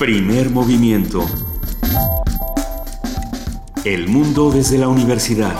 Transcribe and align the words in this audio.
Primer 0.00 0.48
movimiento. 0.48 1.26
El 3.84 4.08
mundo 4.08 4.50
desde 4.50 4.78
la 4.78 4.88
universidad. 4.88 5.54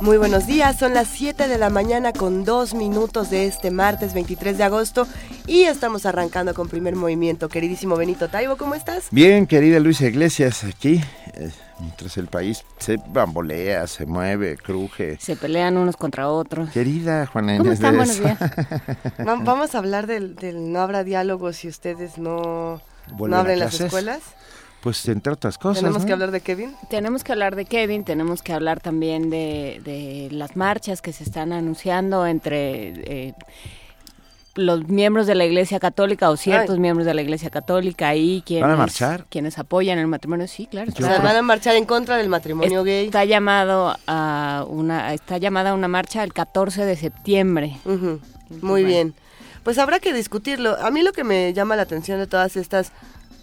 Muy 0.00 0.18
buenos 0.18 0.46
días, 0.46 0.76
son 0.76 0.94
las 0.94 1.08
7 1.08 1.48
de 1.48 1.58
la 1.58 1.68
mañana 1.68 2.12
con 2.12 2.44
dos 2.44 2.74
minutos 2.74 3.28
de 3.28 3.46
este 3.46 3.72
martes 3.72 4.14
23 4.14 4.56
de 4.56 4.62
agosto 4.62 5.08
y 5.48 5.62
estamos 5.64 6.06
arrancando 6.06 6.54
con 6.54 6.68
primer 6.68 6.94
movimiento. 6.94 7.48
Queridísimo 7.48 7.96
Benito 7.96 8.28
Taibo, 8.28 8.56
¿cómo 8.56 8.74
estás? 8.74 9.08
Bien, 9.10 9.46
querida 9.46 9.80
Luisa 9.80 10.06
Iglesias, 10.06 10.62
aquí, 10.64 11.00
eh, 11.34 11.50
mientras 11.80 12.16
el 12.18 12.26
país 12.28 12.64
se 12.78 12.98
bambolea, 13.08 13.86
se 13.86 14.06
mueve, 14.06 14.56
cruje. 14.56 15.16
Se 15.20 15.36
pelean 15.36 15.76
unos 15.76 15.96
contra 15.96 16.28
otros. 16.28 16.70
Querida 16.70 17.26
Juana 17.26 17.56
¿Cómo 17.56 17.64
Inés 17.70 17.78
están? 17.78 17.92
de 17.92 17.96
Buenos 17.98 18.20
días. 18.20 18.38
Va- 19.26 19.36
Vamos 19.42 19.74
a 19.74 19.78
hablar 19.78 20.06
del, 20.06 20.36
del 20.36 20.70
no 20.72 20.80
habrá 20.80 21.02
diálogo 21.02 21.52
si 21.52 21.66
ustedes 21.68 22.18
no, 22.18 22.80
no 23.18 23.36
abren 23.36 23.58
las 23.58 23.80
escuelas. 23.80 24.20
Pues 24.82 25.08
entre 25.08 25.32
otras 25.32 25.58
cosas, 25.58 25.78
Tenemos 25.82 26.02
¿no? 26.02 26.06
que 26.06 26.12
hablar 26.12 26.30
de 26.30 26.40
Kevin. 26.40 26.72
Tenemos 26.88 27.24
que 27.24 27.32
hablar 27.32 27.56
de 27.56 27.64
Kevin, 27.64 28.04
tenemos 28.04 28.42
que 28.42 28.52
hablar 28.52 28.78
también 28.80 29.28
de, 29.28 29.80
de 29.84 30.28
las 30.30 30.54
marchas 30.56 31.02
que 31.02 31.12
se 31.12 31.24
están 31.24 31.52
anunciando 31.52 32.24
entre 32.26 32.90
eh, 33.28 33.34
los 34.58 34.88
miembros 34.88 35.28
de 35.28 35.36
la 35.36 35.44
Iglesia 35.44 35.78
Católica 35.78 36.30
o 36.30 36.36
ciertos 36.36 36.74
Ay. 36.74 36.80
miembros 36.80 37.06
de 37.06 37.14
la 37.14 37.22
Iglesia 37.22 37.48
Católica 37.48 38.16
y 38.16 38.42
quienes, 38.44 38.76
marchar? 38.76 39.24
quienes 39.30 39.56
apoyan 39.56 39.98
el 39.98 40.08
matrimonio. 40.08 40.48
Sí, 40.48 40.66
claro. 40.66 40.92
O 40.92 41.00
sea, 41.00 41.20
van 41.20 41.36
a 41.36 41.42
marchar 41.42 41.76
en 41.76 41.84
contra 41.84 42.16
del 42.16 42.28
matrimonio 42.28 42.82
gay. 42.82 43.06
Está 43.06 43.24
llamado 43.24 43.96
a 44.08 44.64
una 44.68 45.14
está 45.14 45.38
llamada 45.38 45.70
a 45.70 45.74
una 45.74 45.86
marcha 45.86 46.24
el 46.24 46.32
14 46.32 46.84
de 46.84 46.96
septiembre. 46.96 47.76
Muy 48.60 48.82
bien. 48.82 49.14
Pues 49.62 49.78
habrá 49.78 50.00
que 50.00 50.12
discutirlo. 50.12 50.76
A 50.80 50.90
mí 50.90 51.02
lo 51.02 51.12
que 51.12 51.22
me 51.22 51.52
llama 51.52 51.76
la 51.76 51.82
atención 51.82 52.18
de 52.18 52.26
todas 52.26 52.56
estas 52.56 52.90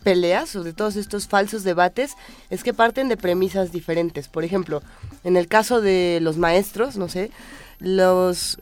peleas 0.03 0.55
o 0.55 0.63
de 0.63 0.73
todos 0.73 0.97
estos 0.97 1.27
falsos 1.27 1.63
debates 1.63 2.16
es 2.49 2.63
que 2.63 2.73
parten 2.73 3.08
de 3.08 3.16
premisas 3.16 3.71
diferentes. 3.71 4.27
Por 4.27 4.43
ejemplo, 4.43 4.83
en 5.23 5.38
el 5.38 5.47
caso 5.47 5.80
de 5.80 6.19
los 6.21 6.38
maestros, 6.38 6.97
no 6.97 7.08
sé, 7.08 7.31
los 7.80 8.59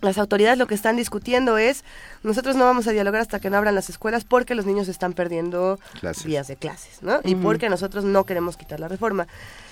las 0.00 0.18
autoridades 0.18 0.58
lo 0.58 0.66
que 0.66 0.74
están 0.74 0.96
discutiendo 0.96 1.58
es 1.58 1.84
nosotros 2.22 2.56
no 2.56 2.64
vamos 2.64 2.86
a 2.86 2.92
dialogar 2.92 3.20
hasta 3.20 3.38
que 3.40 3.50
no 3.50 3.56
abran 3.58 3.74
las 3.74 3.90
escuelas 3.90 4.24
porque 4.24 4.54
los 4.54 4.66
niños 4.66 4.88
están 4.88 5.12
perdiendo 5.12 5.78
Clases. 6.00 6.24
días 6.24 6.48
de 6.48 6.56
clases, 6.56 7.02
¿no? 7.02 7.20
Y 7.24 7.34
porque 7.34 7.68
nosotros 7.68 8.04
no 8.04 8.24
queremos 8.24 8.56
quitar 8.56 8.80
la 8.80 8.88
reforma. 8.88 9.26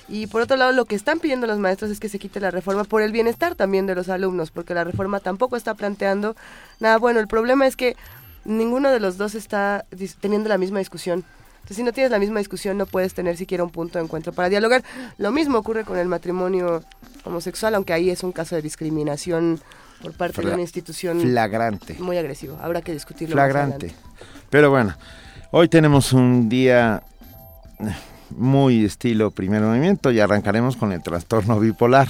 Y 0.08 0.26
por 0.26 0.40
otro 0.42 0.56
lado, 0.56 0.72
lo 0.72 0.84
que 0.86 0.94
están 0.94 1.18
pidiendo 1.20 1.46
los 1.46 1.58
maestros 1.58 1.90
es 1.90 2.00
que 2.00 2.08
se 2.08 2.18
quite 2.18 2.40
la 2.40 2.50
reforma 2.50 2.84
por 2.84 3.02
el 3.02 3.12
bienestar 3.12 3.54
también 3.54 3.86
de 3.86 3.94
los 3.94 4.08
alumnos, 4.08 4.50
porque 4.50 4.74
la 4.74 4.84
reforma 4.84 5.20
tampoco 5.20 5.56
está 5.56 5.74
planteando 5.74 6.34
nada 6.80 6.96
bueno. 6.98 7.20
El 7.20 7.28
problema 7.28 7.66
es 7.66 7.76
que 7.76 7.96
ninguno 8.44 8.90
de 8.90 9.00
los 9.00 9.18
dos 9.18 9.34
está 9.34 9.84
dis- 9.90 10.14
teniendo 10.20 10.48
la 10.48 10.56
misma 10.58 10.78
discusión. 10.78 11.24
Entonces, 11.56 11.76
si 11.76 11.82
no 11.82 11.92
tienes 11.92 12.10
la 12.10 12.18
misma 12.18 12.38
discusión, 12.38 12.78
no 12.78 12.86
puedes 12.86 13.12
tener 13.12 13.36
siquiera 13.36 13.62
un 13.62 13.68
punto 13.70 13.98
de 13.98 14.04
encuentro 14.04 14.32
para 14.32 14.48
dialogar. 14.48 14.82
Lo 15.18 15.30
mismo 15.32 15.58
ocurre 15.58 15.84
con 15.84 15.98
el 15.98 16.08
matrimonio 16.08 16.82
homosexual, 17.24 17.74
aunque 17.74 17.92
ahí 17.92 18.08
es 18.08 18.22
un 18.22 18.32
caso 18.32 18.54
de 18.56 18.62
discriminación 18.62 19.60
por 20.02 20.12
parte 20.12 20.42
de 20.42 20.52
una 20.52 20.62
institución 20.62 21.20
Flagrante. 21.20 21.96
muy 21.98 22.16
agresivo. 22.18 22.58
Habrá 22.60 22.82
que 22.82 22.92
discutirlo. 22.92 23.34
Flagrante. 23.34 23.94
Pero 24.50 24.70
bueno, 24.70 24.94
hoy 25.50 25.68
tenemos 25.68 26.12
un 26.12 26.48
día 26.48 27.02
eh, 27.80 27.94
muy 28.30 28.84
estilo 28.84 29.30
primer 29.30 29.62
movimiento 29.62 30.10
y 30.10 30.20
arrancaremos 30.20 30.76
con 30.76 30.92
el 30.92 31.02
trastorno 31.02 31.58
bipolar. 31.58 32.08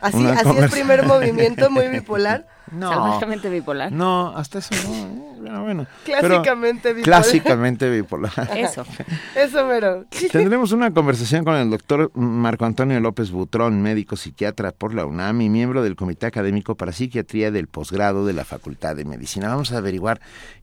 Así, 0.00 0.24
así 0.24 0.58
es 0.58 0.70
primer 0.70 1.04
movimiento, 1.06 1.70
muy 1.70 1.88
bipolar. 1.88 2.46
Salvajemente 2.78 3.48
bipolar. 3.50 3.90
No, 3.92 4.28
hasta 4.36 4.58
eso 4.58 4.74
no. 4.74 4.94
eh, 4.94 5.08
Bueno, 5.40 5.62
bueno. 5.62 5.86
Pero 6.04 6.20
Clásicamente 6.20 6.92
bipolar. 6.92 7.22
Clásicamente 7.22 7.90
bipolar. 7.90 8.32
Eso. 8.56 8.84
Eso, 9.34 9.66
mero. 9.66 10.04
Tendremos 10.32 10.72
una 10.72 10.90
conversación 10.92 11.44
con 11.44 11.54
el 11.56 11.70
doctor 11.70 12.10
Marco 12.14 12.64
Antonio 12.64 13.00
López 13.00 13.30
Butrón, 13.30 13.80
médico 13.82 14.16
psiquiatra 14.16 14.72
por 14.72 14.94
la 14.94 15.06
UNAM 15.06 15.40
y 15.40 15.48
miembro 15.48 15.82
del 15.82 15.96
Comité 15.96 16.26
Académico 16.26 16.74
para 16.74 16.92
Psiquiatría 16.92 17.50
del 17.50 17.66
posgrado 17.68 18.26
de 18.26 18.32
la 18.34 18.44
Facultad 18.44 18.96
de 18.96 19.04
Medicina. 19.04 19.48
Vamos 19.48 19.72
a 19.72 19.78
averiguar 19.78 20.20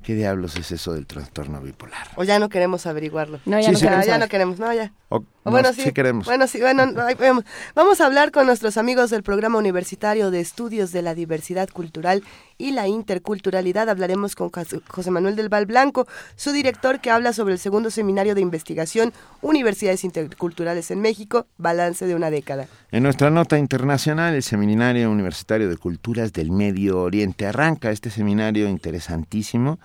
qué 0.07 0.16
diablos 0.16 0.56
es 0.56 0.72
eso 0.72 0.94
del 0.94 1.06
trastorno 1.06 1.59
bipolar. 1.59 2.07
O 2.16 2.23
ya 2.23 2.40
no 2.40 2.47
queremos 2.47 2.85
averiguarlo. 2.85 3.41
No, 3.44 3.59
ya 3.59 3.66
Sí, 3.66 3.72
no 3.73 3.78
sí, 3.78 3.84
Ya, 3.84 3.90
queremos 3.90 4.07
ya 4.07 4.18
no 4.18 4.28
queremos, 4.29 4.57
no, 4.57 4.73
ya. 4.73 4.94
O, 5.09 5.18
O 5.18 5.19
no, 5.44 5.51
bueno, 5.51 5.73
sí. 5.73 5.91
queremos. 5.91 6.25
Bueno, 6.25 6.47
sí, 6.47 6.62
bueno, 6.62 6.94
ahí 7.01 7.16
vemos. 7.16 7.44
Vamos 7.75 8.00
a 8.00 8.06
hablar 8.06 8.31
con 8.31 8.45
nuestros 8.45 8.78
amigos 8.78 9.09
del 9.09 9.22
Programa 9.22 9.57
Universitario 9.57 10.31
de 10.31 10.40
Estudios 10.40 10.94
de 10.94 11.01
la 11.01 11.13
Diversidad 11.13 11.68
Cultural 11.68 12.23
y 12.57 12.72
la 12.72 12.88
Interculturalidad. 12.88 13.90
Hablaremos 13.90 14.35
con 14.35 14.50
José 14.50 15.12
Manuel 15.12 15.35
del 15.35 15.50
Val 15.50 15.66
Blanco, 15.66 16.07
su 16.35 16.51
director, 16.51 17.00
que 17.00 17.12
habla 17.12 17.34
sobre 17.34 17.53
el 17.53 17.59
segundo 17.59 17.91
seminario 17.91 18.35
de 18.35 18.41
investigación 18.41 19.13
Universidades 19.41 20.03
Interculturales 20.03 20.91
en 20.91 21.01
México, 21.01 21.47
Balance 21.57 22.06
de 22.06 22.16
una 22.16 22.29
década. 22.29 22.68
En 22.91 23.03
nuestra 23.03 23.29
nota 23.29 23.57
internacional, 23.57 24.34
el 24.34 24.44
Seminario 24.44 25.12
Universitario 25.12 25.69
de 25.69 25.78
Culturas 25.78 26.34
del 26.34 26.51
Medio 26.51 27.01
Oriente 27.01 27.45
arranca 27.45 27.91
este 27.91 28.09
seminario 28.09 28.68
interesantísimo 28.68 29.79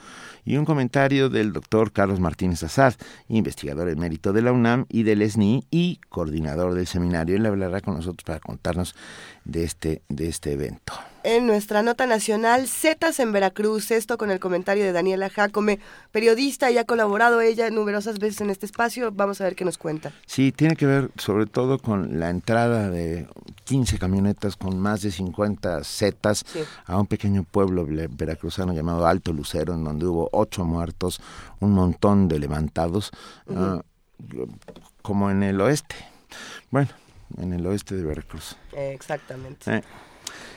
y 0.44 0.56
un 0.56 0.64
comentario 0.64 1.28
del 1.28 1.52
doctor 1.52 1.92
Carlos 1.92 2.20
Martínez 2.20 2.62
Azad, 2.62 2.94
investigador 3.28 3.88
emérito 3.88 4.32
de 4.32 4.42
la 4.42 4.52
UNAM 4.52 4.86
y 4.88 5.02
del 5.02 5.28
SNI 5.28 5.66
y 5.70 6.00
coordinador 6.08 6.74
del 6.74 6.86
seminario. 6.86 7.36
Él 7.36 7.46
hablará 7.46 7.80
con 7.80 7.94
nosotros 7.94 8.24
para 8.24 8.40
contarnos 8.40 8.94
de 9.44 9.64
este, 9.64 10.02
de 10.08 10.28
este 10.28 10.52
evento. 10.52 10.92
En 11.24 11.46
nuestra 11.46 11.82
nota 11.84 12.04
nacional, 12.06 12.66
Zetas 12.66 13.20
en 13.20 13.30
Veracruz, 13.30 13.92
esto 13.92 14.18
con 14.18 14.32
el 14.32 14.40
comentario 14.40 14.82
de 14.82 14.90
Daniela 14.90 15.30
Jacome, 15.30 15.78
periodista 16.10 16.68
y 16.72 16.78
ha 16.78 16.84
colaborado 16.84 17.40
ella 17.40 17.70
numerosas 17.70 18.18
veces 18.18 18.40
en 18.40 18.50
este 18.50 18.66
espacio. 18.66 19.12
Vamos 19.12 19.40
a 19.40 19.44
ver 19.44 19.54
qué 19.54 19.64
nos 19.64 19.78
cuenta. 19.78 20.12
Sí, 20.26 20.50
tiene 20.50 20.74
que 20.74 20.84
ver 20.84 21.10
sobre 21.18 21.46
todo 21.46 21.78
con 21.78 22.18
la 22.18 22.28
entrada 22.28 22.90
de 22.90 23.28
15 23.64 24.00
camionetas 24.00 24.56
con 24.56 24.80
más 24.80 25.02
de 25.02 25.12
50 25.12 25.84
zetas 25.84 26.42
Sí. 26.44 26.60
a 26.86 26.98
un 26.98 27.06
pequeño 27.06 27.44
pueblo 27.44 27.86
veracruzano 28.10 28.72
llamado 28.72 29.06
Alto 29.06 29.32
Lucero, 29.32 29.74
en 29.74 29.84
donde 29.84 30.06
hubo 30.06 30.28
ocho 30.32 30.64
muertos, 30.64 31.20
un 31.60 31.70
montón 31.72 32.26
de 32.26 32.40
levantados, 32.40 33.12
ah, 33.54 33.80
como 35.02 35.30
en 35.30 35.44
el 35.44 35.60
oeste. 35.60 35.94
Bueno, 36.72 36.88
en 37.38 37.52
el 37.52 37.64
oeste 37.64 37.94
de 37.94 38.02
Veracruz. 38.02 38.56
Exactamente. 38.72 39.76
Eh, 39.76 39.82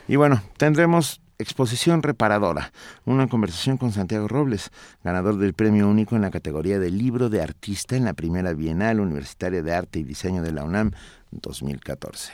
Y 0.07 0.17
bueno, 0.17 0.41
tendremos 0.57 1.21
exposición 1.37 2.03
reparadora, 2.03 2.71
una 3.05 3.27
conversación 3.27 3.77
con 3.77 3.91
Santiago 3.91 4.27
Robles, 4.27 4.69
ganador 5.03 5.37
del 5.37 5.53
premio 5.53 5.89
único 5.89 6.15
en 6.15 6.21
la 6.21 6.31
categoría 6.31 6.79
de 6.79 6.91
libro 6.91 7.29
de 7.29 7.41
artista 7.41 7.95
en 7.95 8.05
la 8.05 8.13
primera 8.13 8.53
Bienal 8.53 8.99
Universitaria 8.99 9.61
de 9.61 9.73
Arte 9.73 9.99
y 9.99 10.03
Diseño 10.03 10.41
de 10.41 10.51
la 10.51 10.63
UNAM 10.63 10.91
2014. 11.31 12.31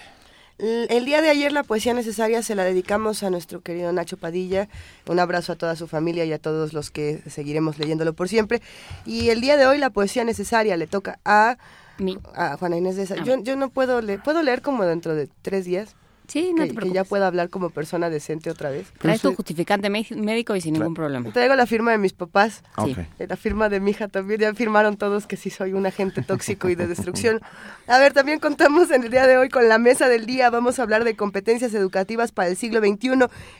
El 0.60 0.88
el 0.92 1.06
día 1.06 1.24
de 1.24 1.30
ayer 1.30 1.52
la 1.52 1.64
poesía 1.64 1.96
necesaria 1.96 2.44
se 2.44 2.54
la 2.54 2.64
dedicamos 2.64 3.24
a 3.24 3.32
nuestro 3.32 3.62
querido 3.62 3.92
Nacho 3.92 4.18
Padilla. 4.18 4.70
Un 5.08 5.20
abrazo 5.20 5.54
a 5.54 5.56
toda 5.56 5.76
su 5.76 5.88
familia 5.88 6.24
y 6.26 6.34
a 6.34 6.38
todos 6.38 6.74
los 6.74 6.92
que 6.92 7.24
seguiremos 7.28 7.80
leyéndolo 7.80 8.14
por 8.14 8.30
siempre. 8.30 8.62
Y 9.04 9.30
el 9.30 9.42
día 9.42 9.58
de 9.58 9.66
hoy 9.66 9.80
la 9.80 9.90
poesía 9.90 10.24
necesaria 10.24 10.78
le 10.78 10.86
toca 10.86 11.20
a, 11.26 11.58
a 12.36 12.58
Juana 12.58 12.78
Inés 12.78 12.96
de 12.96 13.04
Esa. 13.04 13.16
Ah. 13.16 13.24
Yo, 13.24 13.42
yo 13.42 13.56
no 13.56 13.70
puedo 13.70 14.02
leer, 14.02 14.22
puedo 14.22 14.44
leer 14.44 14.62
como 14.62 14.86
dentro 14.86 15.16
de 15.16 15.30
tres 15.42 15.66
días, 15.66 15.96
Sí, 16.32 16.54
no 16.54 16.58
que, 16.58 16.62
te 16.62 16.68
que 16.70 16.76
preocupes. 16.76 16.96
ya 16.96 17.04
pueda 17.04 17.28
hablar 17.28 17.50
como 17.50 17.70
persona 17.72 18.10
decente 18.10 18.50
otra 18.50 18.70
vez. 18.70 18.88
Traes 19.00 19.20
tu 19.22 19.36
justificante 19.36 19.90
médico 19.90 20.56
y 20.56 20.62
sin 20.62 20.74
ningún 20.74 20.94
problema. 20.94 21.30
Traigo 21.34 21.56
la 21.56 21.66
firma 21.66 21.92
de 21.92 21.98
mis 21.98 22.14
papás. 22.14 22.64
Sí. 22.86 22.96
Eh, 23.20 23.28
La 23.28 23.36
firma 23.36 23.68
de 23.68 23.82
mi 23.82 23.92
hija 23.92 24.08
también, 24.08 24.40
ya 24.40 24.54
firmaron 24.54 24.96
todos 24.96 25.28
que 25.28 25.36
sí 25.36 25.50
soy 25.50 25.74
un 25.74 25.86
agente 25.86 26.22
tóxico 26.22 26.70
y 26.70 26.76
de 26.76 26.88
destrucción. 26.88 27.42
A 27.88 28.00
ver, 28.00 28.14
también 28.14 28.40
contamos 28.40 28.92
en 28.92 29.04
el 29.04 29.12
día 29.12 29.28
de 29.28 29.38
hoy 29.38 29.50
con 29.50 29.68
la 29.68 29.78
mesa 29.78 30.08
del 30.08 30.26
día, 30.26 30.50
vamos 30.50 30.80
a 30.80 30.84
hablar 30.84 31.04
de 31.04 31.18
competencias 31.18 31.74
educativas 31.74 32.32
para 32.32 32.48
el 32.48 32.56
siglo 32.56 32.80
XXI 32.80 33.10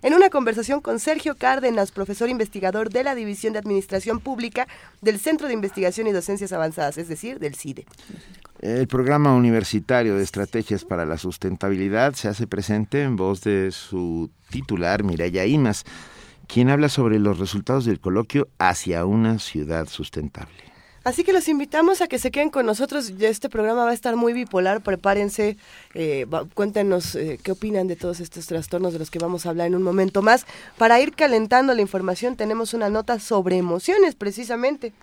en 0.04 0.14
una 0.14 0.30
conversación 0.30 0.80
con 0.80 1.00
Sergio 1.00 1.36
Cárdenas, 1.36 1.92
profesor 1.92 2.30
investigador 2.30 2.90
de 2.90 3.04
la 3.04 3.16
División 3.16 3.52
de 3.52 3.60
Administración 3.60 4.20
Pública 4.22 4.68
del 5.02 5.20
Centro 5.20 5.48
de 5.48 5.54
Investigación 5.54 6.08
y 6.08 6.14
Docencias 6.14 6.54
Avanzadas, 6.54 6.98
es 6.98 7.10
decir, 7.10 7.40
del 7.40 7.56
CIDE. 7.56 7.86
El 8.62 8.88
programa 8.88 9.34
universitario 9.34 10.16
de 10.16 10.24
estrategias 10.24 10.86
para 10.86 11.04
la 11.04 11.18
sustentabilidad 11.18 12.14
se 12.14 12.28
hace 12.28 12.46
presente 12.46 13.02
en 13.02 13.16
voz 13.16 13.42
de 13.42 13.72
su 13.72 14.30
titular, 14.52 15.04
Mireya 15.04 15.48
Imas, 15.48 15.84
quien 16.46 16.70
habla 16.70 16.88
sobre 16.88 17.18
los 17.18 17.40
resultados 17.40 17.86
del 17.86 18.00
coloquio 18.00 18.50
hacia 18.60 19.04
una 19.06 19.40
ciudad 19.40 19.88
sustentable. 19.88 20.71
Así 21.04 21.24
que 21.24 21.34
los 21.34 21.48
invitamos 21.48 22.02
a 22.02 22.08
que 22.08 22.20
se 22.20 22.30
queden 22.30 22.52
con 22.52 22.66
nosotros. 22.66 23.12
Este 23.20 23.50
programa 23.50 23.86
va 23.86 23.90
a 23.90 23.94
estar 23.94 24.16
muy 24.16 24.34
bipolar. 24.34 24.82
Prepárense. 24.82 25.58
eh, 25.96 26.28
cuéntenos 26.54 27.16
eh, 27.16 27.40
qué 27.42 27.52
opinan 27.52 27.88
de 27.88 27.96
todos 27.96 28.20
estos 28.20 28.46
trastornos 28.46 28.94
de 28.94 29.00
los 29.00 29.10
que 29.10 29.18
vamos 29.18 29.46
a 29.46 29.50
hablar 29.50 29.68
en 29.68 29.76
un 29.76 29.82
momento 29.82 30.22
más. 30.22 30.46
Para 30.78 31.00
ir 31.02 31.14
calentando 31.14 31.74
la 31.74 31.82
información, 31.82 32.36
tenemos 32.36 32.76
una 32.76 32.90
nota 32.90 33.18
sobre 33.20 33.58
emociones, 33.58 34.14
precisamente. 34.14 34.94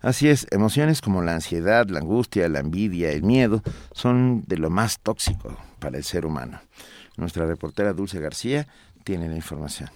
Así 0.00 0.28
es, 0.28 0.46
emociones 0.50 1.02
como 1.02 1.20
la 1.20 1.34
ansiedad, 1.34 1.86
la 1.88 1.98
angustia, 1.98 2.48
la 2.48 2.60
envidia, 2.60 3.10
el 3.10 3.22
miedo 3.22 3.62
son 3.92 4.44
de 4.46 4.56
lo 4.56 4.70
más 4.70 5.00
tóxico 5.00 5.56
para 5.78 5.98
el 5.98 6.04
ser 6.04 6.24
humano. 6.24 6.60
Nuestra 7.16 7.44
reportera 7.46 7.92
Dulce 7.92 8.20
García 8.20 8.66
tiene 9.04 9.28
la 9.28 9.36
información. 9.36 9.90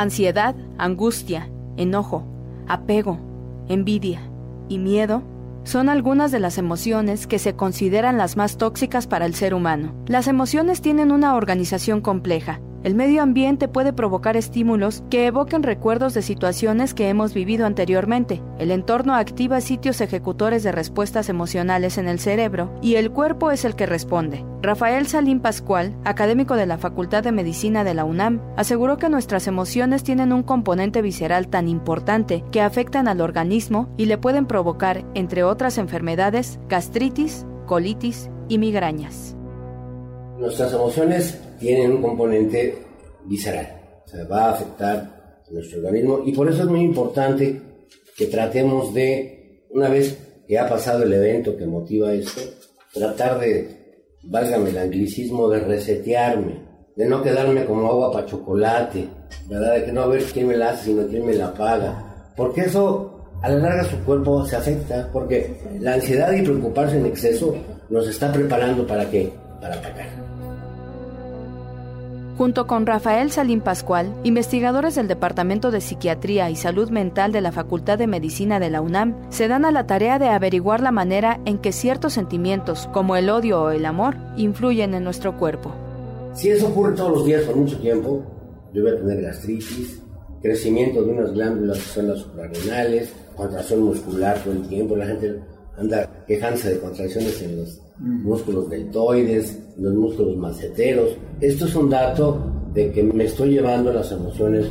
Ansiedad, 0.00 0.54
angustia, 0.78 1.50
enojo, 1.76 2.24
apego, 2.66 3.18
envidia 3.68 4.22
y 4.66 4.78
miedo 4.78 5.22
son 5.64 5.90
algunas 5.90 6.32
de 6.32 6.40
las 6.40 6.56
emociones 6.56 7.26
que 7.26 7.38
se 7.38 7.54
consideran 7.54 8.16
las 8.16 8.38
más 8.38 8.56
tóxicas 8.56 9.06
para 9.06 9.26
el 9.26 9.34
ser 9.34 9.52
humano. 9.52 9.92
Las 10.06 10.26
emociones 10.26 10.80
tienen 10.80 11.12
una 11.12 11.34
organización 11.34 12.00
compleja 12.00 12.62
el 12.82 12.94
medio 12.94 13.22
ambiente 13.22 13.68
puede 13.68 13.92
provocar 13.92 14.36
estímulos 14.36 15.02
que 15.10 15.26
evoquen 15.26 15.62
recuerdos 15.62 16.14
de 16.14 16.22
situaciones 16.22 16.94
que 16.94 17.08
hemos 17.08 17.34
vivido 17.34 17.66
anteriormente. 17.66 18.42
El 18.58 18.70
entorno 18.70 19.14
activa 19.14 19.60
sitios 19.60 20.00
ejecutores 20.00 20.62
de 20.62 20.72
respuestas 20.72 21.28
emocionales 21.28 21.98
en 21.98 22.08
el 22.08 22.18
cerebro 22.18 22.74
y 22.80 22.94
el 22.94 23.10
cuerpo 23.10 23.50
es 23.50 23.64
el 23.64 23.76
que 23.76 23.86
responde. 23.86 24.44
Rafael 24.62 25.06
Salín 25.06 25.40
Pascual, 25.40 25.96
académico 26.04 26.56
de 26.56 26.66
la 26.66 26.78
Facultad 26.78 27.22
de 27.22 27.32
Medicina 27.32 27.84
de 27.84 27.94
la 27.94 28.04
UNAM, 28.04 28.40
aseguró 28.56 28.96
que 28.96 29.08
nuestras 29.08 29.46
emociones 29.46 30.02
tienen 30.02 30.32
un 30.32 30.42
componente 30.42 31.02
visceral 31.02 31.48
tan 31.48 31.68
importante 31.68 32.44
que 32.50 32.62
afectan 32.62 33.08
al 33.08 33.20
organismo 33.20 33.92
y 33.96 34.06
le 34.06 34.18
pueden 34.18 34.46
provocar, 34.46 35.04
entre 35.14 35.44
otras 35.44 35.78
enfermedades, 35.78 36.58
gastritis, 36.68 37.46
colitis 37.66 38.30
y 38.48 38.58
migrañas. 38.58 39.36
Nuestras 40.40 40.72
emociones 40.72 41.38
tienen 41.58 41.92
un 41.92 42.02
componente 42.02 42.78
visceral, 43.26 44.00
o 44.06 44.08
sea, 44.08 44.24
va 44.24 44.46
a 44.46 44.52
afectar 44.52 44.96
a 45.46 45.52
nuestro 45.52 45.78
organismo 45.78 46.22
y 46.24 46.32
por 46.32 46.48
eso 46.48 46.62
es 46.62 46.68
muy 46.68 46.80
importante 46.80 47.60
que 48.16 48.26
tratemos 48.26 48.94
de, 48.94 49.66
una 49.70 49.90
vez 49.90 50.16
que 50.48 50.58
ha 50.58 50.66
pasado 50.66 51.02
el 51.02 51.12
evento 51.12 51.56
que 51.58 51.66
motiva 51.66 52.14
esto, 52.14 52.40
tratar 52.92 53.38
de, 53.38 53.68
válgame 54.22 54.70
el 54.70 54.78
anglicismo, 54.78 55.48
de 55.50 55.60
resetearme, 55.60 56.70
de 56.96 57.06
no 57.06 57.22
quedarme 57.22 57.66
como 57.66 57.88
agua 57.88 58.10
para 58.10 58.26
chocolate, 58.26 59.06
¿verdad? 59.46 59.74
De 59.74 59.84
que 59.84 59.92
no 59.92 60.02
a 60.02 60.06
ver 60.06 60.22
quién 60.24 60.48
me 60.48 60.56
la 60.56 60.70
hace, 60.70 60.86
sino 60.86 61.06
quién 61.06 61.26
me 61.26 61.34
la 61.34 61.52
paga. 61.52 62.32
Porque 62.34 62.62
eso 62.62 63.28
a 63.42 63.48
la 63.48 63.58
larga 63.58 63.84
su 63.84 63.98
cuerpo 64.04 64.44
se 64.46 64.56
afecta, 64.56 65.08
porque 65.12 65.54
la 65.80 65.94
ansiedad 65.94 66.32
y 66.32 66.42
preocuparse 66.42 66.98
en 66.98 67.06
exceso 67.06 67.54
nos 67.88 68.08
está 68.08 68.32
preparando 68.32 68.86
para 68.86 69.08
qué? 69.10 69.30
Para 69.60 69.74
atacar. 69.74 70.29
Junto 72.40 72.66
con 72.66 72.86
Rafael 72.86 73.30
Salín 73.30 73.60
Pascual, 73.60 74.14
investigadores 74.24 74.94
del 74.94 75.08
Departamento 75.08 75.70
de 75.70 75.82
Psiquiatría 75.82 76.48
y 76.48 76.56
Salud 76.56 76.88
Mental 76.88 77.32
de 77.32 77.42
la 77.42 77.52
Facultad 77.52 77.98
de 77.98 78.06
Medicina 78.06 78.58
de 78.58 78.70
la 78.70 78.80
UNAM, 78.80 79.14
se 79.30 79.46
dan 79.46 79.66
a 79.66 79.70
la 79.70 79.86
tarea 79.86 80.18
de 80.18 80.28
averiguar 80.28 80.80
la 80.80 80.90
manera 80.90 81.38
en 81.44 81.58
que 81.58 81.70
ciertos 81.70 82.14
sentimientos, 82.14 82.88
como 82.94 83.16
el 83.16 83.28
odio 83.28 83.64
o 83.64 83.70
el 83.72 83.84
amor, 83.84 84.16
influyen 84.38 84.94
en 84.94 85.04
nuestro 85.04 85.36
cuerpo. 85.36 85.74
Si 86.32 86.48
eso 86.48 86.68
ocurre 86.68 86.96
todos 86.96 87.12
los 87.12 87.26
días 87.26 87.42
por 87.42 87.56
mucho 87.56 87.76
tiempo, 87.78 88.24
yo 88.72 88.84
voy 88.84 88.92
a 88.92 88.96
tener 88.96 89.20
gastritis, 89.20 90.00
crecimiento 90.40 91.02
de 91.02 91.12
unas 91.12 91.34
glándulas 91.34 91.76
que 91.76 91.84
son 91.84 92.08
las 92.08 92.20
suprarrenales, 92.20 93.12
contracción 93.36 93.82
muscular 93.82 94.42
todo 94.42 94.54
el 94.54 94.66
tiempo, 94.66 94.96
la 94.96 95.08
gente 95.08 95.40
anda 95.76 96.24
quejándose 96.26 96.70
de 96.70 96.80
contracciones 96.80 97.42
en 97.42 97.58
los 97.58 97.89
músculos 98.00 98.68
deltoides, 98.68 99.58
los 99.76 99.94
músculos 99.94 100.36
maceteros. 100.36 101.10
Esto 101.40 101.66
es 101.66 101.74
un 101.74 101.90
dato 101.90 102.38
de 102.72 102.90
que 102.92 103.02
me 103.02 103.24
estoy 103.24 103.50
llevando 103.50 103.92
las 103.92 104.10
emociones 104.12 104.66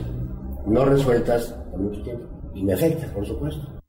no 0.65 0.85
resueltas 0.85 1.55
por 1.71 1.79
mucho 1.79 2.01
tiempo. 2.01 2.25
Y 2.53 2.63
me 2.63 2.73
afecta, 2.73 3.07
por 3.13 3.25
supuesto. 3.25 3.79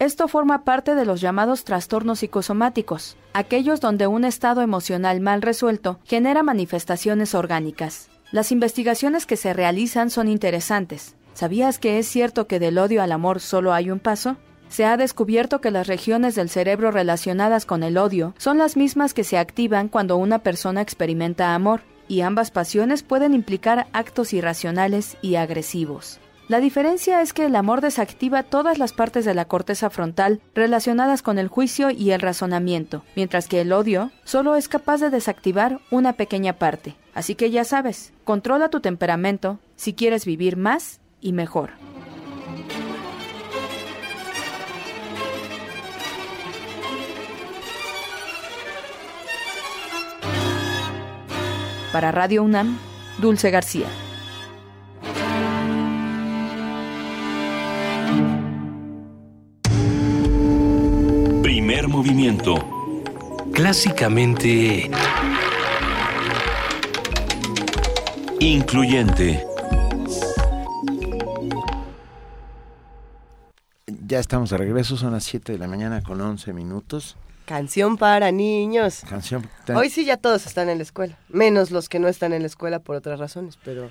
Esto 0.00 0.28
forma 0.28 0.64
parte 0.64 0.94
de 0.94 1.06
los 1.06 1.20
llamados 1.20 1.64
trastornos 1.64 2.18
psicosomáticos, 2.18 3.16
aquellos 3.32 3.80
donde 3.80 4.06
un 4.06 4.24
estado 4.24 4.60
emocional 4.60 5.20
mal 5.20 5.40
resuelto 5.40 5.98
genera 6.04 6.42
manifestaciones 6.42 7.34
orgánicas. 7.34 8.10
Las 8.30 8.52
investigaciones 8.52 9.24
que 9.24 9.36
se 9.36 9.54
realizan 9.54 10.10
son 10.10 10.28
interesantes. 10.28 11.16
¿Sabías 11.32 11.78
que 11.78 11.98
es 11.98 12.06
cierto 12.06 12.46
que 12.46 12.58
del 12.58 12.78
odio 12.78 13.02
al 13.02 13.12
amor 13.12 13.40
solo 13.40 13.72
hay 13.72 13.90
un 13.90 13.98
paso? 13.98 14.36
Se 14.74 14.84
ha 14.84 14.96
descubierto 14.96 15.60
que 15.60 15.70
las 15.70 15.86
regiones 15.86 16.34
del 16.34 16.48
cerebro 16.48 16.90
relacionadas 16.90 17.64
con 17.64 17.84
el 17.84 17.96
odio 17.96 18.34
son 18.38 18.58
las 18.58 18.76
mismas 18.76 19.14
que 19.14 19.22
se 19.22 19.38
activan 19.38 19.88
cuando 19.88 20.16
una 20.16 20.40
persona 20.40 20.80
experimenta 20.80 21.54
amor, 21.54 21.82
y 22.08 22.22
ambas 22.22 22.50
pasiones 22.50 23.04
pueden 23.04 23.34
implicar 23.34 23.86
actos 23.92 24.32
irracionales 24.32 25.16
y 25.22 25.36
agresivos. 25.36 26.18
La 26.48 26.58
diferencia 26.58 27.22
es 27.22 27.32
que 27.32 27.46
el 27.46 27.54
amor 27.54 27.82
desactiva 27.82 28.42
todas 28.42 28.78
las 28.78 28.92
partes 28.92 29.24
de 29.24 29.34
la 29.34 29.44
corteza 29.44 29.90
frontal 29.90 30.40
relacionadas 30.56 31.22
con 31.22 31.38
el 31.38 31.46
juicio 31.46 31.90
y 31.92 32.10
el 32.10 32.20
razonamiento, 32.20 33.04
mientras 33.14 33.46
que 33.46 33.60
el 33.60 33.72
odio 33.72 34.10
solo 34.24 34.56
es 34.56 34.66
capaz 34.66 35.00
de 35.00 35.08
desactivar 35.08 35.78
una 35.92 36.14
pequeña 36.14 36.54
parte. 36.54 36.96
Así 37.14 37.36
que 37.36 37.52
ya 37.52 37.62
sabes, 37.62 38.12
controla 38.24 38.70
tu 38.70 38.80
temperamento 38.80 39.60
si 39.76 39.94
quieres 39.94 40.24
vivir 40.24 40.56
más 40.56 40.98
y 41.20 41.32
mejor. 41.32 41.83
Para 51.94 52.10
Radio 52.10 52.42
UNAM, 52.42 52.76
Dulce 53.18 53.52
García. 53.52 53.86
Primer 61.40 61.86
movimiento. 61.86 62.56
Clásicamente... 63.52 64.90
Incluyente. 68.40 69.46
Ya 73.86 74.18
estamos 74.18 74.50
de 74.50 74.56
regreso, 74.56 74.96
son 74.96 75.12
las 75.12 75.22
7 75.22 75.52
de 75.52 75.58
la 75.58 75.68
mañana 75.68 76.02
con 76.02 76.20
11 76.20 76.52
minutos. 76.54 77.16
Canción 77.44 77.96
para 77.98 78.32
niños. 78.32 79.02
Canción. 79.08 79.48
Hoy 79.74 79.90
sí 79.90 80.04
ya 80.04 80.16
todos 80.16 80.46
están 80.46 80.68
en 80.68 80.78
la 80.78 80.82
escuela, 80.82 81.18
menos 81.28 81.70
los 81.70 81.88
que 81.88 81.98
no 81.98 82.08
están 82.08 82.32
en 82.32 82.42
la 82.42 82.46
escuela 82.46 82.78
por 82.78 82.96
otras 82.96 83.18
razones, 83.18 83.58
pero 83.62 83.90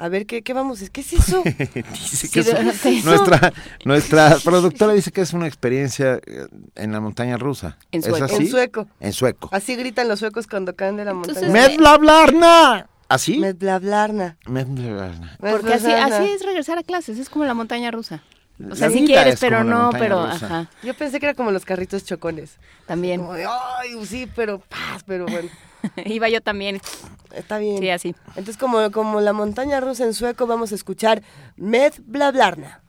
a 0.00 0.08
ver 0.08 0.24
qué, 0.24 0.40
qué 0.42 0.54
vamos, 0.54 0.80
¿qué 0.90 1.02
es 1.02 1.12
eso? 1.12 1.42
dice 1.44 2.30
que 2.30 2.40
es, 2.40 3.04
nuestra 3.04 3.52
nuestra 3.84 4.38
productora 4.44 4.94
dice 4.94 5.12
que 5.12 5.20
es 5.20 5.34
una 5.34 5.46
experiencia 5.46 6.20
eh, 6.26 6.46
en 6.76 6.92
la 6.92 7.00
montaña 7.00 7.36
rusa. 7.36 7.76
En 7.92 8.02
sueco. 8.02 8.26
En 8.34 8.48
sueco. 8.48 8.88
En 8.98 9.12
sueco. 9.12 9.48
Así 9.52 9.76
gritan 9.76 10.08
los 10.08 10.20
suecos 10.20 10.46
cuando 10.46 10.74
caen 10.74 10.96
de 10.96 11.04
la 11.04 11.12
montaña. 11.12 11.48
¡Medblablarna! 11.48 12.88
¿Así? 13.08 13.38
Medblablarna. 13.38 14.38
Medblablarna. 14.46 15.36
Porque 15.38 15.74
así, 15.74 15.90
así 15.90 16.30
es 16.30 16.44
regresar 16.44 16.78
a 16.78 16.82
clases, 16.82 17.18
es 17.18 17.28
como 17.28 17.44
la 17.44 17.54
montaña 17.54 17.90
rusa. 17.90 18.22
O 18.68 18.74
sea, 18.74 18.90
si 18.90 19.04
quieres, 19.04 19.38
pero 19.40 19.64
no, 19.64 19.90
pero 19.92 20.20
ajá. 20.20 20.68
Yo 20.82 20.94
pensé 20.94 21.20
que 21.20 21.26
era 21.26 21.34
como 21.34 21.50
los 21.50 21.64
carritos 21.64 22.04
chocones. 22.04 22.56
También. 22.86 23.20
Como 23.20 23.34
de, 23.34 23.46
ay, 23.46 24.04
sí, 24.04 24.28
pero 24.34 24.58
paz, 24.58 25.02
pero 25.06 25.26
bueno. 25.26 25.48
Iba 26.04 26.28
yo 26.28 26.40
también. 26.40 26.80
Está 27.32 27.58
bien. 27.58 27.78
Sí, 27.78 27.90
así. 27.90 28.14
Entonces, 28.28 28.56
como, 28.56 28.90
como 28.90 29.20
la 29.20 29.32
montaña 29.32 29.80
rusa 29.80 30.04
en 30.04 30.14
sueco, 30.14 30.46
vamos 30.46 30.72
a 30.72 30.74
escuchar 30.74 31.22
Med 31.56 31.94
Blablarna. 32.04 32.82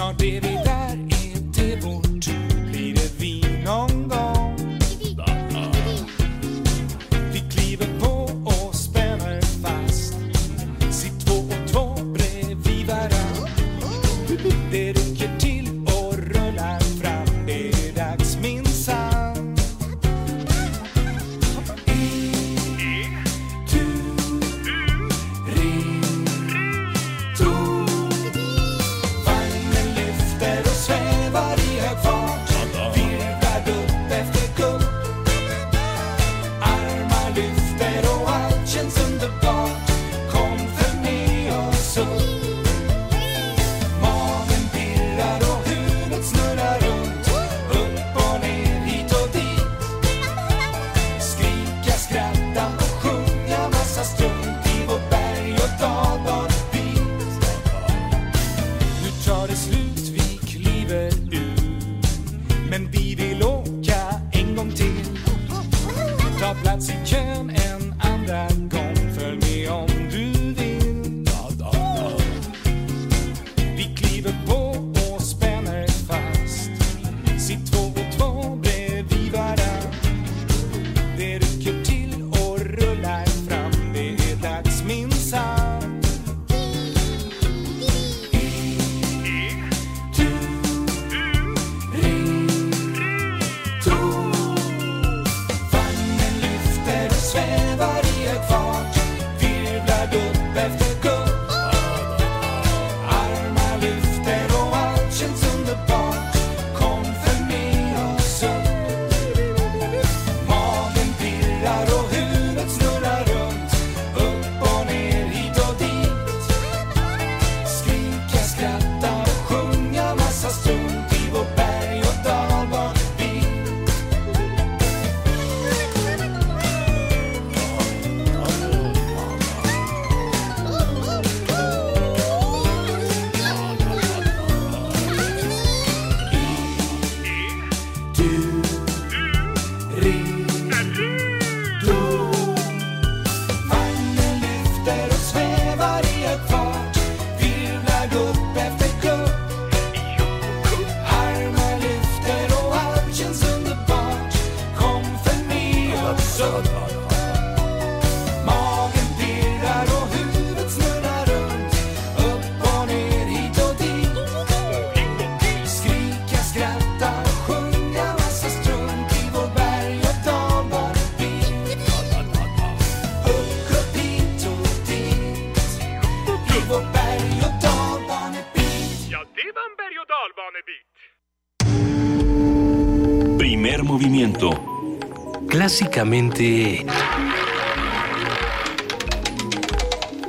not 0.00 0.16
baby 0.16 0.69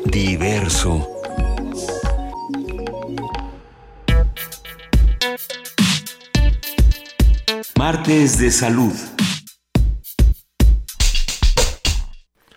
Diverso. 0.04 1.08
Martes 7.78 8.38
de 8.38 8.52
salud. 8.52 8.92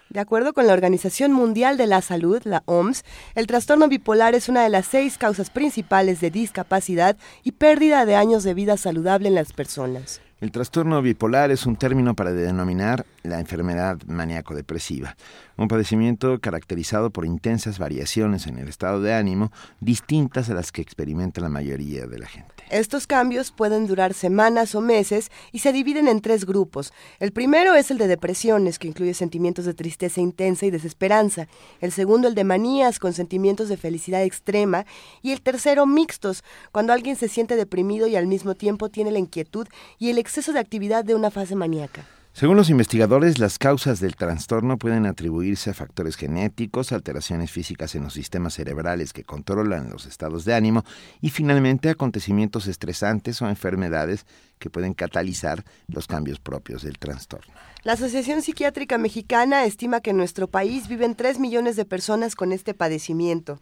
De 0.09 0.19
acuerdo 0.19 0.53
con 0.53 0.67
la 0.67 0.73
Organización 0.73 1.33
Mundial 1.33 1.77
de 1.77 1.87
la 1.87 2.03
Salud, 2.03 2.43
la 2.45 2.65
OMS, 2.67 3.05
el 3.37 3.47
trastorno 3.47 3.87
bipolar 3.87 4.35
es 4.35 4.49
una 4.49 4.65
de 4.65 4.71
las 4.71 4.87
seis 4.87 5.19
causas 5.19 5.51
principales 5.51 6.21
de 6.21 6.33
discapacidad 6.33 7.17
y 7.45 7.53
pérdida 7.53 8.07
de 8.07 8.17
años 8.17 8.43
de 8.43 8.55
vida 8.55 8.77
saludable 8.77 9.29
en 9.29 9.37
las 9.37 9.53
personas. 9.53 10.21
El 10.45 10.51
trastorno 10.53 11.01
bipolar 11.01 11.51
es 11.53 11.65
un 11.65 11.77
término 11.77 12.13
para 12.13 12.35
denominar 12.35 13.07
la 13.23 13.41
enfermedad 13.41 13.97
maníaco-depresiva, 14.07 15.17
un 15.57 15.69
padecimiento 15.69 16.41
caracterizado 16.41 17.11
por 17.11 17.25
intensas 17.27 17.79
variaciones 17.79 18.47
en 18.47 18.59
el 18.59 18.69
estado 18.69 19.01
de 19.01 19.15
ánimo 19.15 19.53
distintas 19.81 20.51
a 20.51 20.55
las 20.55 20.73
que 20.73 20.83
experimenta 20.83 21.41
la 21.41 21.49
mayoría 21.49 22.07
de 22.07 22.19
la 22.19 22.27
gente. 22.27 22.53
Estos 22.71 23.07
cambios 23.07 23.53
pueden 23.53 23.87
durar 23.87 24.15
semanas 24.15 24.75
o 24.75 24.81
meses 24.81 25.31
y 25.53 25.61
se 25.61 25.73
dividen 25.73 26.09
en 26.09 26.21
tres 26.21 26.45
grupos. 26.47 26.93
El 27.21 27.33
primero 27.33 27.75
es 27.75 27.91
el 27.91 27.99
de 27.99 28.07
depresiones, 28.07 28.79
que 28.79 28.89
incluye 28.89 29.15
sentimientos 29.15 29.65
de 29.65 29.75
tristeza 29.75 30.21
intensa 30.21 30.67
y 30.67 30.71
desesperanza. 30.71 31.47
El 31.81 31.93
segundo, 31.93 32.27
el 32.27 32.35
de 32.35 32.45
manías, 32.45 32.99
con 32.99 33.13
sentimientos 33.13 33.69
de 33.69 33.77
felicidad 33.77 34.23
extrema. 34.23 34.87
Y 35.23 35.33
el 35.33 35.43
tercero, 35.43 35.87
mixtos, 35.87 36.43
cuando 36.73 36.93
alguien 36.93 37.17
se 37.17 37.29
siente 37.29 37.57
deprimido 37.57 38.07
y 38.07 38.17
al 38.17 38.27
mismo 38.27 38.55
tiempo 38.55 38.89
tiene 38.89 39.11
la 39.11 39.19
inquietud 39.19 39.69
y 39.99 40.11
el 40.11 40.19
exceso 40.19 40.53
de 40.53 40.61
actividad 40.61 41.05
de 41.05 41.15
una 41.15 41.31
fase 41.31 41.55
maníaca. 41.55 42.07
Según 42.37 42.57
los 42.57 42.69
investigadores, 42.69 43.39
las 43.39 43.61
causas 43.61 44.01
del 44.01 44.17
trastorno 44.17 44.77
pueden 44.77 45.07
atribuirse 45.07 45.71
a 45.71 45.75
factores 45.75 46.17
genéticos, 46.17 46.91
alteraciones 46.91 47.53
físicas 47.53 47.95
en 47.95 48.03
los 48.03 48.15
sistemas 48.15 48.55
cerebrales 48.55 49.13
que 49.13 49.23
controlan 49.23 49.89
los 49.89 50.05
estados 50.05 50.45
de 50.45 50.53
ánimo 50.53 50.83
y 51.21 51.31
finalmente 51.31 51.91
acontecimientos 51.91 52.67
estresantes 52.67 53.41
o 53.41 53.49
enfermedades 53.49 54.27
que 54.59 54.69
pueden 54.69 54.95
catalizar 54.95 55.65
los 55.87 56.09
cambios 56.09 56.41
propios 56.41 56.83
del 56.83 56.99
trastorno. 56.99 57.55
La 57.85 57.93
Asociación 57.93 58.43
Psiquiátrica 58.43 58.99
Mexicana 58.99 59.65
estima 59.65 60.01
que 60.01 60.11
en 60.11 60.17
nuestro 60.17 60.49
país 60.49 60.89
viven 60.89 61.15
3 61.15 61.39
millones 61.39 61.77
de 61.77 61.85
personas 61.85 62.35
con 62.35 62.51
este 62.51 62.75
padecimiento. 62.75 63.61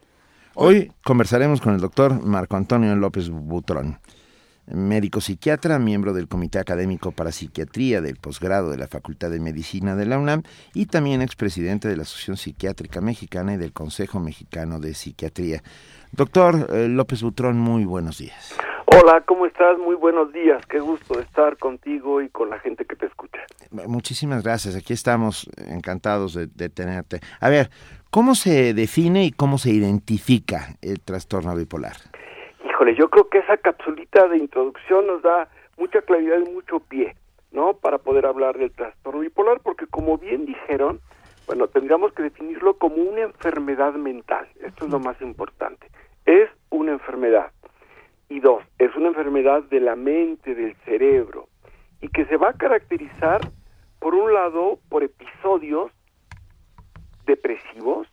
Hoy 0.55 0.91
conversaremos 1.05 1.61
con 1.61 1.75
el 1.75 1.81
doctor 1.83 2.25
Marco 2.25 2.57
Antonio 2.57 2.97
López 2.97 3.29
Butrón, 3.29 3.99
médico 4.73 5.21
psiquiatra, 5.21 5.79
miembro 5.79 6.12
del 6.12 6.29
Comité 6.29 6.59
Académico 6.59 7.12
para 7.12 7.33
Psiquiatría 7.33 8.00
del 8.00 8.17
posgrado 8.17 8.71
de 8.71 8.79
la 8.79 8.88
Facultad 8.88 9.31
de 9.31 9.41
Medicina 9.41 9.97
de 9.97 10.07
la 10.07 10.19
UNAM 10.19 10.43
y 10.75 10.87
también 10.87 11.23
expresidente 11.23 11.88
de 11.88 11.97
la 11.97 12.02
Asociación 12.02 12.37
Psiquiátrica 12.37 13.00
Mexicana 13.00 13.55
y 13.55 13.57
del 13.57 13.73
Consejo 13.73 14.21
Mexicano 14.21 14.81
de 14.81 14.95
Psiquiatría. 14.95 15.62
Doctor 16.12 16.69
eh, 16.71 16.88
López 16.88 17.23
Butrón, 17.23 17.59
muy 17.59 17.85
buenos 17.85 18.19
días. 18.19 18.55
Hola, 18.87 19.23
¿cómo 19.26 19.47
estás? 19.47 19.79
Muy 19.79 19.97
buenos 19.97 20.33
días. 20.33 20.64
Qué 20.67 20.81
gusto 20.81 21.19
estar 21.21 21.57
contigo 21.57 22.21
y 22.21 22.29
con 22.29 22.50
la 22.50 22.59
gente 22.59 22.85
que 22.85 22.97
te 22.97 23.07
escucha. 23.07 23.41
Muchísimas 23.71 24.43
gracias. 24.43 24.76
Aquí 24.76 24.93
estamos 24.93 25.49
encantados 25.57 26.35
de, 26.35 26.47
de 26.47 26.69
tenerte. 26.69 27.21
A 27.41 27.49
ver, 27.49 27.71
¿cómo 28.11 28.35
se 28.35 28.75
define 28.75 29.25
y 29.25 29.33
cómo 29.33 29.57
se 29.57 29.71
identifica 29.71 30.76
el 30.83 31.00
trastorno 31.00 31.57
bipolar? 31.57 31.97
Híjole, 32.73 32.95
yo 32.95 33.11
creo 33.11 33.29
que 33.29 33.37
esa 33.37 33.59
capsulita 33.59 34.29
de 34.29 34.38
introducción 34.38 35.07
nos 35.07 35.21
da 35.21 35.47
mucha 35.76 36.00
claridad 36.00 36.38
y 36.38 36.50
mucho 36.50 36.81
pie, 36.81 37.14
¿no? 37.50 37.75
Para 37.75 37.99
poder 37.99 38.25
hablar 38.25 38.57
del 38.57 38.73
trastorno 38.73 39.21
bipolar, 39.21 39.61
porque 39.62 39.87
como 39.87 40.17
bien 40.17 40.47
dijeron, 40.47 40.99
bueno, 41.47 41.69
tendríamos 41.69 42.14
que 42.14 42.23
definirlo 42.23 42.79
como 42.79 42.97
una 42.97 43.21
enfermedad 43.21 43.93
mental. 43.93 44.49
Esto 44.64 44.87
es 44.87 44.91
lo 44.91 45.00
más 45.00 45.21
importante. 45.21 45.87
Es 46.25 46.49
una 46.71 46.93
enfermedad. 46.93 47.52
Y 48.31 48.41
dos, 48.41 48.64
es 48.79 48.97
una 48.97 49.09
enfermedad 49.09 49.62
de 49.64 49.81
la 49.81 49.95
mente, 49.95 50.55
del 50.55 50.75
cerebro, 50.87 51.49
y 52.00 52.09
que 52.09 52.25
se 52.25 52.38
va 52.38 52.49
a 52.49 52.55
caracterizar, 52.55 53.43
por 53.99 54.14
un 54.14 54.33
lado, 54.33 54.79
por 54.88 55.02
episodios 55.02 55.93
depresivos, 57.26 58.09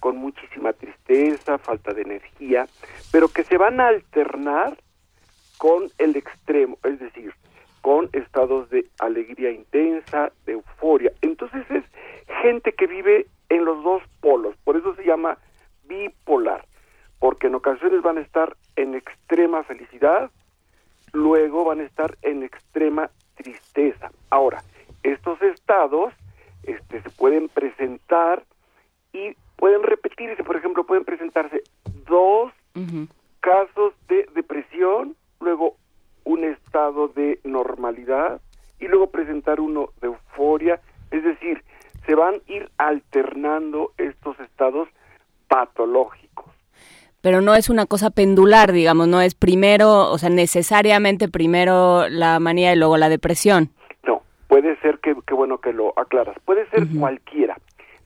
con 0.00 0.16
muchísima 0.16 0.72
tristeza, 0.72 1.58
falta 1.58 1.92
de 1.92 2.02
energía, 2.02 2.66
pero 3.10 3.28
que 3.28 3.44
se 3.44 3.58
van 3.58 3.80
a 3.80 3.88
alternar 3.88 4.76
con 5.58 5.90
el 5.98 6.16
extremo, 6.16 6.78
es 6.84 7.00
decir, 7.00 7.32
con 7.82 8.08
estados 8.12 8.70
de 8.70 8.86
alegría 8.98 9.50
intensa, 9.50 10.32
de 10.46 10.52
euforia. 10.52 11.12
Entonces 11.20 11.64
es 11.70 11.84
gente 12.42 12.72
que 12.72 12.86
vive 12.86 13.26
en 13.48 13.64
los 13.64 13.82
dos 13.82 14.02
polos, 14.20 14.56
por 14.64 14.76
eso 14.76 14.94
se 14.94 15.04
llama 15.04 15.38
bipolar, 15.84 16.64
porque 17.18 17.46
en 17.46 17.54
ocasiones 17.54 18.02
van 18.02 18.18
a 18.18 18.20
estar 18.20 18.56
en 18.76 18.94
extrema 18.94 19.64
felicidad, 19.64 20.30
luego 21.12 21.64
van 21.64 21.80
a 21.80 21.84
estar 21.84 22.16
en 22.22 22.42
extrema 22.42 23.10
tristeza. 23.34 24.10
Ahora, 24.30 24.62
estos 25.02 25.40
estados 25.42 26.12
este, 26.62 27.02
se 27.02 27.10
pueden 27.10 27.48
presentar 27.48 28.44
y 29.12 29.34
pueden 29.58 29.82
repetirse, 29.82 30.42
por 30.44 30.56
ejemplo, 30.56 30.84
pueden 30.84 31.04
presentarse 31.04 31.62
dos 32.08 32.52
casos 33.40 33.92
de 34.08 34.28
depresión, 34.34 35.16
luego 35.40 35.76
un 36.24 36.44
estado 36.44 37.08
de 37.08 37.40
normalidad 37.42 38.40
y 38.78 38.86
luego 38.86 39.08
presentar 39.08 39.60
uno 39.60 39.90
de 40.00 40.06
euforia, 40.06 40.80
es 41.10 41.24
decir, 41.24 41.64
se 42.06 42.14
van 42.14 42.34
a 42.34 42.52
ir 42.52 42.70
alternando 42.78 43.92
estos 43.98 44.38
estados 44.40 44.88
patológicos. 45.48 46.46
Pero 47.20 47.40
no 47.40 47.56
es 47.56 47.68
una 47.68 47.86
cosa 47.86 48.10
pendular, 48.10 48.70
digamos, 48.70 49.08
no 49.08 49.20
es 49.20 49.34
primero, 49.34 50.08
o 50.10 50.18
sea, 50.18 50.30
necesariamente 50.30 51.28
primero 51.28 52.08
la 52.08 52.38
manía 52.38 52.72
y 52.72 52.76
luego 52.76 52.96
la 52.96 53.08
depresión. 53.08 53.70
No, 54.06 54.22
puede 54.46 54.76
ser 54.76 55.00
que, 55.00 55.16
que 55.26 55.34
bueno 55.34 55.58
que 55.58 55.72
lo 55.72 55.98
aclaras, 55.98 56.36
puede 56.44 56.68
ser 56.70 56.86
cualquiera. 56.96 57.56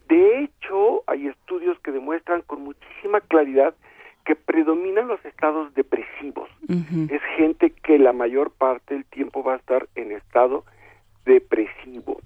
De 0.09 0.42
hecho, 0.42 1.02
hay 1.06 1.28
estudios 1.28 1.78
que 1.80 1.92
demuestran 1.92 2.42
con 2.42 2.62
muchísima 2.62 3.21
claridad 3.21 3.75
que 4.25 4.37
predominan 4.37 5.09
los 5.09 5.25
estados 5.25 5.75
depresivos. 5.75 6.49
Es 7.11 7.21
gente 7.37 7.71
que 7.71 7.99
la 7.99 8.12
mayor 8.12 8.50
parte 8.50 8.94
del 8.94 9.04
tiempo 9.06 9.42
va 9.42 9.54
a 9.54 9.56
estar 9.56 9.88
en 9.94 10.12
estado 10.12 10.64
depresivo 11.25 12.21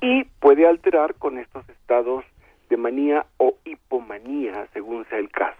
y 0.00 0.24
puede 0.40 0.66
alterar 0.66 1.14
con 1.14 1.38
estos 1.38 1.68
estados 1.68 2.24
de 2.68 2.76
manía 2.76 3.26
o 3.38 3.54
hipomanía, 3.64 4.68
según 4.72 5.06
sea 5.08 5.18
el 5.18 5.30
caso. 5.30 5.56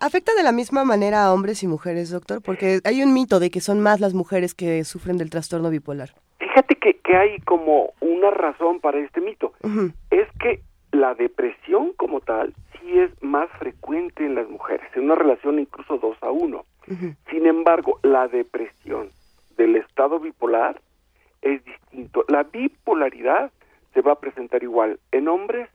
¿Afecta 0.00 0.34
de 0.34 0.42
la 0.42 0.52
misma 0.52 0.84
manera 0.84 1.24
a 1.24 1.32
hombres 1.32 1.62
y 1.62 1.68
mujeres, 1.68 2.10
doctor? 2.10 2.40
Porque 2.42 2.80
hay 2.84 3.02
un 3.02 3.12
mito 3.12 3.38
de 3.38 3.50
que 3.50 3.60
son 3.60 3.80
más 3.80 4.00
las 4.00 4.14
mujeres 4.14 4.54
que 4.54 4.84
sufren 4.84 5.16
del 5.16 5.30
trastorno 5.30 5.70
bipolar. 5.70 6.10
Fíjate 6.38 6.74
que, 6.76 6.94
que 6.94 7.16
hay 7.16 7.38
como 7.40 7.92
una 8.00 8.30
razón 8.30 8.80
para 8.80 8.98
este 8.98 9.20
mito. 9.20 9.52
Es 10.10 10.28
que 10.40 10.60
la 10.92 11.14
depresión 11.14 11.92
como 11.94 12.20
tal 12.20 12.54
sí 12.72 12.98
es 12.98 13.10
más 13.22 13.50
frecuente 13.58 14.24
en 14.24 14.34
las 14.34 14.48
mujeres, 14.48 14.86
en 14.94 15.04
una 15.04 15.14
relación 15.14 15.58
incluso 15.58 15.98
dos 15.98 16.16
a 16.20 16.30
uno. 16.30 16.64
Sin 17.30 17.46
embargo, 17.46 17.98
la 18.02 18.28
depresión 18.28 19.10
del 19.56 19.76
estado 19.76 20.20
bipolar 20.20 20.80
es 21.40 21.64
distinto. 21.64 22.24
La 22.28 22.42
bipolaridad 22.42 23.50
se 23.94 24.02
va 24.02 24.12
a 24.12 24.20
presentar 24.20 24.62
igual 24.62 24.98
en 25.12 25.28
hombres 25.28 25.68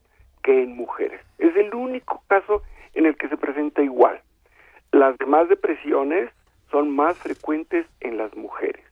que 0.43 0.63
en 0.63 0.75
mujeres. 0.75 1.21
Es 1.39 1.55
el 1.55 1.73
único 1.73 2.21
caso 2.27 2.61
en 2.93 3.05
el 3.05 3.17
que 3.17 3.29
se 3.29 3.37
presenta 3.37 3.81
igual. 3.81 4.21
Las 4.91 5.17
demás 5.17 5.49
depresiones 5.49 6.29
son 6.71 6.95
más 6.95 7.17
frecuentes 7.17 7.87
en 8.01 8.17
las 8.17 8.35
mujeres. 8.35 8.86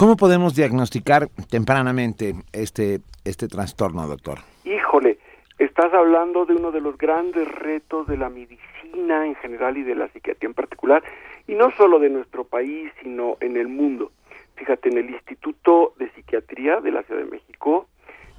¿Cómo 0.00 0.16
podemos 0.16 0.56
diagnosticar 0.56 1.28
tempranamente 1.50 2.32
este, 2.54 3.00
este 3.26 3.48
trastorno, 3.48 4.08
doctor? 4.08 4.38
Híjole, 4.64 5.18
estás 5.58 5.92
hablando 5.92 6.46
de 6.46 6.54
uno 6.54 6.70
de 6.72 6.80
los 6.80 6.96
grandes 6.96 7.46
retos 7.46 8.06
de 8.06 8.16
la 8.16 8.30
medicina 8.30 9.26
en 9.26 9.34
general 9.34 9.76
y 9.76 9.82
de 9.82 9.94
la 9.94 10.08
psiquiatría 10.08 10.48
en 10.48 10.54
particular, 10.54 11.02
y 11.46 11.54
no 11.54 11.70
solo 11.72 11.98
de 11.98 12.08
nuestro 12.08 12.44
país, 12.44 12.90
sino 13.02 13.36
en 13.40 13.58
el 13.58 13.68
mundo. 13.68 14.10
Fíjate, 14.54 14.88
en 14.88 14.96
el 14.96 15.10
Instituto 15.10 15.92
de 15.98 16.10
Psiquiatría 16.12 16.80
de 16.80 16.92
la 16.92 17.02
Ciudad 17.02 17.20
de 17.20 17.30
México 17.30 17.86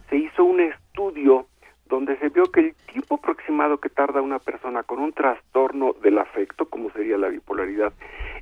se 0.10 0.16
hizo 0.16 0.44
un 0.44 0.62
estudio 0.62 1.46
donde 1.86 2.18
se 2.18 2.30
vio 2.30 2.46
que 2.46 2.62
el 2.62 2.76
tiempo 2.92 3.20
aproximado 3.22 3.78
que 3.78 3.90
tarda 3.90 4.24
una 4.24 4.40
persona 4.40 4.82
con 4.82 4.98
un 4.98 5.14
trastorno 5.14 5.94
del 6.02 6.18
afecto, 6.18 6.66
como 6.66 6.90
sería 6.90 7.20
la 7.20 7.28
bipolaridad, 7.28 7.94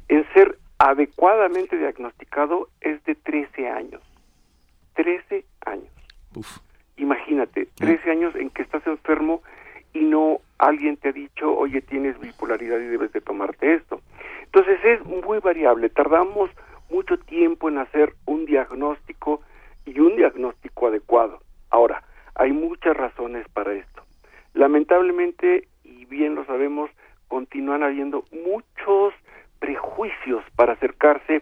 en 0.08 0.26
ser 0.34 0.58
adecuadamente 0.80 1.78
diagnosticado 1.78 2.70
es 2.82 3.04
de 3.04 3.16
13 3.16 3.70
años. 3.70 4.02
13 4.96 5.46
años. 5.66 5.92
Imagínate, 6.98 7.68
13 7.76 8.12
años 8.12 8.36
en 8.36 8.50
que 8.50 8.64
estás 8.64 8.86
enfermo 8.88 9.42
y 9.94 10.00
no 10.00 10.40
alguien 10.58 10.98
te 10.98 11.10
ha 11.10 11.12
dicho, 11.12 11.56
oye, 11.56 11.82
tienes 11.82 12.20
bipolaridad 12.20 12.80
y 12.80 12.88
debes 12.88 13.12
de 13.12 13.22
tomarte 13.22 13.76
esto. 13.76 14.02
Entonces 14.44 14.80
es 14.84 15.06
muy 15.06 15.40
variable, 15.40 15.90
tardamos 15.90 16.50
mucho 16.90 17.18
tiempo 17.20 17.70
en 17.70 17.78
hacer 17.78 18.16
un 18.26 18.46
diagnóstico 18.46 19.42
y 19.86 20.00
un 20.00 20.16
diagnóstico 20.16 20.88
adecuado. 20.88 21.42
Ahora, 21.70 22.04
hay 22.36 22.52
muchas 22.52 22.96
razones 22.96 23.48
para 23.50 23.74
esto. 23.74 24.04
Lamentablemente, 24.54 25.68
y 25.84 26.06
bien 26.06 26.36
lo 26.36 26.46
sabemos, 26.46 26.90
continúan 27.28 27.84
habiendo 27.84 28.24
muchos 28.32 29.14
prejuicios 29.60 30.44
para 30.56 30.74
acercarse 30.74 31.42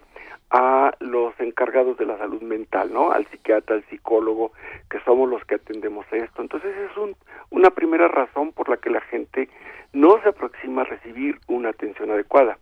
a 0.50 0.94
los 1.00 1.38
encargados 1.40 1.98
de 1.98 2.06
la 2.06 2.18
salud 2.18 2.42
mental, 2.42 2.92
¿no? 2.94 3.12
Al 3.12 3.26
psiquiatra, 3.28 3.76
al 3.76 3.84
psicólogo, 3.86 4.54
que 4.90 5.00
somos 5.02 5.30
los 5.30 5.44
que 5.46 5.56
atendemos 5.56 6.06
esto. 6.12 6.42
Entonces 6.42 6.74
es 6.90 6.98
un, 6.98 7.16
una 7.50 7.70
primera 7.70 8.08
razón 8.08 8.54
por 8.54 8.70
la 8.70 8.78
que 8.78 8.90
la 8.90 9.02
gente 9.02 9.50
no 9.92 10.22
se 10.22 10.30
aproxima 10.30 10.84
a 10.84 10.86
recibir 10.86 11.40
una 11.48 11.70
atención 11.70 12.12
adecuada. 12.12 12.58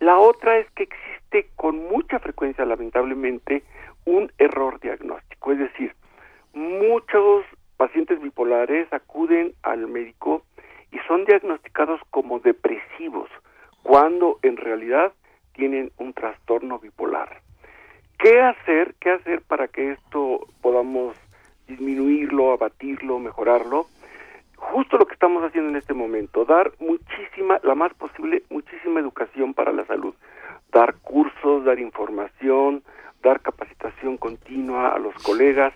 La 0.00 0.18
otra 0.18 0.58
es 0.58 0.70
que 0.72 0.82
existe 0.82 1.48
con 1.56 1.78
mucha 1.88 2.18
frecuencia, 2.18 2.64
lamentablemente, 2.64 3.62
un 4.04 4.30
error 4.38 4.80
diagnóstico. 4.80 5.52
Es 5.52 5.58
decir, 5.58 5.94
muchos 6.52 7.44
pacientes 7.76 8.20
bipolares 8.20 8.92
acuden 8.92 9.54
al 9.62 9.86
médico 9.86 10.42
y 10.90 10.98
son 11.08 11.24
diagnosticados 11.24 12.00
como 12.10 12.40
depresivos, 12.40 13.30
cuando 13.82 14.38
en 14.42 14.56
realidad 14.56 15.12
tienen 15.54 15.92
un 15.98 16.12
trastorno 16.12 16.78
bipolar. 16.78 17.40
¿Qué 18.18 18.40
hacer? 18.40 18.94
¿Qué 19.00 19.10
hacer 19.10 19.42
para 19.42 19.68
que 19.68 19.92
esto 19.92 20.46
podamos 20.60 21.16
disminuirlo, 21.66 22.52
abatirlo, 22.52 23.18
mejorarlo? 23.18 23.86
Justo 24.56 24.96
lo 24.96 25.06
que 25.06 25.14
estamos 25.14 25.42
haciendo 25.42 25.70
en 25.70 25.76
este 25.76 25.92
momento, 25.92 26.44
dar 26.44 26.72
muchísima, 26.78 27.58
la 27.64 27.74
más 27.74 27.92
posible, 27.94 28.44
muchísima 28.48 29.00
educación 29.00 29.54
para 29.54 29.72
la 29.72 29.84
salud, 29.86 30.14
dar 30.70 30.94
cursos, 31.02 31.64
dar 31.64 31.80
información, 31.80 32.84
dar 33.22 33.40
capacitación 33.40 34.16
continua 34.16 34.90
a 34.94 34.98
los 34.98 35.14
colegas, 35.22 35.74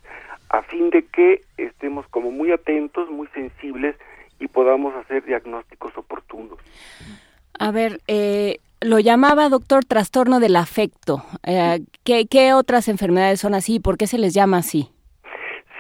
a 0.49 0.63
fin 0.63 0.91
de 0.91 1.05
que 1.05 1.43
estemos 1.57 2.07
como 2.09 2.31
muy 2.31 2.53
atentos, 2.53 3.11
muy 3.11 3.27
sensibles 3.29 3.97
y 4.39 4.49
podamos 4.49 4.95
hacer 4.95 5.25
diagnósticos 5.25 5.97
oportunos. 5.99 6.59
A 7.59 7.71
ver, 7.71 8.01
eh, 8.07 8.59
lo 8.81 8.99
llamaba 8.99 9.49
doctor 9.49 9.85
trastorno 9.85 10.41
del 10.41 10.57
afecto. 10.57 11.25
Eh, 11.43 11.81
¿qué, 12.05 12.27
¿Qué 12.27 12.53
otras 12.53 12.89
enfermedades 12.89 13.41
son 13.41 13.55
así? 13.55 13.81
¿Por 13.81 13.97
qué 13.97 14.07
se 14.07 14.19
les 14.19 14.35
llama 14.35 14.59
así? 14.59 14.91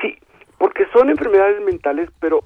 Sí, 0.01 0.17
porque 0.59 0.87
son 0.93 1.11
enfermedades 1.11 1.62
mentales, 1.62 2.11
pero 2.21 2.45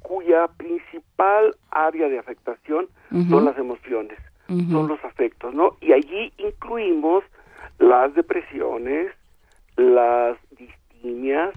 cuya 0.00 0.48
principal 0.56 1.54
área 1.70 2.08
de 2.08 2.18
afectación 2.18 2.88
son 3.28 3.44
las 3.44 3.58
emociones, 3.58 4.18
son 4.48 4.88
los 4.88 5.02
afectos, 5.04 5.54
¿no? 5.54 5.76
Y 5.80 5.92
allí 5.92 6.32
incluimos 6.38 7.24
las 7.78 8.14
depresiones, 8.14 9.12
las 9.76 10.36
distimias 10.58 11.52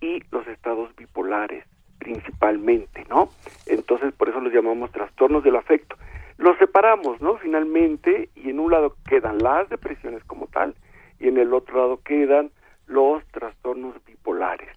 y 0.00 0.22
los 0.30 0.46
estados 0.48 0.94
bipolares 0.96 1.64
principalmente, 1.98 3.04
¿no? 3.08 3.28
Entonces 3.66 4.12
por 4.12 4.28
eso 4.28 4.40
los 4.40 4.52
llamamos 4.52 4.90
trastornos 4.90 5.44
del 5.44 5.56
afecto. 5.56 5.96
Los 6.38 6.58
separamos, 6.58 7.20
¿no? 7.20 7.36
Finalmente, 7.38 8.30
y 8.34 8.50
en 8.50 8.60
un 8.60 8.72
lado 8.72 8.96
quedan 9.08 9.38
las 9.38 9.68
depresiones 9.68 10.24
como 10.24 10.46
tal, 10.48 10.74
y 11.20 11.28
en 11.28 11.38
el 11.38 11.54
otro 11.54 11.78
lado 11.78 12.00
quedan 12.02 12.50
los 12.86 13.24
trastornos 13.28 13.94
bipolares. 14.04 14.68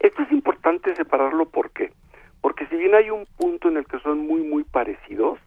Esto 0.00 0.22
es 0.22 0.32
importante 0.32 0.94
separarlo, 0.96 1.46
¿por 1.46 1.70
qué? 1.70 1.92
Porque 2.40 2.66
si 2.66 2.76
bien 2.76 2.94
hay 2.94 3.10
un 3.10 3.26
punto 3.38 3.68
en 3.68 3.78
el 3.78 3.86
que 3.86 4.00
son 4.00 4.26
muy, 4.26 4.42
muy 4.42 4.64
parecidos, 4.64 5.38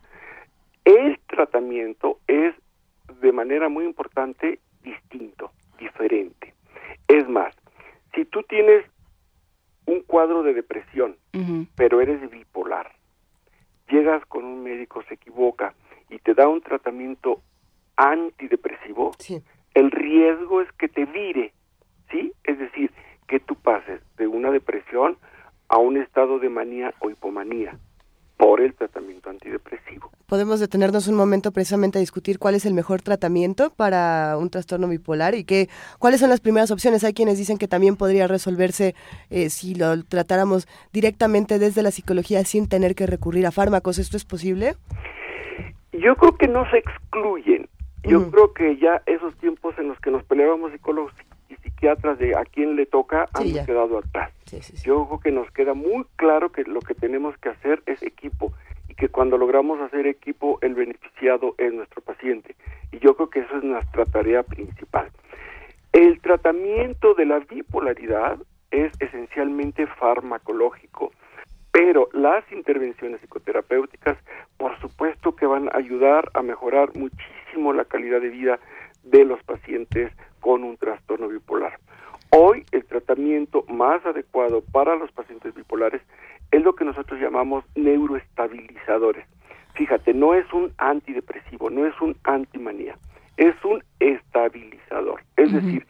el 0.83 1.19
tratamiento 1.27 2.19
es 2.27 2.55
de 3.21 3.31
manera 3.31 3.69
muy 3.69 3.85
importante 3.85 4.59
distinto, 4.81 5.51
diferente. 5.77 6.53
Es 7.07 7.27
más, 7.27 7.53
si 8.15 8.25
tú 8.25 8.41
tienes 8.43 8.85
un 9.85 10.01
cuadro 10.01 10.43
de 10.43 10.53
depresión, 10.53 11.17
pero 11.75 12.01
eres 12.01 12.29
bipolar, 12.31 12.91
llegas 13.89 14.25
con 14.25 14.45
un 14.45 14.63
médico, 14.63 15.03
se 15.07 15.15
equivoca 15.15 15.73
y 16.09 16.19
te 16.19 16.33
da 16.33 16.47
un 16.47 16.61
tratamiento 16.61 17.41
antidepresivo, 17.95 19.11
el 19.73 19.91
riesgo 19.91 20.61
es 20.61 20.71
que 20.73 20.87
te 20.87 21.05
vire, 21.05 21.53
¿sí? 22.11 22.33
Es 22.43 22.59
decir, 22.59 22.91
que 23.27 23.39
tú 23.39 23.55
pases 23.55 24.01
de 24.17 24.27
una 24.27 24.51
depresión 24.51 25.17
a 25.67 25.77
un 25.77 25.97
estado 25.97 26.39
de 26.39 26.49
manía 26.49 26.93
o 26.99 27.09
hipomanía 27.09 27.77
por 28.37 28.61
el 28.61 28.73
tratamiento 28.73 29.29
antidepresivo. 29.29 30.11
Podemos 30.27 30.59
detenernos 30.59 31.07
un 31.07 31.15
momento 31.15 31.51
precisamente 31.51 31.97
a 31.97 32.01
discutir 32.01 32.37
cuál 32.37 32.55
es 32.55 32.65
el 32.65 32.73
mejor 32.73 33.01
tratamiento 33.01 33.71
para 33.71 34.37
un 34.37 34.49
trastorno 34.49 34.87
bipolar 34.87 35.35
y 35.35 35.43
qué, 35.43 35.69
cuáles 35.99 36.19
son 36.19 36.29
las 36.29 36.39
primeras 36.39 36.69
opciones. 36.69 37.03
Hay 37.03 37.13
quienes 37.13 37.37
dicen 37.37 37.57
que 37.57 37.67
también 37.67 37.95
podría 37.95 38.27
resolverse 38.27 38.93
eh, 39.29 39.49
si 39.49 39.73
lo 39.73 40.03
tratáramos 40.03 40.67
directamente 40.93 41.59
desde 41.59 41.81
la 41.81 41.91
psicología 41.91 42.43
sin 42.43 42.69
tener 42.69 42.93
que 42.93 43.07
recurrir 43.07 43.47
a 43.47 43.51
fármacos. 43.51 43.97
¿Esto 43.97 44.17
es 44.17 44.25
posible? 44.25 44.75
Yo 45.93 46.15
creo 46.15 46.37
que 46.37 46.47
no 46.47 46.69
se 46.69 46.77
excluyen. 46.77 47.67
Yo 48.03 48.31
creo 48.31 48.53
que 48.53 48.77
ya 48.77 49.01
esos 49.05 49.35
tiempos 49.37 49.77
en 49.77 49.89
los 49.89 49.99
que 49.99 50.11
nos 50.11 50.23
peleábamos 50.23 50.71
psicólogos 50.71 51.11
y 51.49 51.55
psiquiatras 51.55 52.17
de 52.19 52.35
a 52.35 52.45
quién 52.45 52.75
le 52.75 52.85
toca 52.85 53.27
han 53.33 53.51
quedado 53.65 53.97
atrás. 53.97 54.31
Yo 54.83 55.05
creo 55.07 55.19
que 55.19 55.31
nos 55.31 55.51
queda 55.51 55.73
muy 55.73 56.05
claro 56.15 56.51
que 56.51 56.63
lo 56.63 56.79
que 56.79 56.93
tenemos 56.93 57.37
que 57.37 57.49
hacer 57.49 57.83
es 57.85 58.01
equipo 58.01 58.53
y 58.87 58.95
que 58.95 59.09
cuando 59.09 59.37
logramos 59.37 59.81
hacer 59.81 60.07
equipo 60.07 60.57
el 60.61 60.73
beneficiado 60.73 61.55
es 61.57 61.73
nuestro 61.73 62.01
paciente. 62.01 62.55
Y 62.91 62.99
yo 62.99 63.15
creo 63.15 63.29
que 63.29 63.39
eso 63.39 63.57
es 63.57 63.63
nuestra 63.63 64.05
tarea 64.05 64.43
principal. 64.43 65.11
El 65.91 66.21
tratamiento 66.21 67.13
de 67.13 67.25
la 67.25 67.39
bipolaridad 67.39 68.37
es 68.71 68.91
esencialmente 68.99 69.85
farmacológico, 69.87 71.11
pero 71.71 72.09
las 72.13 72.49
intervenciones 72.51 73.19
psicoterapéuticas 73.21 74.17
por 74.57 74.79
supuesto 74.79 75.35
que 75.35 75.45
van 75.45 75.67
a 75.69 75.77
ayudar 75.77 76.29
a 76.33 76.41
mejorar 76.41 76.95
muchísimo 76.95 77.73
la 77.73 77.85
calidad 77.85 78.21
de 78.21 78.29
vida 78.29 78.59
de 79.03 79.25
los 79.25 79.43
pacientes 79.43 80.11
con 80.39 80.63
un 80.63 80.77
trastorno 80.77 81.27
bipolar. 81.27 81.77
Hoy 82.29 82.65
el 82.71 82.85
tratamiento 82.85 83.63
más 83.69 84.05
adecuado 84.05 84.61
para 84.61 84.95
los 84.95 85.11
pacientes 85.11 85.55
bipolares 85.55 86.01
es 86.51 86.61
lo 86.61 86.75
que 86.75 86.83
nosotros 86.83 87.19
llamamos 87.21 87.63
neuroestabilizadores. 87.75 89.25
Fíjate, 89.75 90.13
no 90.13 90.33
es 90.33 90.51
un 90.51 90.73
antidepresivo, 90.77 91.69
no 91.69 91.85
es 91.85 91.99
un 92.01 92.17
antimanía, 92.23 92.97
es 93.37 93.55
un 93.63 93.83
estabilizador. 93.99 95.21
Es 95.37 95.53
decir, 95.53 95.87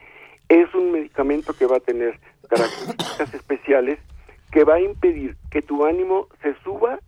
es 0.50 0.74
un 0.76 0.92
medicamento 0.92 1.54
que 1.54 1.66
va 1.66 1.78
a 1.78 1.82
tener 1.82 2.20
características 2.50 3.34
especiales 3.34 4.00
que 4.52 4.64
va 4.64 4.76
a 4.76 4.82
impedir 4.82 5.36
que 5.50 5.62
tu 5.62 5.86
ánimo 5.86 6.28
se 6.42 6.54
suba, 6.64 7.00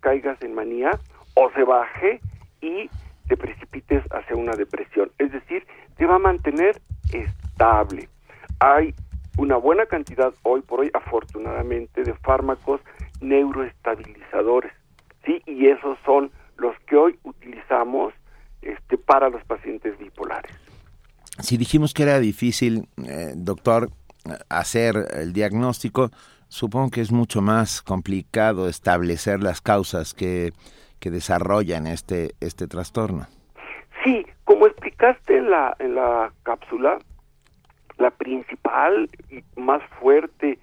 caigas 0.00 0.40
en 0.42 0.54
manía 0.54 0.90
o 1.34 1.50
se 1.52 1.62
baje 1.62 2.20
y 2.60 2.90
te 3.28 3.36
precipites 3.36 4.02
hacia 4.10 4.36
una 4.36 4.56
depresión. 4.56 5.10
Es 5.18 5.32
decir, 5.32 5.66
te 5.96 6.06
va 6.06 6.16
a 6.16 6.18
mantener 6.18 6.80
estable 7.12 8.08
hay 8.60 8.94
una 9.38 9.56
buena 9.56 9.86
cantidad 9.86 10.32
hoy 10.42 10.62
por 10.62 10.80
hoy, 10.80 10.90
afortunadamente, 10.94 12.02
de 12.02 12.14
fármacos 12.14 12.80
neuroestabilizadores, 13.20 14.72
¿sí? 15.24 15.42
Y 15.46 15.66
esos 15.66 15.98
son 16.04 16.30
los 16.56 16.74
que 16.86 16.96
hoy 16.96 17.18
utilizamos 17.24 18.14
este, 18.62 18.96
para 18.96 19.28
los 19.28 19.44
pacientes 19.44 19.98
bipolares. 19.98 20.52
Si 21.40 21.58
dijimos 21.58 21.92
que 21.92 22.04
era 22.04 22.18
difícil, 22.18 22.88
eh, 23.04 23.32
doctor, 23.34 23.90
hacer 24.48 24.96
el 25.12 25.32
diagnóstico, 25.32 26.10
supongo 26.48 26.90
que 26.90 27.00
es 27.00 27.12
mucho 27.12 27.42
más 27.42 27.82
complicado 27.82 28.68
establecer 28.68 29.42
las 29.42 29.60
causas 29.60 30.14
que, 30.14 30.52
que 30.98 31.10
desarrollan 31.10 31.86
este, 31.86 32.34
este 32.40 32.66
trastorno. 32.66 33.26
Sí, 34.02 34.24
como 34.44 34.66
explicaste 34.66 35.38
en 35.38 35.50
la, 35.50 35.76
en 35.78 35.94
la 35.94 36.32
cápsula, 36.42 36.98
la 37.98 38.10
principal 38.10 39.08
y 39.30 39.42
más 39.60 39.82
fuerte 40.00 40.58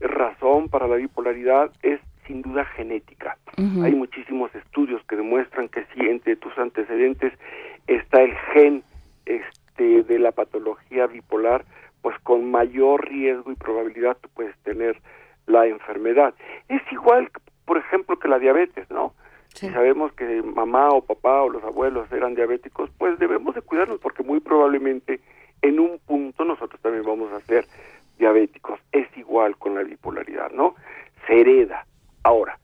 razón 0.00 0.68
para 0.68 0.86
la 0.86 0.96
bipolaridad 0.96 1.70
es 1.82 2.00
sin 2.26 2.42
duda 2.42 2.64
genética. 2.64 3.36
Hay 3.56 3.94
muchísimos 3.94 4.54
estudios 4.54 5.02
que 5.08 5.16
demuestran 5.16 5.68
que 5.68 5.84
si 5.94 6.00
entre 6.06 6.36
tus 6.36 6.56
antecedentes 6.58 7.32
está 7.86 8.22
el 8.22 8.34
gen 8.52 8.84
este 9.24 10.02
de 10.02 10.18
la 10.18 10.32
patología 10.32 11.06
bipolar, 11.06 11.64
pues 12.02 12.16
con 12.20 12.50
mayor 12.50 13.08
riesgo 13.08 13.50
y 13.50 13.54
probabilidad 13.54 14.16
tú 14.20 14.28
puedes 14.34 14.56
tener 14.58 15.00
la 15.46 15.66
enfermedad. 15.66 16.34
Es 16.68 16.82
igual 16.92 17.30
por 17.68 17.76
ejemplo, 17.76 18.18
que 18.18 18.28
la 18.28 18.38
diabetes, 18.38 18.90
¿no? 18.90 19.12
Si 19.52 19.68
sabemos 19.68 20.12
que 20.14 20.42
mamá 20.42 20.88
o 20.88 21.02
papá 21.02 21.42
o 21.42 21.50
los 21.50 21.62
abuelos 21.62 22.10
eran 22.12 22.34
diabéticos, 22.34 22.90
pues 22.96 23.18
debemos 23.18 23.54
de 23.54 23.60
cuidarnos 23.60 24.00
porque 24.00 24.22
muy 24.22 24.40
probablemente 24.40 25.20
en 25.62 25.80
un 25.80 25.98
punto 25.98 26.44
nosotros 26.44 26.80
también 26.80 27.04
vamos 27.04 27.32
a 27.32 27.40
ser 27.40 27.66
diabéticos. 28.18 28.80
Es 28.92 29.06
igual 29.16 29.56
con 29.56 29.74
la 29.74 29.82
bipolaridad, 29.82 30.50
¿no? 30.50 30.74
Se 31.26 31.40
hereda. 31.40 31.86
Ahora, 32.22 32.58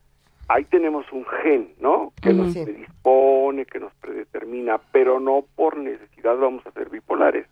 ahí 0.47 0.65
tenemos 0.65 1.11
un 1.11 1.25
gen, 1.25 1.73
¿no? 1.79 2.13
Que 2.21 2.33
nos 2.33 2.53
predispone, 2.53 3.65
que 3.65 3.79
nos 3.79 3.93
predetermina, 3.95 4.79
pero 4.91 5.19
no 5.19 5.45
por 5.55 5.77
necesidad 5.77 6.37
vamos 6.37 6.65
a 6.65 6.71
ser 6.71 6.89
bipolares. 6.89 7.47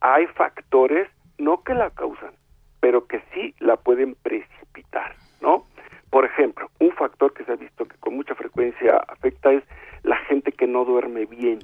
Hay 0.00 0.26
factores, 0.28 1.08
no 1.38 1.62
que 1.62 1.74
la 1.74 1.90
causan, 1.90 2.34
pero 2.80 3.06
que 3.06 3.22
sí 3.32 3.54
la 3.58 3.76
pueden 3.76 4.14
precipitar, 4.16 5.14
¿no? 5.40 5.66
Por 6.10 6.24
ejemplo, 6.24 6.70
un 6.78 6.92
factor 6.92 7.32
que 7.34 7.44
se 7.44 7.52
ha 7.52 7.56
visto 7.56 7.86
que 7.86 7.96
con 7.98 8.14
mucha 8.14 8.34
frecuencia 8.34 8.98
afecta 9.08 9.52
es 9.52 9.64
la 10.02 10.16
gente 10.16 10.52
que 10.52 10.66
no 10.66 10.84
duerme 10.84 11.26
bien. 11.26 11.58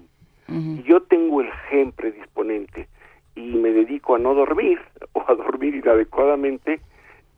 Si 0.48 0.82
yo 0.82 1.00
tengo 1.02 1.42
el 1.42 1.52
gen 1.68 1.92
predisponente 1.92 2.88
y 3.36 3.54
me 3.54 3.70
dedico 3.70 4.16
a 4.16 4.18
no 4.18 4.34
dormir 4.34 4.80
o 5.12 5.24
a 5.28 5.34
dormir 5.36 5.76
inadecuadamente, 5.76 6.80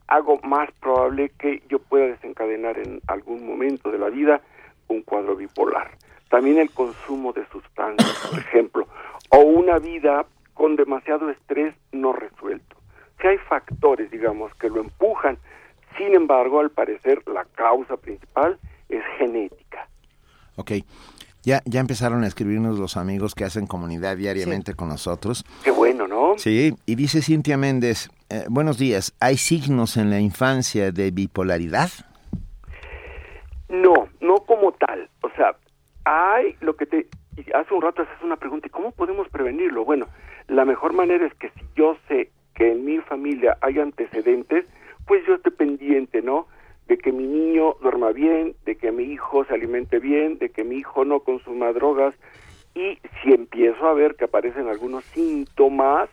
hago 0.07 0.39
más 0.43 0.71
probable 0.81 1.31
que 1.39 1.63
yo 1.69 1.79
pueda 1.79 2.07
desencadenar 2.07 2.79
en 2.79 3.03
algún 3.09 3.47
momento 3.47 3.91
de 3.91 3.99
la 3.99 4.09
vida 4.09 4.41
un 4.89 5.03
cuadro 5.03 5.37
bipolar. 5.37 5.91
También 6.31 6.59
el 6.59 6.71
consumo 6.71 7.35
de 7.35 7.47
sustancias, 7.49 8.29
por 8.31 8.39
ejemplo, 8.39 8.87
o 9.29 9.41
una 9.41 9.79
vida 9.79 10.25
con 10.55 10.77
demasiado 10.77 11.31
estrés 11.31 11.75
no 11.93 12.13
resuelto. 12.13 12.77
Que 13.19 13.29
hay 13.29 13.39
factores, 13.39 14.11
digamos, 14.11 14.55
que 14.55 14.71
lo 14.71 14.81
empujan. 14.81 15.37
Sin 15.99 16.15
embargo, 16.15 16.61
al 16.61 16.71
parecer, 16.71 17.23
la 17.29 17.45
causa 17.45 17.97
principal 17.97 18.59
es 18.89 19.03
genética. 19.19 19.87
Ok. 20.57 20.73
Ya, 21.73 21.81
empezaron 21.81 22.23
a 22.23 22.27
escribirnos 22.27 22.79
los 22.79 22.97
amigos 22.97 23.35
que 23.35 23.45
hacen 23.45 23.67
comunidad 23.67 24.17
diariamente 24.17 24.75
con 24.75 24.89
nosotros. 24.89 25.45
Qué 25.65 25.71
bueno, 25.71 26.07
¿no? 26.07 26.35
Sí, 26.37 26.75
y 26.85 26.95
dice 26.97 27.23
Cintia 27.23 27.57
Méndez, 27.57 28.11
eh, 28.29 28.45
buenos 28.49 28.77
días, 28.77 29.15
¿hay 29.21 29.39
signos 29.39 29.97
en 29.97 30.11
la 30.11 30.21
infancia 30.21 30.93
de 30.93 31.11
bipolaridad? 31.11 31.89
No, 33.71 34.09
no 34.21 34.37
como 34.47 34.73
tal. 34.73 35.09
O 35.23 35.31
sea, 35.31 35.57
hay 36.05 36.57
lo 36.61 36.77
que 36.77 36.87
te... 36.87 37.09
y 37.37 37.51
Hace 37.53 37.73
un 37.75 37.81
rato 37.81 38.03
haces 38.03 38.23
una 38.23 38.37
pregunta, 38.37 38.67
¿y 38.67 38.71
cómo 38.71 38.91
podemos 38.91 39.29
prevenirlo? 39.31 39.85
Bueno, 39.85 40.07
la 40.49 40.65
mejor 40.65 40.93
manera 40.93 41.27
es 41.27 41.35
que 41.35 41.49
si 41.51 41.65
yo 41.75 41.97
sé 42.09 42.31
que 42.55 42.73
en 42.73 42.85
mi 42.85 42.99
familia 42.99 43.57
hay 43.63 43.79
antecedentes, 43.79 44.67
pues 45.07 45.25
yo 45.27 45.35
esté 45.35 45.51
pendiente, 45.51 46.23
¿no? 46.23 46.47
De 46.87 46.99
que 46.99 47.13
mi 47.13 47.27
niño 47.27 47.77
duerma 47.81 48.13
bien, 48.13 48.55
de 48.65 48.77
que 48.77 48.93
mi 48.93 49.05
hijo 49.05 49.45
se 49.45 49.55
alimente 49.55 49.99
bien, 49.99 50.39
de 50.39 50.51
que 50.51 50.65
mi 50.65 50.77
hijo 50.77 51.05
no 51.05 51.21
consuma 51.21 51.73
drogas. 51.73 52.15
Y 52.75 52.99
si 53.23 53.33
empiezo 53.33 53.87
a 53.87 53.95
ver 53.95 54.17
que 54.17 54.25
aparecen 54.25 54.69
algunos 54.69 55.05
síntomas, 55.05 56.11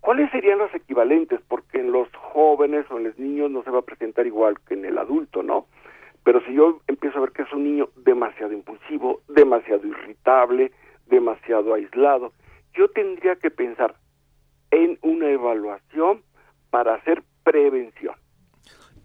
¿cuáles 0.00 0.30
serían 0.30 0.58
los 0.58 0.74
equivalentes? 0.74 1.40
Porque 1.46 1.80
en 1.80 1.92
los 1.92 2.08
jóvenes 2.16 2.86
o 2.90 2.98
en 2.98 3.04
los 3.04 3.18
niños 3.18 3.50
no 3.50 3.62
se 3.62 3.70
va 3.70 3.80
a 3.80 3.82
presentar 3.82 4.26
igual 4.26 4.56
que 4.66 4.74
en 4.74 4.84
el 4.84 4.98
adulto, 4.98 5.42
¿no? 5.42 5.66
Pero 6.24 6.40
si 6.44 6.52
yo 6.54 6.80
empiezo 6.88 7.18
a 7.18 7.22
ver 7.22 7.32
que 7.32 7.42
es 7.42 7.52
un 7.52 7.64
niño 7.64 7.88
demasiado 7.96 8.52
impulsivo, 8.52 9.22
demasiado 9.28 9.86
irritable, 9.86 10.72
demasiado 11.06 11.74
aislado, 11.74 12.32
yo 12.74 12.88
tendría 12.88 13.36
que 13.36 13.50
pensar 13.50 13.94
en 14.70 14.98
una 15.02 15.30
evaluación 15.30 16.22
para 16.70 16.94
hacer 16.94 17.22
prevención. 17.44 18.14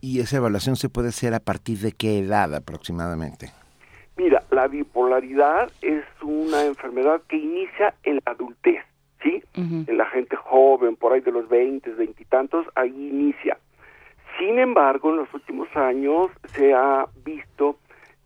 ¿Y 0.02 0.13
esa 0.24 0.38
evaluación 0.38 0.76
se 0.76 0.90
puede 0.90 1.10
hacer 1.10 1.34
a 1.34 1.40
partir 1.40 1.80
de 1.80 1.92
qué 1.92 2.20
edad 2.20 2.54
aproximadamente? 2.56 3.52
Mira, 4.16 4.44
la 4.52 4.68
bipolaridad 4.68 5.72
es 5.82 6.04
una 6.22 6.66
enfermedad 6.66 7.22
que 7.28 7.38
inicia 7.38 7.96
en 8.04 8.20
la 8.26 8.34
adultez, 8.34 8.84
¿sí? 9.24 9.44
En 9.56 9.98
la 9.98 10.06
gente 10.06 10.36
joven, 10.36 10.96
por 10.96 11.14
ahí 11.14 11.22
de 11.22 11.32
los 11.32 11.50
20, 11.50 11.90
20 11.92 12.22
y 12.22 12.26
tantos, 12.26 12.66
ahí 12.76 12.90
inicia. 12.90 13.58
Sin 14.38 14.60
embargo, 14.60 15.10
en 15.10 15.18
los 15.18 15.34
últimos 15.34 15.68
años 15.76 16.30
se 16.54 16.74
ha 16.74 17.08
visto 17.24 17.78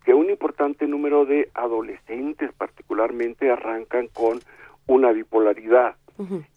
que 0.04 0.14
un 0.14 0.30
importante 0.30 0.86
número 0.86 1.24
de 1.26 1.50
adolescentes 1.54 2.50
particularmente 2.54 3.50
arrancan 3.50 4.08
con 4.08 4.40
una 4.86 5.12
bipolaridad. 5.12 5.96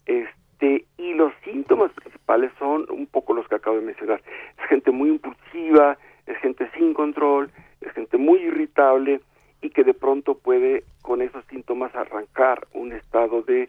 Este, 0.06 0.86
y 0.96 1.14
los 1.14 1.32
síntomas 1.44 1.92
principales 1.92 2.50
son 2.58 2.86
un 2.90 3.06
poco 3.06 3.34
los 3.34 3.46
que 3.48 3.56
acabo 3.56 3.76
de 3.76 3.82
mencionar. 3.82 4.22
Es 4.72 4.76
gente 4.76 4.90
muy 4.90 5.10
impulsiva, 5.10 5.98
es 6.26 6.38
gente 6.38 6.66
sin 6.78 6.94
control, 6.94 7.50
es 7.82 7.92
gente 7.92 8.16
muy 8.16 8.38
irritable 8.40 9.20
y 9.60 9.68
que 9.68 9.84
de 9.84 9.92
pronto 9.92 10.34
puede 10.38 10.84
con 11.02 11.20
esos 11.20 11.44
síntomas 11.50 11.94
arrancar 11.94 12.66
un 12.72 12.92
estado 12.92 13.42
de 13.42 13.68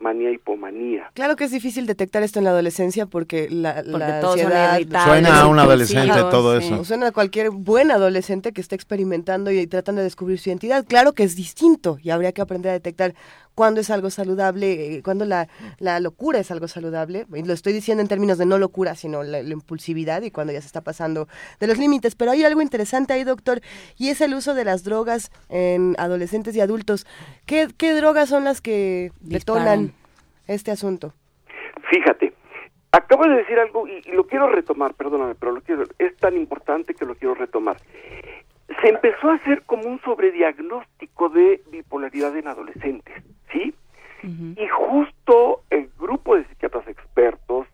manía 0.00 0.30
hipomanía. 0.32 1.10
Claro 1.14 1.36
que 1.36 1.44
es 1.44 1.52
difícil 1.52 1.86
detectar 1.86 2.22
esto 2.24 2.40
en 2.40 2.46
la 2.46 2.50
adolescencia 2.50 3.06
porque 3.06 3.48
la, 3.48 3.74
Porque 3.76 3.90
la 3.98 4.18
ansiedad- 4.18 5.04
Suena 5.04 5.40
a 5.42 5.46
un 5.46 5.58
adolescente 5.60 6.18
todo 6.32 6.58
sí. 6.60 6.66
eso. 6.66 6.80
O 6.80 6.84
suena 6.84 7.08
a 7.08 7.12
cualquier 7.12 7.50
buen 7.50 7.92
adolescente 7.92 8.52
que 8.52 8.60
está 8.60 8.74
experimentando 8.74 9.52
y 9.52 9.66
tratando 9.68 10.00
de 10.00 10.04
descubrir 10.06 10.38
su 10.40 10.48
identidad. 10.48 10.84
Claro 10.88 11.12
que 11.12 11.22
es 11.22 11.36
distinto 11.36 11.98
y 12.02 12.10
habría 12.10 12.32
que 12.32 12.40
aprender 12.40 12.70
a 12.70 12.72
detectar 12.72 13.14
cuándo 13.60 13.82
es 13.82 13.90
algo 13.90 14.08
saludable, 14.08 14.96
eh, 14.96 15.02
cuándo 15.02 15.26
la, 15.26 15.46
la 15.80 16.00
locura 16.00 16.38
es 16.38 16.50
algo 16.50 16.66
saludable. 16.66 17.26
Y 17.34 17.42
lo 17.42 17.52
estoy 17.52 17.74
diciendo 17.74 18.00
en 18.00 18.08
términos 18.08 18.38
de 18.38 18.46
no 18.46 18.56
locura, 18.56 18.94
sino 18.94 19.22
la, 19.22 19.42
la 19.42 19.52
impulsividad 19.52 20.22
y 20.22 20.30
cuando 20.30 20.50
ya 20.54 20.62
se 20.62 20.66
está 20.66 20.80
pasando 20.80 21.28
de 21.58 21.66
los 21.66 21.76
límites. 21.76 22.14
Pero 22.14 22.30
hay 22.30 22.42
algo 22.42 22.62
interesante 22.62 23.12
ahí, 23.12 23.22
doctor, 23.22 23.60
y 23.98 24.08
es 24.08 24.22
el 24.22 24.32
uso 24.32 24.54
de 24.54 24.64
las 24.64 24.82
drogas 24.82 25.30
en 25.50 25.94
adolescentes 25.98 26.56
y 26.56 26.62
adultos. 26.62 27.06
¿Qué, 27.44 27.68
qué 27.76 27.92
drogas 27.92 28.30
son 28.30 28.44
las 28.44 28.62
que 28.62 29.12
detonan 29.20 29.92
este 30.46 30.70
asunto? 30.70 31.12
Fíjate, 31.90 32.32
acabo 32.92 33.24
de 33.24 33.36
decir 33.36 33.58
algo 33.58 33.86
y, 33.86 34.00
y 34.06 34.12
lo 34.12 34.26
quiero 34.26 34.48
retomar, 34.48 34.94
perdóname, 34.94 35.34
pero 35.34 35.52
lo 35.52 35.60
quiero, 35.60 35.84
es 35.98 36.16
tan 36.16 36.34
importante 36.34 36.94
que 36.94 37.04
lo 37.04 37.14
quiero 37.14 37.34
retomar. 37.34 37.76
Se 38.80 38.88
empezó 38.88 39.30
a 39.30 39.34
hacer 39.34 39.62
como 39.62 39.84
un 39.84 40.00
sobrediagnóstico 40.02 41.28
de 41.28 41.62
bipolaridad 41.70 42.36
en 42.36 42.48
adolescentes, 42.48 43.22
¿sí? 43.52 43.74
Y 44.22 44.68
justo 44.68 45.62
el 45.70 45.88
grupo 45.98 46.36
de 46.36 46.44
psiquiatras 46.44 46.86
expertos, 46.88 47.66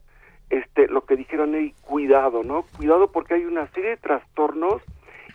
este, 0.48 0.87
lo 0.87 1.04
que 1.04 1.16
dijeron 1.16 1.54
es 1.56 1.74
cuidado, 1.80 2.44
¿no? 2.44 2.62
Cuidado 2.76 3.11
porque 3.11 3.35
hay 3.35 3.44
una 3.44 3.66
serie 3.72 3.90
de 3.90 3.96
trastornos 3.96 4.80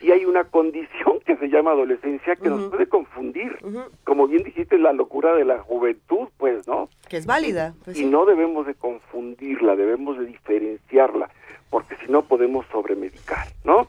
y 0.02 0.12
hay 0.12 0.26
una 0.26 0.46
condición 0.46 1.20
que 1.26 1.36
se 1.38 1.50
llama 1.50 1.72
adolescencia 1.72 2.36
que 2.36 2.50
nos 2.50 2.70
puede 2.70 2.88
confundir. 2.88 3.58
Como 4.04 4.28
bien 4.28 4.44
dijiste, 4.44 4.78
la 4.80 4.94
locura 4.94 5.36
de 5.36 5.46
la 5.46 5.60
juventud, 5.60 6.30
pues, 6.38 6.68
¿no? 6.68 6.90
Que 7.08 7.18
es 7.18 7.26
válida. 7.26 7.74
pues 7.84 7.98
y 7.98 8.02
sí. 8.02 8.06
no 8.06 8.26
debemos 8.26 8.66
de 8.66 8.74
confundirla, 8.74 9.76
debemos 9.76 10.18
de 10.18 10.26
diferenciarla, 10.26 11.30
porque 11.70 11.96
si 11.98 12.12
no 12.12 12.24
podemos 12.24 12.66
sobremedicar, 12.72 13.48
¿no? 13.64 13.88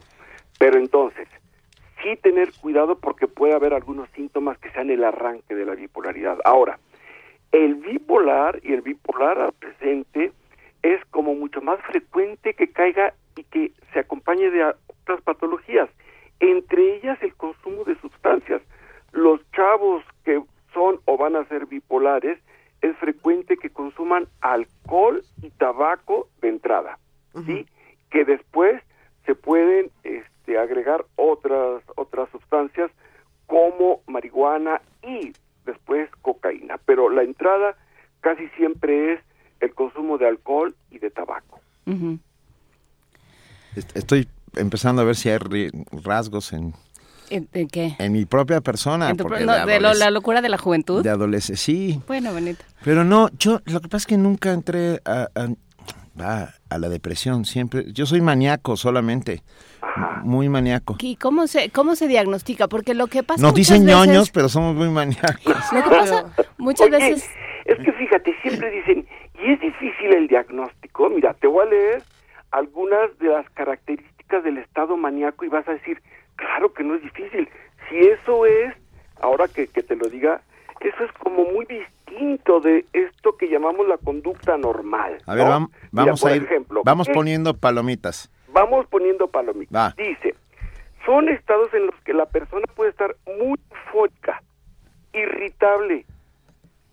Pero 0.59 0.77
entonces, 0.77 1.27
sí 2.03 2.15
tener 2.17 2.51
cuidado 2.61 2.99
porque 2.99 3.27
puede 3.27 3.53
haber 3.53 3.73
algunos 3.73 4.09
síntomas 4.11 4.57
que 4.59 4.69
sean 4.71 4.89
el 4.89 5.03
arranque 5.03 5.55
de 5.55 5.65
la 5.65 5.73
bipolaridad. 5.73 6.37
Ahora, 6.45 6.79
el 7.51 7.75
bipolar 7.75 8.59
y 8.63 8.73
el 8.73 8.81
bipolar 8.81 9.39
al 9.39 9.53
presente 9.53 10.31
es 10.81 11.03
como 11.05 11.33
mucho 11.33 11.61
más 11.61 11.79
frecuente 11.81 12.53
que 12.53 12.71
caiga 12.71 13.13
y 13.35 13.43
que 13.45 13.71
se 13.93 13.99
acompañe 13.99 14.51
de 14.51 14.63
otras 14.63 15.21
patologías, 15.21 15.89
entre 16.39 16.97
ellas 16.97 17.17
el 17.21 17.33
consumo 17.35 17.83
de 17.85 17.95
sustancias. 17.99 18.61
Los 19.11 19.39
chavos 19.51 20.03
que 20.25 20.41
son 20.73 20.99
o 21.05 21.17
van 21.17 21.35
a 21.35 21.45
ser 21.45 21.65
bipolares 21.65 22.37
es 22.81 22.95
frecuente 22.97 23.55
que 23.57 23.69
consuman 23.69 24.27
alcohol 24.41 25.23
y 25.41 25.49
tabaco 25.51 26.27
de 26.41 26.49
entrada, 26.49 26.99
¿sí? 27.45 27.65
Que 28.09 28.25
después 28.25 28.81
se 29.25 29.35
pueden 29.35 29.89
este, 30.03 30.32
agregar 30.59 31.05
otras 31.15 31.81
otras 31.95 32.29
sustancias 32.31 32.91
como 33.47 34.01
marihuana 34.07 34.81
y 35.01 35.33
después 35.65 36.09
cocaína, 36.21 36.77
pero 36.85 37.09
la 37.09 37.23
entrada 37.23 37.75
casi 38.21 38.47
siempre 38.57 39.13
es 39.13 39.19
el 39.61 39.73
consumo 39.73 40.17
de 40.17 40.27
alcohol 40.27 40.75
y 40.91 40.99
de 40.99 41.09
tabaco. 41.11 41.59
Estoy 43.95 44.27
empezando 44.55 45.01
a 45.01 45.05
ver 45.05 45.15
si 45.15 45.29
hay 45.29 45.37
ri- 45.39 46.03
rasgos 46.03 46.53
en, 46.53 46.73
¿En- 47.29 47.47
qué? 47.67 47.95
en 47.97 48.11
mi 48.11 48.25
propia 48.25 48.61
persona. 48.61 49.09
¿En 49.09 49.17
tu 49.17 49.27
no, 49.27 49.65
¿De 49.65 49.79
lo- 49.79 49.93
la 49.93 50.11
locura 50.11 50.41
de 50.41 50.49
la 50.49 50.57
juventud? 50.57 51.01
de 51.03 51.09
adolescencia, 51.09 51.55
sí. 51.65 52.01
Bueno, 52.07 52.33
Benito. 52.33 52.63
Pero 52.83 53.03
no, 53.03 53.29
yo 53.39 53.61
lo 53.65 53.81
que 53.81 53.87
pasa 53.87 53.97
es 54.03 54.05
que 54.07 54.17
nunca 54.17 54.51
entré 54.51 55.01
a, 55.05 55.27
a, 55.35 55.47
a- 56.19 56.49
a 56.69 56.77
la 56.77 56.89
depresión, 56.89 57.45
siempre. 57.45 57.85
Yo 57.93 58.05
soy 58.05 58.21
maníaco 58.21 58.77
solamente, 58.77 59.41
muy 60.23 60.49
maníaco. 60.49 60.95
¿Y 60.99 61.15
cómo 61.17 61.47
se, 61.47 61.69
cómo 61.71 61.95
se 61.95 62.07
diagnostica? 62.07 62.67
Porque 62.67 62.93
lo 62.93 63.07
que 63.07 63.23
pasa 63.23 63.41
Nos 63.41 63.53
dicen 63.53 63.85
veces- 63.85 63.95
ñoños, 64.07 64.31
pero 64.31 64.49
somos 64.49 64.75
muy 64.75 64.89
maníacos. 64.89 65.43
Lo 65.73 65.83
que 65.83 65.89
pasa 65.89 66.25
muchas 66.57 66.87
Oye, 66.87 66.97
veces... 66.97 67.29
Es 67.65 67.77
que 67.77 67.93
fíjate, 67.93 68.35
siempre 68.41 68.69
dicen, 68.71 69.07
y 69.41 69.51
es 69.53 69.59
difícil 69.61 70.13
el 70.13 70.27
diagnóstico. 70.27 71.09
Mira, 71.09 71.33
te 71.33 71.47
voy 71.47 71.65
a 71.65 71.69
leer 71.69 72.03
algunas 72.51 73.17
de 73.19 73.29
las 73.29 73.49
características 73.51 74.43
del 74.43 74.57
estado 74.57 74.97
maníaco 74.97 75.45
y 75.45 75.49
vas 75.49 75.67
a 75.67 75.71
decir, 75.73 76.01
claro 76.35 76.73
que 76.73 76.83
no 76.83 76.95
es 76.95 77.01
difícil. 77.01 77.47
Si 77.89 77.97
eso 77.97 78.45
es, 78.45 78.73
ahora 79.21 79.47
que, 79.47 79.67
que 79.67 79.81
te 79.81 79.95
lo 79.95 80.07
diga, 80.09 80.41
eso 80.83 81.03
es 81.03 81.11
como 81.13 81.43
muy 81.45 81.65
distinto 81.65 82.59
de 82.59 82.85
esto 82.93 83.35
que 83.37 83.47
llamamos 83.49 83.87
la 83.87 83.97
conducta 83.97 84.57
normal. 84.57 85.17
A 85.25 85.35
ver, 85.35 85.45
¿no? 85.45 85.51
vam- 85.51 85.69
Mira, 85.91 86.05
vamos 86.05 86.25
a 86.25 86.35
ir, 86.35 86.43
ejemplo, 86.43 86.81
vamos 86.85 87.07
¿qué- 87.07 87.13
poniendo 87.13 87.53
palomitas. 87.55 88.29
Vamos 88.49 88.85
poniendo 88.87 89.27
palomitas. 89.27 89.73
Va. 89.75 89.93
Dice, 89.97 90.35
son 91.05 91.29
estados 91.29 91.73
en 91.73 91.87
los 91.87 91.95
que 92.05 92.13
la 92.13 92.25
persona 92.27 92.65
puede 92.75 92.91
estar 92.91 93.15
muy 93.25 93.59
eufórica, 93.71 94.41
irritable, 95.13 96.05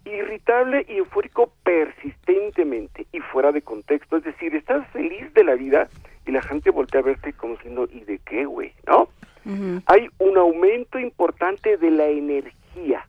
irritable 0.05 0.87
y 0.89 0.97
eufórico 0.97 1.53
persistentemente 1.63 3.07
y 3.13 3.21
fuera 3.21 3.53
de 3.53 3.63
contexto. 3.63 4.17
Es 4.17 4.25
decir, 4.25 4.55
estás 4.55 4.87
feliz 4.89 5.33
de 5.35 5.45
la 5.45 5.55
vida 5.55 5.89
y 6.27 6.33
la 6.33 6.43
gente 6.43 6.71
voltea 6.71 7.01
a 7.01 7.05
verte 7.05 7.33
como 7.33 7.55
diciendo, 7.55 7.87
¿y 7.93 8.01
de 8.05 8.19
qué, 8.21 8.45
güey? 8.45 8.73
¿No? 8.87 9.09
Hay 9.87 10.09
un 10.19 10.37
aumento 10.39 10.99
importante 10.99 11.77
de 11.77 11.91
la 11.91 12.07
energía. 12.07 13.07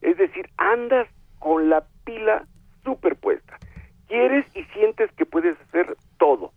Es 0.00 0.16
decir, 0.16 0.48
andas 0.56 1.08
con 1.38 1.68
la 1.68 1.84
pila 2.04 2.44
superpuesta. 2.84 3.58
Quieres 4.08 4.46
y 4.54 4.64
sientes 4.74 5.10
que 5.12 5.26
puedes 5.26 5.60
hacer 5.60 5.96
todo. 6.18 6.52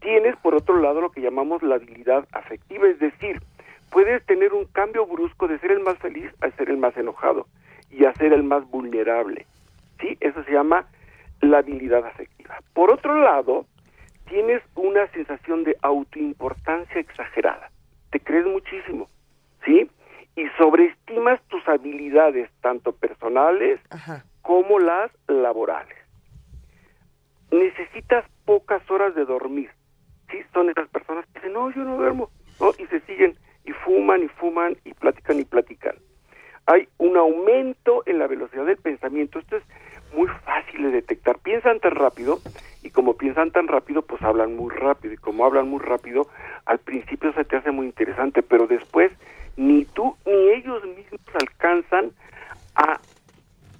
Tienes, 0.00 0.36
por 0.36 0.54
otro 0.54 0.80
lado, 0.80 1.00
lo 1.00 1.10
que 1.10 1.20
llamamos 1.20 1.62
la 1.62 1.76
habilidad 1.76 2.26
afectiva, 2.32 2.88
es 2.88 2.98
decir, 2.98 3.40
puedes 3.90 4.24
tener 4.26 4.52
un 4.52 4.66
cambio 4.66 5.06
brusco 5.06 5.48
de 5.48 5.58
ser 5.58 5.72
el 5.72 5.80
más 5.80 5.98
feliz 5.98 6.30
a 6.40 6.50
ser 6.52 6.70
el 6.70 6.76
más 6.76 6.96
enojado 6.96 7.46
y 7.90 8.04
a 8.04 8.14
ser 8.14 8.32
el 8.32 8.42
más 8.42 8.68
vulnerable. 8.70 9.46
¿Sí? 10.00 10.16
Eso 10.20 10.44
se 10.44 10.52
llama 10.52 10.86
la 11.40 11.58
habilidad 11.58 12.04
afectiva. 12.04 12.58
Por 12.74 12.92
otro 12.92 13.20
lado, 13.20 13.66
tienes 14.28 14.62
una 14.74 15.06
sensación 15.08 15.64
de 15.64 15.76
autoimportancia 15.82 17.00
exagerada. 17.00 17.70
Te 18.10 18.20
crees 18.20 18.46
muchísimo, 18.46 19.08
¿sí? 19.64 19.90
Y 20.36 20.46
sobreestimas 20.58 21.40
tus 21.48 21.66
habilidades, 21.66 22.50
tanto 22.60 22.92
personales 22.92 23.80
Ajá. 23.90 24.24
como 24.42 24.78
las 24.78 25.10
laborales. 25.28 25.96
Necesitas 27.50 28.24
pocas 28.44 28.88
horas 28.90 29.14
de 29.14 29.24
dormir. 29.24 29.70
Sí, 30.30 30.38
son 30.52 30.68
esas 30.70 30.88
personas 30.88 31.24
que 31.26 31.38
dicen, 31.38 31.54
no, 31.54 31.70
yo 31.70 31.82
no 31.84 31.96
duermo, 31.96 32.30
¿no? 32.60 32.70
Y 32.78 32.86
se 32.86 33.00
siguen 33.00 33.36
y 33.64 33.72
fuman 33.72 34.22
y 34.22 34.28
fuman 34.28 34.76
y 34.84 34.92
platican 34.94 35.40
y 35.40 35.44
platican. 35.44 35.96
Hay 36.66 36.88
un 36.98 37.16
aumento 37.16 38.02
en 38.06 38.18
la 38.18 38.26
velocidad 38.26 38.66
del 38.66 38.76
pensamiento. 38.76 39.38
Esto 39.38 39.56
es 39.56 39.62
muy 40.14 40.28
fácil 40.44 40.82
de 40.82 40.90
detectar. 40.90 41.38
Piensan 41.38 41.78
tan 41.80 41.94
rápido 41.94 42.40
y 42.82 42.90
como 42.90 43.16
piensan 43.16 43.52
tan 43.52 43.68
rápido, 43.68 44.02
pues 44.02 44.20
hablan 44.22 44.56
muy 44.56 44.74
rápido. 44.74 45.14
Y 45.14 45.18
como 45.18 45.44
hablan 45.44 45.68
muy 45.68 45.80
rápido, 45.80 46.26
al 46.64 46.78
principio 46.78 47.32
se 47.34 47.44
te 47.44 47.56
hace 47.56 47.70
muy 47.70 47.86
interesante, 47.86 48.42
pero 48.42 48.66
después 48.66 49.12
ni 49.56 49.84
tú 49.86 50.16
ni 50.26 50.50
ellos 50.50 50.84
mismos 50.84 51.20
alcanzan 51.34 52.12
a 52.74 53.00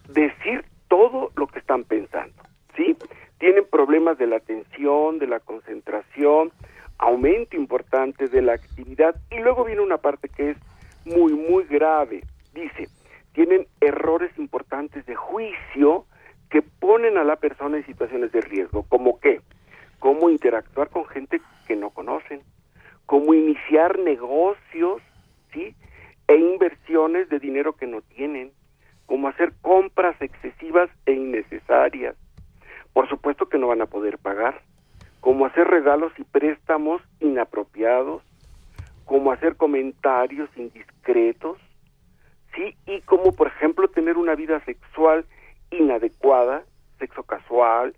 decir 0.09 0.65
todo 0.89 1.31
lo 1.37 1.47
que 1.47 1.59
están 1.59 1.85
pensando, 1.85 2.43
¿sí? 2.77 2.97
Tienen 3.39 3.67
problemas 3.71 4.17
de 4.19 4.27
la 4.27 4.37
atención, 4.37 5.19
de 5.19 5.27
la 5.27 5.41
concentración, 5.41 6.53
aumento 6.99 7.57
importante 7.57 8.29
de 8.29 8.43
la 8.43 8.55
actividad 8.55 9.15
y 9.31 9.39
luego 9.41 9.65
viene 9.65 9.83
una 9.83 9.99
parte 9.99 10.29
que 10.29 10.51
es 10.51 10.57
muy, 11.05 11.35
muy 11.35 11.65
grave. 11.65 12.23
Dice, 12.55 12.89
tienen 13.33 13.67
errores 13.81 14.31
importantes 14.39 15.05
de 15.07 15.15
juicio 15.15 16.07
que 16.49 16.63
ponen 16.63 17.19
a 17.19 17.25
la 17.25 17.37
persona 17.37 17.77
en 17.77 17.87
situaciones 17.87 18.33
de 18.33 18.41
riesgo, 18.41 18.85
como 18.85 19.21
qué? 19.21 19.41
Cómo 19.99 20.31
interactuar 20.31 20.89
con 20.89 21.07
gente 21.07 21.41
que 21.67 21.77
no 21.77 21.91
conocen, 21.91 22.41
cómo 23.05 23.35
iniciar 23.35 23.99
negocios, 23.99 25.03
E 26.29 26.37
inversiones 26.37 27.29
de 27.29 27.39
dinero 27.39 27.75
que 27.75 27.87
no 27.87 28.01
tienen, 28.03 28.53
como 29.07 29.29
hacer 29.29 29.53
compras 29.63 30.21
excesivas 30.21 30.91
e 31.07 31.13
innecesarias. 31.13 32.17
Por 32.93 33.09
supuesto 33.09 33.49
que 33.49 33.59
no 33.59 33.69
van 33.69 33.83
a 33.83 33.87
poder 33.87 34.19
pagar, 34.19 34.63
como 35.21 35.47
hacer 35.47 35.67
regalos 35.69 36.13
y 36.19 36.25
préstamos 36.25 37.03
inapropiados, 37.21 38.23
como 39.05 39.33
hacer 39.33 39.57
comentarios 39.57 40.51
indiscretos, 40.57 41.59
sí, 42.55 42.77
y 42.87 43.01
como 43.03 43.33
por 43.33 43.47
ejemplo 43.49 43.89
tener 43.89 44.17
una 44.17 44.35
vida 44.35 44.61
sexual 44.65 45.25
inadecuada, 45.71 46.65
sexo 46.99 47.23
casual, 47.23 47.95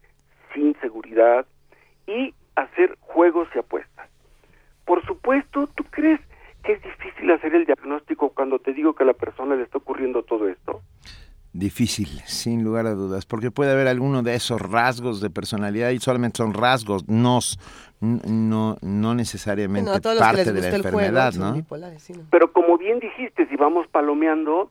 sin 0.52 0.78
seguridad 0.80 1.46
y 2.06 2.34
hacer 2.56 2.96
juegos 3.00 3.48
y 3.54 3.58
apuestas. 3.58 4.08
Por 4.84 5.04
supuesto, 5.06 5.66
¿tú 5.74 5.84
crees 5.84 6.20
que 6.68 6.74
es 6.74 6.82
difícil 6.82 7.30
hacer 7.30 7.54
el 7.54 7.64
diagnóstico 7.64 8.28
cuando 8.28 8.58
te 8.58 8.74
digo 8.74 8.94
que 8.94 9.02
a 9.02 9.06
la 9.06 9.14
persona 9.14 9.56
le 9.56 9.62
está 9.62 9.78
ocurriendo 9.78 10.22
todo 10.22 10.46
esto? 10.50 10.82
Difícil, 11.54 12.08
sin 12.26 12.62
lugar 12.62 12.86
a 12.86 12.90
dudas, 12.90 13.24
porque 13.24 13.50
puede 13.50 13.72
haber 13.72 13.88
alguno 13.88 14.22
de 14.22 14.34
esos 14.34 14.60
rasgos 14.60 15.22
de 15.22 15.30
personalidad 15.30 15.88
y 15.92 15.98
solamente 15.98 16.36
son 16.36 16.52
rasgos, 16.52 17.08
no, 17.08 17.38
no, 18.02 18.76
no 18.82 19.14
necesariamente 19.14 19.90
No, 19.90 19.98
parte 20.18 20.44
de 20.44 20.60
la 20.60 20.68
juego 20.68 20.76
enfermedad, 20.76 21.32
son 21.32 21.40
¿no? 21.40 21.52
bipolares, 21.54 22.02
sí, 22.02 22.12
¿no? 22.12 22.24
Pero 22.30 22.52
como 22.52 22.76
bien 22.76 23.00
dijiste, 23.00 23.46
si 23.48 23.56
vamos 23.56 23.86
palomeando, 23.88 24.70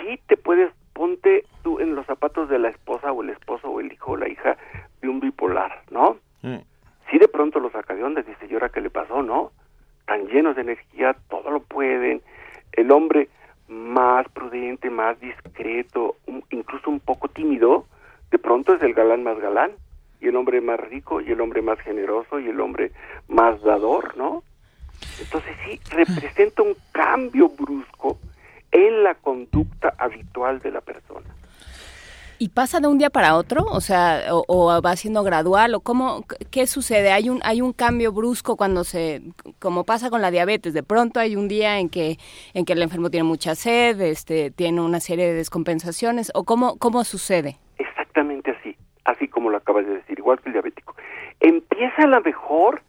sí 0.00 0.18
te 0.28 0.38
puedes, 0.38 0.72
ponte 0.94 1.44
tú 1.62 1.78
en 1.78 1.94
los 1.94 2.06
zapatos 2.06 2.48
de 2.48 2.58
la 2.58 2.70
esposa 2.70 3.12
o 3.12 3.22
el 3.22 3.28
esposo 3.28 3.68
o 3.68 3.80
el 3.80 3.92
hijo 3.92 4.12
o 4.12 4.16
la 4.16 4.30
hija 4.30 4.56
de 5.02 5.08
un 5.10 5.20
bipolar, 5.20 5.82
¿no? 5.90 6.16
Sí. 6.40 6.58
Sí 7.10 7.18
de 7.18 7.28
pronto 7.28 7.60
lo 7.60 7.70
saca 7.70 7.94
de 7.94 8.02
onda, 8.02 8.22
dice, 8.22 8.46
¿y 8.48 8.54
ahora 8.54 8.70
qué 8.70 8.80
le 8.80 8.88
pasó, 8.88 9.22
no? 9.22 9.52
Tan 10.12 10.26
llenos 10.26 10.54
de 10.56 10.60
energía, 10.60 11.16
todo 11.30 11.50
lo 11.50 11.60
pueden. 11.60 12.20
El 12.72 12.90
hombre 12.92 13.30
más 13.66 14.28
prudente, 14.28 14.90
más 14.90 15.18
discreto, 15.18 16.16
un- 16.26 16.44
incluso 16.50 16.90
un 16.90 17.00
poco 17.00 17.28
tímido, 17.28 17.86
de 18.30 18.36
pronto 18.38 18.74
es 18.74 18.82
el 18.82 18.92
galán 18.92 19.22
más 19.22 19.38
galán, 19.40 19.70
y 20.20 20.28
el 20.28 20.36
hombre 20.36 20.60
más 20.60 20.78
rico, 20.78 21.22
y 21.22 21.32
el 21.32 21.40
hombre 21.40 21.62
más 21.62 21.80
generoso, 21.80 22.38
y 22.38 22.46
el 22.50 22.60
hombre 22.60 22.92
más 23.28 23.62
dador, 23.62 24.14
¿no? 24.18 24.42
Entonces 25.18 25.56
sí, 25.64 25.80
representa 25.88 26.60
un 26.60 26.76
cambio 26.92 27.48
brusco 27.48 28.18
en 28.70 29.04
la 29.04 29.14
conducta 29.14 29.94
habitual 29.96 30.60
de 30.60 30.72
la 30.72 30.82
persona. 30.82 31.26
¿Y 32.42 32.48
pasa 32.48 32.80
de 32.80 32.88
un 32.88 32.98
día 32.98 33.08
para 33.08 33.36
otro? 33.36 33.62
O 33.70 33.80
sea, 33.80 34.24
o, 34.32 34.42
o 34.48 34.82
va 34.82 34.96
siendo 34.96 35.22
gradual, 35.22 35.76
o 35.76 35.80
cómo, 35.80 36.24
qué 36.50 36.66
sucede? 36.66 37.12
¿Hay 37.12 37.30
un, 37.30 37.38
hay 37.44 37.60
un 37.60 37.72
cambio 37.72 38.10
brusco 38.10 38.56
cuando 38.56 38.82
se, 38.82 39.22
como 39.60 39.84
pasa 39.84 40.10
con 40.10 40.20
la 40.20 40.32
diabetes, 40.32 40.74
de 40.74 40.82
pronto 40.82 41.20
hay 41.20 41.36
un 41.36 41.46
día 41.46 41.78
en 41.78 41.88
que, 41.88 42.18
en 42.52 42.64
que 42.64 42.72
el 42.72 42.82
enfermo 42.82 43.10
tiene 43.10 43.22
mucha 43.22 43.54
sed, 43.54 44.00
este, 44.00 44.50
tiene 44.50 44.80
una 44.80 44.98
serie 44.98 45.26
de 45.26 45.34
descompensaciones, 45.34 46.32
o 46.34 46.42
cómo, 46.42 46.78
cómo 46.78 47.04
sucede? 47.04 47.58
Exactamente 47.78 48.50
así, 48.50 48.76
así 49.04 49.28
como 49.28 49.48
lo 49.48 49.58
acabas 49.58 49.86
de 49.86 49.94
decir, 49.94 50.18
igual 50.18 50.40
que 50.40 50.48
el 50.48 50.54
diabético. 50.54 50.96
Empieza 51.38 52.02
a 52.02 52.08
la 52.08 52.18
mejor 52.18 52.82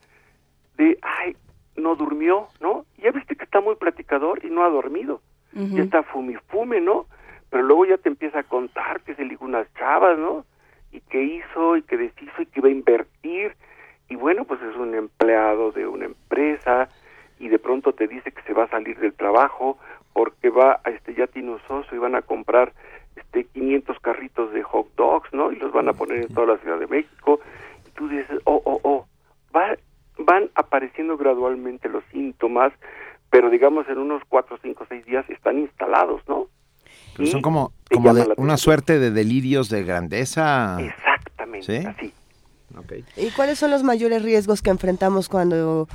de, 0.78 0.98
ay, 1.04 1.38
no 1.76 1.96
durmió, 1.96 2.48
¿no? 2.60 2.88
Ya 2.98 3.12
viste 3.12 3.36
que 3.36 3.44
está 3.44 3.62
muy 3.62 3.76
platicador 3.76 4.44
y 4.44 4.50
no 4.50 4.64
ha 4.64 4.70
dormido. 4.70 5.22
Ujú. 5.56 5.78
Ya 5.78 5.84
está 5.84 6.02
fumifume, 6.02 6.82
¿no? 6.82 7.06
Pero 7.54 7.66
luego 7.66 7.86
ya 7.86 7.98
te 8.00 8.10
empieza 8.10 8.40
a 8.40 8.44
contar 8.44 9.02
que 9.02 9.14
se 9.14 9.24
ligó 9.24 9.46
unas 9.46 9.72
chavas, 9.76 10.18
¿no? 10.18 10.44
Y 10.92 11.02
que 11.02 11.22
hizo 11.22 11.78
y 11.78 11.84
que 11.84 11.98
deshizo 11.98 12.42
y 12.42 12.48
que 12.48 12.60
iba 12.62 12.68
a 12.68 12.72
invertir. 12.72 13.56
Y 14.10 14.16
bueno, 14.16 14.46
pues 14.46 14.60
es 14.64 14.76
un 14.76 14.96
empleado 14.96 15.72
de 15.72 15.86
una 15.86 16.06
empresa 16.06 16.90
y 17.38 17.50
de 17.50 17.60
pronto 17.60 17.94
te 17.94 18.08
dice 18.08 18.32
que 18.32 18.42
se 18.42 18.54
va 18.54 18.64
a 18.64 18.70
salir 18.70 18.98
del 18.98 19.14
trabajo 19.14 19.78
porque 20.14 20.50
va, 20.50 20.82
a 20.84 20.90
este 20.90 21.14
ya 21.14 21.28
tiene 21.28 21.52
un 21.52 21.60
socio 21.68 21.96
y 21.96 22.00
van 22.00 22.16
a 22.16 22.24
comprar 22.24 22.74
este 23.16 23.44
500 23.44 24.00
carritos 24.00 24.52
de 24.52 24.64
hot 24.64 24.88
dogs, 24.96 25.32
¿no? 25.32 25.52
Y 25.52 25.58
los 25.58 25.72
van 25.72 25.90
a 25.90 25.94
poner 25.94 26.24
en 26.24 26.34
toda 26.34 26.56
la 26.56 26.58
Ciudad 26.58 26.80
de 26.80 26.88
México. 26.88 27.40
Y 27.88 27.92
tú 27.92 28.10
dices, 28.10 28.42
oh, 28.46 28.64
oh, 28.66 28.80
oh, 28.82 29.06
va, 29.56 29.78
van 30.18 30.50
apareciendo 30.56 31.18
gradualmente 31.18 31.88
los 31.88 32.04
síntomas, 32.06 32.74
pero 33.30 33.52
digamos 33.52 33.88
en 33.90 34.00
unos 34.00 34.24
4, 34.28 34.58
5, 34.60 34.86
6 34.90 35.06
días 35.06 35.30
están 35.30 35.60
instalados, 35.60 36.28
¿no? 36.28 36.48
Pero 37.16 37.30
son 37.30 37.42
como, 37.42 37.74
como 37.92 38.14
de 38.14 38.34
una 38.38 38.58
suerte 38.58 39.00
de 39.00 39.12
delirios 39.12 39.70
de 39.70 39.84
grandeza. 39.84 40.78
Exactamente, 40.80 41.82
¿Sí? 41.82 41.88
así. 41.88 42.14
¿Y 43.18 43.30
cuáles 43.32 43.60
son 43.60 43.72
los 43.72 43.84
mayores 43.84 44.24
riesgos 44.24 44.62
que 44.62 44.72
enfrentamos 44.72 45.30
cuando 45.30 45.88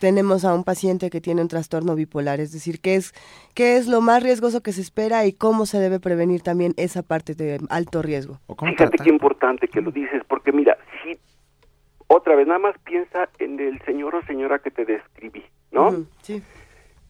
tenemos 0.00 0.44
a 0.44 0.54
un 0.54 0.64
paciente 0.64 1.10
que 1.10 1.20
tiene 1.20 1.42
un 1.42 1.48
trastorno 1.48 1.94
bipolar? 1.94 2.40
Es 2.40 2.52
decir, 2.52 2.80
¿qué 2.80 2.96
es, 2.96 3.14
qué 3.54 3.76
es 3.76 3.86
lo 3.86 4.00
más 4.00 4.22
riesgoso 4.22 4.62
que 4.62 4.72
se 4.72 4.80
espera 4.80 5.24
y 5.26 5.32
cómo 5.32 5.66
se 5.66 5.78
debe 5.78 6.00
prevenir 6.00 6.42
también 6.42 6.74
esa 6.76 7.02
parte 7.02 7.34
de 7.34 7.60
alto 7.70 8.02
riesgo? 8.02 8.40
¿O 8.46 8.56
cómo 8.56 8.72
Fíjate 8.72 8.98
qué 8.98 9.10
importante 9.10 9.68
que 9.68 9.80
lo 9.80 9.90
dices, 9.90 10.22
porque 10.28 10.52
mira, 10.52 10.76
si 11.02 11.18
otra 12.08 12.34
vez 12.34 12.46
nada 12.46 12.58
más 12.58 12.74
piensa 12.84 13.28
en 13.38 13.60
el 13.60 13.80
señor 13.82 14.14
o 14.16 14.22
señora 14.26 14.58
que 14.58 14.70
te 14.70 14.84
describí, 14.84 15.44
¿no? 15.70 16.06
Sí. 16.22 16.42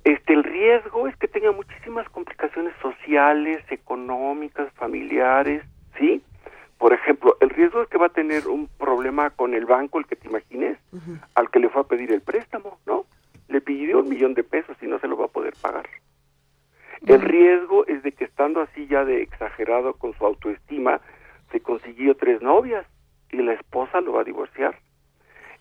Este, 0.07 0.35
el 0.35 0.45
riesgo 0.45 1.09
es 1.09 1.17
que 1.17 1.27
tenga 1.27 1.51
muchísimas 1.51 2.09
complicaciones 2.11 2.73
sociales, 2.81 3.65
económicas, 3.71 4.73
familiares, 4.75 5.65
¿sí? 5.99 6.23
Por 6.79 6.93
ejemplo, 6.93 7.37
el 7.41 7.51
riesgo 7.51 7.83
es 7.83 7.89
que 7.89 7.99
va 7.99 8.07
a 8.07 8.11
tener 8.11 8.47
un 8.47 8.69
problema 8.69 9.31
con 9.31 9.53
el 9.53 9.67
banco, 9.67 9.99
el 9.99 10.07
que 10.07 10.15
te 10.15 10.29
imagines, 10.29 10.79
al 11.35 11.51
que 11.51 11.59
le 11.59 11.71
fue 11.71 11.81
a 11.83 11.89
pedir 11.89 12.13
el 12.13 12.21
préstamo, 12.21 12.79
¿no? 12.87 13.05
Le 13.49 13.61
pidió 13.61 13.99
un 13.99 14.09
millón 14.09 14.35
de 14.35 14.45
pesos 14.45 14.77
y 14.81 14.87
no 14.87 15.01
se 15.01 15.09
lo 15.09 15.17
va 15.17 15.25
a 15.25 15.37
poder 15.37 15.55
pagar. 15.61 15.89
El 17.05 17.21
riesgo 17.21 17.85
es 17.89 18.05
de 18.05 18.13
que 18.13 18.27
estando 18.27 18.61
así 18.61 18.87
ya 18.87 19.05
de 19.05 19.23
exagerado 19.23 19.95
con 19.95 20.15
su 20.15 20.25
autoestima, 20.25 21.01
se 21.51 21.59
consiguió 21.59 22.15
tres 22.15 22.41
novias 22.43 22.87
y 23.33 23.39
la 23.39 23.55
esposa 23.55 24.01
lo 24.03 24.13
va 24.13 24.21
a 24.21 24.25
divorciar. 24.25 24.79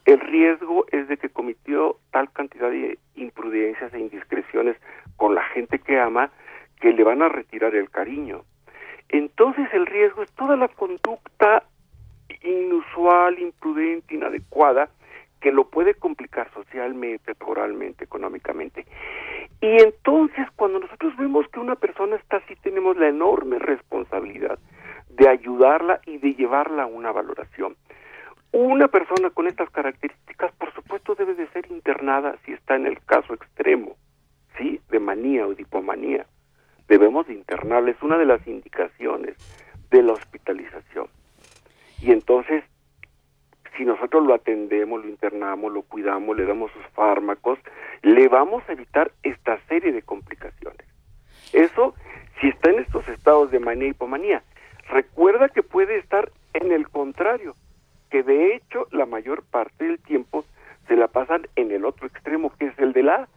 El 0.06 0.20
riesgo 0.20 0.86
es 0.92 1.08
de 1.08 1.18
que 1.18 1.30
cometió 1.30 1.98
tal 2.12 2.32
cantidad 2.32 2.70
de 2.70 3.00
imprudencias 3.16 3.94
e 3.94 4.00
indiscreciones 4.00 4.78
con 5.18 5.34
la 5.34 5.44
gente 5.46 5.80
que 5.80 6.00
ama 6.00 6.30
que 6.80 6.94
le 6.94 7.04
van 7.04 7.24
a 7.24 7.30
retirar 7.30 7.74
el 7.74 7.90
cariño. 7.90 8.44
Entonces 9.10 9.68
el 9.74 9.86
riesgo 9.86 10.22
es 10.24 10.32
toda 10.34 10.56
la 10.56 10.68
conducta 10.68 11.64
inusual, 12.44 13.40
imprudente, 13.40 14.16
inadecuada, 14.16 14.90
que 15.42 15.52
lo 15.52 15.70
puede 15.70 15.94
complicar 15.96 16.52
socialmente, 16.54 17.34
moralmente, 17.46 18.04
económicamente. 18.04 18.86
Y 19.62 19.82
entonces 19.82 20.48
cuando 20.56 20.80
nosotros 20.80 21.16
vemos 21.18 21.48
que 21.50 21.60
una 21.60 21.76
persona 21.76 22.16
está 22.16 22.38
así, 22.38 22.56
tenemos 22.58 22.98
la 22.98 23.10
enorme 23.10 23.60
responsabilidad 23.60 24.60
de 25.10 25.30
ayudarla 25.30 26.02
y 26.06 26.18
de 26.18 26.34
llevarla 26.34 26.84
a 26.84 26.88
una 26.88 27.12
valoración. 27.12 27.76
Una 28.58 28.88
persona 28.88 29.32
con 29.32 29.48
estas 29.48 29.70
características, 29.70 30.54
por 30.54 30.74
supuesto, 30.74 31.14
debe 31.14 31.36
de 31.36 31.46
ser 31.50 31.70
internada 31.70 32.38
si 32.46 32.54
está 32.54 32.78
en 32.78 32.86
el 32.86 33.04
caso 33.04 33.34
extremo, 33.34 33.98
¿sí? 34.58 34.80
De 34.88 34.98
manía 34.98 35.46
o 35.46 35.54
de 35.54 35.64
hipomanía. 35.64 36.26
Debemos 36.88 37.28
de 37.28 37.34
internarla, 37.34 37.92
es 37.92 38.02
una 38.02 38.18
de 38.18 38.24
las 38.24 38.48
indicaciones 38.48 39.36
de 39.90 40.02
la 40.02 40.14
hospitalización. 40.14 41.10
Y 42.00 42.14
entonces, 42.14 42.64
si 43.76 43.84
nosotros 43.84 44.26
lo 44.26 44.34
atendemos, 44.34 45.04
lo 45.04 45.10
internamos, 45.10 45.74
lo 45.74 45.82
cuidamos, 45.82 46.38
le 46.38 46.46
damos 46.46 46.72
sus 46.72 46.86
fármacos, 46.94 47.60
le 48.04 48.30
vamos 48.30 48.64
a 48.70 48.72
evitar 48.72 49.12
esta 49.24 49.60
serie 49.68 49.92
de 49.92 50.02
complicaciones. 50.02 50.88
Eso 51.52 51.94
si 52.40 52.48
está 52.48 52.70
en 52.70 52.80
estos 52.80 53.06
estados 53.10 53.52
de 53.52 53.60
manía 53.60 53.88
y 53.88 53.92
hipomanía. 53.92 54.44
Recuerda 54.88 55.50
que 55.50 55.62
puede 55.62 55.98
estar 55.98 56.32
en 56.54 56.72
el 56.72 56.88
contrario, 56.88 57.54
que 58.16 58.24
de 58.24 58.56
hecho 58.56 58.88
la 58.92 59.06
mayor 59.06 59.44
parte 59.44 59.84
del 59.84 60.00
tiempo 60.00 60.46
se 60.88 60.96
la 60.96 61.10
pasan 61.10 61.50
en 61.58 61.70
el 61.72 61.84
otro 61.84 62.08
extremo, 62.08 62.50
que 62.58 62.68
es 62.68 62.80
el 62.80 62.94
de 62.94 63.04
la 63.04 63.28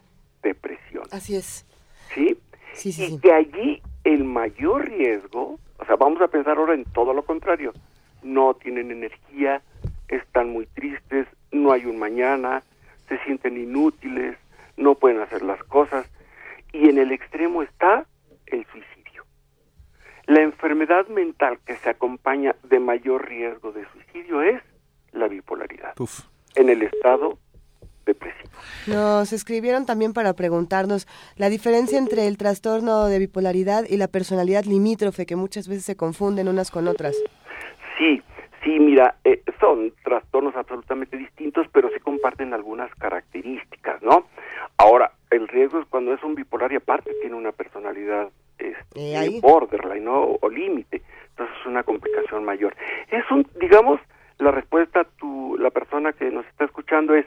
depresión. 0.41 1.03
Así 1.11 1.35
es. 1.35 1.65
¿Sí? 2.15 2.37
Sí, 2.71 2.93
sí, 2.93 3.03
y 3.03 3.07
sí. 3.09 3.19
que 3.19 3.33
allí 3.33 3.81
el 4.05 4.23
mayor 4.23 4.87
riesgo, 4.87 5.59
o 5.79 5.85
sea, 5.85 5.97
vamos 5.97 6.21
a 6.21 6.29
pensar 6.29 6.57
ahora 6.57 6.75
en 6.75 6.85
todo 6.85 7.13
lo 7.13 7.23
contrario, 7.23 7.73
no 8.23 8.53
tienen 8.53 8.89
energía, 8.89 9.61
están 10.07 10.49
muy 10.49 10.65
tristes, 10.67 11.27
no 11.51 11.73
hay 11.73 11.85
un 11.85 11.99
mañana, 11.99 12.63
se 13.09 13.17
sienten 13.25 13.57
inútiles, 13.57 14.37
no 14.77 14.95
pueden 14.95 15.19
hacer 15.19 15.41
las 15.41 15.61
cosas, 15.65 16.09
y 16.71 16.87
en 16.87 16.99
el 16.99 17.11
extremo 17.11 17.63
está 17.63 18.05
el 18.45 18.65
suicidio. 18.67 19.25
La 20.25 20.41
enfermedad 20.41 21.05
mental 21.09 21.59
que 21.65 21.75
se 21.75 21.89
acompaña 21.89 22.55
de 22.63 22.79
mayor 22.79 23.27
riesgo 23.27 23.73
de 23.73 23.85
suicidio 23.91 24.41
es 24.41 24.61
la 25.13 25.27
bipolaridad, 25.27 25.93
Uf. 25.99 26.21
en 26.55 26.69
el 26.69 26.81
estado 26.83 27.37
depresivo. 28.05 28.49
Nos 28.87 29.33
escribieron 29.33 29.85
también 29.85 30.13
para 30.13 30.33
preguntarnos 30.33 31.07
la 31.35 31.49
diferencia 31.49 31.97
entre 31.97 32.27
el 32.27 32.37
trastorno 32.37 33.05
de 33.05 33.19
bipolaridad 33.19 33.85
y 33.87 33.97
la 33.97 34.07
personalidad 34.07 34.63
limítrofe, 34.63 35.25
que 35.25 35.35
muchas 35.35 35.67
veces 35.67 35.85
se 35.85 35.95
confunden 35.95 36.47
unas 36.47 36.71
con 36.71 36.87
otras. 36.87 37.15
Sí, 37.97 38.21
sí, 38.63 38.79
mira, 38.79 39.15
eh, 39.23 39.43
son 39.59 39.93
trastornos 40.03 40.55
absolutamente 40.55 41.17
distintos, 41.17 41.67
pero 41.71 41.89
sí 41.89 41.99
comparten 41.99 42.53
algunas 42.53 42.93
características, 42.95 44.01
¿no? 44.01 44.25
Ahora, 44.77 45.11
el 45.29 45.47
riesgo 45.47 45.79
es 45.79 45.85
cuando 45.87 46.13
es 46.13 46.23
un 46.23 46.33
bipolar 46.35 46.71
y 46.71 46.77
aparte 46.77 47.11
tiene 47.21 47.35
una 47.35 47.51
personalidad 47.51 48.29
este, 48.57 49.15
Eh, 49.15 49.39
borderline, 49.41 50.03
¿no? 50.03 50.37
O 50.41 50.49
límite. 50.49 51.01
Entonces 51.29 51.55
es 51.61 51.65
una 51.67 51.83
complicación 51.83 52.43
mayor. 52.43 52.75
Es 53.11 53.23
un, 53.31 53.47
digamos, 53.59 53.99
la 54.39 54.51
respuesta 54.51 55.01
a 55.01 55.03
tu, 55.03 55.57
la 55.59 55.69
persona 55.69 56.13
que 56.13 56.31
nos 56.31 56.45
está 56.47 56.65
escuchando 56.65 57.13
es, 57.13 57.25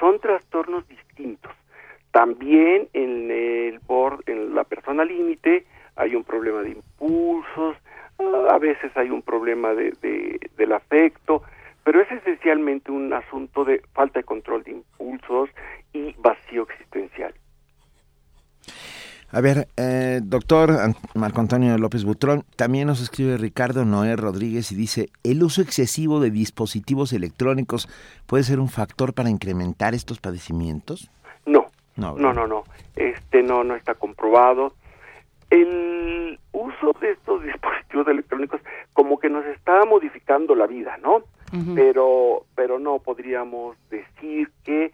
son 0.00 0.18
trastornos 0.20 0.86
distintos. 0.88 1.52
También 2.10 2.88
en 2.92 3.30
el 3.30 3.78
bord, 3.80 4.20
en 4.26 4.54
la 4.54 4.64
persona 4.64 5.04
límite 5.04 5.64
hay 5.96 6.14
un 6.14 6.24
problema 6.24 6.62
de 6.62 6.70
impulsos, 6.70 7.76
a 8.50 8.58
veces 8.58 8.96
hay 8.96 9.10
un 9.10 9.22
problema 9.22 9.74
de, 9.74 9.92
de- 10.00 10.50
del 10.56 10.72
afecto, 10.72 11.42
pero 11.84 12.00
es 12.00 12.10
esencialmente 12.10 12.90
un 12.92 13.12
asunto 13.12 13.64
de 13.64 13.82
falta 13.92 14.20
de 14.20 14.24
control 14.24 14.62
de 14.62 14.70
impulsos 14.72 15.50
y 15.92 16.14
vacío 16.18 16.62
existencial. 16.62 17.34
A 19.34 19.40
ver, 19.40 19.66
eh, 19.76 20.20
doctor 20.22 20.70
An- 20.70 20.94
Marco 21.14 21.40
Antonio 21.40 21.76
López 21.78 22.04
Butrón, 22.04 22.44
también 22.56 22.86
nos 22.86 23.00
escribe 23.02 23.36
Ricardo 23.36 23.84
Noé 23.84 24.14
Rodríguez 24.16 24.70
y 24.70 24.76
dice, 24.76 25.08
¿el 25.24 25.42
uso 25.42 25.60
excesivo 25.60 26.20
de 26.20 26.30
dispositivos 26.30 27.12
electrónicos 27.12 27.88
puede 28.26 28.44
ser 28.44 28.60
un 28.60 28.68
factor 28.68 29.12
para 29.12 29.30
incrementar 29.30 29.92
estos 29.94 30.20
padecimientos? 30.20 31.10
No, 31.46 31.66
No, 31.96 32.16
no, 32.16 32.32
no, 32.32 32.46
no, 32.46 32.64
este 32.96 33.42
no, 33.42 33.64
no 33.64 33.74
está 33.74 33.94
comprobado. 33.94 34.72
El 35.50 36.38
uso 36.52 36.92
de 37.00 37.12
estos 37.12 37.42
dispositivos 37.44 38.06
electrónicos 38.08 38.60
como 38.92 39.18
que 39.18 39.28
nos 39.30 39.44
está 39.46 39.84
modificando 39.84 40.54
la 40.54 40.66
vida, 40.66 40.96
¿no? 41.02 41.22
Pero, 41.76 42.46
pero 42.56 42.80
no 42.80 42.98
podríamos 42.98 43.76
decir 43.88 44.50
que 44.64 44.90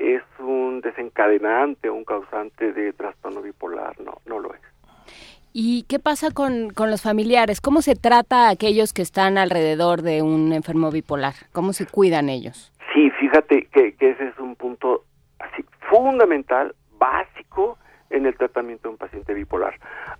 es 0.00 0.22
un 0.38 0.80
desencadenante 0.80 1.90
o 1.90 1.94
un 1.94 2.04
causante 2.04 2.72
de 2.72 2.92
trastorno 2.94 3.42
bipolar, 3.42 4.00
no, 4.00 4.14
no 4.24 4.38
lo 4.38 4.54
es. 4.54 4.60
¿Y 5.52 5.84
qué 5.88 5.98
pasa 5.98 6.30
con, 6.30 6.70
con 6.70 6.90
los 6.90 7.02
familiares? 7.02 7.60
¿Cómo 7.60 7.82
se 7.82 7.96
trata 7.96 8.46
a 8.46 8.50
aquellos 8.50 8.92
que 8.92 9.02
están 9.02 9.36
alrededor 9.36 10.02
de 10.02 10.22
un 10.22 10.52
enfermo 10.52 10.90
bipolar? 10.90 11.34
¿Cómo 11.52 11.72
se 11.72 11.86
cuidan 11.86 12.28
ellos? 12.28 12.72
Sí, 12.94 13.10
fíjate 13.10 13.66
que, 13.72 13.94
que 13.94 14.10
ese 14.10 14.28
es 14.28 14.38
un 14.38 14.56
punto 14.56 15.04
así 15.38 15.64
fundamental, 15.90 16.74
básico 16.98 17.78
en 18.10 18.26
el 18.26 18.36
tratamiento 18.36 18.88
de 18.88 18.92
un 18.92 18.98
paciente 18.98 19.34
bipolar. 19.34 19.74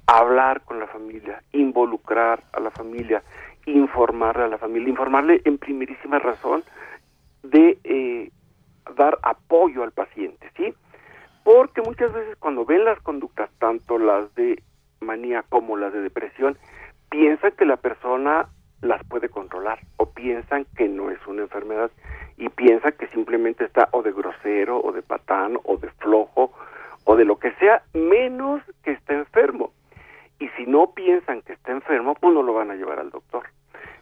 Hablar 0.06 0.62
con 0.62 0.78
la 0.78 0.88
familia, 0.88 1.42
involucrar 1.52 2.42
a 2.52 2.60
la 2.60 2.70
familia, 2.70 3.22
informarle 3.66 4.44
a 4.44 4.48
la 4.48 4.58
familia, 4.58 4.88
informarle 4.88 5.40
en 5.44 5.58
primerísima 5.58 6.18
razón 6.18 6.64
de 7.42 7.78
eh, 7.84 8.30
dar 8.96 9.18
apoyo 9.22 9.82
al 9.82 9.92
paciente, 9.92 10.50
¿sí? 10.56 10.74
Porque 11.44 11.82
muchas 11.82 12.12
veces 12.12 12.36
cuando 12.38 12.64
ven 12.64 12.84
las 12.84 13.00
conductas, 13.00 13.50
tanto 13.58 13.98
las 13.98 14.34
de 14.34 14.62
manía 15.00 15.44
como 15.48 15.76
las 15.76 15.92
de 15.92 16.02
depresión, 16.02 16.58
piensan 17.10 17.52
que 17.52 17.64
la 17.64 17.76
persona 17.76 18.48
las 18.82 19.02
puede 19.04 19.28
controlar 19.28 19.78
o 19.96 20.06
piensan 20.06 20.66
que 20.76 20.88
no 20.88 21.10
es 21.10 21.18
una 21.26 21.42
enfermedad 21.42 21.90
y 22.36 22.48
piensan 22.48 22.92
que 22.92 23.08
simplemente 23.08 23.64
está 23.64 23.88
o 23.92 24.02
de 24.02 24.12
grosero 24.12 24.80
o 24.80 24.92
de 24.92 25.02
patán 25.02 25.58
o 25.64 25.76
de 25.76 25.90
flojo 25.90 26.52
o 27.04 27.16
de 27.16 27.24
lo 27.24 27.38
que 27.38 27.52
sea 27.52 27.82
menos 27.92 28.62
que 28.82 28.92
está 28.92 29.14
enfermo. 29.14 29.72
Y 30.38 30.48
si 30.50 30.64
no 30.64 30.92
piensan 30.92 31.42
que 31.42 31.52
está 31.52 31.72
enfermo, 31.72 32.14
pues 32.14 32.32
no 32.32 32.42
lo 32.42 32.54
van 32.54 32.70
a 32.70 32.74
llevar 32.74 32.98
al 32.98 33.10
doctor. 33.10 33.44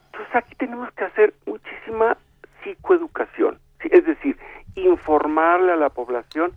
Entonces 0.06 0.36
aquí 0.36 0.54
tenemos 0.54 0.92
que 0.92 1.04
hacer 1.04 1.34
muchísima 1.46 2.16
psicoeducación. 2.62 3.58
Es 3.80 4.04
decir, 4.04 4.38
informarle 4.74 5.72
a 5.72 5.76
la 5.76 5.90
población 5.90 6.52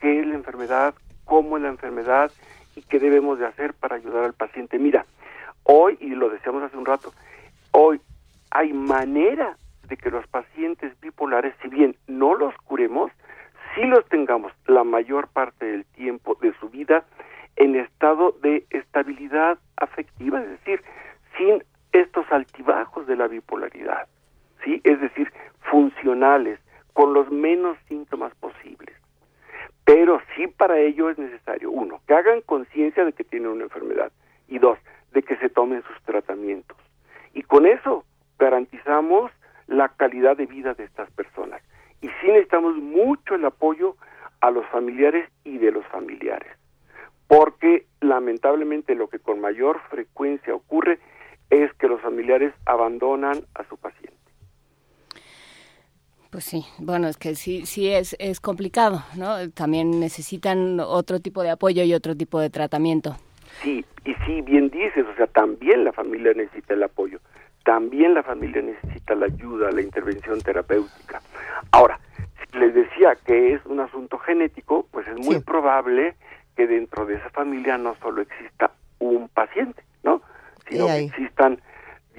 qué 0.00 0.20
es 0.20 0.26
la 0.26 0.34
enfermedad, 0.34 0.94
cómo 1.24 1.56
es 1.56 1.62
la 1.62 1.68
enfermedad 1.68 2.30
y 2.76 2.82
qué 2.82 2.98
debemos 2.98 3.38
de 3.38 3.46
hacer 3.46 3.74
para 3.74 3.96
ayudar 3.96 4.24
al 4.24 4.34
paciente. 4.34 4.78
Mira, 4.78 5.04
hoy, 5.64 5.96
y 6.00 6.10
lo 6.10 6.28
decíamos 6.28 6.62
hace 6.62 6.76
un 6.76 6.86
rato, 6.86 7.12
hoy 7.72 8.00
hay 8.50 8.72
manera 8.72 9.56
de 9.88 9.96
que 9.96 10.10
los 10.10 10.26
pacientes 10.28 10.98
bipolares, 11.00 11.54
si 11.62 11.68
bien 11.68 11.96
no 12.06 12.34
los 12.34 12.54
curemos, 12.64 13.10
sí 13.74 13.82
los 13.84 14.04
tengamos 14.06 14.52
la 14.66 14.84
mayor 14.84 15.28
parte 15.28 15.66
del 15.66 15.84
tiempo 15.84 16.36
de 16.40 16.52
su 16.58 16.68
vida 16.68 17.04
en 17.56 17.76
estado 17.76 18.32
de 18.42 18.64
estabilidad 18.70 19.58
afectiva, 19.76 20.40
es 20.40 20.50
decir, 20.50 20.82
sin 21.36 21.62
estos 21.92 22.24
altibajos 22.30 23.06
de 23.06 23.16
la 23.16 23.26
bipolaridad, 23.26 24.06
¿sí? 24.64 24.80
Es 24.84 25.00
decir, 25.00 25.32
funcionales, 25.70 26.58
con 26.92 27.14
los 27.14 27.30
menos 27.30 27.78
síntomas 27.88 28.34
posibles. 28.36 28.94
Pero 29.84 30.20
sí 30.34 30.46
para 30.46 30.78
ello 30.78 31.10
es 31.10 31.18
necesario, 31.18 31.70
uno, 31.70 32.00
que 32.06 32.14
hagan 32.14 32.42
conciencia 32.42 33.04
de 33.04 33.12
que 33.12 33.24
tienen 33.24 33.50
una 33.50 33.64
enfermedad 33.64 34.12
y 34.48 34.58
dos, 34.58 34.78
de 35.12 35.22
que 35.22 35.36
se 35.36 35.48
tomen 35.48 35.82
sus 35.82 36.02
tratamientos. 36.02 36.76
Y 37.34 37.42
con 37.42 37.66
eso 37.66 38.04
garantizamos 38.38 39.30
la 39.66 39.88
calidad 39.88 40.36
de 40.36 40.46
vida 40.46 40.74
de 40.74 40.84
estas 40.84 41.10
personas. 41.12 41.62
Y 42.00 42.08
sí 42.08 42.26
necesitamos 42.26 42.76
mucho 42.76 43.34
el 43.34 43.44
apoyo 43.44 43.96
a 44.40 44.50
los 44.50 44.66
familiares 44.66 45.28
y 45.44 45.58
de 45.58 45.70
los 45.70 45.86
familiares. 45.86 46.50
Porque 47.28 47.86
lamentablemente 48.00 48.94
lo 48.94 49.08
que 49.08 49.18
con 49.18 49.40
mayor 49.40 49.80
frecuencia 49.90 50.54
ocurre 50.54 50.98
es 51.50 51.72
que 51.74 51.88
los 51.88 52.00
familiares 52.00 52.52
abandonan 52.66 53.42
a 53.54 53.64
su 53.64 53.76
paciente. 53.76 54.16
Pues 56.30 56.44
sí, 56.44 56.64
bueno, 56.78 57.08
es 57.08 57.16
que 57.16 57.34
sí, 57.34 57.66
sí 57.66 57.88
es, 57.92 58.14
es 58.20 58.38
complicado, 58.40 59.02
¿no? 59.16 59.50
También 59.50 59.98
necesitan 59.98 60.78
otro 60.78 61.18
tipo 61.18 61.42
de 61.42 61.50
apoyo 61.50 61.82
y 61.82 61.92
otro 61.92 62.16
tipo 62.16 62.38
de 62.38 62.50
tratamiento. 62.50 63.16
Sí, 63.62 63.84
y 64.04 64.14
sí, 64.26 64.40
bien 64.42 64.70
dices, 64.70 65.04
o 65.12 65.16
sea, 65.16 65.26
también 65.26 65.82
la 65.84 65.92
familia 65.92 66.32
necesita 66.34 66.74
el 66.74 66.84
apoyo, 66.84 67.18
también 67.64 68.14
la 68.14 68.22
familia 68.22 68.62
necesita 68.62 69.16
la 69.16 69.26
ayuda, 69.26 69.72
la 69.72 69.82
intervención 69.82 70.40
terapéutica. 70.40 71.20
Ahora, 71.72 71.98
si 72.52 72.58
les 72.58 72.74
decía 72.74 73.16
que 73.26 73.54
es 73.54 73.66
un 73.66 73.80
asunto 73.80 74.16
genético, 74.18 74.86
pues 74.92 75.08
es 75.08 75.16
muy 75.16 75.34
Sí. 75.36 75.40
probable 75.40 76.14
que 76.56 76.68
dentro 76.68 77.06
de 77.06 77.16
esa 77.16 77.30
familia 77.30 77.76
no 77.76 77.96
solo 78.00 78.22
exista 78.22 78.70
un 79.00 79.28
paciente, 79.30 79.82
¿no? 80.04 80.22
Sino 80.68 80.86
que 80.86 80.98
existan 81.06 81.60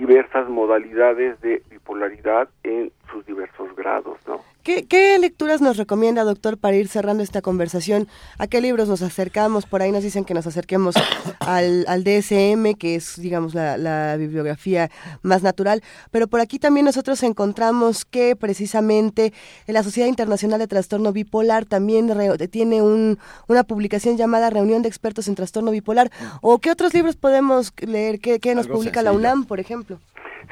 diversas 0.02 0.50
modalidades 0.50 1.40
de 1.42 1.62
bipolaridad 1.70 2.50
en 2.64 2.92
sus 3.12 3.24
diversos 3.24 3.76
grados, 3.76 4.18
¿no? 4.26 4.42
¿Qué, 4.64 4.86
qué 4.86 5.18
lecturas 5.18 5.60
nos 5.62 5.78
recomienda, 5.78 6.24
doctor, 6.24 6.58
para 6.58 6.76
ir 6.76 6.88
cerrando 6.88 7.24
esta 7.24 7.42
conversación? 7.42 8.08
¿A 8.38 8.46
qué 8.48 8.62
libros 8.62 8.88
nos 8.88 9.02
acercamos? 9.02 9.66
Por 9.66 9.82
ahí 9.82 9.92
nos 9.92 10.04
dicen 10.04 10.24
que 10.24 10.34
nos 10.36 10.46
acerquemos 10.46 10.96
al, 11.40 11.86
al 11.88 12.04
DSM, 12.04 12.76
que 12.78 12.96
es, 12.96 13.20
digamos, 13.20 13.56
la, 13.56 13.78
la 13.78 14.16
bibliografía 14.18 14.92
más 15.24 15.42
natural. 15.42 15.82
Pero 16.12 16.28
por 16.28 16.42
aquí 16.42 16.60
también 16.60 16.86
nosotros 16.86 17.24
encontramos 17.24 18.06
que 18.06 18.36
precisamente 18.36 19.34
la 19.66 19.82
Sociedad 19.84 20.08
Internacional 20.08 20.60
de 20.60 20.68
Trastorno 20.68 21.12
Bipolar 21.12 21.66
también 21.66 22.08
re- 22.14 22.48
tiene 22.48 22.82
un, 22.82 23.18
una 23.48 23.64
publicación 23.64 24.16
llamada 24.18 24.50
Reunión 24.52 24.82
de 24.84 24.90
Expertos 24.90 25.28
en 25.28 25.36
Trastorno 25.36 25.72
Bipolar. 25.72 26.12
¿O 26.42 26.60
qué 26.60 26.70
otros 26.72 26.94
libros 26.94 27.16
podemos 27.16 27.74
leer? 27.80 28.20
¿Qué, 28.20 28.40
qué 28.40 28.54
nos 28.54 28.66
Algo 28.68 28.78
publica 28.78 29.02
la. 29.02 29.12
UNAM, 29.12 29.46
por 29.46 29.60
ejemplo? 29.60 30.00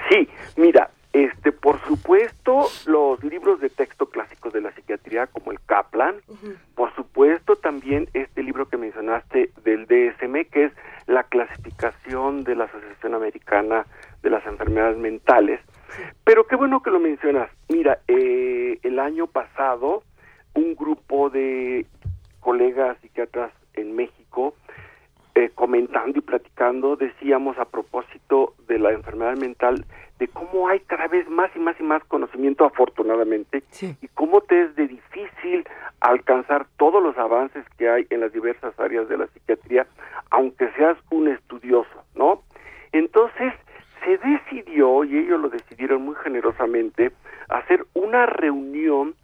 Sí, 0.10 0.28
mira, 0.57 0.89
este, 1.12 1.51
por 1.51 1.82
supuesto, 1.88 2.68
los 2.86 3.24
libros 3.24 3.60
de 3.60 3.70
texto 3.70 4.07
clásicos 4.07 4.53
de 4.53 4.62
la 4.62 4.72
psiquiatría, 4.74 5.26
como 5.28 5.51
el 5.51 5.60
Kaplan, 5.62 6.16
por 6.76 6.93
supuesto 6.95 7.55
también 7.55 8.07
este 8.14 8.43
libro 8.43 8.70
que 8.70 8.78
mencionaste 8.78 9.51
del 9.64 9.88
DSM, 9.88 10.45
que 10.51 10.66
es 10.66 10.74
la 11.07 11.24
clasificación 11.24 12.43
de 12.43 12.55
la 12.55 12.66
Asociación 12.66 13.16
Americana 13.16 13.88
de 14.22 14.30
las 14.30 14.45
Enfermedades 14.45 14.97
Mentales. 14.97 15.60
Pero 16.24 16.45
qué 16.45 16.55
bueno 16.55 16.84
que 16.84 16.91
lo 16.91 16.99
mencionas. 16.99 17.49
Mira, 17.70 17.99
eh, 18.07 18.78
el 18.84 18.99
año 18.99 19.26
pasado, 19.26 20.03
un 20.53 20.76
grupo 20.76 21.32
de 21.32 21.88
colegas 22.39 22.97
psiquiatras 23.01 23.51
en 23.74 23.95
México, 23.95 24.53
eh, 25.39 25.51
comentando 25.55 26.19
y 26.19 26.21
platicando, 26.21 26.95
decíamos 26.97 27.57
a 27.57 27.65
propósito 27.65 28.53
de 28.67 28.77
la 28.79 28.91
enfermedad 28.91 29.37
mental, 29.37 29.85
de 30.19 30.27
cómo 30.27 30.67
hay 30.67 30.81
cada 30.81 31.07
vez 31.07 31.29
más 31.29 31.49
y 31.55 31.59
más 31.59 31.79
y 31.79 31.83
más 31.83 32.03
conocimiento, 32.05 32.65
afortunadamente, 32.65 33.63
Sí. 33.69 33.95
y 34.01 34.07
cómo 34.09 34.41
te 34.41 34.63
es 34.63 34.75
de 34.75 34.87
difícil 34.87 35.65
alcanzar 36.01 36.67
todos 36.77 37.01
los 37.01 37.17
avances 37.17 37.63
que 37.77 37.89
hay 37.89 38.05
en 38.09 38.19
las 38.19 38.33
diversas 38.33 38.77
áreas 38.79 39.07
de 39.07 39.17
la 39.17 39.27
psiquiatría, 39.27 39.87
aunque 40.29 40.69
seas 40.77 40.97
un 41.09 41.29
estudioso, 41.29 42.03
¿no? 42.15 42.43
Entonces, 42.91 43.53
se 44.03 44.17
decidió, 44.17 45.03
y 45.05 45.17
ellos 45.19 45.39
lo 45.39 45.49
decidieron 45.49 46.01
muy 46.03 46.15
generosamente, 46.15 47.11
hacer 47.47 47.85
una 47.93 48.25
reunión 48.25 49.15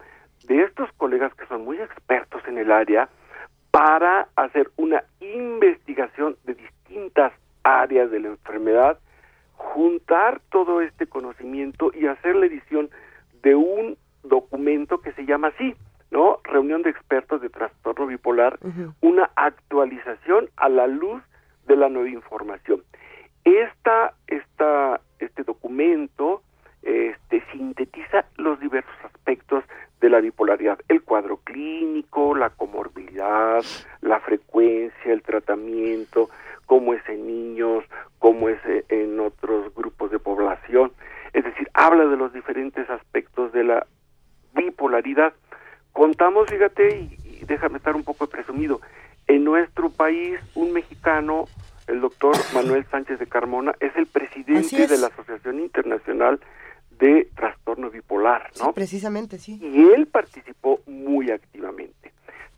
de 0.48 0.62
estos 0.62 0.90
colegas 0.96 1.34
que 1.34 1.46
son 1.46 1.64
muy 1.64 1.78
expertos 1.78 2.40
en 2.46 2.58
el 2.58 2.70
área 2.72 3.08
para 3.76 4.28
hacer 4.36 4.70
una 4.76 5.04
investigación 5.20 6.38
de 6.44 6.54
distintas 6.54 7.30
áreas 7.62 8.10
de 8.10 8.20
la 8.20 8.28
enfermedad, 8.28 8.98
juntar 9.52 10.40
todo 10.50 10.80
este 10.80 11.06
conocimiento 11.06 11.90
y 11.92 12.06
hacer 12.06 12.36
la 12.36 12.46
edición 12.46 12.88
de 13.42 13.54
un 13.54 13.98
documento 14.22 15.02
que 15.02 15.12
se 15.12 15.26
llama 15.26 15.48
así, 15.48 15.74
¿no? 16.10 16.38
Reunión 16.44 16.80
de 16.84 16.88
expertos 16.88 17.42
de 17.42 17.50
trastorno 17.50 18.06
bipolar, 18.06 18.58
una 19.02 19.30
actualización 19.36 20.48
a 20.56 20.70
la 20.70 20.86
luz 20.86 21.22
de 21.66 21.76
la 21.76 21.90
nueva 21.90 22.08
información. 22.08 22.82
Esta, 23.44 24.14
esta, 24.26 25.02
este 25.18 25.42
documento 25.42 26.40
este, 26.80 27.42
sintetiza 27.52 28.24
los 28.38 28.58
diversos 28.58 28.94
aspectos 29.04 29.64
de 30.00 30.10
la 30.10 30.20
bipolaridad, 30.20 30.78
el 30.88 31.02
cuadro 31.02 31.38
clínico, 31.38 32.34
la 32.34 32.50
comorbilidad, 32.50 33.64
la 34.02 34.20
frecuencia, 34.20 35.12
el 35.12 35.22
tratamiento, 35.22 36.28
cómo 36.66 36.94
es 36.94 37.02
en 37.08 37.26
niños, 37.26 37.84
cómo 38.18 38.48
es 38.48 38.58
eh, 38.66 38.84
en 38.90 39.18
otros 39.20 39.74
grupos 39.74 40.10
de 40.10 40.18
población. 40.18 40.92
Es 41.32 41.44
decir, 41.44 41.68
habla 41.74 42.04
de 42.06 42.16
los 42.16 42.32
diferentes 42.32 42.88
aspectos 42.90 43.52
de 43.52 43.64
la 43.64 43.86
bipolaridad. 44.54 45.32
Contamos, 45.92 46.48
fíjate, 46.50 46.98
y, 46.98 47.18
y 47.40 47.44
déjame 47.46 47.78
estar 47.78 47.96
un 47.96 48.04
poco 48.04 48.26
presumido, 48.26 48.80
en 49.26 49.44
nuestro 49.44 49.90
país 49.90 50.38
un 50.54 50.72
mexicano, 50.72 51.46
el 51.88 52.00
doctor 52.00 52.34
Manuel 52.54 52.84
Sánchez 52.90 53.18
de 53.18 53.26
Carmona, 53.26 53.74
es 53.80 53.96
el 53.96 54.02
Así 54.02 54.12
presidente 54.12 54.82
es. 54.84 54.90
de 54.90 54.98
la 54.98 55.06
Asociación 55.08 55.58
Internacional 55.58 56.38
de 56.98 57.28
Trastorno 57.34 57.90
Bipolar, 57.90 58.50
Sí, 58.52 58.62
¿no? 58.62 58.65
Precisamente, 58.76 59.38
sí 59.38 59.58
participó 60.12 60.80
muy 60.86 61.30
activamente. 61.30 62.12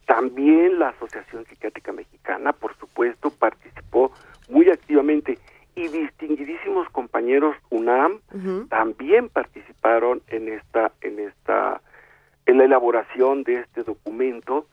También 0.07 0.79
la 0.79 0.89
Asociación 0.91 1.45
Psiquiátrica 1.47 1.93
Mexicana, 1.93 2.53
por 2.53 2.77
supuesto, 2.77 3.31
participó 3.31 4.13
muy 4.49 4.69
activamente 4.69 5.39
y 5.77 5.87
distinguidísimos 5.89 6.89
compañeros 6.91 7.55
UNAM 7.71 8.21
Ujú. 8.35 8.67
también 8.69 9.29
participaron 9.29 10.21
en 10.29 10.49
esta 10.49 10.91
en 11.03 11.19
esta 11.21 11.81
en 12.47 12.59
la 12.59 12.65
elaboración 12.65 13.45
de 13.45 13.61
este 13.61 13.83
documento 13.85 14.67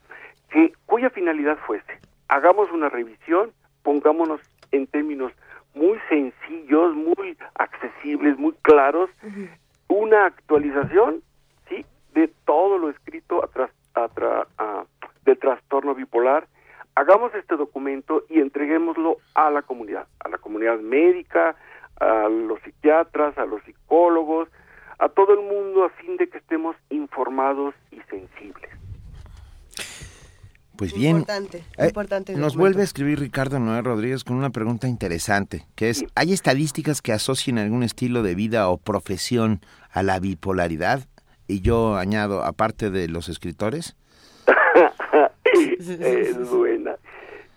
que 0.49 0.73
cuya 0.87 1.09
finalidad 1.11 1.57
fuese 1.67 1.99
hagamos 2.27 2.71
una 2.71 2.89
revisión, 2.89 3.51
pongámonos 3.83 4.41
en 4.71 4.87
términos 4.87 5.31
muy 5.75 5.99
sencillos, 6.09 6.95
muy 6.95 7.37
accesibles, 7.55 8.37
muy 8.39 8.53
claros, 8.63 9.09
una 9.89 10.25
actualización, 10.25 11.21
sí, 11.69 11.85
de 12.13 12.29
todo 12.45 12.77
lo 12.79 12.89
escrito 12.89 13.43
atrás, 13.43 13.69
atra- 13.93 14.47
a- 14.57 14.85
del 15.25 15.37
trastorno 15.37 15.93
bipolar. 15.93 16.47
Hagamos 16.95 17.33
este 17.35 17.55
documento 17.57 18.23
y 18.29 18.39
entreguémoslo 18.39 19.17
a 19.33 19.49
la 19.51 19.61
comunidad, 19.63 20.07
a 20.19 20.29
la 20.29 20.37
comunidad 20.37 20.79
médica, 20.79 21.55
a 21.99 22.29
los 22.29 22.59
psiquiatras, 22.61 23.37
a 23.37 23.45
los 23.45 23.61
psicólogos, 23.63 24.47
a 24.97 25.09
todo 25.09 25.33
el 25.33 25.41
mundo 25.41 25.83
a 25.83 25.89
fin 25.89 26.15
de 26.17 26.29
que 26.29 26.37
estemos 26.37 26.75
informados 26.89 27.73
y 27.91 27.99
sensibles. 28.09 28.69
Pues 30.77 30.93
bien. 30.93 31.17
Importante, 31.17 31.63
Eh, 31.77 31.87
importante 31.87 32.24
el 32.24 32.24
nos 32.35 32.55
vuelve 32.55 32.81
a 32.81 32.83
escribir 32.83 33.19
Ricardo 33.19 33.59
Noé 33.59 33.81
Rodríguez 33.81 34.23
con 34.23 34.37
una 34.37 34.49
pregunta 34.49 34.87
interesante, 34.87 35.65
que 35.75 35.89
es. 35.89 36.05
¿hay 36.15 36.33
estadísticas 36.33 37.01
que 37.01 37.13
asocien 37.13 37.57
algún 37.57 37.83
estilo 37.83 38.23
de 38.23 38.35
vida 38.35 38.69
o 38.69 38.77
profesión 38.77 39.61
a 39.91 40.03
la 40.03 40.19
bipolaridad? 40.19 41.07
Y 41.47 41.61
yo 41.61 41.95
añado, 41.95 42.43
aparte 42.43 42.89
de 42.89 43.07
los 43.07 43.29
escritores. 43.29 43.95
es 45.43 46.49
buena. 46.49 46.95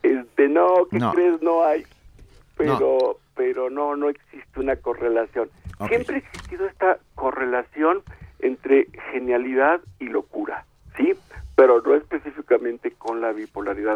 Este, 0.03 0.49
no, 0.49 0.87
¿qué 0.91 0.99
No. 0.99 1.13
crees? 1.13 1.43
No 1.43 1.65
hay. 1.65 1.85
Pero, 2.57 3.19
pero 3.35 3.71
no, 3.71 3.97
no 3.97 4.09
existe 4.09 4.61
una 4.61 4.77
correlación. 4.77 5.49
Siempre 5.89 6.17
ha 6.17 6.19
existido 6.19 6.67
esta 6.67 6.99
correlación 7.15 8.03
entre 8.41 8.89
genialidad 9.13 9.81
y 10.01 10.07
locura, 10.09 10.65
¿sí? 10.97 11.13
Pero 11.55 11.81
no 11.83 11.95
específicamente 11.95 12.93
con 12.93 13.21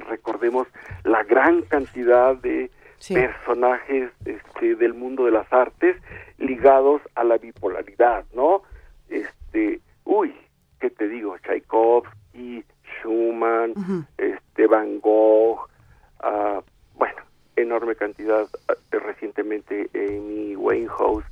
Recordemos 0.01 0.66
la 1.05 1.22
gran 1.24 1.62
cantidad 1.62 2.34
de 2.36 2.70
Sí. 2.99 3.14
personajes 3.14 4.12
este, 4.24 4.76
del 4.76 4.95
mundo 4.95 5.24
de 5.24 5.32
las 5.32 5.53
artes 5.53 5.97
ligados 6.38 7.03
a 7.16 7.24
la 7.24 7.36
bipolaridad, 7.36 8.24
¿no? 8.32 8.62
Este, 9.09 9.80
uy, 10.05 10.32
¿qué 10.80 10.88
te 10.90 11.09
digo? 11.09 11.36
Tchaikovsky, 11.38 12.64
Schumann, 13.01 14.07
este 14.18 14.66
Van 14.68 15.01
Gogh, 15.01 15.68
ah, 16.20 16.61
bueno, 16.95 17.16
enorme 17.57 17.97
cantidad 17.97 18.47
ah, 18.68 18.74
recientemente 18.93 19.90
Amy 19.95 20.55
Winehouse, 20.57 21.24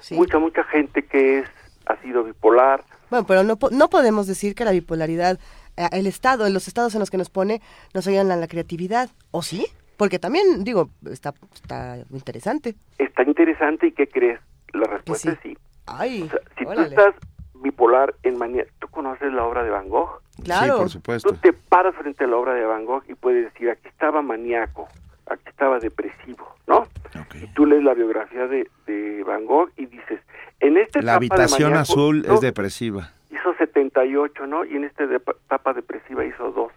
Sí. 0.00 0.16
mucha 0.16 0.38
mucha 0.38 0.62
gente 0.64 1.06
que 1.06 1.38
es 1.38 1.48
ha 1.86 1.96
sido 2.02 2.22
bipolar, 2.24 2.84
Bueno, 3.10 3.26
pero 3.26 3.44
no, 3.44 3.58
no 3.70 3.88
podemos 3.88 4.26
decir 4.26 4.54
que 4.54 4.64
la 4.66 4.72
bipolaridad, 4.72 5.38
el 5.76 6.06
estado, 6.06 6.48
los 6.50 6.68
estados 6.68 6.94
en 6.94 7.00
los 7.00 7.10
que 7.10 7.16
nos 7.18 7.30
pone, 7.30 7.60
nos 7.92 8.06
ayudan 8.06 8.30
a 8.30 8.36
la 8.36 8.46
creatividad. 8.48 9.10
¿O 9.30 9.42
sí? 9.42 9.66
Porque 9.96 10.18
también, 10.18 10.64
digo, 10.64 10.90
está, 11.10 11.34
está 11.54 11.98
interesante. 12.10 12.74
está 12.98 13.22
interesante 13.22 13.86
y 13.88 13.92
¿qué 13.92 14.08
crees? 14.08 14.40
La 14.72 14.86
respuesta 14.88 15.30
sí. 15.30 15.36
es 15.36 15.42
sí. 15.42 15.58
Ay, 15.86 16.22
O 16.22 16.28
sea, 16.28 16.38
si 16.58 16.64
tú 16.64 16.70
órale. 16.70 16.88
estás 16.88 17.14
bipolar 17.62 18.14
en 18.24 18.36
manía, 18.38 18.64
¿tú 18.80 18.88
conoces 18.88 19.32
la 19.32 19.44
obra 19.44 19.62
de 19.62 19.70
Van 19.70 19.88
Gogh? 19.88 20.20
Claro. 20.42 20.72
Sí, 20.74 20.78
por 20.78 20.86
Tú 20.86 20.88
supuesto. 20.90 21.34
te 21.34 21.52
paras 21.52 21.94
frente 21.94 22.24
a 22.24 22.26
la 22.26 22.36
obra 22.36 22.54
de 22.54 22.64
Van 22.64 22.84
Gogh 22.84 23.04
y 23.08 23.14
puedes 23.14 23.44
decir, 23.52 23.70
aquí 23.70 23.86
estaba 23.88 24.20
maníaco, 24.20 24.88
aquí 25.26 25.44
estaba 25.46 25.78
depresivo, 25.78 26.46
¿no? 26.66 26.78
Ok. 26.78 27.36
Y 27.42 27.46
tú 27.54 27.64
lees 27.66 27.84
la 27.84 27.94
biografía 27.94 28.46
de, 28.48 28.68
de 28.86 29.22
Van 29.22 29.44
Gogh 29.46 29.70
y 29.76 29.86
dices, 29.86 30.20
en 30.60 30.76
esta 30.76 31.00
La 31.00 31.12
etapa 31.12 31.12
de 31.12 31.16
habitación 31.16 31.70
maníaco, 31.70 31.92
azul 31.92 32.24
no, 32.26 32.34
es 32.34 32.40
depresiva. 32.40 33.12
Hizo 33.34 33.54
78, 33.58 34.46
¿no? 34.46 34.64
Y 34.64 34.76
en 34.76 34.84
esta 34.84 35.04
etapa 35.04 35.72
depresiva 35.72 36.24
hizo 36.24 36.50
dos. 36.52 36.72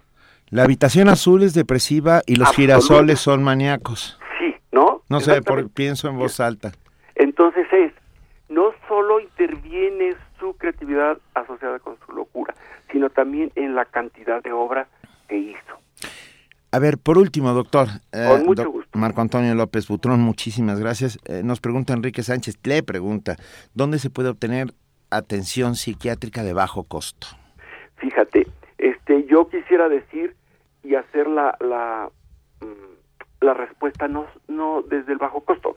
La 0.49 0.63
habitación 0.63 1.09
azul 1.09 1.43
es 1.43 1.53
depresiva 1.53 2.21
y 2.25 2.35
los 2.37 2.47
Absoluta. 2.49 2.73
girasoles 2.75 3.19
son 3.19 3.43
maníacos. 3.43 4.17
Sí, 4.39 4.55
¿no? 4.71 5.01
No 5.09 5.19
sé, 5.19 5.41
por, 5.41 5.69
pienso 5.69 6.07
en 6.09 6.17
voz 6.17 6.39
alta. 6.39 6.71
Entonces 7.15 7.67
es, 7.71 7.91
no 8.49 8.71
solo 8.87 9.19
interviene 9.19 10.15
su 10.39 10.55
creatividad 10.55 11.17
asociada 11.33 11.79
con 11.79 11.97
su 12.05 12.13
locura, 12.13 12.53
sino 12.91 13.09
también 13.09 13.51
en 13.55 13.75
la 13.75 13.85
cantidad 13.85 14.41
de 14.41 14.51
obra 14.53 14.87
que 15.27 15.37
hizo. 15.37 15.59
A 16.71 16.79
ver, 16.79 16.97
por 16.97 17.17
último, 17.17 17.53
doctor. 17.53 17.87
eh, 18.11 18.25
Con 18.29 18.45
mucho 18.45 18.63
doc- 18.63 18.71
gusto. 18.73 18.99
Marco 18.99 19.21
Antonio 19.21 19.53
López 19.55 19.87
Butrón, 19.87 20.21
muchísimas 20.21 20.79
gracias. 20.79 21.17
Eh, 21.25 21.41
nos 21.43 21.59
pregunta 21.59 21.93
Enrique 21.93 22.23
Sánchez, 22.23 22.57
le 22.63 22.83
pregunta, 22.83 23.35
¿dónde 23.73 23.99
se 23.99 24.09
puede 24.09 24.29
obtener 24.29 24.73
atención 25.09 25.75
psiquiátrica 25.75 26.43
de 26.43 26.53
bajo 26.53 26.83
costo? 26.83 27.27
Fíjate, 27.97 28.47
este, 28.77 29.25
yo 29.25 29.49
quisiera 29.49 29.89
decir 29.89 30.35
y 30.83 30.95
hacer 30.95 31.27
la, 31.27 31.57
la, 31.59 32.09
mm, 32.61 33.45
la 33.45 33.53
respuesta 33.53 34.07
no, 34.07 34.27
no 34.47 34.81
desde 34.83 35.13
el 35.13 35.17
bajo 35.17 35.41
costo, 35.41 35.75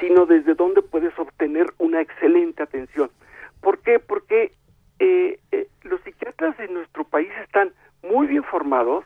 sino 0.00 0.26
desde 0.26 0.54
donde 0.54 0.82
puedes 0.82 1.16
obtener 1.18 1.66
una 1.78 2.00
excelente 2.00 2.62
atención. 2.62 3.10
¿Por 3.60 3.80
qué? 3.80 3.98
Porque 3.98 4.52
eh, 4.98 5.38
eh, 5.52 5.68
los 5.82 6.00
psiquiatras 6.02 6.58
en 6.60 6.74
nuestro 6.74 7.04
país 7.04 7.30
están 7.42 7.72
muy 8.02 8.26
bien 8.26 8.44
formados, 8.44 9.04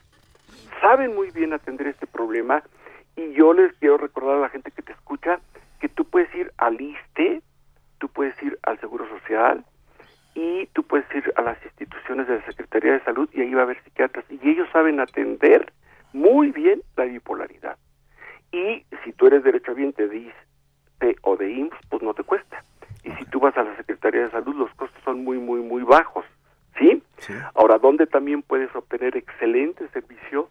saben 0.81 1.15
muy 1.15 1.31
bien 1.31 1.53
atender 1.53 1.87
este 1.87 2.07
problema 2.07 2.63
y 3.17 3.33
yo 3.33 3.53
les 3.53 3.73
quiero 3.75 3.99
recordar 3.99 4.37
a 4.37 4.41
la 4.41 4.49
gente 4.49 4.71
que 4.71 4.83
te 4.83 4.93
escucha 4.93 5.41
que 5.81 5.89
tú 5.89 6.05
puedes 6.05 6.33
ir 6.35 6.53
al 6.59 6.81
ISTE, 6.81 7.43
tú 8.03 8.09
puedes 8.09 8.35
ir 8.43 8.59
al 8.65 8.81
Seguro 8.81 9.09
Social, 9.09 9.65
y 10.35 10.67
tú 10.73 10.83
puedes 10.83 11.07
ir 11.15 11.33
a 11.37 11.43
las 11.43 11.65
instituciones 11.65 12.27
de 12.27 12.41
la 12.41 12.47
Secretaría 12.47 12.95
de 12.95 13.05
Salud 13.05 13.29
y 13.33 13.43
ahí 13.43 13.55
va 13.55 13.61
a 13.61 13.65
haber 13.65 13.81
psiquiatras 13.85 14.25
y 14.29 14.41
ellos 14.49 14.69
saben 14.73 14.99
atender 14.99 15.73
muy 16.13 16.51
bien 16.51 16.83
la 16.97 17.05
bipolaridad. 17.05 17.77
Y 18.51 18.85
si 19.05 19.13
tú 19.13 19.29
eres 19.29 19.45
derechohabiente 19.45 20.09
de 20.09 20.17
ISTE 20.17 21.17
o 21.23 21.37
de 21.37 21.53
IMSS, 21.53 21.77
pues 21.89 22.03
no 22.03 22.13
te 22.13 22.25
cuesta. 22.25 22.65
Y 23.05 23.13
si 23.13 23.25
tú 23.27 23.39
vas 23.39 23.57
a 23.57 23.63
la 23.63 23.77
Secretaría 23.77 24.23
de 24.23 24.31
Salud, 24.33 24.57
los 24.57 24.75
costos 24.75 25.01
son 25.05 25.23
muy, 25.23 25.39
muy, 25.39 25.61
muy 25.61 25.85
bajos. 25.85 26.25
¿Sí? 26.77 27.01
Ahora, 27.55 27.79
¿dónde 27.79 28.09
también 28.09 28.43
puedes 28.43 28.75
obtener 28.75 29.17
excelente 29.17 29.87
servicio? 29.89 30.49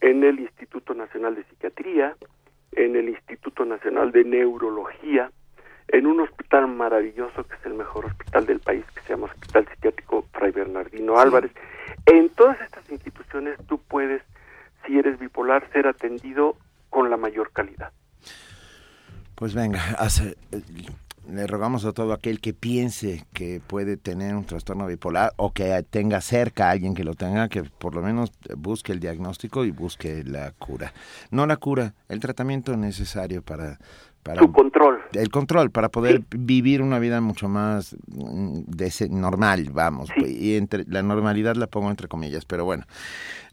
En 0.00 0.22
el 0.22 0.38
Instituto 0.38 0.94
Nacional 0.94 1.34
de 1.34 1.42
Psiquiatría, 1.44 2.14
en 2.72 2.94
el 2.94 3.08
Instituto 3.08 3.64
Nacional 3.64 4.12
de 4.12 4.24
Neurología, 4.24 5.30
en 5.92 6.06
un 6.06 6.20
hospital 6.20 6.66
maravilloso 6.68 7.44
que 7.46 7.54
es 7.54 7.66
el 7.66 7.74
mejor 7.74 8.06
hospital 8.06 8.46
del 8.46 8.60
país, 8.60 8.84
que 8.94 9.00
se 9.02 9.10
llama 9.10 9.26
Hospital 9.26 9.68
Psiquiátrico 9.68 10.24
Fray 10.32 10.50
Bernardino 10.50 11.18
Álvarez. 11.18 11.52
En 12.06 12.28
todas 12.30 12.60
estas 12.60 12.90
instituciones 12.90 13.58
tú 13.68 13.78
puedes, 13.78 14.22
si 14.86 14.98
eres 14.98 15.18
bipolar, 15.20 15.70
ser 15.72 15.86
atendido 15.86 16.56
con 16.90 17.10
la 17.10 17.16
mayor 17.16 17.52
calidad. 17.52 17.92
Pues 19.34 19.54
venga, 19.54 19.80
hace- 19.98 20.36
eh, 20.50 20.62
le 21.30 21.46
rogamos 21.46 21.84
a 21.84 21.92
todo 21.92 22.12
aquel 22.12 22.40
que 22.40 22.52
piense 22.52 23.24
que 23.32 23.60
puede 23.64 23.96
tener 23.96 24.34
un 24.34 24.44
trastorno 24.44 24.86
bipolar 24.86 25.32
o 25.36 25.52
que 25.52 25.84
tenga 25.88 26.20
cerca 26.20 26.66
a 26.68 26.70
alguien 26.72 26.94
que 26.94 27.04
lo 27.04 27.14
tenga, 27.14 27.48
que 27.48 27.62
por 27.62 27.94
lo 27.94 28.02
menos 28.02 28.32
busque 28.56 28.92
el 28.92 28.98
diagnóstico 29.00 29.64
y 29.64 29.70
busque 29.70 30.24
la 30.24 30.50
cura. 30.52 30.92
No 31.30 31.46
la 31.46 31.56
cura, 31.58 31.94
el 32.08 32.18
tratamiento 32.20 32.76
necesario 32.76 33.42
para... 33.42 33.78
para 34.22 34.40
Su 34.40 34.52
control. 34.52 35.00
El 35.12 35.30
control, 35.30 35.70
para 35.70 35.88
poder 35.88 36.22
vivir 36.30 36.80
una 36.82 36.98
vida 36.98 37.20
mucho 37.20 37.48
más 37.48 37.96
mm, 38.06 38.62
normal, 39.10 39.70
vamos. 39.72 40.10
Y 40.16 40.56
entre 40.56 40.84
la 40.86 41.02
normalidad 41.02 41.56
la 41.56 41.66
pongo 41.66 41.90
entre 41.90 42.08
comillas, 42.08 42.44
pero 42.44 42.64
bueno. 42.64 42.84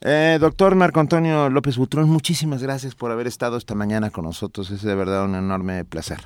Eh, 0.02 0.38
doctor 0.40 0.76
Marco 0.76 1.00
Antonio 1.00 1.50
López 1.50 1.78
Butrón, 1.78 2.10
muchísimas 2.10 2.62
gracias 2.62 2.96
por 2.96 3.12
haber 3.12 3.28
estado 3.28 3.58
esta 3.58 3.76
mañana 3.76 4.12
con 4.12 4.26
nosotros. 4.26 4.70
Es 4.72 4.84
de 4.84 4.96
verdad 4.96 5.26
un 5.26 5.36
enorme 5.36 5.86
placer. 5.86 6.20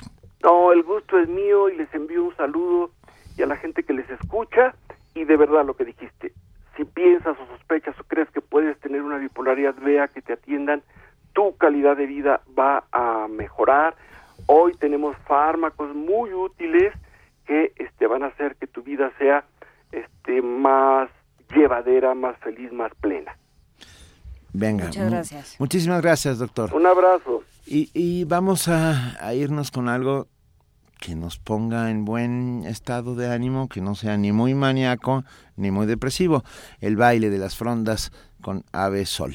No, 0.43 0.71
el 0.73 0.83
gusto 0.83 1.17
es 1.19 1.29
mío 1.29 1.69
y 1.69 1.77
les 1.77 1.93
envío 1.93 2.25
un 2.25 2.35
saludo 2.35 2.91
y 3.37 3.41
a 3.41 3.47
la 3.47 3.55
gente 3.55 3.83
que 3.83 3.93
les 3.93 4.09
escucha 4.09 4.75
y 5.15 5.23
de 5.23 5.37
verdad 5.37 5.65
lo 5.65 5.75
que 5.75 5.85
dijiste, 5.85 6.33
si 6.75 6.85
piensas 6.85 7.37
o 7.39 7.47
sospechas 7.47 7.97
o 7.99 8.03
crees 8.03 8.29
que 8.31 8.41
puedes 8.41 8.77
tener 8.79 9.01
una 9.01 9.17
bipolaridad, 9.17 9.75
vea 9.75 10.07
que 10.07 10.21
te 10.21 10.33
atiendan, 10.33 10.81
tu 11.33 11.55
calidad 11.57 11.97
de 11.97 12.07
vida 12.07 12.41
va 12.57 12.83
a 12.91 13.27
mejorar. 13.29 13.95
Hoy 14.47 14.73
tenemos 14.79 15.15
fármacos 15.27 15.93
muy 15.95 16.33
útiles 16.33 16.93
que 17.45 17.73
este 17.77 18.07
van 18.07 18.23
a 18.23 18.27
hacer 18.27 18.55
que 18.55 18.67
tu 18.67 18.83
vida 18.83 19.11
sea 19.17 19.45
este 19.91 20.41
más 20.41 21.09
llevadera, 21.55 22.13
más 22.15 22.37
feliz, 22.39 22.71
más 22.71 22.91
plena. 23.01 23.37
Venga. 24.53 24.85
Muchas 24.85 25.03
mu- 25.05 25.11
gracias. 25.11 25.55
Muchísimas 25.59 26.01
gracias, 26.01 26.37
doctor. 26.39 26.73
Un 26.73 26.85
abrazo. 26.85 27.43
Y, 27.65 27.89
y 27.93 28.23
vamos 28.25 28.67
a, 28.67 29.15
a 29.25 29.33
irnos 29.33 29.71
con 29.71 29.87
algo 29.89 30.27
que 30.99 31.15
nos 31.15 31.37
ponga 31.37 31.89
en 31.91 32.05
buen 32.05 32.63
estado 32.65 33.15
de 33.15 33.31
ánimo, 33.31 33.67
que 33.67 33.81
no 33.81 33.95
sea 33.95 34.15
ni 34.17 34.31
muy 34.31 34.53
maníaco 34.53 35.23
ni 35.57 35.69
muy 35.71 35.85
depresivo. 35.85 36.43
El 36.81 36.95
baile 36.95 37.29
de 37.29 37.37
las 37.39 37.55
frondas 37.57 38.11
con 38.41 38.63
Ave 38.71 39.05
Sol. 39.05 39.33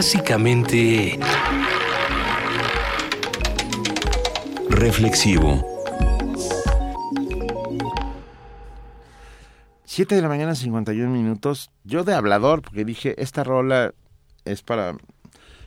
Clásicamente... 0.00 1.18
Reflexivo. 4.70 5.62
7 9.84 10.14
de 10.14 10.22
la 10.22 10.28
mañana, 10.28 10.54
51 10.54 11.10
minutos. 11.10 11.70
Yo 11.84 12.04
de 12.04 12.14
hablador, 12.14 12.62
porque 12.62 12.86
dije, 12.86 13.14
esta 13.22 13.44
rola 13.44 13.92
es 14.46 14.62
para... 14.62 14.96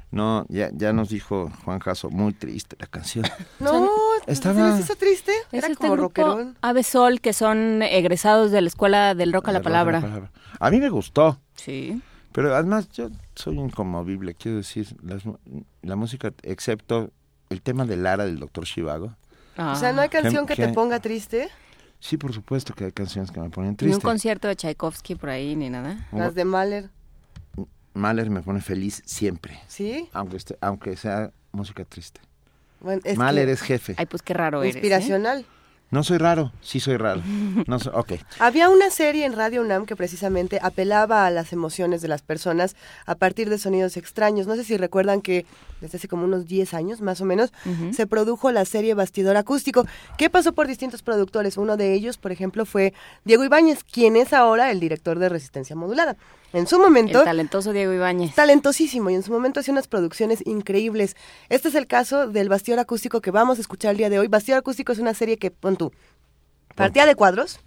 No, 0.10 0.48
ya, 0.50 0.72
ya 0.74 0.94
nos 0.94 1.10
dijo 1.10 1.52
Juan 1.64 1.78
Jaso, 1.78 2.10
muy 2.10 2.34
triste 2.34 2.76
la 2.80 2.88
canción. 2.88 3.26
No, 3.60 3.88
Estaba- 4.26 4.72
¿se 4.72 4.78
les 4.78 4.86
hizo 4.86 4.96
triste? 4.96 5.32
Es 5.52 5.60
Era 5.60 5.68
este 5.68 5.78
como 5.78 5.94
grupo. 5.94 6.54
Ave 6.62 6.82
Sol, 6.82 7.22
que 7.22 7.34
son 7.34 7.84
egresados 7.84 8.50
de 8.50 8.62
la 8.62 8.68
Escuela 8.68 9.14
del 9.14 9.32
Rock 9.32 9.50
a 9.50 9.52
la 9.52 9.60
La 9.60 9.64
rola, 9.64 10.02
Palabra. 10.02 10.32
A 10.60 10.72
mí 10.72 10.80
me 10.80 10.90
gustó, 10.90 11.38
Sí. 11.56 12.02
Pero 12.34 12.54
además 12.56 12.90
yo 12.90 13.10
soy 13.36 13.58
inconmovible, 13.60 14.34
quiero 14.36 14.58
decir, 14.58 14.96
las 15.02 15.24
la 15.82 15.96
música, 15.96 16.34
excepto 16.44 17.12
el 17.50 17.62
tema 17.62 17.86
de 17.86 17.96
Lara 17.98 18.26
del 18.26 18.40
Doctor 18.40 18.66
Shivago. 18.66 19.16
O 19.58 19.76
sea, 19.76 19.94
¿no 19.94 20.02
hay 20.02 20.10
canción 20.10 20.46
que 20.46 20.56
¿Qué- 20.56 20.68
te 20.68 20.74
ponga 20.74 21.00
triste? 21.00 21.50
Sí, 22.00 22.18
por 22.18 22.34
supuesto 22.34 22.74
que 22.74 22.86
hay 22.86 22.92
canciones 22.92 23.32
que 23.32 23.40
me 23.40 23.50
ponen 23.50 23.70
Ni 23.70 23.72
un 23.72 23.78
triste. 23.78 24.02
concierto 24.02 24.48
de 24.50 24.56
Tchaikovsky 24.58 25.16
por 25.16 25.30
ahí, 25.30 25.56
ni 25.56 25.70
nada. 25.70 26.08
Las 26.12 26.36
de 26.36 26.44
Mahler. 26.44 26.90
Mahler 27.94 28.30
me 28.30 28.42
pone 28.42 28.60
feliz 28.60 29.04
siempre, 29.06 29.60
¿Sí? 29.68 30.10
aunque 30.14 30.38
esté- 30.38 30.58
aunque 30.62 30.98
sea 30.98 31.32
música 31.52 31.86
triste. 31.86 32.20
Bueno, 32.82 33.02
es 33.06 33.18
Mahler 33.18 33.46
que- 33.46 33.52
es 33.54 33.62
jefe. 33.62 33.96
Ay, 33.98 34.08
pues 34.08 34.22
qué 34.24 34.34
raro 34.34 34.64
eres. 34.64 34.76
¿eh? 34.76 35.46
No 35.94 36.02
soy 36.02 36.18
raro, 36.18 36.52
sí 36.60 36.80
soy 36.80 36.98
raro. 36.98 37.22
No 37.68 37.78
soy, 37.78 37.92
ok. 37.96 38.14
Había 38.40 38.68
una 38.70 38.90
serie 38.90 39.26
en 39.26 39.34
Radio 39.34 39.62
UNAM 39.62 39.86
que 39.86 39.96
precisamente 39.96 40.58
apelaba 40.60 41.28
a 41.28 41.30
las 41.30 41.54
emociones 41.54 42.02
de 42.02 42.08
las 42.08 42.24
personas 42.24 42.76
a 43.06 43.14
partir 43.14 43.48
de 43.48 43.60
sonidos 43.60 43.96
extraños. 43.96 44.48
No 44.48 44.56
sé 44.56 44.64
si 44.64 44.76
recuerdan 44.76 45.22
que 45.22 45.46
desde 45.82 46.00
hace 46.00 46.08
como 46.08 46.26
unos 46.26 46.48
10 46.48 46.74
años, 46.74 47.02
más 47.02 47.22
o 47.22 47.26
menos, 47.26 47.54
se 47.92 48.08
produjo 48.08 48.52
la 48.52 48.66
serie 48.66 48.96
Bastidor 48.96 49.38
Acústico, 49.38 49.86
que 50.18 50.32
pasó 50.32 50.54
por 50.54 50.66
distintos 50.66 51.04
productores. 51.04 51.58
Uno 51.58 51.78
de 51.78 51.94
ellos, 51.94 52.18
por 52.18 52.32
ejemplo, 52.32 52.66
fue 52.66 52.96
Diego 53.24 53.44
Ibáñez, 53.44 53.84
quien 53.84 54.16
es 54.16 54.34
ahora 54.34 54.72
el 54.72 54.80
director 54.80 55.20
de 55.20 55.30
Resistencia 55.30 55.76
Modulada. 55.76 56.18
En 56.54 56.68
su 56.68 56.80
momento... 56.80 57.20
El 57.20 57.26
talentoso 57.26 57.74
Diego 57.74 57.92
Ibáñez. 57.94 58.36
talentosísimo 58.36 59.10
y 59.10 59.16
en 59.16 59.24
su 59.24 59.32
momento 59.32 59.60
hacía 59.60 59.72
unas 59.74 59.88
producciones 59.88 60.42
increíbles. 60.46 61.16
Este 61.50 61.68
es 61.70 61.76
el 61.76 61.88
caso 61.88 62.28
del 62.28 62.48
Bastidor 62.48 62.80
Acústico 62.80 63.22
que 63.22 63.32
vamos 63.32 63.58
a 63.58 63.62
escuchar 63.62 63.92
el 63.92 63.98
día 63.98 64.10
de 64.10 64.20
hoy. 64.20 64.28
Bastidor 64.28 64.60
Acústico 64.60 64.92
es 64.92 65.00
una 65.00 65.14
serie 65.16 65.38
que, 65.38 65.50
pon 65.52 65.76
tú, 65.78 65.92
partía 66.76 67.06
de 67.08 67.16
cuadros 67.16 67.60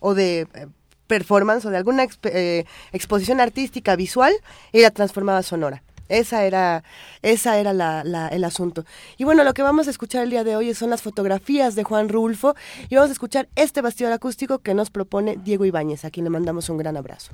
o 0.00 0.14
de 0.14 0.46
eh, 0.54 0.66
performance 1.08 1.64
o 1.66 1.70
de 1.70 1.76
alguna 1.76 2.04
exp- 2.04 2.30
eh, 2.32 2.64
exposición 2.92 3.40
artística 3.40 3.96
visual 3.96 4.32
y 4.72 4.80
la 4.82 4.90
transformaba 4.90 5.42
sonora. 5.42 5.82
Esa 6.08 6.44
era, 6.44 6.84
esa 7.22 7.58
era 7.58 7.72
la- 7.72 8.04
la- 8.04 8.28
el 8.28 8.44
asunto. 8.44 8.84
Y 9.16 9.24
bueno, 9.24 9.44
lo 9.44 9.54
que 9.54 9.62
vamos 9.62 9.88
a 9.88 9.90
escuchar 9.90 10.22
el 10.22 10.30
día 10.30 10.44
de 10.44 10.54
hoy 10.56 10.74
son 10.74 10.90
las 10.90 11.02
fotografías 11.02 11.74
de 11.74 11.84
Juan 11.84 12.08
Rulfo 12.08 12.54
y 12.88 12.94
vamos 12.96 13.10
a 13.10 13.14
escuchar 13.14 13.48
este 13.56 13.80
bastidor 13.80 14.12
acústico 14.12 14.58
que 14.58 14.74
nos 14.74 14.90
propone 14.90 15.38
Diego 15.42 15.64
Ibáñez, 15.64 16.04
a 16.04 16.10
quien 16.10 16.24
le 16.24 16.30
mandamos 16.30 16.68
un 16.68 16.76
gran 16.78 16.96
abrazo. 16.96 17.32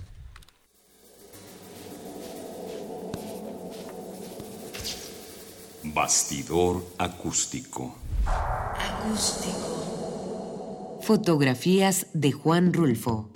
Bastidor 5.94 6.84
acústico. 6.98 7.94
Fotografías 11.02 12.06
de 12.12 12.32
Juan 12.32 12.72
Rulfo. 12.72 13.30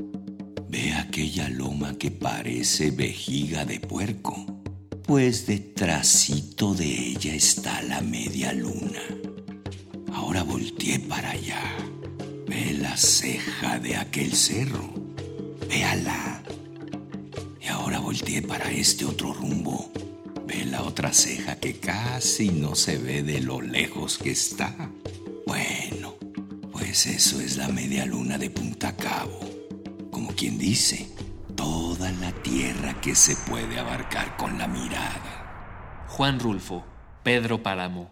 Ve 0.68 0.92
aquella 0.94 1.48
loma 1.48 1.96
que 1.98 2.10
parece 2.10 2.90
vejiga 2.90 3.64
de 3.64 3.80
puerco. 3.80 4.34
Pues 5.06 5.46
detrásito 5.46 6.74
de 6.74 6.86
ella 6.86 7.34
está 7.34 7.80
la 7.82 8.00
media 8.00 8.52
luna. 8.52 9.02
Ahora 10.12 10.42
volteé 10.42 10.98
para 10.98 11.30
allá. 11.30 11.62
Ve 12.46 12.74
la 12.74 12.96
ceja 12.96 13.78
de 13.78 13.96
aquel 13.96 14.32
cerro. 14.34 14.92
Véala. 15.68 16.42
Y 17.60 17.68
ahora 17.68 17.98
volteé 17.98 18.42
para 18.42 18.70
este 18.70 19.04
otro 19.04 19.32
rumbo. 19.32 19.90
Ve 20.52 20.66
la 20.66 20.82
otra 20.82 21.14
ceja 21.14 21.56
que 21.56 21.78
casi 21.78 22.50
no 22.50 22.74
se 22.74 22.98
ve 22.98 23.22
de 23.22 23.40
lo 23.40 23.62
lejos 23.62 24.18
que 24.18 24.32
está. 24.32 24.90
Bueno, 25.46 26.14
pues 26.72 27.06
eso 27.06 27.40
es 27.40 27.56
la 27.56 27.68
media 27.68 28.04
luna 28.04 28.36
de 28.36 28.50
Punta 28.50 28.94
Cabo. 28.94 29.40
Como 30.10 30.32
quien 30.32 30.58
dice, 30.58 31.08
toda 31.54 32.12
la 32.12 32.32
tierra 32.32 33.00
que 33.00 33.14
se 33.14 33.34
puede 33.34 33.78
abarcar 33.78 34.36
con 34.36 34.58
la 34.58 34.68
mirada. 34.68 36.04
Juan 36.08 36.38
Rulfo, 36.38 36.84
Pedro 37.22 37.62
Páramo. 37.62 38.10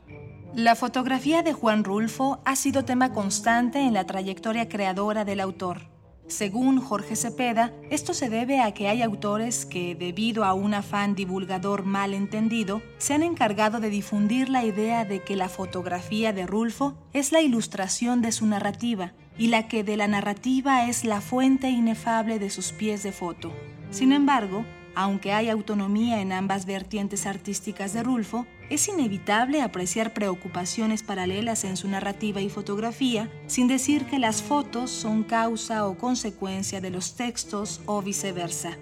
La 0.55 0.77
fotografía 0.77 1.43
de 1.43 1.53
Juan 1.53 1.85
Rulfo 1.85 2.41
ha 2.47 2.57
sido 2.57 2.87
tema 2.87 3.13
constante 3.13 3.81
en 3.81 3.93
la 3.93 4.07
trayectoria 4.07 4.67
creadora 4.67 5.27
del 5.27 5.41
autor. 5.41 5.90
Según 6.31 6.81
Jorge 6.81 7.17
Cepeda, 7.17 7.73
esto 7.91 8.15
se 8.15 8.31
debe 8.31 8.61
a 8.61 8.73
que 8.73 8.87
hay 8.87 9.03
autores 9.03 9.67
que, 9.67 9.97
debido 9.97 10.45
a 10.45 10.55
un 10.55 10.75
afán 10.75 11.17
divulgador 11.17 11.85
mal 11.85 12.15
entendido, 12.15 12.83
se 12.99 13.15
han 13.15 13.25
encargado 13.25 13.81
de 13.81 13.91
difundir 13.91 14.49
la 14.49 14.65
idea 14.65 15.05
de 15.05 15.25
que 15.25 15.35
la 15.35 15.49
fotografía 15.49 16.33
de 16.33 16.47
Rulfo 16.47 16.95
es 17.13 17.33
la 17.33 17.41
ilustración 17.41 18.23
de 18.23 18.31
su 18.31 18.47
narrativa 18.47 19.13
y 19.37 19.49
la 19.49 19.67
que 19.67 19.83
de 19.83 19.97
la 19.97 20.07
narrativa 20.07 20.87
es 20.89 21.05
la 21.05 21.21
fuente 21.21 21.69
inefable 21.69 22.39
de 22.39 22.51
sus 22.51 22.71
pies 22.71 23.03
de 23.03 23.11
foto. 23.11 23.53
Sin 23.91 24.13
embargo, 24.13 24.65
aunque 24.95 25.33
hay 25.33 25.49
autonomía 25.49 26.21
en 26.21 26.31
ambas 26.31 26.65
vertientes 26.65 27.27
artísticas 27.27 27.93
de 27.93 28.05
Rulfo, 28.05 28.47
es 28.71 28.87
inevitable 28.87 29.63
apreciar 29.63 30.15
preocupaciones 30.15 31.03
paralelas 31.03 31.65
en 31.65 31.77
su 31.77 31.89
narrativa 31.89 32.41
y 32.41 32.49
fotografía, 32.49 33.29
sin 33.49 33.67
decir 33.67 34.07
que 34.07 34.21
las 34.21 34.43
fotos 34.43 34.91
son 34.91 35.25
causa 35.25 35.87
o 35.89 35.99
consecuencia 35.99 36.81
de 36.81 36.91
los 36.91 37.17
textos 37.17 37.81
o 37.87 38.01
viceversa. 38.01 38.79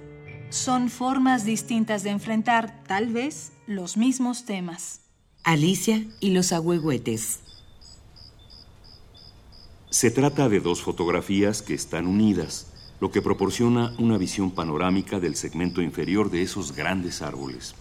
Son 0.50 0.90
formas 0.90 1.46
distintas 1.46 2.02
de 2.02 2.10
enfrentar, 2.10 2.84
tal 2.86 3.08
vez, 3.08 3.52
los 3.66 3.96
mismos 3.96 4.44
temas. 4.44 5.00
Alicia 5.42 6.04
y 6.20 6.30
los 6.30 6.52
agüehuetes. 6.52 7.40
Se 9.88 10.10
trata 10.10 10.50
de 10.50 10.60
dos 10.60 10.82
fotografías 10.82 11.62
que 11.62 11.72
están 11.72 12.06
unidas, 12.06 12.66
lo 13.00 13.10
que 13.10 13.22
proporciona 13.22 13.94
una 13.98 14.18
visión 14.18 14.50
panorámica 14.50 15.18
del 15.18 15.34
segmento 15.34 15.80
inferior 15.80 16.30
de 16.30 16.42
esos 16.42 16.72
grandes 16.72 17.22
árboles. 17.22 17.74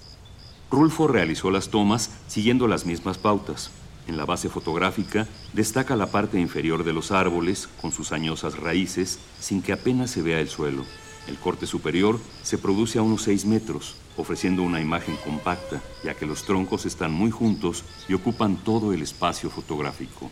Rulfo 0.69 1.07
realizó 1.07 1.49
las 1.49 1.69
tomas 1.69 2.11
siguiendo 2.27 2.67
las 2.67 2.85
mismas 2.85 3.17
pautas. 3.17 3.71
En 4.05 4.17
la 4.17 4.25
base 4.25 4.49
fotográfica 4.49 5.27
destaca 5.53 5.95
la 5.95 6.11
parte 6.11 6.39
inferior 6.39 6.83
de 6.83 6.91
los 6.93 7.11
árboles 7.11 7.69
con 7.81 7.91
sus 7.91 8.11
añosas 8.11 8.57
raíces 8.57 9.19
sin 9.39 9.61
que 9.61 9.71
apenas 9.71 10.11
se 10.11 10.21
vea 10.21 10.41
el 10.41 10.49
suelo. 10.49 10.83
El 11.27 11.37
corte 11.37 11.67
superior 11.67 12.19
se 12.43 12.57
produce 12.57 12.99
a 12.99 13.01
unos 13.01 13.23
6 13.23 13.45
metros, 13.45 13.95
ofreciendo 14.17 14.63
una 14.63 14.81
imagen 14.81 15.15
compacta, 15.23 15.81
ya 16.03 16.13
que 16.15 16.25
los 16.25 16.43
troncos 16.43 16.85
están 16.85 17.11
muy 17.11 17.31
juntos 17.31 17.83
y 18.09 18.13
ocupan 18.13 18.57
todo 18.57 18.93
el 18.93 19.01
espacio 19.01 19.49
fotográfico. 19.49 20.29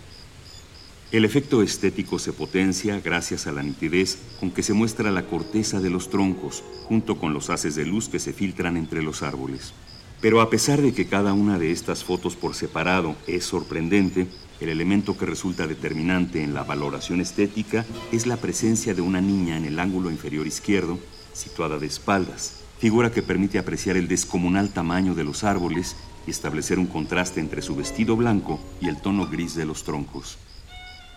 El 1.12 1.24
efecto 1.24 1.62
estético 1.62 2.20
se 2.20 2.34
potencia 2.34 3.00
gracias 3.00 3.48
a 3.48 3.54
la 3.54 3.64
nitidez 3.64 4.18
con 4.40 4.52
que 4.52 4.64
se 4.64 4.74
muestra 4.74 5.12
la 5.12 5.28
corteza 5.28 5.80
de 5.80 5.90
los 5.90 6.10
troncos, 6.10 6.64
junto 6.88 7.18
con 7.20 7.34
los 7.34 7.50
haces 7.50 7.76
de 7.76 7.86
luz 7.86 8.10
que 8.10 8.20
se 8.20 8.34
filtran 8.34 8.76
entre 8.76 9.02
los 9.02 9.22
árboles. 9.22 9.74
Pero 10.22 10.42
a 10.42 10.50
pesar 10.50 10.82
de 10.82 10.94
que 10.94 11.08
cada 11.08 11.34
una 11.34 11.60
de 11.60 11.72
estas 11.72 12.04
fotos 12.04 12.36
por 12.36 12.56
separado 12.56 13.16
es 13.28 13.46
sorprendente, 13.46 14.28
el 14.60 14.70
elemento 14.70 15.18
que 15.18 15.26
resulta 15.26 15.68
determinante 15.68 16.42
en 16.42 16.54
la 16.54 16.64
valoración 16.64 17.20
estética 17.20 17.86
es 18.12 18.26
la 18.26 18.38
presencia 18.38 18.94
de 18.94 19.02
una 19.02 19.22
niña 19.22 19.58
en 19.58 19.66
el 19.66 19.80
ángulo 19.80 20.10
inferior 20.10 20.48
izquierdo, 20.48 20.98
situada 21.34 21.78
de 21.78 21.88
espaldas, 21.88 22.62
figura 22.80 23.12
que 23.12 23.22
permite 23.22 23.60
apreciar 23.60 23.98
el 23.98 24.08
descomunal 24.08 24.70
tamaño 24.70 25.14
de 25.14 25.26
los 25.26 25.44
árboles 25.44 25.96
y 26.26 26.32
establecer 26.32 26.80
un 26.80 26.88
contraste 26.88 27.40
entre 27.40 27.62
su 27.62 27.76
vestido 27.76 28.16
blanco 28.16 28.60
y 28.80 28.88
el 28.88 29.02
tono 29.02 29.28
gris 29.28 29.56
de 29.56 29.66
los 29.66 29.84
troncos. 29.84 30.38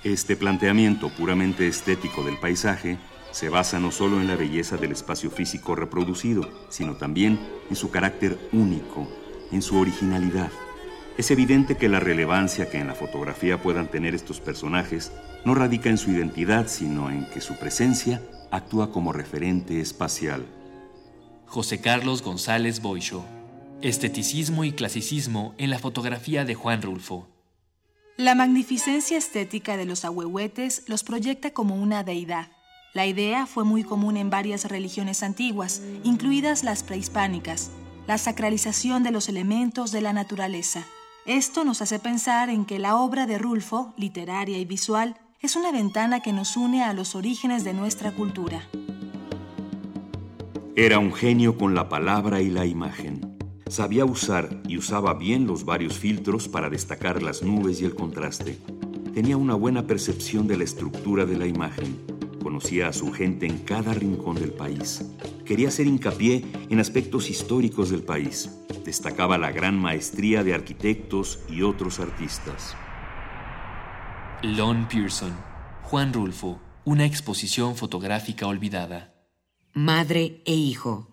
Este 0.05 0.37
planteamiento 0.37 1.09
puramente 1.11 1.67
estético 1.67 2.25
del 2.25 2.39
paisaje 2.39 2.99
se 3.31 3.49
basa 3.49 3.79
no 3.79 3.91
solo 3.91 4.21
en 4.21 4.27
la 4.27 4.37
belleza 4.37 4.77
del 4.77 4.93
espacio 4.93 5.31
físico 5.31 5.75
reproducido, 5.75 6.49
sino 6.69 6.97
también 6.97 7.39
en 7.69 7.77
su 7.77 7.91
carácter 7.91 8.39
único, 8.53 9.09
en 9.53 9.63
su 9.63 9.79
originalidad. 9.79 10.51
Es 11.17 11.31
evidente 11.31 11.77
que 11.77 11.89
la 11.89 12.01
relevancia 12.01 12.71
que 12.71 12.79
en 12.79 12.87
la 12.87 12.95
fotografía 12.95 13.61
puedan 13.61 13.89
tener 13.89 14.15
estos 14.15 14.41
personajes 14.41 15.13
no 15.45 15.55
radica 15.55 15.91
en 15.91 15.99
su 15.99 16.11
identidad, 16.11 16.69
sino 16.69 17.11
en 17.11 17.29
que 17.31 17.41
su 17.41 17.57
presencia 17.57 18.23
actúa 18.51 18.93
como 18.93 19.13
referente 19.13 19.81
espacial. 19.81 20.47
José 21.47 21.81
Carlos 21.81 22.23
González 22.23 22.81
Boixo. 22.81 23.25
Esteticismo 23.81 24.65
y 24.65 24.73
clasicismo 24.73 25.55
en 25.59 25.71
la 25.71 25.79
fotografía 25.79 26.45
de 26.45 26.55
Juan 26.55 26.83
Rulfo. 26.83 27.29
La 28.17 28.35
magnificencia 28.35 29.17
estética 29.17 29.77
de 29.77 29.87
los 29.87 30.05
ahuehuetes 30.05 30.83
los 30.89 31.05
proyecta 31.05 31.53
como 31.53 31.77
una 31.77 32.03
deidad. 32.03 32.51
La 32.95 33.07
idea 33.07 33.47
fue 33.47 33.65
muy 33.65 33.85
común 33.85 34.17
en 34.17 34.31
varias 34.31 34.65
religiones 34.65 35.23
antiguas, 35.23 35.83
incluidas 36.05 36.65
las 36.65 36.83
prehispánicas, 36.83 37.71
la 38.07 38.17
sacralización 38.17 39.03
de 39.03 39.11
los 39.11 39.29
elementos 39.29 39.93
de 39.93 40.01
la 40.01 40.15
naturaleza. 40.15 40.85
Esto 41.27 41.65
nos 41.65 41.83
hace 41.83 41.99
pensar 41.99 42.49
en 42.49 42.65
que 42.65 42.79
la 42.79 42.97
obra 42.97 43.27
de 43.27 43.37
Rulfo, 43.37 43.93
literaria 43.99 44.57
y 44.59 44.65
visual, 44.65 45.19
es 45.43 45.55
una 45.55 45.71
ventana 45.71 46.21
que 46.21 46.33
nos 46.33 46.57
une 46.57 46.83
a 46.83 46.95
los 46.95 47.15
orígenes 47.15 47.63
de 47.63 47.75
nuestra 47.75 48.13
cultura. 48.13 48.67
Era 50.75 50.99
un 50.99 51.13
genio 51.13 51.59
con 51.59 51.75
la 51.75 51.91
palabra 51.91 52.41
y 52.41 52.49
la 52.49 52.65
imagen. 52.65 53.37
Sabía 53.67 54.07
usar 54.07 54.63
y 54.67 54.79
usaba 54.79 55.13
bien 55.13 55.47
los 55.47 55.67
varios 55.67 55.99
filtros 55.99 56.49
para 56.49 56.71
destacar 56.71 57.23
las 57.23 57.43
nubes 57.43 57.83
y 57.83 57.85
el 57.85 57.95
contraste. 57.95 58.59
Tenía 59.13 59.37
una 59.37 59.55
buena 59.55 59.87
percepción 59.87 60.47
de 60.47 60.57
la 60.57 60.65
estructura 60.65 61.27
de 61.27 61.37
la 61.37 61.47
imagen. 61.47 62.18
Conocía 62.43 62.89
a 62.89 62.93
su 62.93 63.13
gente 63.13 63.47
en 63.47 63.59
cada 63.59 63.93
rincón 63.95 64.37
del 64.37 64.53
país. 64.53 65.05
Quería 65.45 65.69
hacer 65.69 65.87
hincapié 65.87 66.45
en 66.71 66.81
aspectos 66.81 67.31
históricos 67.31 67.91
del 67.91 68.03
país. 68.03 68.51
Destacaba 68.85 69.39
la 69.39 69.51
gran 69.51 69.79
maestría 69.79 70.45
de 70.45 70.55
arquitectos 70.55 71.41
y 71.49 71.63
otros 71.63 72.01
artistas. 72.01 72.77
Lon 74.43 74.87
Pearson, 74.89 75.37
Juan 75.83 76.13
Rulfo, 76.13 76.61
una 76.85 77.05
exposición 77.05 77.77
fotográfica 77.77 78.47
olvidada. 78.47 79.13
Madre 79.75 80.43
e 80.47 80.55
hijo. 80.55 81.09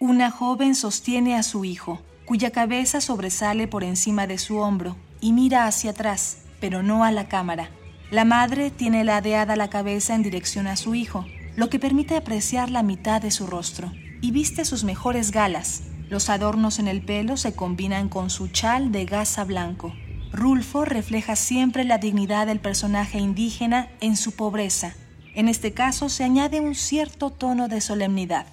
Una 0.00 0.30
joven 0.30 0.74
sostiene 0.74 1.36
a 1.36 1.42
su 1.42 1.64
hijo, 1.64 2.00
cuya 2.24 2.50
cabeza 2.50 3.00
sobresale 3.00 3.68
por 3.68 3.84
encima 3.84 4.26
de 4.26 4.38
su 4.38 4.58
hombro 4.58 4.96
y 5.20 5.32
mira 5.32 5.66
hacia 5.66 5.92
atrás, 5.92 6.38
pero 6.60 6.82
no 6.82 7.04
a 7.04 7.12
la 7.12 7.28
cámara. 7.28 7.70
La 8.14 8.24
madre 8.24 8.70
tiene 8.70 9.02
ladeada 9.02 9.56
la 9.56 9.70
cabeza 9.70 10.14
en 10.14 10.22
dirección 10.22 10.68
a 10.68 10.76
su 10.76 10.94
hijo, 10.94 11.26
lo 11.56 11.68
que 11.68 11.80
permite 11.80 12.14
apreciar 12.14 12.70
la 12.70 12.84
mitad 12.84 13.20
de 13.20 13.32
su 13.32 13.48
rostro, 13.48 13.90
y 14.20 14.30
viste 14.30 14.64
sus 14.64 14.84
mejores 14.84 15.32
galas. 15.32 15.82
Los 16.10 16.30
adornos 16.30 16.78
en 16.78 16.86
el 16.86 17.02
pelo 17.02 17.36
se 17.36 17.56
combinan 17.56 18.08
con 18.08 18.30
su 18.30 18.46
chal 18.46 18.92
de 18.92 19.04
gasa 19.04 19.42
blanco. 19.42 19.92
Rulfo 20.30 20.84
refleja 20.84 21.34
siempre 21.34 21.82
la 21.82 21.98
dignidad 21.98 22.46
del 22.46 22.60
personaje 22.60 23.18
indígena 23.18 23.90
en 24.00 24.16
su 24.16 24.30
pobreza. 24.30 24.94
En 25.34 25.48
este 25.48 25.72
caso 25.72 26.08
se 26.08 26.22
añade 26.22 26.60
un 26.60 26.76
cierto 26.76 27.30
tono 27.30 27.66
de 27.66 27.80
solemnidad. 27.80 28.46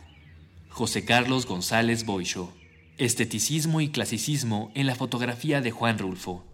José 0.69 1.05
Carlos 1.05 1.45
González 1.45 2.03
Boisho. 2.03 2.51
Esteticismo 2.97 3.79
y 3.79 3.89
clasicismo 3.89 4.71
en 4.73 4.87
la 4.87 4.95
fotografía 4.95 5.61
de 5.61 5.69
Juan 5.69 5.99
Rulfo. 5.99 6.50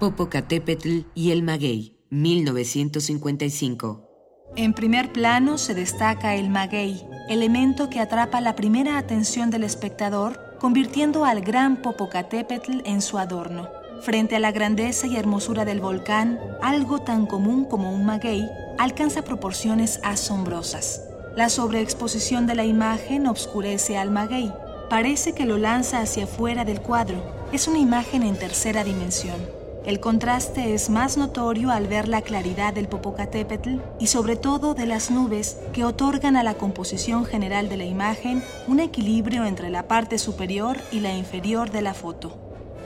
Popocatépetl 0.00 1.02
y 1.14 1.30
el 1.30 1.42
maguey, 1.42 1.98
1955. 2.08 4.08
En 4.56 4.72
primer 4.72 5.12
plano 5.12 5.58
se 5.58 5.74
destaca 5.74 6.36
el 6.36 6.48
maguey, 6.48 7.06
elemento 7.28 7.90
que 7.90 8.00
atrapa 8.00 8.40
la 8.40 8.56
primera 8.56 8.96
atención 8.96 9.50
del 9.50 9.62
espectador, 9.62 10.56
convirtiendo 10.58 11.26
al 11.26 11.42
gran 11.42 11.82
Popocatépetl 11.82 12.80
en 12.86 13.02
su 13.02 13.18
adorno. 13.18 13.68
Frente 14.00 14.36
a 14.36 14.40
la 14.40 14.52
grandeza 14.52 15.06
y 15.06 15.16
hermosura 15.16 15.66
del 15.66 15.82
volcán, 15.82 16.40
algo 16.62 17.02
tan 17.02 17.26
común 17.26 17.66
como 17.66 17.92
un 17.92 18.06
maguey 18.06 18.48
alcanza 18.78 19.20
proporciones 19.20 20.00
asombrosas. 20.02 21.02
La 21.36 21.50
sobreexposición 21.50 22.46
de 22.46 22.54
la 22.54 22.64
imagen 22.64 23.26
obscurece 23.26 23.98
al 23.98 24.10
maguey. 24.10 24.50
Parece 24.88 25.34
que 25.34 25.44
lo 25.44 25.58
lanza 25.58 26.00
hacia 26.00 26.24
afuera 26.24 26.64
del 26.64 26.80
cuadro. 26.80 27.22
Es 27.52 27.68
una 27.68 27.78
imagen 27.78 28.22
en 28.22 28.38
tercera 28.38 28.82
dimensión. 28.82 29.59
El 29.90 29.98
contraste 29.98 30.72
es 30.72 30.88
más 30.88 31.16
notorio 31.16 31.72
al 31.72 31.88
ver 31.88 32.06
la 32.06 32.22
claridad 32.22 32.72
del 32.72 32.86
Popocatépetl 32.86 33.78
y 33.98 34.06
sobre 34.06 34.36
todo 34.36 34.74
de 34.74 34.86
las 34.86 35.10
nubes 35.10 35.58
que 35.72 35.82
otorgan 35.82 36.36
a 36.36 36.44
la 36.44 36.54
composición 36.54 37.24
general 37.24 37.68
de 37.68 37.76
la 37.76 37.86
imagen 37.86 38.40
un 38.68 38.78
equilibrio 38.78 39.44
entre 39.44 39.68
la 39.68 39.88
parte 39.88 40.18
superior 40.18 40.78
y 40.92 41.00
la 41.00 41.16
inferior 41.16 41.72
de 41.72 41.82
la 41.82 41.92
foto. 41.92 42.38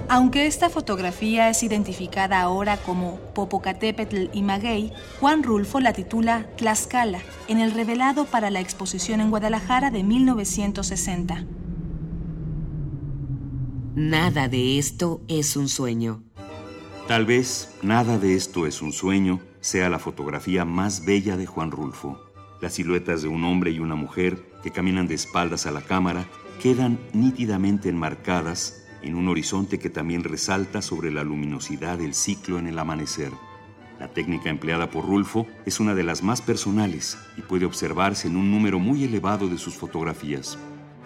Aunque 0.09 0.47
esta 0.47 0.71
fotografía 0.71 1.51
es 1.51 1.63
identificada 1.63 2.41
ahora 2.41 2.79
como 2.79 3.17
Popocatépetl 3.35 4.31
y 4.33 4.41
Maguey, 4.41 4.91
Juan 5.21 5.43
Rulfo 5.43 5.81
la 5.81 5.93
titula 5.93 6.47
Tlaxcala 6.57 7.21
en 7.49 7.61
el 7.61 7.73
revelado 7.73 8.25
para 8.25 8.49
la 8.49 8.61
exposición 8.61 9.21
en 9.21 9.29
Guadalajara 9.29 9.91
de 9.91 10.03
1960. 10.03 11.45
Nada 13.95 14.49
de 14.49 14.79
esto 14.79 15.21
es 15.29 15.55
un 15.59 15.69
sueño. 15.69 16.23
Tal 17.07 17.27
vez 17.27 17.69
nada 17.83 18.19
de 18.19 18.35
esto 18.35 18.67
es 18.67 18.81
un 18.81 18.91
sueño 18.91 19.41
sea 19.61 19.91
la 19.91 19.99
fotografía 19.99 20.65
más 20.65 21.05
bella 21.05 21.37
de 21.37 21.45
Juan 21.45 21.71
Rulfo. 21.71 22.19
Las 22.63 22.75
siluetas 22.75 23.21
de 23.21 23.29
un 23.29 23.45
hombre 23.45 23.73
y 23.73 23.79
una 23.79 23.95
mujer 23.95 24.43
que 24.63 24.71
caminan 24.71 25.07
de 25.07 25.15
espaldas 25.15 25.67
a 25.67 25.71
la 25.71 25.83
cámara 25.83 26.25
quedan 26.63 26.99
nítidamente 27.13 27.91
enmarcadas 27.91 28.87
en 29.03 29.17
un 29.17 29.29
horizonte 29.29 29.79
que 29.79 29.91
también 29.91 30.25
resalta 30.25 30.81
sobre 30.81 31.11
la 31.11 31.25
luminosidad 31.25 31.99
del 31.99 32.15
ciclo 32.15 32.59
en 32.59 32.69
el 32.69 32.79
amanecer. 32.79 33.33
La 34.01 34.09
técnica 34.09 34.49
empleada 34.49 34.89
por 34.89 35.07
Rulfo 35.07 35.47
es 35.67 35.81
una 35.81 35.95
de 35.95 36.05
las 36.05 36.23
más 36.23 36.41
personales 36.41 37.19
y 37.37 37.43
puede 37.43 37.67
observarse 37.67 38.29
en 38.29 38.37
un 38.37 38.51
número 38.51 38.79
muy 38.79 39.05
elevado 39.05 39.49
de 39.49 39.59
sus 39.59 39.75
fotografías. 39.75 40.59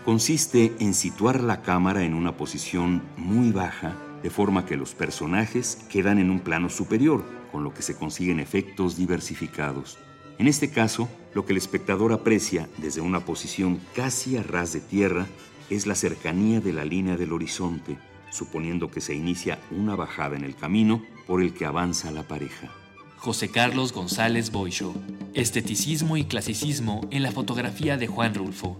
Consiste 0.05 0.73
en 0.79 0.95
situar 0.95 1.43
la 1.43 1.61
cámara 1.61 2.05
en 2.05 2.15
una 2.15 2.37
posición 2.37 3.03
muy 3.17 3.51
baja, 3.51 3.97
de 4.23 4.31
forma 4.31 4.67
que 4.67 4.77
los 4.77 4.95
personajes 4.95 5.79
quedan 5.91 6.19
en 6.19 6.31
un 6.31 6.41
plano 6.41 6.69
superior, 6.69 7.25
con 7.53 7.65
lo 7.65 7.73
que 7.73 7.83
se 7.83 7.97
consiguen 7.97 8.41
efectos 8.41 8.97
diversificados. 8.97 9.99
En 10.39 10.47
este 10.47 10.71
caso, 10.71 11.09
lo 11.35 11.45
que 11.45 11.53
el 11.53 11.59
espectador 11.59 12.13
aprecia 12.13 12.69
desde 12.79 13.01
una 13.01 13.21
posición 13.21 13.81
casi 13.95 14.37
a 14.37 14.43
ras 14.43 14.73
de 14.73 14.81
tierra 14.81 15.27
es 15.71 15.87
la 15.87 15.95
cercanía 15.95 16.61
de 16.61 16.73
la 16.73 16.85
línea 16.85 17.17
del 17.17 17.33
horizonte, 17.33 17.99
suponiendo 18.31 18.91
que 18.91 19.01
se 19.01 19.15
inicia 19.15 19.59
una 19.71 19.97
bajada 19.97 20.37
en 20.37 20.45
el 20.45 20.55
camino 20.55 21.03
por 21.27 21.43
el 21.43 21.53
que 21.53 21.65
avanza 21.65 22.11
la 22.11 22.23
pareja. 22.23 22.73
José 23.17 23.51
Carlos 23.51 23.93
González 23.93 24.53
Boisho. 24.53 24.95
Esteticismo 25.35 26.17
y 26.17 26.25
clasicismo 26.25 27.01
en 27.11 27.23
la 27.23 27.33
fotografía 27.33 27.97
de 27.97 28.07
Juan 28.07 28.35
Rulfo. 28.35 28.79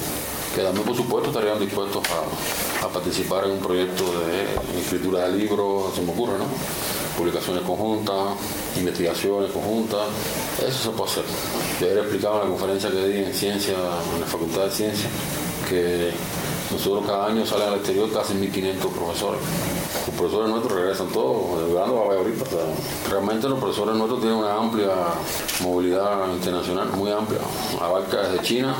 que 0.55 0.61
también 0.61 0.85
por 0.85 0.95
supuesto 0.95 1.29
estarían 1.29 1.59
dispuestos 1.59 2.03
a, 2.05 2.72
a 2.83 2.87
participar 2.89 3.45
en 3.45 3.51
un 3.51 3.59
proyecto 3.59 4.03
de 4.03 4.79
escritura 4.79 5.29
de 5.29 5.37
libros, 5.37 5.95
se 5.95 6.01
me 6.01 6.11
ocurre, 6.11 6.37
¿no? 6.37 6.45
Publicaciones 7.17 7.63
conjuntas, 7.63 8.35
investigaciones 8.77 9.51
conjuntas, 9.51 10.01
eso 10.59 10.91
se 10.91 10.97
puede 10.97 11.11
hacer. 11.11 11.23
Yo 11.79 11.85
ayer 11.87 11.97
explicaba 11.99 12.37
en 12.37 12.43
la 12.43 12.49
conferencia 12.49 12.91
que 12.91 13.07
di 13.07 13.23
en 13.23 13.33
ciencia, 13.33 13.75
en 14.13 14.21
la 14.21 14.27
Facultad 14.27 14.65
de 14.65 14.71
Ciencias, 14.71 15.09
que 15.69 16.11
nosotros 16.71 17.05
cada 17.05 17.27
año 17.27 17.45
salen 17.45 17.69
al 17.69 17.75
exterior 17.75 18.11
casi 18.11 18.33
1.500 18.33 18.77
profesores. 18.91 19.41
Los 20.07 20.15
profesores 20.15 20.49
nuestros 20.49 20.73
regresan 20.73 21.07
todos, 21.09 21.61
de 21.61 21.73
verano 21.73 22.01
a 22.01 22.49
sea, 22.49 22.65
realmente 23.09 23.47
los 23.47 23.59
profesores 23.59 23.95
nuestros 23.95 24.19
tienen 24.19 24.39
una 24.39 24.55
amplia 24.55 24.89
movilidad 25.61 26.33
internacional, 26.33 26.89
muy 26.97 27.11
amplia. 27.11 27.39
Abarca 27.79 28.23
desde 28.23 28.43
China 28.43 28.75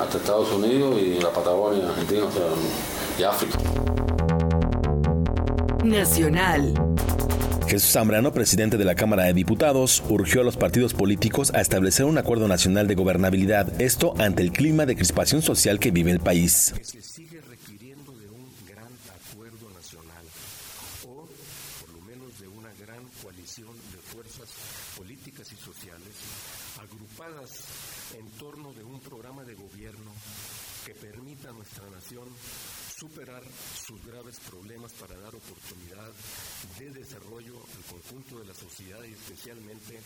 hasta 0.00 0.18
Estados 0.18 0.50
Unidos 0.52 0.96
y 1.00 1.20
la 1.20 1.30
Patagonia, 1.30 1.88
Argentina, 1.88 2.26
y 3.18 3.22
África. 3.24 3.58
Nacional. 5.84 6.74
Jesús 7.66 7.92
Zambrano, 7.92 8.32
presidente 8.32 8.78
de 8.78 8.84
la 8.84 8.94
Cámara 8.94 9.24
de 9.24 9.32
Diputados, 9.32 10.02
urgió 10.08 10.40
a 10.40 10.44
los 10.44 10.56
partidos 10.56 10.94
políticos 10.94 11.52
a 11.54 11.60
establecer 11.60 12.06
un 12.06 12.16
acuerdo 12.16 12.48
nacional 12.48 12.86
de 12.86 12.94
gobernabilidad, 12.94 13.80
esto 13.80 14.14
ante 14.18 14.42
el 14.42 14.52
clima 14.52 14.86
de 14.86 14.96
crispación 14.96 15.42
social 15.42 15.78
que 15.78 15.90
vive 15.90 16.10
el 16.10 16.20
país. 16.20 16.74
se 16.80 17.02
sigue 17.02 17.40
requiriendo 17.42 18.12
de 18.12 18.28
un 18.30 18.50
gran 18.66 18.88
acuerdo 19.32 19.68
nacional 19.74 20.24
o 21.06 21.26
por 21.80 21.94
lo 21.94 22.00
menos 22.02 22.40
de 22.40 22.48
una 22.48 22.70
gran 22.80 23.02
coalición 23.22 23.74
de 23.92 23.98
fuerzas 23.98 24.48
políticas 24.96 25.52
y 25.52 25.56
sociales 25.56 26.14
agrupadas 26.80 27.64
en 28.18 28.26
torno 28.38 28.72
de 28.72 28.84
un 28.84 29.00
programa 29.00 29.44
de 29.44 29.54
gobierno 29.54 30.10
que 30.86 30.94
permita 30.94 31.50
a 31.50 31.52
nuestra 31.52 31.84
nación 31.90 32.24
superar 32.98 33.42
sus 33.86 34.04
graves 34.06 34.40
problemas 34.50 34.90
para 34.94 35.14
dar 35.20 35.34
oportunidad 35.34 36.10
de 36.78 36.90
desarrollo 36.90 37.54
al 37.76 37.84
conjunto 37.84 38.40
de 38.40 38.46
la 38.46 38.54
sociedad 38.54 39.04
y 39.04 39.12
especialmente 39.12 40.00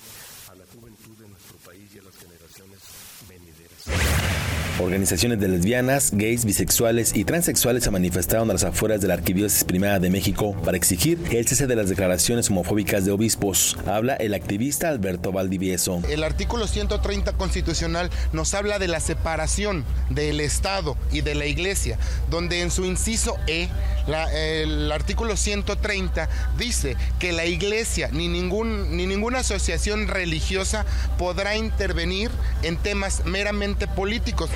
a 0.51 0.55
la 0.55 0.67
juventud 0.67 1.17
de 1.17 1.29
nuestro 1.29 1.57
país 1.59 1.89
y 1.95 1.99
a 2.01 2.03
las 2.03 2.17
generaciones 2.17 2.81
venideras. 3.29 4.72
Organizaciones 4.83 5.39
de 5.39 5.47
lesbianas, 5.47 6.11
gays, 6.13 6.45
bisexuales 6.45 7.15
y 7.15 7.25
transexuales 7.25 7.85
se 7.85 7.91
manifestaron 7.93 8.51
a 8.51 8.55
las 8.55 8.65
afueras 8.65 9.01
de 9.01 9.07
la 9.07 9.15
Arquidiócesis 9.15 9.63
Primera 9.63 10.01
de 10.01 10.11
México 10.11 10.57
para 10.65 10.77
exigir 10.77 11.21
el 11.31 11.47
cese 11.47 11.69
de 11.69 11.77
las 11.77 11.89
declaraciones 11.89 12.51
homofóbicas 12.51 13.05
de 13.05 13.13
obispos. 13.13 13.77
Habla 13.87 14.15
el 14.15 14.35
activista 14.35 14.89
Alberto 14.89 15.31
Valdivieso. 15.31 16.03
El 16.09 16.25
artículo 16.25 16.67
130 16.67 17.33
constitucional 17.35 18.11
nos 18.33 18.55
habla 18.55 18.81
de 18.81 18.89
la 18.89 18.99
separación 18.99 19.85
del 20.11 20.41
Estado 20.41 20.97
y 21.13 21.21
de 21.21 21.37
la 21.37 21.47
Iglesia, 21.47 21.97
donde 22.29 22.61
en 22.61 22.73
su 22.73 22.85
inciso 22.85 23.37
E, 23.47 23.69
el 24.35 24.91
artículo 24.91 25.37
130 25.37 26.29
dice 26.59 26.97
que 27.21 27.33
la 27.33 27.47
Iglesia 27.47 28.09
ni, 28.13 28.27
ningún, 28.27 28.97
ni 28.97 29.07
ninguna 29.07 29.39
asociación 29.39 30.09
religiosa 30.09 30.85
podrá 31.19 31.57
intervenir 31.57 32.33
en 32.65 32.77
temas 32.77 33.25
meramente 33.25 33.87
políticos. 33.87 34.51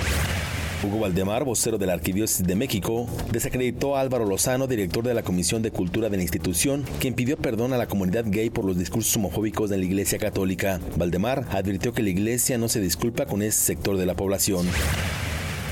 Hugo 0.83 0.99
Valdemar, 0.99 1.43
vocero 1.43 1.79
de 1.79 1.87
la 1.87 1.93
Arquidiócesis 1.93 2.45
de 2.45 2.55
México, 2.55 3.07
desacreditó 3.31 3.95
a 3.95 4.01
Álvaro 4.01 4.25
Lozano, 4.25 4.67
director 4.67 5.03
de 5.03 5.15
la 5.15 5.23
Comisión 5.23 5.63
de 5.63 5.71
Cultura 5.71 6.09
de 6.09 6.17
la 6.17 6.23
institución, 6.23 6.85
quien 6.99 7.15
pidió 7.15 7.35
perdón 7.35 7.73
a 7.73 7.77
la 7.77 7.87
comunidad 7.87 8.25
gay 8.27 8.51
por 8.51 8.63
los 8.63 8.77
discursos 8.77 9.15
homofóbicos 9.15 9.71
de 9.71 9.79
la 9.79 9.85
Iglesia 9.85 10.19
Católica. 10.19 10.79
Valdemar 10.95 11.45
advirtió 11.49 11.93
que 11.93 12.03
la 12.03 12.09
Iglesia 12.09 12.59
no 12.59 12.69
se 12.69 12.79
disculpa 12.79 13.25
con 13.25 13.41
ese 13.41 13.59
sector 13.59 13.97
de 13.97 14.05
la 14.05 14.13
población. 14.13 14.67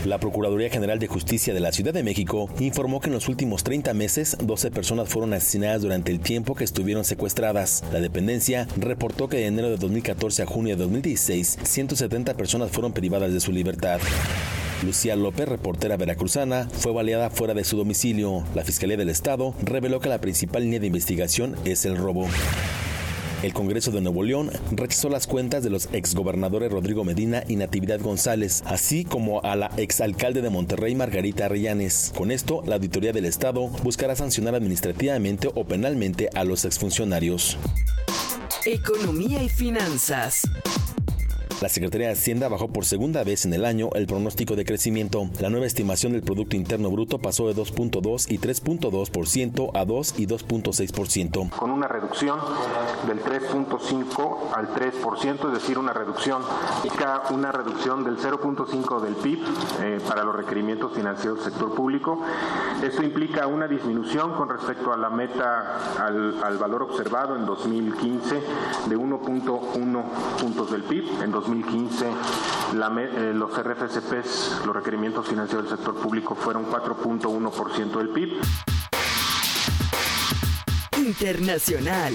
La 0.06 0.20
Procuraduría 0.20 0.70
General 0.70 1.00
de 1.00 1.08
Justicia 1.08 1.52
de 1.52 1.60
la 1.60 1.72
Ciudad 1.72 1.92
de 1.92 2.04
México 2.04 2.48
informó 2.60 3.00
que 3.00 3.08
en 3.08 3.14
los 3.14 3.28
últimos 3.28 3.64
30 3.64 3.96
meses 3.96 4.38
12 4.40 4.70
personas 4.70 5.10
fueron 5.10 5.34
asesinadas 5.34 5.82
durante 5.82 6.12
el 6.12 6.20
tiempo 6.20 6.54
que 6.54 6.64
estuvieron 6.64 7.04
secuestradas. 7.04 7.84
La 7.92 8.00
dependencia 8.00 8.68
reportó 8.78 9.28
que 9.28 9.38
de 9.38 9.48
enero 9.48 9.72
de 9.72 9.78
2014 9.78 10.44
a 10.44 10.46
junio 10.46 10.76
de 10.76 10.84
2016 10.84 11.58
170 11.64 12.36
personas 12.36 12.70
fueron 12.70 12.94
privadas 12.94 13.34
de 13.34 13.40
su 13.40 13.52
libertad. 13.52 14.00
Lucía 14.84 15.16
López, 15.16 15.50
reportera 15.50 15.98
veracruzana, 15.98 16.70
fue 16.72 16.92
baleada 16.92 17.32
fuera 17.32 17.56
de 17.56 17.64
su 17.64 17.76
domicilio. 17.76 18.44
La 18.54 18.64
Fiscalía 18.64 18.98
del 18.98 19.10
Estado 19.10 19.56
reveló 19.64 20.02
que 20.02 20.10
la 20.10 20.22
principal 20.22 20.62
línea 20.62 20.80
de 20.80 20.88
investigación 20.88 21.56
es 21.66 21.84
el 21.84 21.98
robo. 21.98 22.28
El 23.46 23.54
Congreso 23.54 23.92
de 23.92 24.02
Nuevo 24.02 24.24
León 24.24 24.50
rechazó 24.72 25.08
las 25.08 25.28
cuentas 25.28 25.64
de 25.64 25.70
los 25.70 25.88
exgobernadores 25.94 26.72
Rodrigo 26.72 27.04
Medina 27.04 27.44
y 27.48 27.58
Natividad 27.58 28.00
González, 28.00 28.64
así 28.66 29.06
como 29.06 29.44
a 29.44 29.56
la 29.56 29.68
exalcalde 29.78 30.42
de 30.42 30.50
Monterrey 30.50 30.96
Margarita 30.96 31.46
Arrellanes. 31.46 32.12
Con 32.18 32.32
esto, 32.32 32.64
la 32.66 32.78
Auditoría 32.78 33.14
del 33.14 33.26
Estado 33.26 33.68
buscará 33.84 34.16
sancionar 34.16 34.56
administrativamente 34.56 35.48
o 35.54 35.64
penalmente 35.64 36.28
a 36.34 36.44
los 36.44 36.66
exfuncionarios. 36.66 37.56
Economía 38.66 39.44
y 39.44 39.50
finanzas. 39.50 40.42
La 41.62 41.70
Secretaría 41.70 42.08
de 42.08 42.14
Hacienda 42.14 42.50
bajó 42.50 42.68
por 42.68 42.84
segunda 42.84 43.24
vez 43.24 43.46
en 43.46 43.54
el 43.54 43.64
año 43.64 43.88
el 43.96 44.08
pronóstico 44.08 44.58
de 44.58 44.66
crecimiento. 44.66 45.30
La 45.40 45.50
nueva 45.50 45.66
estimación 45.66 46.12
del 46.12 46.22
Producto 46.22 46.58
Interno 46.58 46.92
Bruto 46.92 47.18
pasó 47.20 47.48
de 47.48 47.56
2.2 47.56 48.30
y 48.30 48.40
3.2% 48.40 49.72
a 49.74 49.86
2 49.86 50.20
y 50.20 50.28
2.6%. 50.28 51.50
con 51.52 51.72
una 51.72 51.88
reducción 51.88 52.40
del 53.08 53.24
3.5 53.24 54.54
al 54.54 54.68
3%, 54.68 55.48
es 55.48 55.54
decir, 55.54 55.80
una 55.80 55.94
reducción, 55.94 56.42
una 57.30 57.52
reducción 57.54 58.04
del 58.04 58.18
0.5 58.18 59.00
del 59.00 59.16
PIB 59.16 59.40
eh, 59.82 60.00
para 60.06 60.26
los 60.26 60.36
requerimientos 60.36 60.94
financieros 60.94 61.42
del 61.42 61.54
sector 61.54 61.74
público. 61.74 62.20
Esto 62.84 63.02
implica 63.02 63.48
una 63.48 63.70
disminución 63.70 64.34
con 64.34 64.50
respecto 64.50 64.92
a 64.92 64.98
la 64.98 65.10
meta, 65.10 65.96
al, 66.06 66.44
al 66.44 66.58
valor 66.58 66.84
observado 66.84 67.38
en 67.38 67.46
2015 67.46 68.36
de 68.90 68.98
1.1 68.98 70.04
puntos 70.42 70.72
del 70.72 70.84
PIB. 70.84 71.24
En 71.24 71.32
2015 71.32 71.45
la 72.74 72.90
me- 72.90 73.04
eh, 73.04 73.34
los 73.34 73.52
RFCPs, 73.58 74.66
los 74.66 74.76
requerimientos 74.76 75.28
financieros 75.28 75.70
del 75.70 75.78
sector 75.78 75.96
público, 75.96 76.36
fueron 76.36 76.66
4.1% 76.66 78.00
del 78.00 78.10
PIB. 78.10 78.42
Internacional. 80.98 82.14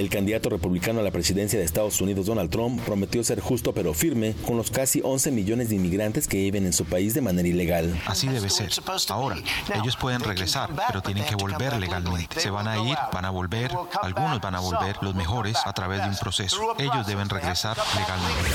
El 0.00 0.08
candidato 0.08 0.48
republicano 0.48 1.00
a 1.00 1.02
la 1.02 1.10
presidencia 1.10 1.58
de 1.58 1.64
Estados 1.66 2.00
Unidos, 2.00 2.24
Donald 2.24 2.48
Trump, 2.48 2.80
prometió 2.86 3.22
ser 3.22 3.38
justo 3.40 3.74
pero 3.74 3.92
firme 3.92 4.34
con 4.46 4.56
los 4.56 4.70
casi 4.70 5.02
11 5.04 5.30
millones 5.30 5.68
de 5.68 5.74
inmigrantes 5.74 6.26
que 6.26 6.38
viven 6.38 6.64
en 6.64 6.72
su 6.72 6.86
país 6.86 7.12
de 7.12 7.20
manera 7.20 7.46
ilegal. 7.46 8.00
Así 8.06 8.26
debe 8.26 8.48
ser. 8.48 8.70
Ahora, 9.10 9.36
ellos 9.74 9.98
pueden 9.98 10.22
regresar, 10.22 10.70
pero 10.86 11.02
tienen 11.02 11.26
que 11.26 11.34
volver 11.36 11.78
legalmente. 11.78 12.40
Se 12.40 12.48
van 12.48 12.66
a 12.66 12.78
ir, 12.78 12.96
van 13.12 13.26
a 13.26 13.30
volver, 13.30 13.72
algunos 14.00 14.40
van 14.40 14.54
a 14.54 14.60
volver, 14.60 14.96
los 15.02 15.14
mejores, 15.14 15.58
a 15.66 15.72
través 15.74 16.02
de 16.02 16.08
un 16.08 16.16
proceso. 16.16 16.74
Ellos 16.78 17.06
deben 17.06 17.28
regresar 17.28 17.76
legalmente. 17.94 18.50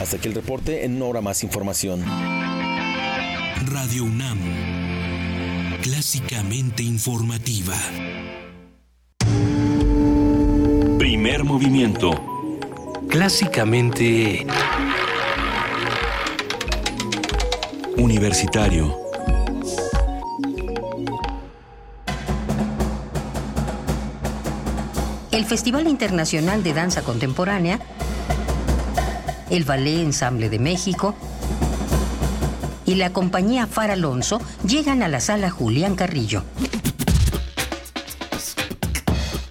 Hasta 0.00 0.16
aquí 0.16 0.26
el 0.26 0.34
reporte, 0.34 0.84
en 0.84 1.00
hora 1.00 1.20
más 1.20 1.44
información. 1.44 2.04
Radio 3.64 4.02
UNAM. 4.02 4.40
Clásicamente 5.82 6.82
informativa. 6.82 7.76
Primer 11.30 11.46
movimiento. 11.46 12.10
Clásicamente... 13.08 14.44
Universitario. 17.96 18.96
el 25.30 25.44
Festival 25.44 25.86
Internacional 25.86 26.64
de 26.64 26.74
Danza 26.74 27.02
Contemporánea, 27.02 27.78
el 29.50 29.62
Ballet 29.62 30.00
Ensamble 30.00 30.50
de 30.50 30.58
México 30.58 31.14
y 32.86 32.96
la 32.96 33.12
compañía 33.12 33.68
Far 33.68 33.92
Alonso 33.92 34.40
llegan 34.66 35.04
a 35.04 35.08
la 35.08 35.20
sala 35.20 35.48
Julián 35.48 35.94
Carrillo. 35.94 36.42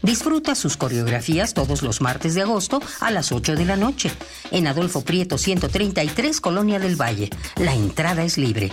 Disfruta 0.09 0.55
sus 0.55 0.75
coreografías 0.75 1.53
todos 1.53 1.83
los 1.83 2.01
martes 2.01 2.33
de 2.33 2.41
agosto 2.41 2.81
a 2.99 3.11
las 3.11 3.31
8 3.31 3.55
de 3.55 3.63
la 3.63 3.75
noche 3.75 4.09
en 4.49 4.65
Adolfo 4.65 5.01
Prieto 5.01 5.37
133, 5.37 6.41
Colonia 6.41 6.79
del 6.79 6.99
Valle. 6.99 7.29
La 7.57 7.75
entrada 7.75 8.23
es 8.23 8.39
libre. 8.39 8.71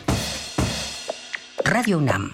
Radio 1.63 1.99
UNAM. 1.99 2.33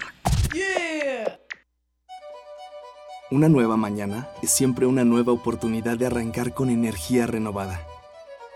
Una 3.29 3.49
nueva 3.49 3.75
mañana 3.75 4.29
es 4.41 4.51
siempre 4.51 4.85
una 4.85 5.03
nueva 5.03 5.33
oportunidad 5.33 5.97
de 5.97 6.05
arrancar 6.05 6.53
con 6.53 6.69
energía 6.69 7.27
renovada, 7.27 7.85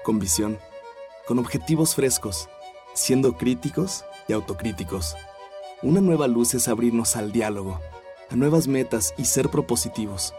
con 0.02 0.18
visión, 0.18 0.60
con 1.28 1.40
objetivos 1.40 1.94
frescos, 1.94 2.48
siendo 2.94 3.36
críticos 3.36 4.06
y 4.30 4.32
autocríticos. 4.32 5.18
Una 5.82 6.00
nueva 6.00 6.30
luz 6.30 6.54
es 6.54 6.70
abrirnos 6.70 7.18
al 7.18 7.34
diálogo, 7.34 7.82
a 8.30 8.36
nuevas 8.36 8.68
metas 8.68 9.14
y 9.18 9.26
ser 9.26 9.50
propositivos. 9.50 10.34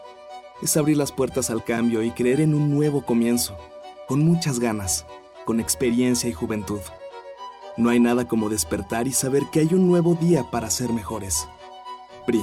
Es 0.62 0.76
abrir 0.76 0.96
las 0.96 1.12
puertas 1.12 1.50
al 1.50 1.64
cambio 1.64 2.02
y 2.02 2.10
creer 2.10 2.40
en 2.40 2.54
un 2.54 2.70
nuevo 2.70 3.02
comienzo, 3.04 3.56
con 4.06 4.20
muchas 4.20 4.58
ganas, 4.58 5.06
con 5.44 5.60
experiencia 5.60 6.28
y 6.28 6.32
juventud. 6.32 6.80
No 7.76 7.90
hay 7.90 8.00
nada 8.00 8.26
como 8.26 8.48
despertar 8.48 9.06
y 9.06 9.12
saber 9.12 9.44
que 9.52 9.60
hay 9.60 9.68
un 9.72 9.86
nuevo 9.86 10.14
día 10.14 10.50
para 10.50 10.68
ser 10.70 10.92
mejores. 10.92 11.48
PRI. 12.26 12.42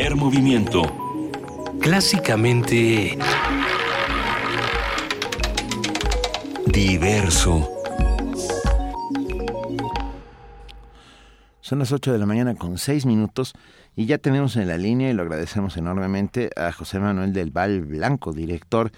Primer 0.00 0.16
movimiento. 0.16 0.82
Clásicamente... 1.78 3.18
Diverso. 6.68 7.68
Son 11.60 11.80
las 11.80 11.92
8 11.92 12.12
de 12.12 12.18
la 12.18 12.24
mañana 12.24 12.54
con 12.54 12.78
6 12.78 13.04
minutos 13.04 13.52
y 13.94 14.06
ya 14.06 14.16
tenemos 14.16 14.56
en 14.56 14.68
la 14.68 14.78
línea 14.78 15.10
y 15.10 15.12
lo 15.12 15.20
agradecemos 15.20 15.76
enormemente 15.76 16.48
a 16.56 16.72
José 16.72 16.98
Manuel 16.98 17.34
del 17.34 17.50
Val 17.50 17.82
Blanco, 17.82 18.32
director 18.32 18.92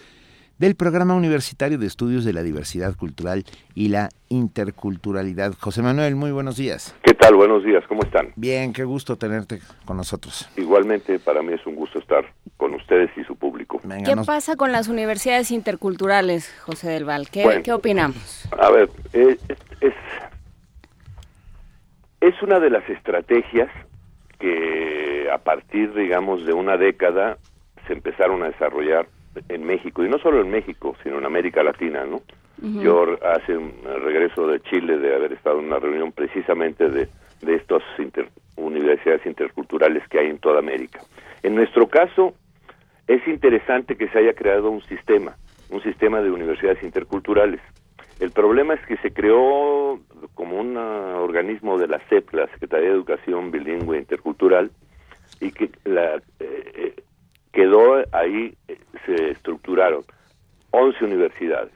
del 0.62 0.76
Programa 0.76 1.14
Universitario 1.14 1.76
de 1.76 1.86
Estudios 1.86 2.24
de 2.24 2.32
la 2.32 2.44
Diversidad 2.44 2.94
Cultural 2.96 3.42
y 3.74 3.88
la 3.88 4.10
Interculturalidad. 4.28 5.54
José 5.58 5.82
Manuel, 5.82 6.14
muy 6.14 6.30
buenos 6.30 6.56
días. 6.56 6.94
¿Qué 7.02 7.14
tal? 7.14 7.34
Buenos 7.34 7.64
días, 7.64 7.82
¿cómo 7.88 8.04
están? 8.04 8.28
Bien, 8.36 8.72
qué 8.72 8.84
gusto 8.84 9.16
tenerte 9.16 9.58
con 9.84 9.96
nosotros. 9.96 10.48
Igualmente, 10.56 11.18
para 11.18 11.42
mí 11.42 11.52
es 11.52 11.66
un 11.66 11.74
gusto 11.74 11.98
estar 11.98 12.24
con 12.56 12.74
ustedes 12.74 13.10
y 13.16 13.24
su 13.24 13.34
público. 13.34 13.80
¿Qué 14.04 14.14
pasa 14.24 14.54
con 14.54 14.70
las 14.70 14.86
universidades 14.86 15.50
interculturales, 15.50 16.54
José 16.60 16.90
del 16.90 17.06
Val? 17.06 17.28
¿Qué, 17.28 17.62
¿qué 17.64 17.72
opinamos? 17.72 18.48
A 18.56 18.70
ver, 18.70 18.88
eh, 19.14 19.36
es, 19.80 19.94
es 22.20 22.40
una 22.40 22.60
de 22.60 22.70
las 22.70 22.88
estrategias 22.88 23.68
que 24.38 25.28
a 25.28 25.38
partir, 25.38 25.92
digamos, 25.92 26.46
de 26.46 26.52
una 26.52 26.76
década 26.76 27.38
se 27.88 27.94
empezaron 27.94 28.44
a 28.44 28.46
desarrollar 28.46 29.08
en 29.48 29.64
México, 29.64 30.04
y 30.04 30.08
no 30.08 30.18
solo 30.18 30.40
en 30.40 30.50
México, 30.50 30.94
sino 31.02 31.18
en 31.18 31.24
América 31.24 31.62
Latina, 31.62 32.04
¿no? 32.04 32.20
Yo 32.62 33.18
hace 33.26 33.56
un 33.56 33.72
regreso 34.04 34.46
de 34.46 34.60
Chile 34.60 34.96
de 34.96 35.16
haber 35.16 35.32
estado 35.32 35.58
en 35.58 35.64
una 35.64 35.80
reunión 35.80 36.12
precisamente 36.12 36.88
de, 36.88 37.08
de 37.40 37.54
estas 37.56 37.82
universidades 38.54 39.26
interculturales 39.26 40.06
que 40.08 40.20
hay 40.20 40.28
en 40.28 40.38
toda 40.38 40.60
América. 40.60 41.00
En 41.42 41.56
nuestro 41.56 41.88
caso, 41.88 42.34
es 43.08 43.26
interesante 43.26 43.96
que 43.96 44.08
se 44.08 44.18
haya 44.18 44.34
creado 44.34 44.70
un 44.70 44.80
sistema, 44.82 45.36
un 45.70 45.82
sistema 45.82 46.20
de 46.20 46.30
universidades 46.30 46.82
interculturales. 46.84 47.60
El 48.20 48.30
problema 48.30 48.74
es 48.74 48.86
que 48.86 48.96
se 48.98 49.12
creó 49.12 49.98
como 50.34 50.60
un 50.60 50.76
organismo 50.76 51.78
de 51.78 51.88
la 51.88 51.98
CEP, 52.08 52.32
la 52.32 52.46
Secretaría 52.48 52.90
de 52.90 52.94
Educación 52.94 53.50
Bilingüe 53.50 53.98
Intercultural, 53.98 54.70
y 55.40 55.50
que 55.50 55.70
la, 55.84 56.16
eh, 56.16 56.22
eh, 56.38 56.94
quedó 57.52 58.02
ahí, 58.12 58.54
eh, 58.68 58.78
se 59.06 59.30
estructuraron 59.30 60.02
11 60.70 61.04
universidades. 61.04 61.72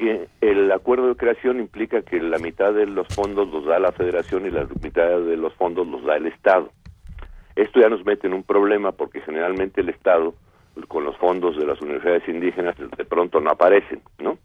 que 0.00 0.26
el 0.40 0.72
acuerdo 0.72 1.06
de 1.06 1.14
creación 1.14 1.60
implica 1.60 2.02
que 2.02 2.20
la 2.20 2.38
mitad 2.38 2.72
de 2.72 2.86
los 2.86 3.06
fondos 3.14 3.48
los 3.50 3.64
da 3.66 3.78
la 3.78 3.92
federación 3.92 4.44
y 4.44 4.50
la 4.50 4.66
mitad 4.82 5.20
de 5.20 5.36
los 5.36 5.54
fondos 5.54 5.86
los 5.86 6.02
da 6.04 6.16
el 6.16 6.26
Estado. 6.26 6.72
Esto 7.54 7.78
ya 7.78 7.88
nos 7.88 8.04
mete 8.04 8.26
en 8.26 8.34
un 8.34 8.42
problema 8.42 8.90
porque 8.90 9.20
generalmente 9.20 9.80
el 9.80 9.90
Estado 9.90 10.34
con 10.88 11.04
los 11.04 11.16
fondos 11.18 11.56
de 11.56 11.66
las 11.66 11.80
universidades 11.80 12.28
indígenas 12.28 12.74
de 12.78 13.04
pronto 13.04 13.40
no 13.40 13.50
aparecen, 13.50 14.00
¿no? 14.18 14.38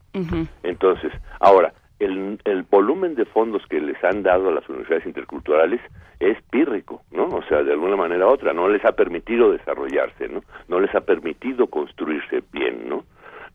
Entonces, 0.62 1.12
ahora, 1.40 1.74
el, 2.00 2.40
el 2.44 2.64
volumen 2.64 3.16
de 3.16 3.26
fondos 3.26 3.66
que 3.68 3.80
les 3.80 4.02
han 4.04 4.24
dado 4.24 4.50
a 4.50 4.52
las 4.52 4.68
universidades 4.70 5.06
interculturales 5.06 5.82
es 6.20 6.42
pírrico, 6.50 7.02
¿no? 7.12 7.26
O 7.28 7.44
sea, 7.44 7.64
de 7.64 7.72
alguna 7.72 7.96
manera 7.96 8.28
u 8.28 8.30
otra, 8.30 8.54
no 8.54 8.68
les 8.68 8.84
ha 8.86 8.94
permitido 8.94 9.52
desarrollarse, 9.52 10.28
¿no? 10.28 10.42
No 10.68 10.80
les 10.80 10.94
ha 10.96 11.02
permitido 11.02 11.68
construirse 11.68 12.44
bien, 12.52 12.90
¿no? 12.90 13.06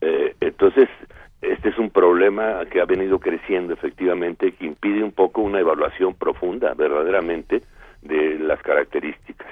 Eh, 0.00 0.34
entonces, 0.40 0.88
este 1.42 1.70
es 1.70 1.78
un 1.78 1.90
problema 1.90 2.64
que 2.70 2.80
ha 2.80 2.84
venido 2.84 3.18
creciendo 3.18 3.72
efectivamente, 3.74 4.52
que 4.52 4.66
impide 4.66 5.02
un 5.02 5.12
poco 5.12 5.42
una 5.42 5.60
evaluación 5.60 6.14
profunda, 6.14 6.74
verdaderamente, 6.74 7.62
de 8.02 8.38
las 8.38 8.60
características. 8.62 9.48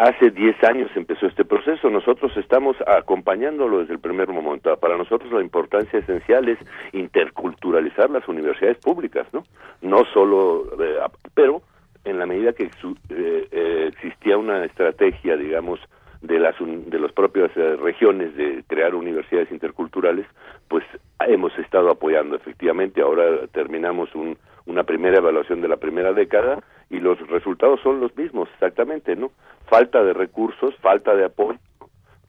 Hace 0.00 0.30
10 0.30 0.64
años 0.64 0.90
empezó 0.94 1.26
este 1.26 1.44
proceso, 1.44 1.90
nosotros 1.90 2.34
estamos 2.38 2.74
acompañándolo 2.86 3.80
desde 3.80 3.92
el 3.92 4.00
primer 4.00 4.28
momento. 4.28 4.74
Para 4.78 4.96
nosotros 4.96 5.30
la 5.30 5.42
importancia 5.42 5.98
esencial 5.98 6.48
es 6.48 6.58
interculturalizar 6.94 8.08
las 8.08 8.26
universidades 8.26 8.78
públicas, 8.78 9.26
¿no? 9.34 9.44
No 9.82 10.06
solo, 10.14 10.64
eh, 10.82 10.96
pero 11.34 11.60
en 12.06 12.18
la 12.18 12.24
medida 12.24 12.54
que 12.54 12.64
eh, 12.64 12.70
eh, 13.10 13.90
existía 13.92 14.38
una 14.38 14.64
estrategia, 14.64 15.36
digamos, 15.36 15.78
de 16.22 16.38
las 16.38 16.54
de 16.58 16.98
las 16.98 17.12
propias 17.12 17.54
regiones 17.54 18.34
de 18.36 18.64
crear 18.66 18.94
universidades 18.94 19.52
interculturales, 19.52 20.24
pues 20.68 20.82
hemos 21.26 21.52
estado 21.58 21.90
apoyando 21.90 22.36
efectivamente. 22.36 23.02
Ahora 23.02 23.46
terminamos 23.48 24.14
un, 24.14 24.38
una 24.66 24.84
primera 24.84 25.18
evaluación 25.18 25.60
de 25.60 25.68
la 25.68 25.76
primera 25.76 26.12
década 26.12 26.62
y 26.88 26.98
los 26.98 27.18
resultados 27.28 27.80
son 27.82 28.00
los 28.00 28.16
mismos, 28.16 28.48
exactamente, 28.54 29.16
¿no? 29.16 29.30
Falta 29.66 30.02
de 30.02 30.12
recursos, 30.12 30.74
falta 30.76 31.14
de 31.14 31.24
apoyo, 31.24 31.58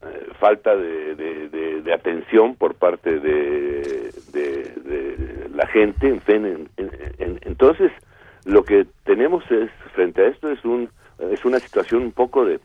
eh, 0.02 0.28
falta 0.38 0.76
de, 0.76 1.14
de, 1.14 1.92
atención 1.92 2.56
por 2.56 2.74
parte 2.74 3.20
de, 3.20 4.10
la 5.54 5.66
gente, 5.66 6.08
en 6.08 6.20
fin, 6.22 6.68
entonces 7.42 7.92
lo 8.44 8.64
que 8.64 8.86
tenemos 9.04 9.44
es 9.50 9.70
frente 9.94 10.22
a 10.22 10.28
esto 10.28 10.50
es 10.50 10.64
un 10.64 10.88
es 11.30 11.44
una 11.44 11.58
situación 11.58 12.02
un 12.02 12.12
poco 12.12 12.44
de 12.44 12.58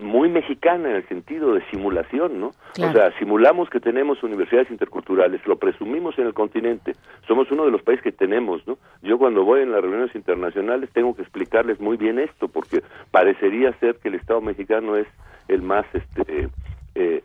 muy 0.00 0.28
mexicana 0.28 0.90
en 0.90 0.96
el 0.96 1.08
sentido 1.08 1.54
de 1.54 1.62
simulación, 1.70 2.40
¿no? 2.40 2.48
O 2.48 2.92
sea, 2.92 3.10
simulamos 3.18 3.70
que 3.70 3.80
tenemos 3.80 4.22
universidades 4.22 4.70
interculturales, 4.70 5.46
lo 5.46 5.56
presumimos 5.56 6.18
en 6.18 6.26
el 6.26 6.34
continente, 6.34 6.92
somos 7.26 7.50
uno 7.50 7.64
de 7.64 7.70
los 7.70 7.82
países 7.82 8.04
que 8.04 8.12
tenemos, 8.12 8.66
¿no? 8.66 8.78
Yo 9.02 9.18
cuando 9.18 9.44
voy 9.44 9.62
en 9.62 9.72
las 9.72 9.80
reuniones 9.80 10.14
internacionales 10.14 10.90
tengo 10.92 11.14
que 11.14 11.22
explicarles 11.22 11.80
muy 11.80 11.96
bien 11.96 12.18
esto, 12.18 12.48
porque 12.48 12.82
parecería 13.10 13.72
ser 13.78 13.96
que 13.96 14.08
el 14.08 14.16
Estado 14.16 14.40
mexicano 14.40 14.96
es 14.96 15.06
el 15.48 15.62
más, 15.62 15.86
este, 15.94 16.48
eh, 16.94 17.22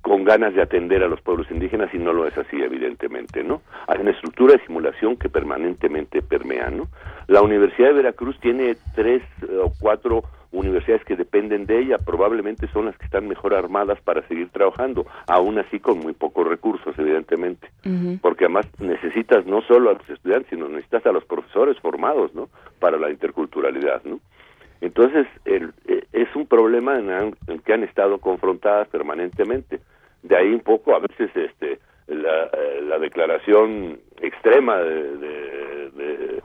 con 0.00 0.24
ganas 0.24 0.54
de 0.54 0.62
atender 0.62 1.02
a 1.02 1.08
los 1.08 1.20
pueblos 1.20 1.50
indígenas 1.50 1.92
y 1.92 1.98
no 1.98 2.12
lo 2.12 2.26
es 2.26 2.36
así, 2.36 2.56
evidentemente, 2.60 3.44
¿no? 3.44 3.62
Hay 3.86 4.00
una 4.00 4.10
estructura 4.10 4.54
de 4.54 4.64
simulación 4.66 5.16
que 5.16 5.28
permanentemente 5.28 6.22
permea, 6.22 6.70
¿no? 6.70 6.88
La 7.28 7.42
Universidad 7.42 7.88
de 7.88 7.94
Veracruz 7.94 8.38
tiene 8.40 8.76
tres 8.94 9.22
o 9.62 9.72
cuatro 9.78 10.22
universidades 10.52 11.04
que 11.04 11.16
dependen 11.16 11.66
de 11.66 11.80
ella, 11.80 11.98
probablemente 11.98 12.68
son 12.68 12.86
las 12.86 12.96
que 12.96 13.06
están 13.06 13.26
mejor 13.26 13.54
armadas 13.54 14.00
para 14.02 14.26
seguir 14.28 14.50
trabajando, 14.50 15.06
aún 15.26 15.58
así 15.58 15.80
con 15.80 15.98
muy 15.98 16.12
pocos 16.12 16.46
recursos, 16.46 16.94
evidentemente, 16.98 17.68
porque 18.20 18.44
además 18.44 18.66
necesitas 18.78 19.46
no 19.46 19.62
solo 19.62 19.90
a 19.90 19.94
los 19.94 20.08
estudiantes, 20.08 20.50
sino 20.50 20.68
necesitas 20.68 21.06
a 21.06 21.12
los 21.12 21.24
profesores 21.24 21.78
formados, 21.80 22.34
¿no? 22.34 22.48
Para 22.78 22.98
la 22.98 23.10
interculturalidad, 23.10 24.02
¿no? 24.04 24.20
Entonces, 24.82 25.26
el, 25.44 25.72
eh, 25.86 26.04
es 26.12 26.28
un 26.34 26.46
problema 26.46 26.98
en, 26.98 27.34
el 27.46 27.62
que 27.62 27.72
han 27.72 27.84
estado 27.84 28.18
confrontadas 28.18 28.88
permanentemente. 28.88 29.80
De 30.22 30.36
ahí 30.36 30.52
un 30.52 30.60
poco, 30.60 30.94
a 30.94 30.98
veces, 30.98 31.30
este, 31.34 31.78
la, 32.08 32.44
eh, 32.46 32.82
la 32.82 32.98
declaración 32.98 34.00
extrema 34.20 34.78
de, 34.78 35.16
de, 35.16 36.42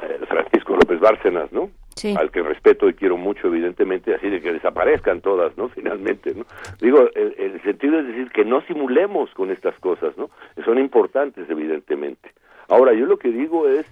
eh, 0.00 0.18
Francisco 0.28 0.74
López 0.74 0.98
Bárcenas, 0.98 1.52
¿no? 1.52 1.70
Al 2.16 2.30
que 2.30 2.42
respeto 2.42 2.88
y 2.88 2.94
quiero 2.94 3.16
mucho, 3.16 3.48
evidentemente, 3.48 4.14
así 4.14 4.28
de 4.28 4.40
que 4.40 4.52
desaparezcan 4.52 5.20
todas, 5.20 5.56
¿no? 5.56 5.68
Finalmente, 5.78 6.34
¿no? 6.34 6.44
Digo, 6.80 7.08
el, 7.14 7.60
sentido 7.62 7.98
es 8.00 8.06
decir 8.06 8.30
que 8.30 8.44
no 8.44 8.60
simulemos 8.62 9.30
con 9.34 9.50
estas 9.50 9.78
cosas, 9.80 10.16
¿no? 10.16 10.30
Son 10.64 10.78
importantes, 10.78 11.48
evidentemente. 11.50 12.30
Ahora, 12.68 12.92
yo 12.92 13.06
lo 13.06 13.18
que 13.18 13.30
digo 13.30 13.68
es, 13.68 13.86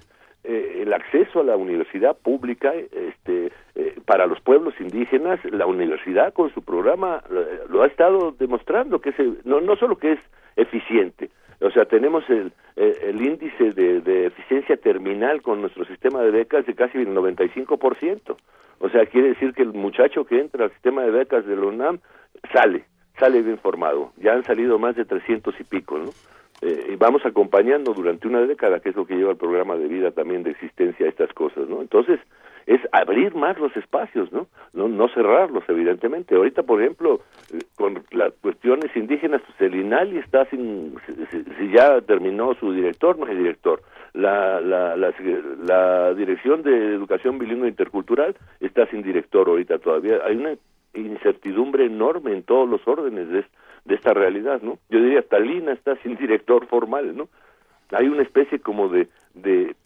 eh, 0.45 0.83
el 0.83 0.93
acceso 0.93 1.41
a 1.41 1.45
la 1.45 1.57
universidad 1.57 2.17
pública 2.17 2.73
este, 2.75 3.51
eh, 3.75 3.97
para 4.05 4.27
los 4.27 4.41
pueblos 4.41 4.75
indígenas, 4.81 5.41
la 5.45 5.67
universidad 5.67 6.33
con 6.33 6.55
su 6.55 6.63
programa 6.63 7.23
eh, 7.29 7.63
lo 7.69 7.83
ha 7.83 7.87
estado 7.87 8.31
demostrando 8.39 9.01
que 9.01 9.11
es, 9.11 9.17
no, 9.45 9.61
no 9.61 9.75
solo 9.75 9.97
que 9.97 10.13
es 10.13 10.21
eficiente, 10.55 11.31
o 11.61 11.71
sea, 11.71 11.85
tenemos 11.87 12.29
el, 12.29 12.53
el 12.77 13.21
índice 13.21 13.73
de, 13.73 14.01
de, 14.01 14.27
eficiencia 14.27 14.77
terminal 14.77 15.43
con 15.43 15.61
nuestro 15.61 15.85
sistema 15.87 16.21
de 16.23 16.31
becas 16.31 16.67
de 16.67 16.75
casi 16.75 16.99
el 16.99 17.09
95%. 17.09 18.37
O 18.79 18.89
sea, 18.91 19.07
quiere 19.07 19.29
decir 19.29 19.55
que 19.55 19.63
el 19.63 19.73
muchacho 19.73 20.25
que 20.25 20.39
entra 20.39 20.65
al 20.65 20.73
sistema 20.73 21.03
de 21.03 21.11
becas 21.11 21.47
de 21.47 21.57
la 21.57 21.67
UNAM 21.67 22.01
sale, 22.53 22.85
sale 23.19 23.41
bien 23.43 23.59
formado. 23.59 24.13
Ya 24.19 24.35
han 24.35 24.45
salido 24.45 24.79
más 24.79 24.97
de 24.97 25.07
300 25.07 25.59
y 25.59 25.65
pico, 25.65 25.99
¿no? 25.99 26.11
eh, 26.63 26.91
y 26.93 26.97
vamos 26.97 27.25
acompañando 27.25 27.93
durante 27.93 28.29
una 28.29 28.41
década, 28.41 28.81
que 28.81 28.91
es 28.91 28.97
lo 28.97 29.07
que 29.07 29.15
lleva 29.15 29.33
el 29.33 29.37
programa 29.37 29.77
de 29.77 29.89
vida 29.89 30.11
también 30.11 30.43
de 30.43 30.51
existencia 30.53 31.07
a 31.07 31.09
estas 31.09 31.33
cosas, 31.33 31.69
¿no? 31.69 31.83
Entonces, 31.83 32.19
es 32.67 32.81
abrir 32.91 33.35
más 33.35 33.59
los 33.59 33.75
espacios, 33.77 34.33
¿no? 34.33 34.49
No, 34.73 34.89
no 34.89 35.09
cerrarlos, 35.09 35.63
evidentemente. 35.69 36.35
Ahorita, 36.35 36.65
por 36.65 36.83
ejemplo, 36.83 37.21
eh, 37.53 37.59
con 37.77 38.03
las 38.11 38.33
cuestiones 38.35 38.95
indígenas, 38.97 39.41
pues 39.47 39.61
el 39.73 39.81
INALI 39.81 40.19
está 40.19 40.45
sin, 40.47 40.97
si, 41.31 41.71
ya 41.71 42.01
terminó 42.01 42.55
su 42.55 42.73
director, 42.73 43.17
no 43.19 43.27
es 43.27 43.39
director. 43.39 43.83
La, 44.15 44.61
la, 44.61 44.97
la, 44.97 45.15
la 45.63 46.15
Dirección 46.15 46.63
de 46.63 46.95
Educación 46.95 47.39
Bilingüe 47.39 47.69
Intercultural 47.69 48.35
está 48.61 48.87
sin 48.87 49.03
director 49.03 49.49
ahorita 49.49 49.79
todavía. 49.79 50.19
Hay 50.25 50.37
una 50.37 50.55
incertidumbre 50.95 51.85
enorme 51.87 52.33
en 52.33 52.43
todos 52.43 52.69
los 52.69 52.87
órdenes 52.89 53.29
de, 53.29 53.45
de 53.85 53.95
esta 53.95 54.13
realidad, 54.13 54.61
¿no? 54.63 54.79
Yo 54.91 55.01
diría, 55.01 55.21
hasta 55.21 55.39
Lina 55.39 55.73
está 55.73 55.97
sin 56.03 56.17
director 56.17 56.67
formal, 56.67 57.17
¿no? 57.17 57.29
Hay 57.93 58.09
una 58.09 58.23
especie 58.23 58.59
como 58.59 58.89
de, 58.89 59.09
de, 59.35 59.77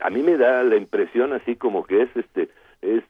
a 0.00 0.10
mí 0.10 0.22
me 0.22 0.36
da 0.36 0.62
la 0.62 0.76
impresión 0.76 1.32
así 1.32 1.56
como 1.56 1.84
que 1.84 2.02
es, 2.02 2.16
este, 2.16 2.48
es 2.80 3.02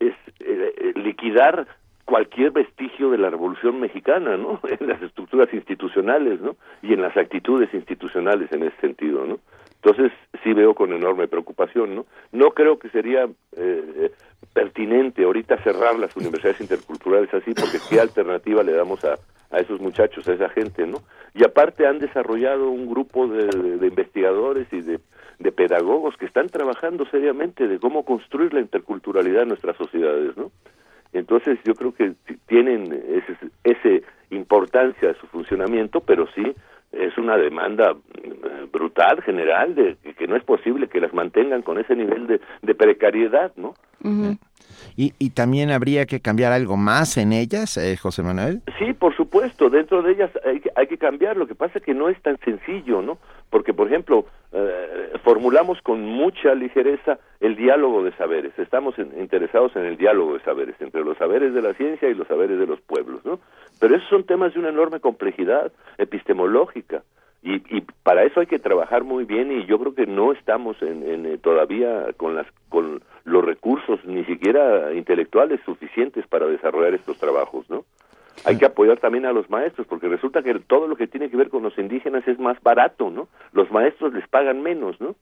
es 0.00 0.14
eh, 0.40 0.92
liquidar 0.96 1.66
cualquier 2.04 2.52
vestigio 2.52 3.10
de 3.10 3.18
la 3.18 3.30
Revolución 3.30 3.80
Mexicana, 3.80 4.36
¿no? 4.36 4.60
En 4.80 4.88
las 4.88 5.02
estructuras 5.02 5.52
institucionales, 5.52 6.40
¿no? 6.40 6.56
Y 6.82 6.94
en 6.94 7.02
las 7.02 7.16
actitudes 7.16 7.72
institucionales 7.74 8.50
en 8.52 8.62
ese 8.62 8.76
sentido, 8.80 9.26
¿no? 9.26 9.38
Entonces 9.82 10.12
sí 10.42 10.52
veo 10.52 10.74
con 10.74 10.92
enorme 10.92 11.28
preocupación, 11.28 11.94
¿no? 11.94 12.06
No 12.32 12.50
creo 12.50 12.78
que 12.78 12.88
sería 12.88 13.28
eh, 13.56 14.10
pertinente 14.52 15.24
ahorita 15.24 15.62
cerrar 15.62 15.98
las 15.98 16.16
universidades 16.16 16.60
interculturales 16.60 17.32
así, 17.32 17.52
porque 17.54 17.78
qué 17.88 18.00
alternativa 18.00 18.62
le 18.62 18.72
damos 18.72 19.04
a, 19.04 19.18
a 19.50 19.58
esos 19.58 19.80
muchachos, 19.80 20.26
a 20.28 20.32
esa 20.32 20.48
gente, 20.48 20.86
¿no? 20.86 20.98
Y 21.34 21.44
aparte 21.44 21.86
han 21.86 22.00
desarrollado 22.00 22.70
un 22.70 22.88
grupo 22.88 23.28
de 23.28 23.86
investigadores 23.86 24.66
y 24.72 24.80
de, 24.80 24.98
de, 25.38 25.52
pedagogos 25.52 26.16
que 26.16 26.26
están 26.26 26.48
trabajando 26.48 27.06
seriamente 27.06 27.66
de 27.66 27.78
cómo 27.78 28.04
construir 28.04 28.52
la 28.52 28.60
interculturalidad 28.60 29.42
en 29.42 29.48
nuestras 29.48 29.76
sociedades, 29.76 30.36
¿no? 30.36 30.50
Entonces 31.12 31.58
yo 31.64 31.74
creo 31.74 31.94
que 31.94 32.14
tienen 32.46 32.92
ese, 32.92 33.36
ese 33.64 34.02
importancia 34.30 35.08
de 35.08 35.14
su 35.14 35.26
funcionamiento, 35.28 36.00
pero 36.00 36.26
sí 36.34 36.54
es 36.92 37.16
una 37.18 37.36
demanda 37.36 37.96
eh, 38.22 38.66
brutal 38.72 39.22
general 39.22 39.74
de 39.74 39.96
que 40.16 40.26
no 40.26 40.36
es 40.36 40.44
posible 40.44 40.88
que 40.88 41.00
las 41.00 41.12
mantengan 41.12 41.62
con 41.62 41.78
ese 41.78 41.94
nivel 41.94 42.26
de, 42.26 42.40
de 42.62 42.74
precariedad, 42.74 43.52
¿no? 43.56 43.74
¿Y, 44.96 45.12
¿Y 45.18 45.30
también 45.30 45.70
habría 45.70 46.06
que 46.06 46.20
cambiar 46.20 46.52
algo 46.52 46.76
más 46.76 47.16
en 47.16 47.32
ellas, 47.32 47.76
eh, 47.76 47.96
José 47.96 48.22
Manuel? 48.22 48.62
Sí, 48.78 48.92
por 48.92 49.14
supuesto, 49.16 49.70
dentro 49.70 50.02
de 50.02 50.12
ellas 50.12 50.30
hay 50.44 50.60
que, 50.60 50.70
hay 50.74 50.86
que 50.86 50.98
cambiar, 50.98 51.36
lo 51.36 51.46
que 51.46 51.54
pasa 51.54 51.78
es 51.78 51.84
que 51.84 51.94
no 51.94 52.08
es 52.08 52.20
tan 52.22 52.38
sencillo, 52.40 53.02
¿no? 53.02 53.18
Porque, 53.50 53.72
por 53.72 53.86
ejemplo, 53.86 54.26
eh, 54.52 55.12
formulamos 55.24 55.80
con 55.82 56.02
mucha 56.02 56.54
ligereza 56.54 57.18
el 57.40 57.56
diálogo 57.56 58.02
de 58.02 58.12
saberes, 58.12 58.52
estamos 58.58 58.98
interesados 58.98 59.74
en 59.76 59.84
el 59.84 59.96
diálogo 59.96 60.34
de 60.34 60.40
saberes, 60.40 60.74
entre 60.80 61.04
los 61.04 61.16
saberes 61.18 61.54
de 61.54 61.62
la 61.62 61.74
ciencia 61.74 62.08
y 62.08 62.14
los 62.14 62.28
saberes 62.28 62.58
de 62.58 62.66
los 62.66 62.80
pueblos, 62.80 63.24
¿no? 63.24 63.40
Pero 63.80 63.96
esos 63.96 64.08
son 64.08 64.24
temas 64.24 64.54
de 64.54 64.60
una 64.60 64.70
enorme 64.70 65.00
complejidad 65.00 65.72
epistemológica, 65.98 67.02
y, 67.42 67.62
y, 67.76 67.82
para 68.02 68.24
eso 68.24 68.40
hay 68.40 68.46
que 68.46 68.58
trabajar 68.58 69.04
muy 69.04 69.24
bien 69.24 69.52
y 69.52 69.64
yo 69.66 69.78
creo 69.78 69.94
que 69.94 70.06
no 70.06 70.32
estamos 70.32 70.80
en, 70.82 71.24
eh, 71.24 71.38
todavía 71.38 72.12
con 72.16 72.34
las 72.34 72.46
con 72.68 73.00
los 73.24 73.44
recursos 73.44 74.04
ni 74.04 74.24
siquiera 74.24 74.92
intelectuales 74.92 75.60
suficientes 75.64 76.26
para 76.26 76.46
desarrollar 76.46 76.94
estos 76.94 77.16
trabajos 77.18 77.70
no 77.70 77.84
hay 78.44 78.58
que 78.58 78.66
apoyar 78.66 78.98
también 78.98 79.26
a 79.26 79.32
los 79.32 79.48
maestros 79.50 79.86
porque 79.86 80.08
resulta 80.08 80.42
que 80.42 80.54
todo 80.60 80.86
lo 80.86 80.96
que 80.96 81.06
tiene 81.06 81.30
que 81.30 81.36
ver 81.36 81.48
con 81.48 81.62
los 81.62 81.76
indígenas 81.78 82.26
es 82.26 82.38
más 82.38 82.60
barato 82.62 83.10
no 83.10 83.28
los 83.52 83.70
maestros 83.70 84.12
les 84.14 84.26
pagan 84.28 84.62
menos 84.62 85.00
no 85.00 85.14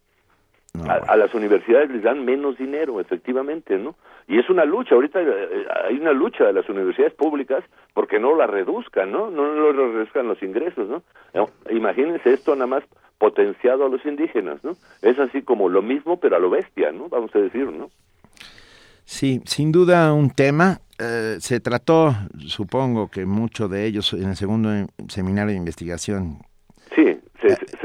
a, 0.85 1.17
las 1.17 1.35
universidades 1.35 1.91
les 1.91 2.03
dan 2.03 2.25
menos 2.25 2.59
dinero, 2.59 3.01
efectivamente, 3.01 3.79
¿no? 3.79 3.97
Y 4.29 4.39
es 4.39 4.49
una 4.51 4.65
lucha, 4.65 4.95
ahorita 4.95 5.21
eh, 5.23 5.67
hay 5.89 5.97
una 5.97 6.13
lucha 6.13 6.45
de 6.45 6.53
las 6.53 6.69
universidades 6.69 7.15
públicas 7.15 7.65
porque 7.95 8.19
no 8.19 8.37
la 8.37 8.47
reduzcan, 8.47 9.11
¿no? 9.11 9.31
No, 9.31 9.55
no 9.55 9.73
reduzcan 9.73 10.29
los 10.29 10.43
ingresos, 10.43 10.89
¿no? 10.89 11.03
Imagínense 11.71 12.33
esto 12.33 12.55
nada 12.55 12.67
más 12.67 12.85
potenciado 13.19 13.87
a 13.87 13.89
los 13.89 14.05
indígenas, 14.05 14.63
¿no? 14.63 14.73
Es 15.03 15.19
así 15.19 15.43
como 15.43 15.69
lo 15.69 15.83
mismo, 15.83 16.19
pero 16.19 16.37
a 16.37 16.39
lo 16.39 16.51
bestia, 16.51 16.93
¿no? 16.93 17.09
Vamos 17.09 17.35
a 17.35 17.39
decir, 17.39 17.71
¿no? 17.71 17.89
Sí, 19.05 19.41
sin 19.45 19.73
duda 19.73 20.13
un 20.13 20.31
tema. 20.31 20.81
Eh, 20.99 21.37
se 21.41 21.61
trató, 21.61 22.15
supongo 22.39 23.09
que 23.11 23.27
mucho 23.27 23.69
de 23.69 23.87
ellos 23.87 24.13
en 24.13 24.31
el 24.31 24.37
segundo 24.37 24.71
seminario 25.09 25.53
de 25.53 25.59
investigación. 25.59 26.39
Sí, 26.95 27.19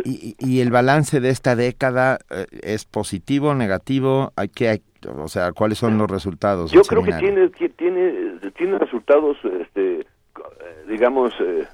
y, 0.04 0.62
el 0.62 0.72
balance 0.72 1.20
de 1.20 1.30
esta 1.30 1.56
década 1.56 2.20
eh, 2.30 2.46
es 2.64 2.86
positivo, 2.86 3.54
negativo? 3.54 4.32
¿Hay 4.36 4.50
que, 4.50 4.82
o 5.06 5.28
sea, 5.28 5.52
cuáles 5.52 5.78
son 5.78 5.98
los 5.98 6.10
resultados? 6.10 6.72
Yo 6.72 6.82
creo 6.84 7.04
que 7.04 7.14
tiene, 7.14 7.50
tiene, 7.50 8.40
tiene 8.58 8.78
resultados, 8.78 9.38
este, 9.60 10.06
digamos, 10.88 11.34
eh, 11.40 11.68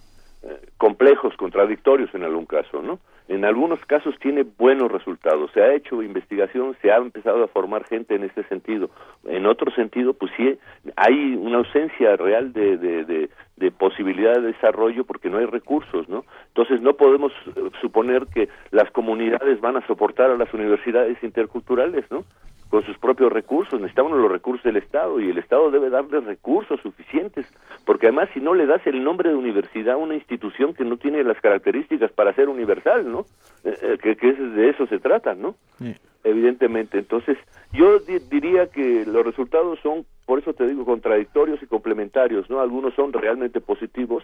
eh, 0.44 0.62
complejos, 0.78 1.36
contradictorios 1.38 2.14
en 2.14 2.24
algún 2.24 2.46
caso, 2.46 2.82
¿no? 2.82 3.00
En 3.28 3.44
algunos 3.44 3.84
casos 3.86 4.16
tiene 4.20 4.45
buenos 4.58 4.91
resultados. 4.91 5.52
Se 5.54 5.62
ha 5.62 5.74
hecho 5.74 6.02
investigación, 6.02 6.78
se 6.82 6.91
ha 6.91 6.98
empezado 6.98 7.44
a 7.44 7.48
formar 7.48 7.84
gente 7.86 8.16
en 8.16 8.24
este 8.24 8.44
sentido. 8.44 8.90
En 9.26 9.45
otro 9.45 9.70
sentido, 9.72 10.14
pues 10.14 10.32
sí, 10.38 10.58
hay 10.95 11.36
una 11.36 11.58
ausencia 11.58 12.16
real 12.16 12.54
de, 12.54 12.78
de, 12.78 13.30
de, 13.58 13.72
posibilidad 13.72 14.34
de 14.36 14.54
desarrollo 14.54 15.04
porque 15.04 15.30
no 15.30 15.38
hay 15.38 15.45
recursos, 15.45 16.08
¿no? 16.08 16.24
Entonces 16.48 16.82
no 16.82 16.94
podemos 16.94 17.34
eh, 17.48 17.70
suponer 17.82 18.28
que 18.34 18.48
las 18.72 18.90
comunidades 18.91 19.60
van 19.60 19.78
a 19.78 19.86
soportar 19.86 20.32
a 20.32 20.38
las 20.38 20.54
universidades 20.54 21.22
interculturales, 21.22 22.06
¿no? 22.10 22.24
Con 22.69 22.84
sus 22.84 22.98
propios 22.98 23.31
recursos, 23.31 23.80
necesitamos 23.80 24.18
los 24.18 24.31
recursos 24.31 24.64
del 24.64 24.77
Estado 24.77 25.19
y 25.19 25.30
el 25.30 25.38
Estado 25.38 25.72
debe 25.72 25.89
darle 25.89 26.19
recursos 26.19 26.80
suficientes, 26.81 27.45
porque 27.85 28.07
además 28.07 28.30
si 28.34 28.41
no 28.41 28.53
le 28.53 28.65
das 28.65 28.85
el 28.85 29.03
nombre 29.03 29.30
de 29.30 29.35
universidad 29.35 29.95
a 29.95 29.98
una 29.98 30.15
institución 30.15 30.73
que 30.73 30.84
no 30.84 30.98
tiene 30.98 31.23
las 31.23 31.39
características 31.39 32.11
para 32.11 32.34
ser 32.34 32.49
universal, 32.49 33.10
¿no? 33.10 33.26
Eh, 33.64 33.77
eh, 33.81 33.98
que, 34.02 34.18
que 34.18 34.34
de 34.34 34.69
eso 34.69 34.85
se 34.88 34.99
trata, 34.99 35.34
¿no? 35.34 35.56
Evidentemente, 36.23 36.98
entonces 36.98 37.38
yo 37.72 37.99
diría 37.99 38.68
que 38.68 39.06
los 39.06 39.26
resultados 39.26 39.80
son, 39.81 40.06
por 40.26 40.39
eso 40.39 40.53
te 40.53 40.68
digo, 40.68 40.84
contradictorios 40.84 41.64
y 41.64 41.68
complementarios, 41.68 42.49
¿no? 42.49 42.60
Algunos 42.60 42.94
son 42.95 43.14
realmente 43.14 43.61
positivos 43.61 44.23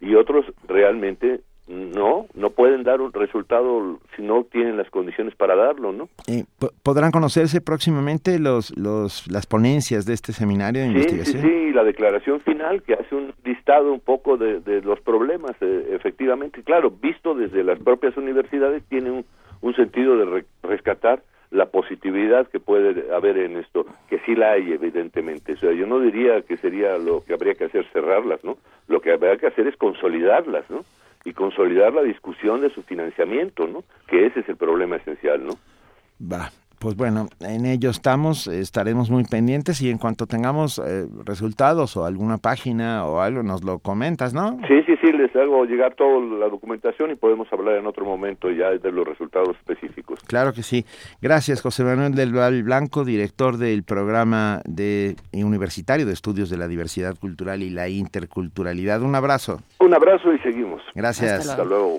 y 0.00 0.14
otros 0.14 0.46
realmente 0.66 1.40
no, 1.68 2.26
no 2.34 2.50
pueden 2.50 2.82
dar 2.82 3.00
un 3.00 3.12
resultado 3.12 4.00
si 4.16 4.22
no 4.22 4.44
tienen 4.44 4.76
las 4.76 4.90
condiciones 4.90 5.34
para 5.36 5.54
darlo, 5.54 5.92
¿no? 5.92 6.08
Eh, 6.26 6.44
¿Podrán 6.82 7.12
conocerse 7.12 7.60
próximamente 7.60 8.38
los, 8.38 8.76
los, 8.76 9.30
las 9.30 9.46
ponencias 9.46 10.04
de 10.04 10.14
este 10.14 10.32
seminario 10.32 10.82
de 10.82 10.88
investigación? 10.88 11.42
Sí, 11.42 11.48
sí, 11.48 11.72
la 11.72 11.84
declaración 11.84 12.40
final 12.40 12.82
que 12.82 12.94
hace 12.94 13.14
un 13.14 13.32
listado 13.44 13.92
un 13.92 14.00
poco 14.00 14.36
de, 14.36 14.60
de 14.60 14.82
los 14.82 15.00
problemas, 15.00 15.52
eh, 15.60 15.88
efectivamente, 15.92 16.62
claro, 16.62 16.90
visto 16.90 17.34
desde 17.34 17.62
las 17.62 17.78
propias 17.78 18.16
universidades, 18.16 18.82
tiene 18.88 19.10
un, 19.10 19.24
un 19.60 19.74
sentido 19.74 20.16
de 20.16 20.44
rescatar 20.62 21.22
la 21.52 21.66
positividad 21.66 22.48
que 22.48 22.60
puede 22.60 23.12
haber 23.14 23.36
en 23.36 23.58
esto, 23.58 23.84
que 24.08 24.18
sí 24.20 24.34
la 24.34 24.52
hay 24.52 24.72
evidentemente. 24.72 25.52
O 25.52 25.56
sea, 25.58 25.72
yo 25.72 25.86
no 25.86 26.00
diría 26.00 26.40
que 26.42 26.56
sería 26.56 26.96
lo 26.96 27.22
que 27.24 27.34
habría 27.34 27.54
que 27.54 27.66
hacer 27.66 27.86
cerrarlas, 27.92 28.42
¿no? 28.42 28.56
Lo 28.88 29.00
que 29.00 29.12
habría 29.12 29.36
que 29.36 29.48
hacer 29.48 29.66
es 29.66 29.76
consolidarlas, 29.76 30.68
¿no? 30.70 30.82
Y 31.24 31.32
consolidar 31.32 31.92
la 31.92 32.02
discusión 32.02 32.60
de 32.60 32.70
su 32.70 32.82
financiamiento, 32.82 33.66
¿no? 33.66 33.84
Que 34.06 34.26
ese 34.26 34.40
es 34.40 34.48
el 34.48 34.56
problema 34.56 34.96
esencial, 34.96 35.44
¿no? 35.44 35.54
Va, 36.20 36.50
pues 36.82 36.96
bueno, 36.96 37.28
en 37.40 37.64
ello 37.64 37.90
estamos, 37.90 38.48
estaremos 38.48 39.08
muy 39.08 39.22
pendientes 39.22 39.80
y 39.82 39.88
en 39.88 39.98
cuanto 39.98 40.26
tengamos 40.26 40.80
eh, 40.80 41.06
resultados 41.24 41.96
o 41.96 42.04
alguna 42.04 42.38
página 42.38 43.06
o 43.06 43.20
algo, 43.20 43.44
nos 43.44 43.62
lo 43.62 43.78
comentas, 43.78 44.34
¿no? 44.34 44.58
Sí, 44.66 44.82
sí, 44.84 44.96
sí, 45.00 45.12
les 45.12 45.34
hago 45.36 45.64
llegar 45.64 45.94
toda 45.94 46.20
la 46.40 46.48
documentación 46.48 47.12
y 47.12 47.14
podemos 47.14 47.46
hablar 47.52 47.76
en 47.76 47.86
otro 47.86 48.04
momento 48.04 48.50
ya 48.50 48.70
de 48.70 48.90
los 48.90 49.06
resultados 49.06 49.56
específicos. 49.58 50.18
Claro 50.26 50.52
que 50.52 50.64
sí. 50.64 50.84
Gracias, 51.20 51.62
José 51.62 51.84
Manuel 51.84 52.16
del 52.16 52.32
Val 52.32 52.64
Blanco, 52.64 53.04
director 53.04 53.58
del 53.58 53.84
programa 53.84 54.60
de 54.64 55.14
universitario 55.32 56.04
de 56.04 56.12
estudios 56.12 56.50
de 56.50 56.56
la 56.56 56.66
diversidad 56.66 57.16
cultural 57.16 57.62
y 57.62 57.70
la 57.70 57.88
interculturalidad. 57.88 59.02
Un 59.02 59.14
abrazo. 59.14 59.60
Un 59.78 59.94
abrazo 59.94 60.34
y 60.34 60.38
seguimos. 60.40 60.82
Gracias. 60.96 61.48
Hasta 61.48 61.64
luego. 61.64 61.98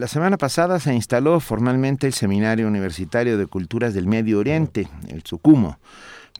La 0.00 0.08
semana 0.08 0.38
pasada 0.38 0.80
se 0.80 0.94
instaló 0.94 1.40
formalmente 1.40 2.06
el 2.06 2.14
Seminario 2.14 2.66
Universitario 2.66 3.36
de 3.36 3.46
Culturas 3.46 3.92
del 3.92 4.06
Medio 4.06 4.38
Oriente, 4.38 4.88
el 5.08 5.24
SUCUMO, 5.24 5.78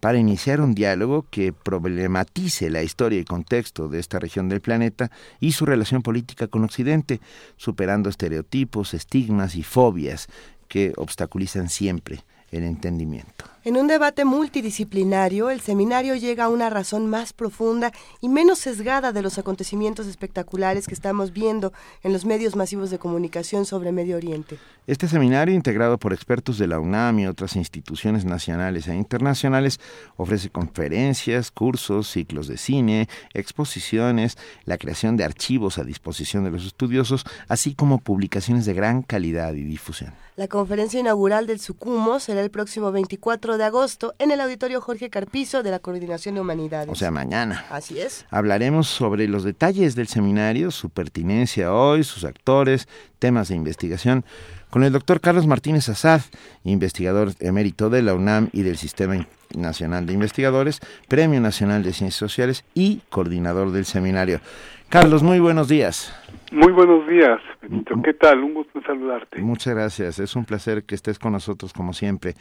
para 0.01 0.17
iniciar 0.17 0.63
un 0.63 0.75
diálogo 0.75 1.27
que 1.29 1.53
problematice 1.53 2.71
la 2.71 2.83
historia 2.83 3.21
y 3.21 3.27
contexto 3.27 3.91
de 3.91 3.99
esta 3.99 4.19
región 4.19 4.49
del 4.49 4.63
planeta 4.63 5.11
y 5.41 5.53
su 5.53 5.67
relación 5.67 6.01
política 6.01 6.47
con 6.47 6.65
Occidente, 6.65 7.21
superando 7.59 8.09
estereotipos, 8.09 8.95
estigmas 8.95 9.55
y 9.55 9.63
fobias 9.63 10.29
que 10.67 10.95
obstaculizan 10.97 11.69
siempre 11.69 12.25
el 12.53 12.65
entendimiento. 12.65 13.45
En 13.63 13.77
un 13.77 13.89
debate 13.89 14.25
multidisciplinario, 14.25 15.51
el 15.51 15.61
seminario 15.61 16.17
llega 16.17 16.45
a 16.45 16.49
una 16.49 16.71
razón 16.71 17.07
más 17.07 17.35
profunda 17.35 17.93
y 18.23 18.31
menos 18.31 18.59
sesgada 18.59 19.13
de 19.13 19.21
los 19.21 19.37
acontecimientos 19.37 20.07
espectaculares 20.07 20.87
que 20.87 20.95
estamos 20.95 21.35
viendo 21.35 21.71
en 22.03 22.15
los 22.15 22.25
medios 22.25 22.57
masivos 22.57 22.89
de 22.89 22.99
comunicación 22.99 23.67
sobre 23.67 23.93
Medio 23.93 24.17
Oriente. 24.17 24.57
Este 24.87 25.09
seminario, 25.09 25.55
integrado 25.55 25.99
por 25.99 26.15
expertos 26.15 26.57
de 26.57 26.67
la 26.69 26.81
UNAM 26.81 27.19
y 27.19 27.27
otras 27.27 27.55
instituciones 27.55 28.25
nacionales 28.25 28.89
e 28.89 28.95
internacionales, 28.95 29.79
ofrece 30.17 30.49
conferencias, 30.49 31.51
cursos, 31.51 32.09
ciclos 32.09 32.49
de 32.49 32.57
cine, 32.57 33.09
exposiciones, 33.35 34.39
la 34.65 34.79
creación 34.79 35.19
de 35.19 35.25
archivos 35.25 35.77
a 35.77 35.85
disposición 35.85 36.45
de 36.45 36.51
los 36.51 36.65
estudiosos, 36.65 37.27
así 37.47 37.75
como 37.75 37.99
publicaciones 37.99 38.65
de 38.65 38.73
gran 38.73 39.03
calidad 39.03 39.53
y 39.53 39.65
difusión. 39.65 40.15
La 40.37 40.49
conferencia 40.49 40.99
inaugural 40.99 41.47
del 41.47 41.61
SUCUMO 41.61 42.19
será 42.19 42.41
el 42.41 42.51
próximo 42.51 42.91
24 42.91 43.50
de 43.59 43.65
agosto 43.65 44.15
en 44.19 44.31
el 44.31 44.41
Auditorio 44.41 44.81
Jorge 44.81 45.11
Carpizo 45.11 45.63
de 45.63 45.71
la 45.71 45.79
Coordinación 45.79 46.35
de 46.35 46.41
Humanidades. 46.41 46.89
O 46.91 46.95
sea, 46.95 47.11
mañana. 47.11 47.65
Así 47.71 48.01
es. 48.01 48.27
Hablaremos 48.31 48.89
sobre 48.89 49.29
los 49.29 49.45
detalles 49.45 49.95
del 49.95 50.09
seminario, 50.09 50.71
su 50.71 50.91
pertinencia 50.91 51.73
hoy, 51.73 52.05
sus 52.05 52.25
actores, 52.25 52.89
temas 53.19 53.49
de 53.49 53.57
investigación, 53.57 54.25
con 54.71 54.85
el 54.85 54.93
doctor 54.93 55.21
Carlos 55.21 55.47
Martínez 55.47 55.89
Azad, 55.89 56.23
investigador 56.65 57.33
emérito 57.41 57.91
de 57.91 58.03
la 58.03 58.15
UNAM 58.15 58.51
y 58.53 58.63
del 58.63 58.77
Sistema 58.77 59.27
Nacional 59.55 60.07
de 60.07 60.13
Investigadores, 60.13 60.81
Premio 61.09 61.41
Nacional 61.41 61.83
de 61.83 61.93
Ciencias 61.93 62.19
Sociales 62.19 62.65
y 62.75 63.03
coordinador 63.09 63.73
del 63.73 63.85
seminario. 63.85 64.41
Carlos, 64.89 65.23
muy 65.23 65.41
buenos 65.41 65.69
días. 65.69 66.13
Muy 66.51 66.73
buenos 66.73 67.07
días, 67.07 67.41
Benito. 67.63 67.95
¿Qué 68.03 68.13
tal? 68.13 68.43
Un 68.43 68.55
gusto 68.55 68.81
saludarte. 68.83 69.41
Muchas 69.41 69.73
gracias. 69.73 70.19
Es 70.19 70.35
un 70.35 70.45
placer 70.45 70.83
que 70.83 70.97
estés 70.97 71.19
con 71.19 71.33
nosotros 71.33 71.73
como 71.73 71.93
siempre. 71.93 72.35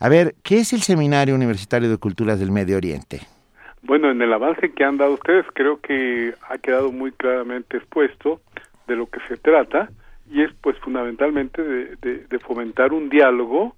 A 0.00 0.10
ver, 0.10 0.34
¿qué 0.42 0.58
es 0.58 0.74
el 0.74 0.80
Seminario 0.82 1.34
Universitario 1.34 1.88
de 1.88 1.96
Culturas 1.96 2.38
del 2.38 2.50
Medio 2.50 2.76
Oriente? 2.76 3.20
Bueno, 3.82 4.10
en 4.10 4.20
el 4.20 4.32
avance 4.34 4.72
que 4.72 4.84
han 4.84 4.98
dado 4.98 5.14
ustedes, 5.14 5.46
creo 5.54 5.80
que 5.80 6.34
ha 6.48 6.58
quedado 6.58 6.92
muy 6.92 7.12
claramente 7.12 7.78
expuesto 7.78 8.40
de 8.86 8.96
lo 8.96 9.06
que 9.06 9.20
se 9.28 9.38
trata 9.38 9.88
y 10.30 10.42
es 10.42 10.52
pues 10.60 10.76
fundamentalmente 10.78 11.62
de, 11.62 12.38
fomentar 12.40 12.92
un 12.92 13.08
diálogo 13.08 13.76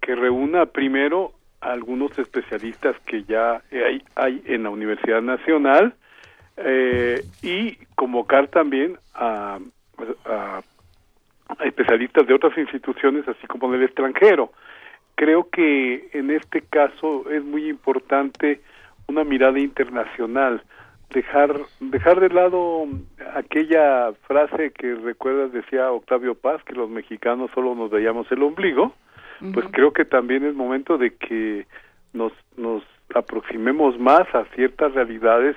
que 0.00 0.14
reúna 0.14 0.66
primero 0.66 1.32
a 1.60 1.72
algunos 1.72 2.16
especialistas 2.16 2.94
que 3.06 3.24
ya 3.24 3.62
hay, 3.72 4.02
hay 4.14 4.42
en 4.46 4.62
la 4.62 4.70
Universidad 4.70 5.22
Nacional, 5.22 5.94
eh, 6.56 7.22
y 7.42 7.76
convocar 7.94 8.48
también 8.48 8.96
a, 9.14 9.58
a, 10.24 10.62
especialistas 11.64 12.26
de 12.26 12.34
otras 12.34 12.56
instituciones, 12.56 13.26
así 13.28 13.46
como 13.46 13.70
del 13.70 13.82
extranjero. 13.82 14.52
Creo 15.14 15.48
que 15.50 16.08
en 16.12 16.30
este 16.30 16.62
caso 16.62 17.30
es 17.30 17.44
muy 17.44 17.68
importante 17.68 18.60
una 19.06 19.24
mirada 19.24 19.58
internacional, 19.58 20.62
dejar 21.10 21.54
dejar 21.80 22.20
de 22.20 22.28
lado 22.30 22.86
aquella 23.34 24.12
frase 24.26 24.72
que 24.72 24.94
recuerdas 24.94 25.52
decía 25.52 25.90
Octavio 25.92 26.34
Paz 26.34 26.62
que 26.64 26.74
los 26.74 26.90
mexicanos 26.90 27.50
solo 27.54 27.74
nos 27.74 27.90
veíamos 27.90 28.30
el 28.32 28.42
ombligo, 28.42 28.92
pues 29.52 29.66
creo 29.70 29.92
que 29.92 30.04
también 30.04 30.44
es 30.44 30.54
momento 30.54 30.98
de 30.98 31.14
que 31.14 31.66
nos 32.12 32.32
nos 32.56 32.82
aproximemos 33.14 33.98
más 33.98 34.26
a 34.34 34.44
ciertas 34.54 34.92
realidades 34.94 35.56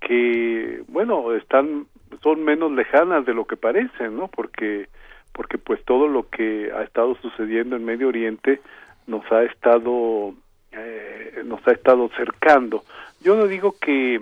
que 0.00 0.82
bueno 0.88 1.34
están 1.34 1.86
son 2.22 2.44
menos 2.44 2.72
lejanas 2.72 3.24
de 3.24 3.34
lo 3.34 3.46
que 3.46 3.56
parecen 3.56 4.16
no 4.16 4.28
porque 4.28 4.88
porque 5.32 5.58
pues 5.58 5.84
todo 5.84 6.08
lo 6.08 6.28
que 6.28 6.72
ha 6.74 6.82
estado 6.82 7.14
sucediendo 7.16 7.76
en 7.76 7.84
Medio 7.84 8.08
Oriente 8.08 8.60
nos 9.06 9.30
ha 9.30 9.42
estado 9.44 10.34
eh, 10.72 11.42
nos 11.44 11.66
ha 11.66 11.72
estado 11.72 12.08
cercando. 12.16 12.84
Yo 13.22 13.36
no 13.36 13.46
digo 13.46 13.76
que 13.80 14.20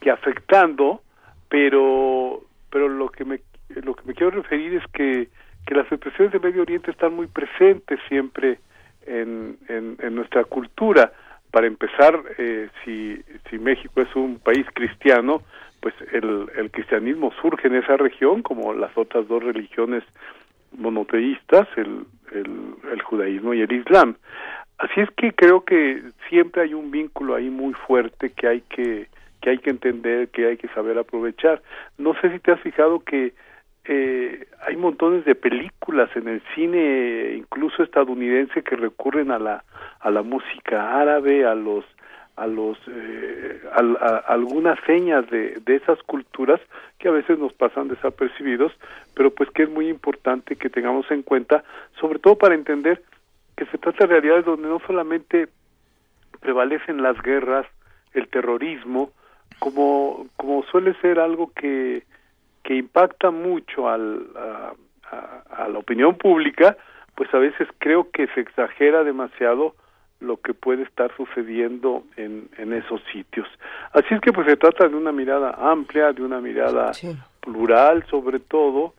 que 0.00 0.10
afectando 0.10 1.02
pero 1.48 2.42
pero 2.70 2.88
lo 2.88 3.08
que 3.08 3.24
me 3.24 3.40
lo 3.82 3.94
que 3.94 4.04
me 4.04 4.14
quiero 4.14 4.30
referir 4.30 4.74
es 4.74 4.86
que 4.92 5.28
que 5.66 5.74
las 5.74 5.90
expresiones 5.92 6.32
de 6.32 6.40
Medio 6.40 6.62
Oriente 6.62 6.90
están 6.90 7.14
muy 7.14 7.28
presentes 7.28 8.00
siempre 8.08 8.58
en, 9.06 9.56
en, 9.68 9.96
en 10.00 10.14
nuestra 10.14 10.44
cultura 10.44 11.12
para 11.52 11.68
empezar, 11.68 12.20
eh, 12.38 12.68
si, 12.84 13.22
si 13.48 13.58
México 13.58 14.00
es 14.00 14.14
un 14.16 14.40
país 14.40 14.66
cristiano, 14.74 15.42
pues 15.80 15.94
el, 16.12 16.48
el 16.56 16.70
cristianismo 16.70 17.32
surge 17.40 17.68
en 17.68 17.76
esa 17.76 17.96
región, 17.96 18.42
como 18.42 18.72
las 18.72 18.96
otras 18.96 19.28
dos 19.28 19.42
religiones 19.42 20.02
monoteístas, 20.72 21.68
el, 21.76 22.06
el, 22.32 22.74
el 22.90 23.02
judaísmo 23.02 23.52
y 23.54 23.60
el 23.60 23.72
islam. 23.72 24.16
Así 24.78 25.00
es 25.00 25.10
que 25.10 25.32
creo 25.32 25.64
que 25.64 26.02
siempre 26.28 26.62
hay 26.62 26.74
un 26.74 26.90
vínculo 26.90 27.34
ahí 27.34 27.50
muy 27.50 27.74
fuerte 27.74 28.30
que 28.30 28.48
hay 28.48 28.60
que 28.62 29.06
que 29.42 29.50
hay 29.50 29.58
que 29.58 29.70
entender, 29.70 30.28
que 30.28 30.46
hay 30.46 30.56
que 30.56 30.68
saber 30.68 30.96
aprovechar. 30.98 31.62
No 31.98 32.14
sé 32.20 32.30
si 32.30 32.38
te 32.38 32.52
has 32.52 32.60
fijado 32.60 33.00
que 33.00 33.32
eh, 33.84 34.46
hay 34.64 34.76
montones 34.76 35.24
de 35.24 35.34
películas 35.34 36.08
en 36.14 36.28
el 36.28 36.42
cine, 36.54 37.34
incluso 37.36 37.82
estadounidense, 37.82 38.62
que 38.62 38.76
recurren 38.76 39.30
a 39.30 39.38
la 39.38 39.64
a 40.00 40.10
la 40.10 40.22
música 40.22 41.00
árabe, 41.00 41.44
a 41.44 41.54
los 41.54 41.84
a 42.36 42.46
los 42.46 42.78
eh, 42.86 43.60
algunas 44.26 44.78
señas 44.86 45.28
de, 45.30 45.60
de 45.64 45.76
esas 45.76 46.00
culturas 46.04 46.60
que 46.98 47.08
a 47.08 47.12
veces 47.12 47.38
nos 47.38 47.52
pasan 47.52 47.88
desapercibidos, 47.88 48.72
pero 49.14 49.34
pues 49.34 49.50
que 49.50 49.64
es 49.64 49.70
muy 49.70 49.88
importante 49.88 50.56
que 50.56 50.70
tengamos 50.70 51.10
en 51.10 51.22
cuenta, 51.22 51.64
sobre 52.00 52.18
todo 52.20 52.36
para 52.36 52.54
entender 52.54 53.02
que 53.56 53.66
se 53.66 53.78
trata 53.78 54.06
de 54.06 54.12
realidades 54.12 54.44
donde 54.44 54.68
no 54.68 54.80
solamente 54.86 55.48
prevalecen 56.40 57.02
las 57.02 57.20
guerras, 57.20 57.66
el 58.14 58.28
terrorismo, 58.28 59.10
como 59.58 60.26
como 60.36 60.62
suele 60.64 60.94
ser 61.00 61.18
algo 61.18 61.52
que 61.54 62.04
que 62.62 62.74
impacta 62.76 63.30
mucho 63.30 63.88
al, 63.88 64.26
a, 64.36 65.68
la 65.68 65.78
opinión 65.78 66.16
pública, 66.16 66.76
pues 67.14 67.32
a 67.34 67.38
veces 67.38 67.68
creo 67.78 68.10
que 68.10 68.26
se 68.28 68.40
exagera 68.40 69.04
demasiado 69.04 69.74
lo 70.20 70.36
que 70.38 70.54
puede 70.54 70.84
estar 70.84 71.14
sucediendo 71.16 72.04
en, 72.16 72.48
en 72.56 72.72
esos 72.72 73.00
sitios. 73.12 73.46
Así 73.92 74.14
es 74.14 74.20
que 74.20 74.32
pues 74.32 74.46
se 74.46 74.56
trata 74.56 74.88
de 74.88 74.96
una 74.96 75.12
mirada 75.12 75.50
amplia, 75.58 76.12
de 76.12 76.22
una 76.22 76.40
mirada 76.40 76.92
plural 77.40 78.04
sobre 78.08 78.38
todo, 78.38 78.94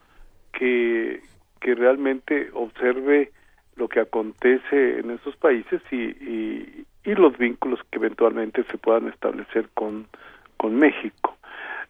que, 0.51 1.21
que 1.59 1.75
realmente 1.75 2.49
observe 2.53 3.31
lo 3.75 3.87
que 3.87 4.01
acontece 4.01 4.99
en 4.99 5.11
esos 5.11 5.35
países 5.37 5.81
y, 5.91 5.95
y, 5.95 6.85
y 7.03 7.15
los 7.15 7.37
vínculos 7.37 7.79
que 7.89 7.97
eventualmente 7.97 8.63
se 8.65 8.77
puedan 8.77 9.07
establecer 9.07 9.69
con, 9.73 10.07
con 10.57 10.75
México. 10.75 11.35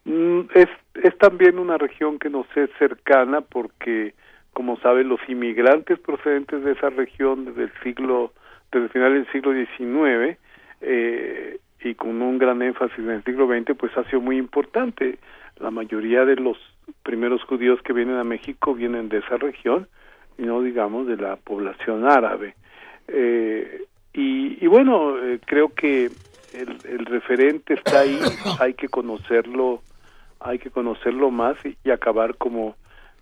Mm, 0.06 0.42
es, 0.54 0.68
es 0.96 1.18
también 1.18 1.60
una 1.60 1.78
región 1.78 2.20
que 2.20 2.30
nos 2.30 2.46
es 2.56 2.70
cercana 2.78 3.42
porque, 3.42 4.14
como 4.52 4.78
saben, 4.80 5.08
los 5.08 5.22
inmigrantes 5.28 6.00
procedentes 6.00 6.64
de 6.64 6.74
esa 6.74 6.90
región 6.90 7.46
desde 7.46 7.64
el 7.64 7.72
siglo, 7.84 8.34
desde 8.72 8.86
el 8.86 8.92
final 8.92 9.14
del 9.14 9.32
siglo 9.32 9.54
XIX 9.54 10.38
eh, 10.82 11.60
y 11.82 11.96
con 11.96 12.22
un 12.22 12.38
gran 12.38 12.62
énfasis 12.62 13.00
en 13.00 13.12
el 13.12 13.24
siglo 13.24 13.48
XX, 13.48 13.78
pues 13.78 13.96
ha 13.98 14.04
sido 14.06 14.22
muy 14.22 14.38
importante. 14.38 15.20
La 15.60 15.72
mayoría 15.72 16.26
de 16.26 16.36
los 16.36 16.58
primeros 17.04 17.44
judíos 17.44 17.82
que 17.82 17.94
vienen 17.94 18.18
a 18.18 18.24
México 18.24 18.74
vienen 18.74 19.08
de 19.08 19.20
esa 19.20 19.38
región 19.38 19.88
y 20.38 20.44
no 20.44 20.62
digamos 20.62 21.08
de 21.08 21.16
la 21.16 21.38
población 21.38 22.10
árabe. 22.10 22.56
Eh, 23.08 23.86
y, 24.16 24.68
bueno, 24.68 25.18
eh, 25.18 25.40
creo 25.44 25.70
que 25.70 26.06
el, 26.06 26.78
el 26.88 27.06
referente 27.06 27.74
está 27.74 28.02
ahí, 28.02 28.20
hay 28.60 28.76
que 28.76 28.88
conocerlo 28.88 29.82
hay 30.44 30.60
que 30.60 30.70
conocerlo 30.70 31.32
más 31.32 31.58
y, 31.66 31.90
acabar 31.90 32.36
como 32.36 32.76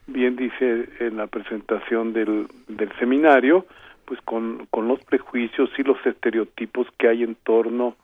bien 0.08 0.36
dice 0.36 0.90
en 1.00 1.18
la 1.18 1.28
presentación 1.28 2.14
del, 2.14 2.48
del 2.68 2.92
seminario, 2.98 3.66
pues 4.06 4.20
con, 4.22 4.68
con 4.72 4.88
los 4.88 5.00
prejuicios 5.06 5.70
y 5.78 5.84
los 5.84 6.04
estereotipos 6.06 6.88
que 6.98 7.08
hay 7.08 7.24
en 7.24 7.36
torno 7.36 7.96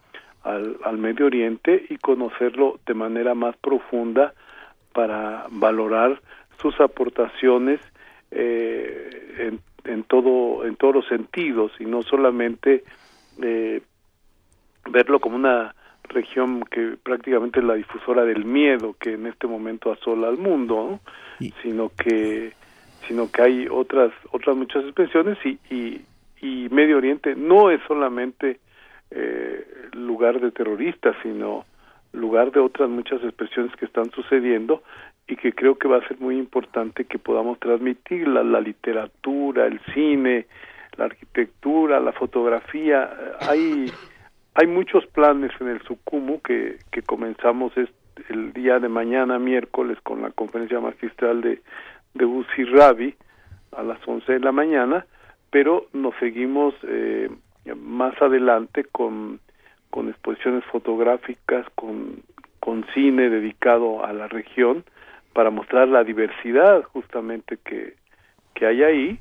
al, 0.43 0.77
al 0.83 0.97
Medio 0.97 1.25
Oriente 1.25 1.85
y 1.89 1.97
conocerlo 1.97 2.79
de 2.85 2.93
manera 2.93 3.33
más 3.33 3.57
profunda 3.57 4.33
para 4.93 5.45
valorar 5.49 6.21
sus 6.61 6.79
aportaciones 6.79 7.79
eh, 8.31 9.35
en, 9.39 9.59
en 9.91 10.03
todo 10.03 10.65
en 10.65 10.75
todos 10.75 10.95
los 10.95 11.07
sentidos 11.07 11.71
y 11.79 11.85
no 11.85 12.03
solamente 12.03 12.83
eh, 13.41 13.81
verlo 14.89 15.19
como 15.19 15.35
una 15.35 15.75
región 16.09 16.61
que 16.63 16.95
prácticamente 17.01 17.59
es 17.59 17.65
la 17.65 17.75
difusora 17.75 18.23
del 18.23 18.45
miedo 18.45 18.95
que 18.99 19.13
en 19.13 19.27
este 19.27 19.47
momento 19.47 19.91
asola 19.91 20.27
al 20.27 20.37
mundo, 20.37 20.99
sino 21.61 21.89
que 21.89 22.53
sino 23.07 23.31
que 23.31 23.41
hay 23.41 23.67
otras 23.69 24.11
otras 24.31 24.55
muchas 24.55 24.83
expresiones 24.83 25.37
y, 25.45 25.59
y, 25.69 26.01
y 26.41 26.69
Medio 26.69 26.97
Oriente 26.97 27.35
no 27.35 27.71
es 27.71 27.79
solamente 27.87 28.59
eh, 29.11 29.65
lugar 29.93 30.39
de 30.41 30.51
terroristas, 30.51 31.15
sino 31.23 31.65
lugar 32.13 32.51
de 32.51 32.59
otras 32.59 32.89
muchas 32.89 33.23
expresiones 33.23 33.75
que 33.75 33.85
están 33.85 34.11
sucediendo 34.11 34.83
y 35.27 35.35
que 35.35 35.53
creo 35.53 35.77
que 35.77 35.87
va 35.87 35.97
a 35.97 36.07
ser 36.07 36.19
muy 36.19 36.37
importante 36.37 37.05
que 37.05 37.19
podamos 37.19 37.59
transmitirla, 37.59 38.43
la 38.43 38.61
literatura, 38.61 39.65
el 39.65 39.79
cine, 39.93 40.47
la 40.97 41.05
arquitectura, 41.05 41.99
la 41.99 42.13
fotografía. 42.13 43.09
Hay, 43.41 43.91
hay 44.59 44.65
muchos 44.65 45.05
planes 45.05 45.51
en 45.59 45.67
el 45.67 45.81
Sucumu 45.83 46.41
que, 46.41 46.79
que 46.91 47.03
comenzamos 47.03 47.73
el 48.29 48.53
día 48.53 48.79
de 48.79 48.89
mañana, 48.89 49.37
miércoles, 49.37 49.99
con 50.01 50.23
la 50.23 50.31
conferencia 50.31 50.79
magistral 50.79 51.41
de, 51.41 51.61
de 52.15 52.25
Uzi 52.25 52.63
Rabi 52.63 53.13
a 53.73 53.83
las 53.83 53.99
11 54.07 54.33
de 54.33 54.39
la 54.39 54.51
mañana, 54.51 55.05
pero 55.51 55.85
nos 55.93 56.15
seguimos 56.19 56.73
eh, 56.87 57.29
más 57.75 58.19
adelante 58.19 58.83
con, 58.85 59.39
con 59.91 60.09
exposiciones 60.09 60.63
fotográficas, 60.65 61.67
con, 61.75 62.23
con 62.59 62.83
cine 62.95 63.29
dedicado 63.29 64.03
a 64.03 64.11
la 64.11 64.27
región, 64.27 64.83
para 65.33 65.51
mostrar 65.51 65.87
la 65.87 66.03
diversidad 66.03 66.81
justamente 66.81 67.59
que, 67.63 67.93
que 68.55 68.65
hay 68.65 68.81
ahí 68.81 69.19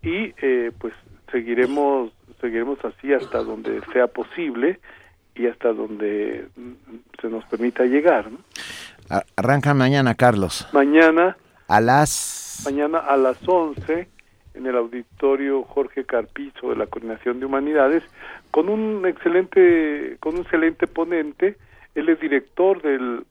y 0.00 0.32
eh, 0.40 0.72
pues 0.78 0.94
seguiremos 1.32 2.12
seguiremos 2.40 2.78
así 2.84 3.12
hasta 3.12 3.42
donde 3.42 3.80
sea 3.92 4.06
posible 4.08 4.80
y 5.34 5.46
hasta 5.46 5.72
donde 5.72 6.46
se 7.20 7.28
nos 7.28 7.44
permita 7.46 7.84
llegar. 7.84 8.26
Arranca 9.36 9.74
mañana, 9.74 10.14
Carlos. 10.14 10.68
Mañana. 10.72 11.36
A 11.68 11.80
las. 11.80 12.62
Mañana 12.64 12.98
a 12.98 13.16
las 13.16 13.38
11 13.46 14.08
en 14.54 14.66
el 14.66 14.76
auditorio 14.76 15.62
Jorge 15.62 16.04
Carpizo 16.04 16.70
de 16.70 16.76
la 16.76 16.86
Coordinación 16.86 17.40
de 17.40 17.46
Humanidades 17.46 18.02
con 18.50 18.68
un 18.68 19.06
excelente 19.06 20.16
con 20.20 20.34
un 20.34 20.42
excelente 20.42 20.86
ponente. 20.86 21.56
Él 21.94 22.08
es 22.08 22.20
director 22.20 22.82
del 22.82 23.24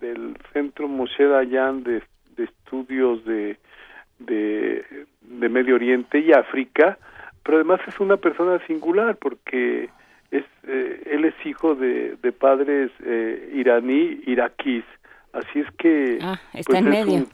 del 0.00 0.36
Centro 0.52 0.86
Moshe 0.88 1.24
Dayan 1.24 1.82
de, 1.82 2.02
de 2.36 2.44
Estudios 2.44 3.24
de, 3.24 3.56
de, 4.18 4.84
Medio 5.48 5.76
Oriente 5.76 6.18
y 6.18 6.32
África, 6.32 6.98
pero 7.48 7.60
además 7.60 7.80
es 7.88 7.98
una 7.98 8.18
persona 8.18 8.60
singular 8.66 9.16
porque 9.16 9.88
es 10.30 10.44
eh, 10.64 11.02
él 11.10 11.24
es 11.24 11.34
hijo 11.46 11.74
de, 11.74 12.18
de 12.22 12.30
padres 12.30 12.90
eh, 13.02 13.54
iraní 13.54 14.20
iraquíes. 14.26 14.84
Así 15.32 15.60
es 15.60 15.66
que 15.78 16.18
ah, 16.20 16.38
está 16.52 16.72
pues, 16.72 16.78
en 16.80 16.92
es, 16.92 17.06
medio. 17.06 17.18
Un, 17.20 17.28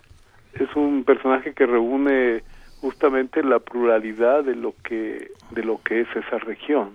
es 0.53 0.77
un 0.77 1.03
personaje 1.03 1.53
que 1.53 1.67
reúne 1.67 2.45
justamente 2.81 3.43
la 3.43 3.59
pluralidad 3.59 4.45
de 4.45 4.55
lo 4.55 4.73
que 4.85 5.33
de 5.51 5.65
lo 5.65 5.83
que 5.83 6.03
es 6.03 6.09
esa 6.15 6.39
región. 6.39 6.91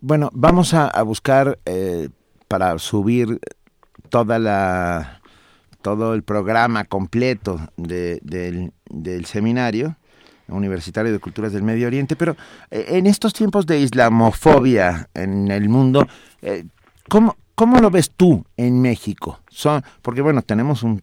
Bueno 0.00 0.30
vamos 0.32 0.72
a, 0.72 0.88
a 0.88 1.02
buscar 1.02 1.58
eh, 1.66 2.08
para 2.48 2.78
subir 2.78 3.40
toda 4.08 4.38
la 4.38 5.20
todo 5.82 6.14
el 6.14 6.22
programa 6.22 6.86
completo 6.86 7.58
de, 7.76 8.20
del, 8.22 8.72
del 8.88 9.26
seminario 9.26 9.96
universitario 10.48 11.12
de 11.12 11.18
culturas 11.18 11.52
del 11.52 11.62
Medio 11.62 11.86
Oriente, 11.86 12.16
pero 12.16 12.36
eh, 12.70 12.86
en 12.88 13.06
estos 13.06 13.32
tiempos 13.32 13.66
de 13.66 13.80
islamofobia 13.80 15.08
en 15.14 15.50
el 15.50 15.68
mundo, 15.68 16.06
eh, 16.42 16.64
¿cómo, 17.08 17.36
¿cómo 17.54 17.80
lo 17.80 17.90
ves 17.90 18.10
tú 18.10 18.44
en 18.56 18.80
México? 18.80 19.40
Son, 19.48 19.82
porque 20.02 20.20
bueno, 20.20 20.42
tenemos 20.42 20.82
un, 20.82 21.02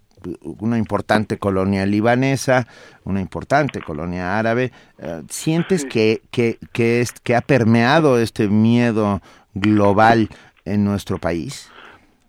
una 0.60 0.78
importante 0.78 1.38
colonia 1.38 1.86
libanesa, 1.86 2.68
una 3.04 3.22
importante 3.22 3.82
colonia 3.82 4.38
árabe. 4.38 4.72
Eh, 5.00 5.24
¿Sientes 5.30 5.86
que, 5.86 6.22
que, 6.32 6.58
que, 6.74 7.02
es, 7.02 7.12
que 7.12 7.36
ha 7.36 7.42
permeado 7.42 8.20
este 8.20 8.48
miedo 8.48 9.22
global 9.54 10.30
en 10.66 10.84
nuestro 10.84 11.18
país? 11.18 11.72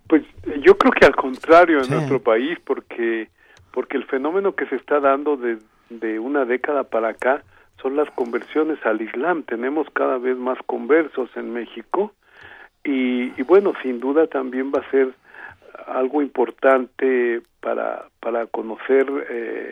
Pues 0.09 0.23
yo 0.65 0.77
creo 0.77 0.93
que 0.93 1.07
al 1.07 1.17
contrario 1.17 1.83
en 1.83 1.91
nuestro 1.91 2.23
país, 2.23 2.59
porque 2.65 3.29
porque 3.73 3.97
el 3.97 4.05
fenómeno 4.05 4.55
que 4.55 4.67
se 4.67 4.77
está 4.77 5.01
dando 5.01 5.37
de, 5.37 5.59
de 6.01 6.19
una 6.19 6.45
década 6.45 6.85
para 6.85 7.09
acá 7.09 7.43
son 7.81 7.97
las 7.97 8.11
conversiones 8.11 8.79
al 8.85 9.03
Islam. 9.03 9.43
Tenemos 9.43 9.89
cada 9.91 10.19
vez 10.19 10.37
más 10.37 10.59
conversos 10.67 11.31
en 11.37 11.53
México 11.53 12.13
y, 12.85 13.31
bueno, 13.43 13.73
sin 13.83 14.01
duda 14.01 14.27
también 14.27 14.73
va 14.75 14.81
a 14.81 14.91
ser 14.91 15.13
algo 15.87 16.23
importante 16.23 17.43
para 17.61 18.07
para 18.21 18.47
conocer 18.47 19.07
eh, 19.31 19.71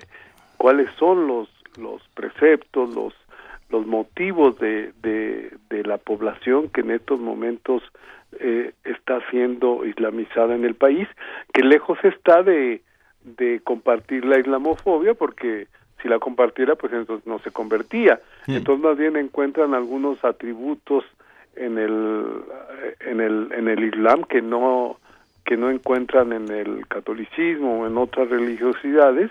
cuáles 0.57 0.91
son 0.99 1.27
los 1.27 1.49
los 1.77 2.03
preceptos, 2.15 2.95
los 2.95 3.15
los 3.71 3.87
motivos 3.87 4.59
de, 4.59 4.93
de, 5.03 5.53
de 5.69 5.85
la 5.85 5.99
población 5.99 6.69
que 6.69 6.81
en 6.81 6.91
estos 6.91 7.21
momentos 7.21 7.83
eh, 8.41 8.73
está 8.83 9.21
siendo 9.31 9.85
islamizada 9.85 10.55
en 10.55 10.65
el 10.65 10.75
país, 10.75 11.07
que 11.53 11.63
lejos 11.63 11.99
está 12.03 12.43
de, 12.43 12.83
de 13.23 13.61
compartir 13.61 14.25
la 14.25 14.41
islamofobia, 14.41 15.15
porque 15.15 15.69
si 16.03 16.09
la 16.09 16.19
compartiera, 16.19 16.75
pues 16.77 16.93
entonces 16.93 17.27
no 17.27 17.39
se 17.41 17.51
convertía. 17.51 18.21
Entonces 18.47 18.85
más 18.85 18.97
bien 18.97 19.17
encuentran 19.17 19.75
algunos 19.75 20.25
atributos 20.25 21.05
en 21.57 21.79
el, 21.79 22.27
en 23.01 23.21
el, 23.21 23.53
en 23.53 23.69
el 23.69 23.85
Islam 23.85 24.25
que 24.25 24.43
no, 24.43 24.99
que 25.45 25.57
no 25.57 25.71
encuentran 25.71 26.33
en 26.33 26.51
el 26.51 26.87
catolicismo 26.89 27.81
o 27.81 27.87
en 27.87 27.99
otras 27.99 28.29
religiosidades, 28.29 29.31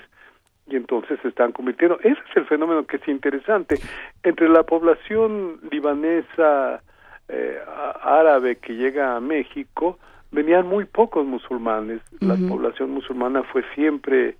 y 0.67 0.75
entonces 0.75 1.19
se 1.21 1.29
están 1.29 1.51
convirtiendo. 1.51 1.99
Ese 2.01 2.19
es 2.29 2.37
el 2.37 2.45
fenómeno 2.45 2.85
que 2.85 2.97
es 2.97 3.07
interesante. 3.07 3.79
Entre 4.21 4.47
la 4.47 4.63
población 4.63 5.59
libanesa, 5.71 6.83
eh, 7.27 7.59
árabe 8.01 8.57
que 8.57 8.75
llega 8.75 9.15
a 9.15 9.19
México, 9.19 9.97
venían 10.31 10.67
muy 10.67 10.85
pocos 10.85 11.25
musulmanes. 11.25 12.01
La 12.19 12.35
población 12.35 12.91
musulmana 12.91 13.43
fue 13.43 13.63
siempre 13.73 14.35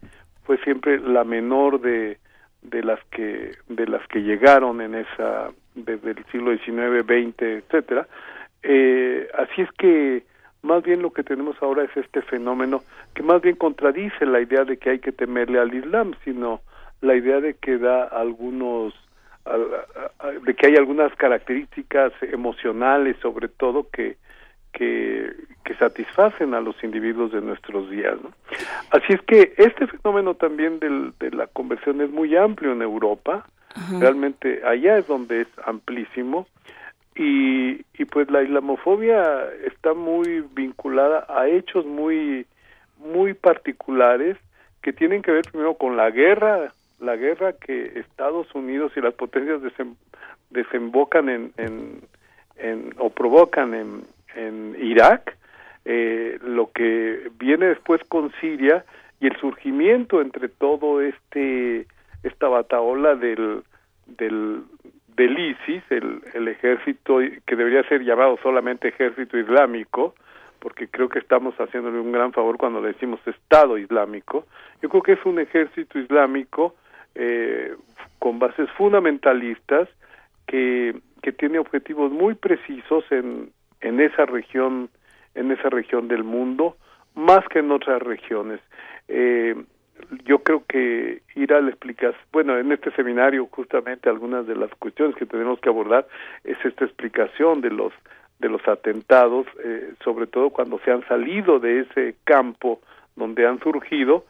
fue 0.49 0.57
siempre 0.63 0.97
la 0.97 1.23
menor 1.23 1.80
de 1.80 2.17
de 2.63 2.81
las 2.81 2.99
que 3.11 3.51
de 3.67 3.85
las 3.85 4.01
que 4.07 4.23
llegaron 4.23 4.81
en 4.81 4.95
esa 4.95 5.51
desde 5.76 6.09
el 6.09 6.26
siglo 6.31 6.57
XIX, 6.57 7.05
XX, 7.05 7.41
etcétera. 7.43 8.07
Eh, 8.63 9.30
así 9.38 9.61
es 9.61 9.71
que 9.73 10.23
más 10.63 10.81
bien 10.81 11.03
lo 11.03 11.13
que 11.13 11.21
tenemos 11.21 11.55
ahora 11.61 11.84
es 11.84 11.95
este 11.95 12.23
fenómeno 12.23 12.81
que 13.13 13.21
más 13.21 13.43
bien 13.43 13.57
contradice 13.57 14.26
la 14.26 14.41
idea 14.41 14.65
de 14.65 14.77
que 14.77 14.89
hay 14.89 14.97
que 14.97 15.11
temerle 15.11 15.59
al 15.59 15.71
Islam, 15.71 16.15
sino 16.26 16.61
la 17.01 17.13
idea 17.13 17.39
de 17.41 17.53
que 17.53 17.77
da 17.77 18.05
algunos 18.05 18.95
de 20.47 20.55
que 20.55 20.65
hay 20.65 20.77
algunas 20.77 21.13
características 21.15 22.11
emocionales 22.23 23.17
sobre 23.21 23.49
todo 23.49 23.88
que 23.91 24.17
que, 24.74 25.32
que 25.64 25.76
satisfacen 25.76 26.54
a 26.54 26.62
los 26.62 26.82
individuos 26.84 27.32
de 27.32 27.41
nuestros 27.41 27.90
días. 27.90 28.16
¿no? 28.22 28.32
Así 28.91 29.14
es 29.14 29.22
que 29.22 29.54
este 29.58 29.88
fenómeno 29.88 30.34
también 30.34 30.80
del, 30.80 31.14
de 31.20 31.32
la 31.32 31.48
conversión 31.48 32.02
es 32.02 32.10
muy 32.10 32.36
amplio 32.36 32.72
en 32.72 32.82
Europa, 32.82 33.46
realmente 34.00 34.62
allá 34.66 34.98
es 34.98 35.08
donde 35.08 35.41
es 35.41 35.48
amplísimo 35.64 36.48
y, 37.16 37.86
y 37.94 38.06
pues 38.06 38.30
la 38.32 38.41
islamofobia 38.41 39.46
está 39.66 39.94
muy 39.94 40.44
vinculada 40.54 41.26
a 41.30 41.48
hechos 41.48 41.86
muy 41.86 42.46
muy 42.98 43.34
particulares 43.36 44.38
que 44.82 44.91
tienen 44.91 45.22
que 45.22 45.32
ver 45.32 45.46
primero 45.50 45.76
con 45.76 45.96
la 45.96 46.10
guerra 46.10 46.74
la 47.00 47.16
guerra 47.16 47.54
que 47.54 48.00
Estados 48.00 48.54
Unidos 48.56 48.91
y 48.96 49.02
las 49.02 49.14
potencias 49.14 49.62
desembocan 50.50 51.30
en, 51.30 51.54
en, 52.58 52.94
o 52.98 53.10
provocan 53.10 53.74
en, 53.74 54.04
en 54.35 54.76
Irak, 54.80 55.38
eh, 55.85 56.38
lo 56.43 56.72
que 56.72 57.31
viene 57.39 57.68
después 57.68 58.01
con 58.07 58.31
Siria 58.39 58.85
y 59.19 59.27
el 59.27 59.35
surgimiento 59.38 60.22
entre 60.22 60.49
todo 60.49 61.01
este 61.01 61.88
esta 62.23 62.47
bataola 62.47 63.15
del 63.15 63.64
del 64.06 64.64
del 65.15 65.38
ISIS, 65.38 65.84
el, 65.89 66.22
el 66.34 66.47
ejército 66.47 67.19
que 67.45 67.56
debería 67.56 67.84
ser 67.89 68.03
llamado 68.03 68.38
solamente 68.41 68.88
ejército 68.88 69.38
islámico, 69.38 70.15
porque 70.60 70.88
creo 70.88 71.10
que 71.10 71.19
estamos 71.19 71.56
haciéndole 71.56 71.99
un 71.99 72.11
gran 72.11 72.31
favor 72.31 72.57
cuando 72.57 72.81
le 72.81 72.89
decimos 72.89 73.19
Estado 73.26 73.77
Islámico. 73.77 74.45
Yo 74.81 74.89
creo 74.89 75.01
que 75.01 75.14
es 75.14 75.26
un 75.26 75.39
ejército 75.39 75.99
islámico 75.99 76.76
eh, 77.15 77.76
con 78.18 78.39
bases 78.39 78.69
fundamentalistas 78.77 79.89
que, 80.47 80.95
que 81.22 81.31
tiene 81.34 81.60
objetivos 81.60 82.11
muy 82.11 82.35
precisos 82.35 83.03
en, 83.11 83.51
en 83.81 83.99
esa 83.99 84.26
región 84.26 84.89
en 85.35 85.51
esa 85.51 85.69
región 85.69 86.07
del 86.07 86.23
mundo 86.23 86.76
más 87.15 87.47
que 87.49 87.60
en 87.60 87.72
otras 87.72 88.01
regiones. 88.01 88.60
Eh, 89.07 89.56
yo 90.23 90.39
creo 90.39 90.64
que 90.68 91.22
ir 91.35 91.53
a 91.53 91.61
la 91.61 91.69
explicación, 91.69 92.22
bueno, 92.31 92.57
en 92.57 92.72
este 92.72 92.91
seminario 92.91 93.47
justamente 93.51 94.10
algunas 94.10 94.47
de 94.47 94.56
las 94.56 94.73
cuestiones 94.76 95.15
que 95.15 95.26
tenemos 95.26 95.60
que 95.60 95.69
abordar 95.69 96.07
es 96.43 96.57
esta 96.64 96.85
explicación 96.85 97.61
de 97.61 97.72
los 97.72 97.93
de 98.39 98.47
los 98.47 98.65
atentados, 98.69 99.47
eh, 99.65 99.93
sobre 100.01 100.26
todo 100.26 100.49
cuando 100.51 100.80
se 100.80 100.91
han 100.91 101.06
salido 101.10 101.60
de 101.60 101.81
ese 101.81 102.15
campo 102.23 102.80
donde 103.18 103.45
han 103.45 103.60
surgido 103.60 104.26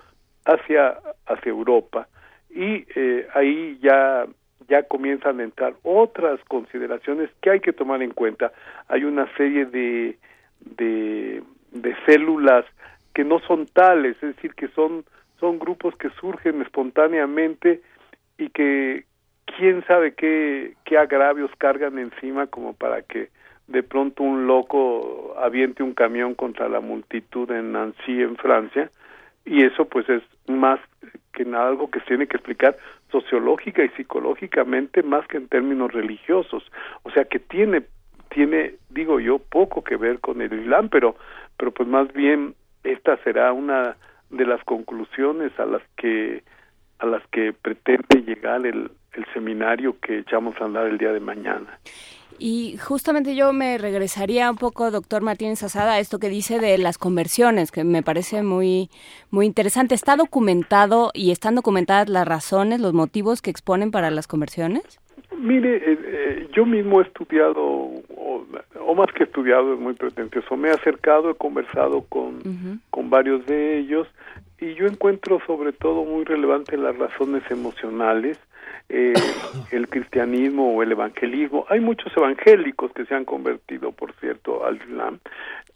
hacia 0.45 0.97
hacia 1.27 1.49
Europa. 1.49 2.07
Y 2.49 2.85
eh, 2.95 3.27
ahí 3.35 3.77
ya 3.81 4.26
ya 4.69 4.83
comienzan 4.83 5.39
a 5.39 5.43
entrar 5.43 5.73
otras 5.83 6.39
consideraciones 6.45 7.29
que 7.41 7.49
hay 7.49 7.59
que 7.59 7.73
tomar 7.73 8.01
en 8.01 8.11
cuenta. 8.11 8.53
Hay 8.87 9.03
una 9.03 9.27
serie 9.35 9.65
de, 9.65 10.17
de, 10.61 11.43
células 12.05 12.65
que 13.13 13.23
no 13.23 13.39
son 13.39 13.65
tales, 13.65 14.15
es 14.21 14.35
decir, 14.35 14.53
que 14.53 14.67
son, 14.69 15.03
son 15.39 15.59
grupos 15.59 15.95
que 15.97 16.09
surgen 16.11 16.61
espontáneamente 16.61 17.81
y 18.37 18.49
que 18.49 19.05
quién 19.57 19.83
sabe 19.85 20.13
qué, 20.13 20.75
qué 20.85 20.97
agravios 20.97 21.51
cargan 21.57 21.97
encima 21.97 22.47
como 22.47 22.73
para 22.73 23.01
que 23.01 23.29
de 23.67 23.83
pronto 23.83 24.23
un 24.23 24.47
loco 24.47 25.35
aviente 25.37 25.83
un 25.83 25.93
camión 25.93 26.33
contra 26.33 26.69
la 26.69 26.79
multitud 26.79 27.49
en 27.51 27.71
Nancy, 27.71 28.21
en 28.21 28.35
Francia, 28.37 28.89
y 29.45 29.64
eso 29.64 29.86
pues 29.86 30.07
es 30.10 30.24
más 30.48 30.80
que 31.34 31.45
nada 31.45 31.70
algo 31.70 31.90
que 31.90 31.99
se 32.02 32.07
tiene 32.07 32.28
que 32.28 32.38
explicar 32.38 32.78
sociológica 33.11 33.84
y 33.84 33.90
psicológicamente 33.90 35.03
más 35.03 35.28
que 35.28 35.38
en 35.38 35.48
términos 35.48 35.91
religiosos. 35.91 36.64
O 37.03 37.11
sea 37.11 37.26
que 37.26 37.40
tiene, 37.40 37.84
tiene, 38.30 38.76
digo 38.90 39.20
yo, 39.20 39.40
poco 39.40 39.84
que 39.84 39.95
ver 39.95 40.20
con 40.20 40.41
el 40.41 40.53
Islam, 40.53 40.90
pero, 40.90 41.16
pero 41.57 41.72
pues 41.72 41.88
más 41.88 42.11
bien 42.14 42.56
esta 42.84 43.18
será 43.24 43.53
una 43.53 43.95
de 44.30 44.45
las 44.45 44.64
conclusiones 44.64 45.57
a 45.60 45.66
las 45.66 45.82
que 45.98 46.44
a 46.99 47.06
las 47.06 47.26
que 47.28 47.53
pretende 47.53 48.24
llegar 48.26 48.66
el, 48.66 48.91
el 49.14 49.26
seminario 49.34 49.98
que 50.02 50.20
echamos 50.20 50.60
a 50.60 50.66
andar 50.66 50.86
el 50.88 50.98
día 50.98 51.14
de 51.14 51.22
mañana. 51.22 51.80
Y 52.40 52.78
justamente 52.78 53.36
yo 53.36 53.52
me 53.52 53.78
regresaría 53.78 54.49
un 54.49 54.56
poco, 54.56 54.91
doctor 54.91 55.22
Martínez 55.22 55.61
Asada, 55.61 55.94
a 55.94 55.99
esto 55.99 56.20
que 56.20 56.30
dice 56.30 56.60
de 56.60 56.78
las 56.78 56.98
conversiones, 56.98 57.72
que 57.72 57.84
me 57.84 58.02
parece 58.02 58.44
muy, 58.44 58.90
muy 59.30 59.45
interesante. 59.45 59.94
¿Está 59.94 60.16
documentado 60.16 61.11
y 61.14 61.32
están 61.32 61.56
documentadas 61.56 62.07
las 62.07 62.26
razones, 62.26 62.80
los 62.80 62.94
motivos 62.94 63.41
que 63.41 63.52
exponen 63.52 63.91
para 63.91 64.10
las 64.10 64.28
conversiones? 64.28 65.02
Mire, 65.38 65.76
eh, 65.76 65.99
eh, 66.03 66.49
yo 66.53 66.66
mismo 66.66 67.02
he 67.02 67.03
estudiado, 67.03 67.61
o, 67.61 68.45
o, 68.86 68.95
más 68.95 69.11
que 69.14 69.24
estudiado, 69.24 69.74
es 69.74 69.80
muy 69.80 69.94
pretencioso, 69.94 70.57
me 70.57 70.70
he 70.70 70.72
acercado, 70.72 71.30
he 71.30 71.36
conversado 71.36 72.02
con, 72.10 72.40
con 72.90 73.10
varios 73.10 73.45
de 73.45 73.80
ellos 73.80 74.07
y 74.60 74.74
yo 74.76 74.86
encuentro 74.88 75.40
sobre 75.45 75.72
todo 75.72 76.03
muy 76.03 76.26
relevante 76.26 76.78
las 76.78 76.98
razones 76.98 77.44
emocionales, 77.49 78.40
eh, 78.90 79.14
el 79.72 79.88
cristianismo 79.88 80.74
o 80.74 80.84
el 80.84 80.91
evangelismo. 80.91 81.66
Hay 81.70 81.80
muchos 81.80 82.11
evangélicos 82.18 82.91
que 82.94 83.06
se 83.06 83.14
han 83.14 83.24
convertido, 83.24 83.91
por 83.91 84.14
cierto, 84.14 84.66
al 84.66 84.78
Islam. 84.78 85.20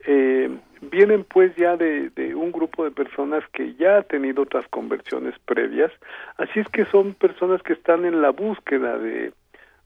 Eh, 0.05 0.49
vienen 0.81 1.23
pues 1.23 1.55
ya 1.55 1.77
de, 1.77 2.09
de, 2.09 2.35
un 2.35 2.51
grupo 2.51 2.83
de 2.83 2.91
personas 2.91 3.43
que 3.53 3.75
ya 3.75 3.97
ha 3.97 4.01
tenido 4.01 4.41
otras 4.41 4.67
conversiones 4.67 5.33
previas, 5.45 5.91
así 6.37 6.59
es 6.59 6.67
que 6.69 6.85
son 6.85 7.13
personas 7.13 7.61
que 7.61 7.73
están 7.73 8.03
en 8.03 8.21
la 8.21 8.31
búsqueda 8.31 8.97
de, 8.97 9.31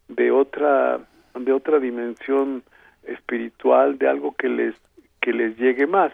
de 0.07 0.31
otra 0.31 0.99
de 1.35 1.53
otra 1.53 1.79
dimensión 1.79 2.63
espiritual, 3.03 3.99
de 3.99 4.07
algo 4.07 4.33
que 4.35 4.49
les 4.49 4.73
que 5.21 5.33
les 5.33 5.55
llegue 5.57 5.85
más 5.85 6.11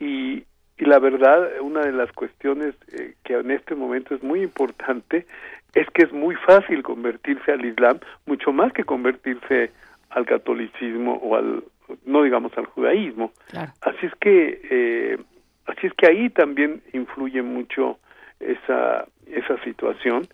y, 0.00 0.44
y 0.76 0.84
la 0.84 0.98
verdad 0.98 1.48
una 1.62 1.80
de 1.80 1.92
las 1.92 2.12
cuestiones 2.12 2.74
eh, 2.92 3.14
que 3.24 3.34
en 3.34 3.50
este 3.50 3.74
momento 3.74 4.14
es 4.14 4.22
muy 4.22 4.42
importante 4.42 5.26
es 5.74 5.88
que 5.90 6.02
es 6.02 6.12
muy 6.12 6.34
fácil 6.36 6.82
convertirse 6.82 7.52
al 7.52 7.64
Islam, 7.64 8.00
mucho 8.26 8.52
más 8.52 8.72
que 8.72 8.84
convertirse 8.84 9.70
al 10.10 10.26
catolicismo 10.26 11.14
o 11.14 11.36
al, 11.36 11.64
no 12.04 12.22
digamos 12.22 12.56
al 12.56 12.66
judaísmo. 12.66 13.32
Así 13.82 14.06
es 14.06 14.14
que, 14.20 14.60
eh, 14.70 15.18
así 15.66 15.86
es 15.86 15.94
que 15.94 16.08
ahí 16.08 16.30
también 16.30 16.82
influye 16.92 17.42
mucho 17.42 17.98
esa, 18.40 19.06
esa 19.26 19.62
situación 19.64 20.26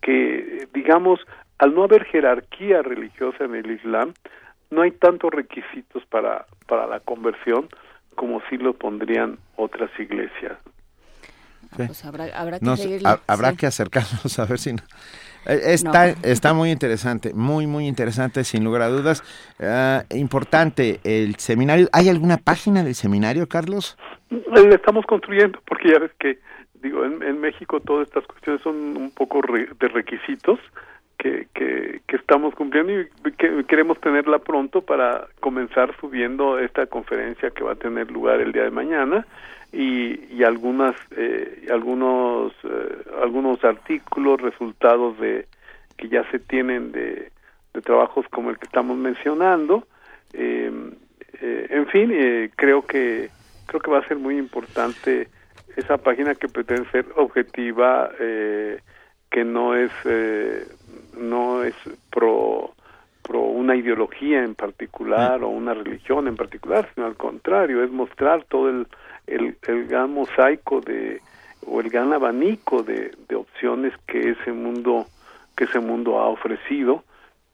que, 0.00 0.68
digamos, 0.72 1.20
al 1.58 1.74
no 1.74 1.84
haber 1.84 2.04
jerarquía 2.04 2.82
religiosa 2.82 3.44
en 3.44 3.54
el 3.54 3.70
Islam, 3.70 4.12
no 4.70 4.82
hay 4.82 4.90
tantos 4.90 5.32
requisitos 5.32 6.04
para, 6.06 6.46
para 6.66 6.86
la 6.86 7.00
conversión 7.00 7.68
como 8.14 8.40
si 8.48 8.58
lo 8.58 8.74
pondrían 8.74 9.38
otras 9.56 9.90
iglesias. 9.98 10.58
Pues 11.76 12.04
habrá, 12.04 12.26
que, 12.58 12.64
Nos, 12.64 12.80
habrá 13.26 13.52
que 13.54 13.66
acercarnos 13.66 14.38
a 14.38 14.44
ver 14.44 14.58
si 14.58 14.72
no. 14.72 14.82
Eh, 15.46 15.60
está, 15.74 16.10
está 16.22 16.54
muy 16.54 16.70
interesante, 16.70 17.34
muy, 17.34 17.66
muy 17.66 17.86
interesante, 17.86 18.44
sin 18.44 18.64
lugar 18.64 18.82
a 18.82 18.88
dudas. 18.88 19.22
Uh, 19.58 20.16
importante, 20.16 21.00
el 21.04 21.36
seminario. 21.36 21.88
¿Hay 21.92 22.08
alguna 22.08 22.38
página 22.38 22.82
del 22.82 22.94
seminario, 22.94 23.48
Carlos? 23.48 23.98
Le 24.30 24.74
estamos 24.74 25.04
construyendo, 25.06 25.60
porque 25.66 25.90
ya 25.90 25.98
ves 25.98 26.12
que, 26.18 26.38
digo, 26.82 27.04
en, 27.04 27.22
en 27.22 27.40
México 27.40 27.80
todas 27.80 28.08
estas 28.08 28.26
cuestiones 28.26 28.62
son 28.62 28.96
un 28.96 29.10
poco 29.10 29.42
re, 29.42 29.68
de 29.78 29.88
requisitos 29.88 30.58
que, 31.18 31.46
que, 31.54 32.00
que, 32.06 32.16
estamos 32.16 32.54
cumpliendo 32.54 32.92
y 33.00 33.32
que 33.32 33.64
queremos 33.64 34.00
tenerla 34.00 34.38
pronto 34.38 34.82
para 34.82 35.26
comenzar 35.40 35.94
subiendo 36.00 36.58
esta 36.58 36.86
conferencia 36.86 37.50
que 37.50 37.64
va 37.64 37.72
a 37.72 37.76
tener 37.76 38.10
lugar 38.10 38.40
el 38.40 38.52
día 38.52 38.64
de 38.64 38.70
mañana 38.70 39.26
y, 39.72 40.20
y 40.32 40.44
algunas 40.44 40.94
eh, 41.16 41.66
algunos 41.70 42.52
eh, 42.64 43.04
algunos 43.22 43.64
artículos 43.64 44.40
resultados 44.40 45.18
de 45.18 45.46
que 45.96 46.08
ya 46.08 46.28
se 46.30 46.38
tienen 46.38 46.92
de, 46.92 47.30
de 47.72 47.80
trabajos 47.80 48.26
como 48.30 48.50
el 48.50 48.58
que 48.58 48.66
estamos 48.66 48.96
mencionando. 48.96 49.86
Eh, 50.32 50.70
eh 51.40 51.66
en 51.70 51.86
fin 51.86 52.10
eh, 52.12 52.50
creo 52.56 52.82
que 52.82 53.30
creo 53.66 53.80
que 53.80 53.90
va 53.90 53.98
a 53.98 54.08
ser 54.08 54.18
muy 54.18 54.38
importante 54.38 55.28
esa 55.76 55.98
página 55.98 56.34
que 56.34 56.48
pretende 56.48 56.88
ser 56.90 57.06
objetiva 57.16 58.10
eh, 58.20 58.80
que 59.34 59.44
no 59.44 59.74
es 59.74 59.90
no 61.18 61.64
es 61.64 61.74
pro 62.08 62.70
pro 63.20 63.40
una 63.40 63.74
ideología 63.74 64.44
en 64.44 64.54
particular 64.54 65.42
o 65.42 65.48
una 65.48 65.74
religión 65.74 66.28
en 66.28 66.36
particular 66.36 66.88
sino 66.94 67.06
al 67.06 67.16
contrario 67.16 67.82
es 67.82 67.90
mostrar 67.90 68.44
todo 68.44 68.68
el 68.68 68.86
el, 69.26 69.56
el 69.66 69.88
gran 69.88 70.12
mosaico 70.12 70.80
de 70.80 71.20
o 71.66 71.80
el 71.80 71.90
gran 71.90 72.12
abanico 72.12 72.84
de, 72.84 73.10
de 73.28 73.34
opciones 73.34 73.92
que 74.06 74.30
ese 74.30 74.52
mundo 74.52 75.06
que 75.56 75.64
ese 75.64 75.80
mundo 75.80 76.20
ha 76.20 76.28
ofrecido. 76.28 77.02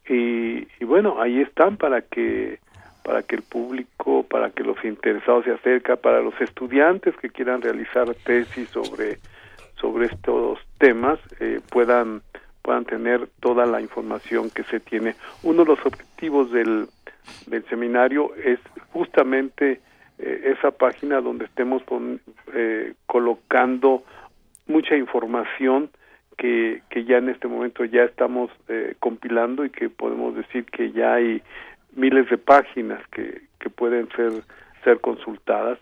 Y, 0.06 0.66
y 0.80 0.84
bueno 0.84 1.22
ahí 1.22 1.40
están 1.40 1.78
para 1.78 2.02
que 2.02 2.58
para 3.02 3.22
que 3.22 3.36
el 3.36 3.42
público 3.42 4.22
para 4.24 4.50
que 4.50 4.64
los 4.64 4.84
interesados 4.84 5.44
se 5.44 5.52
acerquen 5.52 5.96
para 5.96 6.20
los 6.20 6.38
estudiantes 6.42 7.16
que 7.16 7.30
quieran 7.30 7.62
realizar 7.62 8.14
tesis 8.26 8.68
sobre 8.68 9.18
sobre 9.80 10.06
estos 10.06 10.58
temas 10.78 11.18
eh, 11.40 11.60
puedan 11.70 12.22
puedan 12.62 12.84
tener 12.84 13.26
toda 13.40 13.64
la 13.64 13.80
información 13.80 14.50
que 14.50 14.64
se 14.64 14.80
tiene. 14.80 15.14
Uno 15.42 15.64
de 15.64 15.70
los 15.70 15.86
objetivos 15.86 16.52
del 16.52 16.88
del 17.46 17.64
seminario 17.68 18.32
es 18.36 18.58
justamente 18.92 19.80
eh, 20.18 20.54
esa 20.56 20.70
página 20.70 21.20
donde 21.20 21.46
estemos 21.46 21.82
con, 21.84 22.20
eh, 22.54 22.94
colocando 23.06 24.04
mucha 24.66 24.96
información 24.96 25.90
que, 26.36 26.82
que 26.88 27.04
ya 27.04 27.18
en 27.18 27.28
este 27.28 27.48
momento 27.48 27.84
ya 27.84 28.04
estamos 28.04 28.50
eh, 28.68 28.94
compilando 28.98 29.64
y 29.64 29.70
que 29.70 29.88
podemos 29.90 30.34
decir 30.34 30.64
que 30.66 30.92
ya 30.92 31.14
hay 31.14 31.42
miles 31.94 32.28
de 32.30 32.38
páginas 32.38 33.00
que, 33.08 33.42
que 33.58 33.70
pueden 33.70 34.08
ser 34.16 34.32
ser 34.84 35.00
consultadas. 35.00 35.78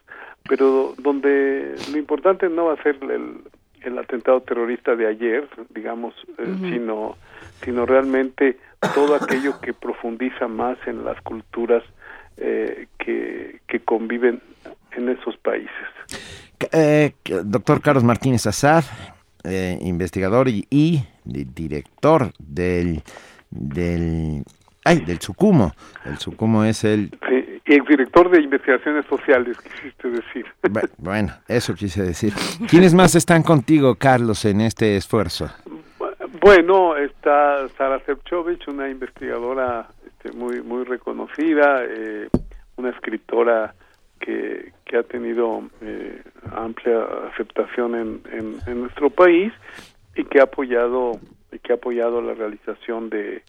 Pero 0.48 0.94
donde 0.98 1.74
lo 1.92 1.98
importante 1.98 2.48
no 2.48 2.66
va 2.66 2.74
a 2.74 2.82
ser 2.82 2.96
el, 3.02 3.42
el 3.89 3.98
atentado 3.98 4.40
terrorista 4.43 4.94
de 4.94 5.06
ayer 5.06 5.48
digamos 5.74 6.15
uh 6.39 6.43
-huh. 6.43 6.70
sino 6.70 7.16
sino 7.65 7.86
realmente 7.86 8.59
todo 8.94 9.15
aquello 9.15 9.60
que 9.60 9.73
profundiza 9.74 10.47
más 10.48 10.78
en 10.86 11.05
las 11.05 11.20
culturas 11.23 11.82
eh, 12.36 12.86
que, 12.98 13.60
que, 13.66 13.81
conviven 13.81 14.40
en 14.93 15.09
esos 15.09 15.36
países. 15.39 15.70
Eh, 16.73 17.12
doctor 17.44 17.81
Carlos 17.81 18.05
Martínez 18.05 18.47
Azad, 18.47 18.85
eh, 19.43 19.77
investigador 19.81 20.48
y, 20.48 20.65
y, 20.70 21.02
director 21.24 22.31
del, 22.39 23.02
del, 23.51 24.44
ay, 24.85 25.01
del 25.01 25.20
Sucumo. 25.20 25.73
El 26.05 26.19
Sucumo 26.19 26.65
es 26.65 26.85
el... 26.85 27.10
Sí, 27.28 27.44
exdirector 27.74 28.30
de 28.30 28.42
investigaciones 28.42 29.06
sociales, 29.06 29.56
quisiste 29.60 30.10
decir. 30.10 30.46
Bueno, 30.98 31.32
eso 31.46 31.74
quise 31.74 32.02
decir. 32.02 32.32
¿Quiénes 32.68 32.94
más 32.94 33.14
están 33.14 33.42
contigo, 33.42 33.94
Carlos, 33.94 34.44
en 34.44 34.60
este 34.60 34.96
esfuerzo? 34.96 35.50
Bueno, 36.40 36.96
está 36.96 37.68
Sara 37.76 38.00
Sepchovich, 38.00 38.68
una 38.68 38.88
investigadora 38.88 39.88
este, 40.06 40.32
muy 40.36 40.62
muy 40.62 40.84
reconocida, 40.84 41.84
eh, 41.84 42.28
una 42.76 42.90
escritora 42.90 43.74
que, 44.20 44.72
que 44.84 44.96
ha 44.96 45.02
tenido 45.02 45.62
eh, 45.80 46.22
amplia 46.54 47.02
aceptación 47.32 47.94
en, 47.94 48.20
en, 48.32 48.58
en, 48.66 48.80
nuestro 48.80 49.10
país 49.10 49.52
y 50.16 50.24
que 50.24 50.40
ha 50.40 50.44
apoyado 50.44 51.12
que 51.62 51.72
ha 51.72 51.76
apoyado 51.76 52.20
la 52.20 52.34
realización 52.34 53.08
de, 53.10 53.42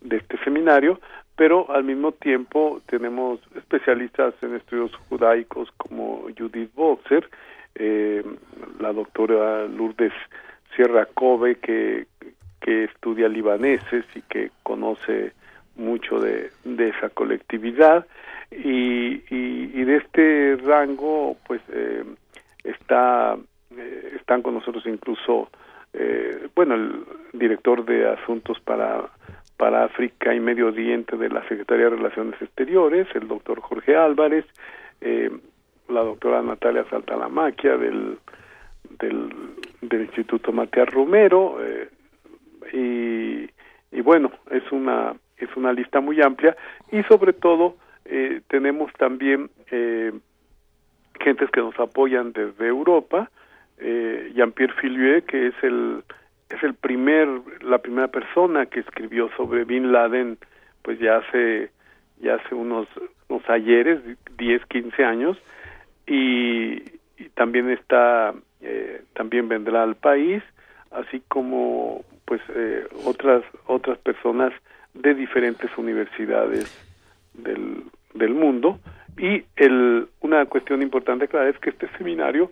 de 0.00 0.16
este 0.16 0.38
seminario, 0.44 1.00
pero 1.36 1.70
al 1.70 1.84
mismo 1.84 2.12
tiempo 2.12 2.80
tenemos 2.86 3.40
especialistas 3.56 4.34
en 4.42 4.54
estudios 4.54 4.94
judaicos 5.08 5.70
como 5.76 6.26
Judith 6.36 6.72
Boxer, 6.74 7.28
eh, 7.74 8.24
la 8.80 8.92
doctora 8.92 9.66
Lourdes 9.66 10.12
Sierra 10.74 11.06
Kobe 11.06 11.56
que, 11.56 12.06
que 12.60 12.84
estudia 12.84 13.28
libaneses 13.28 14.04
y 14.14 14.22
que 14.22 14.50
conoce 14.62 15.32
mucho 15.76 16.20
de, 16.20 16.50
de 16.64 16.88
esa 16.88 17.08
colectividad. 17.10 18.06
Y, 18.50 19.22
y, 19.34 19.70
y, 19.74 19.84
de 19.84 19.96
este 19.96 20.56
rango 20.64 21.36
pues 21.46 21.60
eh, 21.72 22.04
está 22.62 23.36
eh, 23.76 24.12
están 24.16 24.42
con 24.42 24.54
nosotros 24.54 24.86
incluso 24.86 25.48
eh, 25.94 26.48
bueno, 26.54 26.74
el 26.74 27.04
director 27.32 27.84
de 27.84 28.08
Asuntos 28.08 28.60
para, 28.60 29.08
para 29.56 29.84
África 29.84 30.34
y 30.34 30.40
Medio 30.40 30.68
Oriente 30.68 31.16
de 31.16 31.28
la 31.28 31.46
Secretaría 31.48 31.84
de 31.84 31.96
Relaciones 31.96 32.40
Exteriores, 32.40 33.06
el 33.14 33.28
doctor 33.28 33.60
Jorge 33.60 33.96
Álvarez, 33.96 34.44
eh, 35.00 35.30
la 35.88 36.00
doctora 36.00 36.42
Natalia 36.42 36.84
Saltalamaquia 36.90 37.76
del, 37.76 38.18
del, 38.98 39.30
del 39.80 40.02
Instituto 40.02 40.52
Matías 40.52 40.88
Romero, 40.90 41.58
eh, 41.60 41.88
y, 42.72 43.96
y 43.96 44.00
bueno, 44.00 44.32
es 44.50 44.70
una, 44.72 45.14
es 45.36 45.48
una 45.56 45.72
lista 45.72 46.00
muy 46.00 46.20
amplia 46.20 46.56
y 46.90 47.02
sobre 47.04 47.32
todo 47.32 47.76
eh, 48.04 48.40
tenemos 48.48 48.92
también 48.94 49.50
eh, 49.70 50.12
gentes 51.20 51.50
que 51.50 51.60
nos 51.60 51.78
apoyan 51.78 52.32
desde 52.32 52.66
Europa, 52.66 53.30
eh, 53.78 54.32
Jean-Pierre 54.34 54.74
Filieu, 54.80 55.22
que 55.22 55.48
es 55.48 55.54
el 55.62 56.02
es 56.50 56.62
el 56.62 56.74
primer 56.74 57.28
la 57.62 57.78
primera 57.78 58.08
persona 58.08 58.66
que 58.66 58.80
escribió 58.80 59.30
sobre 59.36 59.64
Bin 59.64 59.92
Laden, 59.92 60.38
pues 60.82 60.98
ya 60.98 61.16
hace 61.16 61.70
ya 62.20 62.36
hace 62.36 62.54
unos 62.54 62.86
unos 63.28 63.48
ayeres, 63.48 64.00
10, 64.36 64.66
15 64.66 65.04
años, 65.04 65.38
y, 66.06 66.82
y 67.18 67.28
también 67.34 67.70
está 67.70 68.34
eh, 68.60 69.02
también 69.14 69.48
vendrá 69.48 69.82
al 69.82 69.96
país, 69.96 70.42
así 70.90 71.22
como 71.28 72.04
pues 72.24 72.40
eh, 72.54 72.86
otras 73.04 73.42
otras 73.66 73.98
personas 73.98 74.52
de 74.94 75.14
diferentes 75.14 75.70
universidades 75.76 76.66
del, 77.34 77.84
del 78.14 78.34
mundo. 78.34 78.78
Y 79.16 79.44
el, 79.56 80.08
una 80.20 80.46
cuestión 80.46 80.82
importante 80.82 81.28
claro 81.28 81.48
es 81.48 81.58
que 81.58 81.70
este 81.70 81.88
seminario 81.98 82.50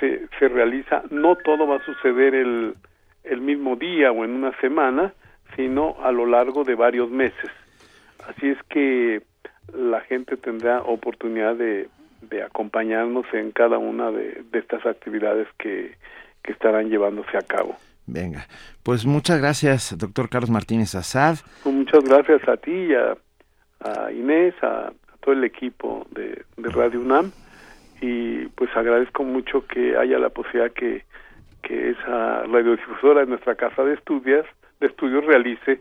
se, 0.00 0.26
se 0.38 0.48
realiza, 0.48 1.02
no 1.10 1.36
todo 1.36 1.66
va 1.66 1.76
a 1.76 1.84
suceder 1.84 2.34
el, 2.34 2.74
el 3.26 3.40
mismo 3.40 3.76
día 3.76 4.12
o 4.12 4.24
en 4.24 4.30
una 4.32 4.58
semana, 4.60 5.12
sino 5.54 5.96
a 6.02 6.12
lo 6.12 6.26
largo 6.26 6.64
de 6.64 6.74
varios 6.74 7.10
meses. 7.10 7.50
Así 8.28 8.48
es 8.48 8.58
que 8.68 9.22
la 9.72 10.00
gente 10.02 10.36
tendrá 10.36 10.82
oportunidad 10.82 11.56
de, 11.56 11.88
de 12.22 12.42
acompañarnos 12.42 13.26
en 13.32 13.52
cada 13.52 13.78
una 13.78 14.10
de, 14.10 14.42
de 14.50 14.58
estas 14.58 14.84
actividades 14.86 15.48
que, 15.58 15.94
que 16.42 16.52
estarán 16.52 16.88
llevándose 16.88 17.36
a 17.36 17.42
cabo. 17.42 17.76
Venga, 18.06 18.46
pues 18.82 19.04
muchas 19.04 19.40
gracias, 19.40 19.96
doctor 19.98 20.28
Carlos 20.28 20.50
Martínez 20.50 20.94
Azad. 20.94 21.38
Muchas 21.64 22.04
gracias 22.04 22.48
a 22.48 22.56
ti 22.56 22.70
y 22.70 22.94
a, 22.94 23.16
a 23.80 24.12
Inés, 24.12 24.54
a, 24.62 24.88
a, 24.88 24.92
todo 25.20 25.34
el 25.34 25.42
equipo 25.42 26.06
de, 26.12 26.44
de, 26.56 26.68
Radio 26.70 27.00
UNAM 27.00 27.32
y 28.00 28.46
pues 28.48 28.70
agradezco 28.76 29.24
mucho 29.24 29.66
que 29.66 29.96
haya 29.96 30.18
la 30.18 30.28
posibilidad 30.28 30.70
que, 30.72 31.04
que 31.66 31.90
esa 31.90 32.44
radiodifusora 32.44 33.20
de 33.20 33.26
nuestra 33.26 33.56
casa 33.56 33.82
de 33.82 33.94
estudios, 33.94 34.46
de 34.80 34.86
estudios 34.86 35.24
realice 35.24 35.80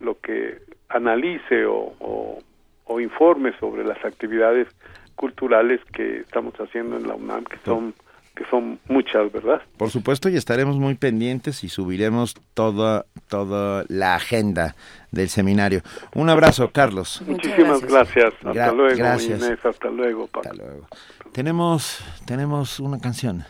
lo 0.00 0.18
que 0.18 0.58
analice 0.88 1.64
o, 1.66 1.94
o, 2.00 2.38
o 2.84 3.00
informe 3.00 3.52
sobre 3.60 3.84
las 3.84 4.04
actividades 4.04 4.66
culturales 5.14 5.80
que 5.92 6.18
estamos 6.20 6.54
haciendo 6.54 6.96
en 6.96 7.06
la 7.06 7.14
UNAM, 7.14 7.44
que 7.44 7.58
son 7.64 7.94
que 8.34 8.44
son 8.48 8.78
muchas, 8.88 9.30
¿verdad? 9.32 9.60
Por 9.76 9.90
supuesto, 9.90 10.30
y 10.30 10.36
estaremos 10.36 10.76
muy 10.76 10.94
pendientes 10.94 11.62
y 11.62 11.68
subiremos 11.68 12.34
toda, 12.54 13.04
toda 13.28 13.84
la 13.88 14.14
agenda 14.14 14.76
del 15.10 15.28
seminario. 15.28 15.82
Un 16.14 16.30
abrazo, 16.30 16.70
Carlos. 16.72 17.22
Muchísimas 17.26 17.82
gracias. 17.82 18.32
Hasta 18.32 18.52
Gra 18.52 18.72
luego, 18.72 18.96
gracias. 18.96 19.42
Inés. 19.42 19.58
Hasta 19.62 19.90
luego, 19.90 20.26
Paco. 20.26 20.48
Hasta 20.48 20.62
luego. 20.62 20.86
Tenemos, 21.32 22.02
tenemos 22.24 22.80
una 22.80 22.98
canción. 22.98 23.44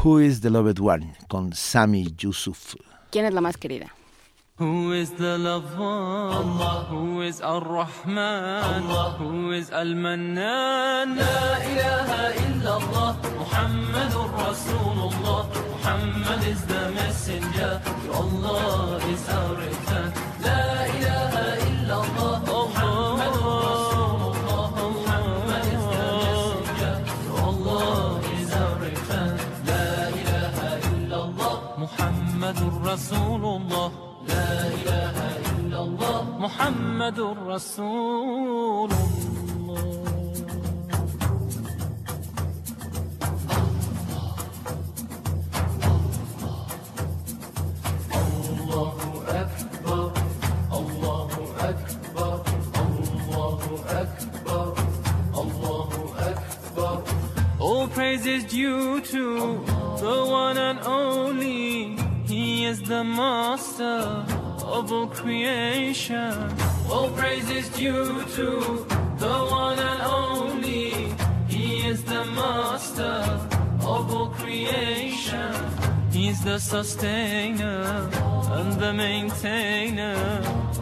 Who 0.00 0.18
is 0.18 0.40
the 0.40 0.50
Loved 0.50 0.78
One? 0.80 1.14
con 1.28 1.52
Sami 1.52 2.14
Yusuf. 2.18 2.74
¿Quién 3.10 3.24
es 3.26 3.34
la 3.34 3.40
más 3.40 3.56
querida? 3.56 3.92
Who 4.58 4.92
is 4.92 5.10
the 5.16 5.38
loved 5.38 5.76
one? 5.78 6.32
Allah. 6.36 6.86
Who 6.90 7.22
is 7.22 7.40
Ar-Rahman? 7.40 8.62
Allah. 8.62 9.16
Who 9.18 9.50
is 9.52 9.70
Al-Mannan? 9.70 11.16
La 11.16 11.58
ilaha 11.72 12.32
illallah. 12.44 13.10
Muhammadur 13.40 14.30
Rasulullah. 14.38 15.48
Muhammad 15.72 16.46
is 16.46 16.60
the 16.66 16.90
messenger. 16.94 17.80
Allah 18.12 19.00
is 19.10 19.28
our 19.30 19.54
return. 19.56 20.12
La 20.44 20.84
ilaha 20.84 21.01
Muhammadur 32.92 33.00
Rasulullah. 33.48 33.88
لا 34.28 34.68
إله 34.68 35.16
إلا 35.48 35.80
الله 35.82 36.20
محمد 36.38 37.18
رسول 37.48 38.92
الله 38.92 40.12
الله 48.52 48.92
الله 49.82 50.12
الله 50.72 51.28
الله 55.40 55.82
praise 57.94 58.26
is 58.26 58.44
due 58.44 59.00
to 59.00 59.62
the 60.00 60.26
one 60.28 60.56
and 60.56 60.78
only 60.80 62.01
He 62.62 62.68
is 62.68 62.80
the 62.82 63.02
master 63.02 64.24
of 64.76 64.92
all 64.92 65.08
creation. 65.08 66.32
All 66.88 67.10
praise 67.10 67.50
is 67.50 67.68
due 67.70 68.22
to 68.36 68.86
the 69.18 69.36
one 69.62 69.80
and 69.80 70.02
only. 70.02 71.12
He 71.48 71.88
is 71.90 72.04
the 72.04 72.24
master 72.40 73.18
of 73.92 74.14
all 74.14 74.28
creation. 74.28 75.52
He's 76.12 76.40
the 76.44 76.60
sustainer 76.60 78.08
and 78.58 78.72
the 78.80 78.92
maintainer 78.92 80.14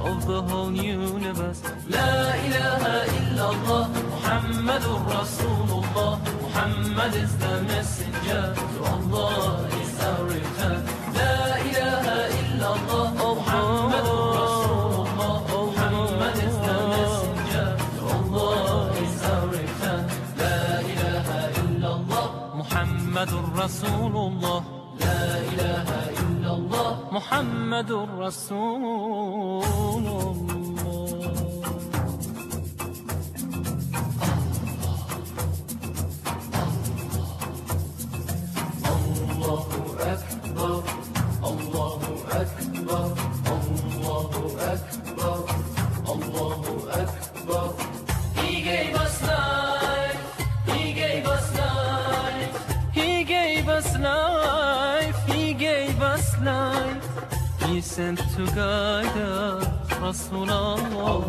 of 0.01 0.27
the 0.27 0.43
whole 0.43 0.75
universe. 0.75 1.63
La 1.89 2.35
ilaha 2.47 2.97
illallah, 3.19 3.85
Muhammadur 4.13 5.01
Rasulullah. 5.17 6.13
Muhammad 6.43 7.15
is 7.15 7.33
the 7.39 7.63
messenger. 7.63 8.55
To 8.55 8.85
Allah 8.85 9.67
is 9.81 10.01
our 10.05 10.25
return. 10.27 11.00
Muhammadur 23.61 23.77
Rasulullah. 24.41 24.65
لا 25.01 25.21
إله 25.53 25.89
إلا 26.17 26.51
الله 26.57 26.93
محمد 27.13 27.91
رسول 27.93 28.85
الله 30.07 30.50
sent 58.01 58.21
together, 58.35 59.61
Rasulallah. 60.01 61.21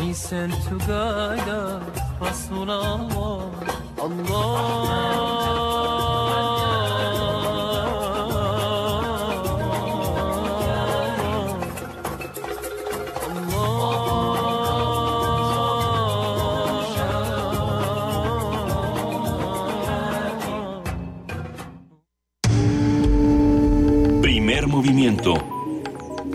We 0.00 0.12
sent 0.12 0.52
together, 0.68 1.80
Rasulallah. 2.20 3.42
Allah. 3.98 5.32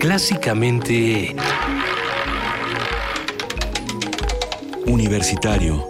clásicamente... 0.08 1.36
Universitario. 4.86 5.86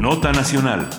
Nota 0.00 0.32
Nacional. 0.32 0.90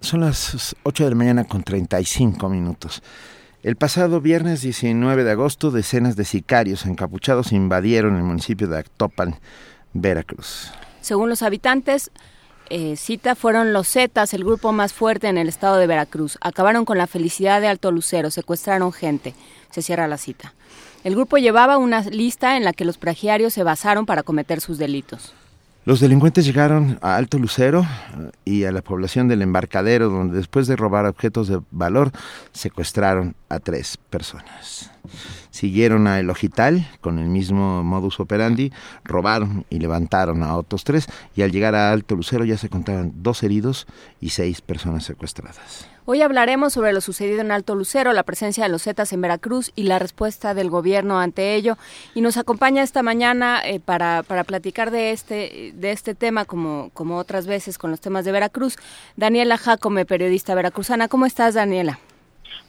Son 0.00 0.20
las 0.20 0.76
8 0.84 1.02
de 1.02 1.10
la 1.10 1.16
mañana 1.16 1.42
con 1.42 1.64
35 1.64 2.48
minutos. 2.48 3.02
El 3.64 3.74
pasado 3.74 4.20
viernes 4.20 4.60
19 4.62 5.24
de 5.24 5.30
agosto, 5.32 5.72
decenas 5.72 6.14
de 6.14 6.24
sicarios 6.24 6.86
encapuchados 6.86 7.50
invadieron 7.50 8.14
el 8.14 8.22
municipio 8.22 8.68
de 8.68 8.78
Actopan, 8.78 9.40
Veracruz. 9.92 10.70
Según 11.00 11.28
los 11.28 11.42
habitantes, 11.42 12.12
eh, 12.70 12.96
cita, 12.96 13.34
fueron 13.34 13.72
los 13.72 13.88
Zetas, 13.88 14.32
el 14.32 14.44
grupo 14.44 14.72
más 14.72 14.92
fuerte 14.92 15.28
en 15.28 15.38
el 15.38 15.48
estado 15.48 15.76
de 15.76 15.86
Veracruz. 15.86 16.38
Acabaron 16.40 16.84
con 16.84 16.98
la 16.98 17.06
felicidad 17.06 17.60
de 17.60 17.66
Alto 17.66 17.90
Lucero, 17.90 18.30
secuestraron 18.30 18.92
gente. 18.92 19.34
Se 19.70 19.82
cierra 19.82 20.08
la 20.08 20.18
cita. 20.18 20.54
El 21.02 21.14
grupo 21.14 21.36
llevaba 21.36 21.78
una 21.78 22.02
lista 22.02 22.56
en 22.56 22.64
la 22.64 22.72
que 22.72 22.84
los 22.84 22.98
plagiarios 22.98 23.52
se 23.52 23.64
basaron 23.64 24.06
para 24.06 24.22
cometer 24.22 24.60
sus 24.60 24.78
delitos. 24.78 25.34
Los 25.90 25.98
delincuentes 25.98 26.44
llegaron 26.44 27.00
a 27.02 27.16
Alto 27.16 27.36
Lucero 27.36 27.80
eh, 27.82 28.30
y 28.44 28.62
a 28.62 28.70
la 28.70 28.80
población 28.80 29.26
del 29.26 29.42
embarcadero, 29.42 30.08
donde 30.08 30.36
después 30.36 30.68
de 30.68 30.76
robar 30.76 31.04
objetos 31.04 31.48
de 31.48 31.60
valor, 31.72 32.12
secuestraron 32.52 33.34
a 33.48 33.58
tres 33.58 33.96
personas. 33.96 34.92
Siguieron 35.50 36.06
a 36.06 36.20
El 36.20 36.30
Ojital 36.30 36.86
con 37.00 37.18
el 37.18 37.28
mismo 37.28 37.82
modus 37.82 38.20
operandi, 38.20 38.72
robaron 39.02 39.66
y 39.68 39.80
levantaron 39.80 40.44
a 40.44 40.54
otros 40.54 40.84
tres, 40.84 41.08
y 41.34 41.42
al 41.42 41.50
llegar 41.50 41.74
a 41.74 41.90
Alto 41.90 42.14
Lucero 42.14 42.44
ya 42.44 42.56
se 42.56 42.68
contaban 42.68 43.12
dos 43.16 43.42
heridos 43.42 43.88
y 44.20 44.28
seis 44.28 44.60
personas 44.60 45.02
secuestradas. 45.02 45.89
Hoy 46.06 46.22
hablaremos 46.22 46.72
sobre 46.72 46.92
lo 46.92 47.00
sucedido 47.00 47.42
en 47.42 47.50
Alto 47.50 47.74
Lucero, 47.74 48.12
la 48.12 48.22
presencia 48.22 48.64
de 48.64 48.70
los 48.70 48.84
Zetas 48.84 49.12
en 49.12 49.20
Veracruz 49.20 49.70
y 49.76 49.82
la 49.82 49.98
respuesta 49.98 50.54
del 50.54 50.70
gobierno 50.70 51.20
ante 51.20 51.54
ello. 51.54 51.76
Y 52.14 52.22
nos 52.22 52.38
acompaña 52.38 52.82
esta 52.82 53.02
mañana 53.02 53.60
eh, 53.64 53.80
para, 53.80 54.22
para 54.22 54.44
platicar 54.44 54.90
de 54.90 55.10
este, 55.10 55.72
de 55.74 55.92
este 55.92 56.14
tema, 56.14 56.46
como, 56.46 56.90
como 56.94 57.18
otras 57.18 57.46
veces 57.46 57.76
con 57.76 57.90
los 57.90 58.00
temas 58.00 58.24
de 58.24 58.32
Veracruz, 58.32 58.76
Daniela 59.16 59.58
Jacome, 59.58 60.06
periodista 60.06 60.54
veracruzana. 60.54 61.08
¿Cómo 61.08 61.26
estás, 61.26 61.54
Daniela? 61.54 61.98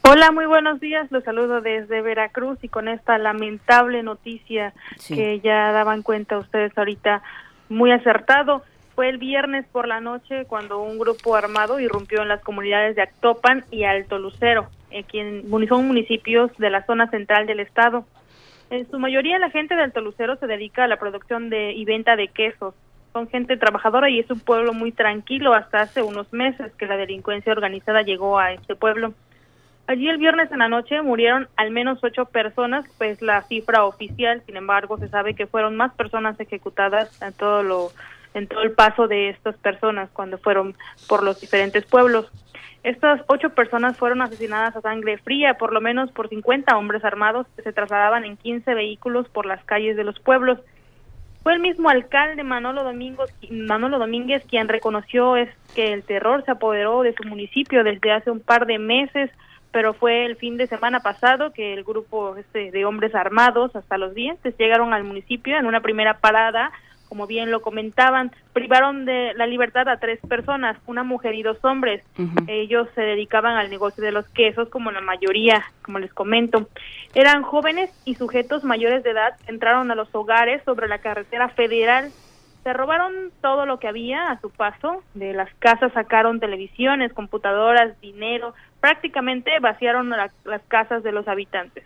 Hola, 0.04 0.32
muy 0.32 0.46
buenos 0.46 0.80
días. 0.80 1.10
Los 1.12 1.24
saludo 1.24 1.62
desde 1.62 2.02
Veracruz 2.02 2.58
y 2.64 2.68
con 2.68 2.88
esta 2.88 3.18
lamentable 3.18 4.04
noticia 4.04 4.74
que 5.08 5.40
ya 5.40 5.72
daban 5.72 6.02
cuenta 6.02 6.38
ustedes 6.38 6.78
ahorita 6.78 7.22
muy 7.70 7.92
acertado. 7.92 8.64
Fue 8.96 9.10
el 9.10 9.18
viernes 9.18 9.66
por 9.72 9.88
la 9.88 10.02
noche 10.02 10.46
cuando 10.46 10.82
un 10.82 11.00
grupo 11.00 11.36
armado 11.36 11.80
irrumpió 11.80 12.22
en 12.22 12.28
las 12.28 12.42
comunidades 12.42 12.96
de 12.96 13.04
Actopan 13.04 13.64
y 13.72 13.84
Alto 13.84 14.20
Lucero, 14.20 14.70
en, 14.92 15.50
son 15.68 15.88
municipios 15.88 16.52
de 16.58 16.70
la 16.70 16.86
zona 16.86 17.10
central 17.10 17.48
del 17.48 17.62
estado. 17.62 18.06
En 18.70 18.90
su 18.90 19.00
mayoría 19.00 19.40
la 19.40 19.50
gente 19.50 19.76
de 19.76 19.84
Alto 19.84 20.02
Lucero 20.02 20.36
se 20.38 20.48
dedica 20.48 20.84
a 20.84 20.88
la 20.88 20.98
producción 20.98 21.50
de 21.50 21.72
y 21.74 21.86
venta 21.86 22.16
de 22.16 22.28
quesos. 22.28 22.74
Son 23.14 23.28
gente 23.28 23.58
trabajadora 23.58 24.10
y 24.10 24.20
es 24.20 24.30
un 24.32 24.40
pueblo 24.40 24.74
muy 24.74 24.92
tranquilo 24.92 25.54
hasta 25.54 25.82
hace 25.82 26.02
unos 26.02 26.32
meses 26.32 26.72
que 26.76 26.86
la 26.86 26.96
delincuencia 26.96 27.52
organizada 27.52 28.02
llegó 28.02 28.40
a 28.40 28.54
este 28.54 28.76
pueblo. 28.76 29.14
Allí 29.88 30.08
el 30.08 30.18
viernes 30.18 30.50
en 30.52 30.60
la 30.60 30.70
noche 30.70 31.02
murieron 31.02 31.50
al 31.58 31.72
menos 31.72 32.02
ocho 32.02 32.26
personas, 32.26 32.86
pues 32.98 33.22
la 33.22 33.42
cifra 33.42 33.84
oficial, 33.84 34.42
sin 34.46 34.56
embargo, 34.56 34.98
se 34.98 35.10
sabe 35.10 35.34
que 35.34 35.48
fueron 35.48 35.76
más 35.76 35.94
personas 35.96 36.40
ejecutadas 36.40 37.22
en 37.22 37.34
todo 37.34 37.64
lo 37.64 37.92
en 38.34 38.48
todo 38.48 38.62
el 38.64 38.72
paso 38.72 39.08
de 39.08 39.30
estas 39.30 39.56
personas 39.58 40.10
cuando 40.12 40.38
fueron 40.38 40.76
por 41.08 41.24
los 41.24 41.40
diferentes 41.40 41.86
pueblos. 41.86 42.32
Estas 42.84 43.22
ocho 43.28 43.52
personas 43.52 43.98
fueron 43.98 44.22
asesinadas 44.22 44.76
a 44.76 44.82
sangre 44.82 45.18
fría, 45.20 45.56
por 45.56 45.72
lo 45.72 45.82
menos 45.82 46.12
por 46.12 46.30
50 46.30 46.76
hombres 46.76 47.04
armados 47.04 47.46
que 47.56 47.62
se 47.62 47.74
trasladaban 47.74 48.26
en 48.26 48.38
15 48.38 48.74
vehículos 48.74 49.30
por 49.30 49.46
las 49.46 49.64
calles 49.66 49.96
de 49.96 50.04
los 50.04 50.20
pueblos. 50.20 50.60
Fue 51.44 51.54
el 51.54 51.60
mismo 51.60 51.90
alcalde 51.90 52.44
Manolo 52.44 52.84
Domingos, 52.84 53.32
Manolo 53.50 54.00
Domínguez 54.00 54.44
quien 54.48 54.68
reconoció 54.68 55.38
es 55.38 55.50
que 55.76 55.94
el 55.94 56.04
terror 56.04 56.44
se 56.46 56.52
apoderó 56.52 57.02
de 57.02 57.14
su 57.14 57.28
municipio 57.28 57.84
desde 57.84 58.12
hace 58.12 58.32
un 58.32 58.40
par 58.40 58.66
de 58.66 58.78
meses 58.78 59.32
pero 59.72 59.94
fue 59.94 60.26
el 60.26 60.36
fin 60.36 60.58
de 60.58 60.68
semana 60.68 61.00
pasado 61.00 61.54
que 61.54 61.74
el 61.74 61.84
grupo 61.84 62.36
este 62.36 62.72
de 62.72 62.86
hombres 62.86 63.16
armados 63.16 63.76
hasta 63.76 63.98
los 63.98 64.14
dientes 64.14 64.56
llegaron 64.58 64.94
al 64.94 65.04
municipio 65.04 65.58
en 65.58 65.66
una 65.66 65.82
primera 65.82 66.20
parada, 66.20 66.72
como 67.12 67.28
bien 67.28 67.52
lo 67.52 67.62
comentaban, 67.62 68.32
privaron 68.54 69.04
de 69.04 69.34
la 69.36 69.46
libertad 69.46 69.86
a 69.90 69.98
tres 69.98 70.22
personas, 70.30 70.78
una 70.86 71.04
mujer 71.04 71.36
y 71.36 71.44
dos 71.44 71.58
hombres. 71.66 72.02
Ellos 72.48 72.88
se 72.96 73.02
dedicaban 73.02 73.58
al 73.58 73.70
negocio 73.70 74.02
de 74.02 74.14
los 74.14 74.30
quesos, 74.30 74.70
como 74.70 74.92
la 74.92 75.02
mayoría, 75.02 75.62
como 75.82 76.00
les 76.00 76.14
comento. 76.14 76.70
Eran 77.14 77.42
jóvenes 77.44 77.92
y 78.06 78.16
sujetos 78.16 78.64
mayores 78.64 79.04
de 79.04 79.10
edad, 79.10 79.34
entraron 79.48 79.92
a 79.92 79.96
los 79.96 80.08
hogares 80.16 80.64
sobre 80.64 80.88
la 80.88 81.00
carretera 81.00 81.50
federal 81.50 82.14
se 82.64 82.72
robaron 82.72 83.32
todo 83.42 83.66
lo 83.66 83.78
que 83.80 83.90
había 83.90 84.30
a 84.30 84.40
su 84.40 84.50
paso, 84.50 85.04
de 85.14 85.34
las 85.34 85.54
casas 85.56 85.92
sacaron 85.94 86.40
televisiones, 86.40 87.12
computadoras, 87.12 88.00
dinero, 88.00 88.54
prácticamente 88.80 89.52
vaciaron 89.60 90.12
las 90.12 90.62
casas 90.70 91.04
de 91.04 91.12
los 91.12 91.28
habitantes. 91.28 91.84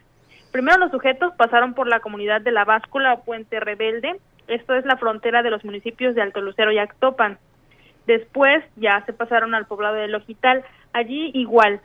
Primero 0.52 0.78
los 0.78 0.92
sujetos 0.92 1.34
pasaron 1.36 1.74
por 1.74 1.88
la 1.88 2.02
comunidad 2.02 2.42
de 2.42 2.52
La 2.52 2.66
Báscula 2.66 3.14
o 3.14 3.24
Puente 3.24 3.60
Rebelde, 3.60 4.20
esto 4.48 4.76
es 4.76 4.86
la 4.86 4.98
frontera 4.98 5.44
de 5.44 5.50
los 5.50 5.64
municipios 5.66 6.16
de 6.16 6.22
Alto 6.22 6.42
Lucero 6.42 6.72
y 6.72 6.78
Actopan. 6.78 7.38
Después 8.08 8.64
ya 8.76 9.04
se 9.06 9.14
pasaron 9.14 9.56
al 9.56 9.66
poblado 9.66 9.96
de 9.96 10.08
Logital, 10.08 10.64
allí 10.94 11.32
igual, 11.34 11.82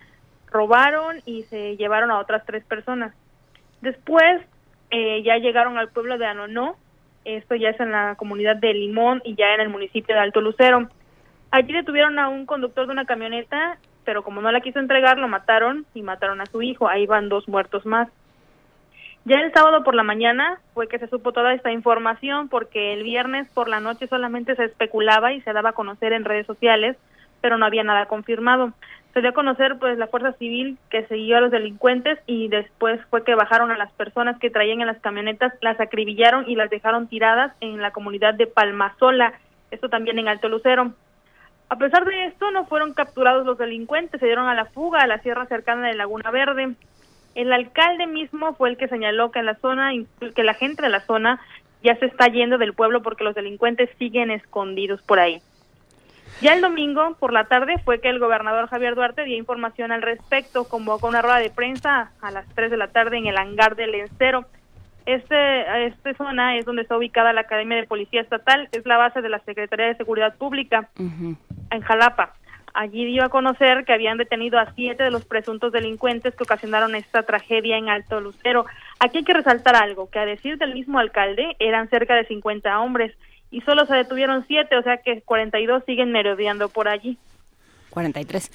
robaron 0.50 1.22
y 1.24 1.42
se 1.44 1.76
llevaron 1.76 2.10
a 2.10 2.18
otras 2.18 2.44
tres 2.44 2.64
personas. 2.64 3.14
Después 3.80 4.42
eh, 4.90 5.22
ya 5.22 5.38
llegaron 5.38 5.78
al 5.78 5.88
pueblo 5.88 6.18
de 6.18 6.26
Anonó, 6.26 6.76
esto 7.24 7.54
ya 7.54 7.70
es 7.70 7.80
en 7.80 7.92
la 7.92 8.14
comunidad 8.16 8.56
de 8.56 8.74
Limón 8.74 9.22
y 9.24 9.34
ya 9.34 9.54
en 9.54 9.60
el 9.60 9.68
municipio 9.68 10.14
de 10.14 10.20
Alto 10.20 10.40
Lucero. 10.40 10.88
Allí 11.50 11.72
detuvieron 11.72 12.18
a 12.18 12.28
un 12.28 12.46
conductor 12.46 12.86
de 12.86 12.92
una 12.92 13.06
camioneta, 13.06 13.78
pero 14.04 14.22
como 14.22 14.40
no 14.40 14.52
la 14.52 14.60
quiso 14.60 14.78
entregar, 14.78 15.18
lo 15.18 15.28
mataron 15.28 15.86
y 15.94 16.02
mataron 16.02 16.40
a 16.40 16.46
su 16.46 16.62
hijo. 16.62 16.88
Ahí 16.88 17.06
van 17.06 17.28
dos 17.28 17.48
muertos 17.48 17.84
más. 17.86 18.08
Ya 19.24 19.40
el 19.40 19.52
sábado 19.52 19.84
por 19.84 19.94
la 19.94 20.02
mañana 20.02 20.60
fue 20.72 20.88
que 20.88 20.98
se 20.98 21.08
supo 21.08 21.32
toda 21.32 21.52
esta 21.52 21.70
información 21.72 22.48
porque 22.48 22.94
el 22.94 23.02
viernes 23.02 23.48
por 23.52 23.68
la 23.68 23.80
noche 23.80 24.06
solamente 24.06 24.56
se 24.56 24.64
especulaba 24.64 25.32
y 25.32 25.40
se 25.42 25.52
daba 25.52 25.70
a 25.70 25.74
conocer 25.74 26.12
en 26.12 26.24
redes 26.24 26.46
sociales, 26.46 26.96
pero 27.40 27.58
no 27.58 27.66
había 27.66 27.84
nada 27.84 28.06
confirmado 28.06 28.72
se 29.12 29.20
dio 29.20 29.30
a 29.30 29.34
conocer 29.34 29.78
pues 29.78 29.98
la 29.98 30.06
fuerza 30.06 30.32
civil 30.34 30.78
que 30.88 31.06
siguió 31.06 31.36
a 31.36 31.40
los 31.40 31.50
delincuentes 31.50 32.18
y 32.26 32.48
después 32.48 33.00
fue 33.10 33.24
que 33.24 33.34
bajaron 33.34 33.70
a 33.70 33.78
las 33.78 33.90
personas 33.92 34.38
que 34.38 34.50
traían 34.50 34.80
en 34.80 34.86
las 34.86 35.00
camionetas, 35.00 35.52
las 35.62 35.80
acribillaron 35.80 36.48
y 36.48 36.54
las 36.54 36.70
dejaron 36.70 37.08
tiradas 37.08 37.52
en 37.60 37.80
la 37.82 37.90
comunidad 37.90 38.34
de 38.34 38.46
Palmasola, 38.46 39.34
esto 39.70 39.88
también 39.88 40.18
en 40.18 40.28
Alto 40.28 40.48
Lucero. 40.48 40.92
A 41.68 41.76
pesar 41.76 42.04
de 42.04 42.26
esto, 42.26 42.50
no 42.50 42.66
fueron 42.66 42.94
capturados 42.94 43.46
los 43.46 43.58
delincuentes, 43.58 44.20
se 44.20 44.26
dieron 44.26 44.48
a 44.48 44.54
la 44.54 44.66
fuga 44.66 45.00
a 45.00 45.06
la 45.06 45.18
sierra 45.18 45.46
cercana 45.46 45.86
de 45.86 45.94
Laguna 45.94 46.30
Verde. 46.30 46.74
El 47.34 47.52
alcalde 47.52 48.06
mismo 48.06 48.54
fue 48.54 48.70
el 48.70 48.76
que 48.76 48.88
señaló 48.88 49.30
que 49.30 49.38
en 49.38 49.46
la 49.46 49.54
zona, 49.56 49.92
que 50.34 50.44
la 50.44 50.54
gente 50.54 50.82
de 50.82 50.88
la 50.88 51.00
zona 51.00 51.40
ya 51.82 51.96
se 51.96 52.06
está 52.06 52.26
yendo 52.26 52.58
del 52.58 52.74
pueblo 52.74 53.02
porque 53.02 53.24
los 53.24 53.34
delincuentes 53.34 53.88
siguen 53.98 54.30
escondidos 54.30 55.00
por 55.02 55.18
ahí. 55.18 55.40
Ya 56.40 56.54
el 56.54 56.62
domingo 56.62 57.16
por 57.18 57.32
la 57.32 57.44
tarde 57.44 57.76
fue 57.84 58.00
que 58.00 58.08
el 58.08 58.18
gobernador 58.18 58.68
Javier 58.68 58.94
Duarte 58.94 59.24
dio 59.24 59.36
información 59.36 59.92
al 59.92 60.00
respecto, 60.00 60.64
convocó 60.64 61.08
una 61.08 61.20
rueda 61.20 61.38
de 61.38 61.50
prensa 61.50 62.12
a 62.22 62.30
las 62.30 62.46
3 62.54 62.70
de 62.70 62.76
la 62.78 62.88
tarde 62.88 63.18
en 63.18 63.26
el 63.26 63.36
hangar 63.36 63.76
del 63.76 63.92
Lencero. 63.92 64.46
Este, 65.04 65.86
esta 65.86 66.14
zona 66.14 66.56
es 66.56 66.64
donde 66.64 66.82
está 66.82 66.96
ubicada 66.96 67.32
la 67.32 67.42
Academia 67.42 67.76
de 67.76 67.86
Policía 67.86 68.22
Estatal, 68.22 68.68
es 68.72 68.86
la 68.86 68.96
base 68.96 69.20
de 69.20 69.28
la 69.28 69.40
Secretaría 69.40 69.86
de 69.86 69.96
Seguridad 69.96 70.34
Pública 70.36 70.88
en 70.98 71.80
Jalapa. 71.82 72.34
Allí 72.74 73.04
dio 73.04 73.24
a 73.24 73.28
conocer 73.28 73.84
que 73.84 73.92
habían 73.92 74.18
detenido 74.18 74.58
a 74.58 74.72
siete 74.74 75.04
de 75.04 75.10
los 75.10 75.24
presuntos 75.24 75.72
delincuentes 75.72 76.34
que 76.34 76.44
ocasionaron 76.44 76.94
esta 76.94 77.22
tragedia 77.24 77.76
en 77.76 77.88
Alto 77.88 78.20
Lucero. 78.20 78.64
Aquí 78.98 79.18
hay 79.18 79.24
que 79.24 79.34
resaltar 79.34 79.76
algo, 79.76 80.08
que 80.10 80.18
a 80.18 80.26
decir 80.26 80.58
del 80.58 80.74
mismo 80.74 80.98
alcalde 80.98 81.56
eran 81.58 81.88
cerca 81.88 82.14
de 82.14 82.24
50 82.26 82.80
hombres 82.80 83.16
y 83.50 83.60
solo 83.62 83.86
se 83.86 83.96
detuvieron 83.96 84.44
siete, 84.46 84.76
o 84.76 84.82
sea 84.82 84.98
que 84.98 85.22
42 85.22 85.84
siguen 85.84 86.12
merodeando 86.12 86.68
por 86.68 86.88
allí. 86.88 87.18
43. 87.90 88.50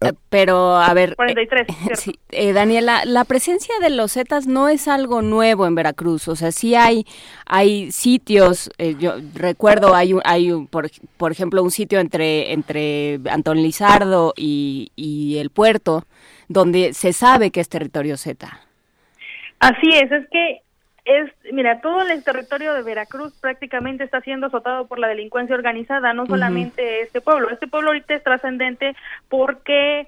Eh, 0.00 0.12
pero, 0.28 0.76
a 0.76 0.92
ver. 0.94 1.16
43. 1.16 1.68
Eh, 1.68 1.74
sí, 1.94 2.18
eh, 2.30 2.52
Daniela, 2.52 3.04
la 3.04 3.24
presencia 3.24 3.74
de 3.80 3.90
los 3.90 4.12
Zetas 4.12 4.46
no 4.46 4.68
es 4.68 4.88
algo 4.88 5.22
nuevo 5.22 5.66
en 5.66 5.74
Veracruz. 5.74 6.28
O 6.28 6.36
sea, 6.36 6.52
sí 6.52 6.74
hay, 6.74 7.06
hay 7.46 7.90
sitios. 7.92 8.70
Eh, 8.78 8.96
yo 8.98 9.14
recuerdo, 9.34 9.94
hay, 9.94 10.12
un, 10.12 10.22
hay 10.24 10.52
un, 10.52 10.66
por, 10.66 10.90
por 11.16 11.32
ejemplo, 11.32 11.62
un 11.62 11.70
sitio 11.70 12.00
entre, 12.00 12.52
entre 12.52 13.20
Antón 13.30 13.62
Lizardo 13.62 14.34
y, 14.36 14.92
y 14.96 15.38
el 15.38 15.50
puerto, 15.50 16.04
donde 16.48 16.92
se 16.92 17.12
sabe 17.12 17.50
que 17.50 17.60
es 17.60 17.68
territorio 17.68 18.16
Zeta. 18.16 18.60
Así 19.60 19.88
es, 19.88 20.10
es 20.12 20.28
que 20.30 20.63
es, 21.04 21.30
mira, 21.52 21.80
todo 21.80 22.02
el 22.02 22.24
territorio 22.24 22.72
de 22.72 22.82
Veracruz 22.82 23.38
prácticamente 23.40 24.04
está 24.04 24.20
siendo 24.22 24.46
azotado 24.46 24.86
por 24.86 24.98
la 24.98 25.08
delincuencia 25.08 25.54
organizada, 25.54 26.14
no 26.14 26.26
solamente 26.26 27.02
este 27.02 27.20
pueblo. 27.20 27.50
Este 27.50 27.66
pueblo 27.66 27.90
ahorita 27.90 28.14
es 28.14 28.22
trascendente 28.22 28.96
porque 29.28 30.06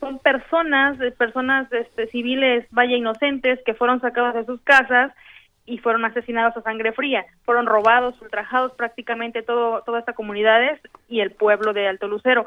son 0.00 0.18
personas, 0.20 0.98
personas 1.16 1.72
este, 1.72 2.06
civiles, 2.08 2.66
vaya 2.70 2.96
inocentes, 2.96 3.60
que 3.64 3.74
fueron 3.74 4.00
sacadas 4.00 4.34
de 4.34 4.44
sus 4.44 4.60
casas 4.62 5.12
y 5.66 5.78
fueron 5.78 6.04
asesinados 6.04 6.56
a 6.56 6.62
sangre 6.62 6.92
fría. 6.92 7.24
Fueron 7.44 7.66
robados, 7.66 8.20
ultrajados 8.20 8.72
prácticamente 8.72 9.42
todo, 9.42 9.82
todas 9.82 10.00
estas 10.00 10.16
comunidades 10.16 10.80
y 11.08 11.20
el 11.20 11.30
pueblo 11.30 11.72
de 11.72 11.86
Alto 11.86 12.08
Lucero. 12.08 12.46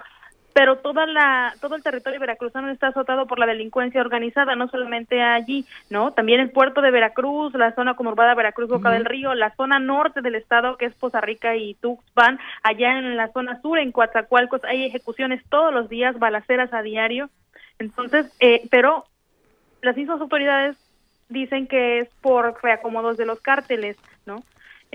Pero 0.55 0.77
toda 0.77 1.05
la 1.05 1.53
todo 1.59 1.75
el 1.75 1.83
territorio 1.83 2.17
veracruzano 2.17 2.71
está 2.71 2.87
azotado 2.87 3.27
por 3.27 3.39
la 3.39 3.45
delincuencia 3.45 3.99
organizada, 3.99 4.55
no 4.55 4.69
solamente 4.69 5.21
allí, 5.21 5.65
¿no? 5.89 6.13
También 6.13 6.39
el 6.39 6.49
puerto 6.49 6.79
de 6.81 6.91
Veracruz, 6.91 7.53
la 7.55 7.75
zona 7.75 7.95
conurbada 7.95 8.33
Veracruz 8.35 8.69
Boca 8.69 8.89
del 8.89 9.03
Río, 9.03 9.33
la 9.33 9.53
zona 9.57 9.79
norte 9.79 10.21
del 10.21 10.35
estado 10.35 10.77
que 10.77 10.85
es 10.85 10.95
Poza 10.95 11.19
Rica 11.19 11.57
y 11.57 11.73
Tuxpan, 11.73 12.39
allá 12.63 12.97
en 12.97 13.17
la 13.17 13.33
zona 13.33 13.61
sur 13.61 13.77
en 13.79 13.91
Coatzacoalcos 13.91 14.63
hay 14.63 14.85
ejecuciones 14.85 15.43
todos 15.49 15.73
los 15.73 15.89
días, 15.89 16.17
balaceras 16.19 16.71
a 16.71 16.81
diario. 16.83 17.29
Entonces, 17.77 18.33
eh, 18.39 18.65
pero 18.71 19.03
las 19.81 19.97
mismas 19.97 20.21
autoridades 20.21 20.77
dicen 21.27 21.67
que 21.67 21.99
es 21.99 22.09
por 22.21 22.55
reacomodos 22.63 23.17
de 23.17 23.25
los 23.25 23.41
cárteles, 23.41 23.97
¿no? 24.25 24.41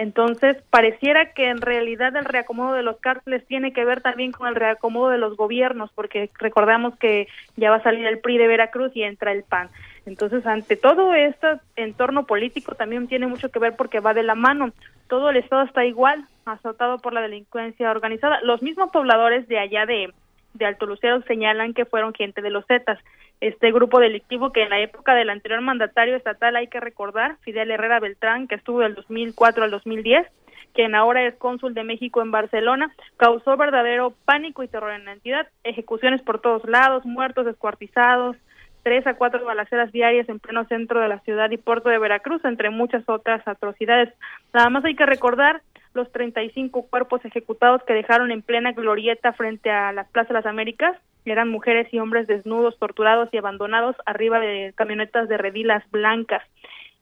Entonces, 0.00 0.56
pareciera 0.70 1.34
que 1.34 1.50
en 1.50 1.60
realidad 1.60 2.16
el 2.16 2.24
reacomodo 2.24 2.72
de 2.72 2.82
los 2.82 2.96
cárteles 3.00 3.46
tiene 3.46 3.74
que 3.74 3.84
ver 3.84 4.00
también 4.00 4.32
con 4.32 4.48
el 4.48 4.54
reacomodo 4.54 5.10
de 5.10 5.18
los 5.18 5.36
gobiernos, 5.36 5.90
porque 5.94 6.30
recordamos 6.38 6.96
que 6.96 7.28
ya 7.56 7.68
va 7.68 7.76
a 7.76 7.82
salir 7.82 8.06
el 8.06 8.18
PRI 8.18 8.38
de 8.38 8.48
Veracruz 8.48 8.92
y 8.94 9.02
entra 9.02 9.30
el 9.32 9.42
PAN. 9.42 9.68
Entonces, 10.06 10.46
ante 10.46 10.76
todo 10.76 11.12
este 11.12 11.60
entorno 11.76 12.24
político 12.24 12.74
también 12.74 13.08
tiene 13.08 13.26
mucho 13.26 13.50
que 13.50 13.58
ver 13.58 13.76
porque 13.76 14.00
va 14.00 14.14
de 14.14 14.22
la 14.22 14.34
mano. 14.34 14.72
Todo 15.06 15.28
el 15.28 15.36
Estado 15.36 15.64
está 15.64 15.84
igual, 15.84 16.24
azotado 16.46 16.96
por 17.00 17.12
la 17.12 17.20
delincuencia 17.20 17.90
organizada. 17.90 18.40
Los 18.40 18.62
mismos 18.62 18.88
pobladores 18.92 19.48
de 19.48 19.58
allá 19.58 19.84
de, 19.84 20.14
de 20.54 20.64
Alto 20.64 20.86
señalan 21.26 21.74
que 21.74 21.84
fueron 21.84 22.14
gente 22.14 22.40
de 22.40 22.48
los 22.48 22.64
Zetas 22.64 22.98
este 23.40 23.72
grupo 23.72 24.00
delictivo 24.00 24.52
que 24.52 24.62
en 24.62 24.70
la 24.70 24.80
época 24.80 25.14
del 25.14 25.30
anterior 25.30 25.60
mandatario 25.62 26.16
estatal 26.16 26.56
hay 26.56 26.66
que 26.66 26.80
recordar, 26.80 27.36
Fidel 27.40 27.70
Herrera 27.70 28.00
Beltrán, 28.00 28.48
que 28.48 28.54
estuvo 28.54 28.80
del 28.80 28.94
2004 28.94 29.64
al 29.64 29.70
2010, 29.70 30.26
quien 30.74 30.94
ahora 30.94 31.26
es 31.26 31.34
cónsul 31.36 31.74
de 31.74 31.84
México 31.84 32.22
en 32.22 32.30
Barcelona, 32.30 32.94
causó 33.16 33.56
verdadero 33.56 34.14
pánico 34.24 34.62
y 34.62 34.68
terror 34.68 34.92
en 34.92 35.06
la 35.06 35.12
entidad, 35.12 35.48
ejecuciones 35.64 36.22
por 36.22 36.40
todos 36.40 36.64
lados, 36.68 37.04
muertos 37.06 37.46
descuartizados, 37.46 38.36
tres 38.82 39.06
a 39.06 39.14
cuatro 39.14 39.44
balaceras 39.44 39.90
diarias 39.92 40.28
en 40.28 40.38
pleno 40.38 40.64
centro 40.66 41.00
de 41.00 41.08
la 41.08 41.20
ciudad 41.20 41.50
y 41.50 41.56
puerto 41.56 41.88
de 41.88 41.98
Veracruz, 41.98 42.44
entre 42.44 42.70
muchas 42.70 43.08
otras 43.08 43.46
atrocidades. 43.46 44.12
Nada 44.52 44.70
más 44.70 44.84
hay 44.84 44.94
que 44.94 45.06
recordar 45.06 45.62
los 45.92 46.10
35 46.12 46.86
cuerpos 46.88 47.24
ejecutados 47.24 47.82
que 47.84 47.94
dejaron 47.94 48.30
en 48.30 48.42
plena 48.42 48.72
glorieta 48.72 49.32
frente 49.32 49.70
a 49.70 49.92
la 49.92 50.04
Plaza 50.04 50.28
de 50.28 50.34
las 50.34 50.46
Américas, 50.46 50.96
eran 51.24 51.48
mujeres 51.48 51.92
y 51.92 51.98
hombres 51.98 52.26
desnudos, 52.26 52.78
torturados 52.78 53.28
y 53.32 53.38
abandonados 53.38 53.96
arriba 54.06 54.40
de 54.40 54.72
camionetas 54.76 55.28
de 55.28 55.36
redilas 55.36 55.82
blancas. 55.90 56.42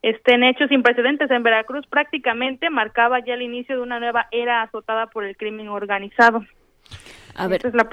Este 0.02 0.34
en 0.34 0.44
hechos 0.44 0.68
sin 0.68 0.82
precedentes 0.82 1.30
en 1.30 1.42
Veracruz 1.42 1.86
prácticamente 1.88 2.70
marcaba 2.70 3.18
ya 3.24 3.34
el 3.34 3.42
inicio 3.42 3.76
de 3.76 3.82
una 3.82 3.98
nueva 3.98 4.28
era 4.30 4.62
azotada 4.62 5.06
por 5.06 5.24
el 5.24 5.36
crimen 5.36 5.68
organizado. 5.68 6.44
A 7.34 7.48
ver. 7.48 7.66
es 7.66 7.74
la 7.74 7.88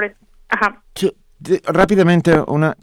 Ajá. 0.50 0.84
rápidamente, 1.66 2.32
una 2.48 2.76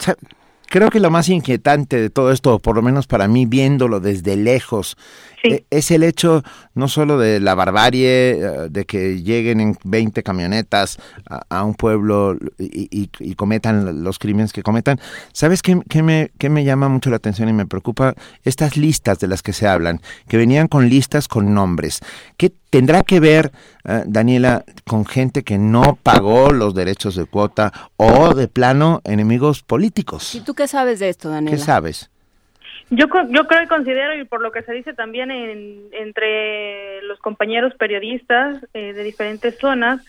creo 0.72 0.88
que 0.88 1.00
lo 1.00 1.10
más 1.10 1.28
inquietante 1.28 2.00
de 2.00 2.08
todo 2.08 2.32
esto, 2.32 2.58
por 2.58 2.74
lo 2.74 2.80
menos 2.80 3.06
para 3.06 3.28
mí 3.28 3.44
viéndolo 3.44 4.00
desde 4.00 4.36
lejos, 4.36 4.96
e, 5.44 5.66
es 5.68 5.90
el 5.90 6.02
hecho 6.02 6.42
no 6.74 6.88
solo 6.88 7.18
de 7.18 7.40
la 7.40 7.54
barbarie, 7.54 8.30
eh, 8.30 8.68
de 8.70 8.86
que 8.86 9.22
lleguen 9.22 9.60
en 9.60 9.76
20 9.84 10.22
camionetas 10.22 10.98
a, 11.50 11.62
un 11.62 11.74
pueblo 11.74 12.38
y, 12.58 13.34
cometan 13.36 14.02
los 14.02 14.18
crímenes 14.18 14.54
que 14.54 14.62
cometan. 14.62 14.98
¿Sabes 15.34 15.60
qué, 15.60 16.02
me, 16.02 16.30
qué 16.38 16.48
me 16.48 16.64
llama 16.64 16.88
mucho 16.88 17.10
la 17.10 17.16
atención 17.16 17.50
y 17.50 17.52
me 17.52 17.66
preocupa? 17.66 18.14
Estas 18.42 18.78
listas 18.78 19.18
de 19.18 19.28
las 19.28 19.42
que 19.42 19.52
se 19.52 19.68
hablan, 19.68 20.00
que 20.26 20.38
venían 20.38 20.68
con 20.68 20.88
listas 20.88 21.28
con 21.28 21.52
nombres. 21.52 22.00
¿Qué 22.38 22.50
tendrá 22.72 23.02
que 23.02 23.20
ver, 23.20 23.52
eh, 23.84 24.02
Daniela, 24.06 24.64
con 24.88 25.04
gente 25.04 25.42
que 25.44 25.58
no 25.58 25.98
pagó 26.02 26.52
los 26.52 26.74
derechos 26.74 27.14
de 27.16 27.26
cuota 27.26 27.70
o 27.96 28.34
de 28.34 28.48
plano 28.48 29.02
enemigos 29.04 29.62
políticos? 29.62 30.34
¿Y 30.34 30.40
tú 30.40 30.54
qué 30.54 30.66
sabes 30.66 30.98
de 30.98 31.10
esto, 31.10 31.28
Daniela? 31.28 31.54
¿Qué 31.54 31.62
sabes? 31.62 32.10
Yo, 32.88 33.08
yo 33.28 33.46
creo 33.46 33.62
y 33.62 33.66
considero, 33.66 34.18
y 34.18 34.24
por 34.24 34.40
lo 34.40 34.52
que 34.52 34.62
se 34.62 34.72
dice 34.72 34.94
también 34.94 35.30
entre 35.92 37.02
los 37.02 37.18
compañeros 37.18 37.74
periodistas 37.78 38.66
eh, 38.72 38.94
de 38.94 39.04
diferentes 39.04 39.58
zonas, 39.58 40.00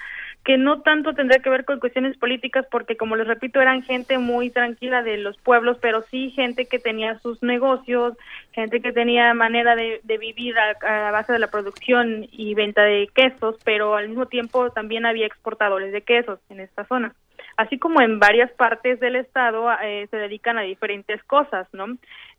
que 0.44 0.58
no 0.58 0.82
tanto 0.82 1.14
tendría 1.14 1.40
que 1.40 1.50
ver 1.50 1.64
con 1.64 1.80
cuestiones 1.80 2.18
políticas, 2.18 2.66
porque 2.70 2.98
como 2.98 3.16
les 3.16 3.28
repito, 3.28 3.62
eran 3.62 3.82
gente 3.82 4.18
muy 4.18 4.50
tranquila 4.50 5.02
de 5.02 5.18
los 5.18 5.38
pueblos, 5.38 5.78
pero 5.82 6.04
sí 6.12 6.32
gente 6.32 6.66
que 6.66 6.80
tenía 6.80 7.18
sus 7.20 7.42
negocios, 7.42 8.18
gente 8.52 8.82
que 8.82 8.92
tenía 8.92 9.34
manera 9.34 9.76
de, 9.76 10.02
vivir 10.20 10.56
a, 10.58 11.08
a, 11.08 11.12
base 11.12 11.34
de 11.34 11.40
la 11.40 11.50
producción 11.50 12.28
y 12.32 12.54
venta 12.56 12.84
de 12.84 13.10
quesos, 13.14 13.56
pero 13.64 13.96
al 13.96 14.10
mismo 14.10 14.26
tiempo 14.26 14.70
también 14.72 15.06
había 15.06 15.28
exportadores 15.28 15.94
de 15.94 16.02
quesos 16.02 16.40
en 16.50 16.60
esta 16.60 16.86
zona 16.86 17.16
así 17.58 17.78
como 17.78 18.02
en 18.02 18.20
varias 18.20 18.52
partes 18.52 19.00
del 19.00 19.16
estado 19.16 19.72
eh, 19.82 20.08
se 20.10 20.18
dedican 20.18 20.58
a 20.58 20.62
diferentes 20.62 21.24
cosas, 21.24 21.68
¿no? 21.74 21.86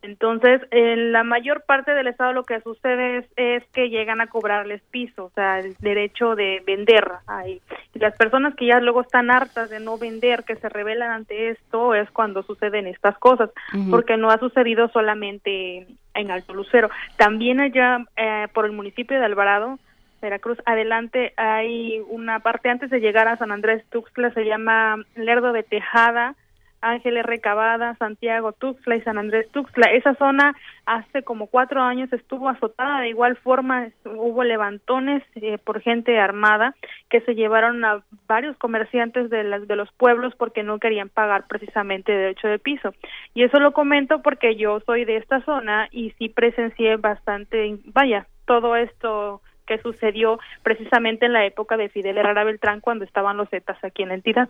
Entonces, 0.02 0.60
en 0.70 1.12
la 1.12 1.24
mayor 1.24 1.64
parte 1.64 1.94
del 1.94 2.08
estado 2.08 2.34
lo 2.34 2.44
que 2.44 2.60
sucede 2.60 3.26
es, 3.36 3.64
que 3.72 3.88
llegan 3.88 4.20
a 4.20 4.26
cobrarles 4.26 4.82
piso, 4.90 5.24
o 5.24 5.30
sea, 5.30 5.60
el 5.60 5.74
derecho 5.78 6.34
de 6.34 6.62
vender. 6.66 7.10
Ahí. 7.26 7.62
Y 7.94 7.98
las 7.98 8.14
personas 8.14 8.54
que 8.54 8.66
ya 8.66 8.80
luego 8.80 9.00
están 9.00 9.30
hartas 9.30 9.70
de 9.70 9.80
no 9.80 9.96
vender, 9.96 10.44
que 10.44 10.56
se 10.56 10.68
rebelan 10.68 11.10
ante 11.10 11.48
esto, 11.50 11.94
es 11.94 12.10
cuando 12.10 12.42
suceden 12.42 12.86
estas 12.86 13.16
cosas, 13.18 13.50
porque 13.90 14.18
no 14.18 14.30
ha 14.30 14.38
sucedido 14.38 14.88
solamente 14.88 15.86
en 16.12 16.30
Alto 16.30 16.52
Lucero. 16.52 16.90
También 17.16 17.60
allá 17.60 18.04
eh, 18.16 18.48
por 18.52 18.66
el 18.66 18.72
municipio 18.72 19.18
de 19.18 19.24
Alvarado, 19.24 19.78
Veracruz. 20.24 20.58
Adelante 20.64 21.34
hay 21.36 22.00
una 22.08 22.40
parte 22.40 22.70
antes 22.70 22.90
de 22.90 23.00
llegar 23.00 23.28
a 23.28 23.36
San 23.36 23.52
Andrés 23.52 23.84
Tuxtla, 23.90 24.32
se 24.32 24.44
llama 24.44 24.96
Lerdo 25.16 25.52
de 25.52 25.62
Tejada, 25.62 26.34
Ángeles 26.80 27.24
Recabada, 27.24 27.94
Santiago 27.96 28.52
Tuxtla 28.52 28.96
y 28.96 29.02
San 29.02 29.18
Andrés 29.18 29.48
Tuxtla. 29.50 29.90
Esa 29.92 30.14
zona 30.14 30.54
hace 30.86 31.22
como 31.22 31.46
cuatro 31.46 31.82
años 31.82 32.12
estuvo 32.12 32.48
azotada, 32.48 33.00
de 33.00 33.08
igual 33.08 33.36
forma 33.36 33.88
hubo 34.04 34.44
levantones 34.44 35.22
eh, 35.34 35.58
por 35.58 35.80
gente 35.80 36.18
armada 36.18 36.74
que 37.10 37.20
se 37.22 37.34
llevaron 37.34 37.84
a 37.84 38.02
varios 38.26 38.56
comerciantes 38.56 39.30
de, 39.30 39.44
las, 39.44 39.66
de 39.66 39.76
los 39.76 39.90
pueblos 39.92 40.34
porque 40.36 40.62
no 40.62 40.78
querían 40.78 41.08
pagar 41.10 41.46
precisamente 41.46 42.12
derecho 42.12 42.48
de 42.48 42.58
piso. 42.58 42.94
Y 43.34 43.42
eso 43.42 43.58
lo 43.58 43.72
comento 43.72 44.22
porque 44.22 44.56
yo 44.56 44.80
soy 44.80 45.04
de 45.04 45.16
esta 45.16 45.42
zona 45.42 45.88
y 45.90 46.12
sí 46.18 46.28
presencié 46.28 46.96
bastante, 46.96 47.78
vaya, 47.92 48.26
todo 48.46 48.76
esto 48.76 49.40
que 49.66 49.78
sucedió 49.78 50.38
precisamente 50.62 51.26
en 51.26 51.32
la 51.32 51.44
época 51.44 51.76
de 51.76 51.88
Fidel 51.88 52.18
Herrera 52.18 52.44
Beltrán 52.44 52.80
cuando 52.80 53.04
estaban 53.04 53.36
los 53.36 53.48
Zetas 53.48 53.82
aquí 53.82 54.02
en 54.02 54.08
la 54.10 54.14
entidad. 54.14 54.48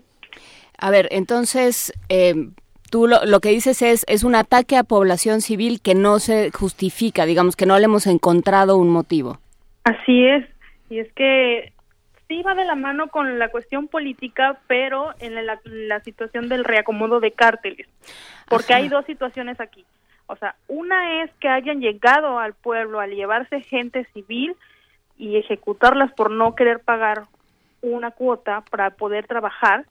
A 0.78 0.90
ver, 0.90 1.08
entonces, 1.10 1.92
eh, 2.08 2.34
tú 2.90 3.06
lo, 3.06 3.24
lo, 3.24 3.40
que 3.40 3.50
dices 3.50 3.82
es, 3.82 4.04
es 4.08 4.24
un 4.24 4.34
ataque 4.34 4.76
a 4.76 4.84
población 4.84 5.40
civil 5.40 5.80
que 5.80 5.94
no 5.94 6.18
se 6.18 6.50
justifica, 6.50 7.26
digamos 7.26 7.56
que 7.56 7.66
no 7.66 7.78
le 7.78 7.84
hemos 7.84 8.06
encontrado 8.06 8.76
un 8.76 8.90
motivo. 8.90 9.38
Así 9.84 10.26
es, 10.26 10.44
y 10.90 10.98
es 10.98 11.12
que 11.12 11.72
sí 12.28 12.42
va 12.42 12.54
de 12.54 12.64
la 12.64 12.74
mano 12.74 13.08
con 13.08 13.38
la 13.38 13.48
cuestión 13.48 13.88
política, 13.88 14.58
pero 14.66 15.14
en 15.20 15.34
la, 15.46 15.60
la 15.64 16.00
situación 16.00 16.48
del 16.48 16.64
reacomodo 16.64 17.20
de 17.20 17.32
cárteles, 17.32 17.86
porque 18.48 18.74
hay 18.74 18.88
dos 18.88 19.04
situaciones 19.06 19.60
aquí. 19.60 19.84
O 20.26 20.36
sea, 20.36 20.54
una 20.68 21.22
es 21.22 21.30
que 21.40 21.48
hayan 21.48 21.80
llegado 21.80 22.38
al 22.38 22.54
pueblo 22.54 23.00
al 23.00 23.10
llevarse 23.10 23.60
gente 23.60 24.06
civil 24.14 24.56
y 25.16 25.36
ejecutarlas 25.36 26.12
por 26.12 26.30
no 26.30 26.54
querer 26.54 26.80
pagar 26.80 27.24
una 27.82 28.10
cuota 28.10 28.62
para 28.70 28.90
poder 28.90 29.26
trabajar, 29.26 29.84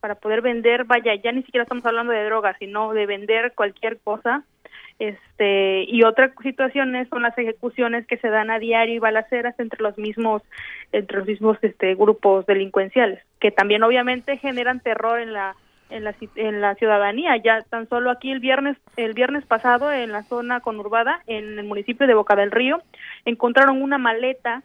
para 0.00 0.14
poder 0.16 0.42
vender, 0.42 0.84
vaya, 0.84 1.14
ya 1.14 1.32
ni 1.32 1.42
siquiera 1.42 1.62
estamos 1.62 1.84
hablando 1.86 2.12
de 2.12 2.24
drogas, 2.24 2.56
sino 2.58 2.92
de 2.92 3.06
vender 3.06 3.52
cualquier 3.54 3.98
cosa. 4.00 4.44
Este, 4.98 5.84
y 5.88 6.04
otra 6.04 6.32
situaciones 6.42 7.08
son 7.08 7.22
las 7.22 7.36
ejecuciones 7.36 8.06
que 8.06 8.16
se 8.18 8.28
dan 8.28 8.50
a 8.50 8.60
diario 8.60 8.94
y 8.94 8.98
balaceras 9.00 9.58
entre 9.58 9.82
los 9.82 9.98
mismos 9.98 10.42
entre 10.92 11.18
los 11.18 11.26
mismos 11.26 11.58
este 11.62 11.96
grupos 11.96 12.46
delincuenciales, 12.46 13.20
que 13.40 13.50
también 13.50 13.82
obviamente 13.82 14.36
generan 14.36 14.78
terror 14.78 15.18
en 15.18 15.32
la 15.32 15.56
en 15.94 16.04
la, 16.04 16.14
en 16.34 16.60
la 16.60 16.74
ciudadanía. 16.74 17.36
Ya 17.36 17.62
tan 17.62 17.88
solo 17.88 18.10
aquí 18.10 18.30
el 18.32 18.40
viernes, 18.40 18.76
el 18.96 19.14
viernes 19.14 19.46
pasado 19.46 19.92
en 19.92 20.12
la 20.12 20.24
zona 20.24 20.60
conurbada, 20.60 21.22
en 21.26 21.58
el 21.58 21.64
municipio 21.64 22.06
de 22.06 22.14
Boca 22.14 22.34
del 22.34 22.50
Río, 22.50 22.82
encontraron 23.24 23.80
una 23.80 23.96
maleta 23.96 24.62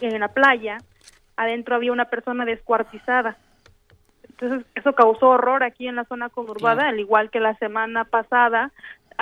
en 0.00 0.20
la 0.20 0.28
playa. 0.28 0.78
Adentro 1.36 1.74
había 1.74 1.92
una 1.92 2.04
persona 2.04 2.44
descuartizada. 2.44 3.36
Entonces 4.28 4.66
eso 4.74 4.92
causó 4.94 5.30
horror 5.30 5.62
aquí 5.62 5.88
en 5.88 5.96
la 5.96 6.04
zona 6.04 6.28
conurbada, 6.28 6.88
al 6.88 7.00
igual 7.00 7.30
que 7.30 7.40
la 7.40 7.54
semana 7.54 8.04
pasada 8.04 8.72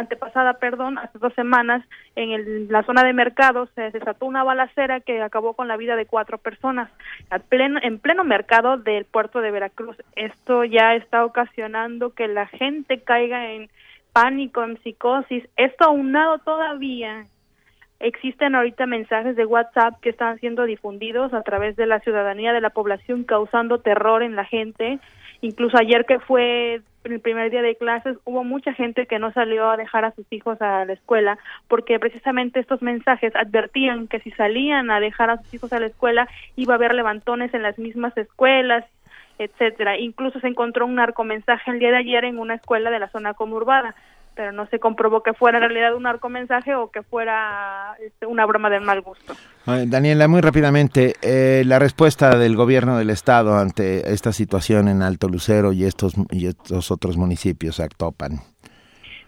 antepasada, 0.00 0.54
perdón, 0.54 0.98
hace 0.98 1.18
dos 1.18 1.32
semanas, 1.34 1.84
en 2.16 2.70
la 2.70 2.82
zona 2.82 3.04
de 3.04 3.12
mercado 3.12 3.66
se 3.74 3.90
desató 3.90 4.26
una 4.26 4.42
balacera 4.42 5.00
que 5.00 5.22
acabó 5.22 5.54
con 5.54 5.68
la 5.68 5.76
vida 5.76 5.96
de 5.96 6.06
cuatro 6.06 6.38
personas 6.38 6.90
pleno, 7.48 7.78
en 7.82 7.98
pleno 7.98 8.24
mercado 8.24 8.76
del 8.76 9.04
puerto 9.04 9.40
de 9.40 9.50
Veracruz. 9.50 9.96
Esto 10.16 10.64
ya 10.64 10.94
está 10.94 11.24
ocasionando 11.24 12.14
que 12.14 12.28
la 12.28 12.46
gente 12.46 13.00
caiga 13.00 13.52
en 13.52 13.70
pánico, 14.12 14.64
en 14.64 14.76
psicosis. 14.82 15.48
Esto 15.56 15.84
aunado 15.84 16.38
todavía 16.38 17.26
existen 18.00 18.54
ahorita 18.54 18.86
mensajes 18.86 19.36
de 19.36 19.44
WhatsApp 19.44 20.00
que 20.00 20.10
están 20.10 20.38
siendo 20.38 20.64
difundidos 20.64 21.34
a 21.34 21.42
través 21.42 21.76
de 21.76 21.86
la 21.86 22.00
ciudadanía 22.00 22.52
de 22.52 22.62
la 22.62 22.70
población 22.70 23.24
causando 23.24 23.80
terror 23.80 24.22
en 24.22 24.36
la 24.36 24.44
gente 24.44 24.98
Incluso 25.42 25.78
ayer 25.78 26.04
que 26.04 26.18
fue 26.18 26.82
el 27.04 27.20
primer 27.20 27.50
día 27.50 27.62
de 27.62 27.76
clases, 27.76 28.18
hubo 28.24 28.44
mucha 28.44 28.74
gente 28.74 29.06
que 29.06 29.18
no 29.18 29.32
salió 29.32 29.70
a 29.70 29.76
dejar 29.76 30.04
a 30.04 30.10
sus 30.12 30.30
hijos 30.30 30.60
a 30.60 30.84
la 30.84 30.92
escuela 30.92 31.38
porque 31.66 31.98
precisamente 31.98 32.60
estos 32.60 32.82
mensajes 32.82 33.34
advertían 33.34 34.06
que 34.06 34.20
si 34.20 34.30
salían 34.32 34.90
a 34.90 35.00
dejar 35.00 35.30
a 35.30 35.38
sus 35.38 35.54
hijos 35.54 35.72
a 35.72 35.80
la 35.80 35.86
escuela 35.86 36.28
iba 36.56 36.74
a 36.74 36.76
haber 36.76 36.94
levantones 36.94 37.54
en 37.54 37.62
las 37.62 37.78
mismas 37.78 38.14
escuelas, 38.18 38.84
etcétera. 39.38 39.98
Incluso 39.98 40.40
se 40.40 40.48
encontró 40.48 40.84
un 40.84 40.96
narcomensaje 40.96 41.70
el 41.70 41.78
día 41.78 41.90
de 41.90 41.98
ayer 41.98 42.24
en 42.24 42.38
una 42.38 42.54
escuela 42.54 42.90
de 42.90 42.98
la 42.98 43.08
zona 43.08 43.32
conurbada 43.32 43.94
pero 44.34 44.52
no 44.52 44.66
se 44.66 44.78
comprobó 44.78 45.22
que 45.22 45.34
fuera 45.34 45.58
en 45.58 45.64
realidad 45.64 45.94
un 45.94 46.04
narcomensaje 46.04 46.74
o 46.74 46.90
que 46.90 47.02
fuera 47.02 47.94
este, 48.00 48.26
una 48.26 48.46
broma 48.46 48.70
de 48.70 48.80
mal 48.80 49.00
gusto. 49.00 49.34
Daniela, 49.66 50.28
muy 50.28 50.40
rápidamente, 50.40 51.14
eh, 51.22 51.62
la 51.66 51.78
respuesta 51.78 52.36
del 52.38 52.56
gobierno 52.56 52.98
del 52.98 53.10
estado 53.10 53.56
ante 53.56 54.12
esta 54.12 54.32
situación 54.32 54.88
en 54.88 55.02
Alto 55.02 55.28
Lucero 55.28 55.72
y 55.72 55.84
estos 55.84 56.14
y 56.30 56.46
estos 56.46 56.90
otros 56.90 57.16
municipios, 57.16 57.80
Actopan. 57.80 58.40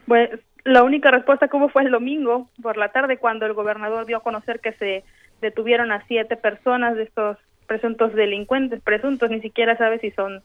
Pues 0.07 0.31
la 0.65 0.83
única 0.83 1.11
respuesta 1.11 1.49
que 1.49 1.57
hubo 1.57 1.69
fue 1.69 1.83
el 1.83 1.91
domingo 1.91 2.49
por 2.63 2.77
la 2.77 2.91
tarde 2.91 3.19
cuando 3.19 3.47
el 3.47 3.53
gobernador 3.53 4.07
dio 4.07 4.19
a 4.19 4.23
conocer 4.23 4.61
que 4.61 4.73
se 4.73 5.05
detuvieron 5.41 5.91
a 5.93 6.05
siete 6.07 6.37
personas 6.37 6.97
de 6.97 7.03
estos 7.03 7.37
presuntos 7.67 8.15
delincuentes, 8.15 8.81
presuntos, 8.83 9.31
ni 9.31 9.41
siquiera 9.41 9.77
sabe 9.77 9.99
si 9.99 10.11
son 10.13 10.43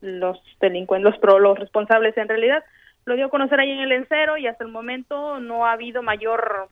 los 0.00 0.40
delincuentes, 0.60 1.12
los, 1.12 1.20
pro, 1.20 1.38
los 1.38 1.58
responsables 1.58 2.16
en 2.16 2.28
realidad. 2.28 2.64
Lo 3.04 3.16
dio 3.16 3.26
a 3.26 3.30
conocer 3.30 3.60
ahí 3.60 3.70
en 3.70 3.80
el 3.80 3.92
encero 3.92 4.36
y 4.36 4.46
hasta 4.46 4.64
el 4.64 4.70
momento 4.70 5.40
no 5.40 5.66
ha 5.66 5.72
habido 5.72 6.02
mayor 6.02 6.68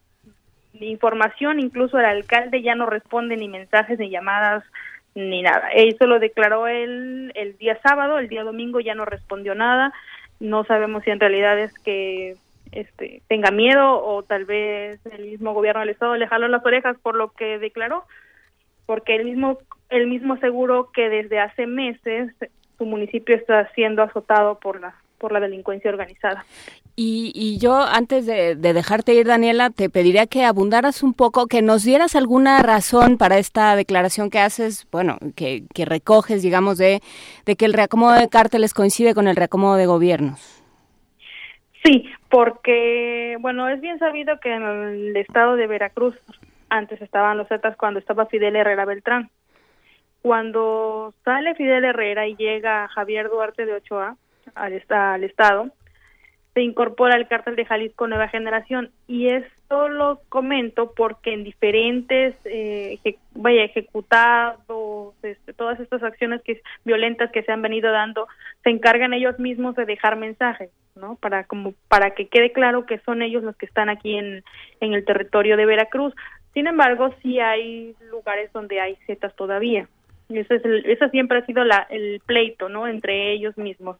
información, 0.74 1.60
incluso 1.60 1.98
el 1.98 2.04
alcalde 2.04 2.62
ya 2.62 2.74
no 2.74 2.86
responde 2.86 3.36
ni 3.36 3.48
mensajes 3.48 3.98
ni 3.98 4.10
llamadas 4.10 4.64
ni 5.14 5.42
nada. 5.42 5.68
Eso 5.74 6.06
lo 6.06 6.18
declaró 6.18 6.68
él 6.68 7.32
el 7.34 7.56
día 7.58 7.78
sábado, 7.82 8.18
el 8.18 8.28
día 8.28 8.44
domingo 8.44 8.80
ya 8.80 8.94
no 8.94 9.04
respondió 9.04 9.54
nada. 9.54 9.92
No 10.40 10.64
sabemos 10.64 11.02
si 11.04 11.10
en 11.10 11.20
realidad 11.20 11.58
es 11.58 11.74
que 11.80 12.36
este 12.70 13.22
tenga 13.28 13.50
miedo 13.50 14.04
o 14.04 14.22
tal 14.22 14.44
vez 14.44 15.00
el 15.06 15.24
mismo 15.24 15.54
gobierno 15.54 15.80
del 15.80 15.88
estado 15.88 16.16
le 16.16 16.28
jaló 16.28 16.48
las 16.48 16.64
orejas 16.64 16.96
por 16.98 17.16
lo 17.16 17.32
que 17.32 17.58
declaró, 17.58 18.04
porque 18.86 19.16
él 19.16 19.24
mismo 19.24 19.58
él 19.88 20.06
mismo 20.06 20.34
aseguró 20.34 20.92
que 20.92 21.08
desde 21.08 21.40
hace 21.40 21.66
meses 21.66 22.32
su 22.76 22.84
municipio 22.84 23.34
está 23.34 23.68
siendo 23.72 24.02
azotado 24.02 24.58
por 24.60 24.80
la 24.80 24.94
por 25.18 25.32
la 25.32 25.40
delincuencia 25.40 25.90
organizada. 25.90 26.44
Y, 26.96 27.32
y 27.34 27.58
yo, 27.58 27.76
antes 27.80 28.26
de, 28.26 28.56
de, 28.56 28.72
dejarte 28.72 29.14
ir, 29.14 29.26
Daniela, 29.26 29.70
te 29.70 29.88
pediría 29.90 30.26
que 30.26 30.44
abundaras 30.44 31.02
un 31.02 31.14
poco, 31.14 31.46
que 31.46 31.62
nos 31.62 31.84
dieras 31.84 32.16
alguna 32.16 32.60
razón 32.62 33.18
para 33.18 33.38
esta 33.38 33.76
declaración 33.76 34.30
que 34.30 34.40
haces, 34.40 34.86
bueno, 34.90 35.18
que, 35.36 35.64
que 35.74 35.84
recoges, 35.84 36.42
digamos, 36.42 36.78
de, 36.78 37.00
de 37.44 37.56
que 37.56 37.66
el 37.66 37.72
reacomodo 37.72 38.14
de 38.14 38.28
cárteles 38.28 38.74
coincide 38.74 39.14
con 39.14 39.28
el 39.28 39.36
reacomodo 39.36 39.76
de 39.76 39.86
gobiernos. 39.86 40.64
Sí, 41.84 42.04
porque, 42.28 43.36
bueno, 43.40 43.68
es 43.68 43.80
bien 43.80 43.98
sabido 43.98 44.40
que 44.40 44.52
en 44.52 44.62
el 44.62 45.16
estado 45.16 45.56
de 45.56 45.66
Veracruz 45.66 46.16
antes 46.68 47.00
estaban 47.00 47.38
los 47.38 47.48
Zetas 47.48 47.76
cuando 47.76 48.00
estaba 48.00 48.26
Fidel 48.26 48.56
Herrera 48.56 48.84
Beltrán. 48.84 49.30
Cuando 50.20 51.14
sale 51.24 51.54
Fidel 51.54 51.84
Herrera 51.84 52.26
y 52.26 52.36
llega 52.36 52.88
Javier 52.88 53.30
Duarte 53.30 53.64
de 53.64 53.74
Ochoa, 53.74 54.16
al, 54.54 54.82
al 54.88 55.24
Estado, 55.24 55.70
se 56.58 56.62
incorpora 56.62 57.16
el 57.16 57.28
cártel 57.28 57.54
de 57.54 57.64
Jalisco 57.64 58.08
Nueva 58.08 58.26
Generación. 58.26 58.90
Y 59.06 59.28
esto 59.28 59.88
lo 59.88 60.20
comento 60.28 60.92
porque 60.96 61.32
en 61.32 61.44
diferentes 61.44 62.34
eh, 62.44 62.98
vaya 63.34 63.62
ejecutados 63.62 65.14
este, 65.22 65.52
todas 65.52 65.78
estas 65.78 66.02
acciones 66.02 66.42
que 66.42 66.60
violentas 66.84 67.30
que 67.30 67.44
se 67.44 67.52
han 67.52 67.62
venido 67.62 67.92
dando 67.92 68.26
se 68.64 68.70
encargan 68.70 69.12
ellos 69.12 69.38
mismos 69.38 69.76
de 69.76 69.84
dejar 69.84 70.16
mensajes 70.16 70.70
no 70.96 71.14
para 71.16 71.44
como 71.44 71.74
para 71.86 72.10
que 72.10 72.26
quede 72.26 72.50
claro 72.50 72.86
que 72.86 72.98
son 73.00 73.22
ellos 73.22 73.44
los 73.44 73.56
que 73.56 73.66
están 73.66 73.88
aquí 73.88 74.16
en 74.16 74.42
en 74.80 74.94
el 74.94 75.04
territorio 75.04 75.56
de 75.56 75.66
Veracruz. 75.66 76.14
Sin 76.54 76.66
embargo 76.66 77.14
sí 77.22 77.38
hay 77.38 77.94
lugares 78.10 78.52
donde 78.52 78.80
hay 78.80 78.96
zetas 79.06 79.36
todavía 79.36 79.86
ese, 80.28 80.56
es 80.56 80.64
el, 80.64 80.84
ese 80.86 81.08
siempre 81.10 81.38
ha 81.38 81.46
sido 81.46 81.64
la, 81.64 81.86
el 81.90 82.20
pleito, 82.26 82.68
¿no? 82.68 82.86
Entre 82.86 83.32
ellos 83.32 83.56
mismos. 83.56 83.96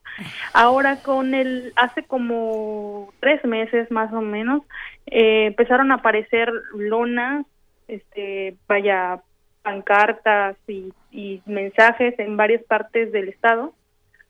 Ahora 0.53 1.03
con 1.03 1.35
el, 1.35 1.73
hace 1.77 2.03
como 2.03 3.13
tres 3.21 3.45
meses 3.45 3.91
más 3.91 4.13
o 4.13 4.21
menos, 4.21 4.63
eh, 5.07 5.47
empezaron 5.47 5.91
a 5.91 5.97
aparecer 5.97 6.53
lonas, 6.75 7.47
este, 7.87 8.57
vaya, 8.67 9.23
pancartas 9.63 10.57
y, 10.67 10.93
y 11.11 11.43
mensajes 11.47 12.19
en 12.19 12.37
varias 12.37 12.63
partes 12.65 13.11
del 13.13 13.29
estado, 13.29 13.75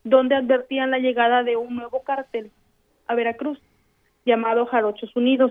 donde 0.05 0.37
advertían 0.37 0.91
la 0.91 0.99
llegada 0.99 1.43
de 1.43 1.57
un 1.57 1.77
nuevo 1.77 2.03
cártel 2.03 2.51
a 3.07 3.15
Veracruz, 3.15 3.61
llamado 4.25 4.67
Jarochos 4.67 5.15
Unidos 5.17 5.51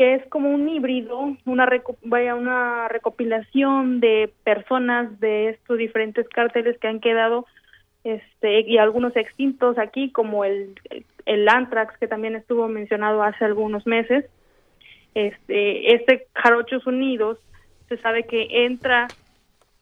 que 0.00 0.14
es 0.14 0.26
como 0.28 0.48
un 0.48 0.66
híbrido, 0.66 1.36
una 1.44 1.68
vaya 2.04 2.34
una 2.34 2.88
recopilación 2.88 4.00
de 4.00 4.32
personas 4.44 5.20
de 5.20 5.50
estos 5.50 5.76
diferentes 5.76 6.26
cárteles 6.30 6.78
que 6.78 6.88
han 6.88 7.00
quedado 7.00 7.44
este 8.02 8.62
y 8.62 8.78
algunos 8.78 9.14
extintos 9.14 9.76
aquí 9.76 10.10
como 10.10 10.46
el 10.46 10.74
el 11.26 11.46
Antrax 11.46 11.98
que 11.98 12.08
también 12.08 12.34
estuvo 12.34 12.66
mencionado 12.66 13.22
hace 13.22 13.44
algunos 13.44 13.86
meses. 13.86 14.24
Este 15.14 15.94
este 15.94 16.28
Jarochos 16.34 16.86
Unidos 16.86 17.38
se 17.90 17.98
sabe 17.98 18.22
que 18.22 18.64
entra 18.64 19.06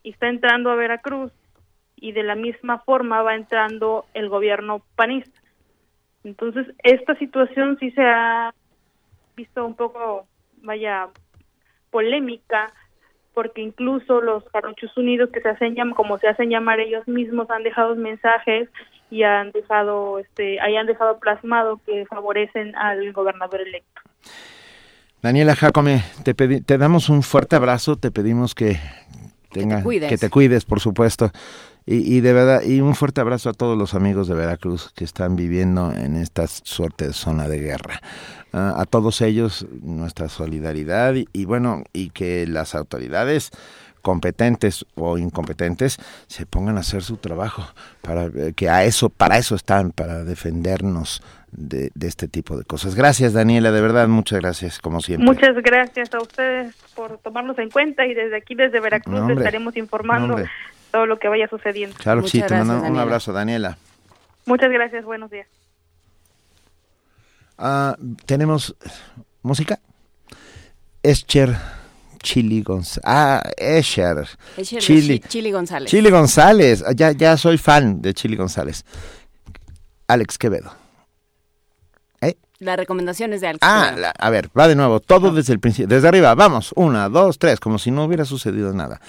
y 0.02 0.10
está 0.10 0.28
entrando 0.28 0.72
a 0.72 0.74
Veracruz 0.74 1.30
y 1.94 2.10
de 2.10 2.24
la 2.24 2.34
misma 2.34 2.80
forma 2.80 3.22
va 3.22 3.36
entrando 3.36 4.04
el 4.14 4.28
gobierno 4.28 4.82
panista. 4.96 5.40
Entonces, 6.24 6.66
esta 6.82 7.14
situación 7.20 7.76
sí 7.78 7.92
se 7.92 8.02
ha 8.02 8.52
visto 9.38 9.64
un 9.64 9.74
poco, 9.74 10.26
vaya, 10.62 11.08
polémica, 11.90 12.72
porque 13.34 13.62
incluso 13.62 14.20
los 14.20 14.42
Jarochos 14.52 14.94
Unidos, 14.96 15.30
que 15.32 15.40
se 15.40 15.48
hacen 15.48 15.76
como 15.94 16.18
se 16.18 16.26
hacen 16.26 16.50
llamar 16.50 16.80
ellos 16.80 17.06
mismos, 17.06 17.48
han 17.50 17.62
dejado 17.62 17.94
mensajes 17.94 18.68
y 19.10 19.22
han 19.22 19.52
dejado, 19.52 20.18
este, 20.18 20.60
ahí 20.60 20.76
han 20.76 20.86
dejado 20.86 21.18
plasmado 21.20 21.80
que 21.86 22.04
favorecen 22.06 22.74
al 22.76 23.12
gobernador 23.12 23.60
electo. 23.60 24.02
Daniela 25.22 25.54
Jacome, 25.54 26.02
te, 26.24 26.34
te 26.34 26.78
damos 26.78 27.08
un 27.08 27.22
fuerte 27.22 27.54
abrazo, 27.54 27.96
te 27.96 28.10
pedimos 28.10 28.56
que, 28.56 28.76
tenga, 29.50 29.84
que, 29.84 30.00
te 30.00 30.08
que 30.08 30.18
te 30.18 30.30
cuides, 30.30 30.64
por 30.64 30.80
supuesto. 30.80 31.30
Y, 31.90 32.16
y, 32.16 32.20
de 32.20 32.34
verdad, 32.34 32.62
y 32.64 32.82
un 32.82 32.94
fuerte 32.94 33.22
abrazo 33.22 33.48
a 33.48 33.54
todos 33.54 33.78
los 33.78 33.94
amigos 33.94 34.28
de 34.28 34.34
Veracruz 34.34 34.92
que 34.94 35.04
están 35.04 35.36
viviendo 35.36 35.90
en 35.90 36.16
esta 36.16 36.46
suerte 36.46 37.06
de 37.06 37.14
zona 37.14 37.48
de 37.48 37.60
guerra. 37.60 38.02
Uh, 38.52 38.78
a 38.78 38.84
todos 38.84 39.22
ellos 39.22 39.66
nuestra 39.80 40.28
solidaridad 40.28 41.14
y, 41.14 41.26
y, 41.32 41.46
bueno, 41.46 41.84
y 41.94 42.10
que 42.10 42.46
las 42.46 42.74
autoridades 42.74 43.52
competentes 44.02 44.84
o 44.96 45.16
incompetentes 45.16 45.96
se 46.26 46.44
pongan 46.44 46.76
a 46.76 46.80
hacer 46.80 47.02
su 47.02 47.16
trabajo 47.16 47.66
para 48.02 48.26
eh, 48.26 48.52
que 48.54 48.68
a 48.68 48.84
eso 48.84 49.08
para 49.08 49.38
eso 49.38 49.54
están 49.54 49.90
para 49.90 50.24
defendernos 50.24 51.22
de, 51.52 51.90
de, 51.94 52.06
este 52.06 52.28
tipo 52.28 52.58
de 52.58 52.64
cosas. 52.64 52.94
Gracias 52.94 53.32
Daniela, 53.32 53.70
de 53.72 53.80
verdad 53.80 54.08
muchas 54.08 54.40
gracias 54.40 54.78
como 54.78 55.00
siempre. 55.00 55.26
Muchas 55.26 55.54
gracias 55.62 56.12
a 56.14 56.20
ustedes 56.20 56.74
por 56.94 57.18
tomarnos 57.18 57.58
en 57.58 57.70
cuenta 57.70 58.06
y 58.06 58.12
desde 58.12 58.36
aquí 58.36 58.54
desde 58.54 58.78
Veracruz 58.78 59.20
no, 59.20 59.30
estaremos 59.30 59.76
informando 59.76 60.38
no, 60.38 60.44
todo 60.90 61.06
lo 61.06 61.18
que 61.18 61.28
vaya 61.28 61.48
sucediendo. 61.48 61.96
Claro 61.96 62.22
que 62.22 62.28
sí, 62.28 62.42
te 62.42 62.54
mando 62.54 62.82
un 62.82 62.98
abrazo, 62.98 63.32
Daniela. 63.32 63.78
Muchas 64.46 64.70
gracias, 64.70 65.04
buenos 65.04 65.30
días. 65.30 65.46
Uh, 67.58 68.14
Tenemos 68.24 68.74
música. 69.42 69.78
Escher 71.02 71.56
Chili 72.22 72.62
González. 72.62 73.04
Ah, 73.04 73.42
Escher. 73.56 74.26
Escher 74.56 74.80
Chili, 74.80 75.18
Chili 75.20 75.50
González. 75.52 75.90
Chili 75.90 76.10
González. 76.10 76.84
Ya, 76.94 77.12
ya 77.12 77.36
soy 77.36 77.58
fan 77.58 78.00
de 78.00 78.14
Chili 78.14 78.36
González. 78.36 78.84
Alex 80.06 80.38
Quevedo. 80.38 80.87
¿Eh? 82.60 82.64
La 82.64 82.76
recomendación 82.76 83.32
es 83.32 83.40
de 83.40 83.48
Alex 83.48 83.60
ah. 83.62 83.94
La, 83.96 84.10
a 84.10 84.30
ver, 84.30 84.50
va 84.56 84.68
de 84.68 84.74
nuevo. 84.74 85.00
Todo 85.00 85.30
desde 85.30 85.52
el 85.52 85.60
principio. 85.60 85.88
Desde 85.88 86.08
arriba. 86.08 86.34
Vamos. 86.34 86.72
Una, 86.74 87.08
dos, 87.08 87.38
tres. 87.38 87.60
Como 87.60 87.78
si 87.78 87.90
no 87.90 88.04
hubiera 88.04 88.24
sucedido 88.24 88.72
nada. 88.72 89.00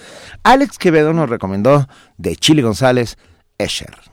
Alex 0.43 0.77
Quevedo 0.77 1.13
nos 1.13 1.29
recomendó 1.29 1.87
de 2.17 2.35
Chili 2.35 2.61
González, 2.61 3.17
Escher. 3.57 4.08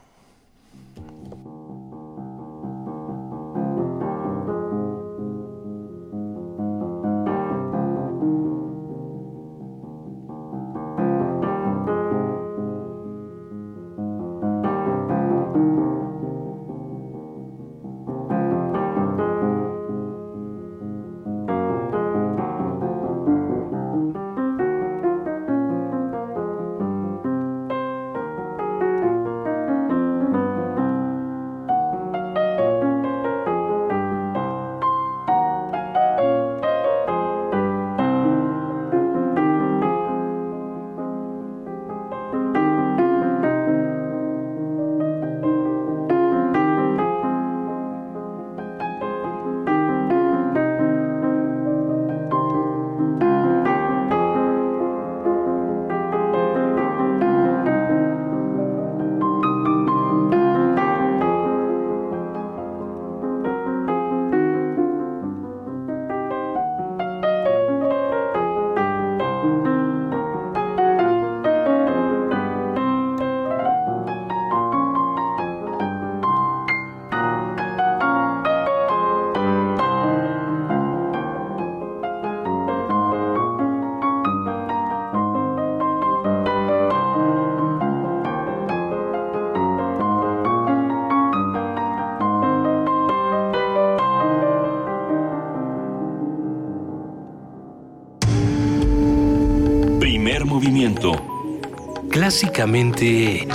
Clásicamente 102.39 103.47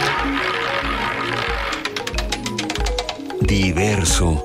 diverso. 3.42 4.44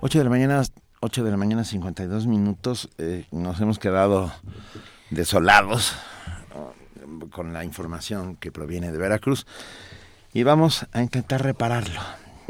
8 0.00 0.18
de 0.18 0.24
la 0.24 0.30
mañana, 0.30 0.62
8 1.00 1.24
de 1.24 1.30
la 1.30 1.36
mañana, 1.36 1.64
52 1.64 2.26
minutos. 2.26 2.88
Eh, 2.96 3.26
nos 3.32 3.60
hemos 3.60 3.78
quedado 3.78 4.32
desolados 5.10 5.92
eh, 6.54 7.28
con 7.32 7.52
la 7.52 7.64
información 7.64 8.36
que 8.36 8.50
proviene 8.50 8.90
de 8.90 8.96
Veracruz 8.96 9.46
y 10.32 10.42
vamos 10.42 10.86
a 10.92 11.02
intentar 11.02 11.42
repararlo. 11.42 12.00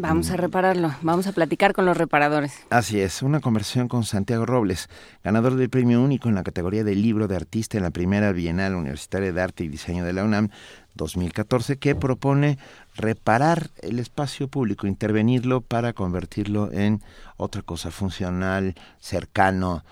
Vamos 0.01 0.31
a 0.31 0.37
repararlo, 0.37 0.93
vamos 1.03 1.27
a 1.27 1.33
platicar 1.33 1.73
con 1.73 1.85
los 1.85 1.97
reparadores. 1.97 2.65
Así 2.71 3.01
es, 3.01 3.21
una 3.21 3.41
conversión 3.41 3.89
con 3.89 4.05
Santiago 4.05 4.47
Robles, 4.47 4.89
ganador 5.25 5.57
del 5.57 5.71
premio 5.71 6.01
único 6.01 6.29
en 6.29 6.37
la 6.37 6.45
categoría 6.45 6.85
de 6.85 6.95
libro 6.95 7.27
de 7.27 7.35
artista 7.35 7.79
en 7.79 7.83
la 7.83 7.91
primera 7.91 8.31
Bienal 8.31 8.77
Universitaria 8.77 9.33
de 9.33 9.43
Arte 9.43 9.65
y 9.65 9.69
Diseño 9.69 10.05
de 10.05 10.13
la 10.13 10.23
UNAM 10.23 10.51
2014, 10.95 11.79
que 11.79 11.97
propone 11.97 12.59
reparar 12.95 13.71
el 13.83 13.99
espacio 13.99 14.47
público, 14.47 14.87
intervenirlo 14.87 15.63
para 15.63 15.93
convertirlo 15.95 16.71
en 16.71 17.01
otra 17.37 17.63
cosa 17.63 17.91
funcional, 17.91 18.77
cercano, 19.01 19.83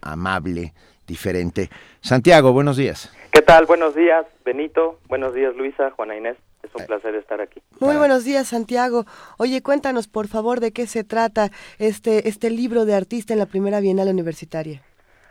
amable, 0.00 0.74
diferente. 1.08 1.70
Santiago, 2.00 2.52
buenos 2.52 2.76
días. 2.76 3.12
¿Qué 3.32 3.42
tal? 3.42 3.66
Buenos 3.66 3.96
días, 3.96 4.26
Benito. 4.44 5.00
Buenos 5.08 5.34
días, 5.34 5.56
Luisa, 5.56 5.90
Juana 5.90 6.16
Inés. 6.16 6.36
Es 6.66 6.74
un 6.74 6.86
placer 6.86 7.14
estar 7.14 7.40
aquí. 7.40 7.62
Muy 7.78 7.96
buenos 7.96 8.24
días, 8.24 8.48
Santiago. 8.48 9.04
Oye, 9.38 9.62
cuéntanos, 9.62 10.08
por 10.08 10.26
favor, 10.26 10.58
de 10.58 10.72
qué 10.72 10.86
se 10.86 11.04
trata 11.04 11.50
este, 11.78 12.28
este 12.28 12.50
libro 12.50 12.84
de 12.84 12.94
artista 12.94 13.32
en 13.32 13.38
la 13.38 13.46
primera 13.46 13.80
Bienal 13.80 14.08
Universitaria. 14.08 14.82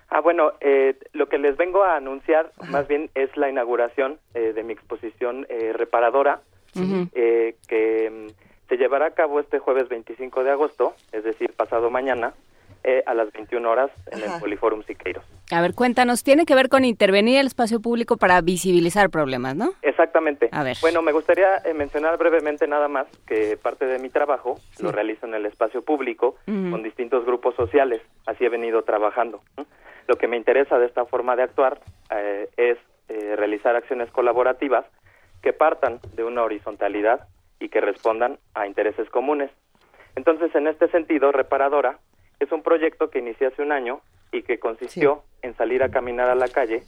Ah, 0.10 0.22
bueno, 0.22 0.54
eh, 0.62 0.98
lo 1.14 1.28
que 1.28 1.38
les 1.38 1.58
vengo 1.58 1.84
a 1.84 1.98
anunciar 1.98 2.52
más 2.70 2.88
bien 2.88 3.10
es 3.16 3.36
la 3.36 3.50
inauguración 3.50 4.18
eh, 4.34 4.54
de 4.54 4.64
mi 4.64 4.74
exposición 4.74 5.46
eh, 5.50 5.74
reparadora, 5.74 6.42
eh, 7.14 7.56
que 7.68 8.10
mm, 8.10 8.68
se 8.70 8.78
llevará 8.78 9.08
a 9.08 9.12
cabo 9.12 9.40
este 9.40 9.60
jueves 9.60 9.90
25 9.90 10.44
de 10.44 10.52
agosto, 10.52 10.94
es 11.12 11.24
decir, 11.24 11.54
pasado 11.54 11.90
mañana, 11.90 12.34
eh, 12.88 13.02
a 13.08 13.16
las 13.16 13.32
21 13.34 13.68
horas 13.68 13.90
en 14.12 14.22
Ajá. 14.24 14.36
el 14.36 14.40
Poliforum 14.40 14.84
Siqueiros. 14.84 15.26
A 15.52 15.60
ver, 15.60 15.74
cuéntanos, 15.74 16.24
tiene 16.24 16.46
que 16.46 16.54
ver 16.54 16.70
con 16.70 16.86
intervenir 16.86 17.40
el 17.40 17.48
espacio 17.48 17.80
público 17.82 18.16
para 18.16 18.40
visibilizar 18.42 19.10
problemas, 19.10 19.56
¿no? 19.56 19.72
Exactamente. 19.82 20.50
A 20.52 20.64
ver. 20.64 20.78
Bueno, 20.82 21.02
me 21.02 21.12
gustaría 21.12 21.58
eh, 21.66 21.74
mencionar 21.74 22.16
brevemente 22.20 22.68
nada 22.68 22.88
más 22.88 23.08
que 23.26 23.58
parte 23.58 23.88
de 23.88 23.98
mi 23.98 24.10
trabajo 24.10 24.60
lo 24.80 24.92
realizo 24.92 25.26
en 25.26 25.34
el 25.34 25.48
espacio 25.48 25.82
público 25.82 26.36
Ujú. 26.48 26.70
con 26.70 26.84
distintos 26.84 27.26
grupos 27.26 27.56
sociales. 27.56 28.04
Así 28.28 28.46
he 28.46 28.50
venido 28.50 28.84
trabajando. 28.84 29.42
Lo 30.08 30.18
que 30.18 30.28
me 30.28 30.38
interesa 30.38 30.78
de 30.78 30.86
esta 30.86 31.06
forma 31.06 31.36
de 31.36 31.42
actuar 31.42 31.80
eh, 32.12 32.48
es 32.56 32.78
eh, 33.10 33.36
realizar 33.36 33.76
acciones 33.76 34.12
colaborativas 34.12 34.86
que 35.42 35.54
partan 35.54 36.00
de 36.14 36.24
una 36.24 36.44
horizontalidad 36.44 37.28
y 37.60 37.70
que 37.70 37.82
respondan 37.82 38.38
a 38.54 38.68
intereses 38.68 39.10
comunes. 39.10 39.50
Entonces, 40.16 40.54
en 40.54 40.68
este 40.68 40.88
sentido, 40.90 41.32
Reparadora 41.32 41.98
es 42.40 42.52
un 42.52 42.64
proyecto 42.64 43.10
que 43.10 43.20
inicié 43.20 43.48
hace 43.48 43.62
un 43.62 43.72
año 43.72 44.02
y 44.32 44.44
que 44.44 44.60
consistió 44.60 45.24
en 45.42 45.56
salir 45.56 45.84
a 45.84 45.90
caminar 45.90 46.30
a 46.30 46.36
la 46.36 46.48
calle 46.48 46.84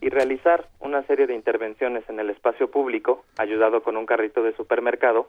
y 0.00 0.08
realizar 0.08 0.68
una 0.80 1.02
serie 1.04 1.26
de 1.26 1.34
intervenciones 1.34 2.08
en 2.08 2.20
el 2.20 2.30
espacio 2.30 2.70
público, 2.70 3.24
ayudado 3.38 3.82
con 3.82 3.96
un 3.96 4.06
carrito 4.06 4.42
de 4.42 4.54
supermercado 4.54 5.28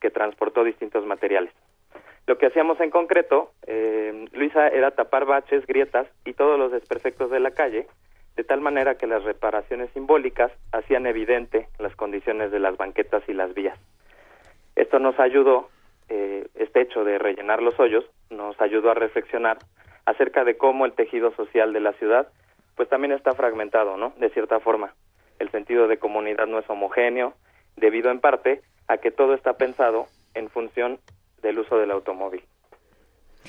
que 0.00 0.10
transportó 0.10 0.64
distintos 0.64 1.06
materiales. 1.06 1.52
Lo 2.26 2.38
que 2.38 2.46
hacíamos 2.46 2.80
en 2.80 2.90
concreto, 2.90 3.52
eh, 3.66 4.26
Luisa, 4.32 4.68
era 4.68 4.90
tapar 4.90 5.26
baches, 5.26 5.66
grietas 5.66 6.08
y 6.24 6.32
todos 6.32 6.58
los 6.58 6.72
desperfectos 6.72 7.30
de 7.30 7.40
la 7.40 7.52
calle, 7.52 7.86
de 8.34 8.44
tal 8.44 8.60
manera 8.60 8.96
que 8.96 9.06
las 9.06 9.22
reparaciones 9.22 9.90
simbólicas 9.92 10.52
hacían 10.72 11.06
evidente 11.06 11.68
las 11.78 11.94
condiciones 11.94 12.50
de 12.50 12.58
las 12.58 12.76
banquetas 12.76 13.22
y 13.28 13.32
las 13.32 13.54
vías. 13.54 13.78
Esto 14.74 14.98
nos 14.98 15.18
ayudó, 15.20 15.70
eh, 16.08 16.46
este 16.54 16.82
hecho 16.82 17.04
de 17.04 17.18
rellenar 17.18 17.62
los 17.62 17.78
hoyos, 17.78 18.04
nos 18.30 18.60
ayudó 18.60 18.90
a 18.90 18.94
reflexionar 18.94 19.58
acerca 20.04 20.44
de 20.44 20.56
cómo 20.56 20.86
el 20.86 20.92
tejido 20.92 21.34
social 21.34 21.72
de 21.72 21.80
la 21.80 21.92
ciudad, 21.94 22.28
pues 22.76 22.88
también 22.88 23.12
está 23.12 23.32
fragmentado, 23.34 23.96
¿no? 23.96 24.12
De 24.18 24.30
cierta 24.30 24.60
forma. 24.60 24.94
El 25.38 25.50
sentido 25.50 25.88
de 25.88 25.98
comunidad 25.98 26.46
no 26.46 26.58
es 26.58 26.70
homogéneo, 26.70 27.34
debido 27.76 28.10
en 28.10 28.20
parte 28.20 28.62
a 28.88 28.98
que 28.98 29.10
todo 29.10 29.34
está 29.34 29.54
pensado 29.54 30.06
en 30.34 30.48
función 30.48 30.98
del 31.42 31.58
uso 31.58 31.76
del 31.76 31.90
automóvil. 31.90 32.42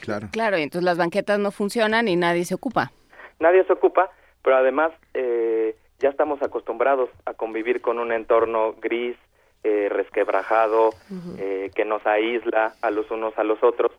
Claro. 0.01 0.27
Claro, 0.31 0.57
y 0.57 0.63
entonces 0.63 0.85
las 0.85 0.97
banquetas 0.97 1.39
no 1.39 1.51
funcionan 1.51 2.07
y 2.07 2.15
nadie 2.15 2.45
se 2.45 2.55
ocupa. 2.55 2.91
Nadie 3.39 3.63
se 3.65 3.73
ocupa, 3.73 4.09
pero 4.43 4.57
además 4.57 4.91
eh, 5.13 5.75
ya 5.99 6.09
estamos 6.09 6.41
acostumbrados 6.41 7.09
a 7.25 7.33
convivir 7.33 7.81
con 7.81 7.99
un 7.99 8.11
entorno 8.11 8.73
gris, 8.73 9.17
eh, 9.63 9.89
resquebrajado, 9.89 10.91
eh, 11.37 11.71
que 11.75 11.85
nos 11.85 12.05
aísla 12.05 12.73
a 12.81 12.91
los 12.91 13.09
unos 13.11 13.37
a 13.37 13.43
los 13.43 13.61
otros. 13.63 13.91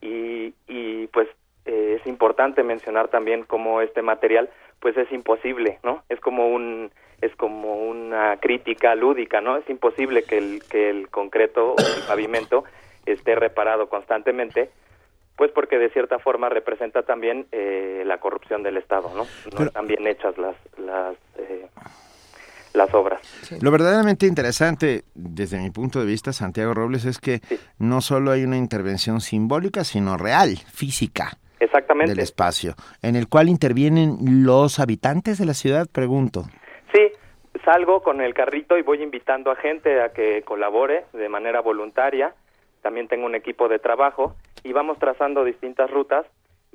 Y, 0.00 0.52
y 0.68 1.06
pues 1.08 1.28
eh, 1.66 1.98
es 2.00 2.06
importante 2.06 2.62
mencionar 2.62 3.08
también 3.08 3.44
cómo 3.44 3.80
este 3.80 4.02
material 4.02 4.50
pues 4.80 4.96
es 4.98 5.10
imposible, 5.12 5.78
¿no? 5.82 6.02
Es 6.08 6.20
como 6.20 6.48
un 6.48 6.90
es 7.22 7.34
como 7.36 7.76
una 7.76 8.36
crítica 8.38 8.94
lúdica, 8.94 9.40
¿no? 9.40 9.56
Es 9.56 9.68
imposible 9.70 10.24
que 10.24 10.36
el 10.38 10.62
que 10.68 10.90
el 10.90 11.08
concreto 11.08 11.72
o 11.72 11.76
el 11.78 12.02
pavimento 12.06 12.64
esté 13.06 13.34
reparado 13.34 13.88
constantemente, 13.88 14.70
pues 15.36 15.50
porque 15.52 15.78
de 15.78 15.88
cierta 15.90 16.18
forma 16.18 16.48
representa 16.50 17.02
también 17.02 17.46
eh, 17.52 18.02
la 18.04 18.18
corrupción 18.18 18.62
del 18.62 18.76
Estado, 18.76 19.08
¿no? 19.14 19.24
No 19.24 19.26
Pero- 19.50 19.64
están 19.64 19.86
bien 19.86 20.06
hechas 20.06 20.36
las 20.36 20.56
las 20.76 21.16
eh, 21.38 21.66
las 22.74 22.92
obras. 22.92 23.22
Lo 23.62 23.70
verdaderamente 23.70 24.26
interesante, 24.26 25.04
desde 25.14 25.58
mi 25.58 25.70
punto 25.70 26.00
de 26.00 26.06
vista, 26.06 26.32
Santiago 26.32 26.74
Robles, 26.74 27.04
es 27.04 27.18
que 27.18 27.40
no 27.78 28.00
solo 28.00 28.32
hay 28.32 28.44
una 28.44 28.58
intervención 28.58 29.20
simbólica, 29.20 29.84
sino 29.84 30.16
real, 30.16 30.56
física 30.72 31.38
Exactamente. 31.60 32.10
del 32.10 32.20
espacio, 32.20 32.74
en 33.00 33.16
el 33.16 33.28
cual 33.28 33.48
intervienen 33.48 34.16
los 34.44 34.80
habitantes 34.80 35.38
de 35.38 35.46
la 35.46 35.54
ciudad, 35.54 35.86
pregunto. 35.90 36.42
Sí, 36.92 37.12
salgo 37.64 38.02
con 38.02 38.20
el 38.20 38.34
carrito 38.34 38.76
y 38.76 38.82
voy 38.82 39.02
invitando 39.02 39.50
a 39.50 39.56
gente 39.56 40.02
a 40.02 40.12
que 40.12 40.42
colabore 40.42 41.06
de 41.12 41.28
manera 41.28 41.60
voluntaria. 41.60 42.34
También 42.82 43.08
tengo 43.08 43.24
un 43.24 43.34
equipo 43.34 43.68
de 43.68 43.78
trabajo 43.78 44.34
y 44.64 44.72
vamos 44.72 44.98
trazando 44.98 45.44
distintas 45.44 45.90
rutas 45.90 46.26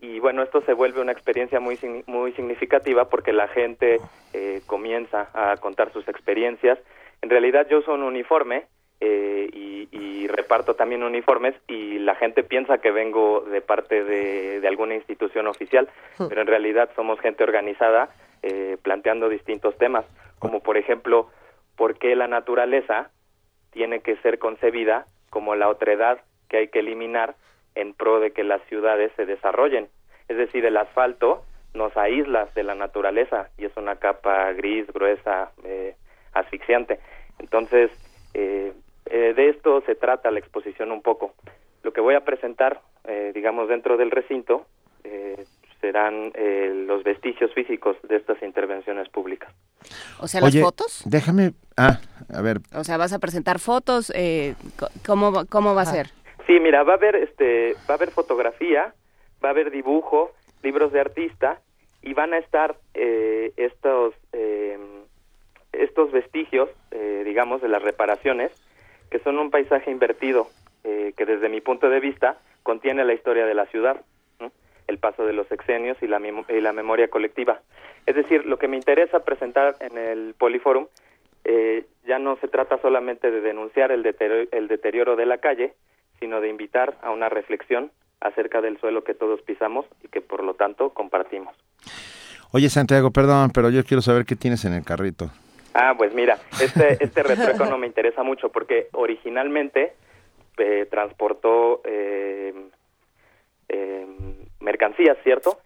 y 0.01 0.19
bueno, 0.19 0.43
esto 0.43 0.61
se 0.61 0.73
vuelve 0.73 1.01
una 1.01 1.11
experiencia 1.11 1.59
muy 1.59 1.77
muy 2.07 2.31
significativa 2.33 3.09
porque 3.09 3.33
la 3.33 3.47
gente 3.47 3.99
eh, 4.33 4.61
comienza 4.65 5.29
a 5.33 5.57
contar 5.57 5.91
sus 5.91 6.07
experiencias. 6.07 6.79
En 7.21 7.29
realidad 7.29 7.67
yo 7.69 7.79
uso 7.79 7.93
un 7.93 8.03
uniforme 8.03 8.65
eh, 9.01 9.49
y, 9.51 9.87
y 9.91 10.27
reparto 10.27 10.75
también 10.75 11.03
uniformes 11.03 11.55
y 11.67 11.99
la 11.99 12.15
gente 12.15 12.43
piensa 12.43 12.79
que 12.79 12.91
vengo 12.91 13.41
de 13.41 13.61
parte 13.61 14.03
de, 14.03 14.59
de 14.59 14.67
alguna 14.67 14.95
institución 14.95 15.47
oficial, 15.47 15.89
pero 16.17 16.41
en 16.41 16.47
realidad 16.47 16.89
somos 16.95 17.19
gente 17.19 17.43
organizada 17.43 18.09
eh, 18.41 18.77
planteando 18.81 19.27
distintos 19.27 19.77
temas, 19.77 20.05
como 20.39 20.61
por 20.61 20.77
ejemplo, 20.77 21.29
¿por 21.75 21.97
qué 21.97 22.15
la 22.15 22.27
naturaleza 22.27 23.11
tiene 23.71 23.99
que 23.99 24.15
ser 24.17 24.39
concebida 24.39 25.07
como 25.29 25.55
la 25.55 25.69
otredad 25.69 26.19
que 26.47 26.57
hay 26.57 26.67
que 26.69 26.79
eliminar 26.79 27.35
en 27.75 27.93
pro 27.93 28.19
de 28.19 28.31
que 28.31 28.43
las 28.43 28.61
ciudades 28.67 29.11
se 29.15 29.25
desarrollen? 29.25 29.87
Es 30.27 30.37
decir, 30.37 30.65
el 30.65 30.77
asfalto 30.77 31.43
nos 31.73 31.95
aísla 31.97 32.47
de 32.55 32.63
la 32.63 32.75
naturaleza 32.75 33.49
y 33.57 33.65
es 33.65 33.75
una 33.77 33.95
capa 33.97 34.51
gris, 34.53 34.87
gruesa, 34.87 35.51
eh, 35.63 35.95
asfixiante. 36.33 36.99
Entonces, 37.39 37.91
eh, 38.33 38.73
eh, 39.05 39.33
de 39.35 39.49
esto 39.49 39.81
se 39.85 39.95
trata 39.95 40.31
la 40.31 40.39
exposición 40.39 40.91
un 40.91 41.01
poco. 41.01 41.33
Lo 41.83 41.93
que 41.93 42.01
voy 42.01 42.15
a 42.15 42.25
presentar, 42.25 42.81
eh, 43.05 43.31
digamos, 43.33 43.69
dentro 43.69 43.97
del 43.97 44.11
recinto, 44.11 44.65
eh, 45.03 45.45
serán 45.81 46.31
eh, 46.35 46.71
los 46.87 47.03
vestigios 47.03 47.53
físicos 47.53 47.95
de 48.03 48.17
estas 48.17 48.41
intervenciones 48.43 49.07
públicas. 49.09 49.49
O 50.19 50.27
sea, 50.27 50.41
las 50.41 50.53
Oye, 50.53 50.61
fotos. 50.61 51.03
Déjame, 51.05 51.53
ah, 51.77 51.99
a 52.33 52.41
ver, 52.41 52.59
O 52.75 52.83
sea, 52.83 52.97
vas 52.97 53.13
a 53.13 53.19
presentar 53.19 53.59
fotos. 53.59 54.11
Eh, 54.15 54.55
¿cómo, 55.05 55.45
¿Cómo 55.47 55.73
va 55.73 55.83
a 55.83 55.85
ser? 55.85 56.09
Sí, 56.49 56.59
mira, 56.59 56.81
va 56.81 56.93
a 56.93 56.95
haber 56.95 57.15
este, 57.15 57.73
va 57.87 57.93
a 57.93 57.97
haber 57.97 58.09
fotografía, 58.09 58.95
va 59.45 59.49
a 59.49 59.51
haber 59.51 59.69
dibujo, 59.69 60.31
libros 60.63 60.91
de 60.91 60.99
artista 60.99 61.61
y 62.01 62.15
van 62.15 62.33
a 62.33 62.39
estar 62.39 62.75
eh, 62.95 63.53
estos 63.55 64.15
eh, 64.33 64.79
estos 65.73 66.11
vestigios, 66.11 66.67
eh, 66.89 67.21
digamos, 67.23 67.61
de 67.61 67.67
las 67.67 67.83
reparaciones, 67.83 68.51
que 69.11 69.19
son 69.19 69.37
un 69.37 69.51
paisaje 69.51 69.91
invertido 69.91 70.47
eh, 70.83 71.13
que 71.15 71.27
desde 71.27 71.49
mi 71.49 71.61
punto 71.61 71.87
de 71.87 71.99
vista 71.99 72.39
contiene 72.63 73.05
la 73.05 73.13
historia 73.13 73.45
de 73.45 73.53
la 73.53 73.67
ciudad, 73.67 74.01
el 74.87 74.97
paso 74.97 75.27
de 75.27 75.33
los 75.33 75.45
sexenios 75.49 76.01
y 76.01 76.07
la, 76.07 76.19
y 76.19 76.61
la 76.61 76.73
memoria 76.73 77.09
colectiva. 77.09 77.61
Es 78.07 78.15
decir, 78.15 78.47
lo 78.47 78.57
que 78.57 78.67
me 78.67 78.75
interesa 78.75 79.23
presentar 79.23 79.75
en 79.81 79.99
el 79.99 80.33
Poliforum 80.33 80.87
eh, 81.43 81.85
ya 82.07 82.17
no 82.17 82.37
se 82.37 82.47
trata 82.47 82.81
solamente 82.81 83.29
de 83.29 83.41
denunciar 83.41 83.91
el 83.91 84.01
deterioro, 84.01 84.49
el 84.51 84.67
deterioro 84.67 85.15
de 85.15 85.27
la 85.27 85.37
calle, 85.37 85.73
sino 86.19 86.41
de 86.41 86.49
invitar 86.49 86.97
a 87.01 87.11
una 87.11 87.29
reflexión 87.29 87.91
acerca 88.21 88.61
del 88.61 88.79
suelo 88.79 89.03
que 89.03 89.13
todos 89.13 89.41
pisamos 89.41 89.85
y 90.03 90.07
que 90.09 90.21
por 90.21 90.43
lo 90.43 90.53
tanto 90.55 90.89
compartimos. 90.89 91.55
Oye, 92.51 92.69
Santiago, 92.69 93.11
perdón, 93.11 93.51
pero 93.53 93.69
yo 93.69 93.83
quiero 93.83 94.01
saber 94.01 94.25
qué 94.25 94.35
tienes 94.35 94.65
en 94.65 94.73
el 94.73 94.83
carrito. 94.83 95.29
Ah, 95.73 95.93
pues 95.97 96.13
mira, 96.13 96.37
este, 96.61 96.97
este 97.03 97.23
retruécano 97.23 97.77
me 97.77 97.87
interesa 97.87 98.23
mucho 98.23 98.49
porque 98.49 98.87
originalmente 98.93 99.93
eh, 100.57 100.87
transportó 100.89 101.81
eh, 101.85 102.53
eh, 103.69 104.05
mercancías, 104.59 105.17
¿cierto? 105.23 105.59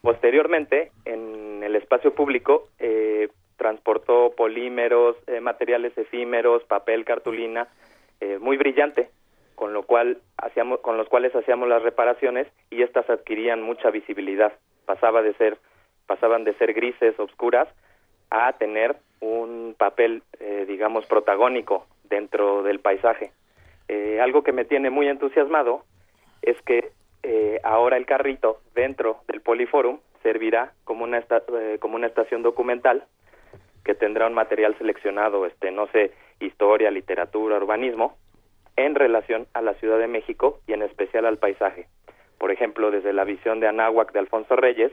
Posteriormente, 0.00 0.92
en 1.04 1.62
el 1.62 1.76
espacio 1.76 2.14
público, 2.14 2.68
eh, 2.78 3.28
transportó 3.56 4.32
polímeros, 4.36 5.16
eh, 5.26 5.40
materiales 5.40 5.96
efímeros, 5.98 6.64
papel, 6.64 7.04
cartulina, 7.04 7.68
eh, 8.20 8.38
muy 8.40 8.56
brillante, 8.56 9.10
con 9.60 9.74
lo 9.74 9.82
cual 9.82 10.16
hacíamos, 10.38 10.80
con 10.80 10.96
los 10.96 11.06
cuales 11.10 11.36
hacíamos 11.36 11.68
las 11.68 11.82
reparaciones 11.82 12.46
y 12.70 12.80
estas 12.80 13.10
adquirían 13.10 13.60
mucha 13.60 13.90
visibilidad. 13.90 14.54
Pasaba 14.86 15.20
de 15.20 15.34
ser, 15.34 15.58
pasaban 16.06 16.44
de 16.44 16.54
ser 16.54 16.72
grises, 16.72 17.20
oscuras, 17.20 17.68
a 18.30 18.54
tener 18.54 18.96
un 19.20 19.74
papel, 19.76 20.22
eh, 20.38 20.64
digamos, 20.66 21.04
protagónico 21.04 21.84
dentro 22.04 22.62
del 22.62 22.80
paisaje. 22.80 23.32
Eh, 23.88 24.18
algo 24.22 24.42
que 24.42 24.52
me 24.54 24.64
tiene 24.64 24.88
muy 24.88 25.08
entusiasmado 25.08 25.84
es 26.40 26.56
que 26.62 26.92
eh, 27.22 27.60
ahora 27.62 27.98
el 27.98 28.06
carrito 28.06 28.60
dentro 28.74 29.18
del 29.28 29.42
Poliforum 29.42 29.98
servirá 30.22 30.72
como 30.84 31.04
una 31.04 31.18
esta- 31.18 31.42
eh, 31.60 31.76
como 31.80 31.96
una 31.96 32.06
estación 32.06 32.42
documental 32.42 33.04
que 33.84 33.94
tendrá 33.94 34.26
un 34.26 34.32
material 34.32 34.74
seleccionado, 34.78 35.44
este, 35.44 35.70
no 35.70 35.86
sé, 35.88 36.12
historia, 36.40 36.90
literatura, 36.90 37.58
urbanismo, 37.58 38.16
en 38.86 38.94
relación 38.94 39.46
a 39.54 39.62
la 39.62 39.74
Ciudad 39.74 39.98
de 39.98 40.08
México 40.08 40.60
y 40.66 40.72
en 40.72 40.82
especial 40.82 41.26
al 41.26 41.38
paisaje. 41.38 41.86
Por 42.38 42.50
ejemplo, 42.50 42.90
desde 42.90 43.12
la 43.12 43.24
visión 43.24 43.60
de 43.60 43.68
Anáhuac 43.68 44.12
de 44.12 44.20
Alfonso 44.20 44.56
Reyes 44.56 44.92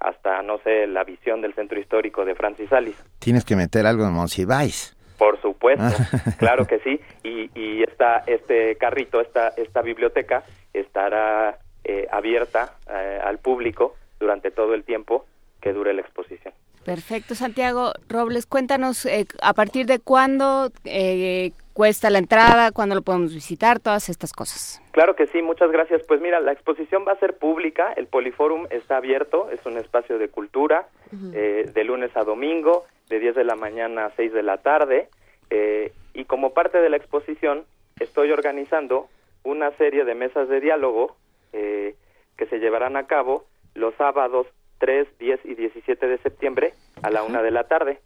hasta, 0.00 0.42
no 0.42 0.58
sé, 0.58 0.86
la 0.86 1.04
visión 1.04 1.40
del 1.40 1.54
centro 1.54 1.80
histórico 1.80 2.24
de 2.24 2.34
Francis 2.34 2.68
Salis. 2.68 2.96
Tienes 3.18 3.44
que 3.44 3.56
meter 3.56 3.86
algo 3.86 4.04
de 4.04 4.10
Monsiváis. 4.10 4.96
Por 5.18 5.40
supuesto, 5.40 5.84
claro 6.38 6.66
que 6.66 6.78
sí. 6.80 7.00
Y, 7.22 7.50
y 7.58 7.82
esta, 7.82 8.24
este 8.26 8.76
carrito, 8.76 9.20
esta, 9.20 9.48
esta 9.48 9.80
biblioteca 9.82 10.44
estará 10.72 11.58
eh, 11.84 12.06
abierta 12.10 12.76
eh, 12.90 13.20
al 13.24 13.38
público 13.38 13.94
durante 14.18 14.50
todo 14.50 14.74
el 14.74 14.84
tiempo 14.84 15.26
que 15.60 15.72
dure 15.72 15.94
la 15.94 16.02
exposición. 16.02 16.52
Perfecto, 16.84 17.34
Santiago 17.34 17.92
Robles, 18.08 18.46
cuéntanos 18.46 19.06
eh, 19.06 19.26
a 19.42 19.54
partir 19.54 19.86
de 19.86 19.98
cuándo 19.98 20.70
eh, 20.84 21.52
cuesta 21.72 22.08
la 22.08 22.18
entrada, 22.18 22.72
cuándo 22.72 22.94
lo 22.94 23.02
podemos 23.02 23.34
visitar, 23.34 23.80
todas 23.80 24.08
estas 24.08 24.32
cosas. 24.32 24.80
Claro 24.92 25.16
que 25.16 25.26
sí, 25.26 25.42
muchas 25.42 25.70
gracias. 25.70 26.02
Pues 26.06 26.20
mira, 26.20 26.40
la 26.40 26.52
exposición 26.52 27.04
va 27.06 27.12
a 27.12 27.18
ser 27.18 27.36
pública, 27.36 27.92
el 27.96 28.06
Poliforum 28.06 28.66
está 28.70 28.96
abierto, 28.96 29.50
es 29.50 29.64
un 29.66 29.76
espacio 29.76 30.18
de 30.18 30.28
cultura, 30.28 30.86
eh, 31.32 31.70
de 31.72 31.84
lunes 31.84 32.16
a 32.16 32.24
domingo, 32.24 32.84
de 33.08 33.18
10 33.18 33.34
de 33.34 33.44
la 33.44 33.56
mañana 33.56 34.06
a 34.06 34.12
6 34.16 34.32
de 34.32 34.42
la 34.42 34.58
tarde, 34.58 35.08
eh, 35.50 35.92
y 36.14 36.24
como 36.24 36.54
parte 36.54 36.78
de 36.78 36.88
la 36.88 36.96
exposición 36.96 37.64
estoy 38.00 38.30
organizando 38.30 39.08
una 39.42 39.70
serie 39.72 40.04
de 40.04 40.14
mesas 40.14 40.48
de 40.48 40.60
diálogo 40.60 41.16
eh, 41.52 41.96
que 42.36 42.46
se 42.46 42.58
llevarán 42.58 42.96
a 42.96 43.06
cabo 43.06 43.44
los 43.74 43.94
sábados 43.96 44.46
3, 44.78 45.06
10 45.18 45.40
y 45.44 45.54
17 45.54 46.06
de 46.06 46.18
septiembre 46.18 46.74
a 47.02 47.10
la 47.10 47.22
una 47.22 47.42
de 47.42 47.50
la 47.50 47.64
tarde. 47.64 48.00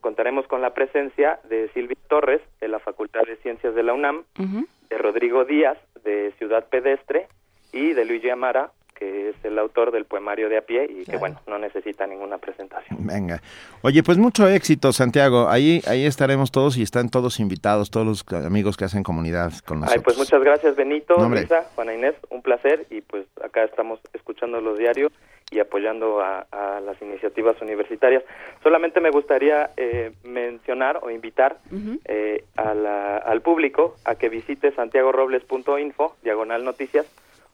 Contaremos 0.00 0.46
con 0.46 0.62
la 0.62 0.74
presencia 0.74 1.40
de 1.48 1.68
Silvia 1.74 1.96
Torres, 2.08 2.40
de 2.60 2.68
la 2.68 2.78
Facultad 2.78 3.22
de 3.22 3.36
Ciencias 3.36 3.74
de 3.74 3.82
la 3.82 3.94
UNAM, 3.94 4.24
de 4.36 4.98
Rodrigo 4.98 5.44
Díaz, 5.44 5.76
de 6.04 6.32
Ciudad 6.38 6.66
Pedestre, 6.68 7.28
y 7.72 7.92
de 7.92 8.04
Luigi 8.04 8.30
Amara, 8.30 8.70
que 8.94 9.30
es 9.30 9.36
el 9.44 9.58
autor 9.58 9.92
del 9.92 10.04
poemario 10.06 10.48
de 10.48 10.58
a 10.58 10.62
pie 10.62 10.88
y 10.90 11.04
que, 11.04 11.18
bueno, 11.18 11.40
no 11.46 11.58
necesita 11.58 12.06
ninguna 12.06 12.38
presentación. 12.38 12.98
Venga. 13.06 13.40
Oye, 13.82 14.02
pues 14.02 14.18
mucho 14.18 14.48
éxito, 14.48 14.92
Santiago. 14.92 15.48
Ahí, 15.48 15.80
ahí 15.86 16.04
estaremos 16.04 16.50
todos 16.50 16.76
y 16.76 16.82
están 16.82 17.08
todos 17.08 17.38
invitados, 17.38 17.90
todos 17.90 18.06
los 18.06 18.44
amigos 18.44 18.76
que 18.76 18.84
hacen 18.84 19.04
comunidad 19.04 19.52
con 19.64 19.78
Ay, 19.78 19.82
nosotros. 19.82 20.04
pues 20.04 20.18
muchas 20.18 20.42
gracias, 20.42 20.74
Benito. 20.74 21.14
Luisa, 21.28 21.64
Juana 21.76 21.94
Inés, 21.94 22.14
un 22.30 22.42
placer, 22.42 22.86
y 22.90 23.00
pues 23.02 23.26
acá 23.42 23.62
estamos 23.64 24.00
escuchando 24.14 24.60
los 24.60 24.78
diarios 24.78 25.12
y 25.50 25.60
apoyando 25.60 26.20
a, 26.20 26.46
a 26.52 26.80
las 26.80 27.00
iniciativas 27.00 27.60
universitarias. 27.62 28.22
Solamente 28.62 29.00
me 29.00 29.10
gustaría 29.10 29.70
eh, 29.76 30.12
mencionar 30.24 31.00
o 31.02 31.10
invitar 31.10 31.58
eh, 32.04 32.44
a 32.56 32.74
la- 32.74 33.16
al 33.16 33.40
público 33.40 33.96
a 34.04 34.14
que 34.16 34.28
visite 34.28 34.72
santiagorobles.info, 34.72 36.16
diagonal 36.22 36.64
noticias, 36.64 37.06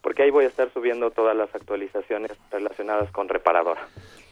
porque 0.02 0.22
ahí 0.22 0.30
voy 0.30 0.44
a 0.44 0.48
estar 0.48 0.70
subiendo 0.72 1.10
todas 1.10 1.36
las 1.36 1.54
actualizaciones 1.54 2.32
relacionadas 2.50 3.10
con 3.10 3.28
Reparadora. 3.28 3.80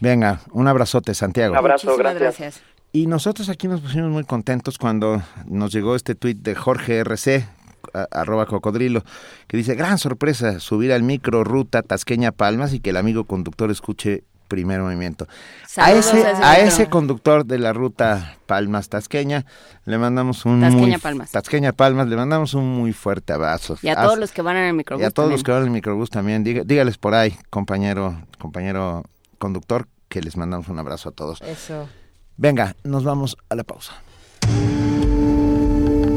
Venga, 0.01 0.41
un 0.53 0.69
abrazote, 0.69 1.15
Santiago. 1.15 1.53
Un 1.53 1.59
abrazo, 1.59 1.87
Muchísimas 1.89 2.15
gracias. 2.19 2.39
gracias. 2.57 2.73
Y 2.95 3.07
nosotros 3.07 3.49
aquí 3.49 3.69
nos 3.69 3.81
pusimos 3.81 4.11
muy 4.11 4.25
contentos 4.25 4.77
cuando 4.77 5.23
nos 5.47 5.73
llegó 5.73 5.97
este 5.97 6.15
tuit 6.15 6.37
de 6.39 6.55
Jorge 6.55 6.99
RC, 6.99 7.47
a- 7.95 8.09
arroba 8.11 8.47
cocodrilo, 8.47 9.03
que 9.47 9.57
dice, 9.57 9.75
gran 9.75 9.99
sorpresa, 9.99 10.61
subir 10.61 10.93
al 10.93 11.03
micro 11.03 11.45
ruta 11.45 11.83
Tasqueña 11.83 12.33
Palmas 12.33 12.73
y 12.75 12.81
que 12.81 12.91
el 12.91 12.97
amigo 12.97 13.25
conductor 13.25 13.71
escuche 13.71 14.25
primer 14.49 14.81
movimiento. 14.83 15.27
A 15.29 15.67
Saludos 15.67 16.07
ese, 16.13 16.27
a 16.27 16.31
ese 16.33 16.43
a 16.43 16.51
amigo. 16.53 16.69
ese 16.69 16.87
conductor 16.91 17.47
de 17.47 17.59
la 17.59 17.73
ruta 17.73 18.37
Palmas 18.47 18.91
Tasqueña 18.91 19.47
le 19.87 19.97
mandamos 19.97 20.45
un 20.45 20.61
Tasqueña 20.61 20.87
muy, 20.89 20.99
Palmas. 20.99 21.31
Tasqueña 21.31 21.73
Palmas, 21.73 22.07
le 22.09 22.17
mandamos 22.17 22.53
un 22.53 22.69
muy 22.69 22.93
fuerte 22.93 23.33
abrazo. 23.33 23.79
Y 23.81 23.89
a 23.89 23.95
Haz- 23.95 24.05
todos 24.05 24.19
los 24.19 24.31
que 24.31 24.43
van 24.43 24.59
en 24.59 24.65
el 24.65 24.75
microbús 24.75 25.03
y 25.03 25.07
a 25.07 25.11
todos 25.11 25.25
también. 25.29 25.33
los 25.39 25.43
que 25.45 25.53
van 25.53 25.61
en 25.63 25.67
el 25.69 25.73
microbús 25.73 26.11
también. 26.11 26.45
Diga- 26.45 26.65
dígales 26.65 26.99
por 26.99 27.15
ahí, 27.15 27.35
compañero, 27.49 28.21
compañero 28.39 29.05
conductor, 29.39 29.89
que 30.11 30.21
les 30.21 30.37
mandamos 30.37 30.69
un 30.69 30.79
abrazo 30.79 31.09
a 31.09 31.13
todos. 31.13 31.41
Eso. 31.41 31.89
Venga, 32.37 32.77
nos 32.85 33.05
vamos 33.05 33.39
a 33.49 33.55
la 33.55 33.65
pausa. 33.65 33.95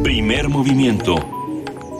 Primer 0.04 0.50
movimiento. 0.50 1.16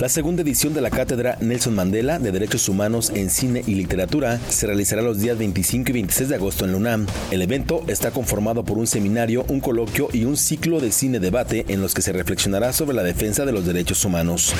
La 0.00 0.08
segunda 0.08 0.42
edición 0.42 0.74
de 0.74 0.80
la 0.80 0.90
Cátedra 0.90 1.38
Nelson 1.40 1.72
Mandela 1.72 2.18
de 2.18 2.32
Derechos 2.32 2.68
Humanos 2.68 3.12
en 3.14 3.30
Cine 3.30 3.62
y 3.64 3.76
Literatura 3.76 4.40
se 4.48 4.66
realizará 4.66 5.02
los 5.02 5.20
días 5.20 5.38
25 5.38 5.90
y 5.90 5.92
26 5.92 6.28
de 6.30 6.34
agosto 6.34 6.64
en 6.64 6.72
la 6.72 6.78
UNAM. 6.78 7.06
El 7.30 7.42
evento 7.42 7.84
está 7.86 8.10
conformado 8.10 8.64
por 8.64 8.76
un 8.76 8.88
seminario, 8.88 9.44
un 9.48 9.60
coloquio 9.60 10.08
y 10.12 10.24
un 10.24 10.36
ciclo 10.36 10.80
de 10.80 10.90
cine 10.90 11.20
debate 11.20 11.64
en 11.68 11.80
los 11.80 11.94
que 11.94 12.02
se 12.02 12.12
reflexionará 12.12 12.72
sobre 12.72 12.96
la 12.96 13.04
defensa 13.04 13.46
de 13.46 13.52
los 13.52 13.66
derechos 13.66 14.04
humanos. 14.04 14.52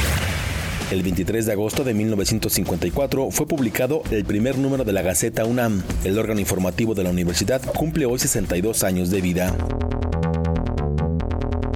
El 0.92 1.02
23 1.02 1.46
de 1.46 1.52
agosto 1.52 1.82
de 1.82 1.94
1954 1.94 3.32
fue 3.32 3.48
publicado 3.48 4.04
el 4.12 4.24
primer 4.24 4.56
número 4.56 4.84
de 4.84 4.92
la 4.92 5.02
Gaceta 5.02 5.44
UNAM. 5.44 5.82
El 6.04 6.16
órgano 6.16 6.38
informativo 6.38 6.94
de 6.94 7.02
la 7.02 7.10
universidad 7.10 7.60
cumple 7.60 8.06
hoy 8.06 8.20
62 8.20 8.84
años 8.84 9.10
de 9.10 9.20
vida. 9.20 9.52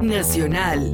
Nacional. 0.01 0.93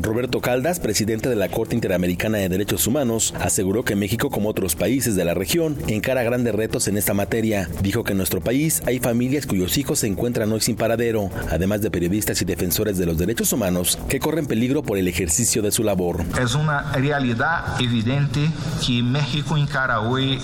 Roberto 0.00 0.40
Caldas, 0.40 0.80
presidente 0.80 1.28
de 1.28 1.36
la 1.36 1.48
Corte 1.48 1.74
Interamericana 1.74 2.38
de 2.38 2.48
Derechos 2.48 2.86
Humanos, 2.86 3.34
aseguró 3.40 3.84
que 3.84 3.96
México, 3.96 4.30
como 4.30 4.48
otros 4.48 4.74
países 4.74 5.14
de 5.14 5.24
la 5.24 5.34
región, 5.34 5.76
encara 5.86 6.22
grandes 6.22 6.54
retos 6.54 6.88
en 6.88 6.96
esta 6.96 7.14
materia. 7.14 7.68
Dijo 7.82 8.02
que 8.02 8.12
en 8.12 8.18
nuestro 8.18 8.40
país 8.40 8.82
hay 8.86 8.98
familias 8.98 9.46
cuyos 9.46 9.76
hijos 9.78 10.00
se 10.00 10.06
encuentran 10.06 10.50
hoy 10.52 10.60
sin 10.60 10.76
paradero, 10.76 11.30
además 11.50 11.82
de 11.82 11.90
periodistas 11.90 12.40
y 12.40 12.44
defensores 12.44 12.98
de 12.98 13.06
los 13.06 13.18
derechos 13.18 13.52
humanos 13.52 13.98
que 14.08 14.20
corren 14.20 14.46
peligro 14.46 14.82
por 14.82 14.98
el 14.98 15.08
ejercicio 15.08 15.62
de 15.62 15.70
su 15.70 15.82
labor. 15.82 16.24
Es 16.40 16.54
una 16.54 16.92
realidad 16.92 17.80
evidente 17.80 18.50
que 18.84 19.02
México 19.02 19.56
encara 19.56 20.00
hoy 20.00 20.38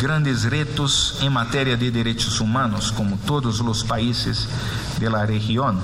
grandes 0.00 0.44
retos 0.44 1.18
en 1.22 1.32
materia 1.32 1.76
de 1.76 1.90
derechos 1.90 2.40
humanos, 2.40 2.92
como 2.92 3.16
todos 3.18 3.60
los 3.60 3.84
países 3.84 4.48
de 5.00 5.10
la 5.10 5.26
región. 5.26 5.78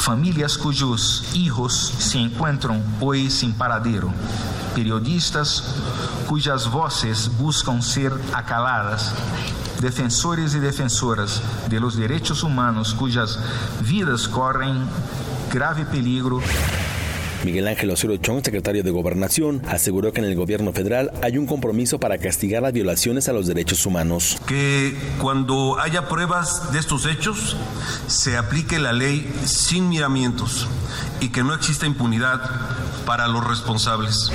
Familias 0.00 0.56
cuyos 0.56 1.26
hijos 1.34 1.74
se 1.98 2.16
encuentran 2.16 2.82
hoy 3.00 3.30
sin 3.30 3.52
paradero, 3.52 4.10
periodistas 4.74 5.62
cuyas 6.26 6.70
voces 6.70 7.30
buscan 7.36 7.82
ser 7.82 8.10
acaladas, 8.32 9.12
defensores 9.78 10.54
y 10.54 10.58
defensoras 10.58 11.42
de 11.68 11.80
los 11.80 11.96
derechos 11.96 12.42
humanos 12.42 12.94
cuyas 12.94 13.38
vidas 13.82 14.26
corren 14.26 14.88
grave 15.52 15.84
peligro 15.84 16.40
Miguel 17.44 17.68
Ángel 17.68 17.90
Osorio 17.90 18.16
Chong, 18.18 18.44
secretario 18.44 18.82
de 18.82 18.90
Gobernación, 18.90 19.62
aseguró 19.68 20.12
que 20.12 20.20
en 20.20 20.26
el 20.26 20.34
gobierno 20.34 20.72
federal 20.72 21.10
hay 21.22 21.38
un 21.38 21.46
compromiso 21.46 21.98
para 21.98 22.18
castigar 22.18 22.62
las 22.62 22.72
violaciones 22.72 23.28
a 23.28 23.32
los 23.32 23.46
derechos 23.46 23.86
humanos. 23.86 24.36
que 24.46 24.94
cuando 25.20 25.78
haya 25.78 26.08
pruebas 26.08 26.72
de 26.72 26.78
estos 26.78 27.06
hechos 27.06 27.56
se 28.06 28.36
aplique 28.36 28.78
la 28.78 28.92
ley 28.92 29.30
sin 29.44 29.88
miramientos 29.88 30.66
y 31.20 31.28
que 31.28 31.42
no 31.42 31.54
exista 31.54 31.86
impunidad 31.86 32.40
para 33.06 33.28
los 33.28 33.46
responsables. 33.46 34.30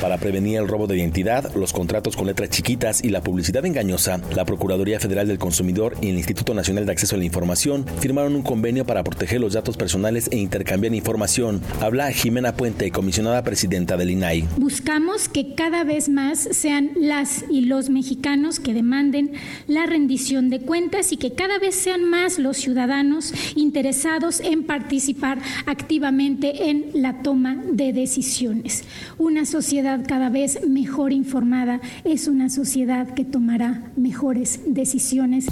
Para 0.00 0.18
prevenir 0.18 0.58
el 0.58 0.68
robo 0.68 0.86
de 0.86 0.98
identidad, 0.98 1.54
los 1.54 1.72
contratos 1.72 2.16
con 2.16 2.26
letras 2.26 2.50
chiquitas 2.50 3.02
y 3.02 3.08
la 3.08 3.22
publicidad 3.22 3.64
engañosa, 3.64 4.20
la 4.34 4.44
Procuraduría 4.44 5.00
Federal 5.00 5.26
del 5.26 5.38
Consumidor 5.38 5.94
y 6.02 6.10
el 6.10 6.16
Instituto 6.16 6.52
Nacional 6.52 6.84
de 6.84 6.92
Acceso 6.92 7.16
a 7.16 7.18
la 7.18 7.24
Información 7.24 7.86
firmaron 8.00 8.36
un 8.36 8.42
convenio 8.42 8.84
para 8.84 9.02
proteger 9.02 9.40
los 9.40 9.54
datos 9.54 9.78
personales 9.78 10.28
e 10.30 10.36
intercambiar 10.36 10.94
información. 10.94 11.62
Habla 11.80 12.12
Jimena 12.12 12.56
Puente, 12.56 12.90
comisionada 12.90 13.42
presidenta 13.42 13.96
del 13.96 14.10
INAI. 14.10 14.46
Buscamos 14.58 15.30
que 15.30 15.54
cada 15.54 15.82
vez 15.82 16.10
más 16.10 16.46
sean 16.52 16.90
las 16.96 17.46
y 17.48 17.62
los 17.62 17.88
mexicanos 17.88 18.60
que 18.60 18.74
demanden 18.74 19.32
la 19.66 19.86
rendición 19.86 20.50
de 20.50 20.60
cuentas 20.60 21.10
y 21.12 21.16
que 21.16 21.32
cada 21.32 21.58
vez 21.58 21.74
sean 21.74 22.04
más 22.04 22.38
los 22.38 22.58
ciudadanos 22.58 23.32
interesados 23.54 24.40
en 24.40 24.64
participar 24.64 25.38
activamente 25.64 26.68
en 26.68 26.90
la 26.92 27.22
toma 27.22 27.62
de 27.72 27.94
decisiones. 27.94 28.84
Una 29.16 29.46
sociedad 29.46 29.85
cada 30.06 30.30
vez 30.30 30.58
mejor 30.66 31.12
informada 31.12 31.80
es 32.04 32.26
una 32.26 32.50
sociedad 32.50 33.14
que 33.14 33.24
tomará 33.24 33.82
mejores 33.96 34.60
decisiones. 34.66 35.46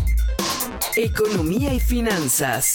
Economía 0.97 1.73
y 1.73 1.81
finanzas. 1.81 2.73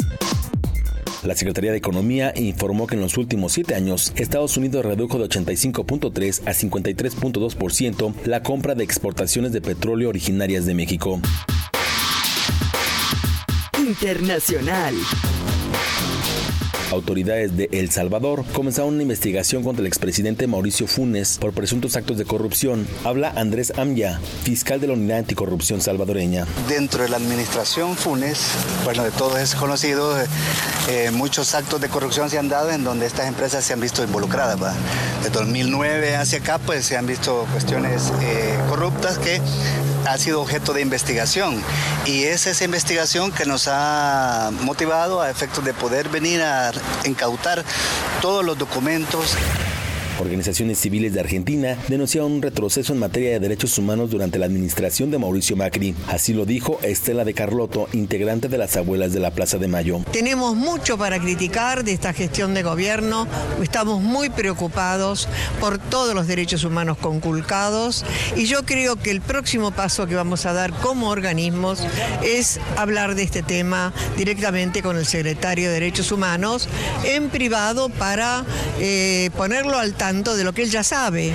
La 1.24 1.36
Secretaría 1.36 1.72
de 1.72 1.78
Economía 1.78 2.34
informó 2.36 2.88
que 2.88 2.96
en 2.96 3.02
los 3.02 3.18
últimos 3.18 3.52
siete 3.52 3.76
años 3.76 4.14
Estados 4.16 4.56
Unidos 4.56 4.86
redujo 4.86 5.20
de 5.20 5.26
85.3 5.26 6.42
a 6.46 6.52
53.2% 6.52 8.14
la 8.26 8.42
compra 8.42 8.74
de 8.74 8.86
exportaciones 8.86 9.52
de 9.52 9.60
petróleo 9.60 10.08
originarias 10.10 10.66
de 10.66 10.76
México. 10.76 11.20
Internacional. 13.78 14.96
Autoridades 16.92 17.56
de 17.56 17.70
El 17.72 17.92
Salvador 17.92 18.44
comenzaron 18.54 18.96
una 18.96 19.04
investigación 19.04 19.64
contra 19.64 19.82
el 19.82 19.88
expresidente 19.88 20.48
Mauricio 20.48 20.88
Funes 20.88 21.38
por 21.40 21.54
presuntos 21.54 21.96
actos 21.96 22.18
de 22.18 22.26
corrupción. 22.26 22.88
Habla 23.04 23.32
Andrés 23.36 23.74
Amya, 23.78 24.20
fiscal 24.44 24.82
de 24.82 24.88
la 24.88 24.94
Unidad 24.94 25.20
Anticorrupción 25.20 25.82
salvadoreña. 25.82 26.48
Dentro 26.68 27.04
de 27.04 27.10
la 27.10 27.18
administración 27.18 27.96
Funes, 27.96 28.40
bueno, 28.84 29.04
de 29.04 29.12
todos 29.12 29.40
es 29.40 29.54
conocido, 29.54 30.16
eh, 30.90 31.12
muchos 31.12 31.54
actos 31.54 31.80
de 31.80 31.90
corrupción 31.90 32.30
se 32.30 32.40
han 32.40 32.50
dado 32.50 32.72
en 32.72 32.84
donde 32.84 33.06
estas 33.06 33.28
empresas 33.28 33.64
se 33.64 33.74
han 33.74 33.80
visto 33.80 34.04
involucradas. 34.04 34.62
¿va? 34.62 34.74
De 35.24 35.30
2009 35.30 36.16
hacia 36.16 36.40
acá, 36.40 36.58
pues 36.58 36.86
se 36.86 36.98
han 36.98 37.06
visto 37.06 37.46
cuestiones 37.52 38.12
eh, 38.22 38.58
corruptas 38.68 39.20
que 39.20 39.40
ha 40.06 40.18
sido 40.18 40.42
objeto 40.42 40.74
de 40.74 40.82
investigación. 40.82 41.62
Y 42.06 42.24
es 42.24 42.48
esa 42.48 42.64
investigación 42.64 43.32
que 43.32 43.46
nos 43.46 43.68
ha 43.68 44.52
motivado 44.62 45.22
a 45.22 45.30
efectos 45.30 45.64
de 45.64 45.74
poder 45.74 46.10
venir 46.10 46.42
a 46.42 46.72
incautar 47.06 47.64
todos 48.22 48.44
los 48.44 48.58
documentos 48.58 49.36
Organizaciones 50.20 50.80
civiles 50.80 51.14
de 51.14 51.22
Argentina 51.22 51.78
denunciaron 51.88 52.34
un 52.34 52.42
retroceso 52.42 52.92
en 52.92 53.00
materia 53.00 53.32
de 53.32 53.40
derechos 53.40 53.78
humanos 53.78 54.10
durante 54.10 54.38
la 54.38 54.48
administración 54.48 55.12
de 55.12 55.18
Mauricio 55.18 55.56
Macri. 55.56 55.96
Así 56.08 56.34
lo 56.34 56.46
dijo 56.46 56.78
Estela 56.84 57.24
de 57.24 57.34
Carlotto, 57.34 57.88
integrante 57.94 58.50
de 58.50 58.58
las 58.58 58.76
abuelas 58.76 59.14
de 59.14 59.22
la 59.22 59.32
Plaza 59.32 59.58
de 59.58 59.70
Mayo. 59.70 60.02
Tenemos 60.12 60.58
mucho 60.58 60.98
para 60.98 61.20
criticar 61.20 61.86
de 61.86 61.94
esta 61.94 62.12
gestión 62.12 62.54
de 62.54 62.64
gobierno. 62.64 63.28
Estamos 63.64 64.02
muy 64.02 64.30
preocupados 64.30 65.30
por 65.62 65.78
todos 65.78 66.14
los 66.14 66.28
derechos 66.28 66.66
humanos 66.66 66.98
conculcados 66.98 68.06
y 68.36 68.46
yo 68.46 68.66
creo 68.66 68.98
que 68.98 69.12
el 69.12 69.22
próximo 69.22 69.72
paso 69.72 70.06
que 70.06 70.16
vamos 70.16 70.46
a 70.46 70.52
dar 70.52 70.74
como 70.74 71.10
organismos 71.10 71.80
es 72.24 72.60
hablar 72.76 73.16
de 73.16 73.24
este 73.24 73.42
tema 73.42 73.94
directamente 74.18 74.82
con 74.82 74.98
el 74.98 75.06
secretario 75.06 75.70
de 75.70 75.76
Derechos 75.76 76.12
Humanos 76.12 76.68
en 77.06 77.30
privado 77.30 77.88
para 77.88 78.44
eh, 78.80 79.30
ponerlo 79.38 79.78
al 79.78 79.94
tanto 79.94 80.09
de 80.10 80.44
lo 80.44 80.54
que 80.54 80.64
él 80.64 80.72
ya 80.72 80.84
sabe. 80.84 81.34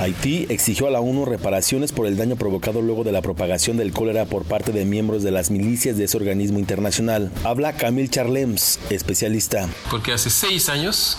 Haití 0.00 0.46
exigió 0.48 0.86
a 0.86 0.90
la 0.90 1.00
ONU 1.00 1.26
reparaciones 1.26 1.92
por 1.92 2.06
el 2.06 2.16
daño 2.16 2.36
provocado 2.36 2.80
luego 2.80 3.04
de 3.04 3.12
la 3.12 3.20
propagación 3.20 3.76
del 3.76 3.92
cólera 3.92 4.24
por 4.24 4.44
parte 4.44 4.72
de 4.72 4.86
miembros 4.86 5.22
de 5.22 5.30
las 5.30 5.50
milicias 5.50 5.98
de 5.98 6.04
ese 6.04 6.16
organismo 6.16 6.58
internacional. 6.58 7.30
Habla 7.44 7.74
Camille 7.74 8.08
Charlems, 8.08 8.78
especialista. 8.88 9.68
Porque 9.90 10.12
hace 10.12 10.30
seis 10.30 10.70
años 10.70 11.18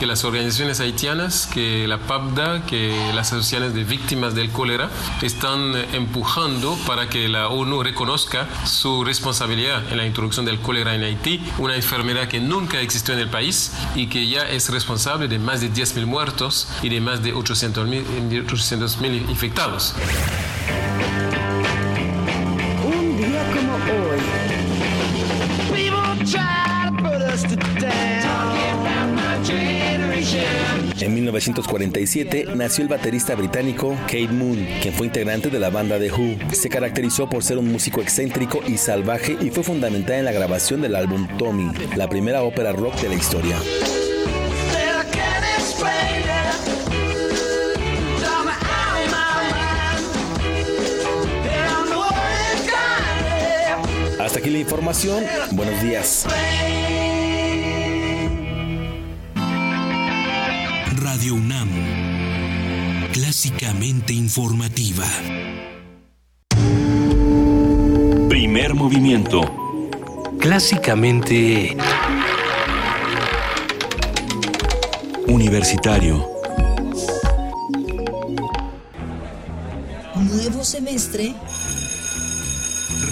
que 0.00 0.06
las 0.06 0.24
organizaciones 0.24 0.80
haitianas, 0.80 1.46
que 1.46 1.86
la 1.86 1.98
PAPDA, 1.98 2.64
que 2.64 3.12
las 3.12 3.34
asociaciones 3.34 3.74
de 3.74 3.84
víctimas 3.84 4.34
del 4.34 4.48
cólera 4.48 4.88
están 5.20 5.74
empujando 5.92 6.74
para 6.86 7.10
que 7.10 7.28
la 7.28 7.48
ONU 7.48 7.82
reconozca 7.82 8.48
su 8.64 9.04
responsabilidad 9.04 9.92
en 9.92 9.98
la 9.98 10.06
introducción 10.06 10.46
del 10.46 10.58
cólera 10.58 10.94
en 10.94 11.02
Haití, 11.02 11.42
una 11.58 11.76
enfermedad 11.76 12.28
que 12.28 12.40
nunca 12.40 12.80
existió 12.80 13.12
en 13.12 13.20
el 13.20 13.28
país 13.28 13.74
y 13.94 14.06
que 14.06 14.26
ya 14.26 14.48
es 14.48 14.70
responsable 14.70 15.28
de 15.28 15.38
más 15.38 15.60
de 15.60 15.70
10.000 15.70 16.06
muertos 16.06 16.66
y 16.82 16.88
de 16.88 17.02
más 17.02 17.22
de 17.22 17.34
800.000 17.34 18.46
800.000 18.46 19.28
infectados. 19.28 19.94
Un 22.82 23.18
día 23.18 23.42
como 23.52 23.74
hoy. 23.74 24.39
En 31.00 31.14
1947 31.14 32.44
nació 32.54 32.82
el 32.82 32.88
baterista 32.88 33.34
británico 33.34 33.96
Kate 34.02 34.28
Moon, 34.28 34.66
quien 34.82 34.92
fue 34.92 35.06
integrante 35.06 35.48
de 35.48 35.58
la 35.58 35.70
banda 35.70 35.98
The 35.98 36.12
Who. 36.12 36.36
Se 36.52 36.68
caracterizó 36.68 37.28
por 37.28 37.42
ser 37.42 37.56
un 37.56 37.72
músico 37.72 38.02
excéntrico 38.02 38.60
y 38.66 38.76
salvaje 38.76 39.36
y 39.40 39.48
fue 39.48 39.62
fundamental 39.62 40.16
en 40.16 40.24
la 40.26 40.32
grabación 40.32 40.82
del 40.82 40.94
álbum 40.94 41.26
Tommy, 41.38 41.70
la 41.96 42.08
primera 42.08 42.42
ópera 42.42 42.72
rock 42.72 42.96
de 43.00 43.08
la 43.08 43.14
historia. 43.14 43.56
Hasta 54.18 54.38
aquí 54.38 54.50
la 54.50 54.58
información. 54.58 55.24
Buenos 55.52 55.82
días. 55.82 56.26
Radio 61.12 61.34
UNAM. 61.34 61.68
Clásicamente 63.12 64.12
informativa. 64.12 65.04
Primer 68.28 68.74
movimiento. 68.74 69.40
Clásicamente... 70.38 71.76
Universitario. 75.26 76.28
Nuevo 80.14 80.62
semestre. 80.62 81.34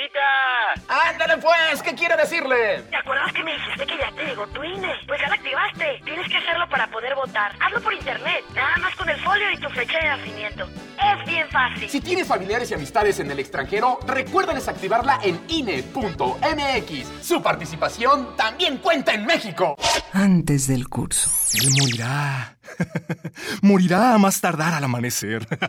Lupita! 0.09 1.09
¡Ándale 1.09 1.37
pues! 1.37 1.81
¿Qué 1.81 1.93
quiere 1.95 2.15
decirle? 2.15 2.83
¿Te 2.89 2.95
acuerdas 2.95 3.31
que 3.33 3.43
me 3.43 3.53
dijiste 3.53 3.85
que 3.85 3.97
ya 3.97 4.11
te 4.15 4.25
llegó 4.25 4.47
tu 4.47 4.63
INE? 4.63 4.93
Pues 5.07 5.21
ya 5.21 5.27
la 5.27 5.35
activaste. 5.35 6.01
Tienes 6.03 6.27
que 6.29 6.37
hacerlo 6.37 6.67
para 6.69 6.87
poder 6.87 7.15
votar. 7.15 7.53
Hazlo 7.59 7.81
por 7.81 7.93
internet. 7.93 8.43
Nada 8.55 8.77
más 8.77 8.95
con 8.95 9.09
el 9.09 9.19
folio 9.21 9.51
y 9.51 9.57
tu 9.57 9.69
fecha 9.69 9.99
de 9.99 10.07
nacimiento. 10.07 10.65
Es 10.65 11.25
bien 11.25 11.47
fácil. 11.49 11.89
Si 11.89 12.01
tienes 12.01 12.27
familiares 12.27 12.71
y 12.71 12.73
amistades 12.73 13.19
en 13.19 13.31
el 13.31 13.39
extranjero, 13.39 13.99
recuérdales 14.05 14.67
activarla 14.67 15.19
en 15.23 15.39
INE.mx. 15.47 17.25
Su 17.25 17.41
participación 17.41 18.35
también 18.35 18.77
cuenta 18.77 19.13
en 19.13 19.25
México. 19.25 19.75
Antes 20.13 20.67
del 20.67 20.87
curso. 20.89 21.29
Él 21.61 21.69
morirá. 21.79 22.57
morirá 23.61 24.13
a 24.13 24.17
más 24.17 24.41
tardar 24.41 24.73
al 24.73 24.83
amanecer. 24.83 25.47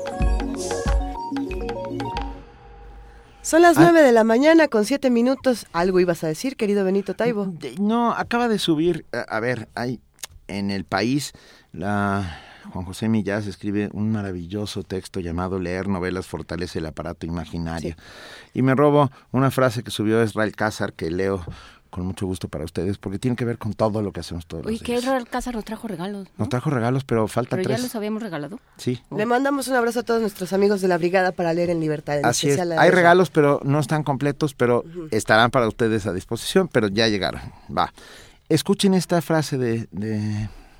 Son 3.42 3.64
las 3.64 3.78
nueve 3.78 4.04
de 4.04 4.12
la 4.12 4.24
mañana 4.24 4.68
con 4.68 4.86
siete 4.86 5.10
minutos. 5.10 5.66
Algo 5.74 6.00
ibas 6.00 6.24
a 6.24 6.28
decir, 6.28 6.56
querido 6.58 6.86
Benito 6.86 7.16
Taibo. 7.16 7.52
No, 7.80 8.12
acaba 8.12 8.48
de 8.48 8.60
subir, 8.60 9.08
a, 9.12 9.22
a 9.22 9.40
ver, 9.40 9.68
hay 9.74 10.00
en 10.58 10.72
el 10.72 10.86
país 10.86 11.34
la 11.72 12.40
Juan 12.72 12.86
José 12.86 13.10
Millás 13.10 13.46
escribe 13.48 13.90
un 13.94 14.12
maravilloso 14.12 14.84
texto 14.84 15.20
llamado 15.20 15.60
Leer 15.60 15.88
novelas 15.90 16.26
fortalece 16.28 16.80
el 16.80 16.86
aparato 16.86 17.26
imaginario. 17.26 17.96
Y 18.54 18.62
me 18.62 18.74
robo 18.76 19.12
una 19.32 19.52
frase 19.52 19.84
que 19.84 19.92
subió 19.92 20.24
Israel 20.24 20.56
Cázar 20.56 20.94
que 20.94 21.12
leo 21.12 21.44
con 21.90 22.06
mucho 22.08 22.26
gusto 22.26 22.48
para 22.48 22.64
ustedes 22.66 22.98
porque 22.98 23.20
tiene 23.20 23.36
que 23.36 23.46
ver 23.46 23.58
con 23.60 23.74
todo 23.74 24.02
lo 24.02 24.12
que 24.12 24.22
hacemos 24.22 24.48
todos 24.48 24.66
Oye, 24.66 24.76
los 24.78 24.82
que 24.82 24.94
días. 24.94 25.04
Israel 25.04 25.28
Cázar 25.30 25.54
nos 25.56 25.66
trajo 25.66 25.88
regalos. 25.88 26.28
Nos 26.38 26.50
trajo 26.50 26.70
regalos, 26.70 27.04
pero 27.04 27.28
faltan 27.28 27.58
Pero 27.60 27.70
ya 27.70 27.76
tres. 27.76 27.84
los 27.84 27.96
habíamos 27.96 28.24
regalado. 28.24 28.60
Sí. 28.78 29.00
Le 29.16 29.26
mandamos 29.26 29.68
un 29.68 29.76
abrazo 29.76 30.00
a 30.00 30.04
todos 30.04 30.22
nuestros 30.22 30.54
amigos 30.54 30.80
de 30.82 30.88
la 30.88 30.98
brigada 30.98 31.34
para 31.34 31.54
leer 31.54 31.70
en 31.70 31.80
libertad. 31.82 32.18
en 32.20 32.26
Así 32.26 32.48
es. 32.48 32.54
especial 32.54 32.80
Hay 32.80 32.90
Rosa. 32.90 32.96
regalos, 32.96 33.30
pero 33.30 33.60
no 33.64 33.80
están 33.80 34.04
completos, 34.04 34.54
pero 34.56 34.86
estarán 35.12 35.52
para 35.52 35.68
ustedes 35.68 36.08
a 36.08 36.14
disposición, 36.14 36.68
pero 36.70 36.88
ya 36.88 37.10
llegaron. 37.10 37.42
Va. 37.76 37.92
Escuchen 38.54 38.94
esta 38.94 39.20
frase 39.24 39.58
de, 39.58 39.88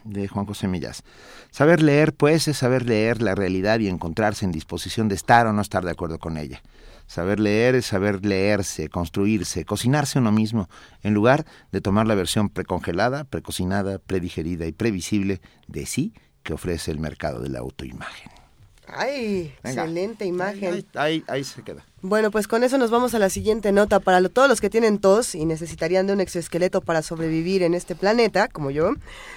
de, 0.04 0.28
Juan 0.28 0.46
José 0.46 0.68
Millás. 0.68 1.02
Saber 1.50 1.82
leer, 1.82 2.14
pues, 2.14 2.48
es 2.48 2.58
saber 2.58 2.86
leer 2.86 3.20
la 3.20 3.34
realidad 3.34 3.80
y 3.80 3.88
encontrarse 3.88 4.46
en 4.46 4.52
disposición 4.52 5.08
de 5.10 5.16
estar 5.16 5.48
o 5.48 5.54
no 5.54 5.62
estar 5.64 5.84
de 5.84 5.90
acuerdo 5.90 6.20
con 6.20 6.38
ella. 6.38 6.62
Saber 7.08 7.40
leer 7.40 7.74
es 7.74 7.88
saber 7.88 8.24
leerse, 8.24 8.90
construirse, 8.90 9.66
cocinarse 9.66 10.20
uno 10.20 10.32
mismo, 10.32 10.70
en 11.02 11.16
lugar 11.16 11.48
de 11.72 11.82
tomar 11.82 12.06
la 12.06 12.14
versión 12.14 12.50
precongelada, 12.50 13.24
precocinada, 13.24 13.98
predigerida 13.98 14.68
y 14.68 14.72
previsible 14.72 15.42
de 15.66 15.88
sí 15.88 16.14
que 16.44 16.54
ofrece 16.54 16.92
el 16.92 17.00
mercado 17.00 17.42
de 17.42 17.50
la 17.50 17.58
autoimagen. 17.58 18.43
Ay, 18.88 19.54
Venga. 19.64 19.82
excelente 19.84 20.26
imagen. 20.26 20.86
Ahí, 20.96 21.24
ahí 21.28 21.44
se 21.44 21.62
queda. 21.64 21.86
Bueno, 22.02 22.32
pues 22.32 22.48
con 22.50 22.64
eso 22.64 22.78
nos 22.78 22.92
vamos 22.92 23.14
a 23.16 23.20
la 23.20 23.30
siguiente 23.30 23.72
nota. 23.72 24.02
Para 24.02 24.20
lo- 24.20 24.30
todos 24.30 24.50
los 24.50 24.60
que 24.60 24.70
tienen 24.70 25.00
tos 25.00 25.36
y 25.36 25.46
necesitarían 25.46 26.06
de 26.06 26.14
un 26.14 26.20
exoesqueleto 26.20 26.82
para 26.82 27.02
sobrevivir 27.02 27.64
en 27.64 27.74
este 27.76 27.96
planeta, 27.96 28.50
como 28.50 28.72
yo, 28.72 28.92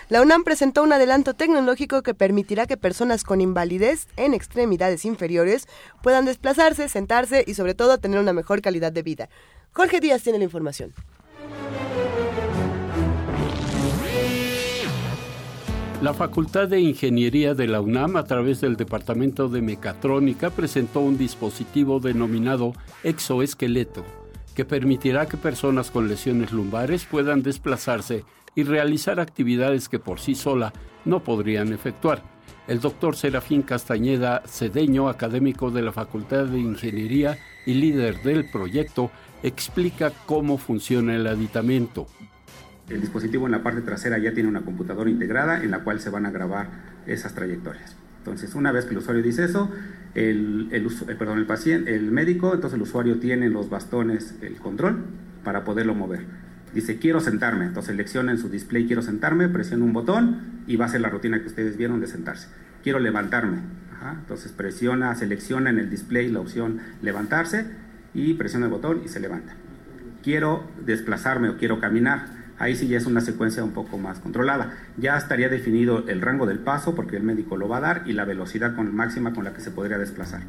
la 0.09 0.21
UNAM 0.21 0.43
presentó 0.43 0.83
un 0.83 0.93
adelanto 0.93 1.35
tecnológico 1.35 2.03
que 2.03 2.13
permitirá 2.13 2.67
que 2.67 2.77
personas 2.77 3.23
con 3.23 3.41
invalidez 3.41 4.09
en 4.17 4.35
extremidades 4.35 5.05
inferiores 5.05 5.69
puedan 6.03 6.25
desplazarse, 6.25 6.89
sentarse 6.89 7.45
y 7.47 7.55
sobre 7.55 7.75
todo 7.75 7.99
tener 7.99 8.19
una 8.19 8.33
mejor 8.33 8.61
calidad 8.63 8.91
de 8.91 9.03
vida. 9.03 9.29
Jorge 9.73 10.01
Díaz 10.01 10.23
tiene 10.23 10.39
la 10.39 10.45
información. 10.45 10.93
La 16.03 16.13
Facultad 16.13 16.69
de 16.69 16.79
Ingeniería 16.79 17.55
de 17.55 17.67
la 17.67 17.81
UNAM, 17.81 18.17
a 18.17 18.25
través 18.25 18.61
del 18.61 18.77
Departamento 18.77 19.49
de 19.49 19.63
Mecatrónica, 19.63 20.51
presentó 20.51 21.01
un 21.01 21.17
dispositivo 21.17 22.01
denominado 22.01 22.75
exoesqueleto, 23.03 24.05
que 24.55 24.67
permitirá 24.67 25.27
que 25.27 25.39
personas 25.39 25.91
con 25.91 26.07
lesiones 26.07 26.53
lumbares 26.53 27.07
puedan 27.07 27.43
desplazarse 27.43 28.25
y 28.55 28.65
realizar 28.65 29.21
actividades 29.21 29.89
que 29.89 29.99
por 29.99 30.21
sí 30.21 30.35
sola 30.35 30.75
no 31.07 31.21
podrían 31.25 31.73
efectuar. 31.73 32.23
El 32.69 32.81
doctor 32.81 33.17
Serafín 33.17 33.63
Castañeda 33.63 34.43
Cedeño, 34.47 35.09
académico 35.09 35.71
de 35.71 35.81
la 35.81 35.93
Facultad 35.93 36.45
de 36.45 36.59
Ingeniería 36.59 37.39
y 37.65 37.73
líder 37.73 38.23
del 38.23 38.51
proyecto, 38.51 39.11
explica 39.43 40.13
cómo 40.27 40.59
funciona 40.59 41.17
el 41.17 41.27
aditamento. 41.27 42.07
El 42.89 43.01
dispositivo 43.01 43.47
en 43.47 43.53
la 43.53 43.63
parte 43.63 43.81
trasera 43.81 44.19
ya 44.19 44.33
tiene 44.33 44.49
una 44.49 44.63
computadora 44.63 45.11
integrada 45.11 45.63
en 45.63 45.71
la 45.71 45.81
cual 45.81 46.01
se 46.01 46.11
van 46.11 46.27
a 46.27 46.31
grabar 46.31 46.69
esas 47.07 47.35
trayectorias. 47.35 47.97
Entonces, 48.19 48.55
una 48.55 48.73
vez 48.73 48.85
que 48.85 48.93
el 48.93 48.99
usuario 48.99 49.23
dice 49.23 49.45
eso, 49.45 49.71
el, 50.15 50.69
eh, 50.73 51.15
perdón, 51.19 51.39
el 51.39 51.47
paciente, 51.47 51.95
el 51.95 52.11
médico, 52.11 52.55
entonces 52.55 52.77
el 52.77 52.83
usuario 52.83 53.19
tiene 53.19 53.47
en 53.47 53.53
los 53.53 53.71
bastones 53.71 54.35
el 54.41 54.57
control 54.57 55.05
para 55.45 55.65
poderlo 55.65 55.95
mover. 55.95 56.25
Dice, 56.75 56.99
quiero 56.99 57.21
sentarme. 57.21 57.67
Entonces 57.67 57.93
selecciona 57.93 58.33
en 58.33 58.39
su 58.39 58.49
display, 58.49 58.87
quiero 58.87 59.03
sentarme, 59.03 59.49
presiona 59.49 59.85
un 59.85 59.93
botón 59.93 60.63
y 60.67 60.77
va 60.77 60.87
a 60.87 60.89
ser 60.89 61.01
la 61.01 61.09
rutina 61.09 61.41
que 61.41 61.47
ustedes 61.47 61.77
vieron 61.77 62.01
de 62.01 62.07
sentarse. 62.07 62.49
Quiero 62.83 62.99
levantarme. 62.99 63.59
Entonces 64.13 64.53
presiona, 64.53 65.15
selecciona 65.15 65.71
en 65.71 65.79
el 65.79 65.91
display 65.91 66.29
la 66.29 66.41
opción 66.41 66.81
levantarse 67.03 67.67
y 68.15 68.35
presiona 68.35 68.67
el 68.67 68.73
botón 68.73 69.03
y 69.05 69.09
se 69.09 69.21
levanta. 69.21 69.55
Quiero 70.23 70.69
desplazarme 70.85 71.49
o 71.49 71.57
quiero 71.57 71.81
caminar. 71.81 72.36
Ahí 72.59 72.75
sí 72.75 72.89
ya 72.89 72.97
es 72.97 73.07
una 73.07 73.21
secuencia 73.21 73.63
un 73.63 73.73
poco 73.73 73.99
más 73.99 74.21
controlada. 74.21 74.73
Ya 74.97 75.17
estaría 75.17 75.49
definido 75.49 76.07
el 76.09 76.23
rango 76.23 76.47
del 76.47 76.59
paso 76.59 76.95
porque 76.95 77.17
el 77.17 77.23
médico 77.23 77.57
lo 77.57 77.69
va 77.69 77.79
a 77.79 77.81
dar 77.81 78.03
y 78.07 78.13
la 78.13 78.25
velocidad 78.25 78.75
con, 78.75 78.95
máxima 78.95 79.35
con 79.35 79.45
la 79.45 79.53
que 79.53 79.61
se 79.61 79.71
podría 79.71 79.99
desplazar. 79.99 80.43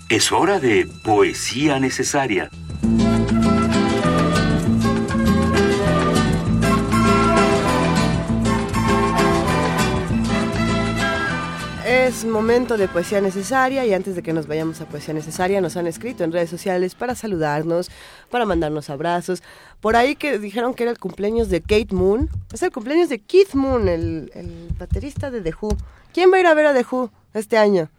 Es 0.08 0.32
hora 0.32 0.62
de 0.62 0.88
poesía 1.04 1.82
necesaria. 1.82 2.50
Es 12.16 12.24
momento 12.24 12.78
de 12.78 12.88
poesía 12.88 13.20
necesaria 13.20 13.86
y 13.86 13.94
antes 13.94 14.16
de 14.16 14.24
que 14.24 14.32
nos 14.32 14.48
vayamos 14.48 14.80
a 14.80 14.88
poesía 14.88 15.14
necesaria 15.14 15.60
nos 15.60 15.76
han 15.76 15.86
escrito 15.86 16.24
en 16.24 16.32
redes 16.32 16.50
sociales 16.50 16.96
para 16.96 17.14
saludarnos, 17.14 17.92
para 18.30 18.46
mandarnos 18.46 18.90
abrazos. 18.90 19.44
Por 19.82 19.98
ahí 19.98 20.16
que 20.16 20.40
dijeron 20.40 20.74
que 20.74 20.84
era 20.84 20.94
el 20.94 20.98
cumpleaños 20.98 21.50
de 21.50 21.60
Kate 21.60 21.94
Moon. 21.94 22.30
Es 22.54 22.64
el 22.64 22.72
cumpleaños 22.72 23.10
de 23.10 23.20
Keith 23.20 23.54
Moon, 23.54 23.90
el, 23.90 24.32
el 24.34 24.70
baterista 24.80 25.30
de 25.30 25.42
The 25.42 25.54
Who. 25.60 25.76
¿Quién 26.14 26.32
va 26.32 26.38
a 26.38 26.40
ir 26.40 26.48
a 26.48 26.54
ver 26.54 26.68
a 26.68 26.74
The 26.74 26.86
Who 26.90 27.12
este 27.34 27.58
año? 27.58 27.90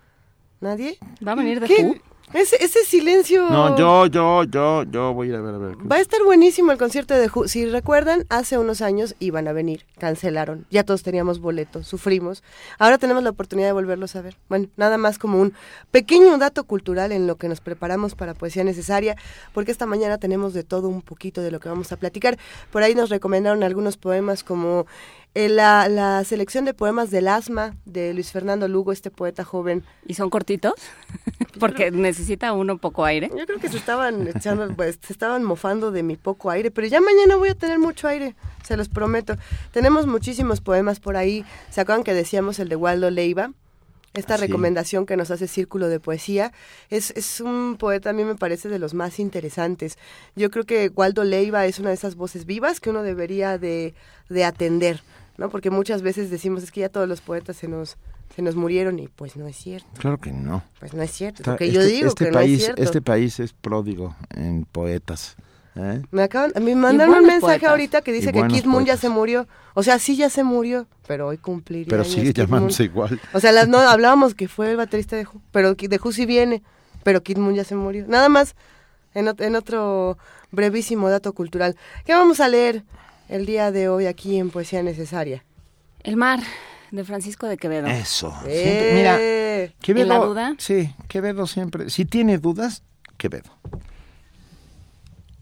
¿Nadie? 0.63 0.97
¿Va 1.25 1.33
a 1.33 1.35
venir 1.35 1.61
¿Qué? 1.65 1.85
Who? 1.85 1.97
Ese, 2.33 2.57
ese 2.63 2.85
silencio. 2.85 3.49
No, 3.49 3.79
yo, 3.79 4.07
yo, 4.07 4.43
yo, 4.45 4.83
yo 4.83 5.15
voy 5.15 5.29
a 5.29 5.31
ir 5.31 5.37
a 5.37 5.41
ver, 5.41 5.55
a 5.55 5.59
ver. 5.59 5.77
Va 5.91 5.97
a 5.97 6.01
estar 6.01 6.23
buenísimo 6.25 6.73
el 6.73 6.79
concierto 6.79 7.15
de 7.15 7.31
Who. 7.33 7.47
Si 7.47 7.67
recuerdan, 7.67 8.27
hace 8.29 8.59
unos 8.59 8.83
años 8.83 9.15
iban 9.21 9.47
a 9.47 9.53
venir, 9.53 9.87
cancelaron. 9.99 10.67
Ya 10.71 10.83
todos 10.83 11.05
teníamos 11.05 11.39
boletos, 11.39 11.87
sufrimos. 11.87 12.43
Ahora 12.79 12.99
tenemos 12.99 13.23
la 13.23 13.31
oportunidad 13.31 13.69
de 13.69 13.73
volverlos 13.73 14.17
a 14.17 14.23
ver. 14.23 14.37
Bueno, 14.49 14.67
nada 14.77 14.99
más 14.99 15.19
como 15.19 15.41
un 15.41 15.55
pequeño 15.93 16.37
dato 16.37 16.65
cultural 16.65 17.13
en 17.13 17.29
lo 17.29 17.37
que 17.37 17.49
nos 17.49 17.61
preparamos 17.61 18.17
para 18.17 18.35
Poesía 18.35 18.65
Necesaria, 18.65 19.17
porque 19.55 19.71
esta 19.71 19.87
mañana 19.87 20.19
tenemos 20.19 20.53
de 20.53 20.65
todo 20.65 20.89
un 20.89 21.03
poquito 21.03 21.43
de 21.43 21.53
lo 21.53 21.61
que 21.61 21.69
vamos 21.69 21.93
a 21.93 21.97
platicar. 21.97 22.39
Por 22.73 22.83
ahí 22.83 22.97
nos 22.97 23.09
recomendaron 23.09 23.63
algunos 23.63 23.97
poemas 23.97 24.43
como 24.43 24.87
eh, 25.35 25.49
la, 25.49 25.89
la 25.89 26.25
selección 26.25 26.65
de 26.65 26.75
poemas 26.75 27.11
del 27.11 27.29
asma 27.29 27.77
de 27.85 28.13
Luis 28.15 28.33
Fernando 28.33 28.67
Lugo, 28.67 28.91
este 28.91 29.13
poeta 29.13 29.45
joven. 29.45 29.85
¿Y 30.07 30.15
son 30.15 30.29
cortitos? 30.29 30.75
Porque 31.59 31.91
necesita 31.91 32.53
uno 32.53 32.79
poco 32.79 33.05
aire. 33.05 33.31
Yo 33.37 33.47
creo 33.47 33.59
que 33.59 33.69
se 33.69 33.77
estaban 33.77 34.27
echando, 34.29 34.69
pues, 34.77 34.99
se 35.05 35.13
estaban 35.13 35.43
mofando 35.45 35.91
de 35.91 36.03
mi 36.03 36.17
poco 36.17 36.51
aire, 36.51 36.71
pero 36.71 36.87
ya 36.87 37.01
mañana 37.01 37.37
voy 37.37 37.49
a 37.51 37.55
tener 37.55 37.79
mucho 37.79 38.09
aire, 38.09 38.35
se 38.65 38.77
los 38.77 38.89
prometo. 38.89 39.37
Tenemos 39.73 40.07
muchísimos 40.07 40.61
poemas 40.61 41.01
por 41.01 41.17
ahí. 41.17 41.45
¿Se 41.71 41.81
acuerdan 41.81 42.05
que 42.05 42.15
decíamos 42.15 42.59
el 42.59 42.69
de 42.69 42.77
Waldo 42.77 43.11
Leiva? 43.11 43.53
Esta 44.15 44.37
Sí. 44.39 44.47
recomendación 44.47 45.05
que 45.05 45.17
nos 45.19 45.31
hace 45.31 45.47
Círculo 45.47 45.89
de 45.89 46.01
Poesía 46.01 46.51
es, 46.89 47.11
es 47.17 47.41
un 47.43 47.77
poeta, 47.79 48.11
a 48.11 48.13
mí 48.15 48.25
me 48.25 48.35
parece, 48.35 48.71
de 48.71 48.79
los 48.79 48.95
más 48.95 49.19
interesantes. 49.19 49.99
Yo 50.35 50.51
creo 50.51 50.65
que 50.65 50.91
Waldo 50.95 51.23
Leiva 51.23 51.67
es 51.67 51.79
una 51.79 51.91
de 51.91 51.97
esas 51.97 52.15
voces 52.17 52.47
vivas 52.47 52.81
que 52.81 52.89
uno 52.89 53.03
debería 53.03 53.59
de, 53.59 53.93
de 54.31 54.45
atender, 54.45 55.03
¿no? 55.37 55.51
Porque 55.51 55.69
muchas 55.69 56.01
veces 56.01 56.31
decimos, 56.31 56.63
es 56.63 56.71
que 56.73 56.81
ya 56.81 56.89
todos 56.89 57.07
los 57.07 57.21
poetas 57.21 57.57
se 57.59 57.69
nos, 57.69 57.99
se 58.35 58.43
nos 58.43 58.55
murieron 58.57 58.99
y 58.99 59.09
pues 59.09 59.37
no 59.37 59.47
es 59.47 59.57
cierto. 59.57 59.89
Claro 59.99 60.19
que 60.19 60.31
no. 60.33 60.63
Pues 60.81 60.93
no 60.95 61.03
es 61.03 61.11
cierto, 61.11 61.37
es 61.37 61.41
Está- 61.41 61.53
lo 61.53 61.57
que 61.59 61.71
yo 61.73 61.81
este- 61.81 61.93
digo, 61.93 62.09
este 62.09 62.25
que 62.27 62.33
país, 62.33 62.51
no 62.51 62.57
es 62.57 62.65
cierto. 62.65 62.83
Este 62.83 63.03
país 63.03 63.41
es 63.41 63.53
pródigo 63.53 64.15
en 64.35 64.65
poetas. 64.65 65.37
¿eh? 65.77 66.03
Me 66.11 66.23
acaban, 66.23 66.53
me 66.63 66.75
mandaron 66.75 67.15
un 67.17 67.23
mensaje 67.27 67.41
poetas. 67.41 67.71
ahorita 67.71 68.03
que 68.03 68.13
dice 68.13 68.33
que 68.33 68.47
Kid 68.49 68.65
Moon 68.65 68.85
ya 68.85 68.97
se 68.97 69.09
murió. 69.09 69.47
O 69.75 69.83
sea, 69.83 69.99
sí 69.99 70.17
ya 70.17 70.31
se 70.31 70.43
murió, 70.43 70.87
pero 71.07 71.27
hoy 71.29 71.39
cumpliría. 71.39 71.87
Pero 71.89 72.05
sigue 72.05 72.33
llamándose 72.33 72.85
igual. 72.85 73.21
O 73.35 73.41
sea, 73.41 73.53
las, 73.53 73.69
no 73.69 73.79
hablábamos 73.79 74.35
que 74.35 74.49
fue 74.49 74.71
el 74.71 74.77
baterista 74.77 75.17
de 75.17 75.25
Who, 75.25 75.41
pero 75.53 75.75
de 75.75 76.01
Who 76.03 76.13
sí 76.13 76.25
viene, 76.27 76.63
pero 77.03 77.23
Kid 77.23 77.37
Moon 77.39 77.55
ya 77.55 77.65
se 77.65 77.75
murió. 77.75 78.07
Nada 78.09 78.29
más, 78.31 78.55
en, 79.15 79.29
en 79.39 79.55
otro 79.57 80.17
brevísimo 80.51 81.09
dato 81.11 81.33
cultural. 81.35 81.77
¿Qué 82.07 82.13
vamos 82.15 82.41
a 82.41 82.49
leer 82.49 82.85
el 83.29 83.45
día 83.47 83.71
de 83.71 83.89
hoy 83.91 84.07
aquí 84.07 84.39
en 84.39 84.49
Poesía 84.51 84.83
Necesaria? 84.83 85.45
El 86.05 86.17
mar, 86.17 86.41
de 86.91 87.05
Francisco 87.05 87.47
de 87.47 87.57
Quevedo. 87.57 87.87
Eso. 87.87 88.35
¡Eh! 88.47 88.63
Siempre- 88.63 88.95
mira, 88.95 89.77
Quevedo, 89.81 90.03
¿En 90.03 90.09
la 90.21 90.27
duda? 90.27 90.55
Sí, 90.59 90.95
Quevedo 91.09 91.47
siempre. 91.47 91.91
Si 91.91 92.05
tiene 92.05 92.39
dudas, 92.39 92.83
Quevedo. 93.17 93.51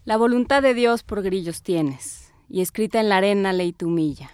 La 0.05 0.17
voluntad 0.17 0.63
de 0.63 0.75
Dios 0.75 1.03
por 1.03 1.23
grillos 1.23 1.63
tienes, 1.63 2.33
y 2.49 2.61
escrita 2.61 3.01
en 3.01 3.09
la 3.09 3.17
arena 3.17 3.53
ley 3.53 3.73
tu 3.73 3.89
milla, 3.89 4.31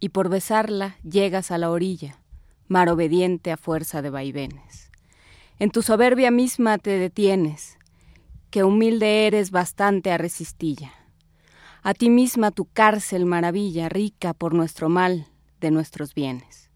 y 0.00 0.08
por 0.08 0.28
besarla 0.28 0.96
llegas 1.04 1.50
a 1.50 1.58
la 1.58 1.70
orilla, 1.70 2.18
mar 2.66 2.88
obediente 2.88 3.52
a 3.52 3.56
fuerza 3.56 4.02
de 4.02 4.10
vaivenes. 4.10 4.90
En 5.58 5.70
tu 5.70 5.82
soberbia 5.82 6.30
misma 6.30 6.78
te 6.78 6.90
detienes, 6.98 7.78
que 8.50 8.64
humilde 8.64 9.26
eres 9.26 9.50
bastante 9.50 10.10
a 10.10 10.18
resistilla. 10.18 10.92
A 11.84 11.94
ti 11.94 12.10
misma 12.10 12.50
tu 12.50 12.66
cárcel 12.66 13.24
maravilla, 13.24 13.88
rica 13.88 14.34
por 14.34 14.54
nuestro 14.54 14.88
mal 14.88 15.28
de 15.62 15.70
nuestros 15.70 16.12
bienes. 16.12 16.70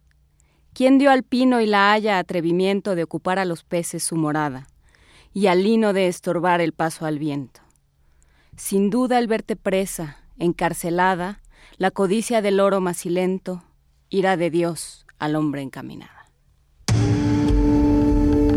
¿Quién 0.72 0.96
dio 0.96 1.10
al 1.10 1.22
pino 1.22 1.60
y 1.60 1.66
la 1.66 1.92
haya 1.92 2.18
atrevimiento 2.18 2.94
de 2.94 3.02
ocupar 3.02 3.38
a 3.38 3.44
los 3.44 3.64
peces 3.64 4.02
su 4.02 4.16
morada, 4.16 4.68
y 5.34 5.48
al 5.48 5.62
lino 5.62 5.92
de 5.92 6.06
estorbar 6.08 6.62
el 6.62 6.72
paso 6.72 7.04
al 7.04 7.18
viento? 7.18 7.60
Sin 8.56 8.88
duda 8.88 9.18
el 9.18 9.26
verte 9.26 9.56
presa, 9.56 10.16
encarcelada, 10.38 11.42
la 11.76 11.90
codicia 11.90 12.40
del 12.40 12.60
oro 12.60 12.80
macilento, 12.80 13.64
ira 14.08 14.38
de 14.38 14.50
Dios 14.50 15.04
al 15.18 15.36
hombre 15.36 15.60
encaminada. 15.62 16.30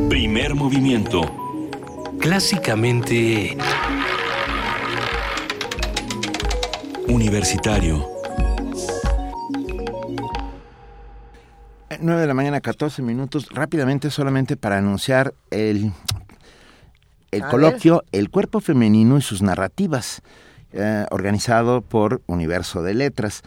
Primer 0.08 0.56
movimiento. 0.56 1.22
Clásicamente 2.20 3.58
Universitario. 7.08 8.19
9 12.02 12.22
de 12.22 12.28
la 12.28 12.34
mañana, 12.34 12.62
14 12.62 13.02
minutos. 13.02 13.48
Rápidamente, 13.52 14.10
solamente 14.10 14.58
para 14.58 14.78
anunciar 14.78 15.34
el, 15.52 15.92
el 17.32 17.44
A 17.44 17.50
coloquio 17.50 18.04
El 18.12 18.30
cuerpo 18.30 18.60
femenino 18.60 19.18
y 19.18 19.22
sus 19.22 19.42
narrativas, 19.42 20.22
eh, 20.74 21.06
organizado 21.12 21.82
por 21.82 22.22
Universo 22.28 22.84
de 22.84 22.94
Letras. 22.94 23.44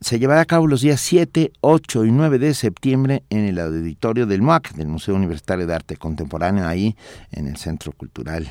Se 0.00 0.18
llevará 0.18 0.40
a 0.40 0.46
cabo 0.46 0.66
los 0.66 0.80
días 0.80 1.00
7, 1.00 1.52
8 1.60 2.04
y 2.04 2.10
9 2.10 2.38
de 2.38 2.54
septiembre 2.54 3.22
en 3.30 3.44
el 3.44 3.60
auditorio 3.60 4.26
del 4.26 4.42
MUAC, 4.42 4.72
del 4.72 4.88
Museo 4.88 5.14
Universitario 5.14 5.66
de 5.66 5.74
Arte 5.74 5.96
Contemporáneo, 5.96 6.66
ahí 6.66 6.96
en 7.30 7.46
el 7.46 7.56
Centro 7.56 7.92
Cultural, 7.92 8.48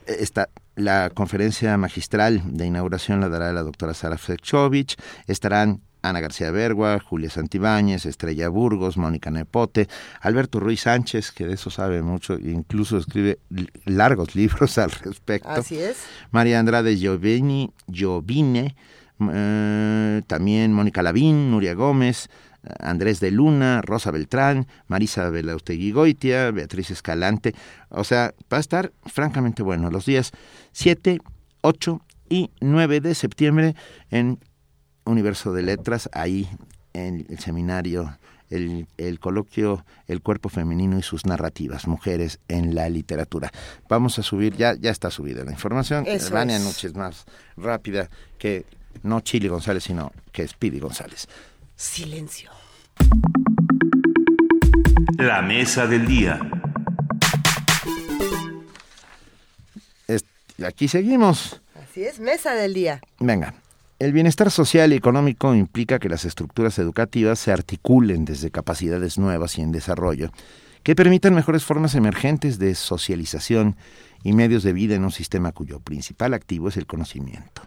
está 0.05 0.49
la 0.81 1.09
conferencia 1.09 1.77
magistral 1.77 2.41
de 2.45 2.65
inauguración 2.65 3.21
la 3.21 3.29
dará 3.29 3.53
la 3.53 3.63
doctora 3.63 3.93
Sara 3.93 4.17
Fechovich, 4.17 4.95
estarán 5.27 5.81
Ana 6.01 6.19
García 6.19 6.49
Bergua, 6.51 6.99
Julia 6.99 7.29
Santibáñez, 7.29 8.05
Estrella 8.05 8.49
Burgos, 8.49 8.97
Mónica 8.97 9.29
Nepote, 9.29 9.87
Alberto 10.21 10.59
Ruiz 10.59 10.81
Sánchez, 10.81 11.31
que 11.31 11.45
de 11.45 11.53
eso 11.53 11.69
sabe 11.69 12.01
mucho, 12.01 12.37
incluso 12.39 12.97
escribe 12.97 13.39
largos 13.85 14.35
libros 14.35 14.77
al 14.77 14.91
respecto. 14.91 15.49
Así 15.49 15.77
es. 15.77 15.97
María 16.31 16.59
Andrade 16.59 16.97
Giovini, 16.97 17.71
Giovine, 17.87 18.75
eh, 19.31 20.21
también 20.25 20.73
Mónica 20.73 21.03
Lavín, 21.03 21.51
Nuria 21.51 21.75
Gómez, 21.75 22.29
Andrés 22.79 23.19
de 23.19 23.31
Luna, 23.31 23.81
Rosa 23.81 24.11
Beltrán, 24.11 24.67
Marisa 24.87 25.29
Belaustegui 25.29 25.91
Goitia, 25.91 26.51
Beatriz 26.51 26.91
Escalante. 26.91 27.55
O 27.89 28.03
sea, 28.03 28.33
va 28.51 28.57
a 28.57 28.61
estar 28.61 28.91
francamente 29.05 29.63
bueno 29.63 29.89
los 29.89 30.05
días 30.05 30.31
7, 30.73 31.19
8 31.61 32.01
y 32.29 32.51
9 32.61 33.01
de 33.01 33.15
septiembre 33.15 33.75
en 34.09 34.39
Universo 35.05 35.53
de 35.53 35.63
Letras, 35.63 36.09
ahí 36.13 36.47
en 36.93 37.25
el 37.29 37.39
seminario, 37.39 38.17
el, 38.49 38.87
el 38.97 39.19
coloquio 39.19 39.85
El 40.07 40.21
cuerpo 40.21 40.49
femenino 40.49 40.99
y 40.99 41.01
sus 41.01 41.25
narrativas, 41.25 41.87
mujeres 41.87 42.39
en 42.47 42.75
la 42.75 42.89
literatura. 42.89 43.51
Vamos 43.89 44.19
a 44.19 44.23
subir, 44.23 44.55
ya, 44.55 44.75
ya 44.75 44.91
está 44.91 45.09
subida 45.09 45.43
la 45.43 45.51
información. 45.51 46.05
Vania 46.31 46.59
más 46.93 47.25
rápida 47.57 48.09
que 48.37 48.65
no 49.03 49.21
Chili 49.21 49.47
González, 49.47 49.83
sino 49.83 50.11
que 50.31 50.47
Speedy 50.47 50.79
González. 50.79 51.27
Silencio. 51.81 52.51
La 55.17 55.41
mesa 55.41 55.87
del 55.87 56.05
día. 56.05 56.39
Aquí 60.63 60.87
seguimos. 60.87 61.59
Así 61.73 62.03
es, 62.03 62.19
mesa 62.19 62.53
del 62.53 62.75
día. 62.75 63.01
Venga, 63.19 63.55
el 63.97 64.13
bienestar 64.13 64.51
social 64.51 64.93
y 64.93 64.95
económico 64.95 65.55
implica 65.55 65.97
que 65.97 66.07
las 66.07 66.23
estructuras 66.23 66.77
educativas 66.77 67.39
se 67.39 67.51
articulen 67.51 68.25
desde 68.25 68.51
capacidades 68.51 69.17
nuevas 69.17 69.57
y 69.57 69.63
en 69.63 69.71
desarrollo, 69.71 70.31
que 70.83 70.95
permitan 70.95 71.33
mejores 71.33 71.65
formas 71.65 71.95
emergentes 71.95 72.59
de 72.59 72.75
socialización 72.75 73.75
y 74.23 74.33
medios 74.33 74.61
de 74.61 74.73
vida 74.73 74.93
en 74.93 75.03
un 75.03 75.11
sistema 75.11 75.51
cuyo 75.51 75.79
principal 75.79 76.35
activo 76.35 76.69
es 76.69 76.77
el 76.77 76.85
conocimiento. 76.85 77.63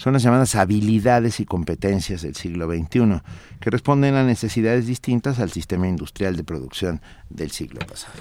Son 0.00 0.14
las 0.14 0.22
llamadas 0.22 0.54
habilidades 0.54 1.40
y 1.40 1.44
competencias 1.44 2.22
del 2.22 2.34
siglo 2.34 2.66
XXI, 2.66 3.20
que 3.60 3.68
responden 3.68 4.14
a 4.14 4.24
necesidades 4.24 4.86
distintas 4.86 5.38
al 5.40 5.50
sistema 5.50 5.88
industrial 5.88 6.36
de 6.36 6.42
producción 6.42 7.02
del 7.28 7.50
siglo 7.50 7.80
pasado. 7.80 8.14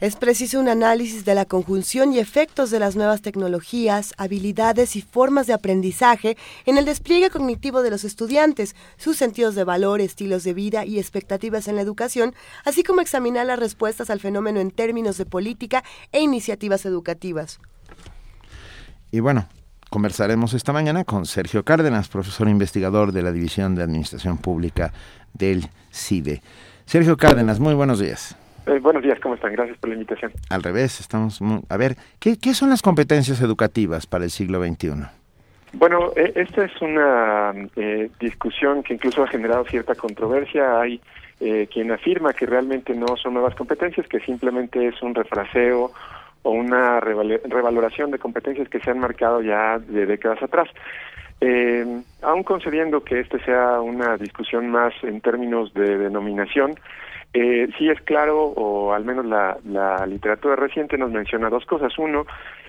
Es 0.00 0.14
preciso 0.14 0.60
un 0.60 0.68
análisis 0.68 1.24
de 1.24 1.34
la 1.34 1.44
conjunción 1.44 2.12
y 2.12 2.20
efectos 2.20 2.70
de 2.70 2.78
las 2.78 2.94
nuevas 2.94 3.20
tecnologías, 3.20 4.14
habilidades 4.16 4.94
y 4.94 5.02
formas 5.02 5.48
de 5.48 5.54
aprendizaje 5.54 6.36
en 6.66 6.78
el 6.78 6.84
despliegue 6.84 7.30
cognitivo 7.30 7.82
de 7.82 7.90
los 7.90 8.04
estudiantes, 8.04 8.76
sus 8.96 9.16
sentidos 9.16 9.56
de 9.56 9.64
valor, 9.64 10.00
estilos 10.00 10.44
de 10.44 10.54
vida 10.54 10.84
y 10.84 11.00
expectativas 11.00 11.66
en 11.66 11.74
la 11.74 11.82
educación, 11.82 12.32
así 12.64 12.84
como 12.84 13.00
examinar 13.00 13.46
las 13.46 13.58
respuestas 13.58 14.08
al 14.08 14.20
fenómeno 14.20 14.60
en 14.60 14.70
términos 14.70 15.18
de 15.18 15.26
política 15.26 15.82
e 16.12 16.20
iniciativas 16.20 16.86
educativas. 16.86 17.58
Y 19.10 19.18
bueno, 19.18 19.48
conversaremos 19.94 20.54
esta 20.54 20.72
mañana 20.72 21.04
con 21.04 21.24
Sergio 21.24 21.62
Cárdenas, 21.62 22.08
profesor 22.08 22.48
investigador 22.48 23.12
de 23.12 23.22
la 23.22 23.30
División 23.30 23.76
de 23.76 23.84
Administración 23.84 24.38
Pública 24.38 24.92
del 25.32 25.68
CIDE. 25.92 26.40
Sergio 26.84 27.16
Cárdenas, 27.16 27.60
muy 27.60 27.74
buenos 27.74 28.00
días. 28.00 28.36
Eh, 28.66 28.80
buenos 28.80 29.04
días, 29.04 29.20
¿cómo 29.20 29.36
están? 29.36 29.52
Gracias 29.52 29.78
por 29.78 29.90
la 29.90 29.94
invitación. 29.94 30.32
Al 30.50 30.64
revés, 30.64 30.98
estamos... 30.98 31.38
A 31.68 31.76
ver, 31.76 31.94
¿qué, 32.18 32.54
son 32.54 32.70
las 32.70 32.82
competencias 32.82 33.40
educativas 33.40 34.08
para 34.08 34.24
el 34.24 34.30
siglo 34.30 34.60
XXI? 34.60 35.04
Bueno, 35.74 36.10
eh, 36.16 36.32
esta 36.34 36.64
es 36.64 36.72
una 36.82 37.54
eh, 37.76 38.10
discusión 38.18 38.82
que 38.82 38.94
incluso 38.94 39.22
ha 39.22 39.28
generado 39.28 39.64
cierta 39.66 39.94
controversia. 39.94 40.80
Hay 40.80 41.00
quien 41.70 41.92
afirma 41.92 42.32
que 42.32 42.46
realmente 42.46 42.94
no 42.94 43.16
son 43.16 43.34
nuevas 43.34 43.54
competencias, 43.54 44.08
que 44.08 44.18
simplemente 44.20 44.88
es 44.88 45.00
un 45.02 45.14
refraseo 45.14 45.92
o 46.44 46.50
una 46.52 47.00
revaloración 47.00 48.12
de 48.12 48.20
competencias 48.20 48.68
que 48.68 48.78
se 48.78 48.90
han 48.90 49.00
marcado 49.00 49.42
ya 49.42 49.78
de 49.78 50.06
décadas 50.06 50.42
atrás. 50.42 50.68
Eh, 51.40 51.84
aún 52.22 52.42
concediendo 52.44 53.02
que 53.02 53.20
este 53.20 53.38
sea 53.44 53.80
una 53.80 54.16
discusión 54.16 54.70
más 54.70 54.94
en 55.02 55.20
términos 55.20 55.74
de 55.74 55.98
denominación, 55.98 56.74
eh, 57.32 57.68
sí 57.76 57.88
es 57.88 58.00
claro, 58.02 58.44
o 58.44 58.92
al 58.92 59.04
menos 59.04 59.26
la, 59.26 60.06
literatura 60.06 60.54
reciente 60.54 60.96
nos 60.96 61.10
menciona 61.10 61.50
dos 61.50 61.66
cosas. 61.66 61.98
Uno, 61.98 62.26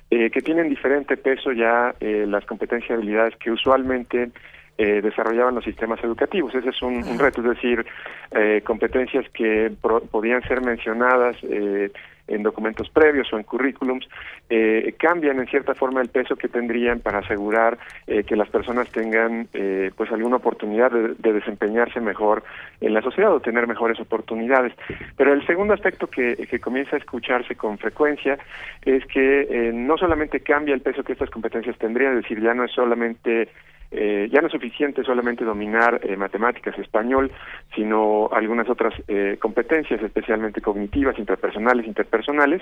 eh, 0.10 0.32
que 0.32 0.42
tienen 0.42 0.70
diferente 0.70 1.18
peso 1.18 1.52
ya 1.52 1.94
eh, 2.00 2.26
las 2.28 2.46
competencias 2.46 2.90
y 2.90 2.94
habilidades 2.94 3.36
que 3.38 3.52
usualmente 3.52 4.32
eh, 4.78 5.02
desarrollaban 5.02 5.56
los 5.56 5.64
sistemas 5.64 6.04
educativos. 6.04 6.54
Ese 6.54 6.68
es 6.68 6.82
un, 6.82 7.18
reto, 7.18 7.40
es 7.40 7.48
decir, 7.48 7.86
eh, 8.32 8.62
competencias 8.66 9.26
que 9.30 9.72
podían 10.12 10.42
ser 10.42 10.60
mencionadas 10.60 11.38
eh, 11.44 11.92
en 12.28 12.44
documentos 12.44 12.90
previos 12.90 13.32
o 13.32 13.38
en 13.38 13.44
currículums, 13.44 14.08
eh, 14.50 14.94
cambian 14.98 15.40
en 15.40 15.48
cierta 15.48 15.76
forma 15.76 16.02
el 16.02 16.10
peso 16.10 16.36
que 16.36 16.48
tendrían 16.48 17.00
para 17.00 17.20
asegurar 17.20 17.78
eh, 18.08 18.24
que 18.24 18.36
las 18.36 18.50
personas 18.50 18.90
tengan 18.92 19.48
eh, 19.54 19.92
pues 19.96 20.12
alguna 20.12 20.38
oportunidad 20.38 20.92
de, 20.92 21.34
desempeñarse 21.34 22.00
mejor 22.00 22.44
en 22.82 22.94
la 22.94 23.02
sociedad 23.02 23.34
o 23.34 23.42
tener 23.42 23.68
mejores 23.68 24.00
oportunidades. 24.00 24.74
Pero 25.18 25.34
el 25.34 25.46
segundo 25.46 25.74
aspecto 25.74 26.08
que, 26.08 26.36
que 26.50 26.60
comienza 26.60 26.96
a 26.96 27.00
escucharse 27.00 27.56
con 27.56 27.78
frecuencia 27.78 28.38
es 28.84 29.06
que 29.08 29.72
no 29.74 29.98
solamente 29.98 30.40
cambia 30.40 30.74
el 30.74 30.82
peso 30.82 31.04
que 31.04 31.14
estas 31.14 31.30
competencias 31.30 31.78
tendrían, 31.78 32.16
es 32.16 32.24
decir, 32.24 32.42
ya 32.42 32.54
no 32.54 32.64
es 32.64 32.72
solamente 32.72 33.50
eh, 33.92 34.30
ya 34.32 34.42
no 34.42 34.48
es 34.48 34.54
suficiente 34.54 35.04
solamente 35.04 35.46
dominar 35.46 36.02
eh, 36.04 36.18
matemáticas, 36.18 36.78
español, 36.80 37.32
sino 37.76 38.30
algunas 38.32 38.70
otras 38.70 38.94
eh, 39.08 39.38
competencias, 39.40 40.02
especialmente 40.02 40.62
cognitivas, 40.62 41.18
interpersonales, 41.18 41.86
interpersonales, 41.86 42.62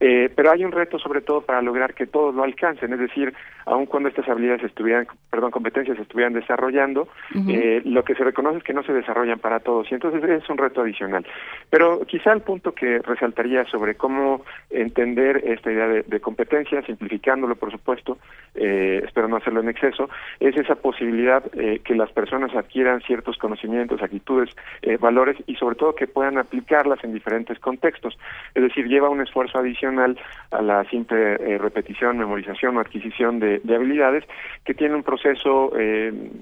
eh, 0.00 0.30
pero 0.34 0.50
hay 0.50 0.64
un 0.64 0.72
reto 0.72 0.98
sobre 0.98 1.20
todo 1.20 1.42
para 1.42 1.62
lograr 1.62 1.94
que 1.94 2.06
todos 2.06 2.34
lo 2.34 2.42
alcancen, 2.42 2.92
es 2.92 2.98
decir, 2.98 3.32
aun 3.66 3.86
cuando 3.86 4.08
estas 4.08 4.28
habilidades 4.28 4.64
estuvieran, 4.64 5.06
perdón, 5.30 5.50
competencias 5.50 5.98
estuvieran 5.98 6.32
desarrollando, 6.32 7.08
eh, 7.48 7.80
lo 7.84 8.02
que 8.04 8.14
se 8.14 8.24
reconoce 8.24 8.58
es 8.58 8.64
que 8.64 8.74
no 8.74 8.82
se 8.82 8.92
desarrollan 8.92 9.38
para 9.38 9.60
todos. 9.60 9.90
Y 9.90 9.94
entonces 9.94 10.22
es 10.24 10.48
un 10.50 10.58
reto 10.58 10.82
adicional. 10.82 11.24
Pero 11.70 12.00
quizá 12.06 12.32
el 12.32 12.42
punto 12.42 12.72
que 12.72 12.98
resaltaría 12.98 13.64
sobre 13.66 13.94
cómo 13.94 14.44
entender 14.70 15.42
esta 15.44 15.72
idea 15.72 15.88
de, 15.88 16.02
de 16.02 16.20
competencia, 16.20 16.82
simplificándolo 16.82 17.56
por 17.56 17.70
supuesto, 17.70 18.18
eh, 18.54 19.02
espero 19.04 19.28
no 19.28 19.36
hacerlo 19.36 19.60
en 19.60 19.68
exceso, 19.68 20.10
es 20.40 20.53
esa 20.56 20.74
posibilidad 20.74 21.42
eh, 21.54 21.80
que 21.84 21.94
las 21.94 22.10
personas 22.12 22.54
adquieran 22.54 23.00
ciertos 23.02 23.36
conocimientos, 23.38 24.02
actitudes, 24.02 24.50
eh, 24.82 24.96
valores 24.96 25.36
y 25.46 25.56
sobre 25.56 25.76
todo 25.76 25.94
que 25.94 26.06
puedan 26.06 26.38
aplicarlas 26.38 27.02
en 27.04 27.12
diferentes 27.12 27.58
contextos. 27.58 28.18
Es 28.54 28.62
decir, 28.62 28.86
lleva 28.86 29.08
un 29.08 29.20
esfuerzo 29.20 29.58
adicional 29.58 30.18
a 30.50 30.62
la 30.62 30.84
simple 30.84 31.34
eh, 31.34 31.58
repetición, 31.58 32.18
memorización 32.18 32.76
o 32.76 32.80
adquisición 32.80 33.40
de, 33.40 33.60
habilidades 33.74 34.24
que 34.64 34.72
tiene 34.72 34.94
un 34.94 35.02
proceso, 35.02 35.72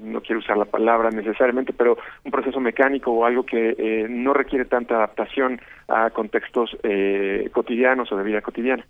no 0.03 0.21
quiero 0.21 0.41
usar 0.41 0.59
la 0.59 0.67
palabra 0.67 1.11
necesariamente, 1.11 1.73
pero 1.73 1.97
un 2.25 2.31
proceso 2.31 2.61
mecánico 2.61 3.11
o 3.11 3.25
algo 3.25 3.47
que 3.47 4.07
no 4.11 4.35
requiere 4.35 4.67
tanta 4.67 4.97
adaptación 4.97 5.59
a 5.89 6.11
contextos 6.11 6.77
cotidianos 7.53 8.13
o 8.13 8.17
de 8.17 8.23
vida 8.23 8.43
cotidiana. 8.43 8.85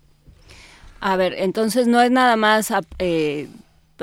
A 0.99 1.15
ver, 1.15 1.35
entonces 1.37 1.87
no 1.87 2.01
es 2.01 2.11
nada 2.11 2.35
más 2.35 2.73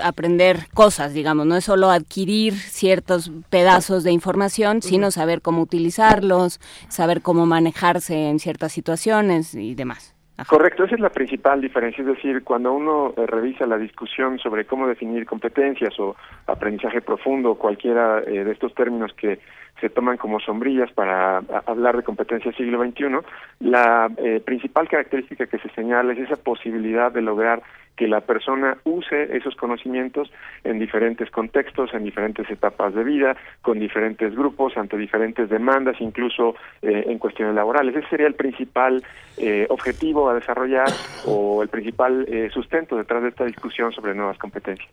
aprender 0.03 0.69
cosas, 0.75 1.15
digamos, 1.15 1.47
no 1.47 1.57
es 1.57 1.65
solo 1.65 1.91
adquirir 1.91 2.55
ciertos 2.55 3.31
pedazos 3.51 4.05
de 4.05 4.13
información, 4.13 4.83
sino 4.83 5.11
saber 5.11 5.43
cómo 5.43 5.63
utilizarlos, 5.63 6.61
saber 6.89 7.23
cómo 7.23 7.47
manejarse 7.47 8.29
en 8.29 8.39
ciertas 8.39 8.73
situaciones 8.73 9.55
y 9.55 9.75
demás. 9.75 10.15
Correcto, 10.47 10.85
esa 10.85 10.95
es 10.95 11.01
la 11.01 11.11
principal 11.11 11.61
diferencia, 11.61 12.01
es 12.01 12.07
decir, 12.07 12.43
cuando 12.43 12.73
uno 12.73 13.13
eh, 13.17 13.27
revisa 13.27 13.67
la 13.67 13.77
discusión 13.77 14.39
sobre 14.39 14.65
cómo 14.65 14.87
definir 14.87 15.27
competencias 15.27 15.99
o 16.01 16.17
aprendizaje 16.47 17.03
profundo, 17.03 17.57
cualquiera 17.57 18.21
eh, 18.21 18.45
de 18.45 18.53
estos 18.53 18.75
términos 18.75 19.13
que 19.15 19.41
se 19.81 19.91
toman 19.91 20.17
como 20.17 20.41
sombrillas 20.41 20.93
para 20.93 21.39
hablar 21.67 21.97
de 21.97 22.03
competencias 22.03 22.55
siglo 22.57 22.83
XXI, 22.85 23.19
la 23.61 24.11
eh, 24.17 24.41
principal 24.45 24.89
característica 24.89 25.47
que 25.47 25.59
se 25.59 25.71
señala 25.71 26.13
es 26.13 26.19
esa 26.19 26.37
posibilidad 26.37 27.13
de 27.13 27.23
lograr 27.23 27.63
que 28.01 28.09
la 28.09 28.23
persona 28.23 28.79
use 28.85 29.37
esos 29.37 29.55
conocimientos 29.57 30.33
en 30.65 30.79
diferentes 30.79 31.31
contextos, 31.31 31.93
en 31.93 32.03
diferentes 32.03 32.49
etapas 32.51 32.95
de 32.95 33.05
vida, 33.05 33.37
con 33.61 33.79
diferentes 33.79 34.35
grupos, 34.35 34.75
ante 34.79 34.97
diferentes 34.97 35.51
demandas, 35.51 36.01
incluso 36.01 36.55
eh, 36.81 37.05
en 37.07 37.19
cuestiones 37.19 37.55
laborales. 37.55 37.95
Ese 37.95 38.09
sería 38.09 38.27
el 38.27 38.35
principal 38.35 39.05
eh, 39.37 39.67
objetivo 39.69 40.31
a 40.31 40.35
desarrollar 40.35 40.89
o 41.27 41.63
el 41.63 41.69
principal 41.69 42.25
eh, 42.29 42.49
sustento 42.51 42.97
detrás 42.97 43.23
de 43.23 43.29
esta 43.29 43.45
discusión 43.45 43.93
sobre 43.93 44.15
nuevas 44.15 44.39
competencias. 44.39 44.89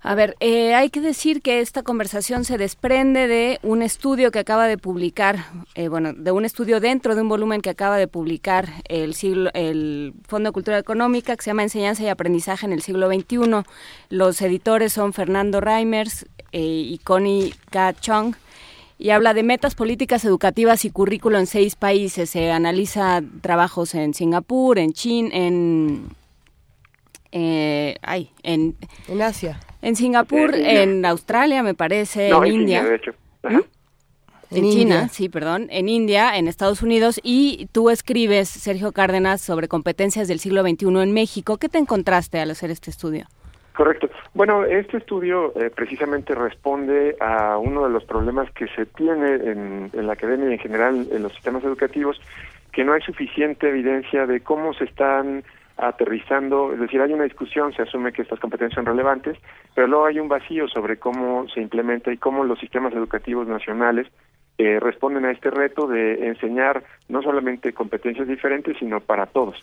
A 0.00 0.14
ver, 0.14 0.36
eh, 0.38 0.74
hay 0.74 0.90
que 0.90 1.00
decir 1.00 1.42
que 1.42 1.60
esta 1.60 1.82
conversación 1.82 2.44
se 2.44 2.56
desprende 2.56 3.26
de 3.26 3.58
un 3.62 3.82
estudio 3.82 4.30
que 4.30 4.38
acaba 4.38 4.68
de 4.68 4.78
publicar, 4.78 5.46
eh, 5.74 5.88
bueno, 5.88 6.12
de 6.12 6.30
un 6.30 6.44
estudio 6.44 6.78
dentro 6.78 7.16
de 7.16 7.22
un 7.22 7.28
volumen 7.28 7.60
que 7.60 7.70
acaba 7.70 7.96
de 7.96 8.06
publicar 8.06 8.68
el, 8.88 9.14
siglo, 9.14 9.50
el 9.54 10.14
Fondo 10.26 10.50
de 10.50 10.52
Cultura 10.52 10.78
Económica 10.78 11.36
que 11.36 11.42
se 11.42 11.50
llama 11.50 11.64
Enseñanza 11.64 12.04
y 12.04 12.08
Aprendizaje 12.08 12.64
en 12.64 12.72
el 12.72 12.82
siglo 12.82 13.08
XXI. 13.12 13.64
Los 14.08 14.40
editores 14.40 14.92
son 14.92 15.12
Fernando 15.12 15.60
Reimers 15.60 16.26
eh, 16.52 16.60
y 16.60 16.98
Connie 16.98 17.52
K. 17.70 17.94
Chong 17.94 18.36
y 18.98 19.10
habla 19.10 19.34
de 19.34 19.42
metas 19.42 19.74
políticas 19.74 20.24
educativas 20.24 20.84
y 20.84 20.90
currículo 20.90 21.38
en 21.38 21.46
seis 21.46 21.76
países. 21.76 22.30
Se 22.30 22.50
analiza 22.50 23.22
trabajos 23.40 23.94
en 23.94 24.14
Singapur, 24.14 24.78
en 24.78 24.92
China, 24.92 25.30
en 25.32 26.17
eh, 27.32 27.96
ay, 28.02 28.30
en, 28.42 28.76
en 29.08 29.22
Asia. 29.22 29.60
En 29.82 29.96
Singapur, 29.96 30.54
en 30.54 31.04
Australia, 31.04 31.62
me 31.62 31.74
parece, 31.74 32.30
en, 32.30 32.46
India. 32.46 32.82
de 32.82 32.96
hecho. 32.96 33.12
¿Mm? 33.42 33.60
En, 34.50 34.70
China, 34.70 35.08
sí, 35.08 35.28
perdón, 35.28 35.68
en 35.70 35.90
India, 35.90 36.36
en 36.36 36.48
Estados 36.48 36.82
Unidos, 36.82 37.20
y 37.22 37.68
tú 37.72 37.90
escribes, 37.90 38.48
Sergio 38.48 38.92
Cárdenas, 38.92 39.42
sobre 39.42 39.68
competencias 39.68 40.26
del 40.26 40.38
siglo 40.38 40.62
XXI 40.62 40.86
en 41.02 41.12
México. 41.12 41.58
¿Qué 41.58 41.68
te 41.68 41.76
encontraste 41.76 42.40
al 42.40 42.50
hacer 42.50 42.70
este 42.70 42.90
estudio? 42.90 43.26
Correcto. 43.76 44.08
Bueno, 44.34 44.64
este 44.64 44.96
estudio 44.96 45.52
eh, 45.54 45.70
precisamente 45.70 46.34
responde 46.34 47.16
a 47.20 47.58
uno 47.58 47.84
de 47.84 47.90
los 47.90 48.04
problemas 48.04 48.50
que 48.52 48.66
se 48.68 48.86
tiene 48.86 49.34
en, 49.34 49.90
en 49.92 50.06
la 50.06 50.14
academia 50.14 50.48
y 50.48 50.54
en 50.54 50.58
general 50.58 51.06
en 51.12 51.22
los 51.22 51.32
sistemas 51.34 51.62
educativos, 51.62 52.20
que 52.72 52.84
no 52.84 52.94
hay 52.94 53.02
suficiente 53.02 53.68
evidencia 53.68 54.26
de 54.26 54.40
cómo 54.40 54.72
se 54.72 54.84
están 54.84 55.44
aterrizando, 55.78 56.72
es 56.72 56.80
decir, 56.80 57.00
hay 57.00 57.12
una 57.12 57.24
discusión, 57.24 57.72
se 57.72 57.82
asume 57.82 58.12
que 58.12 58.22
estas 58.22 58.40
competencias 58.40 58.76
son 58.76 58.86
relevantes, 58.86 59.38
pero 59.74 59.86
luego 59.86 60.06
hay 60.06 60.18
un 60.18 60.28
vacío 60.28 60.68
sobre 60.68 60.98
cómo 60.98 61.46
se 61.48 61.60
implementa 61.60 62.12
y 62.12 62.16
cómo 62.16 62.44
los 62.44 62.58
sistemas 62.58 62.92
educativos 62.92 63.46
nacionales 63.46 64.08
eh, 64.60 64.80
responden 64.80 65.24
a 65.24 65.30
este 65.30 65.50
reto 65.50 65.86
de 65.86 66.26
enseñar 66.26 66.82
no 67.08 67.22
solamente 67.22 67.72
competencias 67.72 68.26
diferentes, 68.26 68.76
sino 68.76 68.98
para 68.98 69.26
todos. 69.26 69.56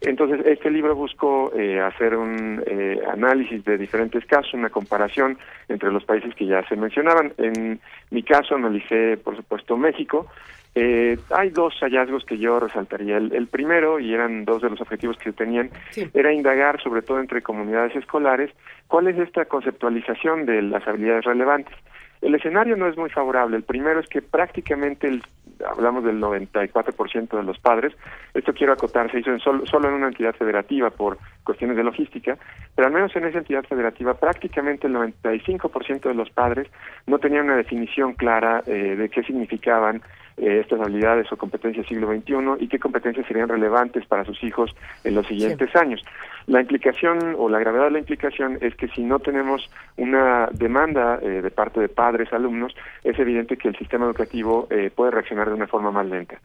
Entonces, 0.00 0.44
este 0.44 0.72
libro 0.72 0.96
buscó 0.96 1.52
eh, 1.54 1.80
hacer 1.80 2.16
un 2.16 2.60
eh, 2.66 3.00
análisis 3.12 3.64
de 3.64 3.78
diferentes 3.78 4.26
casos, 4.26 4.54
una 4.54 4.70
comparación 4.70 5.38
entre 5.68 5.92
los 5.92 6.04
países 6.04 6.34
que 6.34 6.46
ya 6.46 6.66
se 6.66 6.74
mencionaban. 6.74 7.32
En 7.38 7.80
mi 8.10 8.24
caso, 8.24 8.56
analicé, 8.56 9.18
por 9.18 9.36
supuesto, 9.36 9.76
México, 9.76 10.26
eh, 10.74 11.18
hay 11.30 11.50
dos 11.50 11.74
hallazgos 11.80 12.24
que 12.24 12.38
yo 12.38 12.60
resaltaría. 12.60 13.16
El, 13.16 13.46
primero, 13.48 13.98
y 13.98 14.14
eran 14.14 14.44
dos 14.44 14.62
de 14.62 14.70
los 14.70 14.80
objetivos 14.80 15.16
que 15.18 15.32
tenían, 15.32 15.70
era 16.14 16.32
indagar, 16.32 16.80
sobre 16.80 17.02
todo 17.02 17.20
entre 17.20 17.42
comunidades 17.42 17.96
escolares, 17.96 18.50
cuál 18.86 19.08
es 19.08 19.18
esta 19.18 19.44
conceptualización 19.46 20.46
de 20.46 20.62
las 20.62 20.86
habilidades 20.86 21.24
relevantes. 21.24 21.74
El 22.22 22.34
escenario 22.34 22.76
no 22.76 22.86
es 22.86 22.96
muy 22.96 23.10
favorable. 23.10 23.56
El 23.56 23.62
primero 23.62 23.98
es 23.98 24.06
que 24.06 24.20
prácticamente 24.20 25.08
el 25.08 25.22
hablamos 25.66 26.04
del 26.04 26.20
94% 26.20 27.36
de 27.36 27.42
los 27.42 27.58
padres. 27.58 27.92
Esto 28.34 28.52
quiero 28.52 28.72
acotar, 28.72 29.10
se 29.10 29.20
hizo 29.20 29.30
en 29.30 29.40
solo, 29.40 29.66
solo 29.66 29.88
en 29.88 29.94
una 29.94 30.08
entidad 30.08 30.34
federativa 30.34 30.90
por 30.90 31.18
cuestiones 31.44 31.76
de 31.76 31.84
logística, 31.84 32.38
pero 32.74 32.88
al 32.88 32.94
menos 32.94 33.14
en 33.16 33.24
esa 33.24 33.38
entidad 33.38 33.64
federativa 33.64 34.14
prácticamente 34.14 34.86
el 34.86 34.94
95% 34.94 36.00
de 36.00 36.14
los 36.14 36.30
padres 36.30 36.68
no 37.06 37.18
tenían 37.18 37.46
una 37.46 37.56
definición 37.56 38.14
clara 38.14 38.62
eh, 38.66 38.96
de 38.96 39.08
qué 39.08 39.22
significaban 39.22 40.02
eh, 40.40 40.60
estas 40.60 40.80
habilidades 40.80 41.30
o 41.32 41.36
competencias 41.36 41.86
siglo 41.86 42.08
XXI 42.08 42.34
y 42.58 42.68
qué 42.68 42.78
competencias 42.78 43.26
serían 43.26 43.48
relevantes 43.48 44.06
para 44.06 44.24
sus 44.24 44.42
hijos 44.42 44.74
en 45.04 45.14
los 45.14 45.26
siguientes 45.26 45.74
años. 45.76 46.02
La 46.46 46.60
implicación 46.60 47.36
o 47.38 47.48
la 47.48 47.58
gravedad 47.58 47.84
de 47.84 47.90
la 47.92 47.98
implicación 47.98 48.58
es 48.60 48.74
que 48.74 48.88
si 48.88 49.02
no 49.02 49.18
tenemos 49.18 49.70
una 49.96 50.48
demanda 50.52 51.18
eh, 51.22 51.42
de 51.42 51.50
parte 51.50 51.80
de 51.80 51.88
padres, 51.88 52.32
alumnos, 52.32 52.74
es 53.04 53.18
evidente 53.18 53.56
que 53.56 53.68
el 53.68 53.76
sistema 53.76 54.06
educativo 54.06 54.66
eh, 54.70 54.90
puede 54.94 55.10
reaccionar 55.10 55.48
de 55.48 55.54
una 55.54 55.66
forma 55.66 55.90
más 55.90 56.06
lenta. 56.06 56.38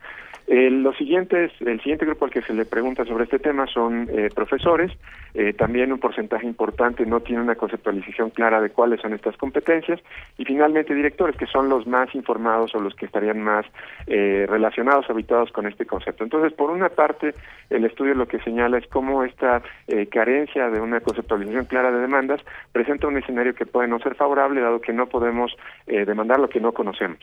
Eh, 0.48 0.70
los 0.70 0.96
siguientes, 0.96 1.52
el 1.60 1.80
siguiente 1.80 2.06
grupo 2.06 2.26
al 2.26 2.32
que 2.32 2.44
se 2.44 2.54
le 2.54 2.66
pregunta 2.66 3.04
sobre 3.06 3.24
este 3.24 3.40
tema 3.40 3.66
son 3.66 4.08
eh, 4.12 4.30
profesores. 4.34 4.92
Eh, 5.34 5.54
también 5.54 5.92
un 5.92 6.00
porcentaje 6.00 6.46
importante 6.46 7.06
no 7.06 7.20
tiene 7.20 7.42
una 7.42 7.56
conceptualización 7.56 8.30
clara 8.30 8.62
de 8.62 8.70
cuáles 8.70 9.02
son 9.02 9.14
estas 9.14 9.36
competencias. 9.38 10.00
Y 10.38 10.46
finalmente 10.46 10.94
directores, 10.94 11.36
que 11.36 11.48
son 11.48 11.68
los 11.68 11.88
más 11.88 12.14
informados 12.14 12.76
o 12.76 12.80
los 12.80 12.94
que 12.94 13.08
estarían 13.08 13.42
más 13.42 13.66
eh, 14.08 14.46
relacionados, 14.48 15.10
habituados 15.10 15.52
con 15.52 15.68
este 15.68 15.86
concepto. 15.86 16.24
Entonces, 16.24 16.54
por 16.54 16.70
una 16.70 16.90
parte, 16.90 17.34
el 17.70 17.86
estudio 17.86 18.14
lo 18.14 18.28
que 18.28 18.40
señala 18.40 18.78
es 18.78 18.88
cómo 18.88 19.24
esta 19.24 19.62
eh, 19.88 20.08
carencia 20.08 20.70
de 20.70 20.80
una 20.80 21.00
conceptualización 21.00 21.66
clara 21.66 21.92
de 21.92 22.00
demandas 22.00 22.42
presenta 22.72 23.08
un 23.08 23.18
escenario 23.18 23.56
que 23.56 23.66
puede 23.66 23.88
no 23.88 24.00
ser 24.00 24.16
favorable, 24.16 24.62
dado 24.62 24.82
que 24.82 24.94
no 24.94 25.08
podemos 25.08 25.56
eh, 25.88 26.06
demandar 26.06 26.40
lo 26.40 26.50
que 26.50 26.60
no 26.60 26.72
conocemos. 26.72 27.20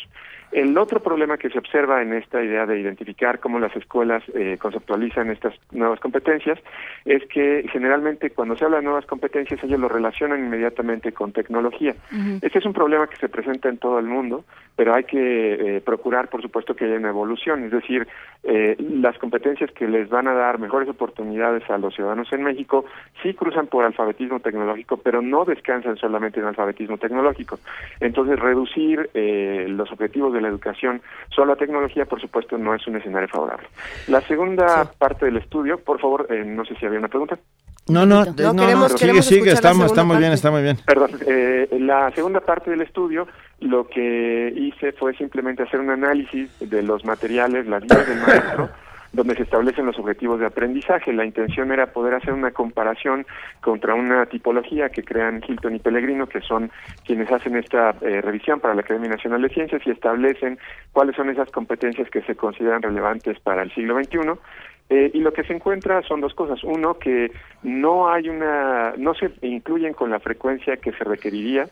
El 0.53 0.77
otro 0.77 1.01
problema 1.01 1.39
que 1.39 1.49
se 1.49 1.59
observa 1.59 2.03
en 2.03 2.13
esta 2.13 2.43
idea 2.43 2.67
de 2.67 2.79
identificar 2.79 3.41
cómo 3.41 3.59
las 3.59 3.75
escuelas 3.75 4.23
eh, 4.35 4.59
conceptualizan 4.61 5.31
estas 5.31 5.55
nuevas 5.71 5.99
competencias 5.99 6.59
es 7.07 7.25
que 7.29 7.65
generalmente 7.73 8.31
cuando 8.31 8.55
se 8.55 8.67
habla 8.67 8.77
de 8.77 8.83
nuevas 8.83 9.07
competencias 9.07 9.65
ellos 9.65 9.81
lo 9.81 9.89
relacionan 9.89 10.45
inmediatamente 10.45 11.13
con 11.13 11.33
tecnología. 11.33 11.95
Este 12.43 12.59
es 12.59 12.67
un 12.67 12.75
problema 12.75 13.07
que 13.07 13.17
se 13.17 13.31
presenta 13.31 13.71
en 13.71 13.79
todo 13.79 13.99
el 13.99 14.05
mundo, 14.05 14.45
pero 14.77 14.95
hay 14.95 15.05
que 15.05 15.77
eh, 15.77 15.81
procurar, 15.81 16.29
por 16.29 16.43
supuesto, 16.43 16.52
que 16.53 16.85
haya 16.85 16.97
una 16.97 17.09
evolución, 17.09 17.65
es 17.65 17.71
decir, 17.71 18.07
eh, 18.45 18.77
las 18.79 19.19
competencias 19.19 19.71
que 19.73 19.89
les 19.89 20.09
van 20.09 20.29
a 20.29 20.35
dar 20.35 20.59
mejores 20.59 20.89
oportunidades 20.89 21.69
a 21.71 21.79
los 21.79 21.95
ciudadanos 21.95 22.33
en 22.33 22.43
México 22.43 22.85
sí 23.23 23.35
cruzan 23.35 23.67
por 23.67 23.85
alfabetismo 23.85 24.41
tecnológico, 24.41 24.97
pero 24.99 25.23
no 25.23 25.45
descansan 25.45 25.97
solamente 25.97 26.41
en 26.41 26.47
alfabetismo 26.47 26.99
tecnológico. 26.99 27.59
Entonces, 28.01 28.39
reducir 28.39 29.11
eh, 29.15 29.67
los 29.69 29.91
objetivos 29.91 30.33
de 30.33 30.41
la 30.41 30.49
educación 30.49 31.03
solo 31.35 31.53
a 31.53 31.57
tecnología, 31.57 32.05
por 32.05 32.21
supuesto, 32.21 32.59
no 32.59 32.75
es 32.75 32.87
un 32.87 32.97
escenario 32.97 33.29
favorable. 33.29 33.69
La 34.09 34.21
segunda 34.21 34.85
parte 34.99 35.27
del 35.27 35.37
estudio, 35.37 35.79
por 35.79 36.01
favor, 36.01 36.27
eh, 36.31 36.45
no 36.45 36.65
sé 36.65 36.75
si 36.77 36.87
había 36.87 36.99
una 36.99 37.09
pregunta. 37.09 37.39
No, 37.89 38.07
no, 38.07 38.25
no, 38.25 38.53
no, 38.53 38.71
no, 38.75 38.89
sigue, 38.91 39.23
sigue, 39.23 39.51
estamos, 39.53 39.87
está 39.87 40.05
muy 40.05 40.17
bien, 40.19 40.33
está 40.33 40.53
muy 40.53 40.63
bien. 40.63 40.77
Perdón, 40.87 41.11
eh, 41.27 41.69
la 41.81 42.13
segunda 42.13 42.41
parte 42.41 42.71
del 42.71 42.83
estudio 42.83 43.27
lo 43.59 43.89
que 43.89 44.53
hice 44.57 44.93
fue 44.93 45.15
simplemente 45.15 45.65
hacer 45.65 45.81
un 45.81 45.91
análisis 45.91 46.51
de 46.61 46.83
los 46.83 47.05
materiales, 47.05 47.67
las 47.67 47.83
guías 47.83 48.09
del 48.09 48.21
maestro, 48.21 48.71
donde 49.13 49.35
se 49.35 49.43
establecen 49.43 49.87
los 49.87 49.99
objetivos 49.99 50.39
de 50.39 50.47
aprendizaje. 50.47 51.13
La 51.13 51.25
intención 51.25 51.73
era 51.73 51.93
poder 51.93 52.15
hacer 52.15 52.33
una 52.33 52.53
comparación 52.53 53.27
contra 53.61 53.95
una 53.95 54.27
tipología 54.27 54.89
que 54.89 55.03
crean 55.03 55.43
Hilton 55.47 55.77
y 55.77 55.79
Pellegrino, 55.81 56.29
que 56.29 56.41
son 56.41 56.71
quienes 57.05 57.31
hacen 57.33 57.57
esta 57.57 57.97
eh, 58.01 58.21
revisión 58.21 58.61
para 58.61 58.75
la 58.75 58.83
Academia 58.83 59.11
Nacional 59.11 59.43
de 59.43 59.49
Ciencias 59.49 59.83
y 59.85 59.91
establecen 59.91 60.59
cuáles 60.93 61.17
son 61.17 61.31
esas 61.31 61.51
competencias 61.51 62.09
que 62.11 62.23
se 62.23 62.37
consideran 62.37 62.83
relevantes 62.83 63.39
para 63.41 63.63
el 63.63 63.75
siglo 63.75 63.97
XXI. 63.97 64.19
Eh, 64.95 65.11
y 65.15 65.21
lo 65.21 65.33
que 65.33 65.43
se 65.45 65.55
encuentra 65.55 66.03
son 66.03 66.21
dos 66.21 66.35
cosas. 66.35 66.63
Uno, 66.63 66.99
que 66.99 67.33
no 67.63 68.11
hay 68.11 68.29
una, 68.29 68.93
no 68.99 69.15
se 69.15 69.31
incluyen 69.41 69.95
con 69.95 70.11
la 70.11 70.21
frecuencia 70.21 70.77
que 70.77 70.93
se 70.93 71.03
requeriría 71.03 71.67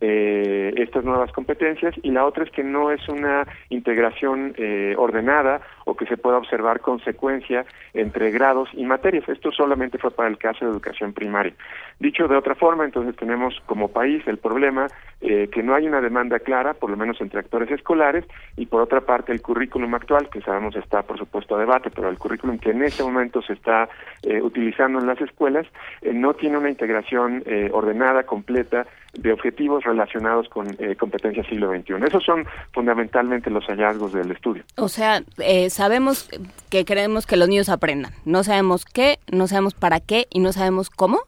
eh, 0.00 0.74
estas 0.76 1.04
nuevas 1.04 1.30
competencias 1.30 1.94
y 2.02 2.10
la 2.10 2.26
otra 2.26 2.42
es 2.42 2.50
que 2.50 2.64
no 2.64 2.90
es 2.90 3.08
una 3.08 3.46
integración 3.68 4.54
eh, 4.58 4.96
ordenada 4.98 5.60
o 5.84 5.96
que 5.96 6.06
se 6.06 6.16
pueda 6.16 6.38
observar 6.38 6.80
consecuencia 6.80 7.64
entre 7.92 8.30
grados 8.30 8.68
y 8.72 8.84
materias. 8.84 9.28
Esto 9.28 9.52
solamente 9.52 9.98
fue 9.98 10.10
para 10.10 10.28
el 10.28 10.38
caso 10.38 10.64
de 10.64 10.70
educación 10.70 11.12
primaria. 11.12 11.54
Dicho 11.98 12.28
de 12.28 12.36
otra 12.36 12.54
forma, 12.54 12.84
entonces 12.84 13.16
tenemos 13.16 13.60
como 13.66 13.88
país 13.88 14.22
el 14.26 14.38
problema 14.38 14.88
eh, 15.20 15.48
que 15.50 15.62
no 15.62 15.74
hay 15.74 15.86
una 15.86 16.00
demanda 16.00 16.38
clara, 16.38 16.74
por 16.74 16.90
lo 16.90 16.96
menos 16.96 17.20
entre 17.20 17.40
actores 17.40 17.70
escolares, 17.70 18.24
y 18.56 18.66
por 18.66 18.82
otra 18.82 19.00
parte 19.00 19.32
el 19.32 19.40
currículum 19.40 19.94
actual, 19.94 20.28
que 20.28 20.40
sabemos 20.40 20.76
está 20.76 21.02
por 21.02 21.18
supuesto 21.18 21.56
a 21.56 21.60
debate, 21.60 21.90
pero 21.90 22.08
el 22.08 22.18
currículum 22.18 22.58
que 22.58 22.70
en 22.70 22.82
este 22.82 23.02
momento 23.02 23.40
se 23.42 23.54
está 23.54 23.88
eh, 24.22 24.42
utilizando 24.42 24.98
en 24.98 25.06
las 25.06 25.20
escuelas 25.20 25.66
eh, 26.02 26.12
no 26.12 26.34
tiene 26.34 26.58
una 26.58 26.70
integración 26.70 27.42
eh, 27.46 27.70
ordenada, 27.72 28.24
completa, 28.24 28.86
de 29.18 29.32
objetivos 29.32 29.84
relacionados 29.84 30.48
con 30.48 30.68
eh, 30.78 30.96
competencias 30.96 31.46
siglo 31.46 31.70
XXI. 31.70 31.94
Esos 32.06 32.24
son 32.24 32.46
fundamentalmente 32.72 33.50
los 33.50 33.64
hallazgos 33.66 34.12
del 34.12 34.30
estudio. 34.30 34.64
O 34.76 34.88
sea, 34.88 35.22
eh, 35.38 35.70
sabemos 35.74 36.28
que 36.70 36.84
queremos 36.84 37.26
que 37.26 37.36
los 37.36 37.48
niños 37.48 37.68
aprendan. 37.68 38.12
No 38.24 38.44
sabemos 38.44 38.84
qué, 38.84 39.18
no 39.30 39.48
sabemos 39.48 39.74
para 39.74 39.98
qué 39.98 40.26
y 40.30 40.38
no 40.38 40.52
sabemos 40.52 40.88
cómo. 40.88 41.18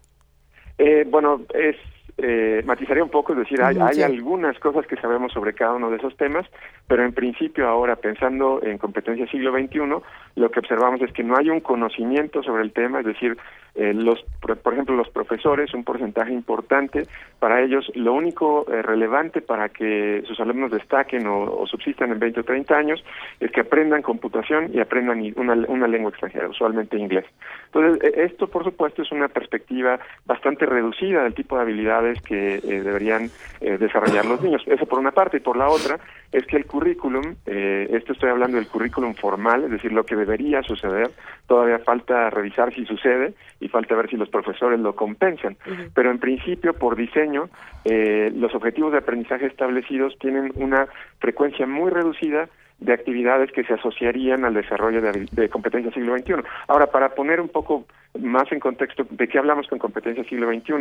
Eh, 0.78 1.04
bueno, 1.08 1.42
es 1.52 1.76
eh, 2.18 2.62
matizaría 2.64 3.04
un 3.04 3.10
poco, 3.10 3.32
es 3.32 3.40
decir, 3.40 3.62
hay, 3.62 4.02
algunas 4.02 4.58
cosas 4.58 4.86
que 4.86 4.96
sabemos 4.96 5.32
sobre 5.32 5.52
cada 5.52 5.74
uno 5.74 5.90
de 5.90 5.96
esos 5.96 6.16
temas, 6.16 6.46
pero 6.86 7.04
en 7.04 7.12
principio 7.12 7.68
ahora, 7.68 7.96
pensando 7.96 8.60
en 8.62 8.78
competencia 8.78 9.26
siglo 9.26 9.52
XXI, 9.52 9.80
lo 10.36 10.50
que 10.50 10.60
observamos 10.60 11.02
es 11.02 11.12
que 11.12 11.22
no 11.22 11.36
hay 11.36 11.50
un 11.50 11.60
conocimiento 11.60 12.42
sobre 12.42 12.62
el 12.62 12.72
tema, 12.72 13.00
es 13.00 13.06
decir, 13.06 13.36
eh, 13.74 13.92
los, 13.92 14.22
por, 14.40 14.56
por 14.56 14.72
ejemplo, 14.72 14.96
los 14.96 15.10
profesores, 15.10 15.74
un 15.74 15.84
porcentaje 15.84 16.32
importante, 16.32 17.06
para 17.38 17.60
ellos 17.60 17.90
lo 17.94 18.14
único 18.14 18.64
eh, 18.72 18.80
relevante 18.80 19.42
para 19.42 19.68
que 19.68 20.22
sus 20.26 20.40
alumnos 20.40 20.70
destaquen 20.70 21.26
o, 21.26 21.42
o 21.42 21.66
subsistan 21.66 22.10
en 22.12 22.18
20 22.18 22.40
o 22.40 22.44
30 22.44 22.74
años 22.74 23.04
es 23.38 23.50
que 23.50 23.60
aprendan 23.60 24.00
computación 24.00 24.70
y 24.72 24.80
aprendan 24.80 25.22
una, 25.36 25.52
una 25.68 25.86
lengua 25.86 26.10
extranjera, 26.10 26.48
usualmente 26.48 26.96
inglés. 26.96 27.26
Entonces, 27.66 28.02
eh, 28.02 28.24
esto, 28.24 28.48
por 28.48 28.64
supuesto, 28.64 29.02
es 29.02 29.12
una 29.12 29.28
perspectiva 29.28 30.00
bastante 30.24 30.64
reducida 30.64 31.22
del 31.22 31.34
tipo 31.34 31.56
de 31.56 31.62
habilidades 31.62 32.05
que 32.22 32.56
eh, 32.56 32.60
deberían 32.82 33.30
eh, 33.60 33.78
desarrollar 33.78 34.24
los 34.26 34.40
niños. 34.40 34.62
Eso 34.66 34.86
por 34.86 34.98
una 34.98 35.12
parte. 35.12 35.38
Y 35.38 35.40
por 35.40 35.56
la 35.56 35.68
otra, 35.68 35.98
es 36.32 36.46
que 36.46 36.56
el 36.56 36.66
currículum, 36.66 37.36
eh, 37.46 37.88
esto 37.92 38.12
estoy 38.12 38.30
hablando 38.30 38.56
del 38.56 38.68
currículum 38.68 39.14
formal, 39.14 39.64
es 39.64 39.70
decir, 39.70 39.92
lo 39.92 40.04
que 40.04 40.16
debería 40.16 40.62
suceder, 40.62 41.10
todavía 41.46 41.78
falta 41.78 42.30
revisar 42.30 42.74
si 42.74 42.84
sucede 42.84 43.34
y 43.60 43.68
falta 43.68 43.94
ver 43.94 44.10
si 44.10 44.16
los 44.16 44.28
profesores 44.28 44.78
lo 44.80 44.94
compensan. 44.94 45.56
Pero 45.94 46.10
en 46.10 46.18
principio, 46.18 46.74
por 46.74 46.96
diseño, 46.96 47.48
eh, 47.84 48.32
los 48.34 48.54
objetivos 48.54 48.92
de 48.92 48.98
aprendizaje 48.98 49.46
establecidos 49.46 50.18
tienen 50.18 50.52
una 50.56 50.88
frecuencia 51.18 51.66
muy 51.66 51.90
reducida 51.90 52.48
de 52.78 52.92
actividades 52.92 53.50
que 53.52 53.64
se 53.64 53.74
asociarían 53.74 54.44
al 54.44 54.54
desarrollo 54.54 55.00
de, 55.00 55.26
de 55.30 55.48
competencias 55.48 55.94
siglo 55.94 56.16
XXI. 56.16 56.34
Ahora, 56.68 56.86
para 56.88 57.14
poner 57.14 57.40
un 57.40 57.48
poco 57.48 57.86
más 58.18 58.50
en 58.52 58.60
contexto 58.60 59.06
de 59.08 59.28
qué 59.28 59.38
hablamos 59.38 59.66
con 59.66 59.78
competencias 59.78 60.26
siglo 60.26 60.48
XXI, 60.48 60.74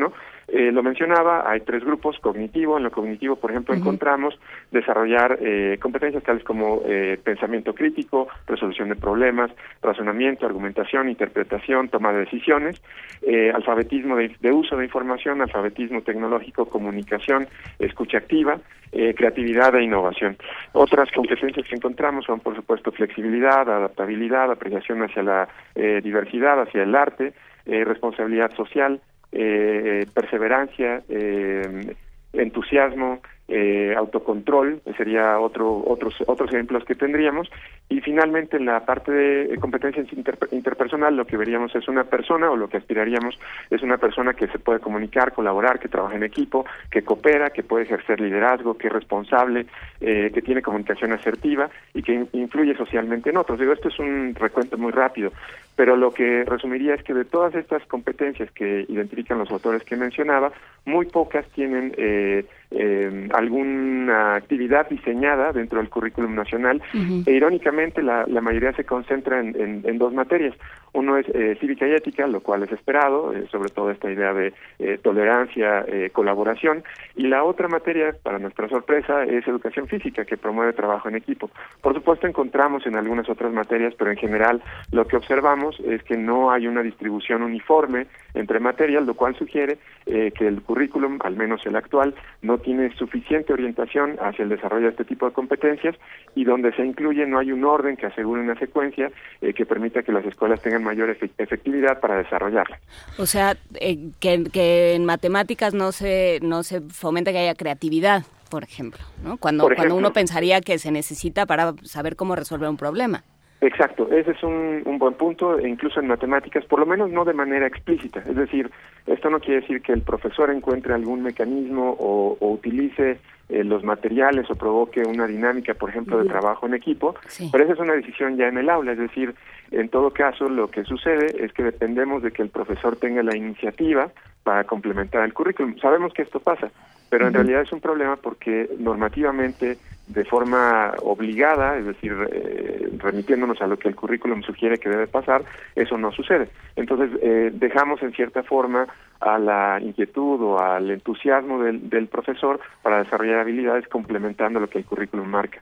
eh, 0.48 0.72
lo 0.72 0.84
mencionaba, 0.84 1.50
hay 1.50 1.62
tres 1.62 1.84
grupos, 1.84 2.20
cognitivo, 2.20 2.78
en 2.78 2.84
lo 2.84 2.92
cognitivo, 2.92 3.36
por 3.36 3.52
ejemplo, 3.52 3.74
encontramos 3.74 4.40
desarrollar 4.72 5.38
eh, 5.42 5.78
competencias 5.82 6.24
tales 6.24 6.44
como 6.44 6.82
eh, 6.86 7.20
pensamiento 7.24 7.74
crítico, 7.74 8.28
resolución 8.48 8.90
de 8.90 8.96
problemas, 8.96 9.52
razonamiento, 9.82 10.46
argumentación, 10.46 11.10
interpretación, 11.10 11.90
toma 11.90 12.14
de 12.14 12.20
decisiones, 12.20 12.82
eh, 13.22 13.52
alfabetismo 13.54 14.16
de, 14.16 14.36
de 14.40 14.52
uso 14.52 14.78
de 14.78 14.86
información, 14.86 15.42
alfabetismo 15.42 16.02
tecnológico, 16.02 16.66
comunicación, 16.66 17.48
escucha 17.80 18.18
activa, 18.18 18.60
eh, 18.98 19.14
creatividad 19.14 19.76
e 19.76 19.84
innovación. 19.84 20.38
Otras 20.72 21.12
competencias 21.12 21.68
que 21.68 21.76
encontramos 21.86 22.26
son, 22.26 22.40
por 22.40 22.56
supuesto, 22.56 22.92
flexibilidad, 22.92 23.62
adaptabilidad, 23.70 24.52
apreciación 24.52 25.04
hacia 25.04 25.22
la 25.22 25.48
eh, 25.76 26.02
diversidad, 26.04 26.60
hacia 26.60 26.82
el 26.82 26.96
arte, 26.96 27.34
eh, 27.68 27.84
responsabilidad 27.86 28.52
social, 28.56 29.02
eh, 29.32 30.08
perseverancia, 30.12 31.04
eh, 31.08 31.96
entusiasmo, 32.34 33.20
eh, 33.48 33.94
autocontrol, 33.96 34.82
sería 34.98 35.40
otro, 35.40 35.84
otros, 35.86 36.16
otros 36.26 36.52
ejemplos 36.52 36.84
que 36.86 36.96
tendríamos. 36.96 37.50
Y 37.90 38.02
finalmente, 38.02 38.58
en 38.58 38.66
la 38.66 38.84
parte 38.86 39.12
de 39.12 39.54
eh, 39.54 39.58
competencias 39.60 40.12
inter- 40.14 40.38
interpersonal, 40.52 41.16
lo 41.16 41.26
que 41.26 41.38
veríamos 41.38 41.76
es 41.76 41.88
una 41.88 42.06
persona, 42.06 42.50
o 42.50 42.56
lo 42.58 42.68
que 42.68 42.78
aspiraríamos 42.78 43.38
es 43.70 43.84
una 43.84 43.98
persona 43.98 44.34
que 44.34 44.48
se 44.48 44.58
puede 44.58 44.80
comunicar, 44.80 45.34
colaborar, 45.34 45.80
que 45.80 45.88
trabaja 45.88 46.16
en 46.16 46.24
equipo, 46.24 46.66
que 46.90 47.04
coopera, 47.04 47.52
que 47.52 47.62
puede 47.62 47.84
ejercer 47.84 48.20
liderazgo, 48.20 48.78
que 48.78 48.88
es 48.88 48.94
responsable, 48.94 49.68
eh, 50.02 50.32
que 50.34 50.42
tiene 50.42 50.62
comunicación 50.64 51.12
asertiva 51.14 51.70
y 51.94 52.02
que 52.02 52.14
in- 52.14 52.30
influye 52.34 52.76
socialmente 52.76 53.30
en 53.30 53.38
otros. 53.38 53.60
Digo, 53.60 53.74
esto 53.74 53.90
es 53.90 54.00
un 54.00 54.34
recuento 54.34 54.78
muy 54.78 54.92
rápido, 54.92 55.32
pero 55.76 55.96
lo 55.96 56.12
que 56.12 56.44
resumiría 56.46 56.96
es 56.96 57.04
que 57.04 57.14
de 57.14 57.26
todas 57.26 57.54
estas 57.54 57.86
competencias 57.86 58.50
que 58.52 58.86
identifican 58.90 59.38
los 59.38 59.52
autores 59.52 59.84
que 59.84 59.96
mencionaba, 59.96 60.52
muy 60.86 61.06
pocas 61.06 61.46
tienen 61.50 61.94
eh, 61.98 62.46
eh, 62.76 63.30
alguna 63.34 64.36
actividad 64.36 64.90
diseñada 64.90 65.52
dentro 65.52 65.80
del 65.80 65.90
currículum 65.90 66.36
nacional 66.36 66.82
e 67.26 67.32
irónicamente 67.32 68.02
la, 68.02 68.26
la 68.28 68.42
mayoría 68.42 68.74
se 68.74 68.84
concentra 68.84 69.40
en, 69.40 69.82
en, 69.86 69.98
dos 69.98 70.14
materias. 70.14 70.54
Uno 70.94 71.18
es 71.18 71.26
eh, 71.30 71.58
cívica 71.60 71.88
y 71.88 71.92
ética, 71.92 72.26
lo 72.28 72.42
cual 72.42 72.64
es 72.64 72.72
esperado, 72.72 73.34
eh, 73.34 73.48
sobre 73.52 73.70
todo 73.70 73.92
esta 73.92 74.10
idea 74.10 74.34
de 74.34 74.54
eh, 74.80 74.98
tolerancia, 75.02 75.84
eh, 75.88 76.10
colaboración, 76.12 76.84
y 77.16 77.28
la 77.28 77.44
otra 77.44 77.68
materia, 77.68 78.16
para 78.24 78.40
nuestra 78.40 78.70
sorpresa, 78.70 79.24
es 79.24 79.46
educación 79.48 79.88
física, 79.88 80.24
que 80.24 80.38
promueve 80.38 80.74
trabajo 80.74 81.10
en 81.10 81.16
equipo. 81.16 81.50
Por 81.82 81.94
supuesto, 81.94 82.28
encontramos 82.28 82.86
en 82.86 82.96
algunas 82.96 83.30
otras 83.30 83.52
materias, 83.52 83.94
pero 83.98 84.12
en 84.12 84.18
general 84.18 84.62
lo 84.92 85.06
que 85.06 85.18
observamos 85.18 85.80
es 85.82 86.02
que 86.04 86.18
no 86.18 86.52
hay 86.52 86.68
una 86.68 86.82
distribución 86.82 87.44
uniforme 87.44 88.08
entre 88.36 88.60
materias, 88.60 89.06
lo 89.06 89.16
cual 89.16 89.36
sugiere 89.36 89.78
que 90.06 90.48
el 90.48 90.62
currículum, 90.62 91.20
al 91.24 91.36
menos 91.36 91.66
el 91.66 91.76
actual, 91.76 92.14
no 92.42 92.60
tiene 92.60 92.94
suficiente 92.96 93.54
orientación 93.54 94.18
hacia 94.22 94.44
el 94.44 94.50
desarrollo 94.50 94.86
de 94.86 94.92
este 94.92 95.06
tipo 95.06 95.26
de 95.26 95.34
competencias 95.34 95.96
y 96.36 96.44
donde 96.44 96.72
se 96.74 96.86
incluye 96.86 97.26
no 97.26 97.40
hay 97.40 97.52
un 97.52 97.64
orden 97.64 97.98
que 97.98 98.06
asegure 98.06 98.42
una 98.42 98.58
secuencia 98.60 99.12
que 99.40 99.66
permita 99.66 100.04
que 100.04 100.12
las 100.12 100.26
escuelas 100.26 100.62
tengan 100.62 100.84
mayor 100.84 101.10
efectividad 101.38 102.00
para 102.00 102.18
desarrollarla. 102.18 102.80
O 103.18 103.26
sea, 103.26 103.58
eh, 103.76 104.10
que, 104.20 104.94
en 104.96 105.06
matemáticas 105.06 105.74
no 105.74 105.92
se, 105.92 106.40
no 106.42 106.64
se 106.64 106.82
fomenta 106.82 107.32
que 107.32 107.40
haya 107.40 107.56
creatividad, 107.56 108.24
por 108.50 108.64
ejemplo, 108.64 109.02
¿no? 109.24 109.38
Cuando, 109.38 109.68
cuando 109.76 109.96
uno 109.96 110.14
pensaría 110.14 110.62
que 110.62 110.78
se 110.78 110.92
necesita 110.92 111.46
para 111.46 111.74
saber 111.84 112.16
cómo 112.16 112.36
resolver 112.36 112.70
un 112.70 112.78
problema. 112.78 113.24
Exacto, 113.66 114.08
ese 114.12 114.32
es 114.32 114.44
un, 114.44 114.84
un, 114.86 115.00
buen 115.00 115.16
punto, 115.16 115.58
e 115.58 115.68
incluso 115.68 116.00
en 116.00 116.06
matemáticas, 116.06 116.64
por 116.66 116.80
lo 116.80 116.86
menos 116.86 117.10
no 117.10 117.26
de 117.26 117.34
manera 117.34 117.66
explícita. 117.66 118.20
Es 118.20 118.36
decir, 118.36 118.70
esto 119.08 119.32
no 119.32 119.40
quiere 119.40 119.62
decir 119.62 119.82
que 119.82 119.92
el 119.92 120.04
profesor 120.04 120.52
encuentre 120.52 120.94
algún 120.94 121.24
mecanismo 121.24 121.96
o, 121.98 122.38
utilice 122.42 123.18
eh, 123.50 123.64
los 123.64 123.84
materiales 123.84 124.52
o 124.52 124.56
provoque 124.56 125.02
una 125.02 125.26
dinámica, 125.26 125.74
por 125.74 125.90
ejemplo, 125.90 126.22
de 126.22 126.30
trabajo 126.30 126.68
en 126.68 126.76
equipo, 126.76 127.16
pero 127.52 127.64
esa 127.64 127.74
es 127.74 127.80
una 127.80 127.94
decisión 127.94 128.38
ya 128.38 128.50
en 128.50 128.60
el 128.60 128.70
aula. 128.70 128.92
Es 128.92 129.00
decir, 129.00 129.34
en 129.72 129.90
todo 129.90 130.12
caso, 130.12 130.48
lo 130.48 130.70
que 130.70 130.84
sucede 130.84 131.44
es 131.44 131.52
que 131.52 131.64
dependemos 131.64 132.22
de 132.22 132.32
que 132.32 132.44
el 132.44 132.50
profesor 132.50 132.98
tenga 132.98 133.24
la 133.24 133.36
iniciativa 133.36 134.12
para 134.44 134.66
complementar 134.66 135.26
el 135.26 135.34
currículum. 135.34 135.76
Sabemos 135.80 136.14
que 136.14 136.22
esto 136.22 136.40
pasa, 136.40 136.70
pero 137.10 137.28
en 137.28 137.34
realidad 137.34 137.64
es 137.64 137.72
un 137.72 137.82
problema 137.82 138.16
porque 138.16 138.70
normativamente 138.78 139.80
de 140.08 140.24
forma 140.24 140.94
obligada, 141.02 141.78
es 141.78 141.86
decir, 141.86 142.16
eh, 142.32 142.90
remitiéndonos 142.98 143.60
a 143.62 143.68
lo 143.68 143.78
que 143.78 143.88
el 143.88 143.96
currículum 143.96 144.44
sugiere 144.44 144.78
que 144.78 144.90
debe 144.90 145.08
pasar, 145.08 145.44
eso 145.76 145.98
no 145.98 146.12
sucede. 146.12 146.50
Entonces, 146.76 147.10
eh, 147.22 147.52
dejamos 147.54 148.02
en 148.04 148.14
cierta 148.14 148.44
forma 148.44 148.88
a 149.20 149.40
la 149.40 149.80
inquietud 149.82 150.42
o 150.42 150.60
al 150.60 150.92
entusiasmo 150.92 151.64
del, 151.64 151.90
del 151.90 152.08
profesor 152.08 152.60
para 152.84 153.04
desarrollar 153.04 153.40
habilidades 153.40 153.88
complementando 153.88 154.60
lo 154.60 154.70
que 154.70 154.78
el 154.78 154.86
currículum 154.86 155.28
marca. 155.28 155.62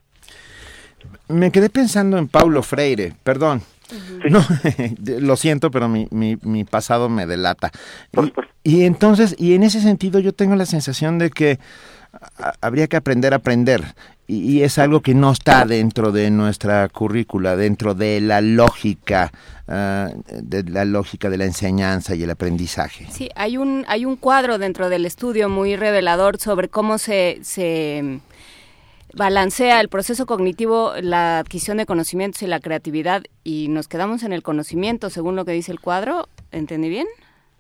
Me 1.28 1.52
quedé 1.52 1.70
pensando 1.70 2.18
en 2.18 2.28
Paulo 2.28 2.64
Freire, 2.64 3.14
perdón. 3.24 3.62
No, 4.30 4.40
lo 5.20 5.36
siento, 5.36 5.72
pero 5.72 5.88
mi, 5.88 6.08
mi, 6.12 6.38
mi 6.42 6.64
pasado 6.64 7.10
me 7.10 7.26
delata. 7.26 7.72
Y, 8.64 8.78
y, 8.78 8.84
entonces, 8.84 9.36
y 9.38 9.54
en 9.54 9.64
ese 9.64 9.82
sentido 9.82 10.20
yo 10.20 10.34
tengo 10.34 10.56
la 10.56 10.66
sensación 10.66 11.20
de 11.20 11.30
que 11.30 11.60
habría 12.62 12.88
que 12.88 12.98
aprender 12.98 13.34
a 13.34 13.38
aprender 13.38 13.84
y, 14.28 14.62
es 14.62 14.78
algo 14.78 15.02
que 15.02 15.14
no 15.14 15.32
está 15.32 15.66
dentro 15.66 16.12
de 16.12 16.32
nuestra 16.32 16.88
currícula, 16.90 17.56
dentro 17.56 17.94
de 17.94 18.22
la 18.22 18.42
lógica, 18.42 19.32
ah, 19.68 20.10
de 20.42 20.64
la 20.64 20.86
lógica 20.86 21.30
de 21.30 21.38
la 21.38 21.46
enseñanza 21.46 22.16
y 22.16 22.24
el 22.24 22.30
aprendizaje. 22.30 23.08
Sí, 23.12 23.30
hay 23.36 23.58
un 23.58 23.86
hay 23.88 24.06
un 24.06 24.16
cuadro 24.16 24.58
dentro 24.58 24.90
del 24.90 25.06
estudio 25.06 25.50
muy 25.50 25.76
revelador 25.76 26.40
sobre 26.40 26.70
cómo 26.70 26.98
se 26.98 27.40
se 27.42 28.22
balancea 29.14 29.80
el 29.80 29.90
proceso 29.90 30.26
cognitivo, 30.26 30.94
la 31.02 31.40
adquisición 31.40 31.78
de 31.78 31.86
conocimientos 31.86 32.42
y 32.42 32.48
la 32.48 32.60
creatividad 32.60 33.24
y 33.44 33.68
nos 33.68 33.88
quedamos 33.88 34.24
en 34.24 34.34
el 34.34 34.42
conocimiento, 34.42 35.10
según 35.10 35.36
lo 35.36 35.46
que 35.46 35.52
dice 35.52 35.72
el 35.72 35.80
cuadro. 35.80 36.28
¿Entendí 36.52 36.90
bien? 36.90 37.08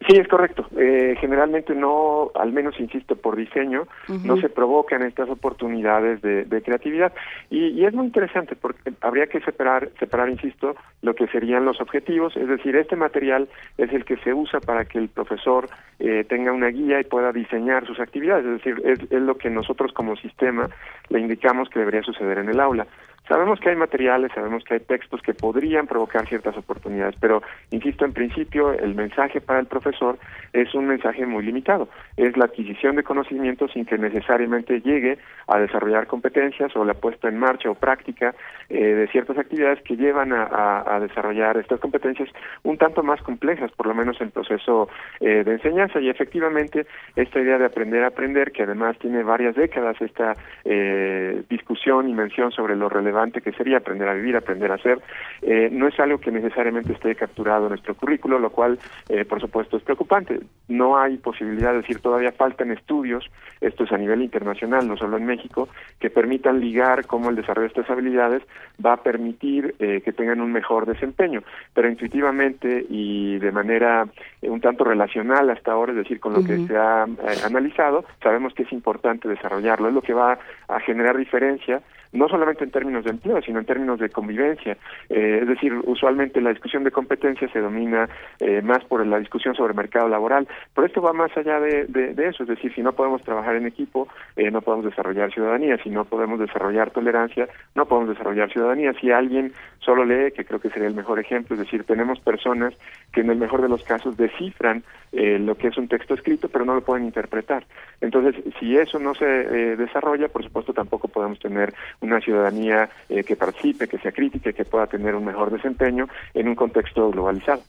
Sí, 0.07 0.17
es 0.17 0.27
correcto. 0.27 0.67
Eh, 0.77 1.15
generalmente 1.19 1.73
no, 1.73 2.31
al 2.35 2.51
menos 2.51 2.77
insisto, 2.79 3.15
por 3.15 3.37
diseño, 3.37 3.87
no 4.25 4.35
se 4.37 4.49
provocan 4.49 5.01
estas 5.01 5.29
oportunidades 5.29 6.21
de, 6.21 6.61
creatividad. 6.61 7.13
Y, 7.49 7.85
es 7.85 7.93
muy 7.93 8.07
interesante 8.07 8.55
porque 8.55 8.91
habría 9.01 9.27
que 9.27 9.39
separar, 9.41 9.89
separar, 9.99 10.29
insisto, 10.29 10.75
lo 11.01 11.15
que 11.15 11.27
serían 11.27 11.63
los 11.63 11.79
objetivos. 11.79 12.35
Es 12.35 12.47
decir, 12.47 12.75
este 12.75 12.97
material 12.97 13.47
es 13.77 13.93
el 13.93 14.03
que 14.03 14.17
se 14.17 14.33
usa 14.33 14.59
para 14.59 14.83
que 14.85 14.97
el 14.97 15.07
profesor 15.07 15.69
eh, 15.99 16.25
tenga 16.27 16.51
una 16.51 16.67
guía 16.67 16.99
y 16.99 17.05
pueda 17.05 17.31
diseñar 17.31 17.85
sus 17.87 17.99
actividades. 17.99 18.45
Es 18.45 18.63
decir, 18.63 18.81
es, 18.85 18.99
es 19.09 19.21
lo 19.21 19.37
que 19.37 19.49
nosotros 19.49 19.93
como 19.93 20.17
sistema 20.17 20.69
le 21.09 21.19
indicamos 21.19 21.69
que 21.69 21.79
debería 21.79 22.03
suceder 22.03 22.39
en 22.39 22.49
el 22.49 22.59
aula. 22.59 22.87
Sabemos 23.27 23.57
que 23.61 23.69
hay 23.69 23.77
materiales, 23.77 24.31
sabemos 24.35 24.65
que 24.65 24.73
hay 24.73 24.79
textos 24.81 25.21
que 25.21 25.33
podrían 25.33 25.87
provocar 25.87 26.27
ciertas 26.27 26.57
oportunidades, 26.57 27.15
pero 27.21 27.41
insisto, 27.71 28.03
en 28.03 28.11
principio 28.11 28.73
el 28.73 28.95
mensaje 28.95 29.39
para 29.39 29.61
el 29.61 29.65
profesor 29.65 30.17
es 30.51 30.75
un 30.75 30.87
mensaje 30.87 31.25
muy 31.25 31.43
limitado. 31.43 31.87
Es 32.17 32.35
la 32.35 32.45
adquisición 32.45 32.97
de 32.97 33.03
conocimientos 33.03 33.71
sin 33.71 33.85
que 33.85 33.97
necesariamente 33.97 34.81
llegue 34.81 35.19
a 35.47 35.57
desarrollar 35.57 36.07
competencias 36.07 36.75
o 36.75 36.83
la 36.83 36.95
puesta 36.95 37.29
en 37.29 37.39
marcha 37.39 37.69
o 37.69 37.75
práctica 37.75 38.35
eh, 38.69 38.77
de 38.77 39.07
ciertas 39.07 39.37
actividades 39.37 39.81
que 39.83 39.95
llevan 39.95 40.33
a, 40.33 40.99
desarrollar 40.99 41.57
estas 41.57 41.79
competencias 41.79 42.29
un 42.63 42.77
tanto 42.77 43.03
más 43.03 43.21
complejas, 43.21 43.71
por 43.71 43.87
lo 43.87 43.95
menos 43.95 44.19
en 44.21 44.31
proceso 44.31 44.89
eh, 45.19 45.43
de 45.43 45.51
enseñanza. 45.53 45.99
Y 45.99 46.09
efectivamente, 46.09 46.85
esta 47.15 47.39
idea 47.39 47.57
de 47.57 47.65
aprender 47.65 48.03
a 48.03 48.07
aprender, 48.07 48.51
que 48.51 48.63
además 48.63 48.97
tiene 48.99 49.23
varias 49.23 49.55
décadas 49.55 49.99
esta 50.01 50.33
eh, 50.65 51.43
discusión 51.49 52.09
y 52.09 52.13
mención 52.13 52.51
sobre 52.51 52.75
lo 52.75 52.89
relevante 52.89 53.12
que 53.41 53.51
sería 53.53 53.77
aprender 53.77 54.07
a 54.07 54.13
vivir, 54.13 54.35
aprender 54.35 54.71
a 54.71 54.77
ser, 54.77 54.99
eh, 55.41 55.69
no 55.71 55.87
es 55.87 55.99
algo 55.99 56.19
que 56.19 56.31
necesariamente 56.31 56.93
esté 56.93 57.15
capturado 57.15 57.63
en 57.63 57.69
nuestro 57.69 57.95
currículo, 57.95 58.39
lo 58.39 58.49
cual, 58.49 58.79
eh, 59.09 59.25
por 59.25 59.39
supuesto, 59.39 59.77
es 59.77 59.83
preocupante. 59.83 60.39
No 60.67 60.97
hay 60.97 61.17
posibilidad 61.17 61.71
de 61.71 61.77
decir, 61.77 61.99
todavía 61.99 62.31
faltan 62.31 62.71
estudios, 62.71 63.29
esto 63.61 63.83
es 63.83 63.91
a 63.91 63.97
nivel 63.97 64.21
internacional, 64.21 64.87
no 64.87 64.97
solo 64.97 65.17
en 65.17 65.25
México, 65.25 65.69
que 65.99 66.09
permitan 66.09 66.59
ligar 66.59 67.05
cómo 67.05 67.29
el 67.29 67.35
desarrollo 67.35 67.67
de 67.67 67.79
estas 67.79 67.89
habilidades 67.89 68.43
va 68.83 68.93
a 68.93 69.03
permitir 69.03 69.75
eh, 69.79 70.01
que 70.03 70.13
tengan 70.13 70.41
un 70.41 70.51
mejor 70.51 70.85
desempeño. 70.85 71.43
Pero 71.73 71.89
intuitivamente 71.89 72.85
y 72.89 73.37
de 73.39 73.51
manera 73.51 74.07
un 74.41 74.61
tanto 74.61 74.83
relacional 74.83 75.49
hasta 75.49 75.71
ahora, 75.71 75.91
es 75.91 75.97
decir, 75.97 76.19
con 76.19 76.33
lo 76.33 76.43
que 76.43 76.57
se 76.67 76.75
ha 76.75 77.05
analizado, 77.45 78.05
sabemos 78.21 78.53
que 78.53 78.63
es 78.63 78.71
importante 78.71 79.27
desarrollarlo. 79.27 79.87
Es 79.87 79.93
lo 79.93 80.01
que 80.01 80.13
va 80.13 80.37
a 80.67 80.79
generar 80.79 81.17
diferencia 81.17 81.81
no 82.13 82.29
solamente 82.29 82.63
en 82.63 82.71
términos 82.71 83.03
de 83.03 83.11
empleo, 83.11 83.41
sino 83.41 83.59
en 83.59 83.65
términos 83.65 83.99
de 83.99 84.09
convivencia. 84.09 84.77
Eh, 85.09 85.39
es 85.41 85.47
decir, 85.47 85.73
usualmente 85.83 86.39
la 86.41 86.51
discusión 86.51 86.83
de 86.83 86.91
competencia 86.91 87.49
se 87.49 87.59
domina 87.59 88.07
eh, 88.39 88.61
más 88.61 88.83
por 88.85 89.05
la 89.05 89.19
discusión 89.19 89.55
sobre 89.55 89.73
mercado 89.73 90.07
laboral, 90.07 90.47
pero 90.73 90.87
esto 90.87 91.01
va 91.01 91.13
más 91.13 91.35
allá 91.35 91.59
de, 91.59 91.85
de, 91.85 92.27
eso, 92.27 92.43
es 92.43 92.49
decir, 92.49 92.73
si 92.73 92.81
no 92.81 92.93
podemos 92.93 93.21
trabajar 93.23 93.55
en 93.55 93.65
equipo, 93.65 94.07
eh, 94.35 94.51
no 94.51 94.61
podemos 94.61 94.85
desarrollar 94.85 95.33
ciudadanía, 95.33 95.77
si 95.83 95.89
no 95.89 96.05
podemos 96.05 96.39
desarrollar 96.39 96.91
tolerancia, 96.91 97.47
no 97.75 97.85
podemos 97.85 98.09
desarrollar 98.09 98.51
ciudadanía. 98.51 98.93
Si 98.93 99.11
alguien 99.11 99.51
solo 99.79 100.05
lee, 100.05 100.31
que 100.31 100.45
creo 100.45 100.61
que 100.61 100.69
sería 100.69 100.87
el 100.87 100.95
mejor 100.95 101.19
ejemplo, 101.19 101.55
es 101.55 101.59
decir, 101.59 101.83
tenemos 101.83 102.19
personas 102.19 102.73
que 103.11 103.21
en 103.21 103.29
el 103.29 103.37
mejor 103.37 103.61
de 103.61 103.69
los 103.69 103.83
casos 103.83 104.15
descifran 104.15 104.83
lo 105.11 105.53
que 105.55 105.67
es 105.67 105.77
un 105.77 105.87
texto 105.87 106.15
escrito, 106.15 106.49
pero 106.49 106.65
no 106.65 106.73
lo 106.73 106.81
pueden 106.81 107.05
interpretar. 107.05 107.63
Entonces, 108.01 108.35
si 108.59 108.75
eso 108.75 108.97
no 108.97 109.13
se 109.13 109.25
desarrolla, 109.25 110.27
por 110.27 110.43
supuesto 110.43 110.73
tampoco 110.73 111.07
podemos 111.07 111.37
tener 111.37 111.71
una 112.03 112.19
ciudadanía 112.19 112.89
eh, 113.09 113.23
que 113.23 113.35
participe, 113.35 113.87
que 113.87 113.97
sea 113.97 114.11
crítica, 114.11 114.51
que 114.51 114.65
pueda 114.65 114.87
tener 114.87 115.15
un 115.15 115.25
mejor 115.25 115.51
desempeño 115.51 116.07
en 116.33 116.47
un 116.49 116.55
contexto 116.55 117.09
globalizado. 117.09 117.61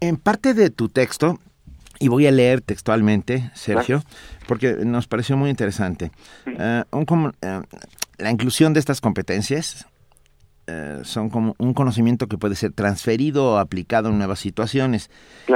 En 0.00 0.16
parte 0.16 0.54
de 0.54 0.70
tu 0.70 0.88
texto, 0.88 1.38
y 2.00 2.08
voy 2.08 2.26
a 2.26 2.32
leer 2.32 2.62
textualmente, 2.62 3.50
Sergio, 3.54 4.02
porque 4.48 4.72
nos 4.84 5.06
pareció 5.06 5.36
muy 5.36 5.50
interesante, 5.50 6.10
eh, 6.46 6.82
eh, 6.90 7.60
la 8.18 8.30
inclusión 8.30 8.72
de 8.72 8.80
estas 8.80 9.00
competencias 9.00 9.86
son 11.02 11.28
como 11.28 11.54
un 11.58 11.74
conocimiento 11.74 12.26
que 12.26 12.38
puede 12.38 12.54
ser 12.54 12.72
transferido 12.72 13.52
o 13.52 13.58
aplicado 13.58 14.08
en 14.08 14.16
nuevas 14.16 14.38
situaciones, 14.38 15.10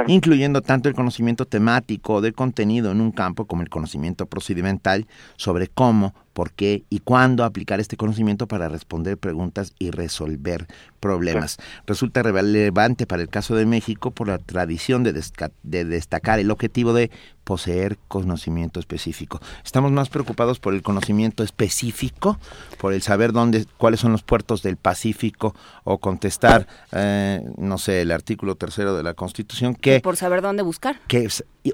incluyendo 0.05 0.61
tanto 0.61 0.87
el 0.87 0.93
conocimiento 0.93 1.45
temático 1.45 2.21
de 2.21 2.31
contenido 2.31 2.91
en 2.91 3.01
un 3.01 3.11
campo 3.11 3.45
como 3.45 3.63
el 3.63 3.69
conocimiento 3.69 4.27
procedimental 4.27 5.07
sobre 5.35 5.65
cómo 5.65 6.13
por 6.39 6.53
qué 6.53 6.85
y 6.89 6.99
cuándo 6.99 7.43
aplicar 7.43 7.81
este 7.81 7.97
conocimiento 7.97 8.47
para 8.47 8.69
responder 8.69 9.17
preguntas 9.17 9.73
y 9.77 9.91
resolver 9.91 10.67
problemas. 11.01 11.57
Resulta 11.85 12.23
relevante 12.23 13.05
para 13.05 13.21
el 13.21 13.27
caso 13.27 13.55
de 13.55 13.65
México 13.65 14.11
por 14.11 14.29
la 14.29 14.37
tradición 14.37 15.03
de, 15.03 15.21
de 15.63 15.83
destacar 15.83 16.39
el 16.39 16.49
objetivo 16.49 16.93
de 16.93 17.11
poseer 17.43 17.97
conocimiento 18.07 18.79
específico. 18.79 19.41
Estamos 19.65 19.91
más 19.91 20.07
preocupados 20.07 20.61
por 20.61 20.73
el 20.73 20.81
conocimiento 20.81 21.43
específico, 21.43 22.39
por 22.77 22.93
el 22.93 23.01
saber 23.01 23.33
dónde, 23.33 23.65
cuáles 23.75 23.99
son 23.99 24.13
los 24.13 24.23
puertos 24.23 24.63
del 24.63 24.77
Pacífico 24.77 25.53
o 25.83 25.97
contestar, 25.97 26.67
eh, 26.93 27.43
no 27.57 27.77
sé, 27.77 28.03
el 28.03 28.13
artículo 28.13 28.55
tercero 28.55 28.95
de 28.95 29.03
la 29.03 29.13
Constitución, 29.13 29.75
que 29.75 29.99
por 29.99 30.15
saber 30.15 30.41
dónde 30.41 30.63
buscar, 30.63 31.01
que 31.05 31.27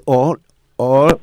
o 0.06 0.38
o 0.74 1.20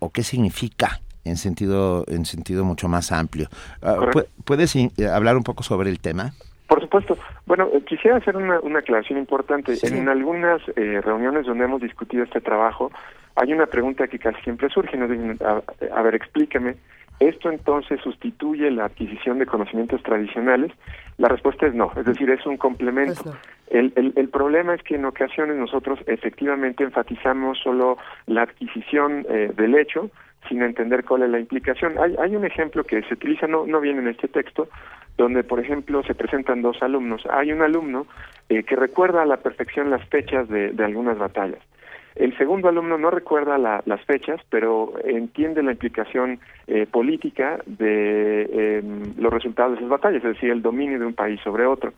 o 0.00 0.10
qué 0.10 0.24
significa 0.24 1.00
en 1.24 1.36
sentido, 1.36 2.04
en 2.08 2.24
sentido 2.24 2.64
mucho 2.64 2.88
más 2.88 3.12
amplio. 3.12 3.48
Ah, 3.82 3.96
¿Puedes 4.44 4.74
eh, 4.76 4.90
hablar 5.12 5.36
un 5.36 5.44
poco 5.44 5.62
sobre 5.62 5.90
el 5.90 6.00
tema? 6.00 6.32
Por 6.72 6.80
supuesto. 6.80 7.18
Bueno, 7.46 7.68
eh, 7.72 7.82
quisiera 7.86 8.16
hacer 8.16 8.36
una, 8.36 8.58
una 8.60 8.78
aclaración 8.78 9.18
importante. 9.18 9.74
En 9.82 10.08
algunas 10.08 10.62
eh, 10.76 11.00
reuniones 11.02 11.46
donde 11.46 11.64
hemos 11.64 11.82
discutido 11.82 12.24
este 12.24 12.40
trabajo, 12.40 12.90
hay 13.36 13.52
una 13.52 13.66
pregunta 13.66 14.08
que 14.08 14.18
casi 14.18 14.40
siempre 14.42 14.68
surge. 14.70 14.96
Nos 14.96 15.10
dicen, 15.10 15.38
a, 15.42 16.02
ver, 16.02 16.14
explíqueme, 16.14 16.76
¿esto 17.20 17.50
entonces 17.50 18.00
sustituye 18.00 18.70
la 18.70 18.86
adquisición 18.86 19.38
de 19.38 19.46
conocimientos 19.46 20.02
tradicionales? 20.02 20.72
La 21.18 21.28
respuesta 21.28 21.66
es 21.66 21.74
no, 21.74 21.92
es 21.96 22.04
decir, 22.04 22.30
es 22.30 22.44
un 22.46 22.56
complemento. 22.56 23.22
Pues 23.22 23.36
el, 23.70 23.92
el, 23.96 24.12
el, 24.16 24.28
problema 24.28 24.74
es 24.74 24.82
que 24.82 24.96
en 24.96 25.04
ocasiones 25.04 25.56
nosotros 25.56 25.98
efectivamente 26.06 26.84
enfatizamos 26.84 27.58
solo 27.58 27.98
la 28.26 28.42
adquisición 28.42 29.24
eh, 29.28 29.52
del 29.56 29.74
hecho 29.76 30.10
sin 30.48 30.62
entender 30.62 31.04
cuál 31.04 31.22
es 31.22 31.30
la 31.30 31.38
implicación. 31.38 31.94
Hay, 31.98 32.16
hay 32.20 32.34
un 32.34 32.44
ejemplo 32.44 32.84
que 32.84 33.02
se 33.02 33.14
utiliza, 33.14 33.46
no, 33.46 33.66
no 33.66 33.80
viene 33.80 34.00
en 34.00 34.08
este 34.08 34.28
texto, 34.28 34.68
donde, 35.16 35.44
por 35.44 35.60
ejemplo, 35.60 36.02
se 36.02 36.14
presentan 36.14 36.62
dos 36.62 36.82
alumnos. 36.82 37.22
Hay 37.30 37.52
un 37.52 37.62
alumno 37.62 38.06
eh, 38.48 38.64
que 38.64 38.76
recuerda 38.76 39.22
a 39.22 39.26
la 39.26 39.36
perfección 39.36 39.90
las 39.90 40.06
fechas 40.08 40.48
de, 40.48 40.72
de 40.72 40.84
algunas 40.84 41.16
batallas. 41.18 41.60
El 42.14 42.36
segundo 42.36 42.68
alumno 42.68 42.98
no 42.98 43.10
recuerda 43.10 43.56
las 43.58 44.00
fechas, 44.04 44.40
pero 44.50 44.92
entiende 45.04 45.62
la 45.62 45.72
implicación 45.72 46.40
eh, 46.66 46.86
política 46.86 47.58
de 47.66 48.42
em, 48.78 49.14
los 49.18 49.32
resultados 49.32 49.72
de 49.72 49.78
esas 49.78 49.88
batallas, 49.88 50.24
es 50.24 50.34
decir, 50.34 50.50
el 50.50 50.62
dominio 50.62 50.98
de 50.98 51.06
un 51.06 51.14
país 51.14 51.40
sobre 51.42 51.64
otro. 51.64 51.94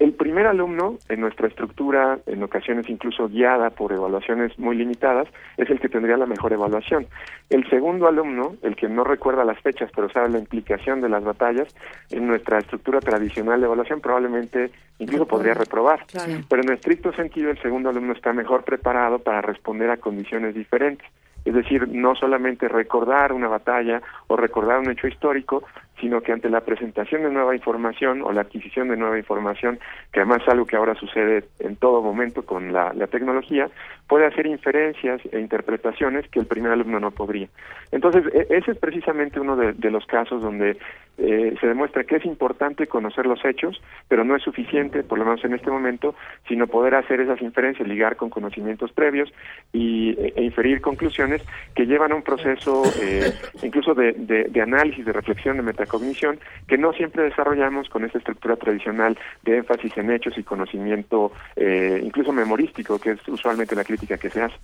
El 0.00 0.14
primer 0.14 0.46
alumno, 0.46 0.96
en 1.10 1.20
nuestra 1.20 1.46
estructura, 1.46 2.20
en 2.24 2.42
ocasiones 2.42 2.88
incluso 2.88 3.28
guiada 3.28 3.68
por 3.68 3.92
evaluaciones 3.92 4.58
muy 4.58 4.74
limitadas, 4.74 5.28
es 5.58 5.68
el 5.68 5.78
que 5.78 5.90
tendría 5.90 6.16
la 6.16 6.24
mejor 6.24 6.54
evaluación. 6.54 7.06
El 7.50 7.68
segundo 7.68 8.08
alumno, 8.08 8.56
el 8.62 8.76
que 8.76 8.88
no 8.88 9.04
recuerda 9.04 9.44
las 9.44 9.60
fechas 9.60 9.90
pero 9.94 10.08
sabe 10.08 10.30
la 10.30 10.38
implicación 10.38 11.02
de 11.02 11.10
las 11.10 11.22
batallas, 11.22 11.68
en 12.08 12.26
nuestra 12.26 12.60
estructura 12.60 13.00
tradicional 13.00 13.60
de 13.60 13.66
evaluación 13.66 14.00
probablemente 14.00 14.70
incluso 14.98 15.26
podría 15.26 15.52
reprobar. 15.52 16.06
Pero 16.48 16.62
en 16.62 16.72
estricto 16.72 17.12
sentido, 17.12 17.50
el 17.50 17.60
segundo 17.60 17.90
alumno 17.90 18.14
está 18.14 18.32
mejor 18.32 18.64
preparado 18.64 19.18
para 19.18 19.42
responder 19.42 19.90
a 19.90 19.98
condiciones 19.98 20.54
diferentes. 20.54 21.06
Es 21.44 21.54
decir, 21.54 21.88
no 21.88 22.14
solamente 22.14 22.68
recordar 22.68 23.32
una 23.32 23.48
batalla 23.48 24.02
o 24.28 24.36
recordar 24.36 24.78
un 24.78 24.90
hecho 24.90 25.08
histórico, 25.08 25.62
sino 26.00 26.20
que 26.20 26.32
ante 26.32 26.48
la 26.48 26.60
presentación 26.60 27.22
de 27.22 27.30
nueva 27.30 27.54
información 27.54 28.22
o 28.22 28.32
la 28.32 28.42
adquisición 28.42 28.88
de 28.88 28.96
nueva 28.96 29.18
información, 29.18 29.78
que 30.12 30.20
además 30.20 30.42
es 30.42 30.48
algo 30.48 30.66
que 30.66 30.76
ahora 30.76 30.94
sucede 30.94 31.44
en 31.58 31.76
todo 31.76 32.02
momento 32.02 32.44
con 32.44 32.72
la, 32.72 32.92
tecnología, 33.10 33.68
puede 34.08 34.26
hacer 34.26 34.46
inferencias 34.46 35.20
e 35.32 35.40
interpretaciones 35.40 36.28
que 36.28 36.40
el 36.40 36.46
primer 36.46 36.72
alumno 36.72 37.00
no 37.00 37.10
podría. 37.10 37.48
Entonces, 37.92 38.24
e, 38.32 38.46
ese 38.50 38.72
es 38.72 38.78
precisamente 38.78 39.40
uno 39.40 39.56
de, 39.56 39.90
los 39.90 40.06
casos 40.06 40.42
donde 40.42 40.78
eh, 41.18 41.54
se 41.60 41.66
demuestra 41.66 42.04
que 42.04 42.16
es 42.16 42.24
importante 42.24 42.86
conocer 42.86 43.26
los 43.26 43.44
hechos, 43.44 43.82
pero 44.08 44.24
no 44.24 44.36
es 44.36 44.42
suficiente, 44.42 45.02
por 45.02 45.18
lo 45.18 45.24
menos 45.24 45.44
en 45.44 45.54
este 45.54 45.70
momento, 45.70 46.14
sino 46.48 46.66
poder 46.68 46.94
hacer 46.94 47.20
esas 47.20 47.42
inferencias, 47.42 47.88
ligar 47.88 48.16
con 48.16 48.30
conocimientos 48.30 48.92
previos 48.92 49.32
y, 49.72 50.10
e, 50.10 50.32
e 50.36 50.42
inferir 50.44 50.80
conclusiones 50.80 51.44
que 51.74 51.86
llevan 51.86 52.12
a 52.12 52.14
un 52.14 52.22
proceso 52.22 52.82
eh, 53.02 53.32
incluso 53.62 53.94
de, 53.94 54.12
de, 54.12 54.62
análisis, 54.62 55.04
de 55.04 55.12
reflexión, 55.12 55.56
de 55.56 55.62
metacognición 55.62 55.89
cognición 55.90 56.38
que 56.66 56.78
no 56.78 56.92
siempre 56.92 57.24
desarrollamos 57.24 57.88
con 57.88 58.04
esta 58.04 58.18
estructura 58.18 58.56
tradicional 58.56 59.18
de 59.42 59.58
énfasis 59.58 59.96
en 59.96 60.10
hechos 60.10 60.38
y 60.38 60.42
conocimiento 60.42 61.32
eh, 61.56 62.00
incluso 62.02 62.32
memorístico, 62.32 62.98
que 62.98 63.12
es 63.12 63.28
usualmente 63.28 63.74
la 63.74 63.84
crítica 63.84 64.16
que 64.16 64.30
se 64.30 64.42
hace. 64.42 64.56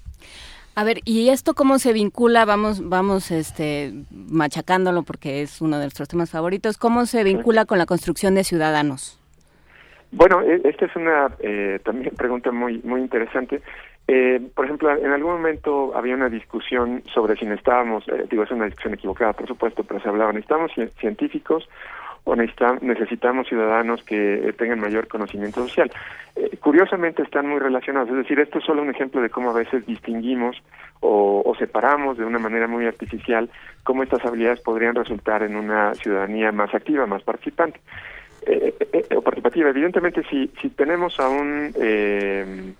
A 0.77 0.85
ver, 0.85 1.01
¿y 1.05 1.31
esto 1.31 1.55
cómo 1.55 1.79
se 1.79 1.93
vincula? 1.95 2.45
Vamos, 2.45 2.87
vamos, 2.87 3.31
este, 3.31 3.95
machacándolo 4.11 5.03
porque 5.05 5.41
es 5.43 5.63
uno 5.63 5.79
de 5.79 5.85
nuestros 5.87 6.07
temas 6.07 6.31
favoritos. 6.31 6.77
¿Cómo 6.77 7.07
se 7.07 7.25
vincula 7.25 7.65
con 7.65 7.79
la 7.79 7.87
construcción 7.87 8.35
de 8.35 8.45
ciudadanos? 8.45 9.19
Bueno, 10.13 10.41
e, 10.43 10.61
esta 10.65 10.87
es 10.87 10.97
una 10.97 11.31
eh, 11.41 11.81
también 11.85 12.15
pregunta 12.17 12.53
muy 12.53 12.81
muy 12.85 13.01
interesante. 13.01 13.61
Eh, 14.09 14.41
por 14.55 14.65
ejemplo, 14.65 14.91
en 14.91 15.11
algún 15.11 15.33
momento 15.33 15.93
había 15.97 16.15
una 16.15 16.29
discusión 16.29 17.03
sobre 17.13 17.37
si 17.37 17.45
necesitábamos, 17.45 18.07
eh, 18.09 18.27
digo, 18.31 18.45
es 18.45 18.51
una 18.53 18.67
discusión 18.67 18.95
equivocada, 18.95 19.33
por 19.33 19.49
supuesto, 19.49 19.83
pero 19.83 20.01
se 20.01 20.09
hablaba, 20.09 20.33
necesitamos 20.33 20.71
científicos 21.01 21.69
o 22.27 22.35
necesitamos 22.35 23.47
ciudadanos 23.47 24.03
que 24.03 24.49
eh, 24.49 24.53
tengan 24.53 24.81
mayor 24.81 25.07
conocimiento 25.07 25.61
social. 25.61 25.93
Eh, 26.35 26.57
curiosamente 26.57 27.23
están 27.23 27.47
muy 27.47 27.61
relacionados, 27.61 28.09
es 28.11 28.17
decir, 28.17 28.41
esto 28.41 28.59
es 28.59 28.65
solo 28.65 28.83
un 28.83 28.91
ejemplo 28.91 29.21
de 29.21 29.31
cómo 29.31 29.51
a 29.51 29.55
veces 29.55 29.87
distinguimos 29.87 30.61
o, 30.99 31.43
o 31.47 31.55
separamos 31.55 32.19
de 32.19 32.25
una 32.25 32.41
manera 32.41 32.67
muy 32.67 32.85
artificial 32.85 33.49
cómo 33.85 34.03
estas 34.03 34.25
habilidades 34.25 34.61
podrían 34.61 34.97
resultar 34.97 35.45
en 35.45 35.55
una 35.55 35.95
ciudadanía 35.95 36.51
más 36.51 36.75
activa, 36.75 37.07
más 37.07 37.23
participante. 37.23 37.79
Eh, 38.47 38.75
o 39.17 39.23
participativa. 39.23 39.69
Evidentemente, 39.71 40.23
si, 40.31 40.51
si 40.61 40.71
tenemos 40.71 41.19
a 41.19 41.29
un 41.29 41.73
eh, 41.75 42.73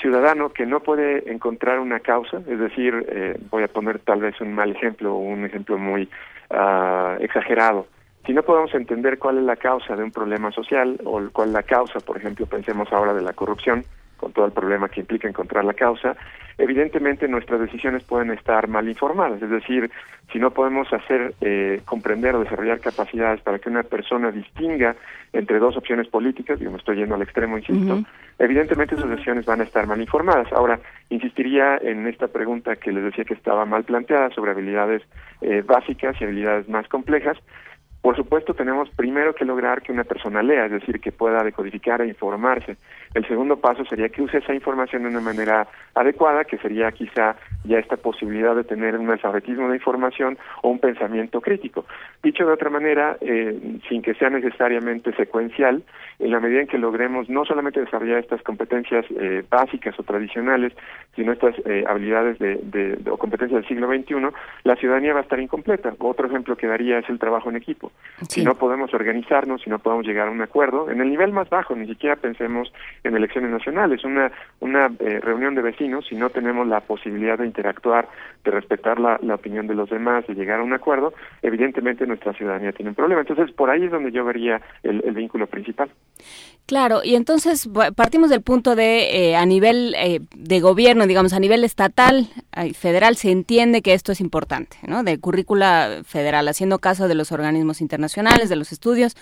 ciudadano 0.00 0.50
que 0.50 0.66
no 0.66 0.80
puede 0.80 1.30
encontrar 1.30 1.78
una 1.80 2.00
causa, 2.00 2.38
es 2.46 2.58
decir, 2.58 3.06
eh, 3.08 3.38
voy 3.50 3.62
a 3.62 3.68
poner 3.68 4.00
tal 4.00 4.20
vez 4.20 4.38
un 4.40 4.52
mal 4.54 4.70
ejemplo 4.70 5.14
o 5.14 5.18
un 5.18 5.44
ejemplo 5.44 5.78
muy 5.78 6.08
uh, 6.50 7.22
exagerado. 7.22 7.86
Si 8.26 8.34
no 8.34 8.42
podemos 8.42 8.74
entender 8.74 9.18
cuál 9.18 9.38
es 9.38 9.44
la 9.44 9.56
causa 9.56 9.96
de 9.96 10.02
un 10.02 10.10
problema 10.10 10.52
social 10.52 11.00
o 11.04 11.22
cuál 11.32 11.48
es 11.48 11.54
la 11.54 11.62
causa, 11.62 12.00
por 12.00 12.18
ejemplo, 12.18 12.44
pensemos 12.44 12.92
ahora 12.92 13.14
de 13.14 13.22
la 13.22 13.32
corrupción, 13.32 13.84
con 14.18 14.32
todo 14.32 14.44
el 14.44 14.52
problema 14.52 14.90
que 14.90 15.00
implica 15.00 15.26
encontrar 15.26 15.64
la 15.64 15.72
causa, 15.72 16.16
evidentemente 16.58 17.28
nuestras 17.28 17.60
decisiones 17.60 18.02
pueden 18.02 18.30
estar 18.30 18.68
mal 18.68 18.86
informadas. 18.88 19.40
Es 19.40 19.48
decir, 19.48 19.90
si 20.32 20.38
no 20.38 20.50
podemos 20.50 20.92
hacer 20.92 21.34
eh, 21.40 21.80
comprender 21.84 22.34
o 22.34 22.40
desarrollar 22.40 22.80
capacidades 22.80 23.40
para 23.40 23.58
que 23.58 23.70
una 23.70 23.84
persona 23.84 24.30
distinga 24.30 24.96
entre 25.32 25.58
dos 25.58 25.76
opciones 25.76 26.08
políticas, 26.08 26.58
yo 26.58 26.70
me 26.70 26.78
estoy 26.78 26.96
yendo 26.96 27.14
al 27.14 27.22
extremo, 27.22 27.56
insisto, 27.56 28.02
evidentemente 28.38 28.96
sus 28.96 29.08
decisiones 29.08 29.46
van 29.46 29.60
a 29.60 29.64
estar 29.64 29.86
mal 29.86 30.00
informadas. 30.00 30.52
Ahora, 30.52 30.80
insistiría 31.08 31.78
en 31.78 32.06
esta 32.06 32.28
pregunta 32.28 32.76
que 32.76 32.92
les 32.92 33.04
decía 33.04 33.24
que 33.24 33.34
estaba 33.34 33.64
mal 33.64 33.84
planteada 33.84 34.30
sobre 34.30 34.50
habilidades 34.50 35.02
eh, 35.40 35.62
básicas 35.64 36.20
y 36.20 36.24
habilidades 36.24 36.68
más 36.68 36.88
complejas. 36.88 37.38
Por 38.00 38.14
supuesto, 38.14 38.54
tenemos 38.54 38.88
primero 38.90 39.34
que 39.34 39.44
lograr 39.44 39.82
que 39.82 39.92
una 39.92 40.04
persona 40.04 40.42
lea, 40.42 40.66
es 40.66 40.72
decir, 40.72 41.00
que 41.00 41.10
pueda 41.10 41.42
decodificar 41.42 42.00
e 42.00 42.06
informarse. 42.06 42.76
El 43.14 43.26
segundo 43.26 43.56
paso 43.56 43.84
sería 43.84 44.08
que 44.08 44.22
use 44.22 44.38
esa 44.38 44.54
información 44.54 45.02
de 45.02 45.08
una 45.08 45.20
manera 45.20 45.66
adecuada, 45.94 46.44
que 46.44 46.58
sería 46.58 46.90
quizá 46.92 47.36
ya 47.64 47.78
esta 47.78 47.96
posibilidad 47.96 48.54
de 48.54 48.64
tener 48.64 48.96
un 48.96 49.10
alfabetismo 49.10 49.68
de 49.68 49.76
información 49.76 50.38
o 50.62 50.70
un 50.70 50.78
pensamiento 50.78 51.40
crítico. 51.40 51.84
Dicho 52.22 52.46
de 52.46 52.52
otra 52.52 52.70
manera, 52.70 53.16
eh, 53.20 53.78
sin 53.88 54.02
que 54.02 54.14
sea 54.14 54.30
necesariamente 54.30 55.12
secuencial, 55.14 55.82
en 56.18 56.30
la 56.30 56.40
medida 56.40 56.60
en 56.60 56.66
que 56.66 56.78
logremos 56.78 57.28
no 57.28 57.44
solamente 57.44 57.80
desarrollar 57.80 58.18
estas 58.18 58.42
competencias 58.42 59.04
eh, 59.10 59.44
básicas 59.48 59.98
o 59.98 60.02
tradicionales, 60.02 60.72
sino 61.14 61.32
estas 61.32 61.54
eh, 61.64 61.84
habilidades 61.86 62.38
de, 62.38 62.98
o 63.10 63.16
competencias 63.16 63.60
del 63.60 63.68
siglo 63.68 63.88
XXI, 63.88 64.34
la 64.64 64.76
ciudadanía 64.76 65.14
va 65.14 65.20
a 65.20 65.22
estar 65.22 65.40
incompleta. 65.40 65.94
Otro 65.98 66.26
ejemplo 66.26 66.56
que 66.56 66.66
daría 66.66 66.98
es 66.98 67.08
el 67.08 67.18
trabajo 67.18 67.50
en 67.50 67.56
equipo. 67.56 67.92
Si 68.28 68.44
no 68.44 68.54
podemos 68.56 68.92
organizarnos, 68.94 69.62
si 69.62 69.70
no 69.70 69.78
podemos 69.78 70.06
llegar 70.06 70.28
a 70.28 70.30
un 70.30 70.40
acuerdo, 70.40 70.90
en 70.90 71.00
el 71.00 71.10
nivel 71.10 71.32
más 71.32 71.48
bajo, 71.48 71.74
ni 71.74 71.86
siquiera 71.86 72.16
pensemos 72.16 72.72
en 73.04 73.16
elecciones 73.16 73.50
nacionales, 73.50 74.04
una, 74.04 74.30
una 74.60 74.90
eh, 74.98 75.20
reunión 75.20 75.54
de 75.54 75.62
vecinos, 75.62 76.06
si 76.08 76.16
no 76.16 76.30
tenemos 76.30 76.66
la 76.66 76.80
posibilidad 76.80 77.38
de 77.38 77.46
interactuar, 77.46 78.08
de 78.44 78.50
respetar 78.50 78.98
la, 78.98 79.18
opinión 79.34 79.66
de 79.66 79.74
los 79.74 79.90
demás, 79.90 80.26
de 80.26 80.34
llegar 80.34 80.60
a 80.60 80.62
un 80.62 80.72
acuerdo, 80.72 81.12
evidentemente 81.42 82.06
nuestra 82.06 82.32
ciudadanía 82.32 82.72
tiene 82.72 82.90
un 82.90 82.94
problema. 82.94 83.20
Entonces, 83.20 83.52
por 83.54 83.70
ahí 83.70 83.84
es 83.84 83.90
donde 83.90 84.10
yo 84.10 84.24
vería 84.24 84.60
el, 84.82 85.00
vínculo 85.18 85.46
principal. 85.46 85.90
Claro, 86.66 87.00
y 87.02 87.16
entonces 87.16 87.68
partimos 87.96 88.30
del 88.30 88.42
punto 88.42 88.76
de, 88.76 89.30
eh, 89.30 89.36
a 89.36 89.44
nivel 89.46 89.94
eh, 89.96 90.20
de 90.36 90.60
gobierno, 90.60 91.06
digamos, 91.06 91.32
a 91.32 91.40
nivel 91.40 91.64
estatal, 91.64 92.26
federal, 92.74 93.16
se 93.16 93.30
entiende 93.30 93.82
que 93.82 93.94
esto 93.94 94.12
es 94.12 94.20
importante, 94.20 94.76
¿no? 94.86 95.02
De 95.02 95.18
currícula 95.18 96.02
federal, 96.04 96.46
haciendo 96.48 96.78
caso 96.78 97.08
de 97.08 97.14
los 97.14 97.32
organismos 97.32 97.80
internacionales, 97.80 98.48
de 98.48 98.56
los 98.56 98.72
estudios 98.72 99.16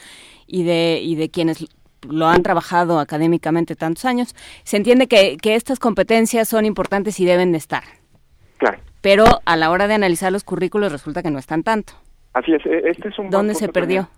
y 0.47 0.65
de, 0.65 1.01
y 1.03 1.17
de 1.17 1.31
quienes 1.31 1.67
lo 2.09 2.27
han 2.27 2.43
trabajado 2.43 2.99
académicamente 2.99 3.77
tantos 3.77 4.05
años, 4.05 4.35
se 4.65 4.77
entiende 4.77 5.07
que, 5.07 5.37
que 5.37 5.55
estas 5.55 5.79
competencias 5.79 6.49
son 6.49 6.65
importantes 6.65 7.19
y 7.21 7.25
deben 7.25 7.53
de 7.53 7.59
estar. 7.59 7.83
Claro. 8.59 8.79
Pero 9.01 9.25
a 9.45 9.57
la 9.57 9.71
hora 9.71 9.87
de 9.87 9.95
analizar 9.95 10.33
los 10.33 10.45
currículos 10.45 10.91
resulta 10.91 11.23
que 11.23 11.31
no 11.31 11.39
están 11.39 11.63
tanto. 11.63 11.93
Así 12.33 12.53
es, 12.53 12.67
e, 12.67 12.91
este 12.91 13.09
es 13.09 13.19
un 13.19 13.31
¿Dónde 13.31 13.55
se 13.55 13.69
perdió? 13.69 14.09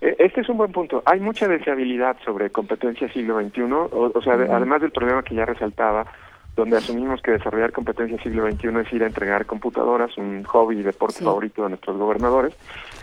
E, 0.00 0.16
este 0.18 0.40
es 0.40 0.48
un 0.48 0.58
buen 0.58 0.72
punto. 0.72 1.02
Hay 1.06 1.20
mucha 1.20 1.48
deseabilidad 1.48 2.16
sobre 2.24 2.50
competencias 2.50 3.12
siglo 3.12 3.40
XXI, 3.40 3.62
o, 3.62 4.20
sea, 4.22 4.34
además 4.34 4.82
del 4.82 4.90
problema 4.90 5.22
que 5.22 5.34
ya 5.34 5.46
resaltaba, 5.46 6.06
donde 6.54 6.76
asumimos 6.76 7.22
que 7.22 7.32
desarrollar 7.32 7.72
competencias 7.72 8.20
siglo 8.22 8.50
XXI 8.50 8.68
es 8.80 8.92
ir 8.92 9.04
a 9.04 9.06
entregar 9.06 9.46
computadoras, 9.46 10.16
un 10.18 10.42
hobby 10.44 10.80
y 10.80 10.82
deporte 10.82 11.22
favorito 11.22 11.62
de 11.62 11.70
nuestros 11.70 11.96
gobernadores. 11.96 12.54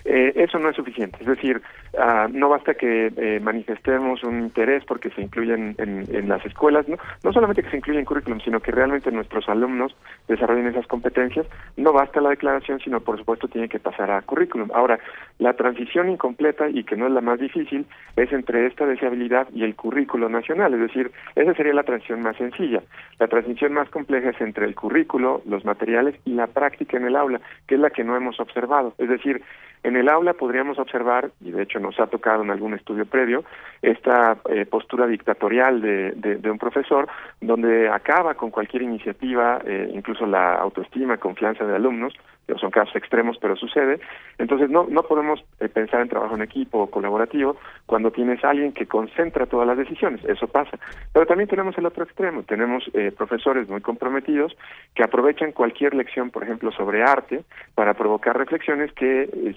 Eh, 0.06 0.34
eso 0.36 0.60
no 0.60 0.70
es 0.70 0.76
suficiente, 0.76 1.18
es 1.22 1.28
decir, 1.28 1.62
ah, 1.98 2.28
no 2.30 2.50
basta 2.50 2.74
que 2.74 3.12
eh, 3.16 3.40
manifestemos 3.42 4.24
un 4.24 4.42
interés 4.42 4.84
porque 4.86 5.10
se 5.12 5.22
incluyen 5.22 5.76
en, 5.78 6.28
las 6.28 6.46
escuelas, 6.46 6.88
¿no? 6.90 6.98
no 7.24 7.32
solamente 7.32 7.64
que 7.64 7.70
se 7.70 7.78
incluya 7.78 8.00
en 8.00 8.06
currículum, 8.06 8.40
sino 8.42 8.60
que 8.60 8.72
realmente 8.72 9.12
nuestros 9.12 9.48
alumnos 9.48 9.96
desarrollen 10.28 10.68
esas 10.68 10.88
competencias, 10.88 11.46
no 11.78 11.94
basta 11.94 12.20
la 12.20 12.32
declaración, 12.32 12.80
sino 12.80 13.00
por 13.00 13.18
supuesto 13.18 13.48
tiene 13.48 13.70
que 13.70 13.80
pasar 13.80 14.12
a 14.12 14.22
currículum. 14.22 14.70
Ahora, 14.74 15.00
la 15.40 15.54
transición 15.54 16.10
incompleta 16.10 16.68
y 16.70 16.84
que 16.84 16.98
no 16.98 17.08
es 17.08 17.14
la 17.14 17.22
más 17.22 17.40
difícil 17.40 17.86
es 18.18 18.32
entre 18.34 18.68
esta 18.68 18.86
deseabilidad 18.86 19.48
y 19.54 19.64
el 19.64 19.76
currículo 19.76 20.28
nacional, 20.28 20.74
es 20.74 20.82
decir, 20.82 21.12
esa 21.36 21.54
sería 21.54 21.74
la 21.74 21.84
transición 21.84 22.22
más 22.22 22.36
sencilla. 22.36 22.82
La 23.20 23.28
transición 23.28 23.74
más 23.74 23.90
compleja 23.90 24.32
es 24.32 24.42
entre 24.42 24.66
el 24.66 24.76
currículo, 24.76 25.42
los 25.46 25.64
materiales 25.64 26.16
y 26.26 26.34
la 26.34 26.48
práctica 26.48 26.98
en 26.98 27.06
el 27.06 27.16
aula, 27.16 27.40
que 27.68 27.76
es 27.76 27.82
la 27.82 27.90
que 27.90 28.04
no 28.04 28.16
hemos 28.16 28.40
observado. 28.40 28.94
Es 28.98 29.10
decir, 29.10 29.42
en 29.84 29.98
el 29.98 30.10
aula 30.10 30.34
podríamos 30.34 30.80
observar, 30.80 31.32
y 31.42 31.52
de 31.52 31.64
hecho 31.64 31.80
nos 31.80 32.00
ha 32.00 32.08
tocado 32.08 32.42
en 32.44 32.52
algún 32.52 32.74
estudio 32.74 33.06
previo, 33.06 33.44
esta 33.82 34.38
eh, 34.50 34.66
postura 34.66 35.08
dictatorial 35.08 35.82
de, 35.82 36.12
de, 36.14 36.52
un 36.52 36.58
profesor, 36.58 37.08
donde 37.42 37.90
acaba 37.90 38.34
con 38.36 38.50
cualquier 38.50 38.84
iniciativa, 38.84 39.60
eh, 39.66 39.92
incluso 39.94 40.26
la 40.26 40.56
autoestima, 40.56 41.18
confianza 41.18 41.66
de 41.66 41.76
alumnos, 41.76 42.14
son 42.60 42.72
casos 42.72 42.96
extremos, 42.96 43.38
pero 43.40 43.56
sucede. 43.56 44.00
Entonces, 44.38 44.70
no, 44.70 44.86
no 44.90 45.04
podemos 45.04 45.44
eh, 45.60 45.70
pensar 45.70 46.02
en 46.02 46.10
trabajo 46.10 46.36
en 46.36 46.42
equipo 46.42 46.80
o 46.80 46.90
colaborativo 46.90 47.58
cuando 47.86 48.12
tienes 48.12 48.44
a 48.44 48.50
alguien 48.50 48.74
que 48.74 48.86
concentra 48.86 49.46
todas 49.46 49.68
las 49.68 49.78
decisiones. 49.78 50.24
Eso 50.26 50.48
pasa. 50.48 50.78
Pero 51.14 51.26
también 51.26 51.50
tenemos 51.50 51.78
el 51.78 51.86
otro 51.86 52.04
extremo. 52.04 52.44
Tenemos 52.44 52.84
eh, 52.94 53.12
profesores 53.16 53.70
muy 53.70 53.82
comprometidos 53.82 54.56
que 54.94 55.04
aprovechan 55.04 55.52
cualquier 55.52 55.94
lección, 55.94 56.32
por 56.32 56.44
ejemplo, 56.44 56.72
sobre 56.72 57.04
arte, 57.04 57.44
para 57.76 57.94
provocar 57.94 58.38
reflexiones 58.38 58.92
que 58.94 59.56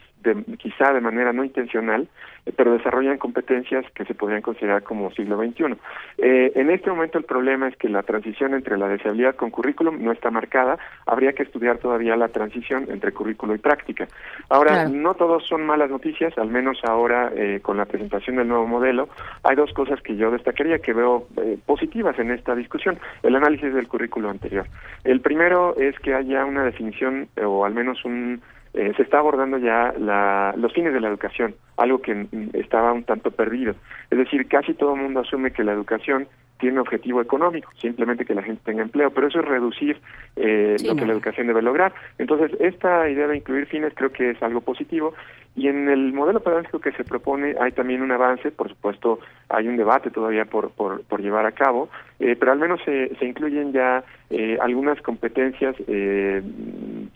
quizá 0.58 0.92
de 0.92 1.00
manera 1.00 1.32
no 1.32 1.44
intencional, 1.44 2.08
eh, 2.44 2.52
pero 2.56 2.72
desarrollan 2.72 3.18
competencias 3.18 3.84
que 3.92 4.04
se 4.04 4.14
podrían 4.14 4.42
considerar 4.42 4.82
como 4.82 5.10
siglo 5.12 5.36
XXI. 5.36 5.76
en 6.18 6.70
este 6.70 6.90
momento 6.90 7.18
el 7.18 7.24
problema 7.24 7.68
es 7.68 7.76
que 7.76 7.88
la 7.88 8.02
transición 8.02 8.54
entre 8.54 8.76
la 8.76 8.88
deseabilidad 8.88 9.36
con 9.36 9.50
currículum 9.50 10.02
no 10.02 10.12
está 10.12 10.30
marcada. 10.30 10.78
Habría 11.06 11.32
que 11.32 11.42
estudiar 11.42 11.78
todavía 11.78 12.16
la 12.16 12.28
transición 12.28 12.86
entre 12.88 13.12
currículo 13.12 13.54
y 13.54 13.58
práctica. 13.58 14.08
Ahora, 14.48 14.88
no 14.88 15.14
todos 15.14 15.46
son 15.46 15.64
malas 15.66 15.90
noticias, 15.90 16.36
al 16.38 16.48
menos 16.48 16.78
ahora 16.84 17.30
eh, 17.34 17.60
con 17.62 17.76
la 17.76 17.84
presentación 17.84 18.36
del 18.36 18.48
nuevo 18.48 18.66
modelo, 18.66 19.08
hay 19.42 19.56
dos 19.56 19.72
cosas 19.72 20.00
que 20.00 20.16
yo 20.16 20.30
destacaría 20.30 20.78
que 20.78 20.92
veo 20.92 21.26
eh, 21.36 21.58
positivas 21.64 22.18
en 22.18 22.30
esta 22.30 22.54
discusión. 22.54 22.98
El 23.22 23.36
análisis 23.36 23.72
del 23.72 23.88
currículo 23.88 24.30
anterior. 24.30 24.66
El 25.04 25.20
primero 25.20 25.76
es 25.76 25.98
que 26.00 26.14
haya 26.14 26.44
una 26.44 26.64
definición 26.64 27.28
o 27.42 27.64
al 27.64 27.74
menos 27.74 28.04
un 28.04 28.40
eh, 28.76 28.92
se 28.94 29.02
está 29.02 29.18
abordando 29.18 29.56
ya 29.56 29.94
la, 29.98 30.54
los 30.56 30.72
fines 30.72 30.92
de 30.92 31.00
la 31.00 31.08
educación, 31.08 31.54
algo 31.78 32.02
que 32.02 32.14
mm, 32.14 32.50
estaba 32.52 32.92
un 32.92 33.04
tanto 33.04 33.30
perdido. 33.30 33.74
Es 34.10 34.18
decir, 34.18 34.46
casi 34.48 34.74
todo 34.74 34.94
el 34.94 35.00
mundo 35.00 35.20
asume 35.20 35.50
que 35.50 35.64
la 35.64 35.72
educación 35.72 36.28
tiene 36.58 36.80
objetivo 36.80 37.20
económico, 37.20 37.70
simplemente 37.80 38.24
que 38.24 38.34
la 38.34 38.42
gente 38.42 38.62
tenga 38.64 38.82
empleo, 38.82 39.10
pero 39.10 39.28
eso 39.28 39.40
es 39.40 39.46
reducir 39.46 40.00
eh, 40.36 40.76
lo 40.84 40.94
que 40.94 41.06
la 41.06 41.12
educación 41.12 41.46
debe 41.46 41.62
lograr. 41.62 41.94
Entonces, 42.18 42.52
esta 42.60 43.08
idea 43.08 43.26
de 43.26 43.36
incluir 43.36 43.66
fines 43.66 43.92
creo 43.94 44.10
que 44.10 44.30
es 44.30 44.42
algo 44.42 44.60
positivo 44.60 45.14
y 45.56 45.68
en 45.68 45.88
el 45.88 46.12
modelo 46.12 46.40
pedagógico 46.40 46.80
que 46.80 46.92
se 46.92 47.04
propone 47.04 47.54
hay 47.58 47.72
también 47.72 48.02
un 48.02 48.12
avance, 48.12 48.50
por 48.50 48.68
supuesto 48.68 49.18
hay 49.48 49.66
un 49.66 49.76
debate 49.76 50.10
todavía 50.10 50.44
por, 50.44 50.70
por, 50.70 51.20
llevar 51.20 51.46
a 51.46 51.52
cabo, 51.52 51.88
eh, 52.20 52.36
pero 52.38 52.52
al 52.52 52.58
menos 52.58 52.80
se, 52.84 53.14
se 53.16 53.24
incluyen 53.24 53.72
ya 53.72 54.04
eh, 54.28 54.58
algunas 54.60 55.00
competencias, 55.02 55.74
eh, 55.86 56.42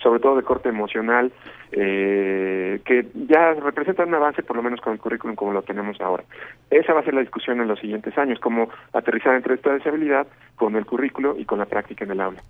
sobre 0.02 0.20
todo 0.20 0.36
de 0.36 0.42
corte 0.42 0.68
emocional, 0.70 1.32
eh, 1.72 2.80
que 2.84 3.06
ya 3.28 3.52
representan 3.54 4.08
un 4.08 4.14
avance 4.14 4.42
por 4.42 4.56
lo 4.56 4.62
menos 4.62 4.80
con 4.80 4.92
el 4.92 4.98
currículum 4.98 5.36
como 5.36 5.52
lo 5.52 5.62
tenemos 5.62 6.00
ahora. 6.00 6.24
Esa 6.70 6.94
va 6.94 7.00
a 7.00 7.04
ser 7.04 7.14
la 7.14 7.20
discusión 7.20 7.60
en 7.60 7.68
los 7.68 7.78
siguientes 7.78 8.16
años, 8.16 8.38
cómo 8.40 8.70
aterrizar 8.92 9.34
entre 9.34 9.54
esta 9.54 9.72
deshabilidad 9.72 10.26
con 10.56 10.76
el 10.76 10.86
currículo 10.86 11.36
y 11.36 11.44
con 11.44 11.58
la 11.58 11.66
práctica 11.66 12.04
en 12.04 12.12
el 12.12 12.20
aula. 12.20 12.42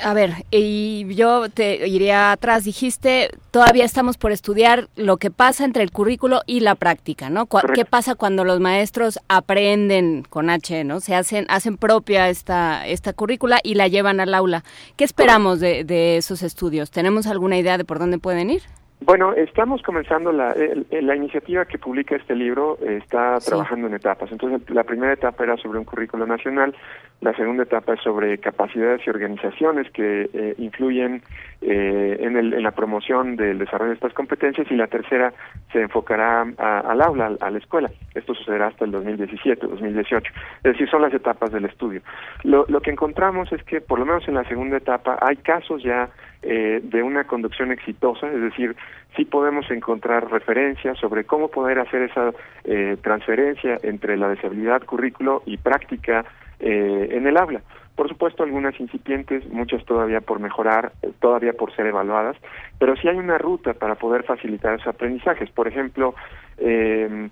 A 0.00 0.14
ver, 0.14 0.44
y 0.50 1.12
yo 1.14 1.48
te 1.48 1.86
iría 1.88 2.32
atrás. 2.32 2.64
Dijiste, 2.64 3.30
todavía 3.50 3.84
estamos 3.84 4.16
por 4.16 4.32
estudiar 4.32 4.88
lo 4.96 5.16
que 5.16 5.30
pasa 5.30 5.64
entre 5.64 5.82
el 5.82 5.90
currículo 5.90 6.42
y 6.46 6.60
la 6.60 6.74
práctica, 6.74 7.30
¿no? 7.30 7.46
¿Qué 7.74 7.84
pasa 7.84 8.14
cuando 8.14 8.44
los 8.44 8.60
maestros 8.60 9.18
aprenden 9.28 10.24
con 10.28 10.50
H, 10.50 10.84
¿no? 10.84 11.00
Se 11.00 11.14
hacen, 11.14 11.46
hacen 11.48 11.76
propia 11.76 12.28
esta, 12.28 12.86
esta 12.86 13.12
currícula 13.12 13.60
y 13.62 13.74
la 13.74 13.88
llevan 13.88 14.20
al 14.20 14.34
aula. 14.34 14.64
¿Qué 14.96 15.04
esperamos 15.04 15.60
de, 15.60 15.84
de 15.84 16.16
esos 16.16 16.42
estudios? 16.42 16.90
¿Tenemos 16.90 17.26
alguna 17.26 17.58
idea 17.58 17.76
de 17.76 17.84
por 17.84 17.98
dónde 17.98 18.18
pueden 18.18 18.50
ir? 18.50 18.62
Bueno, 19.00 19.32
estamos 19.32 19.80
comenzando 19.82 20.32
la, 20.32 20.54
la 20.90 21.16
iniciativa 21.16 21.64
que 21.66 21.78
publica 21.78 22.16
este 22.16 22.34
libro, 22.34 22.78
está 22.82 23.38
trabajando 23.38 23.86
en 23.86 23.94
etapas. 23.94 24.30
Entonces, 24.32 24.68
la 24.70 24.82
primera 24.82 25.12
etapa 25.12 25.44
era 25.44 25.56
sobre 25.56 25.78
un 25.78 25.84
currículo 25.84 26.26
nacional, 26.26 26.74
la 27.20 27.32
segunda 27.34 27.62
etapa 27.62 27.94
es 27.94 28.00
sobre 28.00 28.38
capacidades 28.38 29.00
y 29.06 29.10
organizaciones 29.10 29.90
que 29.92 30.28
eh, 30.32 30.54
influyen 30.58 31.22
eh, 31.62 32.16
en, 32.20 32.36
el, 32.36 32.54
en 32.54 32.62
la 32.62 32.72
promoción 32.72 33.36
del 33.36 33.58
desarrollo 33.58 33.90
de 33.90 33.94
estas 33.94 34.12
competencias 34.12 34.70
y 34.70 34.74
la 34.74 34.88
tercera 34.88 35.32
se 35.72 35.80
enfocará 35.80 36.42
al 36.42 37.00
aula, 37.00 37.36
a 37.40 37.50
la 37.50 37.58
escuela. 37.58 37.90
Esto 38.14 38.34
sucederá 38.34 38.68
hasta 38.68 38.84
el 38.84 38.90
2017, 38.90 39.66
2018. 39.66 40.32
Es 40.58 40.72
decir, 40.72 40.90
son 40.90 41.02
las 41.02 41.14
etapas 41.14 41.52
del 41.52 41.64
estudio. 41.64 42.02
Lo, 42.42 42.64
lo 42.68 42.80
que 42.80 42.90
encontramos 42.90 43.52
es 43.52 43.62
que, 43.62 43.80
por 43.80 43.98
lo 43.98 44.06
menos 44.06 44.26
en 44.28 44.34
la 44.34 44.44
segunda 44.44 44.76
etapa, 44.76 45.18
hay 45.20 45.36
casos 45.36 45.82
ya 45.82 46.08
eh, 46.42 46.80
de 46.82 47.02
una 47.02 47.24
conducción 47.24 47.72
exitosa, 47.72 48.28
es 48.30 48.40
decir, 48.40 48.76
sí 49.16 49.24
podemos 49.24 49.70
encontrar 49.70 50.30
referencias 50.30 50.98
sobre 50.98 51.24
cómo 51.24 51.48
poder 51.48 51.78
hacer 51.78 52.02
esa 52.02 52.32
eh, 52.64 52.96
transferencia 53.02 53.78
entre 53.82 54.16
la 54.16 54.28
deshabilidad 54.28 54.82
currículo 54.84 55.42
y 55.46 55.56
práctica 55.56 56.24
eh, 56.60 57.08
en 57.10 57.26
el 57.26 57.36
habla. 57.36 57.62
Por 57.96 58.08
supuesto, 58.08 58.44
algunas 58.44 58.78
incipientes, 58.78 59.44
muchas 59.50 59.84
todavía 59.84 60.20
por 60.20 60.38
mejorar, 60.38 60.92
todavía 61.18 61.52
por 61.54 61.74
ser 61.74 61.86
evaluadas, 61.86 62.36
pero 62.78 62.94
sí 62.94 63.08
hay 63.08 63.16
una 63.16 63.38
ruta 63.38 63.74
para 63.74 63.96
poder 63.96 64.22
facilitar 64.22 64.74
esos 64.74 64.86
aprendizajes. 64.86 65.50
Por 65.50 65.66
ejemplo, 65.66 66.14
eh, 66.58 67.28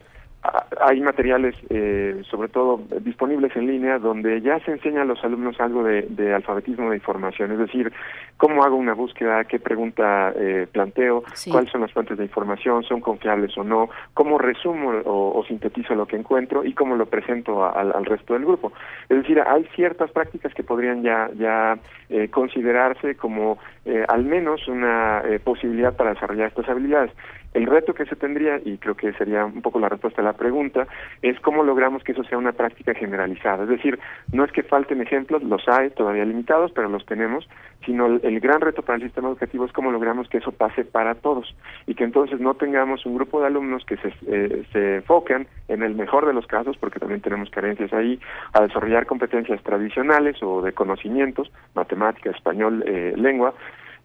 hay 0.81 1.01
materiales, 1.01 1.55
eh, 1.71 2.23
sobre 2.31 2.49
todo 2.49 2.81
disponibles 3.01 3.55
en 3.57 3.67
línea, 3.67 3.99
donde 3.99 4.41
ya 4.41 4.59
se 4.61 4.73
enseña 4.73 5.03
a 5.03 5.05
los 5.05 5.23
alumnos 5.25 5.59
algo 5.61 5.83
de, 5.85 6.35
alfabetismo 6.35 6.91
de 6.91 6.97
información, 6.97 7.53
es 7.53 7.59
decir, 7.59 7.93
cómo 8.37 8.65
hago 8.65 8.77
una 8.77 8.95
búsqueda, 8.95 9.45
qué 9.45 9.59
pregunta 9.59 10.33
eh, 10.37 10.67
planteo, 10.71 11.25
cuáles 11.51 11.71
son 11.71 11.81
las 11.81 11.93
fuentes 11.93 12.19
de 12.19 12.25
información, 12.25 12.83
son 12.85 13.01
confiables 13.01 13.57
o 13.57 13.65
no, 13.65 13.89
cómo 14.15 14.39
resumo 14.39 14.93
o, 15.05 15.45
sintetizo 15.47 15.95
lo 15.95 16.07
que 16.07 16.17
encuentro 16.17 16.65
y 16.65 16.73
cómo 16.73 16.97
lo 16.97 17.07
presento 17.07 17.65
al 17.65 18.05
resto 18.05 18.35
del 18.35 18.45
grupo. 18.45 18.73
Es 19.09 19.17
decir, 19.19 19.41
hay 19.41 19.65
ciertas 19.77 20.11
prácticas 20.11 20.53
que 20.55 20.65
podrían 20.65 21.03
ya, 21.03 21.31
ya 21.39 21.79
eh, 22.09 22.29
considerarse 22.29 23.17
como 23.17 23.59
al 24.09 24.25
menos 24.25 24.67
una 24.67 25.23
posibilidad 25.45 25.95
para 25.95 26.13
desarrollar 26.13 26.49
estas 26.49 26.69
habilidades. 26.69 27.13
El 27.55 27.67
reto 27.67 27.95
que 27.95 28.05
se 28.05 28.17
tendría, 28.17 28.61
y 28.65 28.79
creo 28.79 28.97
que 28.97 29.13
sería 29.15 29.45
un 29.47 29.63
poco 29.63 29.79
la 29.79 29.89
respuesta 29.89 30.21
a 30.21 30.25
la 30.25 30.35
pregunta, 30.35 30.87
es 31.23 31.41
cómo 31.41 31.63
logramos 31.63 32.05
que 32.05 32.13
eso 32.13 32.25
sea 32.25 32.39
una 32.39 32.53
práctica 32.53 32.95
generalizada. 32.95 33.65
Es 33.65 33.71
decir, 33.71 33.99
no 34.33 34.45
es 34.45 34.53
que 34.53 34.63
falten 34.63 35.01
ejemplos, 35.01 35.43
los 35.43 35.67
hay 35.69 35.91
todavía 35.91 36.25
limitados, 36.25 36.73
pero 36.73 36.89
los 36.89 37.07
tenemos, 37.07 37.49
sino 37.85 38.07
el, 38.07 38.41
gran 38.41 38.61
reto 38.61 38.83
para 38.83 38.97
el 38.97 39.05
sistema 39.05 39.29
educativo 39.29 39.65
es 39.65 39.73
cómo 39.73 39.91
logramos 39.91 40.29
que 40.29 40.39
eso 40.39 40.53
pase 40.53 40.85
para 40.85 41.15
todos 41.15 41.55
y 41.87 41.95
que 41.95 42.05
entonces 42.05 42.41
no 42.41 42.55
tengamos 42.55 43.07
un 43.07 43.15
grupo 43.15 43.41
de 43.41 43.47
alumnos 43.47 43.85
que 43.85 43.97
se, 43.97 44.13
eh, 44.27 44.65
se 44.73 44.97
enfocan 44.97 45.47
en 45.69 45.83
el 45.83 45.95
mejor 45.95 46.27
de 46.27 46.35
los 46.35 46.47
casos, 46.47 46.77
porque 46.77 47.01
también 47.01 47.21
tenemos 47.21 47.51
carencias 47.51 47.93
ahí, 47.93 48.21
a 48.53 48.63
desarrollar 48.63 49.07
competencias 49.07 49.63
tradicionales 49.63 50.43
o 50.43 50.63
de 50.63 50.73
conocimientos, 50.73 51.51
matemática, 51.75 52.31
español, 52.31 52.85
eh, 52.87 53.15
lengua, 53.17 53.55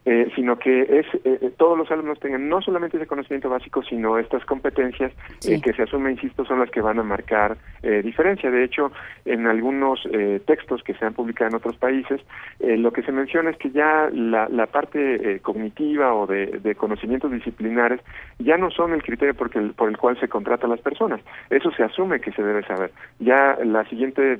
eh, 0.03 0.31
sino 0.35 0.57
que 0.57 0.81
es 0.81 1.05
eh, 1.13 1.37
eh, 1.41 1.51
todos 1.57 1.77
los 1.77 1.91
alumnos 1.91 2.19
tengan 2.19 2.49
no 2.49 2.59
solamente 2.59 2.97
ese 2.97 3.05
conocimiento 3.05 3.49
básico, 3.49 3.83
sino 3.83 4.17
estas 4.17 4.43
competencias 4.45 5.13
que 5.39 5.73
se 5.73 5.83
asume, 5.83 6.11
insisto, 6.11 6.43
son 6.43 6.59
las 6.59 6.71
que 6.71 6.81
van 6.81 6.97
a 6.97 7.03
marcar 7.03 7.57
diferencia. 8.03 8.49
De 8.49 8.63
hecho, 8.63 8.91
en 9.25 9.47
algunos 9.47 10.07
textos 10.45 10.83
que 10.83 10.93
se 10.93 11.05
han 11.05 11.13
publicado 11.13 11.49
en 11.49 11.55
otros 11.55 11.75
países, 11.77 12.21
lo 12.59 12.93
que 12.93 13.01
se 13.01 13.11
menciona 13.11 13.49
es 13.49 13.57
que 13.57 13.71
ya 13.71 14.09
la, 14.13 14.47
la 14.49 14.67
parte 14.67 15.39
cognitiva 15.41 16.13
o 16.13 16.27
de, 16.27 16.59
de, 16.59 16.75
conocimientos 16.75 17.31
disciplinares 17.31 17.99
ya 18.39 18.57
no 18.57 18.69
son 18.69 18.93
el 18.93 19.03
criterio 19.03 19.33
por 19.33 19.55
el, 19.57 19.73
por 19.73 19.89
el 19.89 19.97
cual 19.97 20.19
se 20.19 20.27
contrata 20.27 20.67
a 20.67 20.69
las 20.69 20.81
personas. 20.81 21.21
Eso 21.49 21.71
se 21.71 21.83
asume 21.83 22.21
que 22.21 22.31
se 22.31 22.43
debe 22.43 22.63
saber. 22.63 22.91
Ya 23.19 23.57
la 23.63 23.83
siguiente 23.85 24.39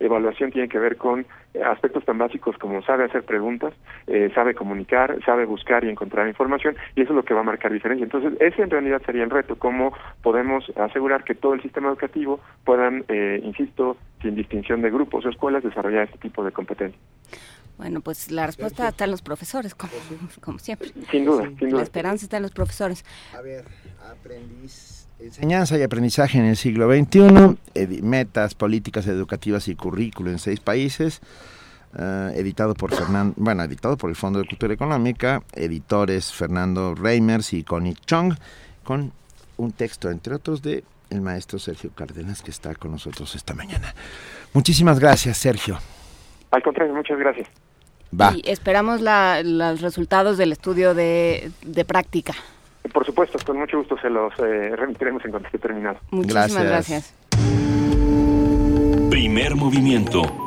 evaluación 0.00 0.50
tiene 0.50 0.68
que 0.68 0.78
ver 0.78 0.96
con 0.96 1.24
aspectos 1.64 2.04
tan 2.04 2.18
básicos 2.18 2.58
como 2.58 2.82
sabe 2.82 3.04
hacer 3.04 3.22
preguntas, 3.22 3.72
sabe 4.34 4.54
comunicar, 4.54 4.75
sabe 5.24 5.44
buscar 5.44 5.84
y 5.84 5.88
encontrar 5.88 6.28
información 6.28 6.76
y 6.94 7.02
eso 7.02 7.12
es 7.12 7.16
lo 7.16 7.24
que 7.24 7.34
va 7.34 7.40
a 7.40 7.44
marcar 7.44 7.72
diferencia. 7.72 8.04
Entonces, 8.04 8.34
ese 8.40 8.62
en 8.62 8.70
realidad 8.70 9.02
sería 9.06 9.24
el 9.24 9.30
reto, 9.30 9.56
cómo 9.56 9.92
podemos 10.22 10.64
asegurar 10.76 11.24
que 11.24 11.34
todo 11.34 11.54
el 11.54 11.62
sistema 11.62 11.88
educativo 11.88 12.40
puedan, 12.64 13.04
eh, 13.08 13.40
insisto, 13.42 13.96
sin 14.22 14.34
distinción 14.34 14.82
de 14.82 14.90
grupos 14.90 15.24
o 15.24 15.28
escuelas, 15.28 15.62
desarrollar 15.62 16.04
este 16.04 16.18
tipo 16.18 16.44
de 16.44 16.52
competencias. 16.52 17.00
Bueno, 17.78 18.00
pues 18.00 18.30
la 18.30 18.46
respuesta 18.46 18.88
está 18.88 19.04
en 19.04 19.10
los 19.10 19.22
profesores, 19.22 19.74
como, 19.74 19.92
como 20.40 20.58
siempre. 20.58 20.90
Sin 21.10 21.24
duda, 21.24 21.44
sin 21.58 21.68
duda. 21.68 21.78
La 21.78 21.82
esperanza 21.82 22.24
está 22.24 22.38
en 22.38 22.42
los 22.42 22.52
profesores. 22.52 23.04
A 23.36 23.42
ver, 23.42 23.64
aprendiz. 24.10 25.06
Enseñanza 25.18 25.78
y 25.78 25.82
aprendizaje 25.82 26.38
en 26.38 26.44
el 26.44 26.56
siglo 26.56 26.92
XXI, 26.92 28.02
metas 28.02 28.54
políticas 28.54 29.06
educativas 29.06 29.66
y 29.68 29.74
currículo 29.74 30.30
en 30.30 30.38
seis 30.38 30.60
países, 30.60 31.22
uh, 31.98 32.28
editado 32.34 32.74
por 32.74 32.94
Fernando, 32.94 33.34
bueno, 33.36 33.62
editado 33.62 33.96
por 33.96 34.10
el 34.10 34.16
Fondo 34.16 34.38
de 34.38 34.46
Cultura 34.46 34.72
Económica, 34.74 35.42
editores 35.54 36.32
Fernando 36.32 36.94
Reimers 36.94 37.52
y 37.52 37.64
Connie 37.64 37.94
Chong, 38.06 38.34
con 38.84 39.12
un 39.56 39.72
texto, 39.72 40.10
entre 40.10 40.34
otros, 40.34 40.62
de 40.62 40.84
el 41.10 41.20
maestro 41.20 41.58
Sergio 41.58 41.90
Cárdenas, 41.94 42.42
que 42.42 42.50
está 42.50 42.74
con 42.74 42.90
nosotros 42.90 43.34
esta 43.34 43.54
mañana. 43.54 43.94
Muchísimas 44.52 44.98
gracias, 44.98 45.38
Sergio. 45.38 45.78
Al 46.50 46.62
contrario, 46.62 46.94
muchas 46.94 47.18
gracias. 47.18 47.48
Va. 48.18 48.32
Y 48.34 48.48
esperamos 48.48 49.00
la, 49.00 49.42
los 49.42 49.80
resultados 49.80 50.38
del 50.38 50.52
estudio 50.52 50.94
de, 50.94 51.50
de, 51.62 51.84
práctica. 51.84 52.34
Por 52.92 53.04
supuesto, 53.04 53.38
con 53.44 53.58
mucho 53.58 53.78
gusto 53.78 53.98
se 53.98 54.08
los 54.08 54.32
eh, 54.38 54.74
remitiremos 54.76 55.24
en 55.24 55.32
cuanto 55.32 55.48
esté 55.48 55.58
terminado. 55.58 55.98
Muchísimas 56.10 56.64
gracias. 56.64 56.66
gracias. 56.68 57.14
Primer 59.10 59.56
movimiento. 59.56 60.45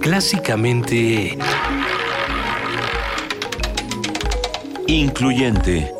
Clásicamente... 0.00 1.36
Incluyente. 4.86 5.92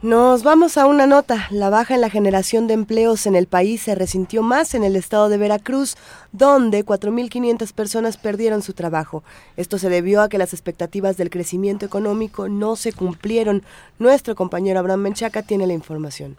Nos 0.00 0.42
vamos 0.42 0.78
a 0.78 0.86
una 0.86 1.06
nota. 1.06 1.48
La 1.50 1.68
baja 1.68 1.94
en 1.94 2.00
la 2.00 2.08
generación 2.08 2.66
de 2.66 2.74
empleos 2.74 3.26
en 3.26 3.34
el 3.34 3.46
país 3.46 3.82
se 3.82 3.94
resintió 3.94 4.42
más 4.42 4.74
en 4.74 4.84
el 4.84 4.96
estado 4.96 5.28
de 5.28 5.36
Veracruz, 5.36 5.96
donde 6.32 6.86
4.500 6.86 7.72
personas 7.72 8.16
perdieron 8.16 8.62
su 8.62 8.72
trabajo. 8.72 9.22
Esto 9.56 9.76
se 9.76 9.90
debió 9.90 10.22
a 10.22 10.28
que 10.28 10.38
las 10.38 10.54
expectativas 10.54 11.16
del 11.16 11.30
crecimiento 11.30 11.84
económico 11.84 12.48
no 12.48 12.76
se 12.76 12.92
cumplieron. 12.92 13.62
Nuestro 13.98 14.34
compañero 14.34 14.78
Abraham 14.78 15.00
Menchaca 15.00 15.42
tiene 15.42 15.66
la 15.66 15.74
información. 15.74 16.36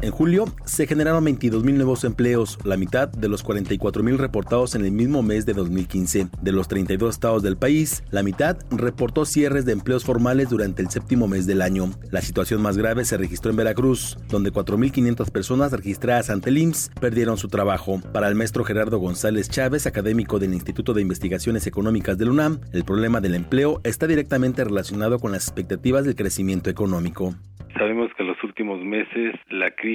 En 0.00 0.12
julio 0.12 0.44
se 0.64 0.86
generaron 0.86 1.26
22.000 1.26 1.74
nuevos 1.74 2.04
empleos, 2.04 2.56
la 2.64 2.76
mitad 2.76 3.08
de 3.08 3.28
los 3.28 3.44
44.000 3.44 4.16
reportados 4.16 4.76
en 4.76 4.84
el 4.84 4.92
mismo 4.92 5.24
mes 5.24 5.44
de 5.44 5.54
2015. 5.54 6.28
De 6.40 6.52
los 6.52 6.68
32 6.68 7.16
estados 7.16 7.42
del 7.42 7.56
país, 7.56 8.04
la 8.12 8.22
mitad 8.22 8.58
reportó 8.70 9.24
cierres 9.24 9.64
de 9.64 9.72
empleos 9.72 10.04
formales 10.04 10.50
durante 10.50 10.82
el 10.82 10.90
séptimo 10.90 11.26
mes 11.26 11.48
del 11.48 11.62
año. 11.62 11.90
La 12.12 12.20
situación 12.20 12.62
más 12.62 12.78
grave 12.78 13.04
se 13.04 13.16
registró 13.16 13.50
en 13.50 13.56
Veracruz, 13.56 14.16
donde 14.28 14.52
4.500 14.52 15.32
personas 15.32 15.72
registradas 15.72 16.30
ante 16.30 16.50
el 16.50 16.58
IMSS 16.58 16.92
perdieron 17.00 17.36
su 17.36 17.48
trabajo. 17.48 18.00
Para 18.12 18.28
el 18.28 18.36
maestro 18.36 18.62
Gerardo 18.62 18.98
González 18.98 19.50
Chávez, 19.50 19.88
académico 19.88 20.38
del 20.38 20.54
Instituto 20.54 20.94
de 20.94 21.02
Investigaciones 21.02 21.66
Económicas 21.66 22.16
del 22.18 22.30
UNAM, 22.30 22.60
el 22.72 22.84
problema 22.84 23.20
del 23.20 23.34
empleo 23.34 23.80
está 23.82 24.06
directamente 24.06 24.62
relacionado 24.62 25.18
con 25.18 25.32
las 25.32 25.48
expectativas 25.48 26.04
del 26.04 26.14
crecimiento 26.14 26.70
económico. 26.70 27.34
Sabemos 27.78 28.10
que 28.14 28.22
en 28.22 28.28
los 28.28 28.42
últimos 28.42 28.82
meses 28.82 29.34
la 29.50 29.70
crisis 29.70 29.87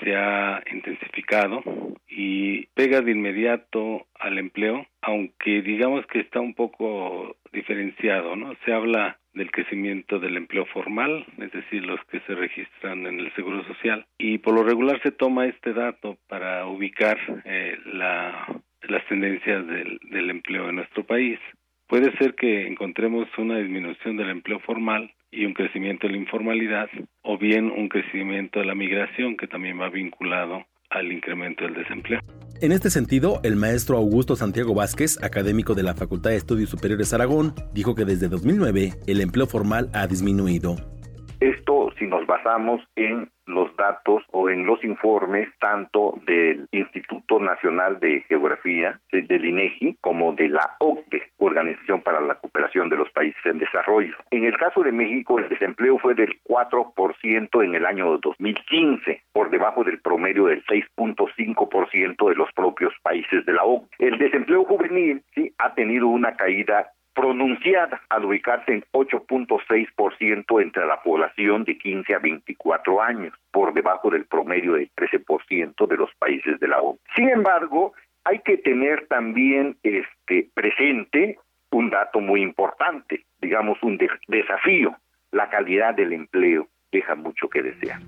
se 0.00 0.14
ha 0.14 0.62
intensificado 0.70 1.62
y 2.08 2.66
pega 2.74 3.00
de 3.00 3.12
inmediato 3.12 4.06
al 4.18 4.38
empleo, 4.38 4.86
aunque 5.02 5.62
digamos 5.62 6.06
que 6.06 6.20
está 6.20 6.40
un 6.40 6.54
poco 6.54 7.36
diferenciado, 7.52 8.36
¿no? 8.36 8.54
Se 8.64 8.72
habla 8.72 9.18
del 9.34 9.50
crecimiento 9.50 10.18
del 10.18 10.36
empleo 10.36 10.66
formal, 10.66 11.24
es 11.38 11.52
decir, 11.52 11.84
los 11.86 12.00
que 12.06 12.20
se 12.20 12.34
registran 12.34 13.06
en 13.06 13.20
el 13.20 13.32
Seguro 13.34 13.64
Social, 13.64 14.04
y 14.18 14.38
por 14.38 14.54
lo 14.54 14.64
regular 14.64 15.00
se 15.02 15.12
toma 15.12 15.46
este 15.46 15.72
dato 15.72 16.18
para 16.28 16.66
ubicar 16.66 17.18
eh, 17.44 17.78
la, 17.86 18.46
las 18.82 19.06
tendencias 19.06 19.66
del, 19.66 19.98
del 20.10 20.30
empleo 20.30 20.68
en 20.68 20.76
nuestro 20.76 21.04
país. 21.04 21.38
Puede 21.86 22.14
ser 22.18 22.34
que 22.34 22.66
encontremos 22.66 23.26
una 23.38 23.58
disminución 23.58 24.16
del 24.16 24.30
empleo 24.30 24.58
formal 24.60 25.10
y 25.30 25.44
un 25.44 25.54
crecimiento 25.54 26.06
de 26.06 26.14
la 26.14 26.18
informalidad 26.18 26.88
o 27.22 27.38
bien 27.38 27.70
un 27.70 27.88
crecimiento 27.88 28.60
de 28.60 28.66
la 28.66 28.74
migración 28.74 29.36
que 29.36 29.46
también 29.46 29.80
va 29.80 29.90
vinculado 29.90 30.64
al 30.90 31.12
incremento 31.12 31.64
del 31.64 31.74
desempleo. 31.74 32.20
En 32.60 32.72
este 32.72 32.90
sentido, 32.90 33.40
el 33.44 33.56
maestro 33.56 33.98
Augusto 33.98 34.34
Santiago 34.34 34.74
Vázquez, 34.74 35.22
académico 35.22 35.74
de 35.74 35.82
la 35.82 35.94
Facultad 35.94 36.30
de 36.30 36.36
Estudios 36.36 36.70
Superiores 36.70 37.12
Aragón, 37.12 37.54
dijo 37.72 37.94
que 37.94 38.04
desde 38.04 38.28
2009 38.28 38.92
el 39.06 39.20
empleo 39.20 39.46
formal 39.46 39.90
ha 39.92 40.06
disminuido. 40.06 40.76
Esto 41.40 41.92
si 41.98 42.06
nos 42.06 42.26
basamos 42.26 42.82
en 42.96 43.30
los 43.46 43.74
datos 43.76 44.22
o 44.32 44.50
en 44.50 44.66
los 44.66 44.82
informes 44.84 45.48
tanto 45.58 46.14
del 46.26 46.68
Instituto 46.72 47.40
Nacional 47.40 47.98
de 48.00 48.22
Geografía, 48.28 49.00
del 49.10 49.44
INEGI, 49.44 49.96
como 50.00 50.32
de 50.34 50.48
la 50.48 50.76
OCDE, 50.80 51.30
Organización 51.38 52.02
para 52.02 52.20
la 52.20 52.34
Cooperación 52.34 52.88
de 52.88 52.96
los 52.96 53.10
Países 53.10 53.40
en 53.44 53.58
Desarrollo. 53.58 54.14
En 54.30 54.44
el 54.44 54.56
caso 54.58 54.82
de 54.82 54.92
México, 54.92 55.38
el 55.38 55.48
desempleo 55.48 55.98
fue 55.98 56.14
del 56.14 56.38
4% 56.44 57.64
en 57.64 57.74
el 57.74 57.86
año 57.86 58.18
2015, 58.18 59.22
por 59.32 59.50
debajo 59.50 59.84
del 59.84 60.00
promedio 60.00 60.46
del 60.46 60.64
6.5% 60.66 62.28
de 62.28 62.34
los 62.34 62.52
propios 62.52 62.92
países 63.02 63.46
de 63.46 63.52
la 63.52 63.64
OCDE. 63.64 63.88
El 63.98 64.18
desempleo 64.18 64.64
juvenil 64.64 65.22
sí 65.34 65.52
ha 65.58 65.74
tenido 65.74 66.08
una 66.08 66.36
caída 66.36 66.90
pronunciada 67.18 68.00
al 68.10 68.26
ubicarse 68.26 68.72
en 68.74 68.84
8.6% 68.92 70.62
entre 70.62 70.86
la 70.86 71.02
población 71.02 71.64
de 71.64 71.76
15 71.76 72.14
a 72.14 72.20
24 72.20 73.02
años, 73.02 73.34
por 73.50 73.74
debajo 73.74 74.08
del 74.08 74.24
promedio 74.26 74.74
del 74.74 74.88
13% 74.94 75.88
de 75.88 75.96
los 75.96 76.10
países 76.20 76.60
de 76.60 76.68
la 76.68 76.80
ONU. 76.80 77.00
Sin 77.16 77.28
embargo, 77.28 77.92
hay 78.22 78.38
que 78.38 78.58
tener 78.58 79.08
también 79.08 79.76
este 79.82 80.48
presente 80.54 81.40
un 81.72 81.90
dato 81.90 82.20
muy 82.20 82.40
importante, 82.40 83.24
digamos 83.40 83.82
un 83.82 83.98
de 83.98 84.08
desafío, 84.28 84.96
la 85.32 85.50
calidad 85.50 85.94
del 85.94 86.12
empleo 86.12 86.68
deja 86.92 87.16
mucho 87.16 87.48
que 87.48 87.62
desear. 87.62 87.98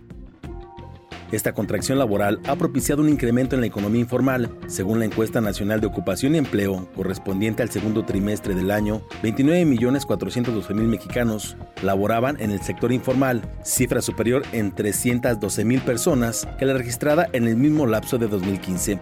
Esta 1.33 1.53
contracción 1.53 1.99
laboral 1.99 2.41
ha 2.49 2.57
propiciado 2.57 3.03
un 3.03 3.09
incremento 3.09 3.55
en 3.55 3.61
la 3.61 3.69
economía 3.69 4.01
informal. 4.01 4.51
Según 4.67 4.99
la 4.99 5.05
encuesta 5.05 5.41
nacional 5.41 5.81
de 5.81 5.87
ocupación 5.87 6.35
y 6.35 6.39
empleo, 6.39 6.89
correspondiente 6.97 7.63
al 7.63 7.71
segundo 7.71 8.05
trimestre 8.05 8.55
del 8.55 8.71
año, 8.73 9.03
29.412.000 9.23 10.75
mexicanos 10.75 11.57
laboraban 11.83 12.41
en 12.41 12.51
el 12.51 12.61
sector 12.63 12.93
informal, 12.93 13.43
cifra 13.63 14.03
superior 14.03 14.43
en 14.53 14.75
312.000 14.75 15.81
personas 15.83 16.49
que 16.59 16.67
la 16.67 16.75
registrada 16.75 17.29
en 17.33 17.47
el 17.47 17.57
mismo 17.57 17.87
lapso 17.87 18.19
de 18.19 18.27
2015. 18.27 18.99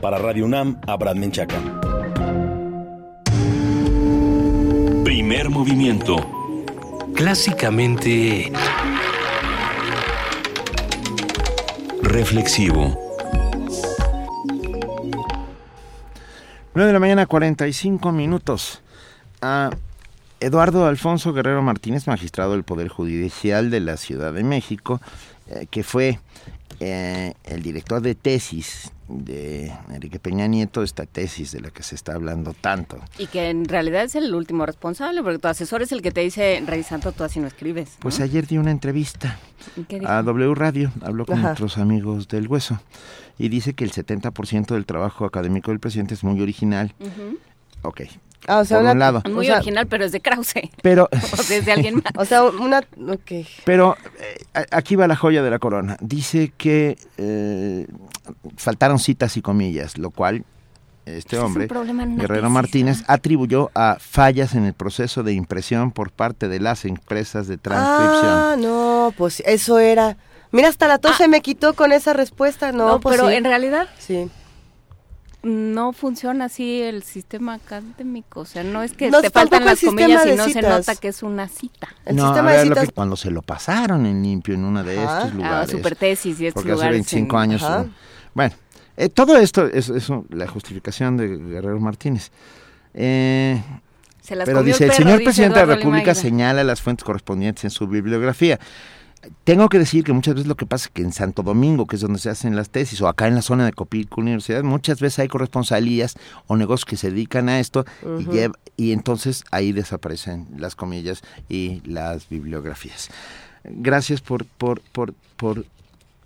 Para 0.00 0.18
Radio 0.18 0.46
UNAM, 0.46 0.80
Abraham 0.86 1.18
Menchaca. 1.18 1.58
Primer 5.04 5.50
movimiento. 5.50 6.16
Clásicamente... 7.14 8.50
Reflexivo. 12.10 12.98
9 16.74 16.86
de 16.88 16.92
la 16.92 16.98
mañana, 16.98 17.26
45 17.26 18.10
minutos. 18.10 18.82
Ah, 19.40 19.70
Eduardo 20.40 20.86
Alfonso 20.86 21.32
Guerrero 21.32 21.62
Martínez, 21.62 22.08
magistrado 22.08 22.50
del 22.50 22.64
Poder 22.64 22.88
Judicial 22.88 23.70
de 23.70 23.78
la 23.78 23.96
Ciudad 23.96 24.32
de 24.32 24.42
México, 24.42 25.00
eh, 25.50 25.68
que 25.70 25.84
fue 25.84 26.18
eh, 26.80 27.34
el 27.44 27.62
director 27.62 28.02
de 28.02 28.16
tesis 28.16 28.90
de 29.10 29.72
Enrique 29.92 30.18
Peña 30.18 30.46
Nieto, 30.46 30.82
esta 30.82 31.06
tesis 31.06 31.52
de 31.52 31.60
la 31.60 31.70
que 31.70 31.82
se 31.82 31.94
está 31.94 32.14
hablando 32.14 32.54
tanto. 32.54 32.98
Y 33.18 33.26
que 33.26 33.50
en 33.50 33.64
realidad 33.66 34.04
es 34.04 34.14
el 34.14 34.34
último 34.34 34.66
responsable, 34.66 35.22
porque 35.22 35.38
tu 35.38 35.48
asesor 35.48 35.82
es 35.82 35.92
el 35.92 36.02
que 36.02 36.10
te 36.10 36.20
dice, 36.20 36.62
revisando 36.66 37.12
tú 37.12 37.24
así 37.24 37.40
no 37.40 37.46
escribes. 37.46 37.90
¿no? 37.94 38.00
Pues 38.00 38.20
ayer 38.20 38.46
di 38.46 38.58
una 38.58 38.70
entrevista 38.70 39.38
a 40.06 40.22
W 40.22 40.54
Radio, 40.54 40.92
habló 41.02 41.26
con 41.26 41.38
Ajá. 41.38 41.52
otros 41.52 41.78
amigos 41.78 42.28
del 42.28 42.46
Hueso, 42.48 42.80
y 43.38 43.48
dice 43.48 43.74
que 43.74 43.84
el 43.84 43.92
70% 43.92 44.74
del 44.74 44.86
trabajo 44.86 45.24
académico 45.24 45.70
del 45.70 45.80
presidente 45.80 46.14
es 46.14 46.24
muy 46.24 46.40
original. 46.40 46.94
Ujú. 47.00 47.38
Ok, 47.82 48.02
Ah, 48.48 48.58
o 48.60 48.64
sea, 48.64 48.78
por 48.78 48.82
una- 48.84 48.92
un 48.92 48.98
lado. 48.98 49.22
Muy 49.26 49.44
O 49.46 49.48
sea- 49.48 49.56
original, 49.56 49.86
pero 49.86 50.04
es 50.04 50.12
de 50.12 50.20
Krause. 50.20 50.54
Pero- 50.82 51.08
o 51.38 51.42
sea, 51.42 51.56
es 51.58 51.64
de 51.66 51.72
alguien 51.72 51.96
más. 51.96 52.04
O 52.16 52.24
sea, 52.24 52.44
una... 52.44 52.78
Ok. 52.78 53.46
Pero 53.64 53.96
eh, 54.18 54.66
aquí 54.70 54.96
va 54.96 55.06
la 55.06 55.16
joya 55.16 55.42
de 55.42 55.50
la 55.50 55.58
corona. 55.58 55.96
Dice 56.00 56.52
que 56.56 56.96
eh, 57.18 57.86
faltaron 58.56 58.98
citas 58.98 59.36
y 59.36 59.42
comillas, 59.42 59.98
lo 59.98 60.10
cual 60.10 60.44
este 61.06 61.18
Ese 61.18 61.36
es 61.36 61.40
un 61.40 61.46
hombre, 61.46 61.66
Guerrero 61.66 62.42
tesis, 62.42 62.50
Martínez, 62.52 63.04
atribuyó 63.08 63.70
a 63.74 63.96
fallas 63.98 64.54
en 64.54 64.64
el 64.64 64.74
proceso 64.74 65.22
de 65.22 65.32
impresión 65.32 65.90
por 65.92 66.10
parte 66.12 66.48
de 66.48 66.60
las 66.60 66.84
empresas 66.84 67.48
de 67.48 67.56
transcripción. 67.58 68.26
Ah, 68.32 68.56
no, 68.58 69.12
pues 69.16 69.42
eso 69.46 69.78
era... 69.78 70.16
Mira, 70.52 70.68
hasta 70.68 70.88
la 70.88 70.98
tos 70.98 71.16
se 71.16 71.28
me 71.28 71.40
quitó 71.42 71.74
con 71.74 71.92
esa 71.92 72.12
respuesta. 72.12 72.72
No, 72.72 72.86
No, 72.88 73.00
pues 73.00 73.16
pero 73.16 73.28
sí. 73.28 73.36
en 73.36 73.44
realidad 73.44 73.88
Sí. 73.98 74.28
No 75.42 75.92
funciona 75.92 76.46
así 76.46 76.82
el 76.82 77.02
sistema 77.02 77.54
académico. 77.54 78.40
O 78.40 78.44
sea, 78.44 78.62
no 78.62 78.82
es 78.82 78.92
que 78.92 79.10
No, 79.10 79.20
te 79.22 79.30
faltan 79.30 79.62
el 79.62 79.66
las 79.68 79.80
comillas 79.80 80.22
sistema 80.22 80.26
y 80.26 80.30
de 80.30 80.36
no 80.36 80.44
se 80.44 80.52
citas. 80.52 80.86
nota 80.88 81.00
que 81.00 81.08
es 81.08 81.22
una 81.22 81.48
cita. 81.48 81.88
no, 82.12 82.26
a 82.26 82.42
ver, 82.42 82.66
lo 82.66 82.74
que- 82.76 82.88
cuando 82.88 83.16
se 83.16 83.30
lo 83.30 83.42
pasaron 83.42 84.04
en 84.06 84.22
limpio 84.22 84.54
en 84.54 84.64
uno 84.64 84.84
de 84.84 84.98
Ajá. 84.98 85.18
estos 85.18 85.32
Ah, 85.32 85.34
lugares. 85.36 85.70
supertesis 85.70 86.40
y 86.40 86.46
estos 86.46 86.60
porque 86.62 86.72
hace 86.72 86.76
lugares 86.76 86.96
25 86.96 87.36
en- 87.36 87.42
años. 87.42 87.62
Ajá. 87.62 87.86
Bueno, 88.34 88.54
Eh, 88.96 89.08
todo 89.08 89.38
esto 89.38 89.66
es, 89.66 89.88
es 89.88 90.08
la 90.28 90.46
justificación 90.46 91.16
de 91.16 91.28
Guerrero 91.28 91.80
Martínez. 91.80 92.30
Eh, 92.92 93.62
pero 94.44 94.62
dice, 94.62 94.84
el, 94.84 94.92
señor 94.92 95.22
presidente 95.24 95.58
de 95.58 95.66
la 95.66 95.74
República 95.76 96.14
señala 96.14 96.62
las 96.64 96.82
fuentes 96.82 97.02
correspondientes 97.04 97.64
en 97.64 97.70
su 97.70 97.86
bibliografía. 97.86 98.58
Tengo 99.44 99.68
que 99.68 99.78
decir 99.78 100.02
que 100.04 100.12
muchas 100.12 100.34
veces 100.34 100.48
lo 100.48 100.56
que 100.56 100.64
pasa 100.64 100.86
es 100.86 100.92
que 100.92 101.02
en 101.02 101.12
Santo 101.12 101.42
Domingo, 101.42 101.86
que 101.86 101.96
es 101.96 102.02
donde 102.02 102.18
se 102.18 102.30
hacen 102.30 102.56
las 102.56 102.70
tesis, 102.70 103.00
o 103.02 103.08
acá 103.08 103.28
en 103.28 103.34
la 103.34 103.42
zona 103.42 103.66
de 103.66 103.72
Copilco 103.72 104.20
Universidad, 104.20 104.62
muchas 104.62 105.00
veces 105.00 105.18
hay 105.18 105.28
corresponsalías 105.28 106.16
o 106.46 106.56
negocios 106.56 106.86
que 106.86 106.96
se 106.96 107.10
dedican 107.10 107.48
a 107.50 107.60
esto 107.60 107.84
y, 108.02 108.82
y 108.82 108.92
entonces 108.92 109.44
ahí 109.50 109.72
desaparecen 109.72 110.46
las 110.56 110.74
comillas 110.74 111.22
y 111.48 111.82
las 111.84 112.28
bibliografías. 112.28 113.10
Gracias 113.64 114.22
por, 114.22 114.46
por, 114.46 114.80
por, 114.80 115.12
por 115.36 115.66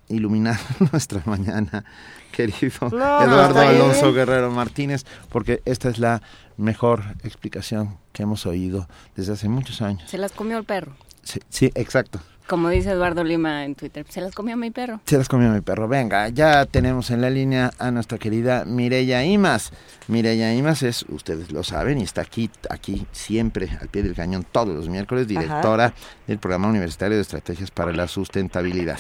iluminar 0.09 0.59
nuestra 0.93 1.21
mañana, 1.25 1.85
querido 2.31 2.87
Eduardo 2.87 3.61
Alonso 3.61 4.13
Guerrero 4.13 4.51
Martínez, 4.51 5.05
porque 5.31 5.63
esta 5.65 5.89
es 5.89 5.99
la 5.99 6.23
mejor 6.57 7.03
explicación 7.25 7.99
que 8.13 8.23
hemos 8.23 8.47
oído 8.47 8.89
desde 9.17 9.33
hace 9.33 9.49
muchos 9.49 9.83
años. 9.83 10.09
Se 10.09 10.19
las 10.19 10.33
comió 10.33 10.59
el 10.59 10.65
perro. 10.65 10.93
Sí, 11.23 11.73
exacto. 11.75 12.21
Como 12.47 12.69
dice 12.69 12.91
Eduardo 12.91 13.25
Lima 13.25 13.65
en 13.65 13.75
Twitter, 13.75 14.05
se 14.09 14.21
las 14.21 14.35
comió 14.35 14.55
mi 14.57 14.71
perro. 14.71 15.01
Se 15.07 15.17
las 15.17 15.29
comió 15.29 15.49
mi 15.51 15.63
perro. 15.63 15.89
Venga, 15.89 16.29
ya 16.29 16.67
tenemos 16.67 17.11
en 17.11 17.23
la 17.23 17.31
línea 17.31 17.71
a 17.79 17.91
nuestra 17.91 18.19
querida 18.19 18.65
Mireya 18.67 19.25
Imas. 19.25 19.73
Mireya 20.09 20.53
Imas 20.53 20.83
es, 20.83 21.07
ustedes 21.09 21.53
lo 21.53 21.63
saben, 21.63 21.99
y 21.99 22.03
está 22.03 22.21
aquí, 22.21 22.51
aquí 22.69 23.07
siempre 23.13 23.71
al 23.81 23.89
pie 23.89 24.03
del 24.03 24.15
cañón 24.15 24.45
todos 24.51 24.75
los 24.75 24.91
miércoles, 24.91 25.27
directora 25.27 25.95
del 26.27 26.39
Programa 26.39 26.69
Universitario 26.69 27.17
de 27.17 27.23
Estrategias 27.23 27.71
para 27.71 27.93
la 27.93 28.09
Sustentabilidad. 28.09 28.99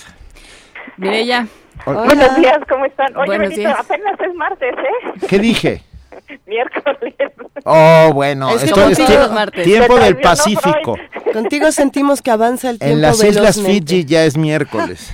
Mireya. 0.96 1.46
Buenos 1.84 2.36
días, 2.36 2.58
¿cómo 2.68 2.86
están? 2.86 3.14
Oye, 3.16 3.38
Benito, 3.38 3.68
apenas 3.68 4.18
es 4.20 4.34
martes, 4.34 4.74
¿eh? 4.74 5.26
¿Qué 5.28 5.38
dije? 5.38 5.82
Miércoles. 6.46 7.14
Oh, 7.64 8.10
bueno, 8.12 8.50
esto 8.50 8.88
es 8.88 8.98
tiempo 9.62 9.98
del 9.98 10.16
Pacífico. 10.18 10.96
Contigo 11.32 11.72
sentimos 11.72 12.22
que 12.22 12.30
avanza 12.30 12.70
el 12.70 12.78
tiempo 12.78 12.94
En 12.94 13.02
las 13.02 13.22
Islas 13.22 13.60
Fiji 13.60 14.04
ya 14.04 14.24
es 14.24 14.36
miércoles. 14.36 15.12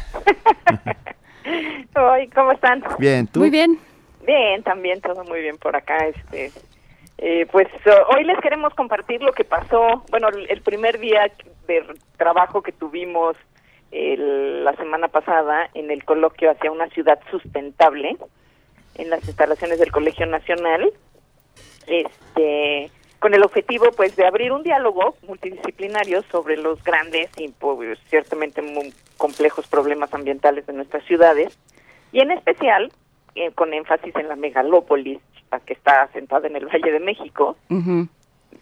Hoy, 1.97 2.28
¿cómo 2.28 2.52
están? 2.52 2.82
Bien, 2.99 3.26
¿tú? 3.26 3.40
Muy 3.40 3.50
bien. 3.50 3.78
Bien, 4.26 4.62
también 4.62 5.00
todo 5.00 5.24
muy 5.24 5.40
bien 5.40 5.57
por 5.57 5.74
acá. 5.76 5.99
Este, 6.07 6.52
eh, 7.18 7.47
pues 7.50 7.68
hoy 8.15 8.24
les 8.24 8.39
queremos 8.40 8.73
compartir 8.74 9.23
lo 9.23 9.32
que 9.32 9.44
pasó, 9.44 10.05
bueno, 10.10 10.28
el 10.28 10.62
primer 10.62 10.99
día 10.99 11.31
de 11.66 11.84
trabajo 12.16 12.62
que 12.62 12.73
tuvimos 12.73 13.36
la 13.92 14.74
semana 14.76 15.08
pasada 15.08 15.68
en 15.74 15.90
el 15.90 16.05
coloquio 16.05 16.50
hacia 16.50 16.70
una 16.70 16.89
ciudad 16.90 17.18
sustentable 17.31 18.16
en 18.97 19.10
las 19.10 19.26
instalaciones 19.26 19.78
del 19.78 19.90
Colegio 19.90 20.26
Nacional, 20.26 20.92
este, 21.86 22.91
con 23.18 23.34
el 23.34 23.42
objetivo 23.42 23.91
pues 23.97 24.17
de 24.17 24.26
abrir 24.26 24.52
un 24.52 24.62
diálogo 24.62 25.17
multidisciplinario 25.26 26.23
sobre 26.31 26.57
los 26.57 26.83
grandes 26.83 27.31
y 27.36 27.49
pues, 27.49 27.99
ciertamente 28.09 28.62
muy 28.62 28.92
complejos 29.17 29.67
problemas 29.68 30.12
ambientales 30.15 30.67
de 30.67 30.73
nuestras 30.73 31.05
ciudades 31.05 31.57
y 32.12 32.20
en 32.20 32.31
especial 32.31 32.91
eh, 33.34 33.52
con 33.52 33.73
énfasis 33.73 34.15
en 34.17 34.28
la 34.28 34.36
megalópolis 34.36 35.20
que 35.67 35.73
está 35.73 36.02
asentada 36.02 36.47
en 36.47 36.57
el 36.57 36.67
Valle 36.67 36.92
de 36.92 37.00
México, 37.00 37.57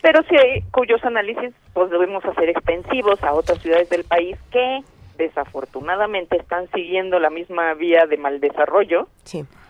pero 0.02 0.22
sí 0.22 0.36
cuyos 0.70 1.04
análisis 1.04 1.52
pues 1.74 1.90
debemos 1.90 2.24
hacer 2.24 2.48
extensivos 2.48 3.22
a 3.22 3.34
otras 3.34 3.60
ciudades 3.60 3.90
del 3.90 4.04
país 4.04 4.36
que 4.50 4.80
desafortunadamente 5.18 6.36
están 6.36 6.68
siguiendo 6.70 7.18
la 7.18 7.28
misma 7.30 7.74
vía 7.74 8.06
de 8.06 8.16
mal 8.16 8.40
desarrollo 8.40 9.08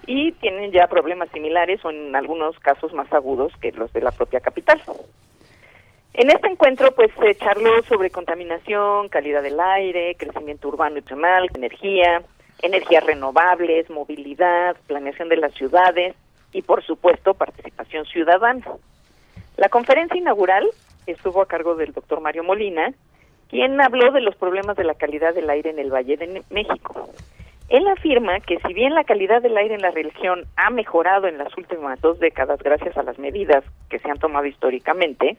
y 0.09 0.33
tienen 0.33 0.73
ya 0.73 0.87
problemas 0.87 1.29
similares 1.33 1.85
o 1.85 1.91
en 1.91 2.17
algunos 2.17 2.59
casos 2.61 2.95
más 2.95 3.13
agudos 3.13 3.53
que 3.61 3.73
los 3.73 3.93
de 3.93 4.01
la 4.01 4.11
propia 4.11 4.41
capital. 4.41 4.83
En 6.15 6.31
este 6.31 6.49
encuentro, 6.49 6.93
pues 6.93 7.11
se 7.21 7.35
charló 7.35 7.83
sobre 7.83 8.09
contaminación, 8.09 9.11
calidad 9.11 9.43
del 9.43 9.61
aire, 9.61 10.17
crecimiento 10.17 10.69
urbano 10.69 10.97
y 10.97 11.01
regional, 11.01 11.51
energía, 11.55 12.23
energías 12.63 13.05
renovables, 13.05 13.91
movilidad, 13.91 14.77
planeación 14.87 15.29
de 15.29 15.37
las 15.37 15.53
ciudades 15.53 16.17
y, 16.53 16.63
por 16.63 16.83
supuesto, 16.83 17.35
participación 17.35 18.07
ciudadana. 18.07 18.65
La 19.59 19.69
conferencia 19.69 20.17
inaugural 20.17 20.67
estuvo 21.07 21.43
a 21.43 21.47
cargo 21.47 21.75
del 21.75 21.93
doctor 21.93 22.23
Mario 22.23 22.45
Molina, 22.45 22.95
quien 23.51 23.79
habló 23.79 24.11
de 24.11 24.23
los 24.23 24.37
problemas 24.37 24.77
de 24.79 24.85
la 24.85 24.95
calidad 24.95 25.35
del 25.35 25.51
aire 25.51 25.69
en 25.69 25.79
el 25.79 25.93
Valle 25.93 26.17
de 26.17 26.43
México. 26.49 27.11
Él 27.69 27.87
afirma 27.89 28.41
que 28.41 28.59
si 28.67 28.73
bien 28.73 28.95
la 28.95 29.05
calidad 29.05 29.43
del 29.43 29.57
aire 29.57 29.75
en 29.75 29.83
la 29.83 29.91
región 29.91 30.45
ha 30.57 30.71
mejorado 30.71 31.27
en 31.27 31.37
las 31.39 31.57
últimas 31.57 32.01
dos 32.01 32.19
décadas 32.19 32.63
gracias 32.63 32.97
a 32.97 33.03
las 33.03 33.19
medidas 33.19 33.65
que 33.91 33.99
se 33.99 34.11
han 34.11 34.19
tomado 34.19 34.47
históricamente, 34.47 35.37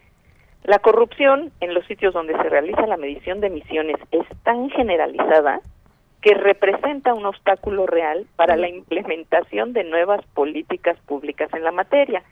la 0.63 0.79
corrupción 0.79 1.51
en 1.59 1.73
los 1.73 1.85
sitios 1.85 2.13
donde 2.13 2.33
se 2.33 2.49
realiza 2.49 2.85
la 2.85 2.97
medición 2.97 3.39
de 3.39 3.47
emisiones 3.47 3.97
es 4.11 4.27
tan 4.43 4.69
generalizada 4.69 5.61
que 6.21 6.33
representa 6.33 7.13
un 7.13 7.25
obstáculo 7.25 7.87
real 7.87 8.27
para 8.35 8.57
la 8.57 8.67
implementación 8.67 9.73
de 9.73 9.85
nuevas 9.85 10.23
políticas 10.33 10.97
públicas 11.07 11.49
en 11.53 11.63
la 11.63 11.71
materia 11.71 12.23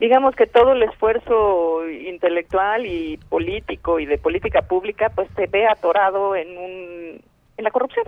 digamos 0.00 0.34
que 0.34 0.46
todo 0.46 0.72
el 0.72 0.82
esfuerzo 0.82 1.88
intelectual 1.88 2.86
y 2.86 3.18
político 3.28 4.00
y 4.00 4.06
de 4.06 4.18
política 4.18 4.62
pública 4.62 5.10
pues 5.14 5.28
se 5.36 5.46
ve 5.46 5.66
atorado 5.66 6.34
en 6.34 6.56
un 6.56 7.20
en 7.58 7.64
la 7.64 7.70
corrupción. 7.70 8.04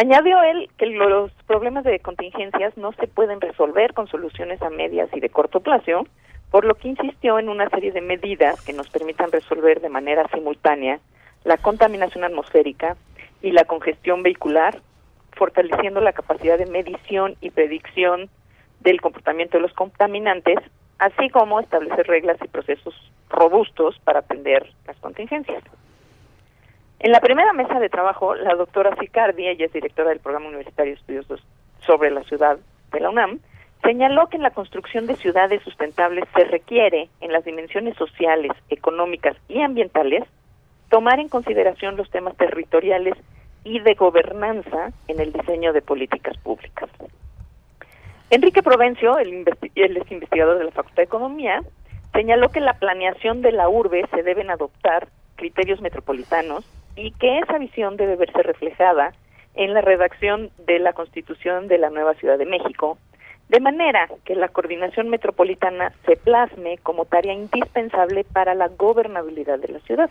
Añadió 0.00 0.40
él 0.44 0.70
que 0.78 0.86
los 0.86 1.32
problemas 1.48 1.82
de 1.82 1.98
contingencias 1.98 2.76
no 2.76 2.92
se 2.92 3.08
pueden 3.08 3.40
resolver 3.40 3.94
con 3.94 4.06
soluciones 4.06 4.62
a 4.62 4.70
medias 4.70 5.08
y 5.12 5.18
de 5.18 5.28
corto 5.28 5.58
plazo, 5.58 6.06
por 6.52 6.64
lo 6.64 6.76
que 6.76 6.86
insistió 6.86 7.40
en 7.40 7.48
una 7.48 7.68
serie 7.68 7.90
de 7.90 8.00
medidas 8.00 8.60
que 8.60 8.72
nos 8.72 8.88
permitan 8.90 9.32
resolver 9.32 9.80
de 9.80 9.88
manera 9.88 10.24
simultánea 10.32 11.00
la 11.42 11.56
contaminación 11.56 12.22
atmosférica 12.22 12.96
y 13.42 13.50
la 13.50 13.64
congestión 13.64 14.22
vehicular, 14.22 14.80
fortaleciendo 15.32 16.00
la 16.00 16.12
capacidad 16.12 16.58
de 16.58 16.66
medición 16.66 17.34
y 17.40 17.50
predicción 17.50 18.30
del 18.78 19.00
comportamiento 19.00 19.56
de 19.56 19.62
los 19.62 19.72
contaminantes, 19.72 20.58
así 21.00 21.28
como 21.28 21.58
establecer 21.58 22.06
reglas 22.06 22.38
y 22.40 22.46
procesos 22.46 22.94
robustos 23.30 23.98
para 24.04 24.20
atender 24.20 24.72
las 24.86 24.96
contingencias. 24.98 25.64
En 27.00 27.12
la 27.12 27.20
primera 27.20 27.52
mesa 27.52 27.78
de 27.78 27.88
trabajo, 27.88 28.34
la 28.34 28.56
doctora 28.56 28.96
Sicardi, 28.96 29.46
ella 29.46 29.66
es 29.66 29.72
directora 29.72 30.08
del 30.08 30.18
Programa 30.18 30.48
Universitario 30.48 30.94
de 30.94 30.98
Estudios 30.98 31.44
sobre 31.86 32.10
la 32.10 32.24
Ciudad 32.24 32.58
de 32.90 33.00
la 33.00 33.10
UNAM, 33.10 33.38
señaló 33.84 34.26
que 34.26 34.36
en 34.36 34.42
la 34.42 34.50
construcción 34.50 35.06
de 35.06 35.14
ciudades 35.14 35.62
sustentables 35.62 36.24
se 36.34 36.44
requiere, 36.44 37.08
en 37.20 37.32
las 37.32 37.44
dimensiones 37.44 37.96
sociales, 37.96 38.50
económicas 38.68 39.36
y 39.48 39.60
ambientales, 39.60 40.24
tomar 40.90 41.20
en 41.20 41.28
consideración 41.28 41.96
los 41.96 42.10
temas 42.10 42.36
territoriales 42.36 43.14
y 43.62 43.78
de 43.78 43.94
gobernanza 43.94 44.90
en 45.06 45.20
el 45.20 45.32
diseño 45.32 45.72
de 45.72 45.82
políticas 45.82 46.36
públicas. 46.38 46.90
Enrique 48.30 48.62
Provencio, 48.62 49.18
el, 49.18 49.44
él 49.76 49.96
es 49.96 50.10
investigador 50.10 50.58
de 50.58 50.64
la 50.64 50.72
Facultad 50.72 50.96
de 50.96 51.04
Economía, 51.04 51.62
señaló 52.12 52.48
que 52.48 52.60
la 52.60 52.74
planeación 52.74 53.40
de 53.40 53.52
la 53.52 53.68
urbe 53.68 54.04
se 54.10 54.24
deben 54.24 54.50
adoptar 54.50 55.08
criterios 55.36 55.80
metropolitanos 55.80 56.64
y 56.98 57.12
que 57.12 57.38
esa 57.38 57.58
visión 57.58 57.96
debe 57.96 58.16
verse 58.16 58.42
reflejada 58.42 59.12
en 59.54 59.72
la 59.72 59.80
redacción 59.80 60.50
de 60.66 60.80
la 60.80 60.92
Constitución 60.92 61.68
de 61.68 61.78
la 61.78 61.90
nueva 61.90 62.14
Ciudad 62.14 62.38
de 62.38 62.44
México, 62.44 62.98
de 63.48 63.60
manera 63.60 64.08
que 64.24 64.34
la 64.34 64.48
coordinación 64.48 65.08
metropolitana 65.08 65.92
se 66.04 66.16
plasme 66.16 66.78
como 66.78 67.04
tarea 67.04 67.32
indispensable 67.32 68.24
para 68.24 68.54
la 68.54 68.68
gobernabilidad 68.68 69.60
de 69.60 69.68
la 69.68 69.78
ciudad, 69.80 70.10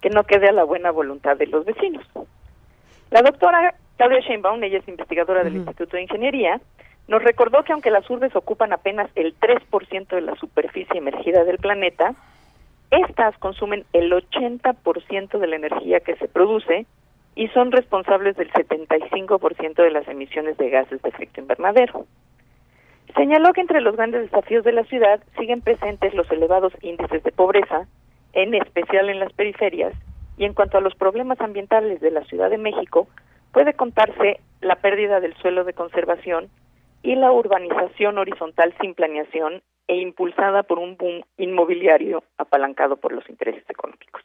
que 0.00 0.08
no 0.08 0.24
quede 0.24 0.48
a 0.48 0.52
la 0.52 0.64
buena 0.64 0.90
voluntad 0.90 1.36
de 1.36 1.46
los 1.46 1.66
vecinos. 1.66 2.04
La 3.10 3.20
doctora 3.20 3.74
Claudia 3.98 4.20
Sheinbaum, 4.20 4.64
ella 4.64 4.78
es 4.78 4.88
investigadora 4.88 5.44
del 5.44 5.56
Instituto 5.56 5.96
de 5.96 6.02
Ingeniería, 6.02 6.58
nos 7.06 7.22
recordó 7.22 7.64
que 7.64 7.72
aunque 7.72 7.90
las 7.90 8.08
urbes 8.08 8.34
ocupan 8.34 8.72
apenas 8.72 9.10
el 9.14 9.38
3% 9.38 10.08
de 10.08 10.20
la 10.20 10.36
superficie 10.36 10.98
emergida 10.98 11.44
del 11.44 11.58
planeta, 11.58 12.14
estas 12.90 13.36
consumen 13.38 13.84
el 13.92 14.12
80% 14.12 15.38
de 15.38 15.46
la 15.46 15.56
energía 15.56 16.00
que 16.00 16.16
se 16.16 16.28
produce 16.28 16.86
y 17.34 17.48
son 17.48 17.70
responsables 17.70 18.36
del 18.36 18.50
75% 18.52 19.74
de 19.74 19.90
las 19.90 20.08
emisiones 20.08 20.56
de 20.56 20.70
gases 20.70 21.00
de 21.02 21.08
efecto 21.08 21.40
invernadero. 21.40 22.06
Señaló 23.14 23.52
que 23.52 23.60
entre 23.60 23.80
los 23.80 23.96
grandes 23.96 24.22
desafíos 24.22 24.64
de 24.64 24.72
la 24.72 24.84
ciudad 24.84 25.20
siguen 25.38 25.60
presentes 25.60 26.14
los 26.14 26.30
elevados 26.30 26.72
índices 26.82 27.22
de 27.22 27.32
pobreza, 27.32 27.86
en 28.32 28.54
especial 28.54 29.08
en 29.08 29.20
las 29.20 29.32
periferias, 29.32 29.94
y 30.36 30.44
en 30.44 30.54
cuanto 30.54 30.78
a 30.78 30.80
los 30.80 30.94
problemas 30.94 31.40
ambientales 31.40 32.00
de 32.00 32.10
la 32.10 32.24
Ciudad 32.24 32.50
de 32.50 32.58
México, 32.58 33.08
puede 33.52 33.74
contarse 33.74 34.40
la 34.60 34.76
pérdida 34.76 35.20
del 35.20 35.34
suelo 35.36 35.64
de 35.64 35.72
conservación 35.72 36.48
y 37.02 37.16
la 37.16 37.32
urbanización 37.32 38.18
horizontal 38.18 38.74
sin 38.80 38.94
planeación 38.94 39.62
e 39.88 39.96
impulsada 39.96 40.62
por 40.62 40.78
un 40.78 40.96
boom 40.96 41.22
inmobiliario 41.38 42.22
apalancado 42.36 42.96
por 42.96 43.12
los 43.12 43.28
intereses 43.28 43.68
económicos. 43.68 44.22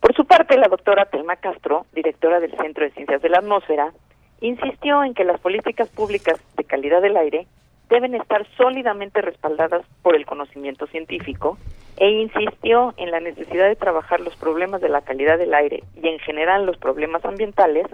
Por 0.00 0.14
su 0.14 0.26
parte, 0.26 0.58
la 0.58 0.68
doctora 0.68 1.06
Telma 1.06 1.36
Castro, 1.36 1.86
directora 1.94 2.40
del 2.40 2.54
Centro 2.56 2.84
de 2.84 2.90
Ciencias 2.90 3.22
de 3.22 3.28
la 3.28 3.38
Atmósfera, 3.38 3.92
insistió 4.40 5.04
en 5.04 5.14
que 5.14 5.24
las 5.24 5.40
políticas 5.40 5.88
públicas 5.88 6.40
de 6.56 6.64
calidad 6.64 7.00
del 7.00 7.16
aire 7.16 7.46
deben 7.88 8.14
estar 8.14 8.44
sólidamente 8.56 9.22
respaldadas 9.22 9.86
por 10.02 10.16
el 10.16 10.26
conocimiento 10.26 10.86
científico 10.88 11.56
e 11.98 12.08
insistió 12.10 12.94
en 12.96 13.10
la 13.10 13.20
necesidad 13.20 13.68
de 13.68 13.76
trabajar 13.76 14.20
los 14.20 14.34
problemas 14.34 14.80
de 14.80 14.88
la 14.88 15.02
calidad 15.02 15.38
del 15.38 15.54
aire 15.54 15.84
y 15.94 16.08
en 16.08 16.18
general 16.18 16.66
los 16.66 16.78
problemas 16.78 17.24
ambientales 17.24 17.86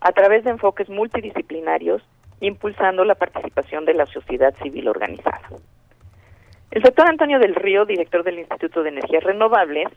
a 0.00 0.12
través 0.12 0.44
de 0.44 0.50
enfoques 0.50 0.88
multidisciplinarios, 0.88 2.02
impulsando 2.40 3.04
la 3.04 3.14
participación 3.14 3.84
de 3.84 3.94
la 3.94 4.06
sociedad 4.06 4.54
civil 4.62 4.88
organizada. 4.88 5.48
El 6.72 6.80
doctor 6.80 7.06
Antonio 7.06 7.38
del 7.38 7.54
Río, 7.54 7.84
director 7.84 8.24
del 8.24 8.38
Instituto 8.38 8.82
de 8.82 8.88
Energías 8.88 9.22
Renovables, 9.22 9.88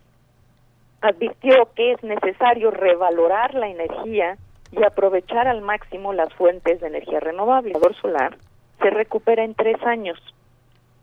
advirtió 0.99 1.69
que 1.73 1.93
es 1.93 2.03
necesario 2.03 2.69
revalorar 2.69 3.53
la 3.53 3.69
energía 3.69 4.37
y 4.73 4.83
aprovechar 4.83 5.47
al 5.47 5.61
máximo 5.61 6.11
las 6.11 6.33
fuentes 6.33 6.81
de 6.81 6.87
energía 6.87 7.21
renovable. 7.21 7.71
El 7.81 7.95
solar 7.95 8.35
se 8.81 8.89
recupera 8.89 9.45
en 9.45 9.55
tres 9.55 9.81
años. 9.83 10.19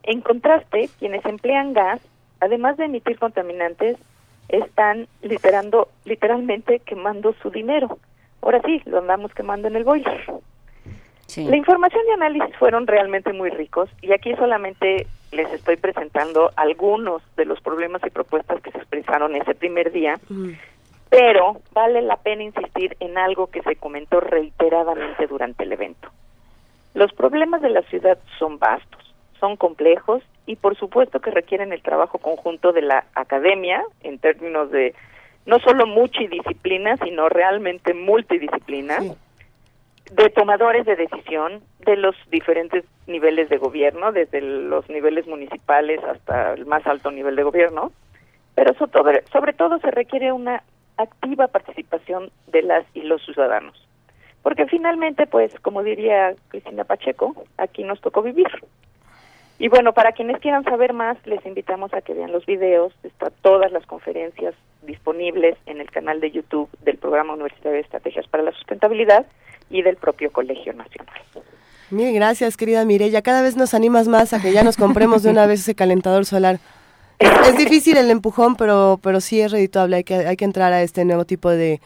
En 0.02 0.20
contraste, 0.20 0.90
quienes 0.98 1.24
emplean 1.24 1.72
gas, 1.72 2.02
además 2.40 2.76
de 2.76 2.84
emitir 2.84 3.18
contaminantes, 3.18 3.96
están 4.48 5.08
literando, 5.22 5.88
literalmente 6.04 6.80
quemando 6.80 7.32
su 7.40 7.48
dinero. 7.48 7.98
Ahora 8.42 8.60
sí, 8.66 8.82
lo 8.84 8.98
andamos 8.98 9.32
quemando 9.32 9.68
en 9.68 9.76
el 9.76 9.84
boiler. 9.84 10.22
La 11.34 11.56
información 11.56 12.02
y 12.10 12.12
análisis 12.12 12.54
fueron 12.58 12.86
realmente 12.86 13.32
muy 13.32 13.48
ricos 13.48 13.88
y 14.02 14.12
aquí 14.12 14.34
solamente 14.34 15.06
les 15.32 15.50
estoy 15.52 15.76
presentando 15.76 16.52
algunos 16.56 17.22
de 17.36 17.46
los 17.46 17.60
problemas 17.60 18.02
y 18.06 18.10
propuestas 18.10 18.60
que 18.60 18.70
se 18.70 18.78
expresaron 18.78 19.34
ese 19.34 19.54
primer 19.54 19.90
día, 19.90 20.20
pero 21.08 21.60
vale 21.72 22.02
la 22.02 22.16
pena 22.16 22.42
insistir 22.42 22.96
en 23.00 23.18
algo 23.18 23.48
que 23.48 23.62
se 23.62 23.76
comentó 23.76 24.20
reiteradamente 24.20 25.26
durante 25.26 25.64
el 25.64 25.72
evento. 25.72 26.10
Los 26.94 27.12
problemas 27.12 27.62
de 27.62 27.70
la 27.70 27.82
ciudad 27.82 28.18
son 28.38 28.58
vastos, 28.58 29.14
son 29.40 29.56
complejos 29.56 30.22
y 30.46 30.56
por 30.56 30.76
supuesto 30.76 31.20
que 31.20 31.30
requieren 31.30 31.72
el 31.72 31.82
trabajo 31.82 32.18
conjunto 32.18 32.72
de 32.72 32.82
la 32.82 33.06
academia 33.14 33.82
en 34.02 34.18
términos 34.18 34.70
de 34.70 34.94
no 35.46 35.58
solo 35.60 35.86
multidisciplina, 35.86 36.96
sino 36.98 37.28
realmente 37.28 37.94
multidisciplina, 37.94 38.98
de 40.14 40.28
tomadores 40.28 40.84
de 40.84 40.96
decisión 40.96 41.62
de 41.86 41.96
los 41.96 42.14
diferentes 42.30 42.84
niveles 43.06 43.48
de 43.48 43.56
gobierno, 43.56 44.12
desde 44.12 44.42
los 44.42 44.88
niveles 44.90 45.26
municipales 45.26 46.00
hasta 46.04 46.52
el 46.52 46.66
más 46.66 46.86
alto 46.86 47.10
nivel 47.10 47.34
de 47.34 47.42
gobierno, 47.42 47.92
pero 48.54 48.74
sobre, 48.74 49.24
sobre 49.32 49.54
todo 49.54 49.78
se 49.78 49.90
requiere 49.90 50.30
una 50.32 50.62
activa 50.98 51.48
participación 51.48 52.30
de 52.48 52.62
las 52.62 52.84
y 52.94 53.02
los 53.02 53.24
ciudadanos. 53.24 53.88
Porque 54.42 54.66
finalmente, 54.66 55.26
pues, 55.26 55.54
como 55.60 55.82
diría 55.82 56.34
Cristina 56.48 56.84
Pacheco, 56.84 57.34
aquí 57.56 57.82
nos 57.82 58.00
tocó 58.00 58.22
vivir. 58.22 58.50
Y 59.62 59.68
bueno, 59.68 59.92
para 59.92 60.10
quienes 60.10 60.40
quieran 60.40 60.64
saber 60.64 60.92
más, 60.92 61.16
les 61.24 61.46
invitamos 61.46 61.94
a 61.94 62.00
que 62.00 62.14
vean 62.14 62.32
los 62.32 62.44
videos, 62.46 62.92
están 63.04 63.30
todas 63.42 63.70
las 63.70 63.86
conferencias 63.86 64.56
disponibles 64.82 65.56
en 65.66 65.80
el 65.80 65.88
canal 65.88 66.20
de 66.20 66.32
YouTube 66.32 66.68
del 66.80 66.98
Programa 66.98 67.34
Universitario 67.34 67.74
de 67.74 67.82
Estrategias 67.82 68.26
para 68.26 68.42
la 68.42 68.50
Sustentabilidad 68.50 69.24
y 69.70 69.82
del 69.82 69.94
propio 69.94 70.32
Colegio 70.32 70.72
Nacional. 70.72 71.14
Mil 71.90 72.12
gracias, 72.12 72.56
querida 72.56 72.84
Mirella. 72.84 73.22
Cada 73.22 73.40
vez 73.40 73.56
nos 73.56 73.72
animas 73.72 74.08
más 74.08 74.32
a 74.32 74.42
que 74.42 74.50
ya 74.50 74.64
nos 74.64 74.76
compremos 74.76 75.22
de 75.22 75.30
una 75.30 75.46
vez 75.46 75.60
ese 75.60 75.76
calentador 75.76 76.24
solar. 76.24 76.56
Es, 77.20 77.56
difícil 77.56 77.96
el 77.98 78.10
empujón, 78.10 78.56
pero, 78.56 78.98
pero 79.00 79.20
sí 79.20 79.40
es 79.40 79.52
redituable. 79.52 79.94
Hay 79.94 80.02
que, 80.02 80.14
hay 80.14 80.36
que 80.36 80.44
entrar 80.44 80.72
a 80.72 80.82
este 80.82 81.04
nuevo 81.04 81.24
tipo 81.24 81.50
de, 81.50 81.80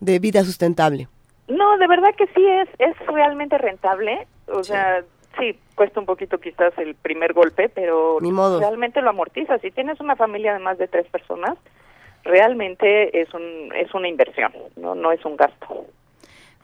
de 0.00 0.18
vida 0.18 0.42
sustentable. 0.42 1.06
No, 1.46 1.78
de 1.78 1.86
verdad 1.86 2.12
que 2.18 2.26
sí 2.34 2.44
es, 2.44 2.68
es 2.80 2.96
realmente 3.06 3.56
rentable. 3.56 4.26
O 4.48 4.64
sea, 4.64 5.04
sí, 5.38 5.56
cuesta 5.80 5.98
un 5.98 6.04
poquito 6.04 6.36
quizás 6.36 6.76
el 6.76 6.94
primer 6.94 7.32
golpe, 7.32 7.70
pero 7.70 8.18
realmente 8.20 9.00
lo 9.00 9.08
amortiza. 9.08 9.56
Si 9.60 9.70
tienes 9.70 9.98
una 9.98 10.14
familia 10.14 10.52
de 10.52 10.58
más 10.58 10.76
de 10.76 10.88
tres 10.88 11.06
personas, 11.06 11.56
realmente 12.22 13.18
es, 13.18 13.32
un, 13.32 13.72
es 13.74 13.94
una 13.94 14.06
inversión, 14.06 14.52
no, 14.76 14.94
no 14.94 15.10
es 15.10 15.24
un 15.24 15.36
gasto. 15.38 15.86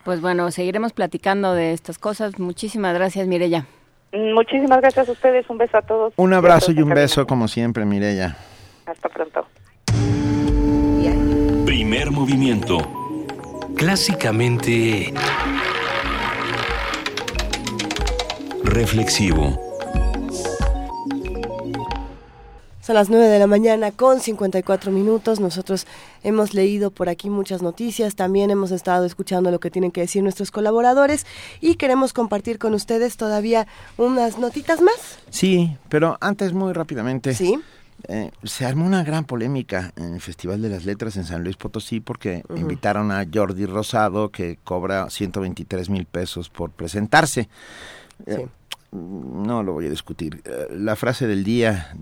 Pues 0.05 0.21
bueno, 0.21 0.51
seguiremos 0.51 0.93
platicando 0.93 1.55
de 1.55 1.73
estas 1.73 1.97
cosas. 1.97 2.37
Muchísimas 2.37 2.93
gracias, 2.93 3.25
Mirella. 3.25 3.65
Muchísimas 4.13 4.81
gracias 4.81 5.09
a 5.09 5.13
ustedes. 5.13 5.49
Un 5.49 5.57
beso 5.57 5.77
a 5.77 5.81
todos. 5.81 6.13
Un 6.15 6.33
abrazo 6.35 6.71
y 6.71 6.79
un 6.79 6.89
beso, 6.89 7.25
como 7.25 7.47
siempre, 7.47 7.85
Mirella. 7.85 8.37
Hasta 8.85 9.09
pronto. 9.09 9.47
Primer 11.65 12.11
movimiento 12.11 12.77
clásicamente 13.75 15.11
reflexivo. 18.67 19.59
Son 22.81 22.95
las 22.95 23.09
9 23.09 23.27
de 23.27 23.39
la 23.39 23.47
mañana 23.47 23.91
con 23.91 24.21
54 24.21 24.91
minutos. 24.91 25.39
Nosotros 25.39 25.85
hemos 26.23 26.53
leído 26.53 26.91
por 26.91 27.09
aquí 27.09 27.29
muchas 27.29 27.61
noticias, 27.61 28.15
también 28.15 28.49
hemos 28.49 28.71
estado 28.71 29.05
escuchando 29.05 29.51
lo 29.51 29.59
que 29.59 29.71
tienen 29.71 29.91
que 29.91 30.01
decir 30.01 30.23
nuestros 30.23 30.51
colaboradores 30.51 31.25
y 31.59 31.75
queremos 31.75 32.13
compartir 32.13 32.59
con 32.59 32.73
ustedes 32.73 33.17
todavía 33.17 33.67
unas 33.97 34.37
notitas 34.37 34.81
más. 34.81 35.19
Sí, 35.29 35.75
pero 35.89 36.17
antes 36.21 36.53
muy 36.53 36.71
rápidamente. 36.71 37.33
Sí. 37.33 37.59
Eh, 38.07 38.31
se 38.43 38.65
armó 38.65 38.85
una 38.85 39.03
gran 39.03 39.25
polémica 39.25 39.91
en 39.97 40.13
el 40.13 40.21
Festival 40.21 40.61
de 40.61 40.69
las 40.69 40.85
Letras 40.85 41.17
en 41.17 41.25
San 41.25 41.43
Luis 41.43 41.57
Potosí 41.57 41.99
porque 41.99 42.43
invitaron 42.55 43.11
a 43.11 43.25
Jordi 43.31 43.65
Rosado 43.65 44.29
que 44.29 44.59
cobra 44.63 45.09
123 45.09 45.89
mil 45.89 46.05
pesos 46.05 46.49
por 46.49 46.69
presentarse. 46.69 47.49
Eh, 48.25 48.47
no 48.91 49.63
lo 49.63 49.73
voy 49.73 49.87
a 49.87 49.89
discutir. 49.89 50.41
Eh, 50.45 50.67
la 50.71 50.95
frase 50.95 51.27
del 51.27 51.43
día 51.43 51.93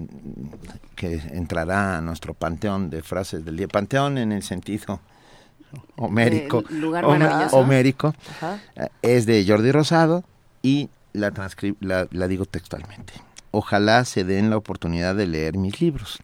que 0.95 1.15
entrará 1.31 1.97
a 1.97 2.01
nuestro 2.01 2.33
panteón 2.33 2.89
de 2.89 3.01
frases 3.01 3.43
del 3.43 3.57
día, 3.57 3.67
panteón 3.67 4.17
en 4.17 4.31
el 4.31 4.43
sentido 4.43 4.99
homérico, 5.97 6.63
homérico 7.51 8.13
es 9.01 9.25
de 9.25 9.45
Jordi 9.47 9.71
Rosado 9.71 10.23
y 10.61 10.89
la, 11.13 11.31
la, 11.79 12.07
la 12.11 12.27
digo 12.27 12.45
textualmente. 12.45 13.13
Ojalá 13.51 14.05
se 14.05 14.23
den 14.23 14.49
la 14.49 14.57
oportunidad 14.57 15.15
de 15.15 15.27
leer 15.27 15.57
mis 15.57 15.79
libros, 15.81 16.19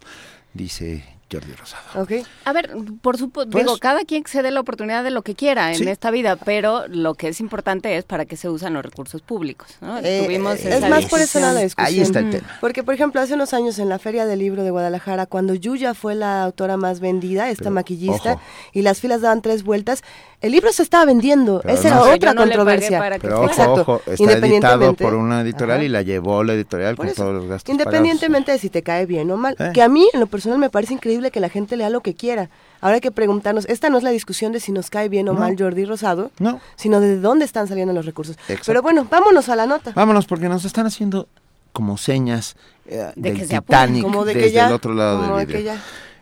dice 0.54 1.04
Jordi 1.32 1.52
Rosado. 1.52 2.02
Okay. 2.02 2.24
A 2.44 2.52
ver, 2.52 2.70
por 3.00 3.16
supuesto, 3.16 3.50
pues 3.50 3.64
digo, 3.64 3.78
cada 3.78 4.04
quien 4.04 4.24
se 4.26 4.42
dé 4.42 4.50
la 4.50 4.60
oportunidad 4.60 5.02
de 5.02 5.10
lo 5.10 5.22
que 5.22 5.34
quiera 5.34 5.72
en 5.72 5.88
esta 5.88 6.10
vida, 6.10 6.36
pero 6.36 6.86
lo 6.88 7.14
que 7.14 7.28
es 7.28 7.40
importante 7.40 7.96
es 7.96 8.04
para 8.04 8.26
qué 8.26 8.36
se 8.36 8.48
usan 8.48 8.74
los 8.74 8.84
recursos 8.84 9.22
públicos. 9.22 9.68
Eh, 10.02 10.28
es 10.30 10.88
más 10.88 11.06
por 11.06 11.20
eso 11.20 11.40
la 11.40 11.54
discusión. 11.54 11.86
Ahí 11.86 12.00
está 12.00 12.20
el 12.20 12.30
tema. 12.30 12.48
Porque, 12.60 12.82
por 12.82 12.94
ejemplo, 12.94 13.20
hace 13.20 13.34
unos 13.34 13.54
años 13.54 13.78
en 13.78 13.88
la 13.88 13.98
Feria 13.98 14.26
del 14.26 14.38
Libro 14.38 14.64
de 14.64 14.70
Guadalajara, 14.70 15.26
cuando 15.26 15.54
Yuya 15.54 15.94
fue 15.94 16.14
la 16.14 16.44
autora 16.44 16.76
más 16.76 17.00
vendida, 17.00 17.50
esta 17.50 17.70
maquillista, 17.70 18.38
y 18.72 18.82
las 18.82 19.00
filas 19.00 19.20
daban 19.20 19.42
tres 19.42 19.62
vueltas, 19.62 20.02
el 20.42 20.50
libro 20.50 20.72
se 20.72 20.82
estaba 20.82 21.04
vendiendo. 21.04 21.62
Esa 21.62 21.88
era 21.88 22.02
otra 22.02 22.34
controversia. 22.34 23.00
Pero 23.20 23.42
ojo, 23.42 23.72
ojo, 23.74 24.02
está 24.06 24.32
editado 24.32 24.92
por 24.94 25.14
una 25.14 25.42
editorial 25.42 25.84
y 25.84 25.88
la 25.88 26.02
llevó 26.02 26.42
la 26.42 26.54
editorial 26.54 26.96
con 26.96 27.12
todos 27.12 27.32
los 27.32 27.46
gastos 27.46 27.72
Independientemente 27.72 28.50
de 28.50 28.58
si 28.58 28.68
te 28.68 28.82
cae 28.82 29.06
bien 29.06 29.30
o 29.30 29.36
mal. 29.36 29.54
Eh. 29.58 29.70
Que 29.72 29.82
a 29.82 29.88
mí, 29.88 30.08
en 30.12 30.18
lo 30.18 30.26
personal, 30.26 30.58
me 30.58 30.68
parece 30.68 30.94
increíble 30.94 31.21
que 31.30 31.40
la 31.40 31.48
gente 31.48 31.76
lea 31.76 31.90
lo 31.90 32.00
que 32.00 32.14
quiera. 32.14 32.50
Ahora 32.80 32.96
hay 32.96 33.00
que 33.00 33.10
preguntarnos, 33.10 33.66
esta 33.66 33.90
no 33.90 33.98
es 33.98 34.04
la 34.04 34.10
discusión 34.10 34.52
de 34.52 34.60
si 34.60 34.72
nos 34.72 34.90
cae 34.90 35.08
bien 35.08 35.28
o 35.28 35.34
mal 35.34 35.56
Jordi 35.58 35.84
Rosado, 35.84 36.30
sino 36.76 37.00
de 37.00 37.18
dónde 37.18 37.44
están 37.44 37.68
saliendo 37.68 37.92
los 37.92 38.06
recursos. 38.06 38.36
Pero 38.66 38.82
bueno, 38.82 39.06
vámonos 39.10 39.48
a 39.48 39.56
la 39.56 39.66
nota. 39.66 39.92
Vámonos, 39.94 40.26
porque 40.26 40.48
nos 40.48 40.64
están 40.64 40.86
haciendo 40.86 41.28
como 41.72 41.96
señas 41.96 42.56
eh, 42.86 43.12
de 43.16 43.32
del 43.32 43.48
Titanic 43.48 44.06
desde 44.26 44.60
el 44.60 44.72
otro 44.72 44.94
lado 44.94 45.36
del 45.36 45.46
vidrio. 45.46 45.72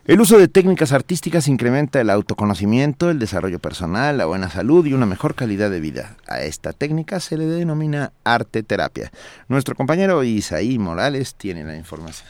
El 0.03 0.19
uso 0.19 0.39
de 0.39 0.47
técnicas 0.47 0.93
artísticas 0.93 1.47
incrementa 1.47 2.01
el 2.01 2.09
autoconocimiento, 2.09 3.11
el 3.11 3.19
desarrollo 3.19 3.59
personal, 3.59 4.17
la 4.17 4.25
buena 4.25 4.49
salud 4.49 4.83
y 4.87 4.93
una 4.93 5.05
mejor 5.05 5.35
calidad 5.35 5.69
de 5.69 5.79
vida. 5.79 6.17
A 6.27 6.41
esta 6.41 6.73
técnica 6.73 7.19
se 7.19 7.37
le 7.37 7.45
denomina 7.45 8.11
arte 8.23 8.63
terapia. 8.63 9.11
Nuestro 9.47 9.75
compañero 9.75 10.23
Isaí 10.23 10.79
Morales 10.79 11.35
tiene 11.35 11.63
la 11.63 11.75
información. 11.75 12.27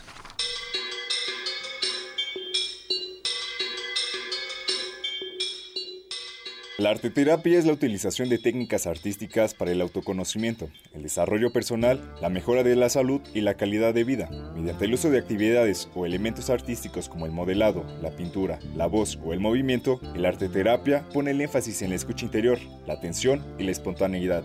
La 6.82 6.90
arteterapia 6.90 7.60
es 7.60 7.66
la 7.68 7.74
utilización 7.74 8.28
de 8.28 8.40
técnicas 8.40 8.88
artísticas 8.88 9.54
para 9.54 9.72
el 9.72 9.82
autoconocimiento, 9.82 10.68
el 10.96 11.04
desarrollo 11.04 11.54
personal, 11.54 12.02
la 12.20 12.30
mejora 12.30 12.64
de 12.64 12.76
la 12.76 12.90
salud 12.90 13.22
y 13.36 13.42
la 13.42 13.54
calidad 13.54 13.94
de 13.94 14.04
vida. 14.04 14.32
Mediante 14.56 14.86
el 14.86 14.96
uso 14.96 15.12
de 15.12 15.20
actividades 15.20 15.90
o 15.94 16.08
elementos 16.08 16.50
artísticos 16.50 17.08
como 17.08 17.28
el 17.28 17.34
modelado, 17.34 17.86
la 18.02 18.10
pintura, 18.10 18.58
la 18.76 18.88
voz 18.88 19.20
o 19.24 19.32
el 19.32 19.40
movimiento, 19.40 20.02
el 20.16 20.26
arteterapia 20.26 21.08
pone 21.14 21.30
el 21.30 21.42
énfasis 21.42 21.84
en 21.84 21.92
la 21.92 21.98
escucha 21.98 22.26
interior, 22.26 22.58
la 22.88 22.96
atención 22.96 23.46
y 23.60 23.64
la 23.64 23.72
espontaneidad. 23.72 24.44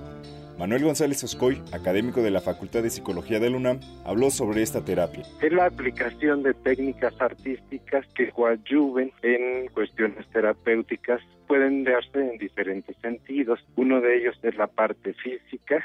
Manuel 0.59 0.85
González 0.85 1.23
Oscoy, 1.23 1.61
académico 1.73 2.23
de 2.23 2.31
la 2.31 2.41
Facultad 2.41 2.83
de 2.83 2.89
Psicología 2.89 3.39
de 3.39 3.51
la 3.51 3.59
UNAM, 3.59 3.81
habló 4.07 4.31
sobre 4.31 4.63
esta 4.63 4.83
terapia. 4.83 5.23
Es 5.43 5.53
la 5.53 5.67
aplicación 5.67 6.43
de 6.43 6.55
técnicas 6.55 7.13
artísticas 7.21 8.07
que 8.15 8.31
coadyuven 8.31 9.13
en 9.23 9.69
cuestiones 9.69 10.27
terapéuticas 10.29 11.21
pueden 11.47 11.85
darse 11.85 12.21
en 12.21 12.39
diferentes 12.39 12.97
sentidos. 13.03 13.61
Uno 13.77 14.01
de 14.01 14.17
ellos 14.17 14.39
es 14.43 14.57
la 14.57 14.67
parte 14.67 15.13
física, 15.13 15.85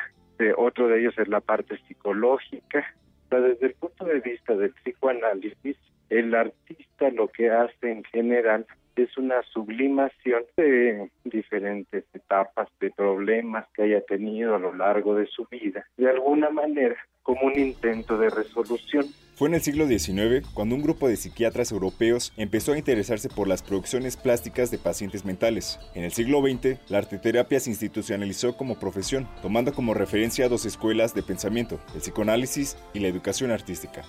otro 0.56 0.88
de 0.88 1.02
ellos 1.02 1.16
es 1.18 1.28
la 1.28 1.42
parte 1.42 1.78
psicológica. 1.88 2.86
desde 3.30 3.68
el 3.68 3.74
punto 3.74 4.06
de 4.06 4.22
vista 4.22 4.56
del 4.56 4.72
psicoanálisis, 4.72 5.76
el 6.10 6.34
artista 6.34 7.10
lo 7.10 7.28
que 7.28 7.50
hace 7.50 7.92
en 7.92 8.04
general 8.06 8.66
es 9.04 9.18
una 9.18 9.42
sublimación 9.54 10.44
de 10.58 11.10
diferentes 11.24 12.06
etapas 12.14 12.68
de 12.80 12.92
problemas 12.92 13.68
que 13.74 13.84
haya 13.84 14.02
tenido 14.02 14.56
a 14.56 14.60
lo 14.60 14.74
largo 14.74 15.16
de 15.16 15.28
su 15.28 15.46
vida, 15.50 15.86
de 15.98 16.10
alguna 16.10 16.50
manera 16.50 16.98
como 17.24 17.42
un 17.48 17.58
intento 17.58 18.18
de 18.18 18.30
resolución. 18.30 19.06
Fue 19.36 19.48
en 19.48 19.56
el 19.56 19.62
siglo 19.62 19.88
XIX 19.88 20.48
cuando 20.54 20.76
un 20.76 20.84
grupo 20.84 21.08
de 21.08 21.16
psiquiatras 21.16 21.72
europeos 21.72 22.34
empezó 22.38 22.74
a 22.74 22.78
interesarse 22.78 23.30
por 23.30 23.48
las 23.48 23.64
producciones 23.64 24.18
plásticas 24.18 24.70
de 24.70 24.78
pacientes 24.78 25.26
mentales. 25.26 25.80
En 25.96 26.04
el 26.04 26.12
siglo 26.12 26.42
XX, 26.42 26.78
la 26.90 27.00
arteterapia 27.00 27.60
se 27.60 27.70
institucionalizó 27.70 28.56
como 28.56 28.80
profesión, 28.80 29.28
tomando 29.42 29.74
como 29.74 29.94
referencia 29.94 30.50
dos 30.50 30.66
escuelas 30.66 31.16
de 31.16 31.24
pensamiento, 31.24 31.80
el 31.96 32.02
psicoanálisis 32.02 32.78
y 32.94 33.00
la 33.00 33.08
educación 33.08 33.52
artística. 33.52 34.04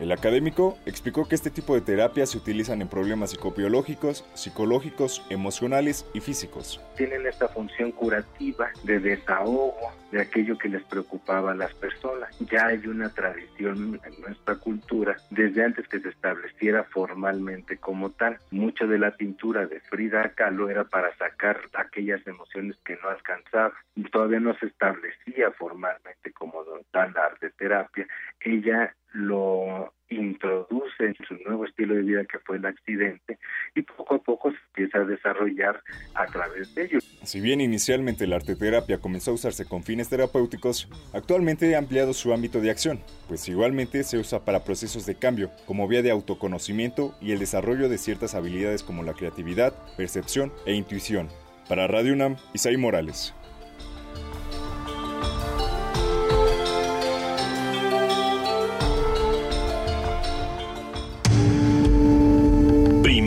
El 0.00 0.10
académico 0.10 0.76
explicó 0.86 1.28
que 1.28 1.36
este 1.36 1.50
tipo 1.50 1.74
de 1.74 1.80
terapias 1.80 2.30
se 2.30 2.38
utilizan 2.38 2.82
en 2.82 2.88
problemas 2.88 3.30
psicobiológicos, 3.30 4.24
psicológicos, 4.34 5.24
emocionales 5.30 6.04
y 6.14 6.20
físicos. 6.20 6.80
Tienen 6.96 7.24
esta 7.26 7.46
función 7.48 7.92
curativa 7.92 8.70
de 8.82 8.98
desahogo 8.98 9.74
de 10.10 10.20
aquello 10.20 10.58
que 10.58 10.68
les 10.68 10.82
preocupaba 10.82 11.52
a 11.52 11.54
las 11.54 11.72
personas. 11.74 12.36
Ya 12.40 12.66
hay 12.66 12.86
una 12.86 13.08
tradición 13.08 14.00
en 14.04 14.20
nuestra 14.20 14.56
cultura 14.56 15.16
desde 15.30 15.64
antes 15.64 15.86
que 15.86 16.00
se 16.00 16.08
estableciera 16.08 16.84
formalmente 16.84 17.76
como 17.76 18.10
tal. 18.10 18.38
Mucha 18.50 18.86
de 18.86 18.98
la 18.98 19.12
pintura 19.12 19.66
de 19.66 19.80
Frida 19.80 20.28
Kahlo 20.30 20.70
era 20.70 20.84
para 20.84 21.16
sacar 21.16 21.60
aquellas 21.74 22.24
emociones 22.26 22.76
que 22.84 22.96
no 22.96 23.08
alcanzaba. 23.08 23.74
Todavía 24.10 24.40
no 24.40 24.56
se 24.58 24.66
establecía 24.66 25.52
formalmente 25.52 26.32
como 26.32 26.64
tal 26.90 27.16
arte 27.16 27.50
terapia. 27.50 28.06
Ella 28.40 28.94
lo 29.14 29.94
introduce 30.10 31.04
en 31.06 31.16
su 31.26 31.34
nuevo 31.46 31.64
estilo 31.64 31.94
de 31.94 32.02
vida 32.02 32.24
que 32.24 32.38
fue 32.40 32.56
el 32.56 32.66
accidente 32.66 33.38
y 33.74 33.82
poco 33.82 34.16
a 34.16 34.18
poco 34.18 34.50
se 34.50 34.58
empieza 34.68 34.98
a 34.98 35.04
desarrollar 35.04 35.82
a 36.14 36.26
través 36.26 36.74
de 36.74 36.84
ello. 36.84 36.98
Si 37.22 37.40
bien 37.40 37.60
inicialmente 37.60 38.26
la 38.26 38.36
arteterapia 38.36 38.98
comenzó 38.98 39.30
a 39.30 39.34
usarse 39.34 39.66
con 39.66 39.82
fines 39.82 40.08
terapéuticos, 40.08 40.88
actualmente 41.12 41.74
ha 41.74 41.78
ampliado 41.78 42.12
su 42.12 42.32
ámbito 42.32 42.60
de 42.60 42.70
acción, 42.70 43.00
pues 43.28 43.48
igualmente 43.48 44.02
se 44.02 44.18
usa 44.18 44.44
para 44.44 44.64
procesos 44.64 45.06
de 45.06 45.14
cambio, 45.14 45.50
como 45.66 45.88
vía 45.88 46.02
de 46.02 46.10
autoconocimiento 46.10 47.14
y 47.20 47.32
el 47.32 47.38
desarrollo 47.38 47.88
de 47.88 47.98
ciertas 47.98 48.34
habilidades 48.34 48.82
como 48.82 49.02
la 49.02 49.14
creatividad, 49.14 49.74
percepción 49.96 50.52
e 50.66 50.74
intuición. 50.74 51.28
Para 51.68 51.86
Radio 51.86 52.12
UNAM, 52.12 52.36
Isaí 52.52 52.76
Morales. 52.76 53.34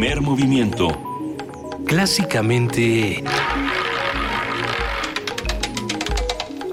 Primer 0.07 0.21
movimiento. 0.21 0.87
Clásicamente... 1.85 3.21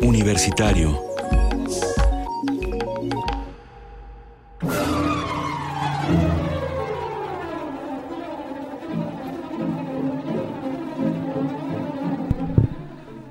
Universitario. 0.01 1.03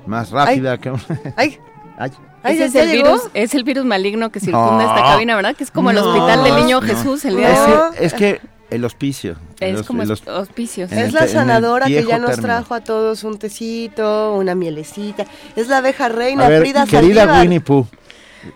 Más 0.06 0.30
rápida 0.30 0.78
que 0.78 0.90
un... 0.90 1.00
¡Ay! 1.36 1.58
Ay. 1.96 2.10
Ese 2.44 2.64
es, 2.66 2.72
¿ya 2.74 2.82
el 2.82 2.90
llegó? 2.90 3.04
virus, 3.14 3.30
es 3.32 3.54
el 3.54 3.64
virus 3.64 3.86
maligno 3.86 4.30
que 4.30 4.38
circunda 4.38 4.84
No. 4.84 4.94
esta 4.94 5.02
cabina, 5.02 5.34
¿verdad? 5.36 5.56
Que 5.56 5.64
es 5.64 5.70
como 5.70 5.90
el 5.90 5.96
No, 5.96 6.04
hospital 6.04 6.44
del 6.44 6.56
niño 6.56 6.80
no. 6.82 6.86
Jesús 6.86 7.24
el 7.24 7.36
día 7.38 7.48
de 7.48 7.72
hoy. 7.72 7.94
Es 7.98 8.12
que 8.12 8.40
el 8.70 8.84
hospicio. 8.84 9.36
Es 9.60 9.82
como 9.82 10.02
el 10.02 10.10
hos- 10.10 10.26
hospicios. 10.26 10.90
Es 10.92 11.12
la 11.12 11.26
sanadora 11.28 11.86
que 11.86 12.04
ya 12.04 12.18
nos 12.18 12.30
término. 12.30 12.42
trajo 12.48 12.74
a 12.74 12.80
todos 12.82 13.24
un 13.24 13.38
tecito, 13.38 14.34
una 14.34 14.54
mielecita. 14.54 15.26
Es 15.56 15.68
la 15.68 15.78
abeja 15.78 16.08
reina, 16.08 16.46
A 16.46 16.48
ver, 16.48 16.60
Frida 16.62 16.84
querida 16.86 17.22
Saldívar. 17.22 17.40
Winnie 17.42 17.60
Pooh. 17.60 17.86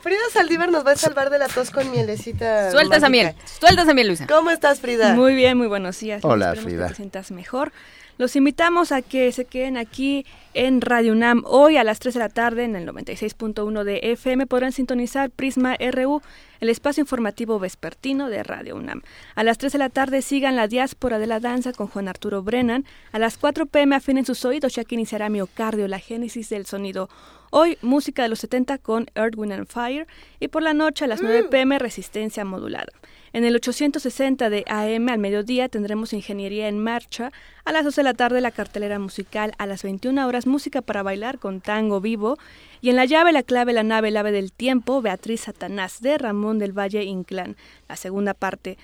Frida 0.03 0.19
Saldívar 0.33 0.71
nos 0.71 0.85
va 0.87 0.93
a 0.93 0.97
salvar 0.97 1.31
de 1.31 1.39
la 1.39 1.49
tos 1.49 1.71
con 1.71 1.91
mielecita. 1.91 2.71
Suelta 2.73 2.97
esa 2.97 3.09
miel, 3.09 3.35
suelta 3.59 3.83
esa 3.83 3.95
miel, 3.95 4.09
Luisa. 4.09 4.27
¿Cómo 4.27 4.51
estás, 4.51 4.81
Frida? 4.81 5.15
Muy 5.15 5.35
bien, 5.35 5.57
muy 5.57 5.67
buenos 5.67 5.99
días. 5.99 6.23
Hola, 6.25 6.47
Esperemos 6.53 6.65
Frida. 6.65 6.83
Que 6.85 6.91
te 6.91 6.97
sientas 6.97 7.31
mejor. 7.31 7.73
Los 8.19 8.35
invitamos 8.35 8.91
a 8.91 9.01
que 9.01 9.31
se 9.31 9.45
queden 9.45 9.77
aquí 9.77 10.27
en 10.53 10.81
Radio 10.81 11.13
UNAM 11.13 11.45
hoy 11.47 11.77
a 11.77 11.85
las 11.85 12.01
3 12.01 12.15
de 12.15 12.21
la 12.21 12.29
tarde 12.29 12.65
en 12.65 12.75
el 12.75 12.85
96.1 12.85 13.85
de 13.85 14.01
FM. 14.03 14.49
Podrán 14.49 14.73
sintonizar 14.73 15.31
Prisma 15.31 15.77
RU, 15.93 16.21
el 16.59 16.69
espacio 16.69 17.01
informativo 17.01 17.61
vespertino 17.61 18.29
de 18.29 18.43
Radio 18.43 18.75
UNAM. 18.75 19.03
A 19.37 19.45
las 19.45 19.59
3 19.59 19.73
de 19.75 19.79
la 19.79 19.89
tarde 19.89 20.21
sigan 20.23 20.57
la 20.57 20.67
diáspora 20.67 21.21
de 21.21 21.29
la 21.29 21.39
danza 21.39 21.73
con 21.73 21.87
Juan 21.87 22.09
Arturo 22.09 22.43
Brennan. 22.43 22.85
A 23.13 23.21
las 23.21 23.39
4 23.39 23.67
pm 23.67 23.95
afinen 23.95 24.27
sus 24.27 24.45
oídos 24.45 24.75
ya 24.75 24.83
que 24.83 24.97
iniciará 24.97 25.29
Miocardio, 25.29 25.87
la 25.87 26.01
génesis 26.01 26.49
del 26.49 26.67
sonido. 26.67 27.09
Hoy, 27.51 27.79
música 27.83 28.25
de 28.25 28.31
los 28.31 28.41
70 28.41 28.79
con 28.79 29.07
Earth, 29.15 29.37
Wind 29.37 29.53
and 29.53 29.69
Fire. 29.69 30.09
Y 30.41 30.49
por 30.49 30.65
la 30.65 30.75
noche 30.75 31.05
a 31.05 31.09
las 31.09 31.23
9 31.23 31.45
pm, 31.45 31.79
resistencia 31.79 32.45
modulada. 32.45 32.93
En 33.33 33.45
el 33.45 33.55
860 33.55 34.49
de 34.49 34.65
AM 34.69 35.09
al 35.09 35.19
mediodía 35.19 35.69
tendremos 35.69 36.13
Ingeniería 36.13 36.69
en 36.69 36.79
Marcha. 36.79 37.31
A 37.65 37.73
las 37.73 37.85
12 37.85 38.01
de 38.01 38.05
la 38.05 38.15
tarde 38.15 38.41
la 38.41 38.51
cartelera 38.51 38.99
musical. 38.99 39.53
A 39.59 39.67
las 39.67 39.83
21 39.83 40.27
horas 40.27 40.47
música 40.47 40.81
para 40.81 41.03
bailar 41.03 41.39
con 41.39 41.61
tango 41.61 42.01
vivo. 42.01 42.39
Y 42.81 42.91
en 42.91 42.97
la 42.97 43.05
llave, 43.05 43.33
la 43.33 43.43
clave, 43.43 43.73
la 43.73 43.83
nave, 43.83 44.09
el 44.09 44.17
ave 44.17 44.33
del 44.33 44.53
tiempo, 44.53 45.03
Beatriz 45.03 45.43
Satanás 45.43 46.01
de 46.01 46.17
Ramón 46.17 46.59
del 46.59 46.73
Valle 46.73 47.05
Inclán. 47.05 47.57
La 47.89 47.97
segunda 47.97 48.35
parte. 48.35 48.79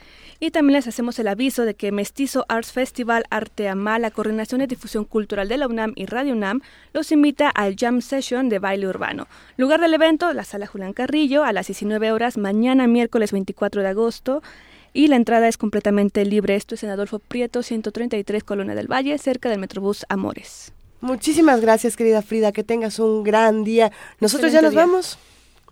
Y 0.45 0.51
también 0.51 0.75
les 0.75 0.87
hacemos 0.87 1.19
el 1.19 1.29
aviso 1.29 1.65
de 1.65 1.73
que 1.73 1.91
Mestizo 1.91 2.45
Arts 2.51 2.71
Festival 2.71 3.25
Arte 3.31 3.67
Ama, 3.67 3.99
la 3.99 4.11
Coordinación 4.11 4.59
de 4.59 4.67
Difusión 4.67 5.07
Cultural 5.07 5.49
de 5.49 5.57
la 5.57 5.67
UNAM 5.67 5.95
y 5.97 6.05
Radio 6.05 6.35
UNAM, 6.35 6.61
los 6.93 7.13
invita 7.13 7.49
al 7.49 7.77
Jam 7.77 8.03
Session 8.03 8.51
de 8.51 8.59
baile 8.59 8.87
urbano. 8.87 9.27
Lugar 9.57 9.81
del 9.81 9.95
evento, 9.95 10.31
la 10.35 10.45
Sala 10.45 10.67
Julián 10.67 10.93
Carrillo, 10.93 11.45
a 11.45 11.55
las 11.55 11.69
19 11.69 12.13
horas, 12.13 12.37
mañana 12.37 12.87
miércoles 12.87 13.33
24 13.33 13.81
de 13.81 13.89
agosto. 13.89 14.43
Y 14.93 15.07
la 15.07 15.17
entrada 15.17 15.49
es 15.49 15.57
completamente 15.57 16.27
libre. 16.27 16.57
Esto 16.57 16.75
es 16.75 16.85
en 16.85 16.91
Adolfo 16.91 17.21
Prieto, 17.21 17.63
133, 17.63 18.45
Colonia 18.45 18.75
del 18.75 18.93
Valle, 18.93 19.17
cerca 19.17 19.49
del 19.49 19.61
Metrobús 19.61 20.05
Amores. 20.11 20.75
Muchísimas 21.01 21.63
gracias, 21.63 21.97
querida 21.97 22.21
Frida. 22.21 22.53
Que 22.53 22.65
tengas 22.65 22.99
un 22.99 23.23
gran 23.23 23.65
día. 23.65 23.93
Nosotros 24.21 24.53
ya 24.53 24.61
nos 24.61 24.73
día. 24.73 24.85
vamos. 24.85 25.19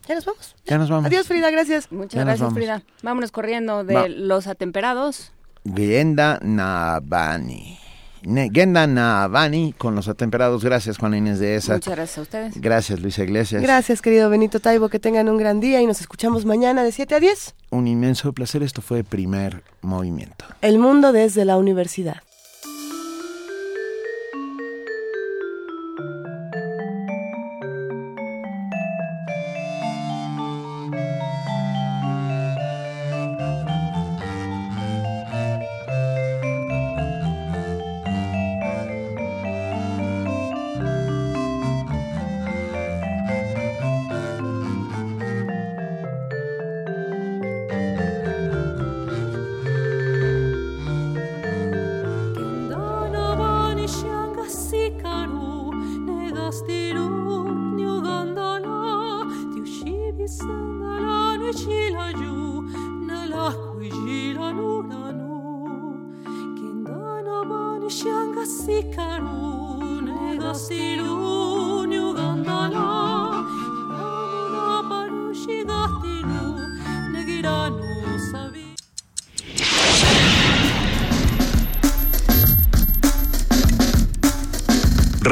Ya 0.09 0.15
nos 0.15 0.25
vamos. 0.25 0.57
Ya 0.67 0.79
nos 0.79 0.91
vamos. 0.91 1.07
Adiós, 1.07 1.27
Frida. 1.27 1.51
Gracias. 1.51 1.91
Muchas 1.93 2.15
Ya 2.15 2.25
gracias. 2.25 2.53
Frida. 2.53 2.83
Vámonos 3.03 3.31
corriendo 3.31 3.85
de 3.85 3.95
Va. 3.95 4.09
los 4.09 4.47
atemperados. 4.47 5.33
Genda 5.65 6.39
Navani. 6.43 7.79
Genda 8.25 8.87
Navani 8.87 9.73
con 9.77 9.95
los 9.97 10.07
atemperados. 10.09 10.65
Gracias, 10.65 10.99
Juana 10.99 11.17
Inés 11.19 11.41
de 11.41 11.57
esa. 11.57 11.75
Muchas 11.75 11.95
gracias 11.95 12.19
a 12.19 12.23
ustedes. 12.23 12.61
Gracias, 12.61 13.01
Luisa 13.01 13.25
Iglesias. 13.25 13.63
Gracias, 13.63 14.01
querido 14.01 14.31
Benito 14.31 14.61
Taibo. 14.61 14.89
Que 14.89 14.99
tengan 15.01 15.29
un 15.29 15.39
gran 15.39 15.61
día 15.61 15.81
y 15.81 15.87
nos 15.87 16.01
escuchamos 16.01 16.45
mañana 16.45 16.85
de 16.85 16.93
7 16.93 17.17
a 17.17 17.21
10. 17.21 17.55
Un 17.71 17.89
inmenso 17.89 18.33
placer. 18.33 18.63
Esto 18.63 18.81
fue 18.81 19.03
Primer 19.03 19.65
Movimiento. 19.83 20.45
El 20.61 20.79
mundo 20.79 21.13
desde 21.13 21.45
la 21.45 21.57
universidad. 21.57 22.23